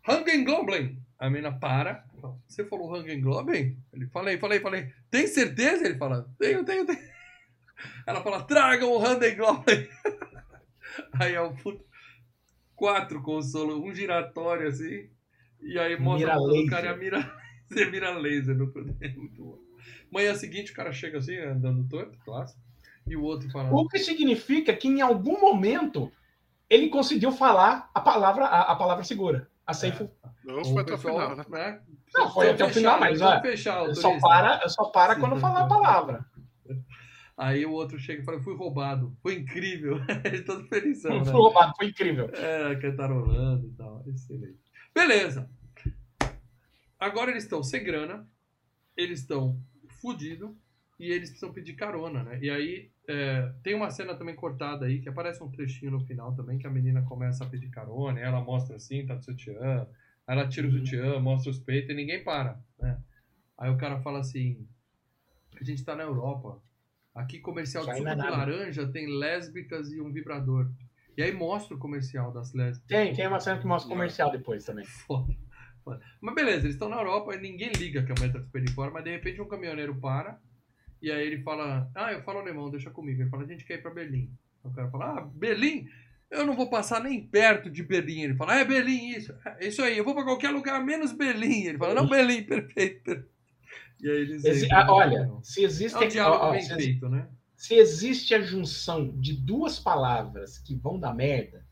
Hangengloblen. 0.09 0.99
A 1.19 1.29
menina 1.29 1.53
para. 1.53 2.05
fala, 2.21 2.37
Você 2.49 2.65
falou 2.65 2.95
Hangengloblen? 2.95 3.79
Ele 3.93 4.07
falei, 4.07 4.39
falei, 4.39 4.61
falei. 4.61 4.93
Tem 5.11 5.27
certeza? 5.27 5.85
Ele 5.85 5.99
fala, 5.99 6.29
tenho, 6.39 6.65
tenho, 6.65 6.87
tenho. 6.87 7.13
Ela 8.07 8.23
fala, 8.23 8.43
tragam 8.43 8.91
o 8.91 9.05
Hangengloblen. 9.05 9.89
Aí 11.21 11.35
é 11.35 11.41
o 11.41 11.55
puto. 11.55 11.85
Quatro 12.75 13.23
consolos, 13.23 13.77
um 13.77 13.95
giratório 13.95 14.67
assim. 14.69 15.09
E 15.61 15.79
aí 15.79 15.97
mostra 15.99 16.35
Mira 16.35 16.41
a 16.41 16.45
laser. 16.45 16.71
cara 16.71 16.87
e 16.87 16.89
a 16.89 16.97
mira. 16.97 17.42
Você 17.75 17.91
mira 17.91 18.11
laser 18.11 18.57
no 18.57 18.73
é 19.01 19.09
muito 19.09 19.45
bom. 19.45 19.59
Manhã 20.11 20.35
seguinte 20.35 20.73
o 20.73 20.75
cara 20.75 20.93
chega 20.93 21.19
assim, 21.19 21.37
andando 21.39 21.89
torto, 21.89 22.19
clássico. 22.25 22.61
E 23.07 23.17
o 23.17 23.23
outro 23.23 23.51
fala. 23.51 23.73
O 23.73 23.89
que 23.89 23.99
significa 23.99 24.75
que 24.75 24.87
em 24.87 25.01
algum 25.01 25.41
momento 25.41 26.13
ele 26.69 26.89
conseguiu 26.89 27.33
falar 27.33 27.91
a 27.95 28.01
palavra, 28.01 28.45
a, 28.45 28.73
a 28.73 28.77
palavra 28.77 29.05
segura. 29.05 29.49
A 29.67 29.73
safe. 29.73 30.09
Não 30.45 30.61
o 30.61 30.65
foi 30.65 30.83
até 30.83 30.95
o 30.95 30.99
final, 30.99 31.37
né? 31.37 31.45
né? 31.49 31.81
Não, 32.15 32.31
foi 32.31 32.51
até 32.51 32.65
o 32.65 32.71
final, 32.71 33.01
mas 33.01 33.19
só 33.19 33.37
ó, 33.37 33.41
fechar, 33.41 33.95
só 33.95 34.19
para, 34.19 34.69
só 34.69 34.85
para 34.87 35.17
quando 35.17 35.37
falar 35.37 35.63
a 35.63 35.67
palavra. 35.67 36.27
Aí 37.37 37.65
o 37.65 37.73
outro 37.73 37.99
chega 37.99 38.23
e 38.23 38.25
fala, 38.25 38.41
fui 38.41 38.55
roubado. 38.55 39.17
Foi 39.23 39.35
incrível. 39.35 39.99
Ele 40.25 40.43
todo 40.43 40.65
felizão, 40.69 41.19
né? 41.19 41.25
Foi 41.25 41.33
roubado, 41.33 41.73
foi 41.77 41.87
incrível. 41.87 42.31
É, 42.35 42.77
cantarolando 42.77 43.67
e 43.67 43.71
tal. 43.71 44.05
Excelente. 44.07 44.59
Beleza. 44.95 45.49
Agora 47.03 47.33
eles 47.33 47.43
estão 47.43 47.63
sem 47.65 47.83
grana, 47.83 48.29
eles 48.97 49.21
estão 49.21 49.61
fudidos 50.01 50.51
e 51.01 51.11
eles 51.11 51.31
precisam 51.31 51.53
pedir 51.53 51.75
carona, 51.75 52.23
né? 52.23 52.39
E 52.41 52.49
aí 52.49 52.91
é, 53.09 53.53
tem 53.63 53.75
uma 53.75 53.91
cena 53.91 54.15
também 54.15 54.37
cortada 54.37 54.87
aí, 54.87 55.01
que 55.01 55.09
aparece 55.09 55.43
um 55.43 55.51
trechinho 55.51 55.91
no 55.91 56.01
final 56.07 56.33
também, 56.37 56.59
que 56.59 56.67
a 56.67 56.71
menina 56.71 57.03
começa 57.03 57.43
a 57.43 57.49
pedir 57.49 57.71
carona, 57.71 58.21
e 58.21 58.23
ela 58.23 58.41
mostra 58.41 58.77
assim, 58.77 59.05
tá 59.05 59.17
de 59.17 59.25
sutiã, 59.25 59.89
aí 60.27 60.39
ela 60.39 60.49
tira 60.49 60.69
o 60.69 60.71
Uhum. 60.71 60.79
sutiã, 60.79 61.19
mostra 61.19 61.51
os 61.51 61.59
peitos 61.59 61.91
e 61.91 61.95
ninguém 61.95 62.23
para, 62.23 62.61
né? 62.79 62.97
Aí 63.59 63.69
o 63.69 63.77
cara 63.77 64.01
fala 64.01 64.21
assim, 64.21 64.65
a 65.61 65.65
gente 65.65 65.85
tá 65.85 65.97
na 65.97 66.05
Europa, 66.05 66.63
aqui 67.13 67.41
comercial 67.41 67.85
de 67.85 67.97
suco 67.97 68.09
de 68.11 68.29
laranja 68.31 68.87
tem 68.87 69.09
lésbicas 69.09 69.91
e 69.93 70.01
um 70.01 70.13
vibrador. 70.13 70.71
E 71.17 71.23
aí 71.23 71.33
mostra 71.33 71.77
o 71.77 71.79
comercial 71.79 72.33
das 72.33 72.55
lésbicas. 72.55 72.87
Tem, 72.89 73.13
tem 73.13 73.27
uma 73.27 73.41
cena 73.41 73.59
que 73.59 73.67
mostra 73.67 73.89
comercial 73.91 74.31
depois 74.31 74.65
também. 74.65 74.87
Foda. 74.87 75.37
Mas 76.21 76.35
beleza, 76.35 76.61
eles 76.61 76.75
estão 76.75 76.89
na 76.89 76.97
Europa 76.97 77.35
e 77.35 77.41
ninguém 77.41 77.73
liga 77.73 78.03
que 78.03 78.13
a 78.13 78.15
mulher 78.15 78.33
tá 78.33 78.41
super 78.41 78.63
de 78.63 78.73
fora, 78.73 78.91
mas 78.91 79.05
de 79.05 79.11
repente 79.11 79.41
um 79.41 79.49
caminhoneiro 79.49 79.95
para 79.97 80.39
e 81.03 81.11
aí 81.11 81.27
ele 81.27 81.43
fala: 81.43 81.91
Ah, 81.95 82.13
eu 82.13 82.23
falo 82.23 82.39
alemão, 82.39 82.71
deixa 82.71 82.89
comigo. 82.89 83.21
Ele 83.21 83.29
fala: 83.29 83.43
A 83.43 83.47
gente 83.47 83.65
quer 83.65 83.75
ir 83.75 83.83
pra 83.83 83.91
Berlim. 83.91 84.31
O 84.63 84.71
cara 84.71 84.89
fala: 84.89 85.19
Ah, 85.19 85.21
Berlim? 85.21 85.89
Eu 86.31 86.47
não 86.47 86.55
vou 86.55 86.71
passar 86.71 87.03
nem 87.03 87.27
perto 87.27 87.69
de 87.69 87.83
Berlim. 87.83 88.23
Ele 88.23 88.37
fala: 88.37 88.55
Ah, 88.55 88.61
é 88.61 88.65
Berlim 88.65 89.11
isso. 89.11 89.35
É 89.59 89.67
isso 89.67 89.83
aí, 89.83 89.99
eu 89.99 90.05
vou 90.05 90.15
pra 90.15 90.23
qualquer 90.23 90.51
lugar 90.51 90.83
menos 90.83 91.13
Berlim. 91.13 91.65
Ele 91.65 91.79
fala: 91.79 91.95
Não, 91.95 92.09
Berlim, 92.09 92.45
perfeito. 92.47 93.03
perfeito. 93.03 93.33
E 94.01 94.09
aí 94.09 94.17
eles. 94.17 94.45
Entram 94.45 94.79
ah, 94.79 94.93
olha, 94.93 95.33
se 95.43 95.65
existe, 95.65 95.97
é 95.97 96.07
um 96.07 96.09
diálogo 96.09 96.45
ó, 96.45 96.53
bem 96.53 96.63
se, 96.63 96.75
feito, 96.75 97.09
né? 97.09 97.29
se 97.57 97.75
existe 97.75 98.35
a 98.35 98.41
junção 98.41 99.11
de 99.19 99.35
duas 99.35 99.81
palavras 99.81 100.59
que 100.59 100.77
vão 100.77 100.99
dar 100.99 101.15
merda, 101.15 101.65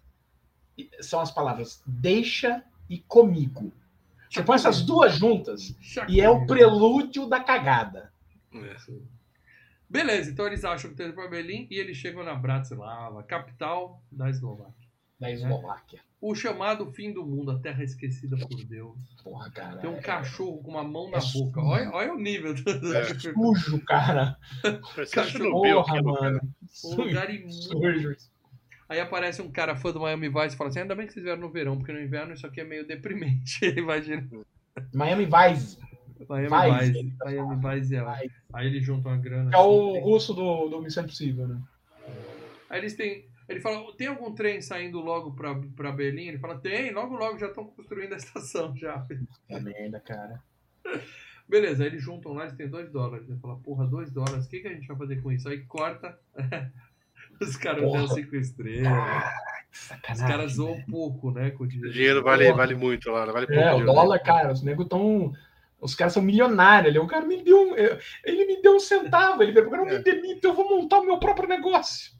são 1.00 1.20
as 1.20 1.30
palavras 1.30 1.82
deixa 1.86 2.64
e 2.88 2.98
comigo. 2.98 3.72
Você 4.30 4.44
põe 4.44 4.54
essas 4.54 4.82
duas 4.82 5.16
juntas 5.16 5.74
e 6.08 6.20
é 6.20 6.30
o 6.30 6.46
prelúdio 6.46 7.26
da 7.26 7.40
cagada. 7.40 8.12
É. 8.54 8.76
Beleza, 9.88 10.30
então 10.30 10.46
eles 10.46 10.64
acham 10.64 10.90
que 10.90 10.96
tem 10.96 11.10
para 11.10 11.26
Berlim 11.26 11.66
e 11.68 11.74
eles 11.76 11.96
chegam 11.96 12.22
na 12.22 12.32
Bratislava, 12.36 13.24
capital 13.24 14.00
da 14.10 14.30
Eslováquia. 14.30 14.88
Da 15.18 15.32
Eslováquia. 15.32 16.00
O 16.20 16.32
chamado 16.32 16.86
fim 16.92 17.12
do 17.12 17.26
mundo, 17.26 17.50
a 17.50 17.58
terra 17.58 17.82
esquecida 17.82 18.36
por 18.36 18.64
Deus. 18.64 18.96
Porra, 19.24 19.50
cara. 19.50 19.78
Tem 19.78 19.90
um 19.90 19.96
é 19.96 20.00
cachorro 20.00 20.62
com 20.62 20.70
uma 20.70 20.84
mão 20.84 21.10
na 21.10 21.18
é 21.18 21.32
boca. 21.32 21.60
Olha, 21.60 21.90
olha 21.90 22.14
o 22.14 22.18
nível 22.18 22.54
do. 22.54 22.94
É. 22.94 23.04
Sujo, 23.18 23.84
cara. 23.84 24.36
Parece 24.94 25.12
Cachorro, 25.12 25.50
Porra, 25.50 25.84
cara. 25.86 26.02
mano. 26.02 26.40
Um 26.84 26.94
lugar 26.94 27.34
imundo. 27.34 27.52
Sujo. 27.52 28.16
Aí 28.90 28.98
aparece 28.98 29.40
um 29.40 29.48
cara 29.48 29.76
fã 29.76 29.92
do 29.92 30.00
Miami 30.00 30.28
Vice 30.28 30.54
e 30.54 30.56
fala 30.56 30.68
assim: 30.68 30.80
ainda 30.80 30.96
bem 30.96 31.06
que 31.06 31.12
vocês 31.12 31.22
vieram 31.22 31.40
no 31.40 31.48
verão, 31.48 31.78
porque 31.78 31.92
no 31.92 32.02
inverno 32.02 32.34
isso 32.34 32.44
aqui 32.44 32.60
é 32.60 32.64
meio 32.64 32.84
deprimente. 32.84 33.64
Imagina. 33.78 34.28
Miami 34.92 35.26
Vice. 35.26 35.78
Miami 36.28 36.48
Vice. 36.48 36.92
Vice. 36.92 37.16
Miami 37.24 37.80
Vice 37.80 37.94
é. 37.94 38.02
lá. 38.02 38.14
Vice. 38.16 38.34
Aí 38.52 38.66
eles 38.66 38.84
juntam 38.84 39.12
a 39.12 39.16
grana. 39.16 39.52
É 39.54 39.58
o 39.58 39.92
assim, 39.92 40.00
russo 40.00 40.34
do, 40.34 40.68
do 40.68 40.82
Missão 40.82 41.04
Impossível, 41.04 41.46
né? 41.46 41.62
Aí 42.68 42.80
eles 42.80 42.94
têm. 42.96 43.26
Ele 43.48 43.60
fala: 43.60 43.80
tem 43.96 44.08
algum 44.08 44.34
trem 44.34 44.60
saindo 44.60 44.98
logo 44.98 45.34
pra, 45.34 45.54
pra 45.76 45.92
Berlim? 45.92 46.26
Ele 46.26 46.40
fala: 46.40 46.58
tem, 46.58 46.90
logo 46.92 47.14
logo 47.14 47.38
já 47.38 47.46
estão 47.46 47.66
construindo 47.66 48.14
a 48.14 48.16
estação 48.16 48.74
já. 48.76 49.06
É 49.48 49.60
merda, 49.60 50.00
cara. 50.00 50.42
Beleza, 51.48 51.86
eles 51.86 52.02
juntam 52.02 52.32
lá, 52.32 52.44
eles 52.44 52.56
têm 52.56 52.68
2 52.68 52.90
dólares. 52.90 53.28
Ele 53.28 53.38
fala, 53.38 53.56
porra, 53.58 53.86
2 53.86 54.10
dólares, 54.12 54.46
o 54.46 54.48
que, 54.48 54.60
que 54.60 54.68
a 54.68 54.72
gente 54.72 54.86
vai 54.86 54.96
fazer 54.96 55.22
com 55.22 55.30
isso? 55.30 55.48
Aí 55.48 55.64
corta. 55.64 56.18
Os 57.40 57.56
caras 57.56 57.82
Porra. 57.82 57.98
dão 58.00 58.08
5 58.08 58.36
estrelas. 58.36 59.24
Os 60.12 60.20
caras 60.20 60.52
zoam 60.54 60.72
um 60.74 60.82
pouco, 60.86 61.30
né? 61.30 61.50
Com 61.50 61.62
o 61.62 61.66
O 61.66 61.68
dinheiro. 61.68 61.92
dinheiro 61.92 62.22
vale, 62.22 62.44
Porra. 62.46 62.56
vale 62.56 62.74
muito 62.74 63.10
lá, 63.10 63.24
vale 63.26 63.46
pouco. 63.46 63.60
É, 63.60 63.66
o 63.68 63.76
dinheiro, 63.76 63.86
dólar, 63.92 64.16
né? 64.18 64.22
cara, 64.24 64.52
os 64.52 64.62
negros 64.62 64.86
estão. 64.86 65.32
Os 65.80 65.94
caras 65.94 66.12
são 66.12 66.22
milionários. 66.22 66.90
ali. 66.90 66.98
O 66.98 67.06
cara 67.06 67.24
me 67.26 67.42
deu 67.42 67.56
um. 67.56 67.74
Ele 68.24 68.44
me 68.46 68.60
deu 68.60 68.76
um 68.76 68.80
centavo. 68.80 69.42
Ele 69.42 69.52
falou: 69.54 69.78
não 69.78 69.84
me 69.86 69.94
É. 69.94 70.02
demita, 70.02 70.46
eu 70.48 70.54
vou 70.54 70.68
montar 70.68 70.98
o 71.00 71.04
meu 71.06 71.18
próprio 71.18 71.48
negócio. 71.48 72.12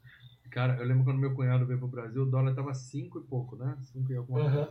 Cara, 0.49 0.75
eu 0.79 0.85
lembro 0.85 1.03
quando 1.05 1.19
meu 1.19 1.33
cunhado 1.33 1.65
veio 1.65 1.79
pro 1.79 1.87
Brasil, 1.87 2.23
o 2.23 2.25
dólar 2.25 2.53
tava 2.53 2.73
5 2.73 3.19
e 3.19 3.23
pouco, 3.23 3.55
né? 3.55 3.75
5 3.79 4.11
e 4.11 4.15
alguma 4.17 4.41
coisa. 4.41 4.57
Aham. 4.57 4.69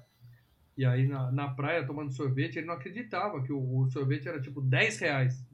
E 0.77 0.85
aí 0.85 1.06
na, 1.06 1.31
na 1.31 1.48
praia, 1.48 1.86
tomando 1.86 2.12
sorvete, 2.12 2.56
ele 2.56 2.66
não 2.66 2.74
acreditava 2.74 3.43
que 3.43 3.52
o, 3.52 3.78
o 3.78 3.86
sorvete 3.90 4.28
era 4.28 4.40
tipo 4.40 4.60
10 4.60 4.98
reais. 4.98 5.44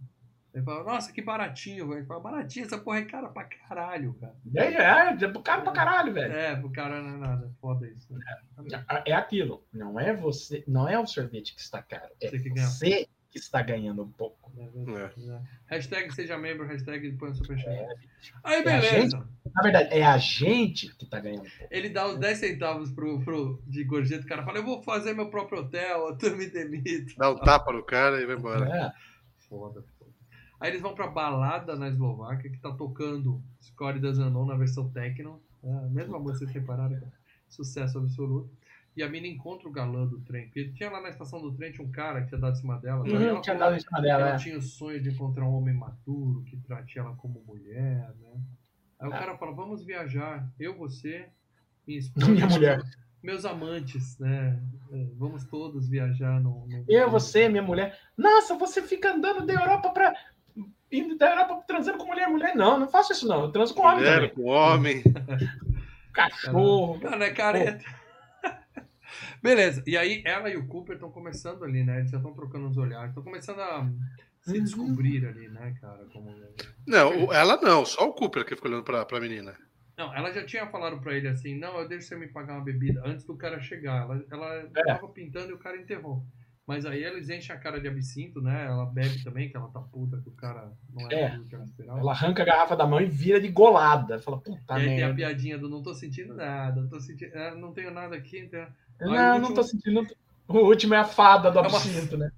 Ele 0.57 0.65
falava, 0.65 0.91
nossa, 0.91 1.13
que 1.13 1.21
baratinho, 1.21 1.87
velho. 1.87 1.99
Ele 1.99 2.07
falava, 2.07 2.31
baratinho, 2.31 2.65
essa 2.65 2.79
porra 2.79 3.01
é 3.01 3.05
cara 3.05 3.29
pra 3.29 3.45
caralho, 3.45 4.15
cara. 4.15 4.35
10 4.43 4.75
reais, 4.75 5.23
é 5.23 5.29
pro 5.29 5.43
cara 5.43 5.61
pra 5.61 5.73
caralho, 5.73 6.15
velho. 6.15 6.33
É, 6.33 6.57
pro 6.57 6.73
cara 6.73 7.03
não 7.03 7.15
é 7.15 7.19
nada. 7.19 7.53
Foda 7.61 7.87
isso. 7.87 8.11
Né? 8.15 8.25
É 9.05 9.13
aquilo. 9.13 9.63
Não 9.71 10.01
é 10.01 10.15
você, 10.15 10.65
não 10.67 10.89
é 10.89 10.99
o 10.99 11.07
sorvete 11.07 11.55
que 11.55 11.61
está 11.61 11.83
caro. 11.83 12.09
É 12.23 12.31
Você 12.31 12.39
que 12.39 12.49
ganha. 12.49 12.67
você 12.69 13.07
que 13.31 13.39
está 13.39 13.61
ganhando 13.61 14.03
um 14.03 14.11
pouco. 14.11 14.51
É 14.57 14.67
verdade, 14.67 15.31
é. 15.31 15.41
Hashtag 15.67 16.15
seja 16.15 16.39
membro, 16.39 16.67
hashtag 16.67 17.13
põe 17.19 17.33
o 17.33 17.35
superchat. 17.35 17.69
É, 17.69 17.95
Aí 18.43 18.61
É 18.61 18.63
beleza. 18.63 19.29
Na 19.55 19.63
verdade, 19.63 19.91
é 19.93 20.07
a 20.07 20.17
gente 20.17 20.89
que 20.97 21.05
está 21.05 21.21
ganhando 21.21 21.45
um 21.45 21.51
pouco. 21.51 21.69
Ele 21.71 21.91
dá 21.91 22.07
os 22.07 22.19
10 22.19 22.39
centavos 22.39 22.91
pro, 22.93 23.21
pro, 23.23 23.63
de 23.67 23.85
gorjeta, 23.85 24.25
o 24.25 24.27
cara 24.27 24.43
fala, 24.43 24.57
eu 24.57 24.65
vou 24.65 24.83
fazer 24.83 25.13
meu 25.13 25.29
próprio 25.29 25.61
hotel, 25.61 26.17
tu 26.17 26.35
me 26.35 26.47
demite. 26.47 27.15
Dá 27.19 27.31
um 27.31 27.37
tapa 27.37 27.71
no 27.75 27.85
cara 27.85 28.23
e 28.23 28.25
vai 28.25 28.37
embora. 28.37 28.75
É. 28.75 28.93
Foda. 29.51 29.85
Aí 30.61 30.71
eles 30.71 30.81
vão 30.83 30.95
pra 30.95 31.07
balada 31.07 31.77
na 31.77 31.89
Eslováquia, 31.89 32.51
que 32.51 32.59
tá 32.59 32.73
tocando 32.73 33.43
Score 33.61 33.99
das 34.01 34.19
Anon 34.19 34.47
na 34.47 34.55
versão 34.57 34.89
techno. 34.89 35.41
É, 35.63 35.71
a 35.71 35.81
mesma 35.83 36.19
música, 36.19 36.39
vocês 36.47 36.51
repararam, 36.53 36.95
cara. 36.99 37.13
Sucesso 37.49 37.99
absoluto. 37.99 38.51
E 38.97 39.03
a 39.03 39.09
mina 39.11 39.27
encontra 39.27 39.69
o 39.69 39.73
galã 39.73 40.07
do 40.07 40.19
trem. 40.21 40.47
Porque 40.47 40.71
tinha 40.71 40.91
lá 40.91 41.03
na 41.03 41.11
estação 41.11 41.41
do 41.43 41.53
trem, 41.53 41.71
tinha 41.73 41.87
um 41.87 41.91
cara 41.91 42.23
que 42.23 42.29
tinha 42.29 42.41
dado 42.41 42.55
em 42.55 42.61
cima 42.61 42.79
dela. 42.79 43.01
Uhum, 43.05 43.21
ela 43.21 43.41
tinha 43.43 43.55
falou 43.55 43.71
dado 43.71 43.77
em 43.77 43.81
cima 43.85 44.01
dela, 44.01 44.23
ela 44.23 44.35
é. 44.35 44.39
tinha 44.39 44.57
o 44.57 44.63
sonho 44.63 45.03
de 45.03 45.11
encontrar 45.11 45.45
um 45.45 45.55
homem 45.55 45.75
maduro, 45.75 46.43
que 46.45 46.57
trate 46.57 46.99
ela 46.99 47.15
como 47.17 47.43
mulher, 47.47 48.11
né? 48.21 48.41
Aí 48.99 49.09
o 49.09 49.13
Ah. 49.13 49.19
cara 49.19 49.37
fala, 49.37 49.53
vamos 49.53 49.85
viajar. 49.85 50.51
Eu, 50.59 50.75
você, 50.79 51.29
minha 51.87 51.99
esposa, 52.01 52.31
Minha 52.31 52.47
mulher. 52.47 52.83
meus 53.23 53.45
amantes, 53.45 54.19
né? 54.19 54.59
É, 54.91 55.07
Vamos 55.19 55.45
todos 55.45 55.87
viajar 55.89 56.41
no... 56.41 56.67
no- 56.67 56.85
Eu, 56.89 57.11
você, 57.11 57.49
minha 57.51 57.63
mulher. 57.63 57.99
Nossa, 58.17 58.57
você 58.57 58.81
fica 58.81 59.13
andando 59.13 59.45
da 59.45 59.53
Europa 59.53 59.91
pra. 59.91 60.15
Indo 60.91 61.17
da 61.17 61.31
Europa 61.31 61.65
transando 61.67 61.99
com 61.99 62.07
mulher. 62.07 62.29
Mulher, 62.29 62.55
não, 62.55 62.79
não 62.81 62.89
faço 62.89 63.13
isso, 63.13 63.27
não. 63.29 63.43
Eu 63.45 63.53
transo 63.53 63.75
com 63.75 63.83
homem 63.83 63.97
Mulher 63.99 64.15
também. 64.15 64.31
com 64.31 64.43
homem. 64.45 65.03
Cachorro. 66.13 66.99
Não, 67.03 67.11
não 67.19 67.23
é 67.27 67.31
careta. 67.31 67.85
Beleza, 69.43 69.83
e 69.87 69.97
aí 69.97 70.23
ela 70.25 70.51
e 70.51 70.57
o 70.57 70.67
Cooper 70.67 70.95
estão 70.97 71.11
começando 71.11 71.65
ali, 71.65 71.85
né? 71.85 71.99
Eles 72.01 72.11
já 72.11 72.17
estão 72.17 72.33
trocando 72.35 72.67
uns 72.67 72.77
olhares, 72.77 73.11
estão 73.11 73.23
começando 73.23 73.61
a 73.61 73.89
se 74.41 74.57
Uhum. 74.59 74.65
descobrir 74.65 75.27
ali, 75.27 75.49
né, 75.49 75.75
cara? 75.81 76.05
Como... 76.13 76.33
Não, 76.87 77.33
ela 77.33 77.61
não, 77.61 77.85
só 77.85 78.09
o 78.09 78.13
Cooper 78.13 78.45
que 78.45 78.55
ficou 78.57 78.71
olhando 78.71 78.85
pra, 78.85 79.05
pra 79.05 79.21
menina. 79.21 79.55
Não, 79.97 80.15
ela 80.15 80.33
já 80.33 80.45
tinha 80.45 80.67
falado 80.67 81.01
pra 81.01 81.15
ele 81.15 81.27
assim, 81.29 81.59
não, 81.59 81.79
eu 81.79 81.89
deixo 81.89 82.09
você 82.09 82.17
me 82.17 82.29
pagar 82.29 82.55
uma 82.55 82.65
bebida 82.65 83.03
antes 83.05 83.25
do 83.25 83.37
cara 83.37 83.61
chegar. 83.61 84.03
Ela, 84.03 84.25
ela 84.31 84.71
É. 84.77 84.85
tava 84.85 85.09
pintando 85.09 85.51
e 85.51 85.55
o 85.55 85.59
cara 85.59 85.77
enterrou. 85.77 86.23
Mas 86.67 86.85
aí 86.85 87.05
eles 87.05 87.31
enchem 87.31 87.55
a 87.55 87.59
cara 87.59 87.81
de 87.81 87.87
absinto, 87.87 88.41
né? 88.43 88.65
Ela 88.67 88.85
bebe 88.87 89.23
também, 89.23 89.49
que 89.49 89.57
ela 89.57 89.69
tá 89.69 89.81
puta, 89.81 90.21
que 90.21 90.29
o 90.29 90.33
cara 90.33 90.73
não 90.93 91.09
é, 91.11 91.15
É. 91.15 91.39
que 91.49 91.55
ela 91.55 91.65
esperava. 91.65 92.01
Ela 92.01 92.11
arranca 92.11 92.43
a 92.43 92.47
garrafa 92.47 92.75
da 92.77 92.85
mão 92.87 93.01
e 93.01 93.07
vira 93.07 93.41
de 93.41 93.49
golada. 93.49 94.19
Fala, 94.19 94.39
puta 94.41 94.61
E 94.75 94.81
aí 94.81 94.85
tem 94.85 94.95
a 94.95 95.07
merda. 95.07 95.15
piadinha 95.15 95.57
do 95.59 95.69
não 95.69 95.81
tô 95.81 95.95
sentindo 95.95 96.35
nada, 96.35 96.81
não 96.83 96.89
tô 96.89 96.99
sentindo, 97.01 97.31
ah, 97.37 97.55
não 97.55 97.73
tenho 97.73 97.93
nada 97.93 98.17
aqui, 98.17 98.41
então 98.41 98.67
Não, 99.01 99.09
o 99.09 99.15
não 99.15 99.35
último- 99.37 99.55
tô 99.55 99.63
sentindo. 99.63 100.07
O 100.49 100.59
último 100.59 100.95
é 100.95 100.99
a 100.99 101.05
fada 101.05 101.51
do 101.51 101.59
É 101.59 101.63
uma- 101.63 101.69
absinto, 101.79 102.17
né? 102.17 102.31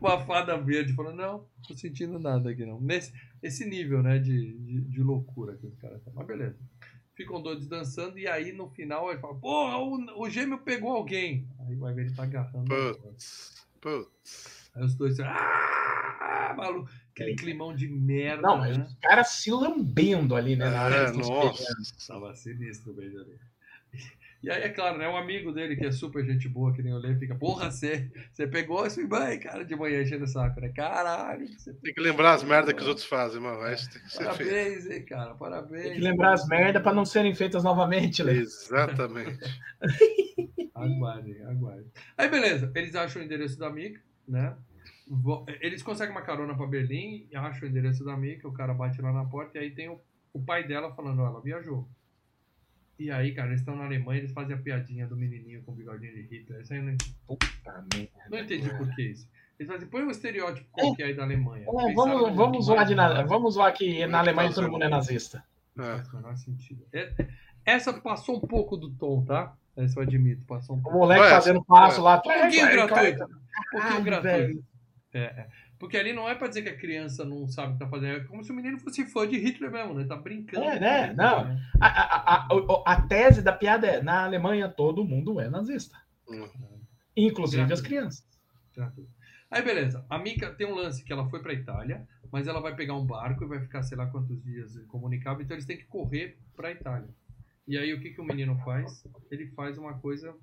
uma 0.00 0.18
fada 0.24 0.56
verde 0.56 0.92
falando, 0.94 1.16
não, 1.16 1.44
tô 1.66 1.74
sentindo 1.74 2.18
nada 2.18 2.50
aqui 2.50 2.64
não. 2.64 2.80
Nesse 2.80 3.12
esse 3.42 3.66
nível, 3.66 4.02
né, 4.02 4.18
de, 4.18 4.52
de, 4.58 4.80
de 4.80 5.02
loucura 5.02 5.56
que 5.56 5.66
os 5.66 5.74
caras 5.76 5.98
estão. 5.98 6.12
Mas 6.14 6.26
beleza. 6.26 6.56
Ficam 7.14 7.40
doidos 7.40 7.68
dançando 7.68 8.18
e 8.18 8.26
aí 8.26 8.52
no 8.52 8.68
final 8.70 9.10
ele 9.10 9.20
fala, 9.20 9.34
porra, 9.36 9.76
o, 9.78 10.22
o 10.22 10.28
gêmeo 10.30 10.58
pegou 10.58 10.90
alguém. 10.90 11.46
Aí 11.60 11.74
vai 11.76 11.94
ver 11.94 12.06
ele 12.06 12.14
tá 12.14 12.24
agarrando. 12.24 12.64
Putz, 12.68 13.53
putz. 13.84 14.70
Aí 14.74 14.82
os 14.82 14.94
dois, 14.94 15.20
ah, 15.20 16.54
maluco, 16.56 16.90
aquele 17.12 17.36
climão 17.36 17.74
de 17.74 17.86
merda, 17.86 18.42
Não, 18.42 18.56
mas 18.56 18.78
né? 18.78 18.84
os 18.84 18.94
caras 18.94 19.28
se 19.28 19.50
lambendo 19.50 20.34
ali, 20.34 20.56
né? 20.56 20.66
É, 20.66 21.12
nossa. 21.12 21.64
Tava 22.08 22.34
sinistro 22.34 22.92
o 22.92 22.94
beijo 22.94 23.18
ali. 23.20 23.38
E 24.44 24.50
aí, 24.50 24.62
é 24.62 24.68
claro, 24.68 24.98
né? 24.98 25.08
Um 25.08 25.16
amigo 25.16 25.52
dele 25.52 25.74
que 25.74 25.86
é 25.86 25.90
super 25.90 26.24
gente 26.24 26.48
boa, 26.48 26.72
que 26.72 26.82
nem 26.82 26.92
eu 26.92 26.98
leio, 26.98 27.18
fica, 27.18 27.34
porra, 27.34 27.70
você 27.70 28.10
você 28.32 28.46
pegou 28.46 28.86
esse 28.86 29.06
banho, 29.06 29.40
cara, 29.40 29.64
de 29.64 29.74
manhã 29.74 30.02
enchendo 30.02 30.24
o 30.24 30.28
saco, 30.28 30.60
né? 30.60 30.68
Caralho, 30.68 31.48
você 31.48 31.72
Tem 31.74 31.94
que 31.94 32.00
lembrar 32.00 32.34
as 32.34 32.42
merdas 32.44 32.74
que 32.74 32.82
os 32.82 32.88
outros 32.88 33.06
fazem, 33.06 33.40
mano. 33.40 33.66
Isso 33.72 33.90
tem 33.90 34.02
que 34.02 34.10
ser 34.10 34.24
feito. 34.34 34.50
Parabéns, 34.50 34.90
hein, 34.90 35.04
cara. 35.04 35.34
Parabéns. 35.34 35.82
Tem 35.84 35.94
que 35.94 36.00
lembrar 36.00 36.32
as 36.34 36.46
merdas 36.46 36.82
pra 36.82 36.92
não 36.92 37.04
serem 37.04 37.34
feitas 37.34 37.64
novamente, 37.64 38.22
né? 38.22 38.32
Exatamente. 38.32 39.38
Aguardem, 40.74 41.40
aguardem. 41.44 41.90
Aí, 42.18 42.28
beleza. 42.28 42.70
Eles 42.74 42.94
acham 42.94 43.22
o 43.22 43.24
endereço 43.24 43.58
da 43.58 43.70
Mika, 43.70 44.00
né? 44.28 44.56
Eles 45.60 45.82
conseguem 45.82 46.14
uma 46.14 46.22
carona 46.22 46.56
pra 46.56 46.66
Berlim, 46.66 47.28
acham 47.34 47.68
o 47.68 47.70
endereço 47.70 48.04
da 48.04 48.16
Mika, 48.16 48.48
o 48.48 48.52
cara 48.52 48.74
bate 48.74 49.00
lá 49.00 49.12
na 49.12 49.24
porta 49.24 49.58
e 49.58 49.60
aí 49.60 49.70
tem 49.70 49.88
o 49.88 50.00
o 50.34 50.42
pai 50.44 50.66
dela 50.66 50.92
falando, 50.92 51.22
ó, 51.22 51.26
ela 51.28 51.40
viajou. 51.40 51.88
E 52.98 53.10
aí, 53.10 53.32
cara, 53.34 53.48
eles 53.48 53.60
estão 53.60 53.74
na 53.76 53.84
Alemanha, 53.84 54.20
eles 54.20 54.32
fazem 54.32 54.54
a 54.54 54.58
piadinha 54.58 55.06
do 55.06 55.16
menininho 55.16 55.62
com 55.62 55.72
o 55.72 55.74
bigodinho 55.74 56.12
de 56.14 56.22
Hitler. 56.22 56.60
Isso 56.60 56.72
aí 56.72 56.78
eu 56.78 56.84
não, 56.84 56.96
Puta 57.26 57.84
merda. 57.92 58.10
não 58.30 58.38
entendi 58.38 58.68
por 58.70 58.88
que 58.94 59.02
isso. 59.02 59.28
Eles 59.58 59.70
fazem, 59.70 59.88
põe 59.88 60.02
um 60.04 60.10
estereótipo 60.10 60.66
qualquer 60.70 61.04
aí 61.06 61.14
da 61.14 61.24
Alemanha. 61.24 61.64
É, 61.64 61.92
vamos, 61.94 62.34
vamos, 62.36 62.66
zoar 62.66 62.84
de 62.86 62.94
na, 62.94 63.22
vamos 63.22 63.54
zoar 63.54 63.72
que 63.72 64.06
na 64.06 64.18
Alemanha 64.20 64.52
todo 64.52 64.70
mundo 64.70 64.84
é 64.84 64.88
nazista. 64.88 65.44
Não 65.74 65.84
É. 65.84 65.96
faz 65.96 66.12
o 66.12 66.16
menor 66.16 66.36
sentido. 66.36 66.86
É- 66.92 67.12
Essa 67.64 67.92
passou 67.94 68.36
um 68.36 68.40
pouco 68.40 68.76
do 68.76 68.90
tom, 68.90 69.24
tá? 69.24 69.56
Essa 69.76 69.98
eu 69.98 70.02
admito, 70.04 70.44
passou 70.44 70.76
um 70.76 70.78
O 70.78 70.82
pouco. 70.82 70.98
moleque 70.98 71.22
Ué, 71.22 71.30
fazendo 71.30 71.64
passo 71.64 72.00
lá. 72.02 72.18
Um 72.18 72.20
pouquinho 72.20 72.70
gratuito. 72.70 73.24
Um 73.24 73.70
pouquinho 73.80 74.02
gratuito. 74.04 74.64
É, 75.14 75.18
é. 75.20 75.46
Porque 75.84 75.98
ali 75.98 76.14
não 76.14 76.26
é 76.26 76.34
pra 76.34 76.48
dizer 76.48 76.62
que 76.62 76.70
a 76.70 76.78
criança 76.78 77.26
não 77.26 77.46
sabe 77.46 77.68
o 77.68 77.72
que 77.74 77.80
tá 77.80 77.86
fazendo. 77.86 78.16
É 78.16 78.24
como 78.24 78.42
se 78.42 78.50
o 78.50 78.54
menino 78.54 78.78
fosse 78.78 79.04
fã 79.04 79.28
de 79.28 79.36
Hitler 79.36 79.70
mesmo, 79.70 79.92
né? 79.92 80.04
Tá 80.04 80.16
brincando. 80.16 80.64
É, 80.64 80.80
né? 80.80 81.00
Hitler, 81.08 81.16
Não. 81.16 81.44
né? 81.44 81.62
A, 81.78 81.88
a, 81.88 82.46
a, 82.46 82.82
a 82.86 83.02
tese 83.02 83.42
da 83.42 83.52
piada 83.52 83.86
é: 83.86 84.02
na 84.02 84.24
Alemanha 84.24 84.66
todo 84.66 85.04
mundo 85.04 85.38
é 85.38 85.50
nazista. 85.50 85.94
Hum. 86.26 86.48
Inclusive 87.14 87.70
as 87.70 87.82
crianças. 87.82 88.26
Gratuito. 88.74 89.10
Aí 89.50 89.62
beleza, 89.62 90.06
a 90.08 90.18
Mika 90.18 90.54
tem 90.54 90.66
um 90.66 90.74
lance 90.74 91.04
que 91.04 91.12
ela 91.12 91.28
foi 91.28 91.42
pra 91.42 91.52
Itália, 91.52 92.08
mas 92.32 92.48
ela 92.48 92.62
vai 92.62 92.74
pegar 92.74 92.94
um 92.94 93.04
barco 93.04 93.44
e 93.44 93.46
vai 93.46 93.60
ficar 93.60 93.82
sei 93.82 93.98
lá 93.98 94.06
quantos 94.06 94.42
dias 94.42 94.76
incomunicável, 94.76 95.44
então 95.44 95.54
eles 95.54 95.66
têm 95.66 95.76
que 95.76 95.84
correr 95.84 96.38
pra 96.56 96.72
Itália. 96.72 97.10
E 97.68 97.76
aí 97.76 97.92
o 97.92 98.00
que, 98.00 98.10
que 98.10 98.22
o 98.22 98.24
menino 98.24 98.56
faz? 98.64 99.06
Ele 99.30 99.48
faz 99.48 99.76
uma 99.76 99.98
coisa 99.98 100.34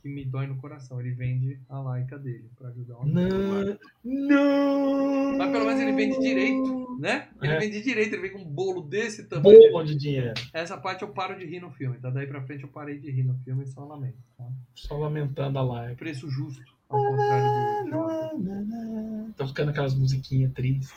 que 0.00 0.08
me 0.08 0.24
dói 0.24 0.46
no 0.46 0.56
coração. 0.56 1.00
Ele 1.00 1.12
vende 1.12 1.60
a 1.68 1.78
laica 1.80 2.18
dele 2.18 2.50
pra 2.56 2.68
ajudar 2.68 2.98
o 2.98 3.06
Não. 3.06 3.78
Não. 4.04 5.38
Mas 5.38 5.50
pelo 5.52 5.64
menos 5.66 5.80
ele 5.80 5.92
vende 5.92 6.18
direito, 6.18 6.96
né? 6.98 7.28
Ele 7.42 7.52
É. 7.52 7.58
vende 7.58 7.82
direito, 7.82 8.14
ele 8.14 8.22
vem 8.22 8.32
com 8.32 8.38
um 8.40 8.44
bolo 8.44 8.82
desse 8.82 9.26
tamanho. 9.28 9.72
Bolo 9.72 9.84
de 9.84 9.96
dinheiro. 9.96 10.34
Essa 10.52 10.76
parte 10.76 11.02
eu 11.02 11.08
paro 11.08 11.38
de 11.38 11.44
rir 11.44 11.60
no 11.60 11.70
filme, 11.70 11.98
tá? 11.98 12.10
Daí 12.10 12.26
pra 12.26 12.42
frente 12.42 12.62
eu 12.62 12.68
parei 12.68 12.98
de 12.98 13.10
rir 13.10 13.22
no 13.24 13.34
filme 13.44 13.64
e 13.64 13.66
só 13.66 13.84
lamento. 13.84 14.18
Tá? 14.36 14.44
Só 14.74 14.96
lamentando 14.98 15.58
a 15.58 15.62
live. 15.62 15.96
Preço 15.96 16.28
justo, 16.30 16.62
ao 16.88 16.98
contrário 16.98 17.90
do. 17.90 19.32
Tô 19.36 19.46
ficando 19.46 19.70
aquelas 19.70 19.94
musiquinhas 19.94 20.52
tristes. 20.52 20.92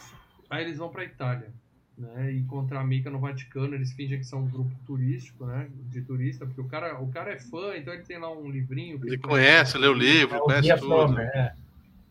Aí 0.49 0.63
eles 0.65 0.77
vão 0.77 0.89
pra 0.89 1.03
Itália, 1.03 1.53
né? 1.97 2.33
E 2.33 2.39
encontrar 2.39 2.81
a 2.81 2.83
Mica 2.83 3.09
no 3.09 3.19
Vaticano, 3.19 3.75
eles 3.75 3.93
fingem 3.93 4.19
que 4.19 4.25
são 4.25 4.41
um 4.41 4.49
grupo 4.49 4.71
turístico, 4.85 5.45
né? 5.45 5.67
De 5.91 6.01
turista, 6.01 6.45
porque 6.45 6.61
o 6.61 6.67
cara, 6.67 6.99
o 7.01 7.07
cara 7.11 7.33
é 7.33 7.39
fã, 7.39 7.75
então 7.75 7.93
ele 7.93 8.03
tem 8.03 8.17
lá 8.17 8.31
um 8.31 8.49
livrinho. 8.49 8.99
Ele 9.03 9.17
conhece, 9.17 9.77
lê 9.77 9.87
o 9.87 9.93
livro, 9.93 10.35
É 10.35 10.39
o 10.39 10.43
conhece 10.43 10.69
tudo. 10.75 10.87
Fromer, 10.87 11.29
é. 11.33 11.53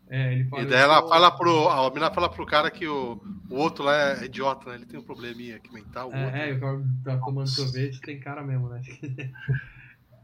É, 0.09 0.33
ele 0.33 0.43
fala. 0.45 0.61
E 0.63 0.65
daí 0.67 0.81
ela 0.81 1.07
fala 1.07 1.31
pro. 1.31 1.69
A 1.69 1.89
menina 1.89 2.11
fala 2.11 2.29
pro 2.29 2.45
cara 2.45 2.69
que 2.69 2.87
o, 2.87 3.19
o 3.49 3.55
outro 3.55 3.83
lá 3.83 4.11
é 4.11 4.25
idiota, 4.25 4.69
né? 4.69 4.75
Ele 4.75 4.85
tem 4.85 4.99
um 4.99 5.03
probleminha 5.03 5.55
aqui 5.55 5.73
mental. 5.73 6.09
O 6.09 6.15
outro. 6.15 6.37
É, 6.37 6.49
é, 6.49 6.53
o 6.53 6.59
cara 6.59 6.83
tá 7.03 7.17
tomando 7.17 7.47
sorvete, 7.47 7.99
tem 7.99 8.19
cara 8.19 8.43
mesmo, 8.43 8.69
né? 8.69 8.81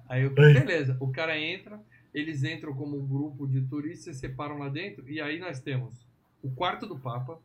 Aí, 0.08 0.24
eu, 0.24 0.32
beleza, 0.32 0.98
o 1.00 1.12
cara 1.12 1.40
entra, 1.40 1.80
eles 2.14 2.44
entram 2.44 2.74
como 2.74 2.98
um 2.98 3.08
grupo 3.08 3.48
de 3.48 3.62
turistas, 3.62 4.16
se 4.16 4.22
separam 4.22 4.58
lá 4.58 4.68
dentro, 4.68 5.08
e 5.08 5.22
aí 5.22 5.38
nós 5.38 5.60
temos 5.60 5.94
o 6.42 6.50
quarto 6.50 6.88
do 6.88 6.98
Papa, 6.98 7.38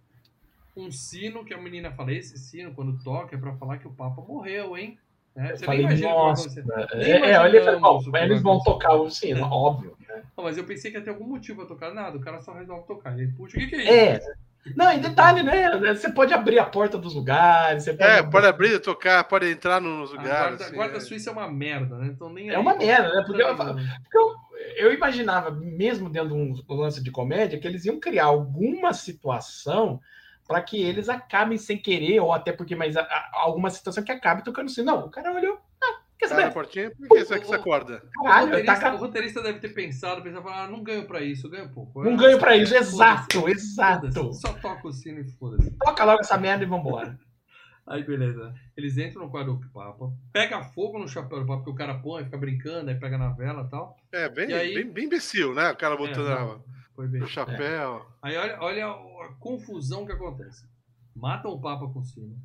um 0.76 0.90
sino 0.90 1.44
que 1.44 1.54
a 1.54 1.58
menina 1.58 1.90
fala, 1.92 2.12
esse 2.12 2.36
sino, 2.38 2.74
quando 2.74 2.98
toca, 3.02 3.34
é 3.36 3.38
pra 3.38 3.54
falar 3.54 3.78
que 3.78 3.86
o 3.86 3.92
Papa 3.92 4.20
morreu, 4.22 4.76
hein? 4.76 4.98
Né? 5.36 5.52
Eu 5.52 5.56
Você 5.56 5.66
nem 5.66 5.66
falei, 5.66 5.80
imagina 5.82 6.08
o 6.08 6.12
que 6.12 6.16
vai 6.16 6.28
nossa. 6.28 6.60
acontecer. 6.60 6.94
É, 6.94 6.96
Nem 7.20 7.30
é, 7.30 7.38
olha, 7.40 7.78
o 7.78 8.02
que 8.10 8.16
eles 8.18 8.42
vão 8.42 8.60
tocar 8.62 8.94
o 8.94 9.10
sino, 9.10 9.44
óbvio. 9.46 9.96
né? 10.08 10.22
Não, 10.36 10.44
mas 10.44 10.56
eu 10.56 10.64
pensei 10.64 10.90
que 10.90 10.96
ia 10.96 11.02
ter 11.04 11.10
algum 11.10 11.26
motivo 11.26 11.58
pra 11.58 11.66
tocar 11.66 11.92
nada, 11.94 12.16
o 12.16 12.20
cara 12.20 12.40
só 12.40 12.52
resolve 12.52 12.86
tocar. 12.86 13.16
E 13.18 13.22
aí, 13.22 13.28
puxa, 13.28 13.56
o 13.56 13.60
que, 13.60 13.66
que 13.66 13.76
é 13.76 14.16
isso? 14.18 14.28
É. 14.30 14.34
Não, 14.74 14.90
e 14.92 14.98
detalhe, 14.98 15.42
né? 15.42 15.94
Você 15.94 16.10
pode 16.10 16.32
abrir 16.32 16.58
a 16.58 16.64
porta 16.64 16.96
dos 16.96 17.14
lugares. 17.14 17.82
Você 17.84 17.92
pode 17.92 18.10
É, 18.10 18.22
pode 18.22 18.46
abrir, 18.46 18.78
tocar, 18.80 19.22
pode 19.24 19.46
entrar 19.50 19.78
nos 19.78 20.10
A 20.10 20.12
lugares. 20.16 20.38
guarda, 20.40 20.64
assim, 20.64 20.74
guarda 20.74 20.96
é. 20.96 21.00
suíça 21.00 21.28
é 21.28 21.32
uma 21.34 21.50
merda, 21.50 21.98
né? 21.98 22.06
Então 22.06 22.32
nem 22.32 22.48
É 22.48 22.54
aí 22.54 22.60
uma 22.60 22.74
merda, 22.74 23.14
né? 23.14 23.24
Porque 23.26 23.42
eu- 23.42 23.54
pra- 23.56 23.74
Porque 23.74 24.16
eu, 24.18 24.34
eu 24.76 24.94
imaginava, 24.94 25.50
mesmo 25.50 26.08
dentro 26.08 26.28
de 26.30 26.34
um 26.34 26.54
lance 26.76 27.02
de 27.02 27.10
comédia, 27.10 27.58
que 27.60 27.66
eles 27.68 27.84
iam 27.84 28.00
criar 28.00 28.24
alguma 28.24 28.94
situação 28.94 30.00
para 30.46 30.60
que 30.62 30.80
eles 30.82 31.08
acabem 31.08 31.56
sem 31.58 31.76
querer, 31.78 32.20
ou 32.20 32.32
até 32.32 32.52
porque, 32.52 32.74
mas 32.76 32.96
a- 32.96 33.02
a- 33.02 33.30
alguma 33.34 33.70
situação 33.70 34.04
que 34.04 34.12
acabe 34.12 34.44
tocando 34.44 34.66
assim. 34.66 34.82
Não, 34.82 35.06
o 35.06 35.10
cara 35.10 35.32
olhou. 35.32 35.58
Ah, 35.82 36.00
quer 36.18 36.28
Cara, 36.28 36.40
saber? 36.42 36.52
portinha, 36.54 36.90
por 36.90 37.08
que 37.08 37.24
você 37.24 37.40
que 37.40 37.46
você 37.46 37.54
acorda? 37.54 38.02
O 38.20 38.24
Caralho, 38.24 38.46
roteirista, 38.46 38.80
tá, 38.80 38.94
o 38.94 38.98
roteirista 38.98 39.42
deve 39.42 39.58
ter 39.60 39.68
pensado, 39.70 40.22
pensado, 40.22 40.48
ah, 40.48 40.68
não 40.68 40.82
ganho 40.82 41.06
pra 41.06 41.20
isso, 41.22 41.46
eu 41.46 41.50
ganho 41.50 41.68
pouco. 41.70 42.04
não 42.04 42.16
ganho 42.16 42.38
pra 42.38 42.56
isso. 42.56 42.74
Exato, 42.74 43.48
exato. 43.48 44.32
Só 44.34 44.52
toca 44.54 44.86
o 44.88 44.92
sino 44.92 45.20
e 45.20 45.24
foda-se. 45.24 45.70
Toca 45.78 46.04
logo 46.04 46.20
essa 46.20 46.36
merda 46.36 46.64
e 46.64 46.66
vambora. 46.66 47.18
Aí 47.86 48.02
beleza. 48.02 48.54
Eles 48.74 48.96
entram 48.96 49.24
no 49.24 49.30
quadro 49.30 49.54
do 49.56 49.68
Papa, 49.68 50.10
pega 50.32 50.62
fogo 50.62 50.98
no 50.98 51.06
chapéu 51.06 51.40
do 51.40 51.46
Papa, 51.46 51.58
porque 51.58 51.70
o 51.70 51.74
cara 51.74 51.94
põe, 51.98 52.24
fica 52.24 52.38
brincando, 52.38 52.88
aí 52.88 52.96
pega 52.98 53.18
na 53.18 53.28
vela 53.28 53.62
e 53.66 53.70
tal. 53.70 53.94
É, 54.10 54.26
bem, 54.26 54.48
E 54.48 54.54
aí- 54.54 54.74
bem, 54.74 54.90
bem 54.90 55.04
imbecil, 55.04 55.54
né? 55.54 55.70
O 55.70 55.76
cara 55.76 55.94
botando 55.94 56.28
É, 56.30 56.32
a- 56.32 56.40
não, 56.40 56.64
foi 56.96 57.06
bem. 57.08 57.22
o 57.22 57.26
chapéu. 57.26 58.06
Aí 58.22 58.34
olha, 58.38 58.56
olha 58.58 58.88
a 59.26 59.32
confusão 59.34 60.06
que 60.06 60.12
acontece. 60.12 60.66
Matam 61.14 61.52
o 61.52 61.60
Papa 61.60 61.88
com 61.88 62.02
sino. 62.02 62.36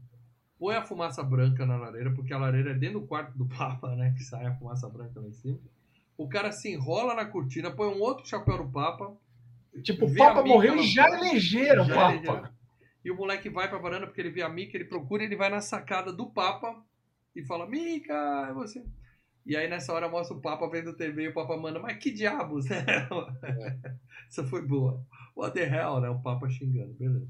Põe 0.58 0.76
a 0.76 0.84
fumaça 0.84 1.24
branca 1.24 1.66
na 1.66 1.78
lareira, 1.78 2.12
porque 2.12 2.34
a 2.34 2.38
lareira 2.38 2.72
é 2.72 2.74
dentro 2.74 3.00
do 3.00 3.08
quarto 3.08 3.38
do 3.38 3.46
Papa, 3.58 3.96
né? 3.96 4.14
Que 4.18 4.24
sai 4.24 4.46
a 4.46 4.56
fumaça 4.56 4.88
branca 4.90 5.20
lá 5.20 5.28
em 5.28 5.34
cima. 5.34 5.60
O 6.18 6.28
cara 6.28 6.52
se 6.52 6.72
enrola 6.72 7.16
na 7.16 7.26
cortina, 7.26 7.72
põe 7.72 7.88
um 7.88 8.02
outro 8.02 8.28
chapéu 8.28 8.58
do 8.58 8.70
Papa. 8.70 9.16
Tipo, 9.84 10.06
o 10.06 10.16
Papa 10.16 10.44
morreu 10.44 10.76
e 10.76 10.84
já 10.84 11.08
elegeram 11.10 11.86
o 11.86 11.88
Papa. 11.88 12.12
elegeram. 12.12 12.50
E 13.04 13.10
o 13.10 13.16
moleque 13.16 13.50
vai 13.50 13.70
pra 13.70 13.78
varanda 13.78 14.06
porque 14.06 14.20
ele 14.20 14.30
vê 14.30 14.42
a 14.42 14.50
Mica, 14.50 14.76
ele 14.76 14.84
procura, 14.86 15.24
ele 15.24 15.36
vai 15.36 15.50
na 15.50 15.62
sacada 15.62 16.12
do 16.12 16.26
Papa 16.26 16.84
e 17.34 17.42
fala: 17.44 17.66
Mica, 17.66 18.14
é 18.50 18.54
você. 18.54 18.84
E 19.50 19.58
aí 19.58 19.68
nessa 19.68 19.92
hora 19.92 20.08
mostra 20.08 20.38
o 20.38 20.40
Papa 20.40 20.70
vendo 20.70 20.96
TV 20.96 21.24
e 21.24 21.28
o 21.30 21.34
Papa 21.34 21.58
manda, 21.58 21.80
mas 21.80 21.98
que 21.98 22.12
diabos, 22.12 22.68
né? 22.70 22.86
Essa 24.28 24.44
foi 24.44 24.62
boa. 24.62 25.04
What 25.36 25.56
the 25.56 25.64
hell, 25.64 26.00
né? 26.00 26.08
O 26.08 26.20
Papa 26.20 26.48
xingando, 26.48 26.94
beleza. 26.94 27.28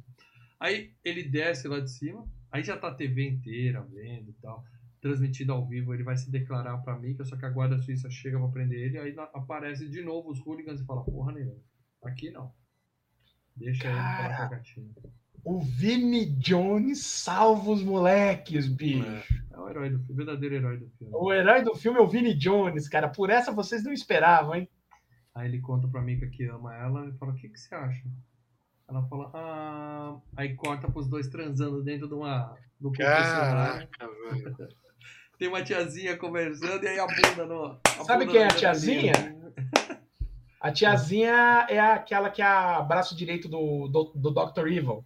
Aí 0.60 0.92
ele 1.02 1.24
desce 1.24 1.70
lá 1.70 1.80
de 1.80 1.90
cima, 1.90 2.28
aí 2.52 2.62
já 2.62 2.78
tá 2.78 2.90
a 2.90 2.94
TV 2.94 3.26
inteira 3.26 3.82
vendo 3.84 4.32
e 4.32 4.34
tal, 4.42 4.66
transmitido 5.00 5.54
ao 5.54 5.66
vivo, 5.66 5.94
ele 5.94 6.04
vai 6.04 6.18
se 6.18 6.30
declarar 6.30 6.78
pra 6.80 7.00
Mica, 7.00 7.24
só 7.24 7.38
que 7.38 7.46
a 7.46 7.50
guarda 7.50 7.80
suíça 7.80 8.10
chega 8.10 8.38
pra 8.38 8.50
prender 8.50 8.82
ele, 8.82 9.00
aí 9.00 9.16
aparece 9.34 9.88
de 9.88 10.02
novo 10.02 10.30
os 10.30 10.46
hooligans 10.46 10.82
e 10.82 10.86
fala, 10.86 11.06
porra 11.06 11.32
nenhuma, 11.32 11.62
aqui 12.04 12.32
não. 12.32 12.52
Deixa 13.56 13.88
ele 13.88 13.96
falar 13.96 14.36
com 14.36 14.44
a 14.44 14.48
gatinha. 14.48 14.92
O 15.46 15.62
Vini 15.62 16.26
Jones 16.26 17.00
salva 17.00 17.72
os 17.72 17.82
moleques, 17.82 18.68
bicho. 18.68 19.06
É 19.49 19.49
o 19.60 19.70
herói 19.70 19.90
do 19.90 20.00
filme, 20.00 20.12
o 20.12 20.16
verdadeiro 20.16 20.56
herói 20.56 20.78
do 20.78 20.90
filme. 20.90 21.14
O 21.16 21.34
herói 21.34 21.64
do 21.64 21.76
filme 21.76 22.00
é 22.00 22.02
o 22.02 22.08
Vini 22.08 22.34
Jones, 22.34 22.88
cara. 22.88 23.10
Por 23.10 23.30
essa 23.30 23.52
vocês 23.52 23.84
não 23.84 23.92
esperavam, 23.92 24.56
hein? 24.56 24.70
Aí 25.36 25.48
ele 25.48 25.62
conta 25.62 25.88
pra 25.88 26.02
Mika 26.02 26.28
que 26.28 26.46
ama 26.46 26.76
ela 26.76 27.08
e 27.08 27.14
fala, 27.18 27.32
o 27.32 27.36
que, 27.36 27.50
que 27.50 27.60
você 27.60 27.74
acha? 27.74 28.04
Ela 28.88 29.04
fala, 29.08 29.32
ah. 29.34 30.18
Aí 30.36 30.56
corta 30.56 30.90
pros 30.90 31.08
dois 31.08 31.28
transando 31.28 31.84
dentro 31.84 32.08
de 32.08 32.14
uma. 32.14 32.56
Do. 32.80 32.92
Caraca, 32.92 34.08
velho. 34.32 34.56
Tem 35.38 35.48
uma 35.48 35.64
tiazinha 35.64 36.18
conversando 36.18 36.84
e 36.84 36.88
aí 36.88 37.00
a 37.00 37.08
bunda 37.08 37.46
no. 37.46 37.80
a 37.84 38.04
Sabe 38.04 38.26
bunda 38.26 38.32
quem 38.32 38.42
é 38.42 38.46
a 38.46 38.56
tiazinha? 38.56 39.14
A 40.60 40.72
tiazinha 40.72 41.68
é 41.70 41.80
aquela 41.80 42.30
que 42.30 42.42
é 42.42 42.46
a 42.46 42.82
braço 42.82 43.16
direito 43.16 43.48
do, 43.48 43.88
do, 43.88 44.12
do 44.14 44.32
Dr. 44.32 44.68
Evil. 44.68 45.06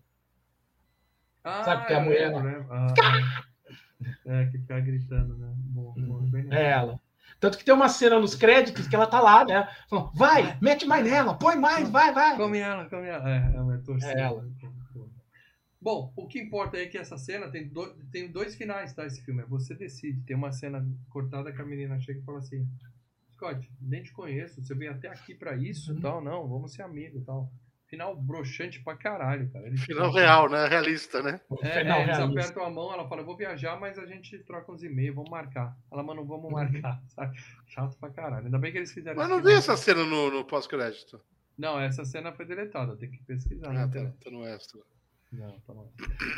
Ah, 1.44 1.64
Sabe 1.64 1.86
que 1.86 1.94
é 1.94 1.98
a 1.98 2.00
mulher 2.00 2.34
lembro, 2.34 2.44
né? 2.44 2.66
Ah, 2.72 3.44
é, 4.26 4.46
que 4.46 4.58
fica 4.58 4.80
gritando, 4.80 5.36
né? 5.38 5.54
Bom, 5.56 5.94
bom, 5.98 6.22
bem 6.30 6.48
É 6.52 6.72
ela. 6.72 7.00
Tanto 7.40 7.58
que 7.58 7.66
tem 7.66 7.74
uma 7.74 7.90
cena 7.90 8.20
nos 8.20 8.36
créditos 8.36 8.88
que 8.88 8.96
ela 8.96 9.08
tá 9.08 9.20
lá, 9.20 9.44
né? 9.44 9.68
Falando, 9.90 10.12
vai, 10.14 10.58
mete 10.62 10.86
mais 10.86 11.04
nela, 11.06 11.34
põe 11.38 11.56
mais, 11.58 11.90
vai, 11.90 12.14
vai. 12.14 12.38
Come 12.38 12.58
ela, 12.60 12.90
come 12.90 13.08
ela. 13.08 13.30
É, 13.30 13.56
é 13.56 13.62
uma 13.62 13.78
torcida. 13.80 14.14
É 14.14 14.22
ela. 14.22 14.48
Bom, 15.82 16.14
o 16.16 16.28
que 16.28 16.40
importa 16.40 16.78
é 16.78 16.86
que 16.86 16.98
essa 16.98 17.18
cena 17.18 17.50
tem, 17.50 17.68
do, 17.68 17.94
tem 18.10 18.32
dois 18.32 18.56
finais, 18.56 18.94
tá? 18.94 19.06
Esse 19.06 19.22
filme. 19.22 19.42
É 19.42 19.46
você 19.46 19.76
decide. 19.76 20.22
Tem 20.22 20.36
uma 20.36 20.52
cena 20.52 20.86
cortada 21.10 21.52
que 21.52 21.62
a 21.62 21.66
menina 21.66 22.00
chega 22.00 22.20
e 22.20 22.24
fala 22.24 22.40
assim: 22.40 22.66
Scott, 23.34 23.70
nem 23.82 24.02
te 24.02 24.14
conheço, 24.14 24.64
você 24.64 24.74
veio 24.74 24.92
até 24.92 25.10
aqui 25.10 25.36
pra 25.36 25.56
isso 25.58 25.92
e 25.92 25.96
Uhum. 25.96 26.02
tal. 26.02 26.24
Não, 26.24 26.48
vamos 26.48 26.72
ser 26.74 26.84
amigos 26.84 27.22
e 27.22 27.26
tal. 27.26 27.52
Final 27.94 28.16
broxante 28.16 28.80
pra 28.80 28.98
caralho, 28.98 29.48
cara. 29.52 29.68
Eles 29.68 29.84
Final 29.84 30.12
real, 30.12 30.50
né? 30.50 30.68
Realista, 30.68 31.22
né? 31.22 31.40
É, 31.62 31.82
Final 31.82 32.00
é, 32.00 32.04
eles 32.04 32.18
realista. 32.18 32.42
apertam 32.42 32.66
a 32.66 32.70
mão, 32.72 32.92
ela 32.92 33.08
fala, 33.08 33.22
eu 33.22 33.26
vou 33.26 33.38
viajar, 33.38 33.80
mas 33.80 34.00
a 34.00 34.06
gente 34.08 34.40
troca 34.40 34.72
uns 34.72 34.82
e-mails, 34.82 35.16
vamos 35.16 35.30
marcar. 35.30 35.78
Ela, 35.92 36.02
mano, 36.02 36.26
vamos 36.26 36.52
marcar, 36.52 37.00
sabe? 37.14 37.38
Chato 37.68 37.96
pra 38.00 38.10
caralho. 38.10 38.46
Ainda 38.46 38.58
bem 38.58 38.72
que 38.72 38.80
eles 38.80 38.92
fizeram 38.92 39.16
Mas 39.16 39.30
não 39.30 39.44
vi 39.44 39.54
essa 39.54 39.78
cena 39.78 40.04
no, 40.04 40.32
no 40.32 40.44
pós-crédito. 40.44 41.22
Não, 41.56 41.80
essa 41.80 42.04
cena 42.04 42.34
foi 42.34 42.48
deletada, 42.48 42.98
tem 42.98 43.12
que 43.12 43.22
pesquisar. 43.26 43.70
Ah, 43.72 43.88
tá, 43.88 44.12
tá 44.24 44.32
no 44.32 44.44
extra. 44.44 44.82
Não, 45.32 45.60
tá 45.60 45.72
bom. 45.72 45.92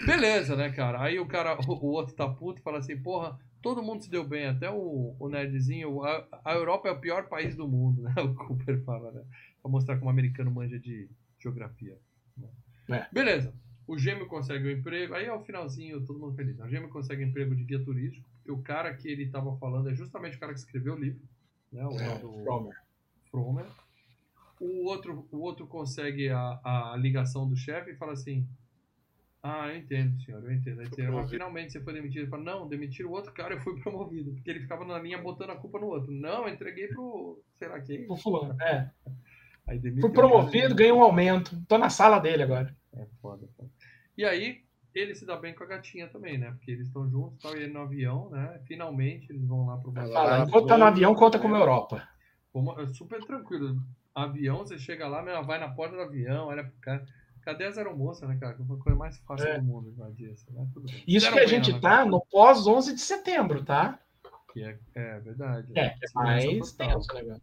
Beleza, 0.06 0.58
né, 0.58 0.70
cara? 0.74 1.02
Aí 1.02 1.18
o 1.20 1.26
cara, 1.26 1.58
o, 1.58 1.72
o 1.72 1.88
outro 1.92 2.14
tá 2.14 2.28
puto 2.28 2.60
e 2.60 2.64
fala 2.64 2.80
assim, 2.80 3.02
porra, 3.02 3.40
todo 3.62 3.82
mundo 3.82 4.04
se 4.04 4.12
deu 4.12 4.28
bem, 4.28 4.48
até 4.48 4.70
o, 4.70 5.16
o 5.18 5.30
nerdzinho, 5.30 6.04
a, 6.04 6.28
a 6.44 6.54
Europa 6.54 6.90
é 6.90 6.92
o 6.92 7.00
pior 7.00 7.30
país 7.30 7.56
do 7.56 7.66
mundo, 7.66 8.02
né? 8.04 8.14
O 8.18 8.36
Cooper 8.36 8.84
fala, 8.84 9.14
né? 9.14 9.24
Pra 9.62 9.72
mostrar 9.72 9.96
como 9.96 10.08
o 10.08 10.12
americano 10.12 10.52
manja 10.52 10.78
de 10.78 11.10
geografia. 11.46 11.98
né? 12.38 12.50
É. 12.90 13.08
Beleza. 13.14 13.54
O 13.88 13.98
gêmeo 13.98 14.28
consegue 14.28 14.68
o 14.68 14.72
emprego, 14.72 15.14
aí 15.14 15.26
é 15.26 15.34
o 15.34 15.44
finalzinho, 15.44 16.04
todo 16.06 16.20
mundo 16.20 16.36
feliz. 16.36 16.60
O 16.60 16.68
gêmeo 16.68 16.90
consegue 16.90 17.24
o 17.24 17.28
emprego 17.28 17.56
de 17.56 17.64
guia 17.64 17.84
turístico, 17.84 18.28
porque 18.38 18.52
o 18.52 18.62
cara 18.62 18.94
que 18.96 19.08
ele 19.08 19.30
tava 19.30 19.56
falando 19.58 19.90
é 19.90 19.94
justamente 19.96 20.38
o 20.38 20.40
cara 20.40 20.54
que 20.54 20.60
escreveu 20.60 20.96
o 20.96 21.00
livro, 21.00 21.22
né? 21.72 21.86
O 21.86 21.92
É, 22.00 22.18
do 22.20 22.32
Fromer. 22.44 22.76
Fromer. 23.30 23.66
O 24.60 24.86
outro, 24.86 25.28
o 25.32 25.38
outro 25.40 25.68
consegue 25.68 26.30
a, 26.30 26.60
a 26.64 26.96
ligação 26.98 27.48
do 27.48 27.56
chefe 27.56 27.92
e 27.92 27.96
fala 27.96 28.14
assim: 28.14 28.48
Ah, 29.44 29.68
eu 29.68 29.76
entendo, 29.78 30.20
senhor, 30.22 30.44
eu 30.44 30.52
entendo. 30.52 30.80
Aí 30.80 30.88
"Ah, 30.88 30.96
promovido." 30.96 31.30
finalmente 31.30 31.74
você 31.74 31.82
foi 31.82 31.94
demitido. 31.94 32.22
Ele 32.22 32.30
fala: 32.30 32.44
Não, 32.44 32.68
demitiram 32.68 33.10
o 33.10 33.14
outro 33.14 33.34
cara, 33.34 33.54
eu 33.54 33.60
fui 33.62 33.80
promovido. 33.82 34.32
Porque 34.34 34.50
ele 34.50 34.62
ficava 34.62 34.84
na 34.86 34.98
linha 34.98 35.18
botando 35.22 35.50
a 35.52 35.56
culpa 35.58 35.78
no 35.80 35.88
outro. 35.88 36.12
Não, 36.12 36.48
eu 36.48 36.54
entreguei 36.54 36.88
pro. 36.88 37.40
sei 37.60 37.68
lá 37.68 37.80
quem. 37.82 38.08
Pro 38.08 38.16
fulano. 38.16 38.60
É. 38.62 38.90
Fui 39.66 40.02
cara. 40.02 40.14
promovido, 40.14 40.76
ganhei 40.76 40.92
um 40.94 41.02
aumento. 41.02 41.60
Tô 41.68 41.78
na 41.78 41.90
sala 41.90 42.20
dele 42.20 42.44
agora. 42.44 42.76
É 42.96 43.06
foda, 43.22 43.48
foda. 43.58 43.70
E 44.18 44.24
aí, 44.24 44.64
ele 44.94 45.16
se 45.16 45.26
dá 45.26 45.36
bem 45.36 45.54
com 45.54 45.64
a 45.64 45.68
gatinha 45.68 46.08
também, 46.08 46.38
né? 46.38 46.52
Porque 46.52 46.72
eles 46.72 46.88
estão 46.88 47.10
juntos, 47.10 47.42
tal, 47.42 47.56
e 47.58 47.64
ele 47.64 47.74
no 47.74 47.82
avião, 47.82 48.30
né? 48.30 48.62
Finalmente 48.66 49.32
eles 49.32 49.46
vão 49.46 49.66
lá 49.66 49.78
pro 49.78 49.92
Fala, 49.92 50.24
lá, 50.24 50.40
enquanto 50.46 50.68
tá 50.68 50.78
no 50.78 50.86
avião, 50.86 51.16
conta 51.16 51.40
como 51.40 51.56
Europa. 51.56 52.08
Como- 52.54 52.80
é 52.80 52.88
super 52.88 53.24
tranquilo. 53.26 53.82
Avião, 54.14 54.60
você 54.60 54.78
chega 54.78 55.08
lá, 55.08 55.22
meu, 55.22 55.44
vai 55.44 55.60
na 55.60 55.68
porta 55.70 55.96
do 55.96 56.02
avião, 56.02 56.48
olha 56.48 56.64
pro 56.64 56.74
cara. 56.80 57.06
Cadê 57.42 57.66
as 57.66 57.78
aeromoças, 57.78 58.28
né, 58.28 58.38
cara? 58.40 58.56
Que 58.56 58.64
foi 58.64 58.78
a 58.78 58.80
coisa 58.80 58.98
mais 58.98 59.18
fácil 59.20 59.48
É. 59.48 59.60
do 59.60 59.66
mundo 59.66 59.90
invadir 59.90 60.32
isso, 60.32 60.52
né? 60.52 60.68
Tudo 60.74 60.88
bem. 60.88 61.04
Isso 61.06 61.32
que 61.32 61.40
a 61.40 61.46
gente 61.46 61.80
tá 61.80 62.06
no 62.06 62.20
pós 62.32 62.66
11 62.66 62.94
de 62.96 63.02
setembro, 63.02 63.64
tá? 63.64 64.00
Que 64.52 64.64
é, 64.64 64.80
é 64.96 65.20
verdade. 65.20 65.72
É, 65.76 65.88
é 65.88 65.96
mais 66.16 66.72
tenso 66.72 67.12
o 67.12 67.16
negócio. 67.16 67.42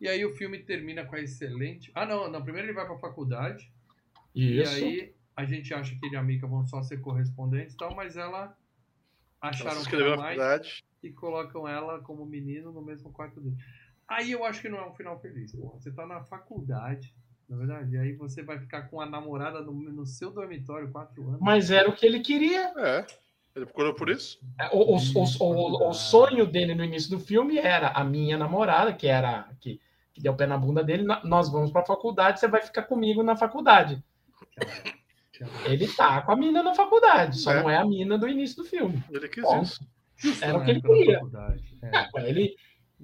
E 0.00 0.08
aí 0.08 0.24
o 0.24 0.34
filme 0.34 0.58
termina 0.58 1.04
com 1.04 1.16
a 1.16 1.20
excelente. 1.20 1.90
Ah, 1.94 2.04
não, 2.06 2.30
não. 2.30 2.42
Primeiro 2.42 2.66
ele 2.68 2.74
vai 2.74 2.86
pra 2.86 2.98
faculdade. 2.98 3.72
Isso. 4.34 4.78
E 4.78 4.84
aí 4.84 5.14
a 5.36 5.44
gente 5.44 5.72
acha 5.74 5.94
que 5.98 6.06
ele 6.06 6.14
e 6.14 6.18
a 6.18 6.22
Mika 6.22 6.46
vão 6.46 6.66
só 6.66 6.82
ser 6.82 7.00
correspondentes 7.00 7.74
e 7.74 7.76
tal, 7.78 7.94
mas 7.94 8.16
ela 8.16 8.56
acharam 9.40 9.82
que 9.84 9.94
era 9.94 10.16
mais 10.16 10.36
faculdade. 10.38 10.84
e 11.02 11.10
colocam 11.10 11.66
ela 11.68 12.00
como 12.00 12.24
menino 12.26 12.72
no 12.72 12.82
mesmo 12.82 13.10
quarto 13.12 13.40
dele. 13.40 13.56
Aí 14.08 14.32
eu 14.32 14.44
acho 14.44 14.60
que 14.62 14.68
não 14.68 14.78
é 14.78 14.86
um 14.88 14.94
final 14.94 15.18
feliz, 15.20 15.52
porra. 15.52 15.78
Você 15.80 15.90
tá 15.90 16.06
na 16.06 16.22
faculdade, 16.22 17.14
na 17.48 17.56
verdade, 17.56 17.94
e 17.94 17.98
aí 17.98 18.12
você 18.12 18.42
vai 18.42 18.58
ficar 18.58 18.82
com 18.82 19.00
a 19.00 19.06
namorada 19.06 19.60
no, 19.60 19.72
no 19.72 20.06
seu 20.06 20.30
dormitório 20.30 20.90
quatro 20.90 21.26
anos. 21.28 21.40
Mas 21.40 21.70
era 21.70 21.88
o 21.88 21.94
que 21.94 22.06
ele 22.06 22.20
queria. 22.20 22.72
É. 22.78 23.06
Ele 23.54 23.64
procurou 23.66 23.94
por 23.94 24.10
isso? 24.10 24.38
É, 24.60 24.68
O, 24.68 24.96
o, 24.96 24.96
o, 24.96 25.24
o, 25.40 25.88
o 25.88 25.92
sonho 25.94 26.46
dele 26.46 26.74
no 26.74 26.84
início 26.84 27.10
do 27.10 27.18
filme 27.18 27.58
era 27.58 27.88
a 27.88 28.04
minha 28.04 28.36
namorada, 28.36 28.92
que 28.92 29.06
era 29.06 29.48
que, 29.60 29.80
que 30.16 30.22
deu 30.22 30.34
pé 30.34 30.46
na 30.46 30.56
bunda 30.56 30.82
dele. 30.82 31.02
"No- 31.02 31.20
Nós 31.24 31.50
vamos 31.52 31.70
pra 31.70 31.84
faculdade, 31.84 32.40
você 32.40 32.48
vai 32.48 32.62
ficar 32.62 32.82
comigo 32.84 33.22
na 33.22 33.36
faculdade. 33.36 34.02
Ele 35.66 35.86
tá 35.88 36.22
com 36.22 36.32
a 36.32 36.36
mina 36.36 36.62
na 36.62 36.74
faculdade, 36.74 37.36
só 37.38 37.52
É. 37.52 37.62
não 37.62 37.68
é 37.68 37.76
a 37.76 37.84
mina 37.84 38.16
do 38.16 38.26
início 38.26 38.56
do 38.62 38.64
filme. 38.64 39.04
Ele 39.10 39.28
quis 39.28 39.42
Bom, 39.44 39.60
isso. 39.60 39.86
Era 40.42 40.56
o 40.56 40.64
que 40.64 40.70
ele 40.70 40.80
queria. 40.80 41.14
faculdade, 41.18 41.78
é. 41.82 42.28
Ele, 42.28 42.56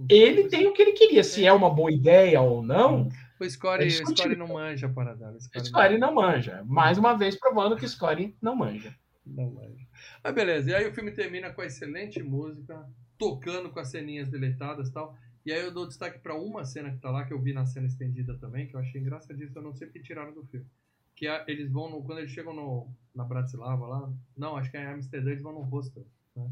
ele 0.09 0.49
tem 0.49 0.67
o 0.67 0.73
que 0.73 0.81
ele 0.81 0.93
queria. 0.93 1.23
Se 1.23 1.45
é 1.47 1.53
uma 1.53 1.69
boa 1.69 1.93
ideia 1.93 2.41
ou 2.41 2.63
não, 2.63 3.09
O 3.39 3.51
Score, 3.51 3.83
É 3.83 3.87
o 3.87 3.91
Score 3.91 4.35
não 4.37 4.47
manja 4.49 4.87
a 4.87 4.91
parada. 4.91 5.33
O 5.33 5.41
Score 5.41 5.67
Score 5.67 5.99
não 5.99 6.15
manja. 6.15 6.63
Mais 6.65 6.97
uma 6.97 7.13
vez 7.15 7.37
provando 7.39 7.77
que 7.77 7.87
Score 7.87 8.35
não 8.41 8.57
manja. 8.57 8.95
Não 9.27 9.51
manja. 9.51 9.85
Mas 10.25 10.35
beleza, 10.35 10.71
e 10.71 10.75
aí 10.75 10.89
o 10.89 10.95
filme 10.95 11.11
termina 11.11 11.51
com 11.51 11.61
a 11.61 11.67
excelente 11.67 12.23
música, 12.23 12.87
tocando 13.19 13.69
com 13.71 13.79
as 13.81 13.89
ceninhas 13.91 14.29
deletadas 14.31 14.89
e 14.89 14.93
tal. 14.95 15.15
E 15.45 15.53
aí 15.53 15.61
eu 15.61 15.73
dou 15.73 15.87
destaque 15.89 16.19
pra 16.21 16.35
uma 16.35 16.65
cena 16.65 16.91
que 16.91 16.99
tá 16.99 17.11
lá, 17.11 17.25
que 17.25 17.33
eu 17.33 17.41
vi 17.41 17.53
na 17.53 17.67
cena 17.67 17.87
estendida 17.87 18.37
também, 18.39 18.67
que 18.69 18.75
eu 18.75 18.81
achei 18.81 19.01
engraçadíssimo, 19.01 19.59
eu 19.59 19.63
não 19.63 19.75
sei 19.75 19.87
porque 19.89 20.01
tiraram 20.01 20.33
do 20.33 20.45
filme. 20.47 20.67
Que 21.17 21.27
é, 21.27 21.45
eles 21.49 21.71
vão, 21.71 21.91
no, 21.91 22.03
quando 22.03 22.19
eles 22.19 22.31
chegam 22.31 22.55
no, 22.55 22.89
na 23.15 23.25
Bratislava 23.25 23.87
lá, 23.87 24.13
não, 24.37 24.57
acho 24.57 24.71
que 24.71 24.77
é 24.77 24.83
em 24.83 24.87
Amsterdã, 24.87 25.31
eles 25.31 25.43
vão 25.43 25.53
no 25.53 25.63
hostel, 25.63 26.07
né? 26.37 26.49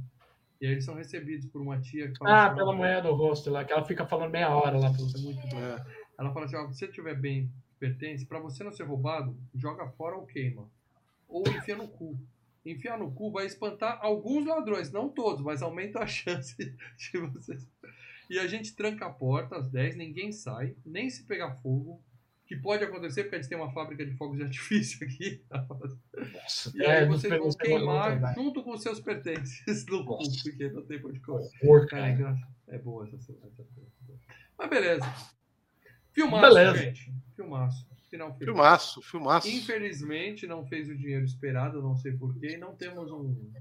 E 0.60 0.66
aí 0.66 0.72
eles 0.72 0.84
são 0.84 0.94
recebidos 0.94 1.46
por 1.46 1.62
uma 1.62 1.80
tia 1.80 2.10
que 2.10 2.18
fala 2.18 2.30
Ah, 2.30 2.46
assim, 2.48 2.56
pela 2.56 2.70
"Ó, 2.70 2.76
mulher 2.76 3.02
do 3.02 3.14
rosto 3.14 3.50
lá, 3.50 3.64
que 3.64 3.72
ela 3.72 3.84
fica 3.84 4.06
falando 4.06 4.30
meia 4.32 4.50
hora 4.54 4.78
lá. 4.78 4.88
É 4.88 5.18
muito. 5.20 5.56
É. 5.56 5.86
Ela 6.18 6.32
fala 6.34 6.44
assim, 6.44 6.56
ó, 6.56 6.68
se 6.70 6.78
você 6.78 6.88
tiver 6.88 7.14
bem 7.14 7.50
pertence, 7.78 8.26
pra 8.26 8.38
você 8.38 8.62
não 8.62 8.70
ser 8.72 8.82
roubado, 8.82 9.34
joga 9.54 9.88
fora 9.92 10.16
ou 10.16 10.26
queima. 10.26 10.68
Ou 11.26 11.42
enfia 11.48 11.76
no 11.76 11.88
cu. 11.88 12.18
Enfiar 12.66 12.98
no 12.98 13.10
cu 13.10 13.32
vai 13.32 13.46
espantar 13.46 13.98
alguns 14.02 14.46
ladrões, 14.46 14.92
não 14.92 15.08
todos, 15.08 15.42
mas 15.42 15.62
aumenta 15.62 16.00
a 16.00 16.04
chance 16.06 16.54
de 16.58 17.18
você. 17.18 17.56
E 18.30 18.38
a 18.38 18.46
gente 18.46 18.74
tranca 18.74 19.04
a 19.06 19.10
porta 19.10 19.56
às 19.56 19.68
10, 19.70 19.96
ninguém 19.96 20.30
sai, 20.32 20.74
nem 20.86 21.10
se 21.10 21.24
pegar 21.26 21.56
fogo. 21.56 22.02
Que 22.46 22.56
pode 22.56 22.82
acontecer 22.82 23.22
porque 23.24 23.36
a 23.36 23.38
gente 23.40 23.48
tem 23.48 23.56
uma 23.58 23.72
fábrica 23.72 24.04
de 24.04 24.12
fogos 24.16 24.36
de 24.38 24.42
artifício 24.44 25.06
aqui. 25.06 25.40
Nossa, 25.50 26.72
E 26.74 26.82
aí 26.84 27.04
é, 27.04 27.06
vocês 27.06 27.32
vão 27.32 27.48
pegou 27.50 27.56
queimar 27.56 28.12
outra, 28.14 28.32
junto 28.34 28.62
com 28.64 28.72
os 28.72 28.82
seus 28.82 28.98
pertences 29.00 29.86
no 29.86 30.02
Nossa. 30.04 30.30
porque 30.42 30.68
não 30.70 30.82
tem 30.84 30.98
pra 30.98 31.10
onde 31.10 31.20
correr. 31.20 31.48
horror, 31.62 31.86
Cara, 31.86 32.08
é, 32.08 32.16
cara. 32.16 32.30
engra- 32.32 32.48
é 32.68 32.78
boa 32.78 33.04
essa 33.06 33.18
cena. 33.20 33.38
cena. 33.56 33.68
Mas 34.58 34.70
beleza. 34.70 35.14
Filmaço, 36.12 36.54
Beleza. 36.54 36.76
gente. 36.78 37.12
Filmaço. 37.36 37.86
Final 38.10 38.32
feliz. 38.32 38.46
Filmaço, 38.46 39.02
filmaço. 39.02 39.48
Infelizmente 39.48 40.44
não 40.46 40.66
fez 40.66 40.88
o 40.88 40.96
dinheiro 40.96 41.24
esperado, 41.24 41.80
não 41.80 41.96
sei 41.96 42.12
porquê. 42.12 42.54
E 42.54 42.56
não 42.56 42.74
temos 42.74 43.10
um, 43.12 43.52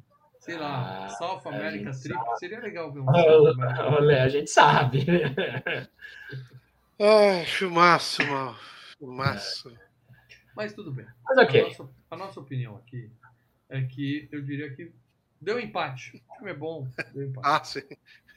sei 0.50 0.58
lá, 0.58 1.06
Ah, 1.06 1.10
South 1.10 1.42
a 1.46 1.50
America 1.50 1.92
Trip. 1.92 2.20
Seria 2.40 2.60
legal 2.60 2.92
ver 2.92 3.00
um 3.02 3.06
Olha, 3.94 4.24
a 4.24 4.30
gente 4.30 4.50
sabe. 4.50 5.06
Ai, 7.00 7.46
filmaço, 7.46 8.26
mano. 8.26 8.56
Filmaço. 8.98 9.78
Mas 10.56 10.74
tudo 10.74 10.92
bem. 10.92 11.06
Mas 11.24 11.38
A, 11.38 11.42
ok. 11.44 11.62
nossa, 11.64 11.90
a 12.12 12.16
nossa 12.18 12.40
opinião 12.40 12.76
aqui 12.78 13.10
é 13.70 13.82
que 13.84 14.28
eu 14.32 14.42
diria 14.42 14.74
que 14.74 14.92
deu 15.40 15.60
empate. 15.60 16.22
O 16.30 16.36
filme 16.36 16.52
é 16.52 16.54
bom, 16.56 16.88
deu 17.14 17.28
empate. 17.28 17.48
Ah, 17.48 17.64
sim. 17.64 17.82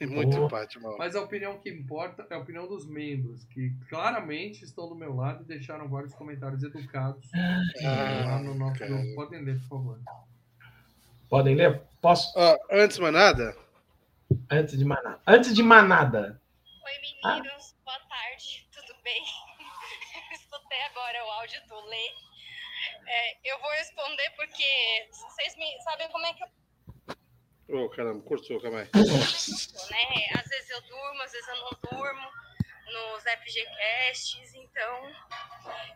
Muito 0.07 0.35
Boa. 0.35 0.45
empate, 0.47 0.79
mano. 0.79 0.97
Mas 0.97 1.15
a 1.15 1.21
opinião 1.21 1.57
que 1.59 1.69
importa 1.69 2.25
é 2.29 2.35
a 2.35 2.39
opinião 2.39 2.67
dos 2.67 2.85
membros, 2.85 3.43
que 3.45 3.71
claramente 3.89 4.63
estão 4.63 4.87
do 4.87 4.95
meu 4.95 5.15
lado 5.15 5.43
e 5.43 5.47
deixaram 5.47 5.87
vários 5.89 6.13
comentários 6.13 6.61
educados 6.63 7.29
lá 7.33 8.35
Ah, 8.35 8.39
no 8.43 8.53
nosso 8.55 8.79
cara. 8.79 8.91
grupo. 8.91 9.15
Podem 9.15 9.41
ler, 9.43 9.59
por 9.61 9.67
favor. 9.67 9.99
Podem 11.33 11.55
ler? 11.55 11.81
Posso? 11.99 12.31
Ó, 12.37 12.57
antes 12.69 12.97
de 12.97 13.01
mais 13.01 13.13
nada, 13.15 13.57
Antes 14.51 14.77
de 14.77 14.85
manada. 14.85 15.19
Antes 15.25 15.55
de 15.55 15.63
manada. 15.63 16.39
Oi, 16.85 16.91
meninos. 17.01 17.75
Boa 17.83 17.99
tarde. 18.01 18.67
Tudo 18.71 18.93
bem? 19.03 19.23
Escutei 20.31 20.79
agora 20.83 21.25
o 21.25 21.31
áudio 21.31 21.59
do 21.67 21.79
Lê. 21.87 22.05
É, 23.07 23.51
eu 23.51 23.59
vou 23.59 23.71
responder 23.71 24.29
porque 24.35 24.63
vocês 25.09 25.55
me 25.57 25.81
sabem 25.81 26.07
como 26.11 26.23
é 26.23 26.33
que 26.35 26.43
eu 26.43 27.79
Ô, 27.79 27.89
caramba, 27.89 28.21
cortou, 28.23 28.61
calma 28.61 28.81
aí. 28.81 28.89
sou, 28.93 29.89
né? 29.89 30.27
Às 30.37 30.47
vezes 30.47 30.69
eu 30.69 30.81
durmo, 30.81 31.23
às 31.23 31.31
vezes 31.31 31.47
eu 31.47 31.55
não 31.55 31.71
durmo 31.89 32.29
nos 32.91 33.23
FGCasts, 33.23 34.53
então 34.53 35.09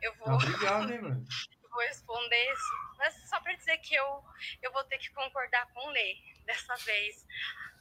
eu 0.01 0.13
Ah, 0.13 0.15
vou, 0.25 0.33
obrigado, 0.33 0.91
hein, 0.93 1.01
mano. 1.03 1.25
responder. 1.85 2.53
Mas 2.97 3.13
só 3.29 3.39
para 3.41 3.53
dizer 3.53 3.77
que 3.79 3.95
eu, 3.95 4.23
eu 4.61 4.71
vou 4.71 4.83
ter 4.85 4.97
que 4.97 5.09
concordar 5.11 5.65
com 5.73 5.87
o 5.87 5.89
Lê 5.91 6.15
dessa 6.45 6.75
vez. 6.77 7.25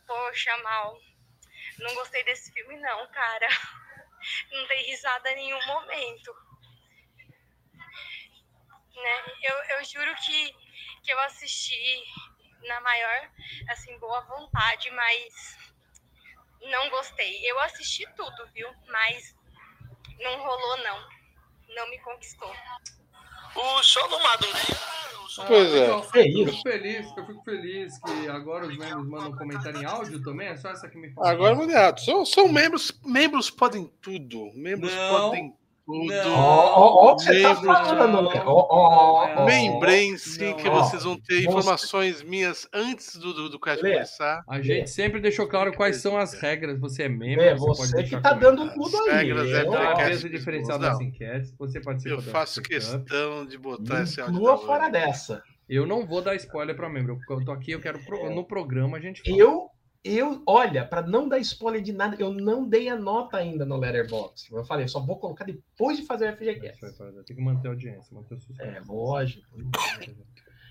Poxa, 0.06 0.56
mal. 0.58 1.00
Não 1.78 1.94
gostei 1.94 2.22
desse 2.24 2.52
filme, 2.52 2.76
não, 2.78 3.06
cara. 3.10 3.48
Não 4.50 4.66
dei 4.66 4.82
risada 4.86 5.30
em 5.30 5.36
nenhum 5.36 5.66
momento. 5.66 6.34
Né? 8.94 9.24
Eu, 9.42 9.54
eu 9.76 9.84
juro 9.84 10.14
que, 10.16 10.52
que 11.02 11.12
eu 11.12 11.20
assisti 11.20 12.02
na 12.62 12.80
maior, 12.80 13.30
assim, 13.68 13.96
boa 13.98 14.20
vontade, 14.22 14.90
mas 14.90 15.58
não 16.62 16.88
gostei. 16.90 17.48
Eu 17.48 17.58
assisti 17.60 18.06
tudo, 18.14 18.46
viu? 18.48 18.68
Mas 18.86 19.36
não 20.18 20.42
rolou, 20.42 20.76
não. 20.78 21.08
Não 21.68 21.88
me 21.90 21.98
conquistou. 22.00 22.54
O 23.56 23.82
show 23.82 24.08
do 24.08 24.18
Madureira. 24.22 24.96
Pois 25.46 25.74
é. 25.74 25.86
Que 25.86 26.40
Eu 26.40 26.46
fico 26.46 26.62
feliz, 26.62 27.06
eu 27.16 27.26
fico 27.26 27.44
feliz 27.44 27.98
que 27.98 28.28
agora 28.28 28.66
os 28.66 28.76
membros 28.76 29.06
mandam 29.06 29.36
comentário 29.36 29.80
em 29.80 29.84
áudio 29.84 30.22
também. 30.22 30.48
É 30.48 30.56
só 30.56 30.70
essa 30.70 30.88
que 30.88 30.96
me 30.96 31.10
fala. 31.10 31.30
Agora 31.30 31.54
é 31.54 31.56
moderado. 31.56 32.00
São, 32.00 32.24
são 32.24 32.48
membros. 32.48 32.92
Membros 33.04 33.50
podem 33.50 33.90
tudo. 34.00 34.50
Membros 34.54 34.94
Não. 34.94 35.10
podem. 35.10 35.54
Ó, 35.88 37.10
ó, 37.10 37.12
o 37.12 37.16
que 37.16 37.24
você 37.24 37.42
tá 37.42 37.54
falando. 37.54 38.30
Membrem-se 39.46 40.44
Não, 40.44 40.56
que 40.56 40.68
vocês 40.68 41.04
vão 41.04 41.16
ter 41.18 41.44
informações 41.44 42.22
minhas 42.22 42.68
antes 42.72 43.16
do, 43.16 43.32
do, 43.32 43.48
do 43.48 43.60
cast 43.60 43.80
começar. 43.80 44.42
A 44.48 44.60
gente 44.60 44.90
sempre 44.90 45.20
deixou 45.20 45.46
claro 45.46 45.72
quais 45.72 45.98
são 45.98 46.18
as 46.18 46.34
regras. 46.34 46.80
Você 46.80 47.04
é 47.04 47.08
membro, 47.08 47.42
É, 47.44 47.54
você, 47.54 47.82
pode 47.82 47.90
você 47.92 48.02
que 48.02 48.20
tá 48.20 48.32
dando 48.32 48.72
tudo 48.74 48.96
aí. 49.04 49.26
regras 49.26 49.48
é 49.52 49.64
Podcast 49.64 50.04
peso 50.04 50.28
diferencial 50.28 50.78
das 50.78 51.00
enquetes. 51.00 51.54
Você 51.56 51.80
participa 51.80 52.14
Eu 52.16 52.22
faço 52.22 52.60
questão 52.62 53.46
de 53.46 53.56
botar 53.56 54.02
esse 54.02 54.20
áudio. 54.20 54.42
Da 54.42 54.56
fora 54.56 54.88
dessa. 54.88 55.42
Eu 55.68 55.86
não 55.86 56.06
vou 56.06 56.22
dar 56.22 56.34
spoiler 56.36 56.76
pra 56.76 56.88
membro. 56.88 57.18
Eu 57.28 57.44
tô 57.44 57.52
aqui, 57.52 57.72
eu 57.72 57.80
quero. 57.80 57.98
No 58.34 58.44
programa 58.44 58.96
a 58.96 59.00
gente 59.00 59.22
fala. 59.22 59.36
Eu, 59.36 59.68
eu, 60.06 60.42
olha, 60.46 60.84
para 60.84 61.02
não 61.02 61.28
dar 61.28 61.38
spoiler 61.38 61.82
de 61.82 61.92
nada, 61.92 62.16
eu 62.18 62.32
não 62.32 62.68
dei 62.68 62.88
a 62.88 62.96
nota 62.96 63.36
ainda 63.36 63.64
no 63.64 63.76
Letterboxd. 63.76 64.52
Eu 64.52 64.64
falei, 64.64 64.86
só 64.88 65.00
vou 65.00 65.18
colocar 65.18 65.44
depois 65.44 65.98
de 65.98 66.06
fazer 66.06 66.32
o 66.32 66.36
FGCast. 66.36 66.80
Tem 67.26 67.36
que 67.36 67.42
manter 67.42 67.68
a 67.68 67.70
audiência, 67.72 68.14
manter 68.14 68.34
o 68.34 68.40
sucesso. 68.40 68.62
É, 68.68 68.80
lógico. 68.86 69.46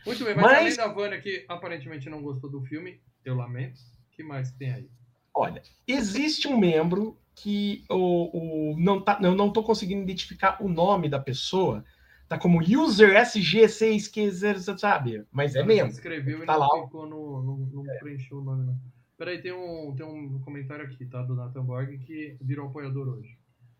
Muito 0.05 0.23
bem, 0.23 0.35
mas, 0.35 0.43
Mas- 0.43 0.57
além 0.57 0.75
da 0.75 0.87
Vânia 0.87 1.19
que 1.19 1.45
aparentemente 1.49 2.09
não 2.09 2.21
gostou 2.21 2.49
do 2.49 2.61
filme, 2.61 3.01
eu 3.23 3.35
lamento. 3.35 3.79
O 3.79 4.15
que 4.15 4.23
mais 4.23 4.51
tem 4.51 4.71
aí? 4.71 4.89
Olha, 5.33 5.61
existe 5.87 6.47
um 6.47 6.57
membro 6.57 7.19
que 7.35 7.83
o, 7.89 8.71
o 8.73 8.79
não 8.79 9.01
tá, 9.01 9.19
eu 9.21 9.35
não 9.35 9.51
tô 9.51 9.61
conseguindo 9.63 10.01
identificar 10.03 10.63
o 10.63 10.69
nome 10.69 11.09
da 11.09 11.19
pessoa. 11.19 11.83
Tá 12.29 12.39
como 12.39 12.59
user 12.59 13.15
SG6 13.21 14.09
que 14.09 14.31
sabe? 14.77 15.25
Mas 15.31 15.55
é 15.55 15.63
membro. 15.63 15.91
Escreveu 15.91 16.43
e 16.43 16.45
Tá 16.45 16.53
não 16.53 16.59
lá. 16.59 16.85
Ficou 16.85 17.05
no. 17.07 17.43
Não, 17.43 17.57
não 17.57 17.83
preencheu 17.99 18.39
o 18.39 18.43
nome, 18.43 18.65
não. 18.65 18.94
Peraí, 19.17 19.41
tem 19.41 19.53
um, 19.53 19.93
tem 19.95 20.05
um 20.05 20.39
comentário 20.41 20.85
aqui, 20.85 21.05
tá? 21.05 21.21
Do 21.21 21.35
Nathan 21.35 21.63
Borg 21.63 21.97
que 21.99 22.35
virou 22.41 22.67
apoiador 22.67 23.07
hoje. 23.07 23.37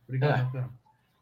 Obrigado, 0.08 0.40
É. 0.40 0.44
Nathan. 0.44 0.70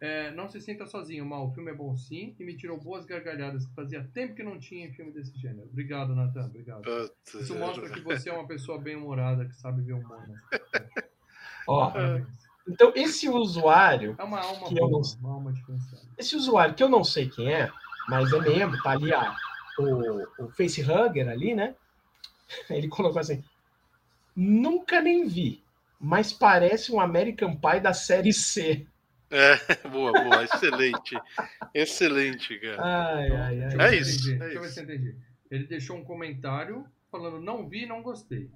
É, 0.02 0.32
não 0.32 0.50
se 0.50 0.60
sinta 0.60 0.86
sozinho, 0.86 1.26
mal. 1.26 1.48
O 1.48 1.54
filme 1.54 1.72
é 1.72 1.74
bom 1.74 1.96
sim 1.96 2.36
e 2.38 2.44
me 2.44 2.58
tirou 2.58 2.78
boas 2.78 3.06
gargalhadas 3.06 3.66
que 3.66 3.74
fazia 3.74 4.04
tempo 4.14 4.36
que 4.36 4.44
não 4.44 4.60
tinha 4.60 4.86
em 4.86 4.92
filme 4.92 5.14
desse 5.14 5.34
gênero. 5.40 5.68
Obrigado, 5.72 6.14
Nathan. 6.14 6.46
Obrigado. 6.46 6.82
Putz, 6.84 7.34
Isso 7.42 7.56
mostra 7.58 7.90
que 7.90 8.02
você 8.02 8.30
é 8.30 8.34
uma 8.34 8.46
pessoa 8.46 8.78
bem 8.78 8.98
humorada, 8.98 9.46
que 9.46 9.56
sabe 9.56 9.82
ver 9.82 9.94
humor. 9.94 10.20
Né? 10.28 10.36
Ó, 11.68 11.94
então 12.68 12.92
esse 12.96 13.30
usuário, 13.30 14.16
É 14.20 14.24
uma 14.24 14.42
alma 14.42 14.68
Que 14.68 14.74
eu 14.78 14.90
boa, 14.90 15.02
não- 15.02 15.20
uma 15.22 15.34
alma 15.36 15.54
diferenciada. 15.54 16.06
esse 16.18 16.36
usuário 16.36 16.76
que 16.76 16.84
eu 16.84 16.90
não 16.90 17.04
sei 17.04 17.30
quem 17.30 17.52
é, 17.54 17.72
mas 18.10 18.32
é 18.34 18.40
membro, 18.42 18.78
tá 18.84 18.92
ali 18.92 19.14
a, 19.14 19.34
o, 19.80 20.44
o 20.44 20.50
facehugger 20.52 21.30
ali, 21.30 21.56
né? 21.56 21.76
Ele 22.70 22.90
colocou 22.90 23.20
assim: 23.22 23.42
nunca 24.36 25.02
nem 25.02 25.28
vi, 25.28 25.64
mas 26.00 26.32
parece 26.34 26.92
um 26.92 27.00
American 27.00 27.56
Pie 27.56 27.80
da 27.82 27.94
série 27.94 28.34
C. 28.34 28.86
É, 29.30 29.56
boa, 29.90 30.12
boa, 30.12 30.44
excelente. 30.44 31.18
Excelente, 31.74 32.60
cara. 32.60 32.82
Ai, 32.84 33.32
ai, 33.32 33.64
ai. 33.64 33.96
É 33.96 33.96
isso, 33.98 34.30
entendi, 34.30 34.36
é 34.36 34.38
Deixa 34.46 34.56
eu 34.58 34.62
ver 34.62 34.66
isso. 34.68 34.74
se 34.76 34.80
eu 34.80 34.84
entendi. 34.84 35.16
Ele 35.50 35.68
deixou 35.68 35.98
um 35.98 36.04
comentário 36.04 36.86
falando 37.12 37.40
não 37.42 37.68
vi, 37.68 37.86
não 37.86 38.02
gostei. 38.02 38.50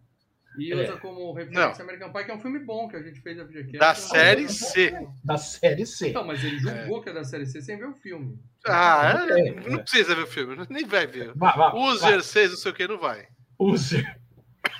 E 0.57 0.71
É. 0.71 0.75
usa 0.75 0.97
como 0.97 1.31
referência 1.33 1.83
American 1.83 2.11
Pie, 2.11 2.25
que 2.25 2.31
é 2.31 2.35
um 2.35 2.39
filme 2.39 2.57
bom 2.59 2.87
que 2.87 2.95
a 2.95 3.01
gente 3.03 3.21
fez 3.21 3.39
a 3.39 3.45
FGCast. 3.45 3.77
Da 3.77 3.87
É 3.87 3.91
um 3.91 3.95
série 3.95 4.49
C. 4.49 5.07
Da 5.23 5.37
série 5.37 5.85
C. 5.85 6.09
Então, 6.09 6.25
mas 6.25 6.43
ele 6.43 6.57
julgou 6.57 7.01
que 7.03 7.09
é 7.09 7.13
da 7.13 7.23
série 7.23 7.45
C 7.45 7.61
sem 7.61 7.77
ver 7.77 7.87
o 7.87 7.93
filme. 7.93 8.39
Ah, 8.65 9.27
é? 9.29 9.39
É, 9.49 9.69
não 9.69 9.79
é. 9.79 9.83
precisa 9.83 10.15
ver 10.15 10.23
o 10.23 10.27
filme, 10.27 10.65
nem 10.69 10.85
vai 10.85 11.05
ver. 11.05 11.31
Vá, 11.35 11.51
vá. 11.55 11.73
User 11.75 12.23
6, 12.23 12.49
não 12.51 12.57
sei 12.57 12.71
o 12.71 12.75
que, 12.75 12.87
não 12.87 12.97
vai. 12.97 13.27
User. 13.59 14.19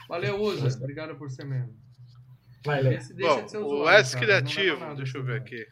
Valeu, 0.08 0.42
usa. 0.42 0.68
Obrigado 0.78 1.16
por 1.16 1.30
ser 1.30 1.46
membro. 1.46 1.76
Vai, 2.66 2.84
Bom, 2.84 3.46
de 3.46 3.52
ser 3.52 3.58
o 3.60 3.90
S 3.90 4.18
Criativo, 4.18 4.80
nada 4.80 4.96
deixa 4.96 5.18
eu 5.18 5.24
ver 5.24 5.38
aqui. 5.38 5.68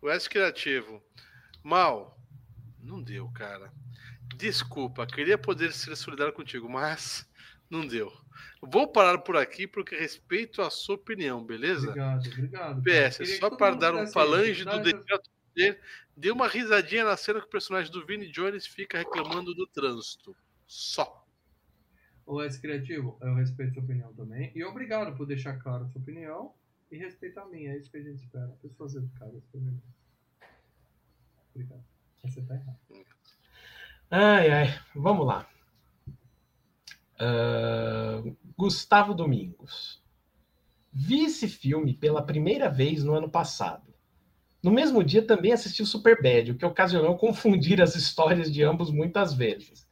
O 0.00 0.08
S 0.08 0.28
Criativo. 0.28 1.02
Mal, 1.62 2.18
não 2.80 3.02
deu, 3.02 3.28
cara. 3.30 3.72
Desculpa, 4.36 5.06
queria 5.06 5.36
poder 5.36 5.72
ser 5.72 5.96
solidário 5.96 6.32
contigo, 6.32 6.68
mas 6.68 7.28
não 7.68 7.86
deu. 7.86 8.12
Vou 8.62 8.90
parar 8.90 9.18
por 9.18 9.36
aqui 9.36 9.66
porque 9.66 9.96
respeito 9.96 10.62
a 10.62 10.70
sua 10.70 10.94
opinião, 10.94 11.44
beleza? 11.44 11.88
Obrigado, 11.88 12.26
obrigado. 12.26 12.82
PS, 12.82 13.38
só 13.38 13.50
para 13.50 13.74
dar 13.74 13.94
um 13.94 14.06
falange 14.06 14.64
do 14.64 14.80
dê 16.16 16.30
uma 16.30 16.48
risadinha 16.48 17.04
na 17.04 17.16
cena 17.16 17.40
que 17.40 17.46
o 17.46 17.50
personagem 17.50 17.92
do 17.92 18.04
Vini 18.04 18.30
Jones 18.30 18.66
fica 18.66 18.98
reclamando 18.98 19.54
do 19.54 19.66
trânsito. 19.66 20.34
Só. 20.66 21.17
O 22.28 22.42
S 22.42 22.60
Criativo, 22.60 23.16
eu 23.22 23.34
respeito 23.34 23.72
sua 23.72 23.82
opinião 23.82 24.12
também. 24.12 24.52
E 24.54 24.62
obrigado 24.62 25.16
por 25.16 25.26
deixar 25.26 25.56
claro 25.56 25.88
sua 25.88 25.98
opinião 25.98 26.52
e 26.92 26.98
respeita 26.98 27.40
a 27.40 27.46
minha. 27.46 27.72
É 27.72 27.78
isso 27.78 27.90
que 27.90 27.96
a 27.96 28.02
gente 28.02 28.22
espera. 28.22 28.48
Pessoas 28.60 28.94
educadas. 28.94 29.42
também. 29.50 29.82
Obrigado. 31.54 31.82
Você 32.22 32.42
tá 32.42 32.54
errado. 32.54 32.78
Ai, 34.10 34.50
ai. 34.50 34.80
Vamos 34.94 35.26
lá. 35.26 35.48
Ah, 37.18 38.22
Gustavo 38.58 39.14
Domingos. 39.14 40.04
Vi 40.92 41.24
esse 41.24 41.48
filme 41.48 41.94
pela 41.94 42.22
primeira 42.22 42.68
vez 42.68 43.02
no 43.02 43.14
ano 43.14 43.30
passado. 43.30 43.94
No 44.62 44.70
mesmo 44.70 45.02
dia 45.02 45.26
também 45.26 45.52
assisti 45.52 45.80
o 45.80 45.86
Superbad, 45.86 46.50
o 46.50 46.58
que 46.58 46.66
ocasionou 46.66 47.16
confundir 47.16 47.80
as 47.80 47.94
histórias 47.94 48.52
de 48.52 48.62
ambos 48.62 48.90
muitas 48.90 49.32
vezes. 49.32 49.87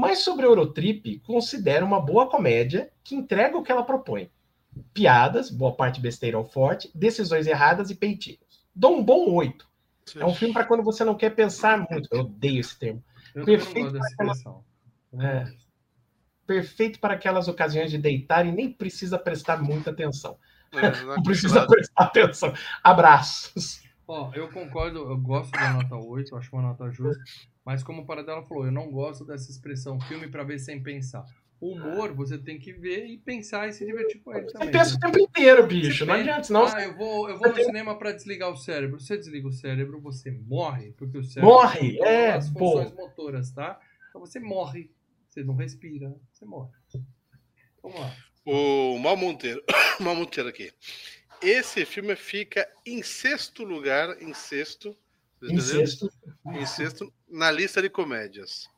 Mas 0.00 0.20
sobre 0.20 0.46
Eurotrip, 0.46 1.18
considero 1.26 1.84
uma 1.84 2.00
boa 2.00 2.26
comédia 2.28 2.90
que 3.04 3.14
entrega 3.14 3.58
o 3.58 3.62
que 3.62 3.70
ela 3.70 3.82
propõe. 3.84 4.30
Piadas, 4.94 5.50
boa 5.50 5.74
parte 5.74 6.00
besteirão 6.00 6.44
forte, 6.44 6.90
decisões 6.94 7.46
erradas 7.46 7.90
e 7.90 7.94
peitinhos. 7.94 8.40
Dou 8.74 8.96
um 8.98 9.04
bom 9.04 9.30
8. 9.34 9.68
É 10.16 10.24
um 10.24 10.34
filme 10.34 10.54
para 10.54 10.64
quando 10.64 10.82
você 10.82 11.04
não 11.04 11.14
quer 11.14 11.30
pensar 11.30 11.78
muito. 11.90 12.08
Eu 12.10 12.20
odeio 12.20 12.60
esse 12.60 12.78
termo. 12.78 13.04
Eu 13.34 13.40
não 13.40 13.44
Perfeito 13.46 13.90
gosto 13.90 13.92
dessa 13.92 14.16
pra 14.16 14.24
aquela- 14.24 14.32
expressão. 14.32 14.64
Eu 15.12 15.18
não 15.18 15.26
É. 15.26 15.52
perfeito 16.46 16.98
para 16.98 17.14
aquelas 17.14 17.46
ocasiões 17.46 17.90
de 17.90 17.98
deitar 17.98 18.46
e 18.46 18.52
nem 18.52 18.72
precisa 18.72 19.18
prestar 19.18 19.62
muita 19.62 19.90
atenção. 19.90 20.36
É, 20.72 20.80
Não 21.04 21.22
precisa 21.22 21.66
prestar 21.66 22.04
atenção. 22.04 22.54
Abraços. 22.82 23.82
Ó, 24.10 24.32
eu 24.34 24.48
concordo, 24.50 24.98
eu 25.08 25.16
gosto 25.18 25.52
da 25.52 25.72
nota 25.72 25.94
8, 25.96 26.32
eu 26.34 26.38
acho 26.38 26.50
uma 26.54 26.62
nota 26.62 26.90
justa, 26.90 27.22
mas 27.64 27.82
como 27.84 28.02
o 28.02 28.06
Paradela 28.06 28.42
falou, 28.42 28.64
eu 28.66 28.72
não 28.72 28.90
gosto 28.90 29.24
dessa 29.24 29.50
expressão 29.50 30.00
filme 30.00 30.28
pra 30.28 30.42
ver 30.42 30.58
sem 30.58 30.82
pensar. 30.82 31.24
O 31.60 31.72
humor 31.74 32.12
você 32.12 32.36
tem 32.38 32.58
que 32.58 32.72
ver 32.72 33.04
e 33.06 33.18
pensar 33.18 33.68
e 33.68 33.72
se 33.72 33.84
divertir 33.84 34.20
com 34.22 34.34
ele 34.34 34.46
Você 34.46 34.52
também. 34.54 34.70
pensa 34.72 34.92
né? 34.92 34.96
o 34.96 34.98
tempo 34.98 35.18
inteiro, 35.20 35.62
Você 35.62 35.68
bicho. 35.68 36.06
Não 36.06 36.14
pensa, 36.14 36.30
adianta, 36.30 36.44
senão 36.44 36.64
Ah, 36.66 36.82
eu 36.82 36.96
vou, 36.96 37.28
eu 37.28 37.38
vou 37.38 37.50
no 37.50 37.54
cinema 37.62 37.94
pra 37.98 38.12
desligar 38.12 38.50
o 38.50 38.56
cérebro. 38.56 38.98
Você 38.98 39.16
desliga 39.16 39.46
o 39.46 39.52
cérebro, 39.52 40.00
você 40.00 40.30
morre, 40.30 40.92
porque 40.96 41.18
o 41.18 41.22
cérebro 41.22 41.54
Morre, 41.54 41.98
é, 42.00 42.32
as 42.32 42.48
pô. 42.48 42.58
funções 42.58 42.92
motoras, 42.94 43.52
tá? 43.52 43.78
Então 44.08 44.20
você 44.22 44.40
morre. 44.40 44.90
Você 45.28 45.44
não 45.44 45.54
respira, 45.54 46.12
você 46.32 46.44
morre. 46.46 46.70
Vamos 47.82 48.00
lá. 48.00 48.10
O 48.46 48.98
Mal 48.98 49.16
Monteiro. 49.16 49.62
Mal 50.00 50.14
Monteiro 50.16 50.48
aqui. 50.48 50.72
Esse 51.42 51.84
filme 51.84 52.14
fica 52.16 52.68
em 52.84 53.02
sexto 53.02 53.64
lugar, 53.64 54.20
em 54.22 54.34
sexto, 54.34 54.96
entenderam? 55.42 55.82
incesto. 55.82 56.10
em 56.46 56.66
sexto 56.66 57.12
na 57.28 57.50
lista 57.50 57.80
de 57.80 57.88
comédias. 57.88 58.68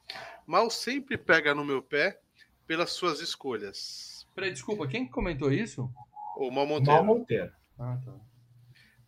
Mal 0.47 0.70
sempre 0.70 1.16
pega 1.18 1.55
no 1.55 1.64
meu 1.64 1.82
pé 1.82 2.20
pelas 2.66 2.90
suas 2.90 3.20
escolhas. 3.20 4.26
Peraí, 4.34 4.52
desculpa, 4.52 4.86
quem 4.86 5.06
comentou 5.06 5.52
isso? 5.52 5.90
O 6.36 6.51
Mal 6.51 6.66
Mal 6.66 6.66
Monteiro. 6.66 7.05
Monteiro. 7.05 7.52
Ah, 7.78 7.98
tá. 8.05 8.12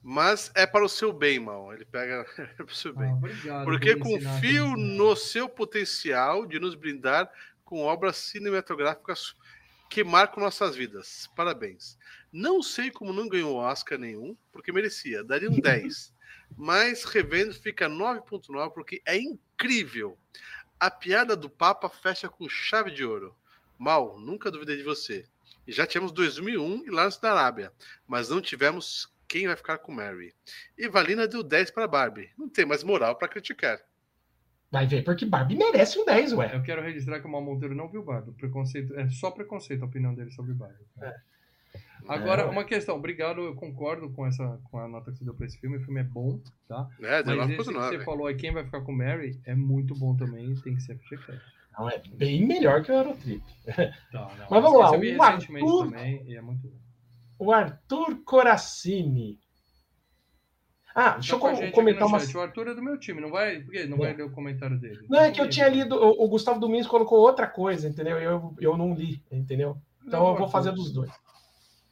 Mas 0.03 0.51
é 0.55 0.67
para 0.67 0.85
o 0.85 0.89
seu 0.89 1.13
bem, 1.13 1.39
Mal. 1.39 1.73
Ele 1.73 1.85
pega 1.85 2.25
para 2.57 2.67
o 2.67 2.75
seu 2.75 2.93
Ah, 2.93 3.01
bem. 3.01 3.13
obrigado. 3.13 3.65
Porque 3.65 3.93
ensinar 3.93 4.05
confio 4.35 4.67
isso. 4.67 4.77
no 4.77 5.17
seu 5.17 5.49
potencial 5.49 6.45
de 6.45 6.59
nos 6.59 6.75
brindar 6.75 7.31
com 7.65 7.81
obras 7.83 8.17
cinematográficas 8.17 9.35
que 9.89 10.03
marcam 10.03 10.43
nossas 10.43 10.75
vidas. 10.75 11.31
Parabéns. 11.37 11.99
Não 12.33 12.63
sei 12.63 12.91
como 12.91 13.13
não 13.13 13.29
ganhou 13.29 13.57
Oscar 13.57 13.99
nenhum, 13.99 14.37
porque 14.53 14.73
merecia. 14.73 15.23
Daria 15.23 15.51
um 15.51 15.59
10. 15.61 16.15
Mas 16.57 17.05
revendo 17.05 17.55
fica 17.55 17.89
9.9 17.89 18.73
porque 18.73 19.03
é 19.07 19.17
incrível. 19.17 20.19
A 20.79 20.91
piada 20.91 21.37
do 21.37 21.49
Papa 21.49 21.89
fecha 21.89 22.29
com 22.29 22.49
chave 22.49 22.91
de 22.91 23.05
ouro. 23.05 23.35
Mal, 23.79 24.19
nunca 24.19 24.51
duvidei 24.51 24.77
de 24.77 24.83
você. 24.83 25.27
E 25.67 25.73
já 25.73 25.87
tivemos 25.87 26.13
2001 26.13 26.85
e 26.87 26.91
Lance 26.91 27.21
da 27.21 27.33
Arábia, 27.33 27.73
mas 28.07 28.29
não 28.29 28.41
tivemos 28.41 29.13
quem 29.27 29.47
vai 29.47 29.57
ficar 29.57 29.79
com 29.79 29.93
Mary. 29.93 30.35
E 30.77 30.89
Valina 30.89 31.27
deu 31.27 31.43
10 31.43 31.71
para 31.71 31.89
Barbie. 31.89 32.31
Não 32.37 32.49
tem 32.49 32.65
mais 32.65 32.85
moral 32.85 33.17
para 33.17 33.29
criticar. 33.29 33.81
Vai 34.75 34.87
ver, 34.87 35.05
porque 35.05 35.25
Barbie 35.25 35.57
merece 35.57 35.99
um 35.99 36.05
10, 36.05 36.33
ué. 36.35 36.51
Eu 36.55 36.63
quero 36.63 36.83
registrar 36.83 37.21
que 37.21 37.27
o 37.27 37.31
Mal 37.31 37.41
Monteiro 37.43 37.75
não 37.75 37.89
viu 37.89 38.03
Barbie. 38.03 38.33
Preconceito, 38.33 38.95
é 38.99 39.09
só 39.09 39.31
preconceito 39.31 39.83
a 39.83 39.87
opinião 39.87 40.15
dele 40.15 40.31
sobre 40.33 40.53
Barbie. 40.53 40.85
Agora, 42.07 42.43
É, 42.43 42.45
uma 42.47 42.65
questão. 42.65 42.97
Obrigado, 42.97 43.41
eu 43.41 43.55
concordo 43.55 44.11
com, 44.11 44.27
essa, 44.27 44.61
com 44.71 44.79
a 44.79 44.87
nota 44.87 45.11
que 45.11 45.19
você 45.19 45.25
deu 45.25 45.33
pra 45.35 45.47
esse 45.47 45.59
filme. 45.59 45.77
O 45.79 45.81
filme 45.81 46.01
é 46.01 46.05
bom, 46.05 46.39
tá? 46.69 46.87
É, 47.01 47.23
Mas 47.25 47.51
esse 47.51 47.65
que 47.71 47.75
9.9. 47.75 47.89
você 47.99 48.05
falou 48.05 48.27
aí, 48.27 48.35
quem 48.35 48.53
vai 48.53 48.65
ficar 48.65 48.81
com 48.83 48.93
Mary, 48.93 49.41
é 49.47 49.55
muito 49.55 49.95
bom 49.95 50.15
também. 50.15 50.55
Tem 50.57 50.75
que 50.75 50.83
ser 50.83 50.99
FGCast. 50.99 51.41
Não, 51.79 51.89
é 51.89 51.99
bem 52.13 52.47
melhor 52.47 52.83
que 52.83 52.93
o 52.93 52.95
Eurotrip. 52.95 53.43
Tá, 54.13 54.31
Mas 54.51 54.63
vamos 54.63 54.79
lá, 54.79 54.97
vi 54.97 55.17
o 55.17 55.23
Arthur- 55.23 55.85
também 55.91 56.23
e 56.27 56.37
é 56.37 56.41
muito 56.43 56.69
bom. 56.69 56.77
O 57.39 57.53
Arthur 57.53 58.17
Coracini. 58.25 59.39
Ah, 60.95 61.15
deixa 61.15 61.37
Tá 61.39 61.49
eu 61.49 61.57
com 61.57 61.71
comentar 61.73 62.07
uma. 62.07 62.21
chat. 62.21 62.37
O 62.37 62.41
Arthur 62.41 62.69
é 62.69 62.75
do 62.75 62.83
meu 62.83 62.97
time, 62.99 63.21
não 63.21 63.31
vai? 63.31 63.61
Por 63.61 63.73
quê? 63.73 63.85
Não 63.85 63.99
vai 63.99 64.15
ler 64.15 64.23
o 64.23 64.31
comentário 64.31 64.79
dele? 64.79 65.05
Não, 65.09 65.21
é 65.21 65.31
que 65.33 65.41
eu 65.41 65.49
tinha 65.49 65.69
lido, 65.69 65.97
o, 65.97 66.25
o 66.25 66.29
Gustavo 66.29 66.61
Domingos 66.61 66.87
colocou 66.87 67.19
outra 67.19 67.47
coisa, 67.49 67.89
entendeu? 67.89 68.19
Eu, 68.19 68.55
eu 68.61 68.77
não 68.77 68.95
li, 68.95 69.21
entendeu? 69.31 69.77
Então 70.07 70.23
Não, 70.23 70.31
eu 70.33 70.37
vou 70.39 70.49
fazer 70.49 70.71
dos 70.71 70.93
dois. 70.93 71.11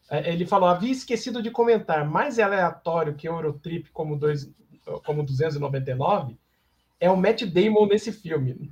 É, 0.09 0.33
Ele 0.33 0.47
falou: 0.47 0.69
havia 0.69 0.93
esquecido 0.93 1.43
de 1.43 1.51
comentar, 1.51 2.09
mais 2.09 2.39
aleatório 2.39 3.15
que 3.15 3.27
Eurotrip 3.27 3.91
como, 3.93 4.15
dois, 4.17 4.49
como 5.05 5.23
299 5.25 6.37
é 7.01 7.11
o 7.11 7.17
Matt 7.17 7.43
Damon 7.43 7.87
nesse 7.87 8.13
filme. 8.13 8.71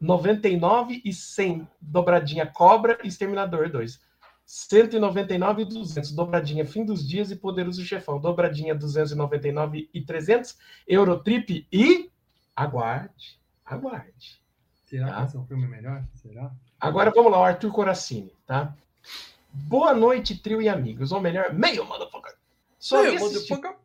99 0.00 1.00
e 1.04 1.12
100, 1.14 1.66
dobradinha 1.80 2.44
Cobra 2.44 2.98
e 3.02 3.08
Exterminador 3.08 3.70
2. 3.70 3.98
199 4.46 5.62
e 5.62 5.64
200, 5.64 6.12
dobradinha 6.12 6.66
Fim 6.66 6.84
dos 6.84 7.06
Dias 7.06 7.30
e 7.30 7.36
Poderoso 7.36 7.82
Chefão, 7.84 8.20
dobradinha 8.20 8.74
299 8.74 9.88
e 9.92 10.00
300, 10.02 10.56
Eurotrip 10.86 11.66
e 11.72 12.10
aguarde, 12.54 13.38
aguarde. 13.64 14.38
Será 14.84 15.06
Tá. 15.08 15.20
que 15.20 15.26
esse 15.28 15.36
é 15.36 15.40
um 15.40 15.46
filme 15.46 15.66
melhor? 15.66 16.04
Será? 16.14 16.52
Agora 16.78 17.10
vamos 17.10 17.32
lá, 17.32 17.40
o 17.40 17.44
Arthur 17.44 17.72
Coracini, 17.72 18.32
tá? 18.46 18.76
Boa 19.50 19.94
noite, 19.94 20.36
trio 20.38 20.60
e 20.60 20.68
amigos, 20.68 21.10
ou 21.12 21.20
melhor, 21.20 21.52
meio 21.54 21.84
motherfucker. 21.86 22.34
Só 22.78 23.02
Ei, 23.02 23.12
vi, 23.12 23.16
assistido, 23.16 23.56
motherfucker. 23.56 23.76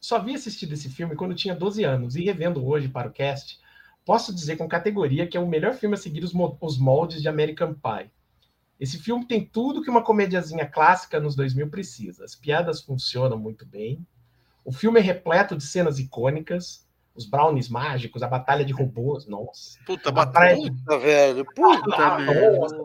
só 0.00 0.18
vi 0.18 0.34
assistido 0.34 0.72
esse 0.72 0.88
filme 0.88 1.14
quando 1.14 1.34
tinha 1.34 1.54
12 1.54 1.84
anos 1.84 2.16
e 2.16 2.24
revendo 2.24 2.64
hoje 2.66 2.88
para 2.88 3.08
o 3.08 3.12
cast, 3.12 3.60
posso 4.06 4.34
dizer 4.34 4.56
com 4.56 4.66
categoria 4.68 5.26
que 5.26 5.36
é 5.36 5.40
o 5.40 5.46
melhor 5.46 5.74
filme 5.74 5.94
a 5.96 5.98
seguir 5.98 6.24
os, 6.24 6.32
os 6.60 6.78
moldes 6.78 7.20
de 7.20 7.28
American 7.28 7.74
Pie. 7.74 8.10
Esse 8.78 8.98
filme 8.98 9.24
tem 9.26 9.44
tudo 9.44 9.82
que 9.82 9.90
uma 9.90 10.02
comediazinha 10.02 10.66
clássica 10.66 11.18
nos 11.18 11.34
2000 11.34 11.68
precisa. 11.70 12.24
As 12.24 12.34
piadas 12.34 12.80
funcionam 12.82 13.38
muito 13.38 13.64
bem. 13.64 14.06
O 14.64 14.72
filme 14.72 14.98
é 15.00 15.02
repleto 15.02 15.56
de 15.56 15.64
cenas 15.64 15.98
icônicas. 15.98 16.84
Os 17.14 17.24
brownies 17.24 17.70
mágicos, 17.70 18.22
a 18.22 18.28
batalha 18.28 18.62
de 18.62 18.74
robôs, 18.74 19.26
nossa. 19.26 19.78
Puta, 19.86 20.10
A 20.10 20.26
praia- 20.26 20.56
Puta, 20.70 20.98
velho. 20.98 21.46
Puta 21.54 21.96
Ah, 21.96 22.18
nossa. 22.20 22.76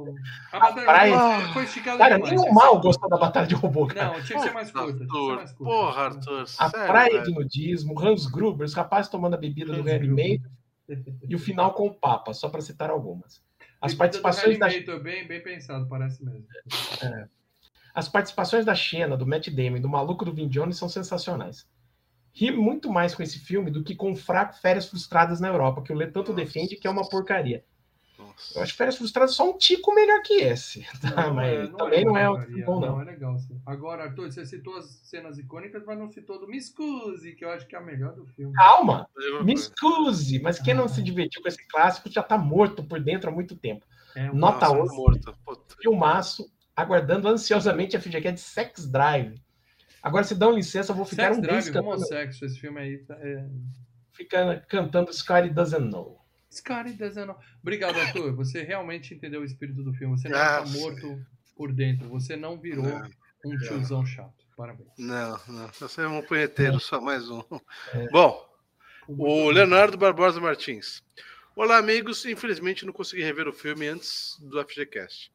A 0.54 0.60
batalha 0.60 0.86
praia- 0.86 1.20
foi- 1.20 1.54
foi 1.54 1.64
esticada 1.66 1.98
Cara, 1.98 2.16
demais. 2.16 2.32
nem 2.42 2.50
o 2.50 2.54
mal 2.54 2.80
gostou 2.80 3.10
da 3.10 3.18
batalha 3.18 3.46
de 3.48 3.56
robô, 3.56 3.86
cara. 3.88 4.14
Não, 4.18 4.24
tinha 4.24 4.40
que 4.40 4.46
ser 4.46 4.54
mais 4.54 4.72
curta. 4.72 5.04
Arthur, 5.04 5.36
mais 5.36 5.52
curta. 5.52 5.74
porra, 5.74 6.02
Arthur. 6.04 6.42
A 6.44 6.70
sério, 6.70 6.88
praia 6.88 7.12
velho. 7.12 7.24
de 7.26 7.32
nudismo, 7.34 8.00
Hans 8.00 8.26
Gruber, 8.26 8.66
os 8.66 8.74
rapazes 8.74 9.12
tomando 9.12 9.34
a 9.34 9.38
bebida 9.38 9.74
do 9.74 9.82
Hans 9.82 9.86
Reanimator 9.86 10.50
e 11.28 11.36
o 11.36 11.40
final 11.40 11.74
com 11.74 11.88
o 11.88 11.94
Papa, 11.94 12.34
só 12.34 12.48
para 12.48 12.62
citar 12.62 12.90
algumas. 12.90 13.42
As 13.82 13.96
participações 13.96 14.60
da 14.60 14.68
bem, 15.00 15.28
bem 15.28 15.42
pensado, 15.42 15.88
parece 15.90 16.24
mesmo. 16.24 16.46
As 17.94 18.08
participações 18.08 18.64
da 18.64 18.76
Xena, 18.76 19.18
do 19.18 19.26
Matt 19.26 19.50
Damon 19.50 19.78
e 19.78 19.82
do 19.82 19.90
maluco 19.90 20.24
do 20.24 20.34
Vin 20.34 20.48
Jones 20.48 20.78
são 20.78 20.88
sensacionais. 20.88 21.68
Ri 22.34 22.52
muito 22.52 22.90
mais 22.90 23.14
com 23.14 23.22
esse 23.24 23.40
filme 23.40 23.70
do 23.70 23.84
que 23.84 23.96
com 23.96 24.12
o 24.12 24.16
fraco 24.16 24.54
Férias 24.54 24.88
Frustradas 24.88 25.42
na 25.42 25.50
Europa, 25.50 25.82
que 25.82 25.92
o 25.92 25.96
Lê 25.96 26.08
tanto 26.08 26.32
Nossa. 26.32 26.46
defende 26.46 26.78
que 26.78 26.88
é 26.88 26.90
uma 26.90 27.10
porcaria. 27.10 27.66
Nossa. 28.22 28.58
Eu 28.60 28.64
acho 28.64 28.74
Férias 28.76 28.98
Frustradas 28.98 29.36
só 29.36 29.50
um 29.50 29.58
tico 29.58 29.94
melhor 29.94 30.22
que 30.22 30.34
esse. 30.36 30.86
Tá? 31.02 31.28
Não, 31.28 31.34
mas 31.34 31.54
é- 31.54 31.64
não 31.68 31.78
também 31.78 32.02
é 32.02 32.06
não 32.06 32.18
é 32.18 32.28
bom, 32.66 32.80
não. 32.80 33.02
é 33.02 33.04
legal. 33.06 33.38
sim. 33.40 33.60
Agora, 33.66 34.04
Arthur, 34.04 34.32
você 34.32 34.46
citou 34.46 34.78
as 34.78 34.86
cenas 35.04 35.38
icônicas, 35.38 35.84
mas 35.86 35.98
não 35.98 36.10
citou 36.10 36.40
do 36.40 36.48
Miss 36.48 36.70
Cusi, 36.70 37.34
que 37.34 37.44
eu 37.46 37.50
acho 37.50 37.68
que 37.68 37.76
é 37.76 37.80
a 37.80 37.82
melhor 37.82 38.14
do 38.14 38.26
filme. 38.28 38.54
Calma, 38.54 39.08
me 39.44 39.54
excuse, 39.54 40.40
mas 40.42 40.60
quem 40.60 40.74
não 40.74 40.88
se 40.88 41.02
divertiu 41.02 41.42
com 41.42 41.48
esse 41.48 41.66
clássico 41.68 42.10
já 42.12 42.24
tá 42.24 42.38
morto 42.38 42.84
por 42.84 43.00
dentro 43.00 43.30
há 43.30 43.34
muito 43.34 43.56
tempo. 43.56 43.86
É 44.16 44.30
um 44.30 44.36
Nota 44.36 44.68
Nossa, 44.68 44.82
oito. 44.82 44.94
morto. 44.96 45.38
Puta. 45.46 45.76
Filmaço, 45.82 46.52
aguardando 46.76 47.28
ansiosamente 47.28 47.96
a 47.96 48.00
FGQ 48.02 48.34
de 48.34 48.40
Sex 48.42 48.86
Drive. 48.90 49.42
Agora, 50.04 50.24
se 50.24 50.34
dão 50.36 50.52
licença, 50.52 50.92
eu 50.92 50.96
vou 50.96 51.06
ficar 51.06 51.26
Sex 51.34 51.38
um 51.38 51.42
mês 51.42 51.52
Drive, 51.52 51.66
cantando, 51.74 51.90
homossexo, 51.96 52.46
esse 52.46 52.60
filme 52.60 52.80
aí. 52.82 52.98
tá- 53.00 53.18
É... 53.22 53.46
fica 54.12 54.64
cantando 54.68 55.14
Scotty 55.14 55.50
Doesn't 55.50 55.90
Know. 55.90 56.20
Scotty 56.52 56.94
dezendo. 56.94 57.36
Obrigado, 57.62 57.98
Arthur. 58.00 58.34
Você 58.36 58.62
realmente 58.62 59.14
entendeu 59.14 59.42
o 59.42 59.46
espírito 59.46 59.84
do 59.84 59.94
filme. 59.94 60.18
Você 60.18 60.28
não 60.30 60.38
Ah, 60.38 60.62
está 60.64 60.78
morto 60.80 61.26
por 61.56 61.72
dentro. 61.72 62.08
Você 62.10 62.36
não 62.36 62.60
virou 62.60 62.84
Não. 62.84 63.10
um 63.46 63.58
tiozão 63.58 64.06
chato. 64.06 64.34
Parabéns. 64.58 64.90
Não, 64.98 65.40
não. 65.48 65.68
Você 65.80 66.02
é 66.02 66.08
um 66.08 66.22
punheteiro, 66.22 66.80
só 66.80 67.00
mais 67.00 67.30
um. 67.30 67.42
É. 67.94 68.10
Bom, 68.12 68.46
o 69.08 69.50
Leonardo 69.50 69.98
Barbosa 69.98 70.40
Martins. 70.42 71.02
Olá, 71.56 71.78
amigos. 71.78 72.26
Infelizmente 72.26 72.86
não 72.86 72.94
consegui 72.94 73.24
rever 73.24 73.48
o 73.48 73.54
filme 73.54 73.88
antes 73.88 74.38
do 74.42 74.62
FGCast. 74.64 75.32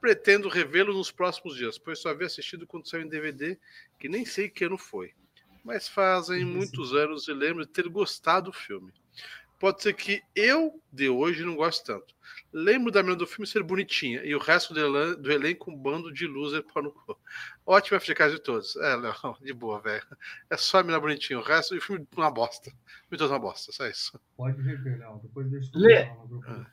Pretendo 0.00 0.48
revê-lo 0.48 0.92
nos 0.92 1.10
próximos 1.12 1.56
dias, 1.56 1.78
pois 1.78 1.98
só 2.00 2.08
havia 2.10 2.26
assistido 2.26 2.66
quando 2.66 2.88
saiu 2.88 3.04
em 3.04 3.08
DVD, 3.08 3.58
que 3.98 4.08
nem 4.08 4.24
sei 4.24 4.48
que 4.48 4.64
ano 4.64 4.78
foi. 4.78 5.12
Mas 5.64 5.86
fazem 5.88 6.44
Uhum. 6.44 6.54
muitos 6.54 6.92
anos 6.92 7.28
e 7.28 7.32
lembro 7.32 7.64
de 7.64 7.70
ter 7.70 7.88
gostado 7.88 8.50
do 8.50 8.52
filme. 8.52 8.92
Pode 9.62 9.80
ser 9.80 9.94
que 9.94 10.20
eu, 10.34 10.82
de 10.92 11.08
hoje, 11.08 11.44
não 11.44 11.54
goste 11.54 11.84
tanto. 11.84 12.12
Lembro 12.52 12.90
da 12.90 13.00
menina 13.00 13.16
do 13.16 13.28
filme 13.28 13.46
ser 13.46 13.62
bonitinha 13.62 14.20
e 14.24 14.34
o 14.34 14.40
resto 14.40 14.74
do, 14.74 15.30
elenco 15.30 15.70
um 15.70 15.76
bando 15.76 16.12
de 16.12 16.26
loser 16.26 16.64
para 16.64 16.82
no 16.82 16.90
cu. 16.90 17.16
Ótimo 17.64 18.00
FGCast 18.00 18.38
de 18.38 18.42
todos. 18.42 18.74
É, 18.74 18.96
não, 18.96 19.14
de 19.40 19.52
boa, 19.52 19.80
velho. 19.80 20.02
É 20.50 20.56
só 20.56 20.80
a 20.80 20.82
menina 20.82 20.98
bonitinha. 20.98 21.38
O 21.38 21.42
resto, 21.42 21.76
e 21.76 21.78
o 21.78 21.80
filme 21.80 22.04
uma 22.16 22.28
bosta. 22.28 22.72
Me 23.08 23.16
todos 23.16 23.30
uma 23.30 23.38
bosta, 23.38 23.70
só 23.70 23.86
isso. 23.86 24.20
Pode 24.36 24.60
rever, 24.60 24.98
Léo. 24.98 25.20
Depois 25.22 25.48
deixa 25.48 25.70
eu 25.72 25.80
Lê. 25.80 26.10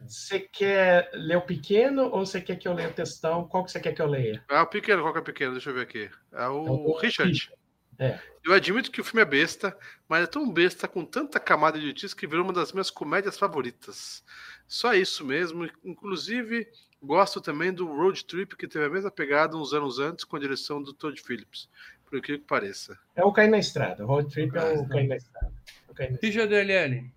Você 0.07 0.39
quer 0.39 1.11
ler 1.13 1.37
o 1.37 1.41
pequeno 1.43 2.05
ou 2.05 2.25
você 2.25 2.41
quer 2.41 2.55
que 2.55 2.67
eu 2.67 2.73
leia 2.73 2.89
o 2.89 2.93
textão? 2.93 3.47
Qual 3.47 3.63
que 3.63 3.71
você 3.71 3.79
quer 3.79 3.93
que 3.93 4.01
eu 4.01 4.07
leia? 4.07 4.43
Ah, 4.49 4.63
o 4.63 4.67
pequeno, 4.67 5.03
qual 5.03 5.13
que 5.13 5.19
é 5.19 5.21
o 5.21 5.25
pequeno? 5.25 5.51
Deixa 5.51 5.69
eu 5.69 5.75
ver 5.75 5.81
aqui. 5.81 6.09
É 6.31 6.47
o, 6.47 6.65
É 6.65 6.71
o 6.71 6.97
Richard. 6.97 7.51
É. 7.99 8.17
Eu 8.43 8.53
admito 8.53 8.89
que 8.89 9.01
o 9.01 9.03
filme 9.03 9.21
é 9.21 9.25
besta, 9.25 9.77
mas 10.07 10.23
é 10.23 10.25
tão 10.27 10.49
besta 10.51 10.87
com 10.87 11.03
tanta 11.05 11.39
camada 11.39 11.77
de 11.77 11.83
idiotice 11.83 12.15
que 12.15 12.25
virou 12.25 12.43
uma 12.45 12.53
das 12.53 12.71
minhas 12.71 12.89
comédias 12.89 13.37
favoritas. 13.37 14.23
Só 14.67 14.93
isso 14.93 15.25
mesmo. 15.25 15.69
Inclusive, 15.83 16.67
gosto 17.03 17.41
também 17.41 17.73
do 17.73 17.85
Road 17.85 18.23
Trip, 18.25 18.55
que 18.55 18.67
teve 18.67 18.85
a 18.85 18.89
mesma 18.89 19.11
pegada 19.11 19.57
uns 19.57 19.73
anos 19.73 19.99
antes, 19.99 20.23
com 20.23 20.37
a 20.37 20.39
direção 20.39 20.81
do 20.81 20.93
Todd 20.93 21.21
Phillips. 21.21 21.67
Por 22.05 22.17
incrível 22.17 22.41
que 22.41 22.47
pareça. 22.47 22.97
É 23.15 23.23
o 23.23 23.31
Cair 23.31 23.51
na 23.51 23.59
Estrada. 23.59 24.03
O 24.03 24.07
Road 24.07 24.31
Trip 24.33 24.55
é 24.57 24.59
o 24.61 24.81
Ah, 24.83 24.87
Cair 24.87 25.07
na 25.07 25.15
Estrada. 25.17 25.51
O 25.89 25.93
Cair 25.93 26.09
na 26.11 26.15
Estrada. 26.15 26.27
Richard 26.27 26.49
DLL. 26.49 27.11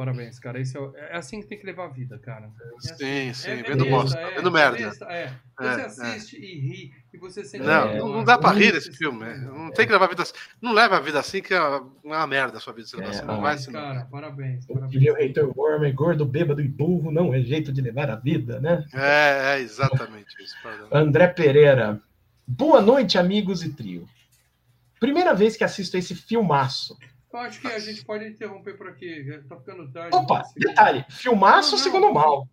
Parabéns, 0.00 0.38
cara. 0.38 0.58
Esse 0.58 0.78
é, 0.78 0.80
é 1.10 1.16
assim 1.18 1.42
que 1.42 1.46
tem 1.46 1.58
que 1.58 1.66
levar 1.66 1.84
a 1.84 1.88
vida, 1.88 2.18
cara. 2.18 2.46
É 2.58 2.76
assim. 2.78 2.94
Sim, 2.96 3.34
sim. 3.34 3.50
É- 3.50 3.60
é 3.60 3.62
vendo 3.62 3.84
bosta. 3.84 4.18
é, 4.18 4.34
vendo 4.34 4.48
é 4.48 4.50
merda. 4.50 4.76
besta, 4.78 5.04
é. 5.04 5.24
É, 5.60 5.74
Você 5.74 5.80
é. 5.80 5.84
assiste 5.84 6.36
e 6.38 6.58
ri, 6.58 6.92
e 7.12 7.18
você 7.18 7.44
sente. 7.44 7.66
Não, 7.66 7.84
É, 7.90 7.98
não, 7.98 8.08
não 8.08 8.24
dá 8.24 8.38
pra 8.38 8.50
rir 8.50 8.68
se 8.68 8.72
desse 8.72 8.92
filme. 8.94 9.26
sente- 9.26 9.44
Não 9.44 9.70
tem 9.70 9.86
que 9.86 9.92
levar 9.92 10.06
a 10.06 10.08
vida 10.08 10.22
assim. 10.22 10.32
Não 10.58 10.72
leva 10.72 10.96
a 10.96 11.00
vida 11.00 11.20
assim, 11.20 11.42
que 11.42 11.52
é 11.52 11.60
uma 12.02 12.26
merda 12.26 12.56
a 12.56 12.60
sua 12.62 12.72
vida. 12.72 12.88
Você 12.88 12.96
não, 12.96 13.04
É, 13.04 13.12
você 13.12 13.22
não 13.26 13.34
ah, 13.34 13.40
vai 13.40 13.42
Parabéns, 13.42 13.60
assim. 13.60 13.72
não. 13.72 13.80
cara. 13.82 14.08
Parabéns. 14.10 14.66
Parabéns. 14.66 14.90
diria 14.90 15.12
o 15.12 15.16
Reitor 15.16 15.52
Worm, 15.54 15.92
gordo, 15.92 16.24
bêbado 16.24 16.62
e 16.62 16.68
burro, 16.68 17.12
não 17.12 17.34
é 17.34 17.42
jeito 17.42 17.70
de 17.70 17.82
levar 17.82 18.08
a 18.08 18.16
vida, 18.16 18.58
né? 18.58 18.82
É, 18.94 19.56
é 19.56 19.60
exatamente 19.60 20.34
isso. 20.42 20.54
André 20.90 21.26
Pereira. 21.26 22.00
Boa 22.48 22.80
noite, 22.80 23.18
amigos 23.18 23.62
e 23.62 23.70
trio. 23.70 24.08
Primeira 24.98 25.34
vez 25.34 25.56
que 25.58 25.64
assisto 25.64 25.94
esse 25.98 26.14
filmaço. 26.14 26.96
Eu 27.32 27.38
acho 27.40 27.60
que 27.60 27.66
a 27.68 27.78
gente 27.78 28.04
pode 28.04 28.26
interromper 28.26 28.76
por 28.76 28.88
aqui. 28.88 29.24
já 29.24 29.40
Tá 29.42 29.56
ficando 29.56 29.90
tarde. 29.92 30.16
Opa, 30.16 30.42
detalhe, 30.56 31.04
filmaço 31.08 31.72
não, 31.72 31.78
segundo 31.78 32.12
mal. 32.12 32.48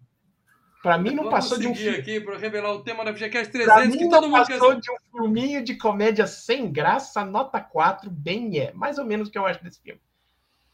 Pra 0.83 0.97
mim 0.97 1.09
não 1.09 1.23
Vamos 1.23 1.31
passou 1.31 1.57
de 1.57 1.67
um 1.67 1.75
filme. 1.75 1.97
aqui 1.97 2.21
para 2.21 2.37
revelar 2.37 2.71
o 2.71 2.83
tema 2.83 3.03
da 3.03 3.11
FGCast 3.11 3.51
Pra 3.51 3.75
300 3.75 3.87
mim 3.87 3.97
que 3.97 4.03
não 4.03 4.11
todo 4.11 4.29
mundo 4.29 4.45
quer 4.45 4.59
passou 4.59 4.79
de 4.79 4.91
um 4.91 4.95
filminho 5.11 5.63
de 5.63 5.75
comédia 5.75 6.27
sem 6.27 6.71
graça, 6.71 7.25
nota 7.25 7.59
4, 7.59 8.09
bem 8.09 8.59
é. 8.59 8.71
Mais 8.73 8.97
ou 8.99 9.05
menos 9.05 9.27
o 9.27 9.31
que 9.31 9.37
eu 9.37 9.45
acho 9.45 9.63
desse 9.63 9.81
filme. 9.81 9.99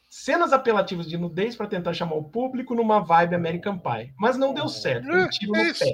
Cenas 0.09 0.53
apelativas 0.53 1.09
de 1.09 1.17
nudez 1.17 1.55
pra 1.55 1.65
tentar 1.65 1.93
chamar 1.93 2.15
o 2.15 2.25
público 2.25 2.75
numa 2.75 2.99
vibe 2.99 3.33
American 3.33 3.79
Pie. 3.79 4.13
Mas 4.19 4.37
não 4.37 4.53
deu 4.53 4.67
certo. 4.67 5.07
Um 5.07 5.21
É, 5.21 5.29
tiro 5.29 5.55
é 5.55 5.63
no 5.63 5.73
pé. 5.73 5.93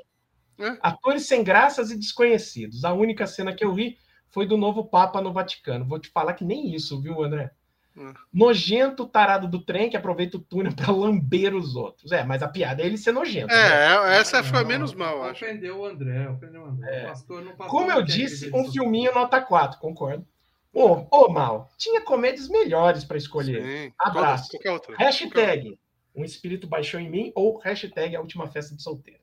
É. 0.60 0.78
Atores 0.82 1.26
sem 1.26 1.42
graças 1.44 1.90
e 1.90 1.96
desconhecidos. 1.98 2.84
A 2.84 2.92
única 2.92 3.26
cena 3.26 3.54
que 3.56 3.64
eu 3.64 3.74
ri 3.74 3.98
foi 4.30 4.46
do 4.46 4.58
novo 4.58 4.84
Papa 4.84 5.22
no 5.22 5.32
Vaticano. 5.32 5.86
Vou 5.86 6.00
te 6.00 6.10
falar 6.10 6.34
que 6.34 6.44
nem 6.44 6.76
isso, 6.76 7.00
viu, 7.02 7.24
André? 7.24 7.52
Hum. 8.00 8.14
Nojento 8.32 9.06
tarado 9.06 9.46
do 9.46 9.60
trem 9.60 9.90
que 9.90 9.98
aproveita 9.98 10.38
o 10.38 10.40
túnel 10.40 10.74
pra 10.74 10.90
lamber 10.92 11.54
os 11.54 11.76
outros. 11.76 12.12
É, 12.14 12.24
mas 12.24 12.42
a 12.42 12.48
piada 12.48 12.82
é 12.82 12.86
ele 12.86 12.98
ser 12.98 13.12
nojento. 13.12 13.48
né? 13.48 13.54
É, 13.54 14.18
essa 14.18 14.42
foi 14.42 14.60
a 14.60 14.64
menos 14.64 14.94
mal, 14.94 15.22
acho. 15.24 15.44
Ofendeu 15.44 15.80
o 15.80 15.86
André, 15.86 16.30
ofendeu 16.30 16.62
o 16.62 16.66
André. 16.66 16.96
É. 17.02 17.04
O 17.04 17.08
pastor 17.10 17.44
não 17.44 17.56
passou 17.58 17.78
Como 17.80 17.92
eu 17.92 18.00
é 18.00 18.04
disse, 18.04 18.50
um 18.56 18.72
filminho 18.72 19.14
nota 19.14 19.42
4, 19.42 19.80
concordo. 19.80 20.26
Ô, 20.72 21.06
ô, 21.12 21.30
Mal, 21.30 21.70
tinha 21.78 22.00
comédias 22.00 22.48
melhores 22.48 23.04
pra 23.04 23.18
escolher. 23.18 23.64
Sim. 23.64 23.94
Abraço. 24.00 24.44
Todas, 24.44 24.50
qualquer 24.52 24.72
outra. 24.72 24.96
Hashtag, 24.98 25.80
um 26.16 26.24
espírito 26.24 26.68
baixou 26.68 27.00
em 27.02 27.10
mim 27.10 27.32
ou 27.36 27.58
hashtag 27.58 28.16
a 28.16 28.22
última 28.22 28.48
festa 28.48 28.74
de 28.76 28.82
solteiro. 28.82 29.20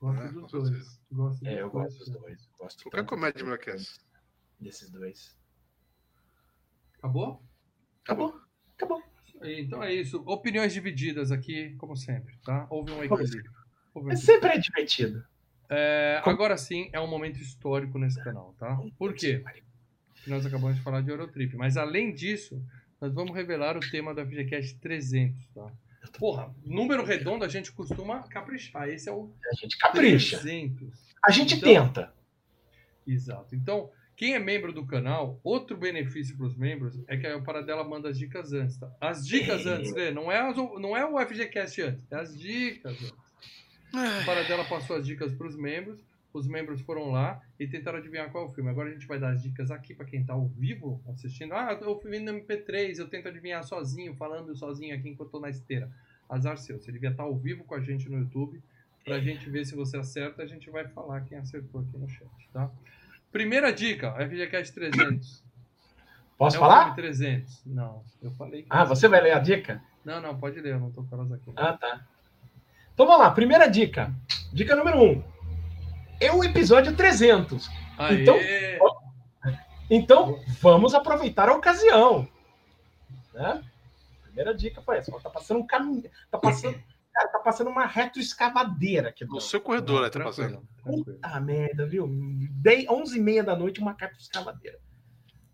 Gosto 0.00 0.22
É, 0.22 0.28
dos 0.28 0.50
dois. 0.52 1.00
Gosto 1.10 1.46
É, 1.46 1.62
eu 1.62 1.70
gosto 1.70 1.98
dos 1.98 2.08
dois. 2.10 2.20
dois. 2.22 2.48
Gosto 2.58 2.82
Qualquer 2.84 3.04
comédia 3.06 3.42
melhor 3.42 3.58
que 3.58 3.70
essa. 3.70 3.88
Desses 4.60 4.90
dois. 4.90 5.34
Acabou? 6.98 7.40
Acabou. 8.08 8.40
Acabou. 8.74 9.02
Então 9.42 9.82
é 9.82 9.92
isso. 9.92 10.22
Opiniões 10.26 10.72
divididas 10.72 11.30
aqui, 11.30 11.74
como 11.76 11.94
sempre, 11.94 12.34
tá? 12.42 12.66
Houve 12.70 12.90
um 12.92 13.04
equilíbrio. 13.04 13.52
Houve 13.94 14.08
um 14.08 14.12
equilíbrio. 14.12 14.16
sempre 14.18 14.48
é 14.48 14.58
divertido. 14.58 15.24
É, 15.70 16.22
agora 16.24 16.56
sim, 16.56 16.88
é 16.92 16.98
um 16.98 17.06
momento 17.06 17.38
histórico 17.38 17.98
nesse 17.98 18.22
canal, 18.24 18.54
tá? 18.58 18.80
Por 18.98 19.12
quê? 19.12 19.44
Nós 20.26 20.46
acabamos 20.46 20.76
de 20.76 20.82
falar 20.82 21.02
de 21.02 21.10
Eurotrip. 21.10 21.54
Mas 21.56 21.76
além 21.76 22.14
disso, 22.14 22.60
nós 23.00 23.12
vamos 23.12 23.34
revelar 23.34 23.76
o 23.76 23.80
tema 23.80 24.14
da 24.14 24.24
FGCast 24.24 24.76
300, 24.76 25.46
tá? 25.54 25.70
Porra, 26.18 26.52
número 26.64 27.04
redondo 27.04 27.44
a 27.44 27.48
gente 27.48 27.70
costuma 27.70 28.22
caprichar. 28.28 28.88
Esse 28.88 29.10
é 29.10 29.12
o 29.12 29.30
A 29.52 29.54
gente 29.60 29.76
capricha. 29.76 30.38
300. 30.38 31.14
A 31.24 31.30
gente 31.30 31.56
Então- 31.56 31.86
tenta. 31.86 32.14
Exato. 33.06 33.54
Então, 33.54 33.90
quem 34.18 34.34
é 34.34 34.38
membro 34.40 34.72
do 34.72 34.84
canal, 34.84 35.38
outro 35.44 35.76
benefício 35.76 36.36
para 36.36 36.46
os 36.46 36.56
membros 36.56 36.98
é 37.06 37.16
que 37.16 37.26
a 37.26 37.40
Paradela 37.40 37.82
manda 37.84 38.08
as 38.10 38.18
dicas 38.18 38.52
antes, 38.52 38.76
tá? 38.76 38.90
As 39.00 39.26
dicas 39.26 39.64
antes, 39.66 39.92
Lê, 39.92 40.10
não 40.10 40.30
é, 40.30 40.40
as- 40.40 40.56
não 40.56 40.94
é 40.96 41.06
o 41.06 41.18
FGCast 41.24 41.80
antes, 41.82 42.02
é 42.12 42.16
as 42.16 42.36
dicas 42.36 42.92
antes. 43.00 43.14
A 43.94 44.26
Paradela 44.26 44.64
passou 44.64 44.96
as 44.96 45.06
dicas 45.06 45.32
para 45.32 45.46
os 45.46 45.56
membros. 45.56 45.98
os 46.34 46.46
membros 46.46 46.80
foram 46.82 47.10
lá 47.10 47.40
e 47.58 47.66
tentaram 47.66 47.98
adivinhar 47.98 48.30
qual 48.30 48.44
é 48.44 48.48
o 48.48 48.52
filme. 48.52 48.68
Agora 48.70 48.88
a 48.90 48.92
gente 48.92 49.06
vai 49.06 49.18
dar 49.18 49.30
as 49.30 49.42
dicas 49.42 49.70
aqui 49.70 49.94
pra 49.94 50.04
quem 50.04 50.22
tá 50.24 50.34
ao 50.34 50.46
vivo 50.48 51.00
assistindo. 51.08 51.54
Ah, 51.54 51.78
eu 51.80 51.98
fui 52.00 52.10
vendo 52.10 52.30
no 52.32 52.38
MP3, 52.40 52.98
eu 52.98 53.08
tento 53.08 53.28
adivinhar 53.28 53.62
sozinho, 53.64 54.14
falando 54.14 54.54
sozinho 54.56 54.94
aqui 54.94 55.08
enquanto 55.08 55.28
eu 55.28 55.32
tô 55.32 55.40
na 55.40 55.48
esteira. 55.48 55.88
Azar 56.28 56.58
seu, 56.58 56.78
você 56.78 56.90
devia 56.92 57.08
estar 57.10 57.22
ao 57.22 57.34
vivo 57.36 57.64
com 57.64 57.74
a 57.74 57.80
gente 57.80 58.08
no 58.10 58.18
YouTube 58.18 58.60
pra 59.04 59.18
gente 59.20 59.48
ver 59.48 59.64
se 59.64 59.74
você 59.74 59.96
acerta. 59.96 60.42
A 60.42 60.46
gente 60.46 60.68
vai 60.70 60.86
falar 60.88 61.20
quem 61.22 61.38
acertou 61.38 61.80
aqui 61.80 61.96
no 61.96 62.08
chat, 62.08 62.28
tá? 62.52 62.70
Primeira 63.32 63.72
dica, 63.72 64.12
FGCast 64.14 64.72
300. 64.74 65.44
Posso 66.36 66.56
é 66.56 66.60
falar? 66.60 66.80
filme 66.94 66.96
300. 67.02 67.62
Não, 67.66 68.02
eu 68.22 68.30
falei 68.32 68.62
que 68.62 68.68
Ah, 68.70 68.84
você 68.84 69.08
vai 69.08 69.20
ler 69.20 69.32
a 69.32 69.38
dica? 69.38 69.82
Não, 70.04 70.20
não, 70.20 70.38
pode 70.38 70.60
ler, 70.60 70.72
eu 70.74 70.80
não 70.80 70.90
tô 70.90 71.02
com 71.02 71.16
elas 71.16 71.32
aqui. 71.32 71.52
Ah, 71.56 71.72
tá. 71.74 72.00
Então 72.94 73.06
vamos 73.06 73.20
lá, 73.20 73.30
primeira 73.30 73.66
dica. 73.68 74.12
Dica 74.52 74.74
número 74.74 75.00
um. 75.02 75.22
É 76.20 76.32
o 76.32 76.42
episódio 76.42 76.96
300. 76.96 77.68
Aê! 77.98 78.22
Então- 78.22 78.38
Então, 79.90 80.40
vamos 80.60 80.94
aproveitar 80.94 81.48
a 81.48 81.54
ocasião. 81.54 82.28
Né? 83.32 83.62
Primeira 84.24 84.54
dica 84.54 84.82
foi 84.82 84.98
essa. 84.98 85.10
Tá 85.20 85.30
passando 85.30 85.60
um 85.60 85.66
caminho. 85.66 86.10
Tá 86.30 86.36
passando, 86.38 86.78
cara, 87.18 87.28
tá 87.28 87.38
passando 87.40 87.70
uma 87.70 87.86
retroescavadeira 87.86 89.08
aqui. 89.08 89.24
No 89.24 89.40
seu 89.40 89.60
corredor, 89.60 90.04
aí 90.04 90.10
tá 90.10 90.22
passando. 90.22 90.66
Puta 90.82 91.40
merda, 91.40 91.86
viu? 91.86 92.08
10, 92.08 92.88
11 92.88 93.18
e 93.18 93.20
meia 93.20 93.42
da 93.42 93.56
noite, 93.56 93.80
uma 93.80 93.96
retroescavadeira. 93.98 94.78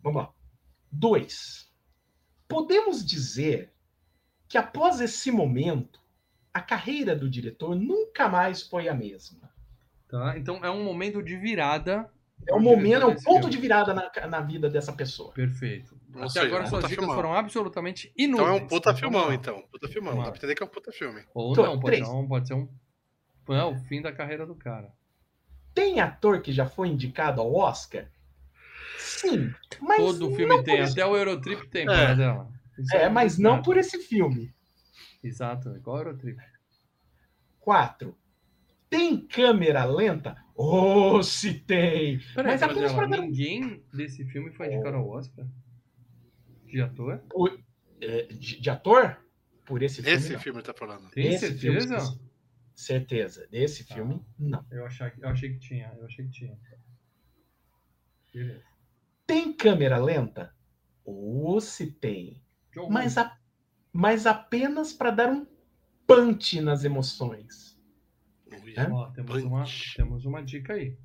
Vamos 0.03 0.23
lá. 0.23 0.31
Dois. 0.93 1.73
Podemos 2.47 3.05
dizer 3.05 3.73
que 4.47 4.59
após 4.59 5.01
esse 5.01 5.31
momento, 5.31 6.01
a 6.53 6.61
carreira 6.61 7.17
do 7.17 7.29
diretor 7.29 7.75
nunca 7.75 8.29
mais 8.29 8.63
foi 8.63 8.89
a 8.89 8.95
mesma. 8.95 9.51
Tá? 10.09 10.39
Então 10.39 10.63
é 10.65 10.71
um 10.71 10.85
momento 10.85 11.23
de 11.23 11.37
virada. 11.37 12.13
É 12.47 12.55
o 12.55 12.61
momento, 12.61 12.85
diretor 13.01 13.11
é 13.11 13.15
o 13.15 13.23
ponto 13.23 13.51
de 13.51 13.57
virada 13.59 13.95
na, 13.95 14.11
na 14.29 14.41
vida 14.41 14.69
dessa 14.69 14.93
pessoa. 14.93 15.33
Perfeito. 15.33 15.97
Até 16.15 16.29
seja, 16.29 16.47
agora 16.47 16.65
um 16.65 16.67
suas 16.67 16.85
dicas 16.85 16.99
filmão. 16.99 17.15
foram 17.17 17.35
absolutamente 17.35 18.13
Então 18.17 18.41
inúteis. 18.41 18.49
é 18.49 18.53
um 18.65 18.67
puta 18.69 18.91
Então, 18.91 19.01
filmão, 19.01 19.27
lá. 19.29 19.35
então. 19.35 19.63
Puta 19.73 19.89
filmão. 19.89 20.11
Vamos 20.13 20.25
Dá 20.25 20.27
lá. 20.27 20.33
pra 20.33 20.39
entender 20.39 20.55
que 20.55 20.63
é 20.63 20.67
um 20.67 20.69
puta 20.69 20.93
filme. 20.93 21.23
Ou 21.35 21.55
Tô, 21.55 21.63
não, 21.63 21.81
pode 21.81 21.97
três. 21.97 22.07
ser, 22.07 22.15
um, 22.15 22.29
pode 22.29 22.47
ser 22.49 22.55
um. 22.55 22.69
É 23.49 23.65
o 23.65 23.77
fim 23.77 24.01
da 24.03 24.13
carreira 24.13 24.47
do 24.47 24.55
cara. 24.55 24.93
Tem 25.75 26.01
ator 26.01 26.41
que 26.41 26.53
já 26.53 26.67
foi 26.67 26.89
indicado 26.89 27.41
ao 27.41 27.53
Oscar? 27.55 28.07
Sim. 28.99 29.53
Mas 29.81 29.97
Todo 29.99 30.35
filme 30.35 30.63
tem, 30.63 30.79
esse- 30.79 30.93
até 30.93 31.05
o 31.05 31.17
Eurotrip 31.17 31.67
tem, 31.69 31.89
É. 31.89 32.15
dela. 32.15 32.49
Isso 32.79 32.97
É, 32.97 33.09
mas 33.09 33.39
não 33.39 33.61
por 33.63 33.77
esse 33.77 33.99
filme. 33.99 34.55
Exato, 35.23 35.71
igual 35.77 35.97
o 35.97 36.01
Eurotrip. 36.01 36.39
Quatro. 37.61 38.17
Tem 38.89 39.17
câmera 39.17 39.85
lenta? 39.85 40.37
Oh, 40.57 41.23
se 41.23 41.55
tem! 41.55 42.21
Peraí, 42.35 42.53
Mas 42.53 42.63
apenas 42.63 42.93
pra 42.93 43.07
dar- 43.07 43.21
ninguém 43.21 43.83
desse 43.93 44.25
filme 44.27 44.53
foi 44.53 44.73
indicado 44.73 44.97
ao 44.97 45.09
Oscar? 45.09 45.47
De 46.67 46.81
ator? 46.81 47.23
É, 48.01 48.23
de, 48.27 48.61
de 48.61 48.71
ator? 48.71 49.17
Por 49.65 49.83
esse 49.83 50.03
filme. 50.03 50.17
Esse 50.17 50.33
não. 50.35 50.41
filme 50.41 50.63
tá 50.63 50.73
falando. 50.75 51.11
Tem 51.11 51.35
Esse 51.35 51.53
filme, 51.59 51.81
certeza? 51.81 52.21
certeza. 52.75 53.47
Desse 53.51 53.85
Tá. 53.87 53.95
filme, 53.95 54.21
não. 54.39 54.65
Eu, 54.71 54.85
achei, 54.87 55.11
eu 55.21 55.29
achei 55.29 55.53
que 55.55 55.59
tinha, 55.59 55.93
eu 55.99 56.05
achei 56.05 56.25
que 56.27 56.31
tinha. 56.31 56.57
Beleza. 58.33 58.63
Tem 59.27 59.53
câmera 59.53 59.97
lenta? 59.99 60.55
Ou 61.05 61.61
se 61.61 61.91
tem. 61.91 62.43
Mas, 62.91 63.17
a- 63.17 63.37
mas 63.93 64.27
apenas 64.27 64.93
para 64.93 65.11
dar 65.11 65.31
um 65.31 65.47
punch 66.07 66.61
nas 66.61 66.85
emoções. 66.85 67.74
Ui, 68.63 68.75
É? 68.77 68.91
Ó, 68.91 69.07
temos, 69.11 69.43
uma, 69.45 69.59
Punch. 69.61 69.95
temos 69.97 70.25
uma 70.25 70.43
dica 70.43 70.75
aí. 70.75 70.97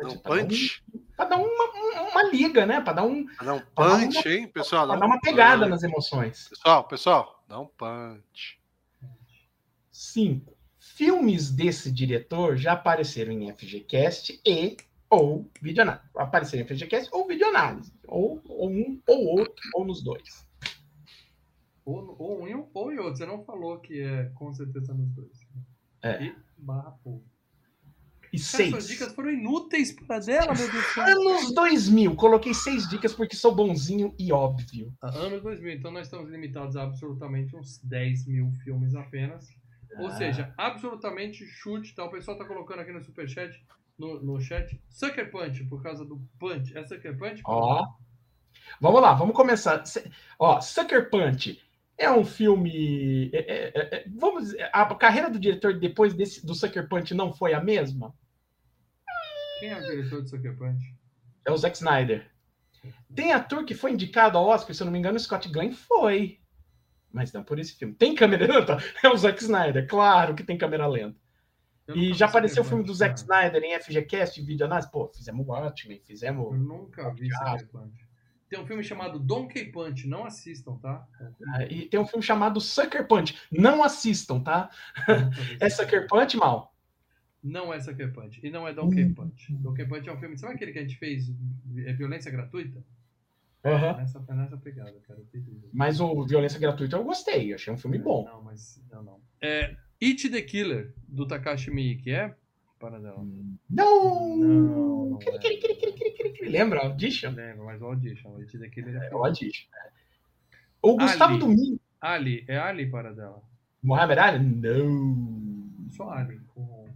Não, 0.00 0.16
Pra 0.18 0.34
dar 0.36 0.42
um- 0.42 0.46
punch. 0.48 0.82
Pra 1.16 1.24
dar 1.26 1.36
uma, 1.36 2.10
uma 2.10 2.22
liga, 2.30 2.64
né? 2.66 2.80
Para 2.80 2.94
dar, 2.94 3.04
um, 3.04 3.24
Dá 3.42 3.54
um 3.54 3.60
Pra 3.60 3.88
dar 3.88 4.00
punch, 4.00 4.28
hein, 4.28 4.48
pessoal? 4.48 4.86
pra 4.86 4.94
Dá 4.94 5.00
dar 5.00 5.06
um 5.06 5.10
uma 5.10 5.20
pegada 5.20 5.58
punch. 5.60 5.70
nas 5.70 5.82
emoções. 5.82 6.48
Pessoal, 6.48 6.84
pessoal, 6.88 7.44
dá 7.48 7.60
um 7.60 7.66
punch. 7.66 8.58
Cinco. 9.90 10.56
Filmes 10.78 11.50
desse 11.50 11.90
diretor 11.92 12.56
já 12.56 12.72
apareceram 12.72 13.32
em 13.32 13.52
FGCast 13.52 14.40
e 14.44 14.76
ou 15.08 15.48
videoanálise. 15.60 16.04
Apareceram 16.16 16.64
em 16.64 16.66
FGCast 16.66 17.08
ou 17.12 17.26
videoanálise. 17.26 17.92
Ou, 18.08 18.40
ou 18.48 18.70
um 18.70 19.00
ou 19.06 19.24
outro, 19.38 19.62
ou 19.74 19.84
nos 19.84 20.02
dois. 20.02 20.46
Ou, 21.84 22.16
ou 22.18 22.38
um 22.46 22.68
ou 22.74 22.92
em 22.92 22.98
outro. 22.98 23.16
Você 23.16 23.26
não 23.26 23.44
falou 23.44 23.78
que 23.78 24.00
é 24.00 24.24
com 24.34 24.52
certeza 24.54 24.92
nos 24.94 25.10
dois. 25.10 25.46
É. 26.02 26.24
E 26.24 26.36
barra 26.58 26.96
ou. 27.04 27.22
E 28.32 28.38
Cara, 28.38 28.48
seis. 28.48 28.70
suas 28.70 28.88
dicas 28.88 29.12
foram 29.14 29.30
inúteis 29.30 29.92
para 29.92 30.18
dela, 30.18 30.54
meu 30.54 30.70
Deus 30.70 30.72
do 30.72 30.92
céu. 30.94 31.04
Anos 31.04 31.54
2000. 31.54 32.16
Coloquei 32.16 32.54
seis 32.54 32.88
dicas 32.88 33.12
porque 33.12 33.36
sou 33.36 33.54
bonzinho 33.54 34.14
e 34.18 34.32
óbvio. 34.32 34.90
Ah, 35.02 35.10
Anos 35.10 35.42
2000, 35.42 35.72
então 35.74 35.90
nós 35.90 36.06
estamos 36.06 36.30
limitados 36.30 36.74
a 36.76 36.82
absolutamente 36.84 37.54
uns 37.54 37.78
10 37.84 38.26
mil 38.26 38.50
filmes 38.64 38.94
apenas. 38.94 39.48
Ou 39.98 40.06
Ah. 40.06 40.16
seja, 40.16 40.54
absolutamente 40.56 41.44
chute, 41.46 41.94
tá? 41.94 42.04
O 42.06 42.10
pessoal 42.10 42.38
tá 42.38 42.46
colocando 42.46 42.80
aqui 42.80 42.92
no 42.92 43.02
superchat, 43.02 43.62
no, 43.98 44.18
no 44.22 44.40
chat, 44.40 44.80
Sucker 44.88 45.30
Punch, 45.30 45.64
por 45.64 45.82
causa 45.82 46.02
do 46.02 46.18
Punch. 46.38 46.74
É 46.74 46.82
Sucker 46.86 47.18
Punch? 47.18 47.42
Ó. 47.44 47.86
Vamos 48.80 49.02
lá, 49.02 49.12
vamos 49.12 49.36
começar. 49.36 49.84
Ó, 50.38 50.58
Sucker 50.62 51.10
Punch 51.10 51.60
é 52.04 52.10
um 52.10 52.24
filme. 52.24 53.30
é- 53.32 53.38
é- 53.38 53.72
é- 53.74 53.96
é- 53.96 54.04
vamos 54.14 54.44
dizer, 54.44 54.68
a 54.72 54.94
carreira 54.94 55.30
do 55.30 55.38
diretor 55.38 55.78
depois 55.78 56.14
desse, 56.14 56.44
do 56.44 56.54
Sucker 56.54 56.88
Punch 56.88 57.14
não 57.14 57.32
foi 57.32 57.54
a 57.54 57.60
mesma? 57.62 58.14
Quem 59.60 59.70
é 59.70 59.78
o 59.78 59.82
diretor 59.82 60.22
de 60.22 60.30
Sucker 60.30 60.56
Punch? 60.56 60.94
É 61.46 61.50
o 61.50 61.56
Zack 61.56 61.76
Snyder. 61.76 62.30
Tem 63.14 63.32
ator 63.32 63.64
que 63.64 63.74
foi 63.74 63.92
indicado 63.92 64.36
ao 64.36 64.46
Oscar, 64.46 64.74
se 64.74 64.82
eu 64.82 64.84
não 64.86 64.92
me 64.92 64.98
engano, 64.98 65.16
o 65.16 65.20
Scott 65.20 65.48
Glenn 65.48 65.72
foi. 65.72 66.40
Mas 67.12 67.32
não 67.32 67.44
por 67.44 67.58
esse 67.58 67.74
filme. 67.76 67.94
Tem 67.94 68.14
câmera 68.14 68.46
lenta? 68.52 68.78
É 69.02 69.08
o 69.08 69.16
Zack 69.16 69.42
Snyder, 69.42 69.86
claro 69.86 70.34
que 70.34 70.42
tem 70.42 70.56
câmera 70.58 70.86
lenta. 70.86 71.20
Eu 71.86 71.96
E 71.96 72.14
já 72.14 72.26
apareceu 72.26 72.62
o 72.62 72.66
filme 72.66 72.84
do 72.84 72.94
Zack. 72.94 73.18
Snyder 73.18 73.62
em 73.62 73.74
FGCast, 73.78 74.40
vídeo 74.42 74.64
análise. 74.66 74.90
Pô, 74.90 75.08
fizemos 75.14 75.46
Watchmen, 75.46 75.98
Eu 75.98 76.04
fizemos. 76.04 76.58
nunca 76.58 77.10
vi 77.10 77.28
Sucker 77.30 77.68
Punch. 77.68 78.01
Tem 78.52 78.60
um 78.60 78.66
filme 78.66 78.84
chamado 78.84 79.18
Donkey 79.18 79.64
Punch, 79.72 80.06
não 80.06 80.26
assistam, 80.26 80.76
tá? 80.76 81.08
Ah, 81.54 81.64
E 81.64 81.86
tem 81.86 81.98
um 81.98 82.04
filme 82.06 82.22
chamado 82.22 82.60
Sucker 82.60 83.06
Punch. 83.08 83.34
Não 83.50 83.82
assistam, 83.82 84.40
tá? 84.42 84.68
É 85.58 85.70
Sucker 85.70 86.06
Punch, 86.06 86.36
mal? 86.36 86.76
Não 87.42 87.72
é 87.72 87.80
Sucker 87.80 88.12
Punch. 88.12 88.40
E 88.46 88.50
não 88.50 88.68
é 88.68 88.74
Donkey 88.74 89.04
Hum. 89.04 89.14
Punch. 89.14 89.50
Donkey 89.54 89.86
Punch 89.86 90.06
é 90.06 90.12
um 90.12 90.18
filme. 90.20 90.36
Sabe 90.36 90.52
aquele 90.52 90.70
que 90.70 90.78
a 90.80 90.82
gente 90.82 90.98
fez? 90.98 91.32
É 91.86 91.94
violência 91.94 92.30
gratuita? 92.30 92.84
Aham. 93.64 93.96
Nessa, 93.96 94.22
é 94.28 94.34
nessa 94.34 94.56
pegada, 94.58 95.00
cara. 95.08 95.18
é. 95.34 95.38
Mas 95.72 95.98
o 95.98 96.26
Violência 96.26 96.60
Gratuita 96.60 96.96
eu 96.96 97.04
gostei, 97.04 97.54
achei 97.54 97.72
um 97.72 97.78
filme 97.78 97.96
bom. 97.96 98.26
Não, 98.26 98.42
mas. 98.42 98.82
Não, 98.90 99.02
não. 99.02 99.20
É. 99.40 99.74
It 100.02 100.28
the 100.28 100.42
Killer, 100.42 100.92
do 101.08 101.26
Takashi 101.26 101.70
Miike, 101.70 102.10
é? 102.10 102.34
Para 102.82 102.98
dela. 102.98 103.24
Não! 103.70 104.36
Não, 104.36 105.06
não 105.10 105.18
Cri, 105.18 105.30
é. 105.36 105.38
cri, 105.38 105.58
cri. 105.58 106.48
Lembra? 106.50 106.80
Audition? 106.80 107.30
Lembra, 107.30 107.64
mas 107.64 107.80
o 107.80 107.86
Audition. 107.86 108.36
The 108.44 108.68
Killer 108.68 109.00
é. 109.00 109.06
É 109.08 109.14
o 109.14 109.24
Audition. 109.24 109.68
O 110.82 110.96
Gustavo 110.96 111.34
Ali. 111.34 111.38
Domingo. 111.40 111.80
Ali, 112.00 112.44
é 112.48 112.58
Ali 112.58 112.90
para 112.90 113.12
dela. 113.14 113.40
Mohamed 113.80 114.18
Ali? 114.18 114.38
Não. 114.44 115.70
Só 115.90 116.10
Ali. 116.10 116.40
com- 116.52 116.88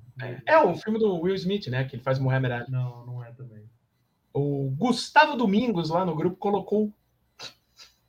É 0.44 0.58
o 0.58 0.74
filme 0.74 0.98
do 0.98 1.20
Will 1.20 1.36
Smith, 1.36 1.68
né? 1.68 1.84
Que 1.84 1.94
ele 1.94 2.02
faz 2.02 2.18
Mohamed 2.18 2.52
Ali. 2.52 2.64
Não, 2.70 3.06
não 3.06 3.24
é 3.24 3.30
também. 3.30 3.62
O 4.34 4.68
Gustavo 4.76 5.36
Domingos 5.36 5.88
lá 5.90 6.04
no 6.04 6.16
grupo 6.16 6.36
colocou 6.36 6.92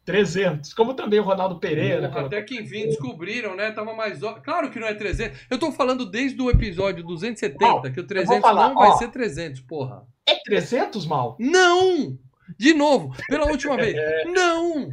300. 0.08 0.74
Como 0.74 0.94
também 0.94 1.20
o 1.20 1.24
Ronaldo 1.24 1.60
Pereira. 1.60 2.08
Até 2.08 2.42
que 2.42 2.56
enfim 2.56 2.86
descobriram, 2.86 3.58
né? 3.58 3.72
Tava 3.72 3.94
mais. 3.94 4.22
Claro 4.42 4.72
que 4.72 4.80
não 4.80 4.88
é 4.88 4.94
300. 4.94 5.38
Eu 5.50 5.60
tô 5.60 5.70
falando 5.70 6.06
desde 6.10 6.42
o 6.42 6.50
episódio 6.50 7.04
270 7.04 7.60
Não, 7.66 7.82
que 7.92 8.00
o 8.00 8.08
300 8.08 8.40
falar, 8.40 8.70
não 8.70 8.76
vai 8.76 8.90
ó. 8.92 8.96
ser 8.96 9.10
300, 9.12 9.60
porra. 9.62 10.08
É 10.26 10.36
300, 10.46 11.06
mal? 11.06 11.36
Não! 11.38 12.18
De 12.58 12.74
novo, 12.74 13.14
pela 13.28 13.48
última 13.48 13.76
vez. 13.78 13.98
É. 13.98 14.24
Não! 14.24 14.92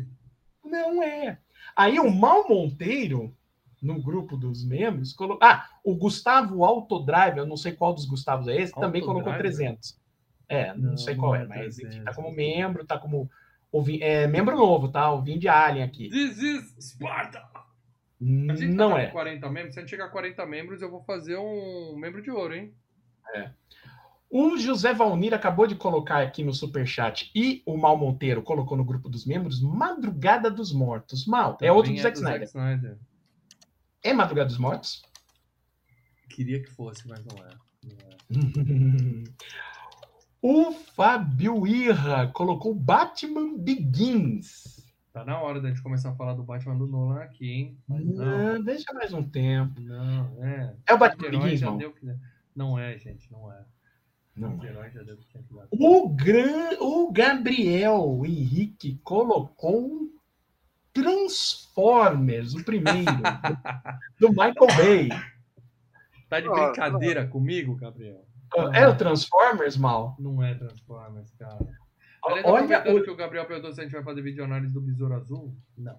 Não 0.65 1.01
é. 1.01 1.39
Aí 1.77 2.01
o 2.01 2.11
Mal 2.11 2.49
Monteiro, 2.49 3.33
no 3.81 4.03
grupo 4.03 4.37
dos 4.37 4.65
membros, 4.67 5.13
colocou. 5.13 5.47
Ah, 5.47 5.69
o 5.85 5.95
Gustavo 5.95 6.65
Autodrive, 6.65 7.39
eu 7.39 7.47
não 7.47 7.57
sei 7.57 7.71
qual 7.71 7.95
dos 7.95 8.05
Gustavos 8.05 8.49
é 8.49 8.61
esse, 8.61 8.75
também 8.75 9.01
colocou 9.01 9.31
Autodrive? 9.31 9.57
300. 9.59 9.97
É, 10.49 10.75
não, 10.75 10.91
Não, 10.91 10.97
sei 10.97 11.15
qual 11.15 11.37
é 11.37 11.43
é, 11.43 11.47
mas 11.47 11.77
300. 11.77 11.95
enfim, 11.95 12.05
tá 12.05 12.13
como 12.13 12.33
membro, 12.33 12.85
tá 12.85 12.99
como. 12.99 13.31
Ouvi- 13.77 14.03
É 14.03 14.27
membro 14.27 14.57
novo, 14.57 14.89
tá? 14.89 15.11
Ouvindo 15.11 15.41
de 15.41 15.49
Alien 15.49 15.85
aqui. 15.85 16.09
This 16.09 16.39
is 16.39 16.77
Sparta! 16.81 17.41
A 17.41 18.55
gente 18.55 18.67
Não 18.73 18.91
tá 18.93 19.01
é. 19.01 19.07
com 19.07 19.13
40 19.13 19.51
membros. 19.51 19.75
Se 19.75 19.81
a 19.81 19.83
gente 19.83 19.91
chegar 19.91 20.07
a 20.07 20.09
40 20.11 20.47
membros, 20.47 20.81
eu 20.81 20.91
vou 20.91 21.03
fazer 21.03 21.37
um 21.37 21.97
membro 21.97 22.23
de 22.23 22.31
ouro, 22.31 22.55
hein? 22.55 22.73
O 24.31 24.57
José 24.57 24.93
Valnir 24.95 25.35
acabou 25.35 25.67
de 25.67 25.75
colocar 25.75 26.23
aqui 26.23 26.43
no 26.43 26.53
superchat 26.55 27.31
e 27.35 27.63
o 27.67 27.77
Mal 27.77 27.97
Monteiro 27.97 28.43
colocou 28.43 28.77
no 28.77 28.85
grupo 28.85 29.09
dos 29.09 29.27
membros 29.27 29.61
Madrugada 29.61 30.51
dos 30.51 30.73
Mortos. 30.73 31.27
Mal, 31.27 31.59
é 31.61 31.71
outro 31.71 31.93
do 31.93 31.97
Também 31.97 32.03
Zack 32.03 32.17
Snyder. 32.17 32.43
Snyder. 32.49 32.99
É 34.03 34.13
Madrugada 34.13 34.49
dos 34.49 34.59
Mortos? 34.59 35.03
Queria 36.31 36.63
que 36.63 36.71
fosse, 36.71 37.07
mas 37.07 37.23
não 37.25 37.37
é. 37.45 37.51
o 40.47 40.73
Fábio 40.73 41.67
Irra 41.67 42.27
colocou 42.27 42.75
Batman 42.75 43.57
Begins. 43.57 44.85
Tá 45.11 45.25
na 45.25 45.41
hora 45.41 45.59
da 45.59 45.71
gente 45.71 45.83
começar 45.83 46.11
a 46.11 46.15
falar 46.15 46.35
do 46.35 46.43
Batman 46.43 46.77
do 46.77 46.87
Nolan 46.87 47.23
aqui, 47.23 47.51
hein? 47.51 47.79
Mas 47.89 48.05
não, 48.05 48.53
Não, 48.53 48.63
deixa 48.63 48.93
mais 48.93 49.15
um 49.15 49.23
tempo. 49.23 49.81
não, 49.81 50.45
é. 50.45 50.77
É 50.87 50.93
o 50.93 50.99
Batman 50.99 51.29
Herói 51.29 51.41
Begins, 51.41 51.61
não? 51.63 51.79
o 51.79 51.93
que. 51.95 52.15
Não 52.55 52.79
é, 52.79 52.99
gente, 52.99 53.33
não 53.33 53.51
é. 53.51 53.65
Não. 54.37 54.59
O 54.59 54.65
herói 54.67 54.91
já 54.91 55.03
deu 55.03 55.17
o. 55.17 56.03
O, 56.03 56.09
gran... 56.11 56.79
o 56.79 57.11
Gabriel 57.11 58.21
Henrique 58.27 59.01
colocou 59.03 59.83
um 59.83 60.13
Transformers, 60.93 62.53
o 62.53 62.63
primeiro, 62.63 63.01
do, 64.21 64.29
Michael 64.29 64.77
Bay. 64.77 65.09
Tá 66.29 66.39
de 66.39 66.51
brincadeira 66.51 67.27
comigo, 67.27 67.75
Gabriel? 67.77 68.24
É 68.75 68.87
o 68.89 68.97
Transformers, 68.97 69.77
mal? 69.77 70.17
Não 70.19 70.43
é 70.43 70.55
Transformers, 70.55 71.31
cara. 71.39 71.59
Olha, 72.23 72.37
Aliás, 72.47 72.47
aproveitando 72.47 73.05
que 73.05 73.11
o 73.11 73.17
Gabriel 73.17 73.47
perguntou 73.47 73.73
se 73.73 73.81
a 73.81 73.85
gente 73.85 73.93
vai 73.93 74.03
fazer 74.03 74.23
vídeo 74.23 74.45
análise 74.45 74.73
do 74.73 74.81
Besouro 74.81 75.15
Azul. 75.15 75.55
Não. 75.77 75.99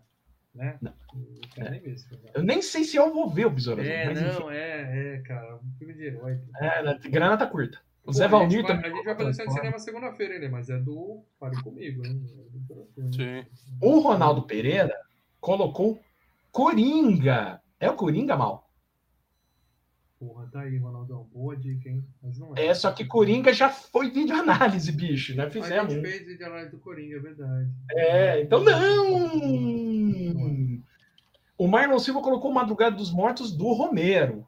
Né? 0.54 0.78
Não. 0.82 0.94
Eu 1.14 1.42
quero 1.54 1.70
nem 1.72 1.96
eu 2.34 2.44
nem 2.44 2.62
sei 2.62 2.84
se 2.86 2.96
eu 2.96 3.14
vou 3.14 3.30
ver 3.30 3.46
o 3.46 3.50
Besouro 3.50 3.82
Azul, 3.82 3.94
É, 3.94 4.06
mas 4.06 4.22
enfim, 4.22 4.40
não, 4.40 4.50
é, 4.52 5.16
é, 5.16 5.20
cara. 5.20 5.58
Um 5.58 5.78
filme 5.78 5.94
de 5.94 6.06
herói. 6.06 6.40
é, 6.60 6.68
a 6.68 6.94
grana 6.94 7.38
tá 7.38 7.46
curta. 7.46 7.78
O 8.04 8.08
Pô, 8.08 8.14
Zé 8.14 8.28
Valmir 8.28 8.62
vai- 8.64 8.76
também. 8.76 8.92
A 8.92 8.96
gente 8.96 9.06
vai 9.06 9.16
fazer 9.16 9.30
isso 9.32 9.46
no 9.46 9.52
cinema 9.52 9.80
segunda-feira, 9.80 10.40
né? 10.40 10.48
Mas 10.48 10.70
é 10.70 10.78
do 10.78 11.24
Pare 11.40 11.62
Comigo? 11.62 12.04
É 12.06 12.10
né? 12.10 13.12
Sim. 13.12 13.46
O 13.82 14.00
Ronaldo 14.00 14.44
Pereira 14.44 14.96
colocou 15.42 16.00
Coringa. 16.52 17.62
É 17.80 17.90
o 17.90 17.96
Coringa, 17.96 18.38
mal? 18.38 18.70
Porra, 20.28 20.48
tá 20.52 20.62
aí, 20.62 20.78
Ronaldão. 20.78 21.28
Boa 21.34 21.56
dica, 21.56 21.88
hein? 21.90 22.04
Mas 22.24 22.38
não 22.40 22.54
é. 22.58 22.68
É, 22.68 22.74
só 22.74 22.92
que 22.92 23.06
Coringa 23.06 23.54
já 23.54 23.70
foi 23.70 24.10
vídeo 24.10 24.36
análise, 24.36 24.92
bicho, 24.92 25.36
né? 25.36 25.46
A 25.46 25.50
Fizemos. 25.52 25.94
gente 25.94 26.02
fez 26.08 26.26
vídeo 26.26 26.46
análise 26.48 26.72
do 26.72 26.80
Coringa, 26.80 27.16
é 27.16 27.20
verdade. 27.20 27.70
É, 27.92 28.42
então 28.42 28.64
não! 28.64 30.82
O 31.58 31.68
Marlon 31.68 32.00
Silva 32.00 32.22
colocou 32.22 32.52
Madrugada 32.52 32.96
dos 32.96 33.12
Mortos 33.12 33.52
do 33.56 33.72
Romero. 33.74 34.46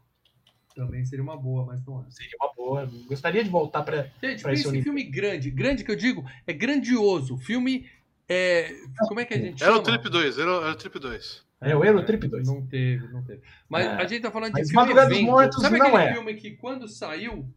Também 0.76 1.04
seria 1.06 1.24
uma 1.24 1.38
boa, 1.38 1.66
mas 1.66 1.84
não 1.86 2.02
é. 2.02 2.06
Seria 2.12 2.36
uma 2.41 2.54
boa. 2.54 2.90
Gostaria 3.08 3.44
de 3.44 3.49
voltar 3.49 3.82
para. 3.84 4.12
Gente, 4.22 4.44
Pra 4.44 4.54
esse 4.54 4.82
filme 4.84 5.04
grande. 5.04 5.49
Grande 5.49 5.84
que 5.84 5.91
eu 5.91 5.95
digo 5.95 6.24
é 6.45 6.54
grandioso. 6.54 7.38
Filme. 7.38 7.90
É... 8.30 8.74
Como 9.08 9.20
é 9.22 9.26
que 9.26 9.34
a 9.34 9.38
gente 9.38 9.64
Era 9.64 9.72
chama? 9.74 9.82
o 9.82 9.84
Trip 9.84 10.10
2, 10.10 10.38
era, 10.38 10.52
o- 10.52 10.62
era 10.64 10.72
o 10.72 10.76
Trip 10.76 10.99
2. 10.99 11.47
É 11.59 11.75
o 11.75 11.84
Eurotrip 11.84 12.27
2. 12.27 12.47
Não 12.47 12.65
teve, 12.67 13.07
não 13.07 13.23
teve. 13.23 13.41
Mas 13.67 13.85
É. 13.85 13.89
a 13.89 14.05
gente 14.07 14.21
tá 14.21 14.31
falando 14.31 14.53
Mas 14.53 14.67
de 14.67 14.73
filme 14.73 14.85
Madrugada 14.85 15.09
dos. 15.09 15.21
Mortos 15.23 15.61
Sabe 15.61 15.77
não 15.79 15.88
aquele 15.88 16.03
é. 16.03 16.13
filme 16.13 16.34
que 16.35 16.51
quando 16.51 16.88
saiu, 16.88 17.49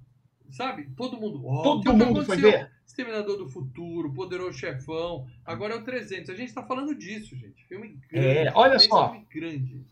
sabe? 0.50 0.88
Todo 0.96 1.18
mundo. 1.20 1.46
ó, 1.46 1.62
Todo 1.62 1.90
é 1.90 1.92
mundo 1.92 2.24
foi 2.24 2.36
ver? 2.38 2.70
Exterminador 2.86 3.36
do 3.36 3.48
Futuro, 3.48 4.12
Poderoso 4.12 4.58
Chefão. 4.58 5.26
Agora 5.44 5.74
é 5.74 5.76
o 5.76 5.84
300. 5.84 6.30
A 6.30 6.34
gente 6.34 6.52
tá 6.52 6.62
falando 6.62 6.94
disso, 6.94 7.36
gente. 7.36 7.64
Filme 7.68 7.98
É, 8.12 8.44
grande. 8.44 8.56
olha 8.56 8.72
Pensa 8.72 8.86
em 8.86 8.88
só. 8.88 9.10
Filme 9.10 9.26
grande. 9.32 9.86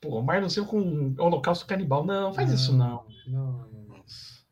Pô, 0.00 0.18
o 0.18 0.22
Marlon 0.22 0.48
Silva 0.48 0.68
com 0.70 1.14
Holocausto 1.18 1.66
Canibal. 1.66 2.04
Não, 2.04 2.32
faz 2.34 2.50
isso 2.50 2.74
não. 2.76 3.04
Não, 3.26 3.52
não, 3.72 3.82
não. 3.88 4.04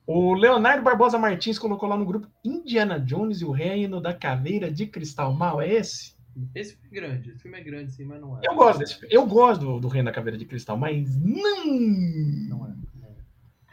O 0.06 0.34
Leonardo 0.34 0.82
Barbosa 0.82 1.18
Martins 1.18 1.58
colocou 1.58 1.88
lá 1.88 1.96
no 1.96 2.04
grupo 2.06 2.28
Indiana 2.44 2.98
Jones 3.00 3.40
e 3.40 3.44
o 3.44 3.50
Reino 3.50 4.00
da 4.00 4.12
Caveira 4.14 4.70
de 4.70 4.86
Cristal 4.86 5.32
Mal. 5.32 5.60
É 5.60 5.72
esse? 5.72 6.14
Esse 6.54 6.76
filme 6.76 6.98
é 6.98 7.00
grande. 7.00 7.30
Esse 7.30 7.42
filme 7.42 7.58
é 7.58 7.62
grande, 7.62 7.92
sim, 7.92 8.04
mas 8.04 8.20
não 8.20 8.38
é. 8.38 8.40
Eu 8.44 8.54
gosto 8.54 8.78
desse 8.78 8.98
filme. 8.98 9.14
Eu 9.14 9.26
gosto 9.26 9.60
do, 9.60 9.80
do 9.80 9.88
Reino 9.88 10.06
da 10.06 10.12
Caveira 10.12 10.38
de 10.38 10.44
Cristal, 10.44 10.76
mas 10.76 11.16
não. 11.16 11.66
Não 11.66 12.66
é. 12.66 12.74
Não 12.94 13.06
é. 13.06 13.12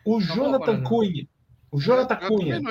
O 0.06 0.12
boa 0.12 0.22
Jonathan. 0.22 0.84
Cunha. 0.84 1.28
O 1.72 1.80
Jonathan 1.80 2.16
Cunha 2.16 2.62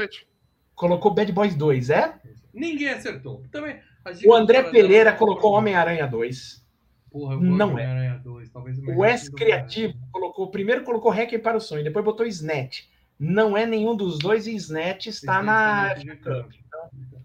colocou 0.74 1.14
Bad 1.14 1.30
Boys 1.32 1.54
2, 1.54 1.90
é? 1.90 2.14
Ninguém 2.52 2.90
acertou. 2.90 3.42
Também, 3.50 3.80
O 4.26 4.34
André 4.34 4.62
Pereira 4.64 5.12
colocou 5.12 5.52
Homem-Aranha 5.52 6.06
2. 6.06 6.64
Porra, 7.10 7.36
Não 7.36 7.70
é. 7.70 7.72
Homem-Aranha 7.72 8.20
2. 8.22 8.50
Talvez 8.50 8.78
O 8.78 9.04
S 9.04 9.30
Criativo 9.30 9.94
colocou. 10.12 10.50
Primeiro 10.50 10.84
colocou 10.84 11.10
Hacker 11.10 11.42
para 11.42 11.56
o 11.56 11.60
Sonho, 11.60 11.84
depois 11.84 12.04
botou 12.04 12.26
Snatch. 12.26 12.82
Não 13.18 13.56
é 13.56 13.66
nenhum 13.66 13.96
dos 13.96 14.16
dois 14.18 14.46
e 14.46 14.54
Snatch 14.54 15.06
está 15.06 15.42
na. 15.42 15.92
Esse 15.92 16.06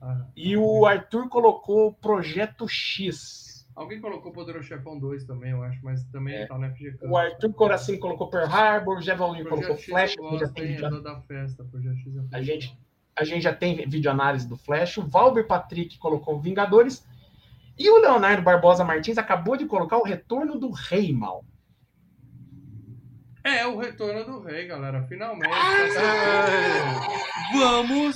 Ah, 0.05 0.25
E 0.35 0.57
o 0.57 0.85
Arthur 0.85 1.29
colocou 1.29 1.93
Projeto 1.93 2.67
X. 2.67 3.65
Alguém 3.73 4.01
colocou 4.01 4.33
Poderoso 4.33 4.67
Chefão 4.67 4.99
2 4.99 5.23
também, 5.23 5.51
eu 5.51 5.63
acho, 5.63 5.79
mas 5.81 6.03
também 6.11 6.35
É. 6.35 6.45
tá 6.45 6.57
no 6.57 6.65
FG 6.67 6.97
O 7.03 7.15
Arthur 7.17 7.53
Coracinho 7.53 7.99
colocou 7.99 8.29
Pearl 8.29 8.45
Harbor, 8.51 8.97
o 8.97 9.01
Jevalin 9.01 9.43
colocou 9.45 9.77
X 9.77 9.85
Flash. 9.85 10.15
eu 10.17 10.27
A 10.27 10.31
gente, 10.31 10.39
já 10.41 10.49
tem 10.91 11.01
da 11.01 11.21
festa. 11.21 11.63
Projeto 11.63 11.95
X 11.97 12.15
é 12.17 12.37
A 12.37 12.41
gente- 12.41 12.77
a 13.15 13.23
gente 13.23 13.41
já 13.43 13.53
tem 13.55 13.77
videoanálise 13.87 14.47
do 14.47 14.57
Flash. 14.57 14.97
O 14.97 15.07
Valber 15.07 15.47
Patrick 15.47 15.97
colocou 15.97 16.39
Vingadores. 16.39 17.07
E 17.79 17.89
o 17.89 17.97
Leonardo 18.01 18.43
Barbosa 18.43 18.83
Martins 18.83 19.17
acabou 19.17 19.55
de 19.57 19.65
colocar 19.65 19.97
o 19.97 20.03
Retorno 20.03 20.59
do 20.59 20.69
Rei 20.69 21.11
Mal. 21.13 21.43
É, 23.43 23.65
o 23.65 23.77
Retorno 23.77 24.23
do 24.23 24.39
Rei, 24.41 24.67
galera. 24.67 25.03
Finalmente. 25.07 25.49
Ah! 25.51 27.01
Vamos 27.57 28.15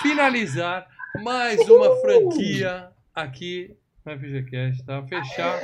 finalizar 0.00 0.86
mais 1.22 1.60
uma 1.68 1.96
franquia 2.00 2.90
aqui 3.14 3.76
no 4.04 4.12
FGCast, 4.18 4.84
tá? 4.84 5.02
Fechar. 5.06 5.60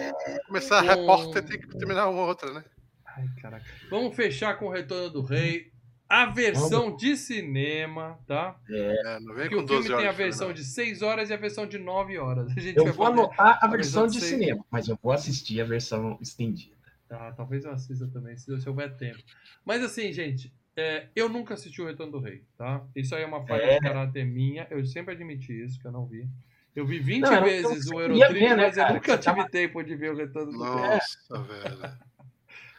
Começar 0.46 0.78
a 0.80 0.82
Com- 0.82 1.00
repórter 1.00 1.42
tem 1.44 1.60
que 1.60 1.68
terminar 1.78 2.08
uma 2.08 2.22
outra, 2.26 2.52
né? 2.52 2.64
Ai, 3.06 3.26
caraca. 3.40 3.64
Vamos 3.90 4.14
fechar 4.16 4.58
com 4.58 4.66
o 4.66 4.70
Retorno 4.70 5.10
do 5.10 5.22
Rei. 5.22 5.70
A 6.08 6.26
versão 6.26 6.94
de 6.94 7.16
cinema, 7.16 8.18
tá? 8.26 8.56
É, 8.68 9.18
não 9.20 9.34
vem 9.34 9.48
Porque 9.48 9.54
com 9.56 9.62
o 9.62 9.66
12 9.66 9.88
filme 9.88 9.94
horas. 9.94 9.98
tem 10.02 10.08
a 10.08 10.12
versão 10.26 10.48
não. 10.48 10.54
de 10.54 10.62
6 10.64 11.00
horas 11.00 11.30
e 11.30 11.32
a 11.32 11.36
versão 11.38 11.66
de 11.66 11.78
9 11.78 12.18
horas. 12.18 12.50
A 12.54 12.60
gente 12.60 12.76
Eu 12.76 12.84
vai 12.84 12.92
vou 12.92 13.06
anotar 13.06 13.58
a 13.62 13.66
a 13.66 13.68
versão 13.68 14.02
versão 14.02 14.06
de 14.08 14.18
de 14.20 14.20
cinema, 14.20 14.62
mas 14.70 14.88
eu 14.88 14.98
vou 15.02 15.10
assistir 15.12 15.58
a 15.62 15.64
versão 15.64 16.18
estendida. 16.20 16.76
Tá, 17.08 17.32
talvez 17.32 17.64
eu 17.64 17.70
assista 17.72 18.06
também, 18.08 18.36
se 18.36 18.60
se 18.60 18.68
houver 18.68 18.94
tempo. 18.96 19.18
Mas 19.64 19.82
assim, 19.82 20.12
gente, 20.12 20.52
é, 20.76 21.08
eu 21.14 21.28
nunca 21.28 21.54
assisti 21.54 21.80
o 21.82 21.86
Retorno 21.86 22.12
do 22.12 22.20
Rei, 22.20 22.42
tá? 22.56 22.84
Isso 22.96 23.14
aí 23.14 23.22
é 23.22 23.26
uma 23.26 23.44
falha 23.46 23.62
É. 23.62 23.74
de 23.74 23.80
caráter 23.80 24.24
minha. 24.24 24.66
Eu 24.70 24.84
sempre 24.84 25.14
admiti 25.14 25.52
isso, 25.64 25.78
que 25.80 25.86
eu 25.86 25.92
não 25.92 26.06
vi. 26.06 26.28
Eu 26.74 26.86
vi 26.86 26.98
20 26.98 27.22
Não, 27.22 27.44
vezes 27.44 27.86
o 27.90 28.00
Eurotrip, 28.00 28.32
ver, 28.32 28.56
né, 28.56 28.56
mas 28.56 28.76
eu 28.78 28.94
nunca 28.94 29.18
tive 29.18 29.48
tempo 29.50 29.82
de 29.82 29.94
ver 29.94 30.12
o 30.12 30.16
Retorno 30.16 30.52
do 30.52 30.62
Rei. 30.62 30.72
Nossa, 30.72 31.42
velho. 31.44 31.78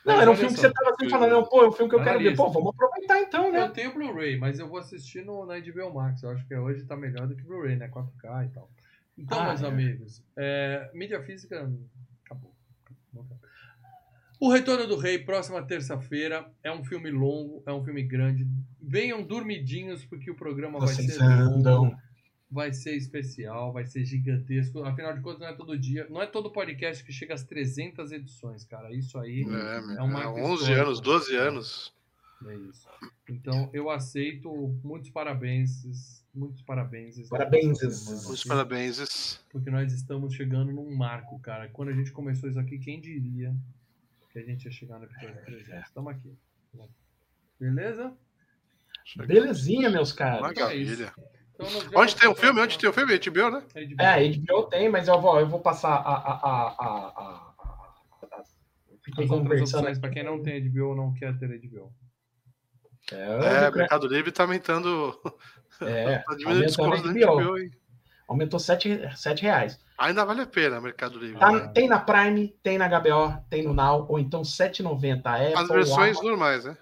Não, 0.05 0.15
Mas 0.15 0.21
era 0.21 0.31
um 0.31 0.35
filme 0.35 0.53
que 0.53 0.59
você 0.59 0.73
tava 0.73 0.89
assim 0.89 1.09
falando, 1.09 1.31
não, 1.31 1.45
pô, 1.45 1.63
é 1.63 1.67
um 1.69 1.71
filme 1.71 1.89
que 1.89 1.95
eu 1.95 2.03
quero 2.03 2.19
ver. 2.19 2.35
Pô, 2.35 2.49
vamos 2.49 2.73
aproveitar 2.73 3.21
então, 3.21 3.49
né? 3.51 3.61
Eu 3.61 3.69
tenho 3.69 3.93
Blu-ray, 3.93 4.37
mas 4.37 4.59
eu 4.59 4.67
vou 4.67 4.79
assistir 4.79 5.23
no, 5.23 5.45
na 5.45 5.57
HBO 5.59 5.93
Max. 5.93 6.21
Eu 6.23 6.31
acho 6.31 6.45
que 6.45 6.53
hoje 6.55 6.83
tá 6.83 6.97
melhor 6.97 7.25
do 7.25 7.35
que 7.35 7.43
Blu-ray, 7.43 7.77
né? 7.77 7.87
4K 7.87 8.45
e 8.45 8.49
tal. 8.49 8.69
Então, 9.17 9.39
Ah, 9.39 9.47
meus 9.49 9.63
é. 9.63 9.67
amigos, 9.67 10.21
é, 10.35 10.89
mídia 10.93 11.21
física 11.23 11.71
acabou. 12.25 12.53
Acabou. 13.13 13.37
O 14.45 14.51
Retorno 14.51 14.85
do 14.85 14.97
Rei, 14.97 15.19
próxima 15.19 15.63
terça-feira. 15.63 16.45
É 16.61 16.69
um 16.69 16.83
filme 16.83 17.09
longo, 17.09 17.63
é 17.65 17.71
um 17.71 17.81
filme 17.81 18.03
grande. 18.03 18.45
Venham 18.81 19.23
dormidinhos, 19.23 20.03
porque 20.03 20.29
o 20.29 20.35
programa 20.35 20.79
vai 20.79 20.89
ser 20.89 21.17
longo, 21.17 21.31
andam. 21.59 21.97
vai 22.51 22.73
ser 22.73 22.93
especial, 22.97 23.71
vai 23.71 23.85
ser 23.85 24.03
gigantesco. 24.03 24.83
Afinal 24.83 25.13
de 25.15 25.21
contas, 25.21 25.39
não 25.39 25.47
é 25.47 25.53
todo 25.53 25.79
dia, 25.79 26.05
não 26.09 26.21
é 26.21 26.27
todo 26.27 26.51
podcast 26.51 27.01
que 27.05 27.13
chega 27.13 27.33
às 27.33 27.45
300 27.45 28.11
edições, 28.11 28.65
cara. 28.65 28.93
Isso 28.93 29.17
aí 29.17 29.43
É, 29.43 29.95
é 29.97 30.01
um 30.01 30.09
marco 30.11 30.37
11 30.37 30.53
histórico. 30.63 30.81
anos, 30.87 30.99
12 30.99 31.35
anos. 31.37 31.93
é 32.45 32.55
isso. 32.69 32.87
Então, 33.29 33.69
eu 33.71 33.89
aceito 33.89 34.77
muitos 34.83 35.09
parabéns, 35.09 36.21
muitos 36.35 36.61
parabéns. 36.63 37.29
Parabéns. 37.29 37.79
Muitos 37.81 38.43
parabéns. 38.43 39.39
Porque 39.49 39.71
nós 39.71 39.93
estamos 39.93 40.33
chegando 40.33 40.69
num 40.73 40.93
marco, 40.93 41.39
cara. 41.39 41.69
Quando 41.69 41.87
a 41.89 41.93
gente 41.93 42.11
começou 42.11 42.49
isso 42.49 42.59
aqui, 42.59 42.77
quem 42.77 42.99
diria 42.99 43.55
que 44.33 44.39
a 44.39 44.43
gente 44.43 44.65
ia 44.65 44.71
chegar 44.71 44.97
no 44.97 45.05
episódio 45.05 45.45
300? 45.45 45.87
Estamos 45.87 46.11
aqui. 46.11 46.35
Beleza? 47.59 48.17
Belezinha, 49.15 49.89
meus 49.89 50.11
caras. 50.11 50.41
Maravilha. 50.41 51.13
Então, 51.53 51.65
nos 51.71 51.83
vemos 51.83 51.95
Onde 51.95 52.15
tem 52.15 52.29
o 52.29 52.35
filme? 52.35 52.61
Onde 52.61 52.79
tem 52.79 52.89
o 52.89 52.93
filme? 52.93 53.19
HBO, 53.19 53.51
né? 53.51 53.63
É, 53.99 54.27
HBO 54.37 54.63
tem, 54.63 54.89
mas 54.89 55.07
eu 55.07 55.21
vou, 55.21 55.39
eu 55.39 55.47
vou 55.47 55.59
passar 55.59 55.93
a. 55.93 56.13
a, 56.13 56.33
a, 56.33 56.67
a, 56.69 57.53
Fiquei 59.03 59.25
As 59.25 59.31
outras 59.31 59.49
conversando. 59.49 59.79
opções, 59.81 59.99
pra 59.99 60.09
quem 60.09 60.23
não 60.23 60.41
tem 60.41 60.67
HBO 60.69 60.89
ou 60.89 60.95
não 60.95 61.13
quer 61.13 61.37
ter 61.37 61.47
HBO. 61.59 61.93
É, 63.11 63.65
É, 63.65 63.69
o 63.69 63.75
Mercado 63.75 64.07
Livre 64.07 64.31
tá 64.31 64.43
aumentando. 64.43 65.19
é, 65.81 66.19
Tá 66.19 66.35
diminuindo 66.35 66.65
a 66.65 66.87
da 66.89 67.01
HBO. 67.01 67.43
HBO, 67.43 67.57
hein? 67.59 67.71
Aumentou 68.27 68.59
7, 68.59 69.09
sete 69.15 69.43
reais. 69.43 69.79
Ainda 69.97 70.25
vale 70.25 70.41
a 70.41 70.47
pena, 70.47 70.81
Mercado 70.81 71.19
Livre. 71.19 71.39
Tá- 71.39 71.67
tem 71.69 71.87
na 71.87 71.99
Prime, 71.99 72.49
tem 72.63 72.77
na 72.77 72.87
HBO, 72.87 73.37
tem 73.49 73.63
no 73.63 73.73
Now, 73.73 74.05
ou 74.09 74.19
então 74.19 74.43
7,90. 74.43 75.31
Apple, 75.35 75.53
As 75.55 75.67
versões 75.67 76.21
normais, 76.21 76.65
né? 76.65 76.77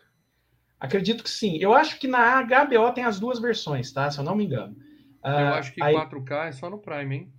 Acredito 0.79 1.23
que 1.23 1.29
sim. 1.29 1.57
Eu 1.57 1.73
acho 1.73 1.99
que 1.99 2.07
na 2.07 2.41
HBO 2.41 2.91
tem 2.93 3.03
as 3.03 3.19
duas 3.19 3.39
versões, 3.39 3.91
tá? 3.91 4.09
Se 4.09 4.19
eu 4.19 4.23
não 4.23 4.35
me 4.35 4.45
engano. 4.45 4.75
Eu 5.23 5.29
Ah, 5.29 5.57
acho 5.57 5.73
que 5.73 5.83
aí, 5.83 5.93
4K 5.93 6.47
é 6.47 6.51
só 6.51 6.69
no 6.69 6.79
Prime, 6.79 7.15
hein? 7.15 7.33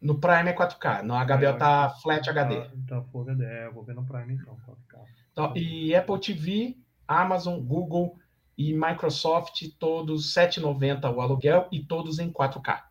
no 0.00 0.18
Prime 0.18 0.48
é 0.48 0.52
4K, 0.52 1.02
no 1.02 1.14
HBO 1.14 1.44
É, 1.44 1.48
eu 1.48 1.58
tá 1.58 1.90
Flat 2.02 2.28
HD. 2.28 2.60
Tá, 2.60 2.70
tá 2.88 3.02
Full 3.10 3.22
HD. 3.22 3.44
É, 3.44 3.66
eu 3.66 3.72
vou 3.72 3.82
ver 3.82 3.94
no 3.94 4.04
Prime 4.06 4.34
então, 4.34 4.56
4K. 4.64 5.04
Então, 5.32 5.52
e 5.56 5.94
Apple 5.94 6.18
TV, 6.20 6.76
Amazon, 7.08 7.60
Google, 7.60 8.16
e 8.56 8.72
Microsoft, 8.72 9.62
todos 9.78 10.32
7,90 10.32 11.10
o 11.10 11.20
aluguel 11.20 11.68
e 11.70 11.84
todos 11.84 12.18
em 12.18 12.30
4K. 12.32 12.85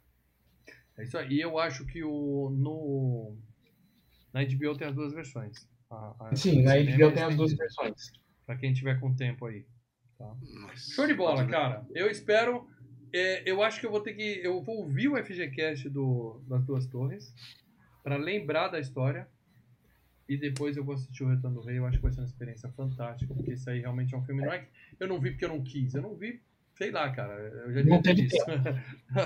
É 0.98 1.04
isso 1.04 1.18
aí. 1.18 1.34
E 1.34 1.42
eu 1.42 1.60
acho 1.60 1.86
que 1.86 2.04
o, 2.04 2.50
no, 2.52 3.36
na 4.34 4.44
HBO 4.44 4.78
tem 4.78 4.88
as 4.88 4.96
duas 4.96 5.14
versões. 5.14 5.68
A, 5.90 6.16
a 6.20 6.36
Sim, 6.36 6.64
na 6.64 6.74
HBO 6.76 7.12
tem 7.14 7.24
as 7.24 7.36
duas 7.36 7.54
versões. 7.54 8.12
Pra 8.46 8.56
quem 8.56 8.74
tiver 8.74 9.00
com 9.00 9.14
tempo 9.16 9.46
aí. 9.46 9.66
Tá? 10.18 10.26
Nossa. 10.26 10.94
Show 10.94 11.08
de 11.08 11.14
bola, 11.14 11.46
cara. 11.46 11.86
Eu 11.94 12.10
espero. 12.10 12.68
é, 13.14 13.50
eu 13.50 13.62
acho 13.62 13.80
que 13.80 13.86
eu 13.86 13.92
vou 13.92 14.02
ter 14.02 14.14
que. 14.14 14.40
Eu 14.44 14.62
vou 14.62 14.78
ouvir 14.78 15.10
o 15.10 15.18
FGCast 15.18 15.90
do, 15.90 16.42
das 16.48 16.64
duas 16.64 16.86
torres. 16.88 17.34
Pra 18.04 18.18
lembrar 18.18 18.70
da 18.70 18.80
história. 18.80 19.28
E 20.28 20.38
depois 20.38 20.76
eu 20.76 20.84
vou 20.84 20.96
assistir 20.96 21.24
o 21.24 21.30
Retorno 21.30 21.62
do 21.62 21.68
Rei. 21.68 21.78
Eu 21.78 21.86
acho 21.86 21.98
que 21.98 22.04
vai 22.04 22.12
ser 22.12 22.22
uma 22.22 22.28
experiência 22.28 22.70
fantástica. 22.70 23.34
Porque 23.34 23.54
isso 23.54 23.70
aí 23.70 23.82
realmente 23.82 24.14
é 24.14 24.18
um 24.18 24.24
filme. 24.24 24.44
Não 24.44 24.52
é 24.52 24.60
que 24.60 24.68
eu 25.00 25.08
não 25.08 25.20
vi 25.20 25.32
porque 25.32 25.46
eu 25.46 25.50
não 25.50 25.64
quis. 25.64 25.94
Eu 25.94 26.02
não 26.02 26.16
vi. 26.16 26.42
Sei 26.76 26.92
lá, 26.92 27.10
cara. 27.12 27.34
Eu 27.34 27.74
já 27.74 27.84
Não 27.84 28.02
devia 28.02 28.02
ter 28.02 28.16
teve 28.16 28.22
visto. 28.24 28.46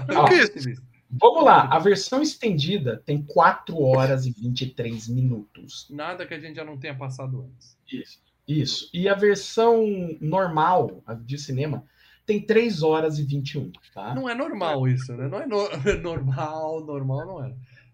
Não 0.07 0.27
Eu 0.27 0.51
quis. 0.51 0.81
Vamos 1.11 1.43
lá, 1.43 1.63
a 1.63 1.79
versão 1.79 2.21
estendida 2.21 3.01
tem 3.05 3.21
4 3.23 3.81
horas 3.81 4.25
e 4.25 4.31
23 4.31 5.07
minutos. 5.07 5.87
Nada 5.89 6.25
que 6.25 6.33
a 6.33 6.39
gente 6.39 6.55
já 6.55 6.63
não 6.63 6.77
tenha 6.77 6.95
passado 6.95 7.41
antes. 7.51 7.77
Isso. 7.91 8.19
Isso. 8.47 8.89
E 8.93 9.07
a 9.09 9.15
versão 9.15 9.85
normal 10.21 11.01
a 11.05 11.13
de 11.13 11.37
cinema 11.37 11.83
tem 12.25 12.39
3 12.39 12.83
horas 12.83 13.17
e 13.17 13.23
21, 13.23 13.71
tá? 13.93 14.13
Não 14.13 14.29
é 14.29 14.35
normal 14.35 14.87
isso, 14.87 15.11
né? 15.13 15.27
Não 15.27 15.39
é 15.39 15.47
no- 15.47 15.67
normal, 16.01 16.85
normal 16.85 17.25
não 17.25 17.43
é. 17.43 17.49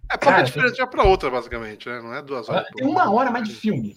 É 0.08 0.18
pra 0.18 0.18
Cara, 0.18 0.38
uma 0.38 0.44
diferente 0.44 0.82
uma 0.82 0.88
pra 0.88 1.04
outra, 1.04 1.32
basicamente, 1.32 1.88
né? 1.90 2.00
Não 2.02 2.14
é 2.14 2.22
duas 2.22 2.48
horas. 2.48 2.68
Tem 2.76 2.86
uma 2.86 3.10
hora 3.12 3.32
mais 3.32 3.48
de 3.48 3.56
filme. 3.56 3.96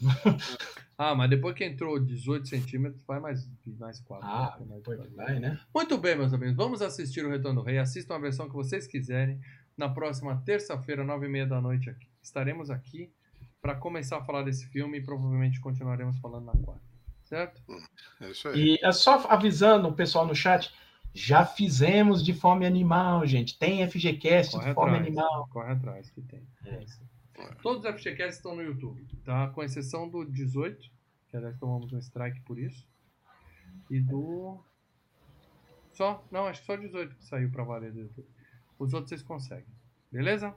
Ah, 1.01 1.15
mas 1.15 1.31
depois 1.31 1.55
que 1.55 1.65
entrou 1.65 1.97
18 2.01 2.49
centímetros, 2.49 3.05
vai 3.05 3.21
mais, 3.21 3.49
mais 3.79 4.01
4. 4.01 4.27
Ah, 4.29 4.59
depois 4.59 5.15
vai, 5.15 5.39
né? 5.39 5.61
Muito 5.73 5.97
bem, 5.97 6.17
meus 6.17 6.35
amigos. 6.35 6.57
Vamos 6.57 6.83
assistir 6.83 7.25
o 7.25 7.31
Retorno 7.31 7.61
do 7.61 7.65
Rei. 7.65 7.79
Assistam 7.79 8.17
a 8.17 8.19
versão 8.19 8.49
que 8.49 8.55
vocês 8.55 8.85
quiserem. 8.85 9.41
Na 9.77 9.89
próxima 9.89 10.43
terça-feira, 10.45 11.05
nove 11.05 11.27
e 11.27 11.29
meia 11.29 11.47
da 11.47 11.61
noite, 11.61 11.89
aqui. 11.89 12.09
estaremos 12.21 12.69
aqui 12.69 13.13
para 13.63 13.77
começar 13.77 14.19
a 14.19 14.25
falar 14.25 14.43
desse 14.43 14.67
filme 14.67 14.99
e 14.99 15.01
provavelmente 15.01 15.61
continuaremos 15.61 16.19
falando 16.19 16.47
na 16.47 16.53
quarta. 16.53 16.83
Certo? 17.25 17.63
É 18.21 18.31
isso 18.31 18.49
aí. 18.49 18.59
E 18.59 18.79
é 18.85 18.91
só 18.91 19.25
avisando 19.29 19.87
o 19.87 19.93
pessoal 19.93 20.27
no 20.27 20.35
chat, 20.35 20.75
já 21.15 21.45
fizemos 21.45 22.25
de 22.25 22.35
fome 22.35 22.67
animal, 22.67 23.25
gente. 23.25 23.57
Tem 23.57 23.87
FGCast 23.89 24.53
Corre 24.53 24.69
de 24.69 24.75
fome 24.75 24.91
atrás. 24.91 25.07
animal. 25.07 25.49
Corre 25.53 25.73
atrás 25.73 26.11
que 26.11 26.23
tem. 26.23 26.43
É. 26.65 26.85
Todos 27.63 27.85
os 27.85 27.91
FGCasts 27.95 28.37
estão 28.37 28.55
no 28.57 28.63
YouTube, 28.63 29.05
tá? 29.25 29.49
Com 29.49 29.63
exceção 29.63 30.09
do 30.09 30.25
18, 30.25 30.91
que 31.29 31.37
aliás 31.37 31.57
tomamos 31.59 31.93
um 31.93 31.99
strike 31.99 32.41
por 32.41 32.59
isso. 32.59 32.87
E 33.91 34.01
do. 34.01 34.59
Só? 35.93 36.25
Não, 36.31 36.47
acho 36.47 36.61
que 36.61 36.67
só 36.67 36.75
o 36.75 36.79
18 36.81 37.15
que 37.17 37.25
saiu 37.25 37.51
pra 37.51 37.65
valer 37.65 37.93
do 37.93 38.01
YouTube. 38.01 38.29
Os 38.79 38.93
outros 38.95 39.09
vocês 39.11 39.23
conseguem. 39.23 39.67
Beleza? 40.13 40.55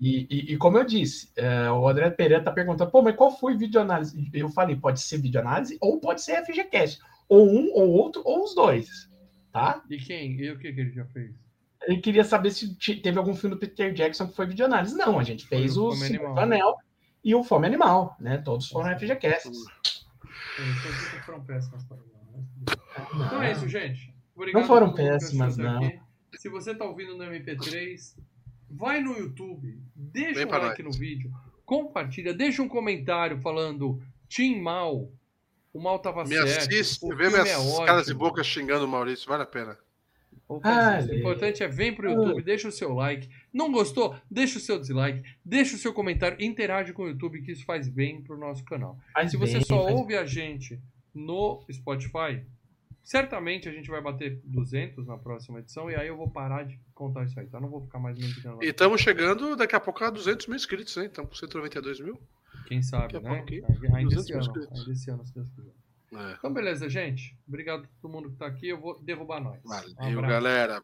E, 0.00 0.26
e- 0.30 0.52
e 0.52 0.56
como 0.56 0.78
eu 0.78 0.84
disse, 0.84 1.30
é, 1.36 1.70
o 1.70 1.88
André 1.88 2.10
Pereira 2.10 2.42
tá 2.42 2.52
perguntando, 2.52 2.90
pô, 2.90 3.02
mas 3.02 3.16
qual 3.16 3.36
foi 3.36 3.56
videoanálise? 3.56 4.30
Eu 4.32 4.48
falei, 4.48 4.76
pode 4.76 5.00
ser 5.00 5.18
videoanálise 5.18 5.76
ou 5.80 5.98
pode 6.00 6.22
ser 6.22 6.42
FGCast. 6.44 7.00
Ou 7.28 7.48
um, 7.48 7.72
ou 7.72 7.90
outro, 7.90 8.22
ou 8.24 8.44
os 8.44 8.54
dois. 8.54 9.10
Tá? 9.52 9.82
E 9.88 9.96
quem? 9.98 10.32
E 10.40 10.50
o 10.50 10.58
que, 10.58 10.72
que 10.72 10.80
ele 10.80 10.90
já 10.92 11.04
fez? 11.06 11.32
Ele 11.86 12.00
queria 12.00 12.24
saber 12.24 12.50
se 12.50 12.74
te- 12.76 12.96
teve 12.96 13.18
algum 13.18 13.34
filme 13.34 13.54
do 13.56 13.60
Peter 13.60 13.92
Jackson 13.92 14.26
que 14.28 14.34
foi 14.36 14.46
videoanálise. 14.46 14.96
Não, 14.96 15.18
a 15.18 15.22
gente 15.24 15.46
Foi 15.46 15.58
fez 15.58 15.76
o 15.76 15.88
o 15.90 16.38
Anel 16.38 16.76
e 17.22 17.34
o 17.34 17.42
Fome 17.44 17.66
Animal, 17.66 18.16
né? 18.20 18.38
Todos 18.38 18.68
foram 18.68 18.96
FGCasts. 18.98 19.58
Foram 21.24 21.42
péssimas 21.44 21.84
para 21.84 21.96
bem. 21.96 22.06
Então 23.26 23.42
é 23.42 23.52
isso, 23.52 23.68
gente. 23.68 24.14
Obrigado 24.34 24.60
Não 24.60 24.66
foram 24.68 24.92
péssimas, 24.92 25.56
não. 25.56 25.84
aqui. 25.84 26.00
Se 26.36 26.48
você 26.48 26.74
tá 26.74 26.84
ouvindo 26.84 27.16
no 27.16 27.24
MP3, 27.24 28.16
vai 28.68 29.00
no 29.00 29.16
YouTube, 29.16 29.78
deixa 29.94 30.34
Vem 30.44 30.46
um 30.46 30.50
like 30.58 30.82
nós. 30.82 30.94
no 30.94 30.98
vídeo, 31.00 31.30
compartilha, 31.64 32.34
deixa 32.34 32.60
um 32.62 32.68
comentário 32.68 33.40
falando 33.40 34.02
Tim 34.28 34.60
Mal, 34.60 35.08
o 35.72 35.80
mal 35.80 35.98
tava 36.00 36.24
Me 36.24 36.34
certo. 36.34 36.68
assiste, 36.68 37.04
o 37.04 37.14
vê 37.16 37.28
minhas 37.28 37.48
é 37.48 37.56
ótimo. 37.56 37.86
caras 37.86 38.08
e 38.08 38.14
bocas 38.14 38.46
xingando 38.46 38.84
o 38.84 38.88
Maurício, 38.88 39.28
vale 39.28 39.44
a 39.44 39.46
pena. 39.46 39.78
Ah. 40.62 40.98
O 41.06 41.10
é. 41.10 41.18
importante 41.18 41.62
é 41.62 41.68
vem 41.68 41.94
pro 41.94 42.10
YouTube, 42.10 42.42
deixa 42.42 42.68
o 42.68 42.72
seu 42.72 42.92
like. 42.92 43.28
Não 43.52 43.72
gostou? 43.72 44.16
Deixa 44.30 44.58
o 44.58 44.60
seu 44.60 44.78
dislike, 44.78 45.22
deixa 45.44 45.76
o 45.76 45.78
seu 45.78 45.92
comentário, 45.92 46.36
interage 46.40 46.92
com 46.92 47.04
o 47.04 47.08
YouTube 47.08 47.42
que 47.42 47.52
isso 47.52 47.64
faz 47.64 47.88
bem 47.88 48.22
pro 48.22 48.38
nosso 48.38 48.64
canal. 48.64 48.98
Faz 49.12 49.30
Se 49.30 49.36
você 49.36 49.54
bem, 49.54 49.64
só 49.64 49.82
faz- 49.84 49.94
ouve 49.94 50.16
a 50.16 50.24
gente 50.24 50.80
no 51.14 51.64
Spotify, 51.72 52.44
certamente 53.02 53.68
a 53.68 53.72
gente 53.72 53.88
vai 53.88 54.00
bater 54.00 54.40
200 54.44 55.06
na 55.06 55.16
próxima 55.18 55.60
edição 55.60 55.90
e 55.90 55.94
aí 55.94 56.08
eu 56.08 56.16
vou 56.16 56.30
parar 56.30 56.64
de 56.64 56.78
contar 56.94 57.24
isso 57.24 57.38
aí, 57.38 57.46
tá? 57.46 57.60
Não 57.60 57.68
vou 57.68 57.82
ficar 57.82 57.98
mais 57.98 58.18
me 58.18 58.24
indicando 58.24 58.56
lá. 58.56 58.64
E 58.64 58.68
estamos 58.68 59.00
chegando 59.00 59.56
daqui 59.56 59.76
a 59.76 59.80
pouco 59.80 60.02
a 60.02 60.10
200 60.10 60.46
mil 60.46 60.56
inscritos, 60.56 60.96
hein? 60.96 61.06
Estamos 61.06 61.30
com 61.30 61.36
192 61.36 62.00
mil. 62.00 62.20
Quem 62.66 62.82
sabe, 62.82 63.12
daqui 63.12 63.26
a 63.26 63.30
né? 63.30 63.44
Ainda 63.94 64.14
200 64.16 64.24
esse 64.24 64.32
ano, 64.32 64.40
inscritos. 64.40 64.80
ainda 64.80 64.92
esse 64.92 65.10
ano, 65.10 65.26
se 65.26 65.34
Deus 65.34 65.50
quiser. 65.50 65.83
É. 66.12 66.32
Então, 66.38 66.52
beleza, 66.52 66.88
gente. 66.88 67.36
Obrigado 67.46 67.84
a 67.84 67.88
todo 68.00 68.12
mundo 68.12 68.30
que 68.30 68.36
tá 68.36 68.46
aqui. 68.46 68.68
Eu 68.68 68.80
vou 68.80 68.98
derrubar 69.00 69.40
nós. 69.40 69.60
Um 69.64 69.68
Valeu, 69.68 69.94
abraço. 70.18 70.22
galera. 70.22 70.82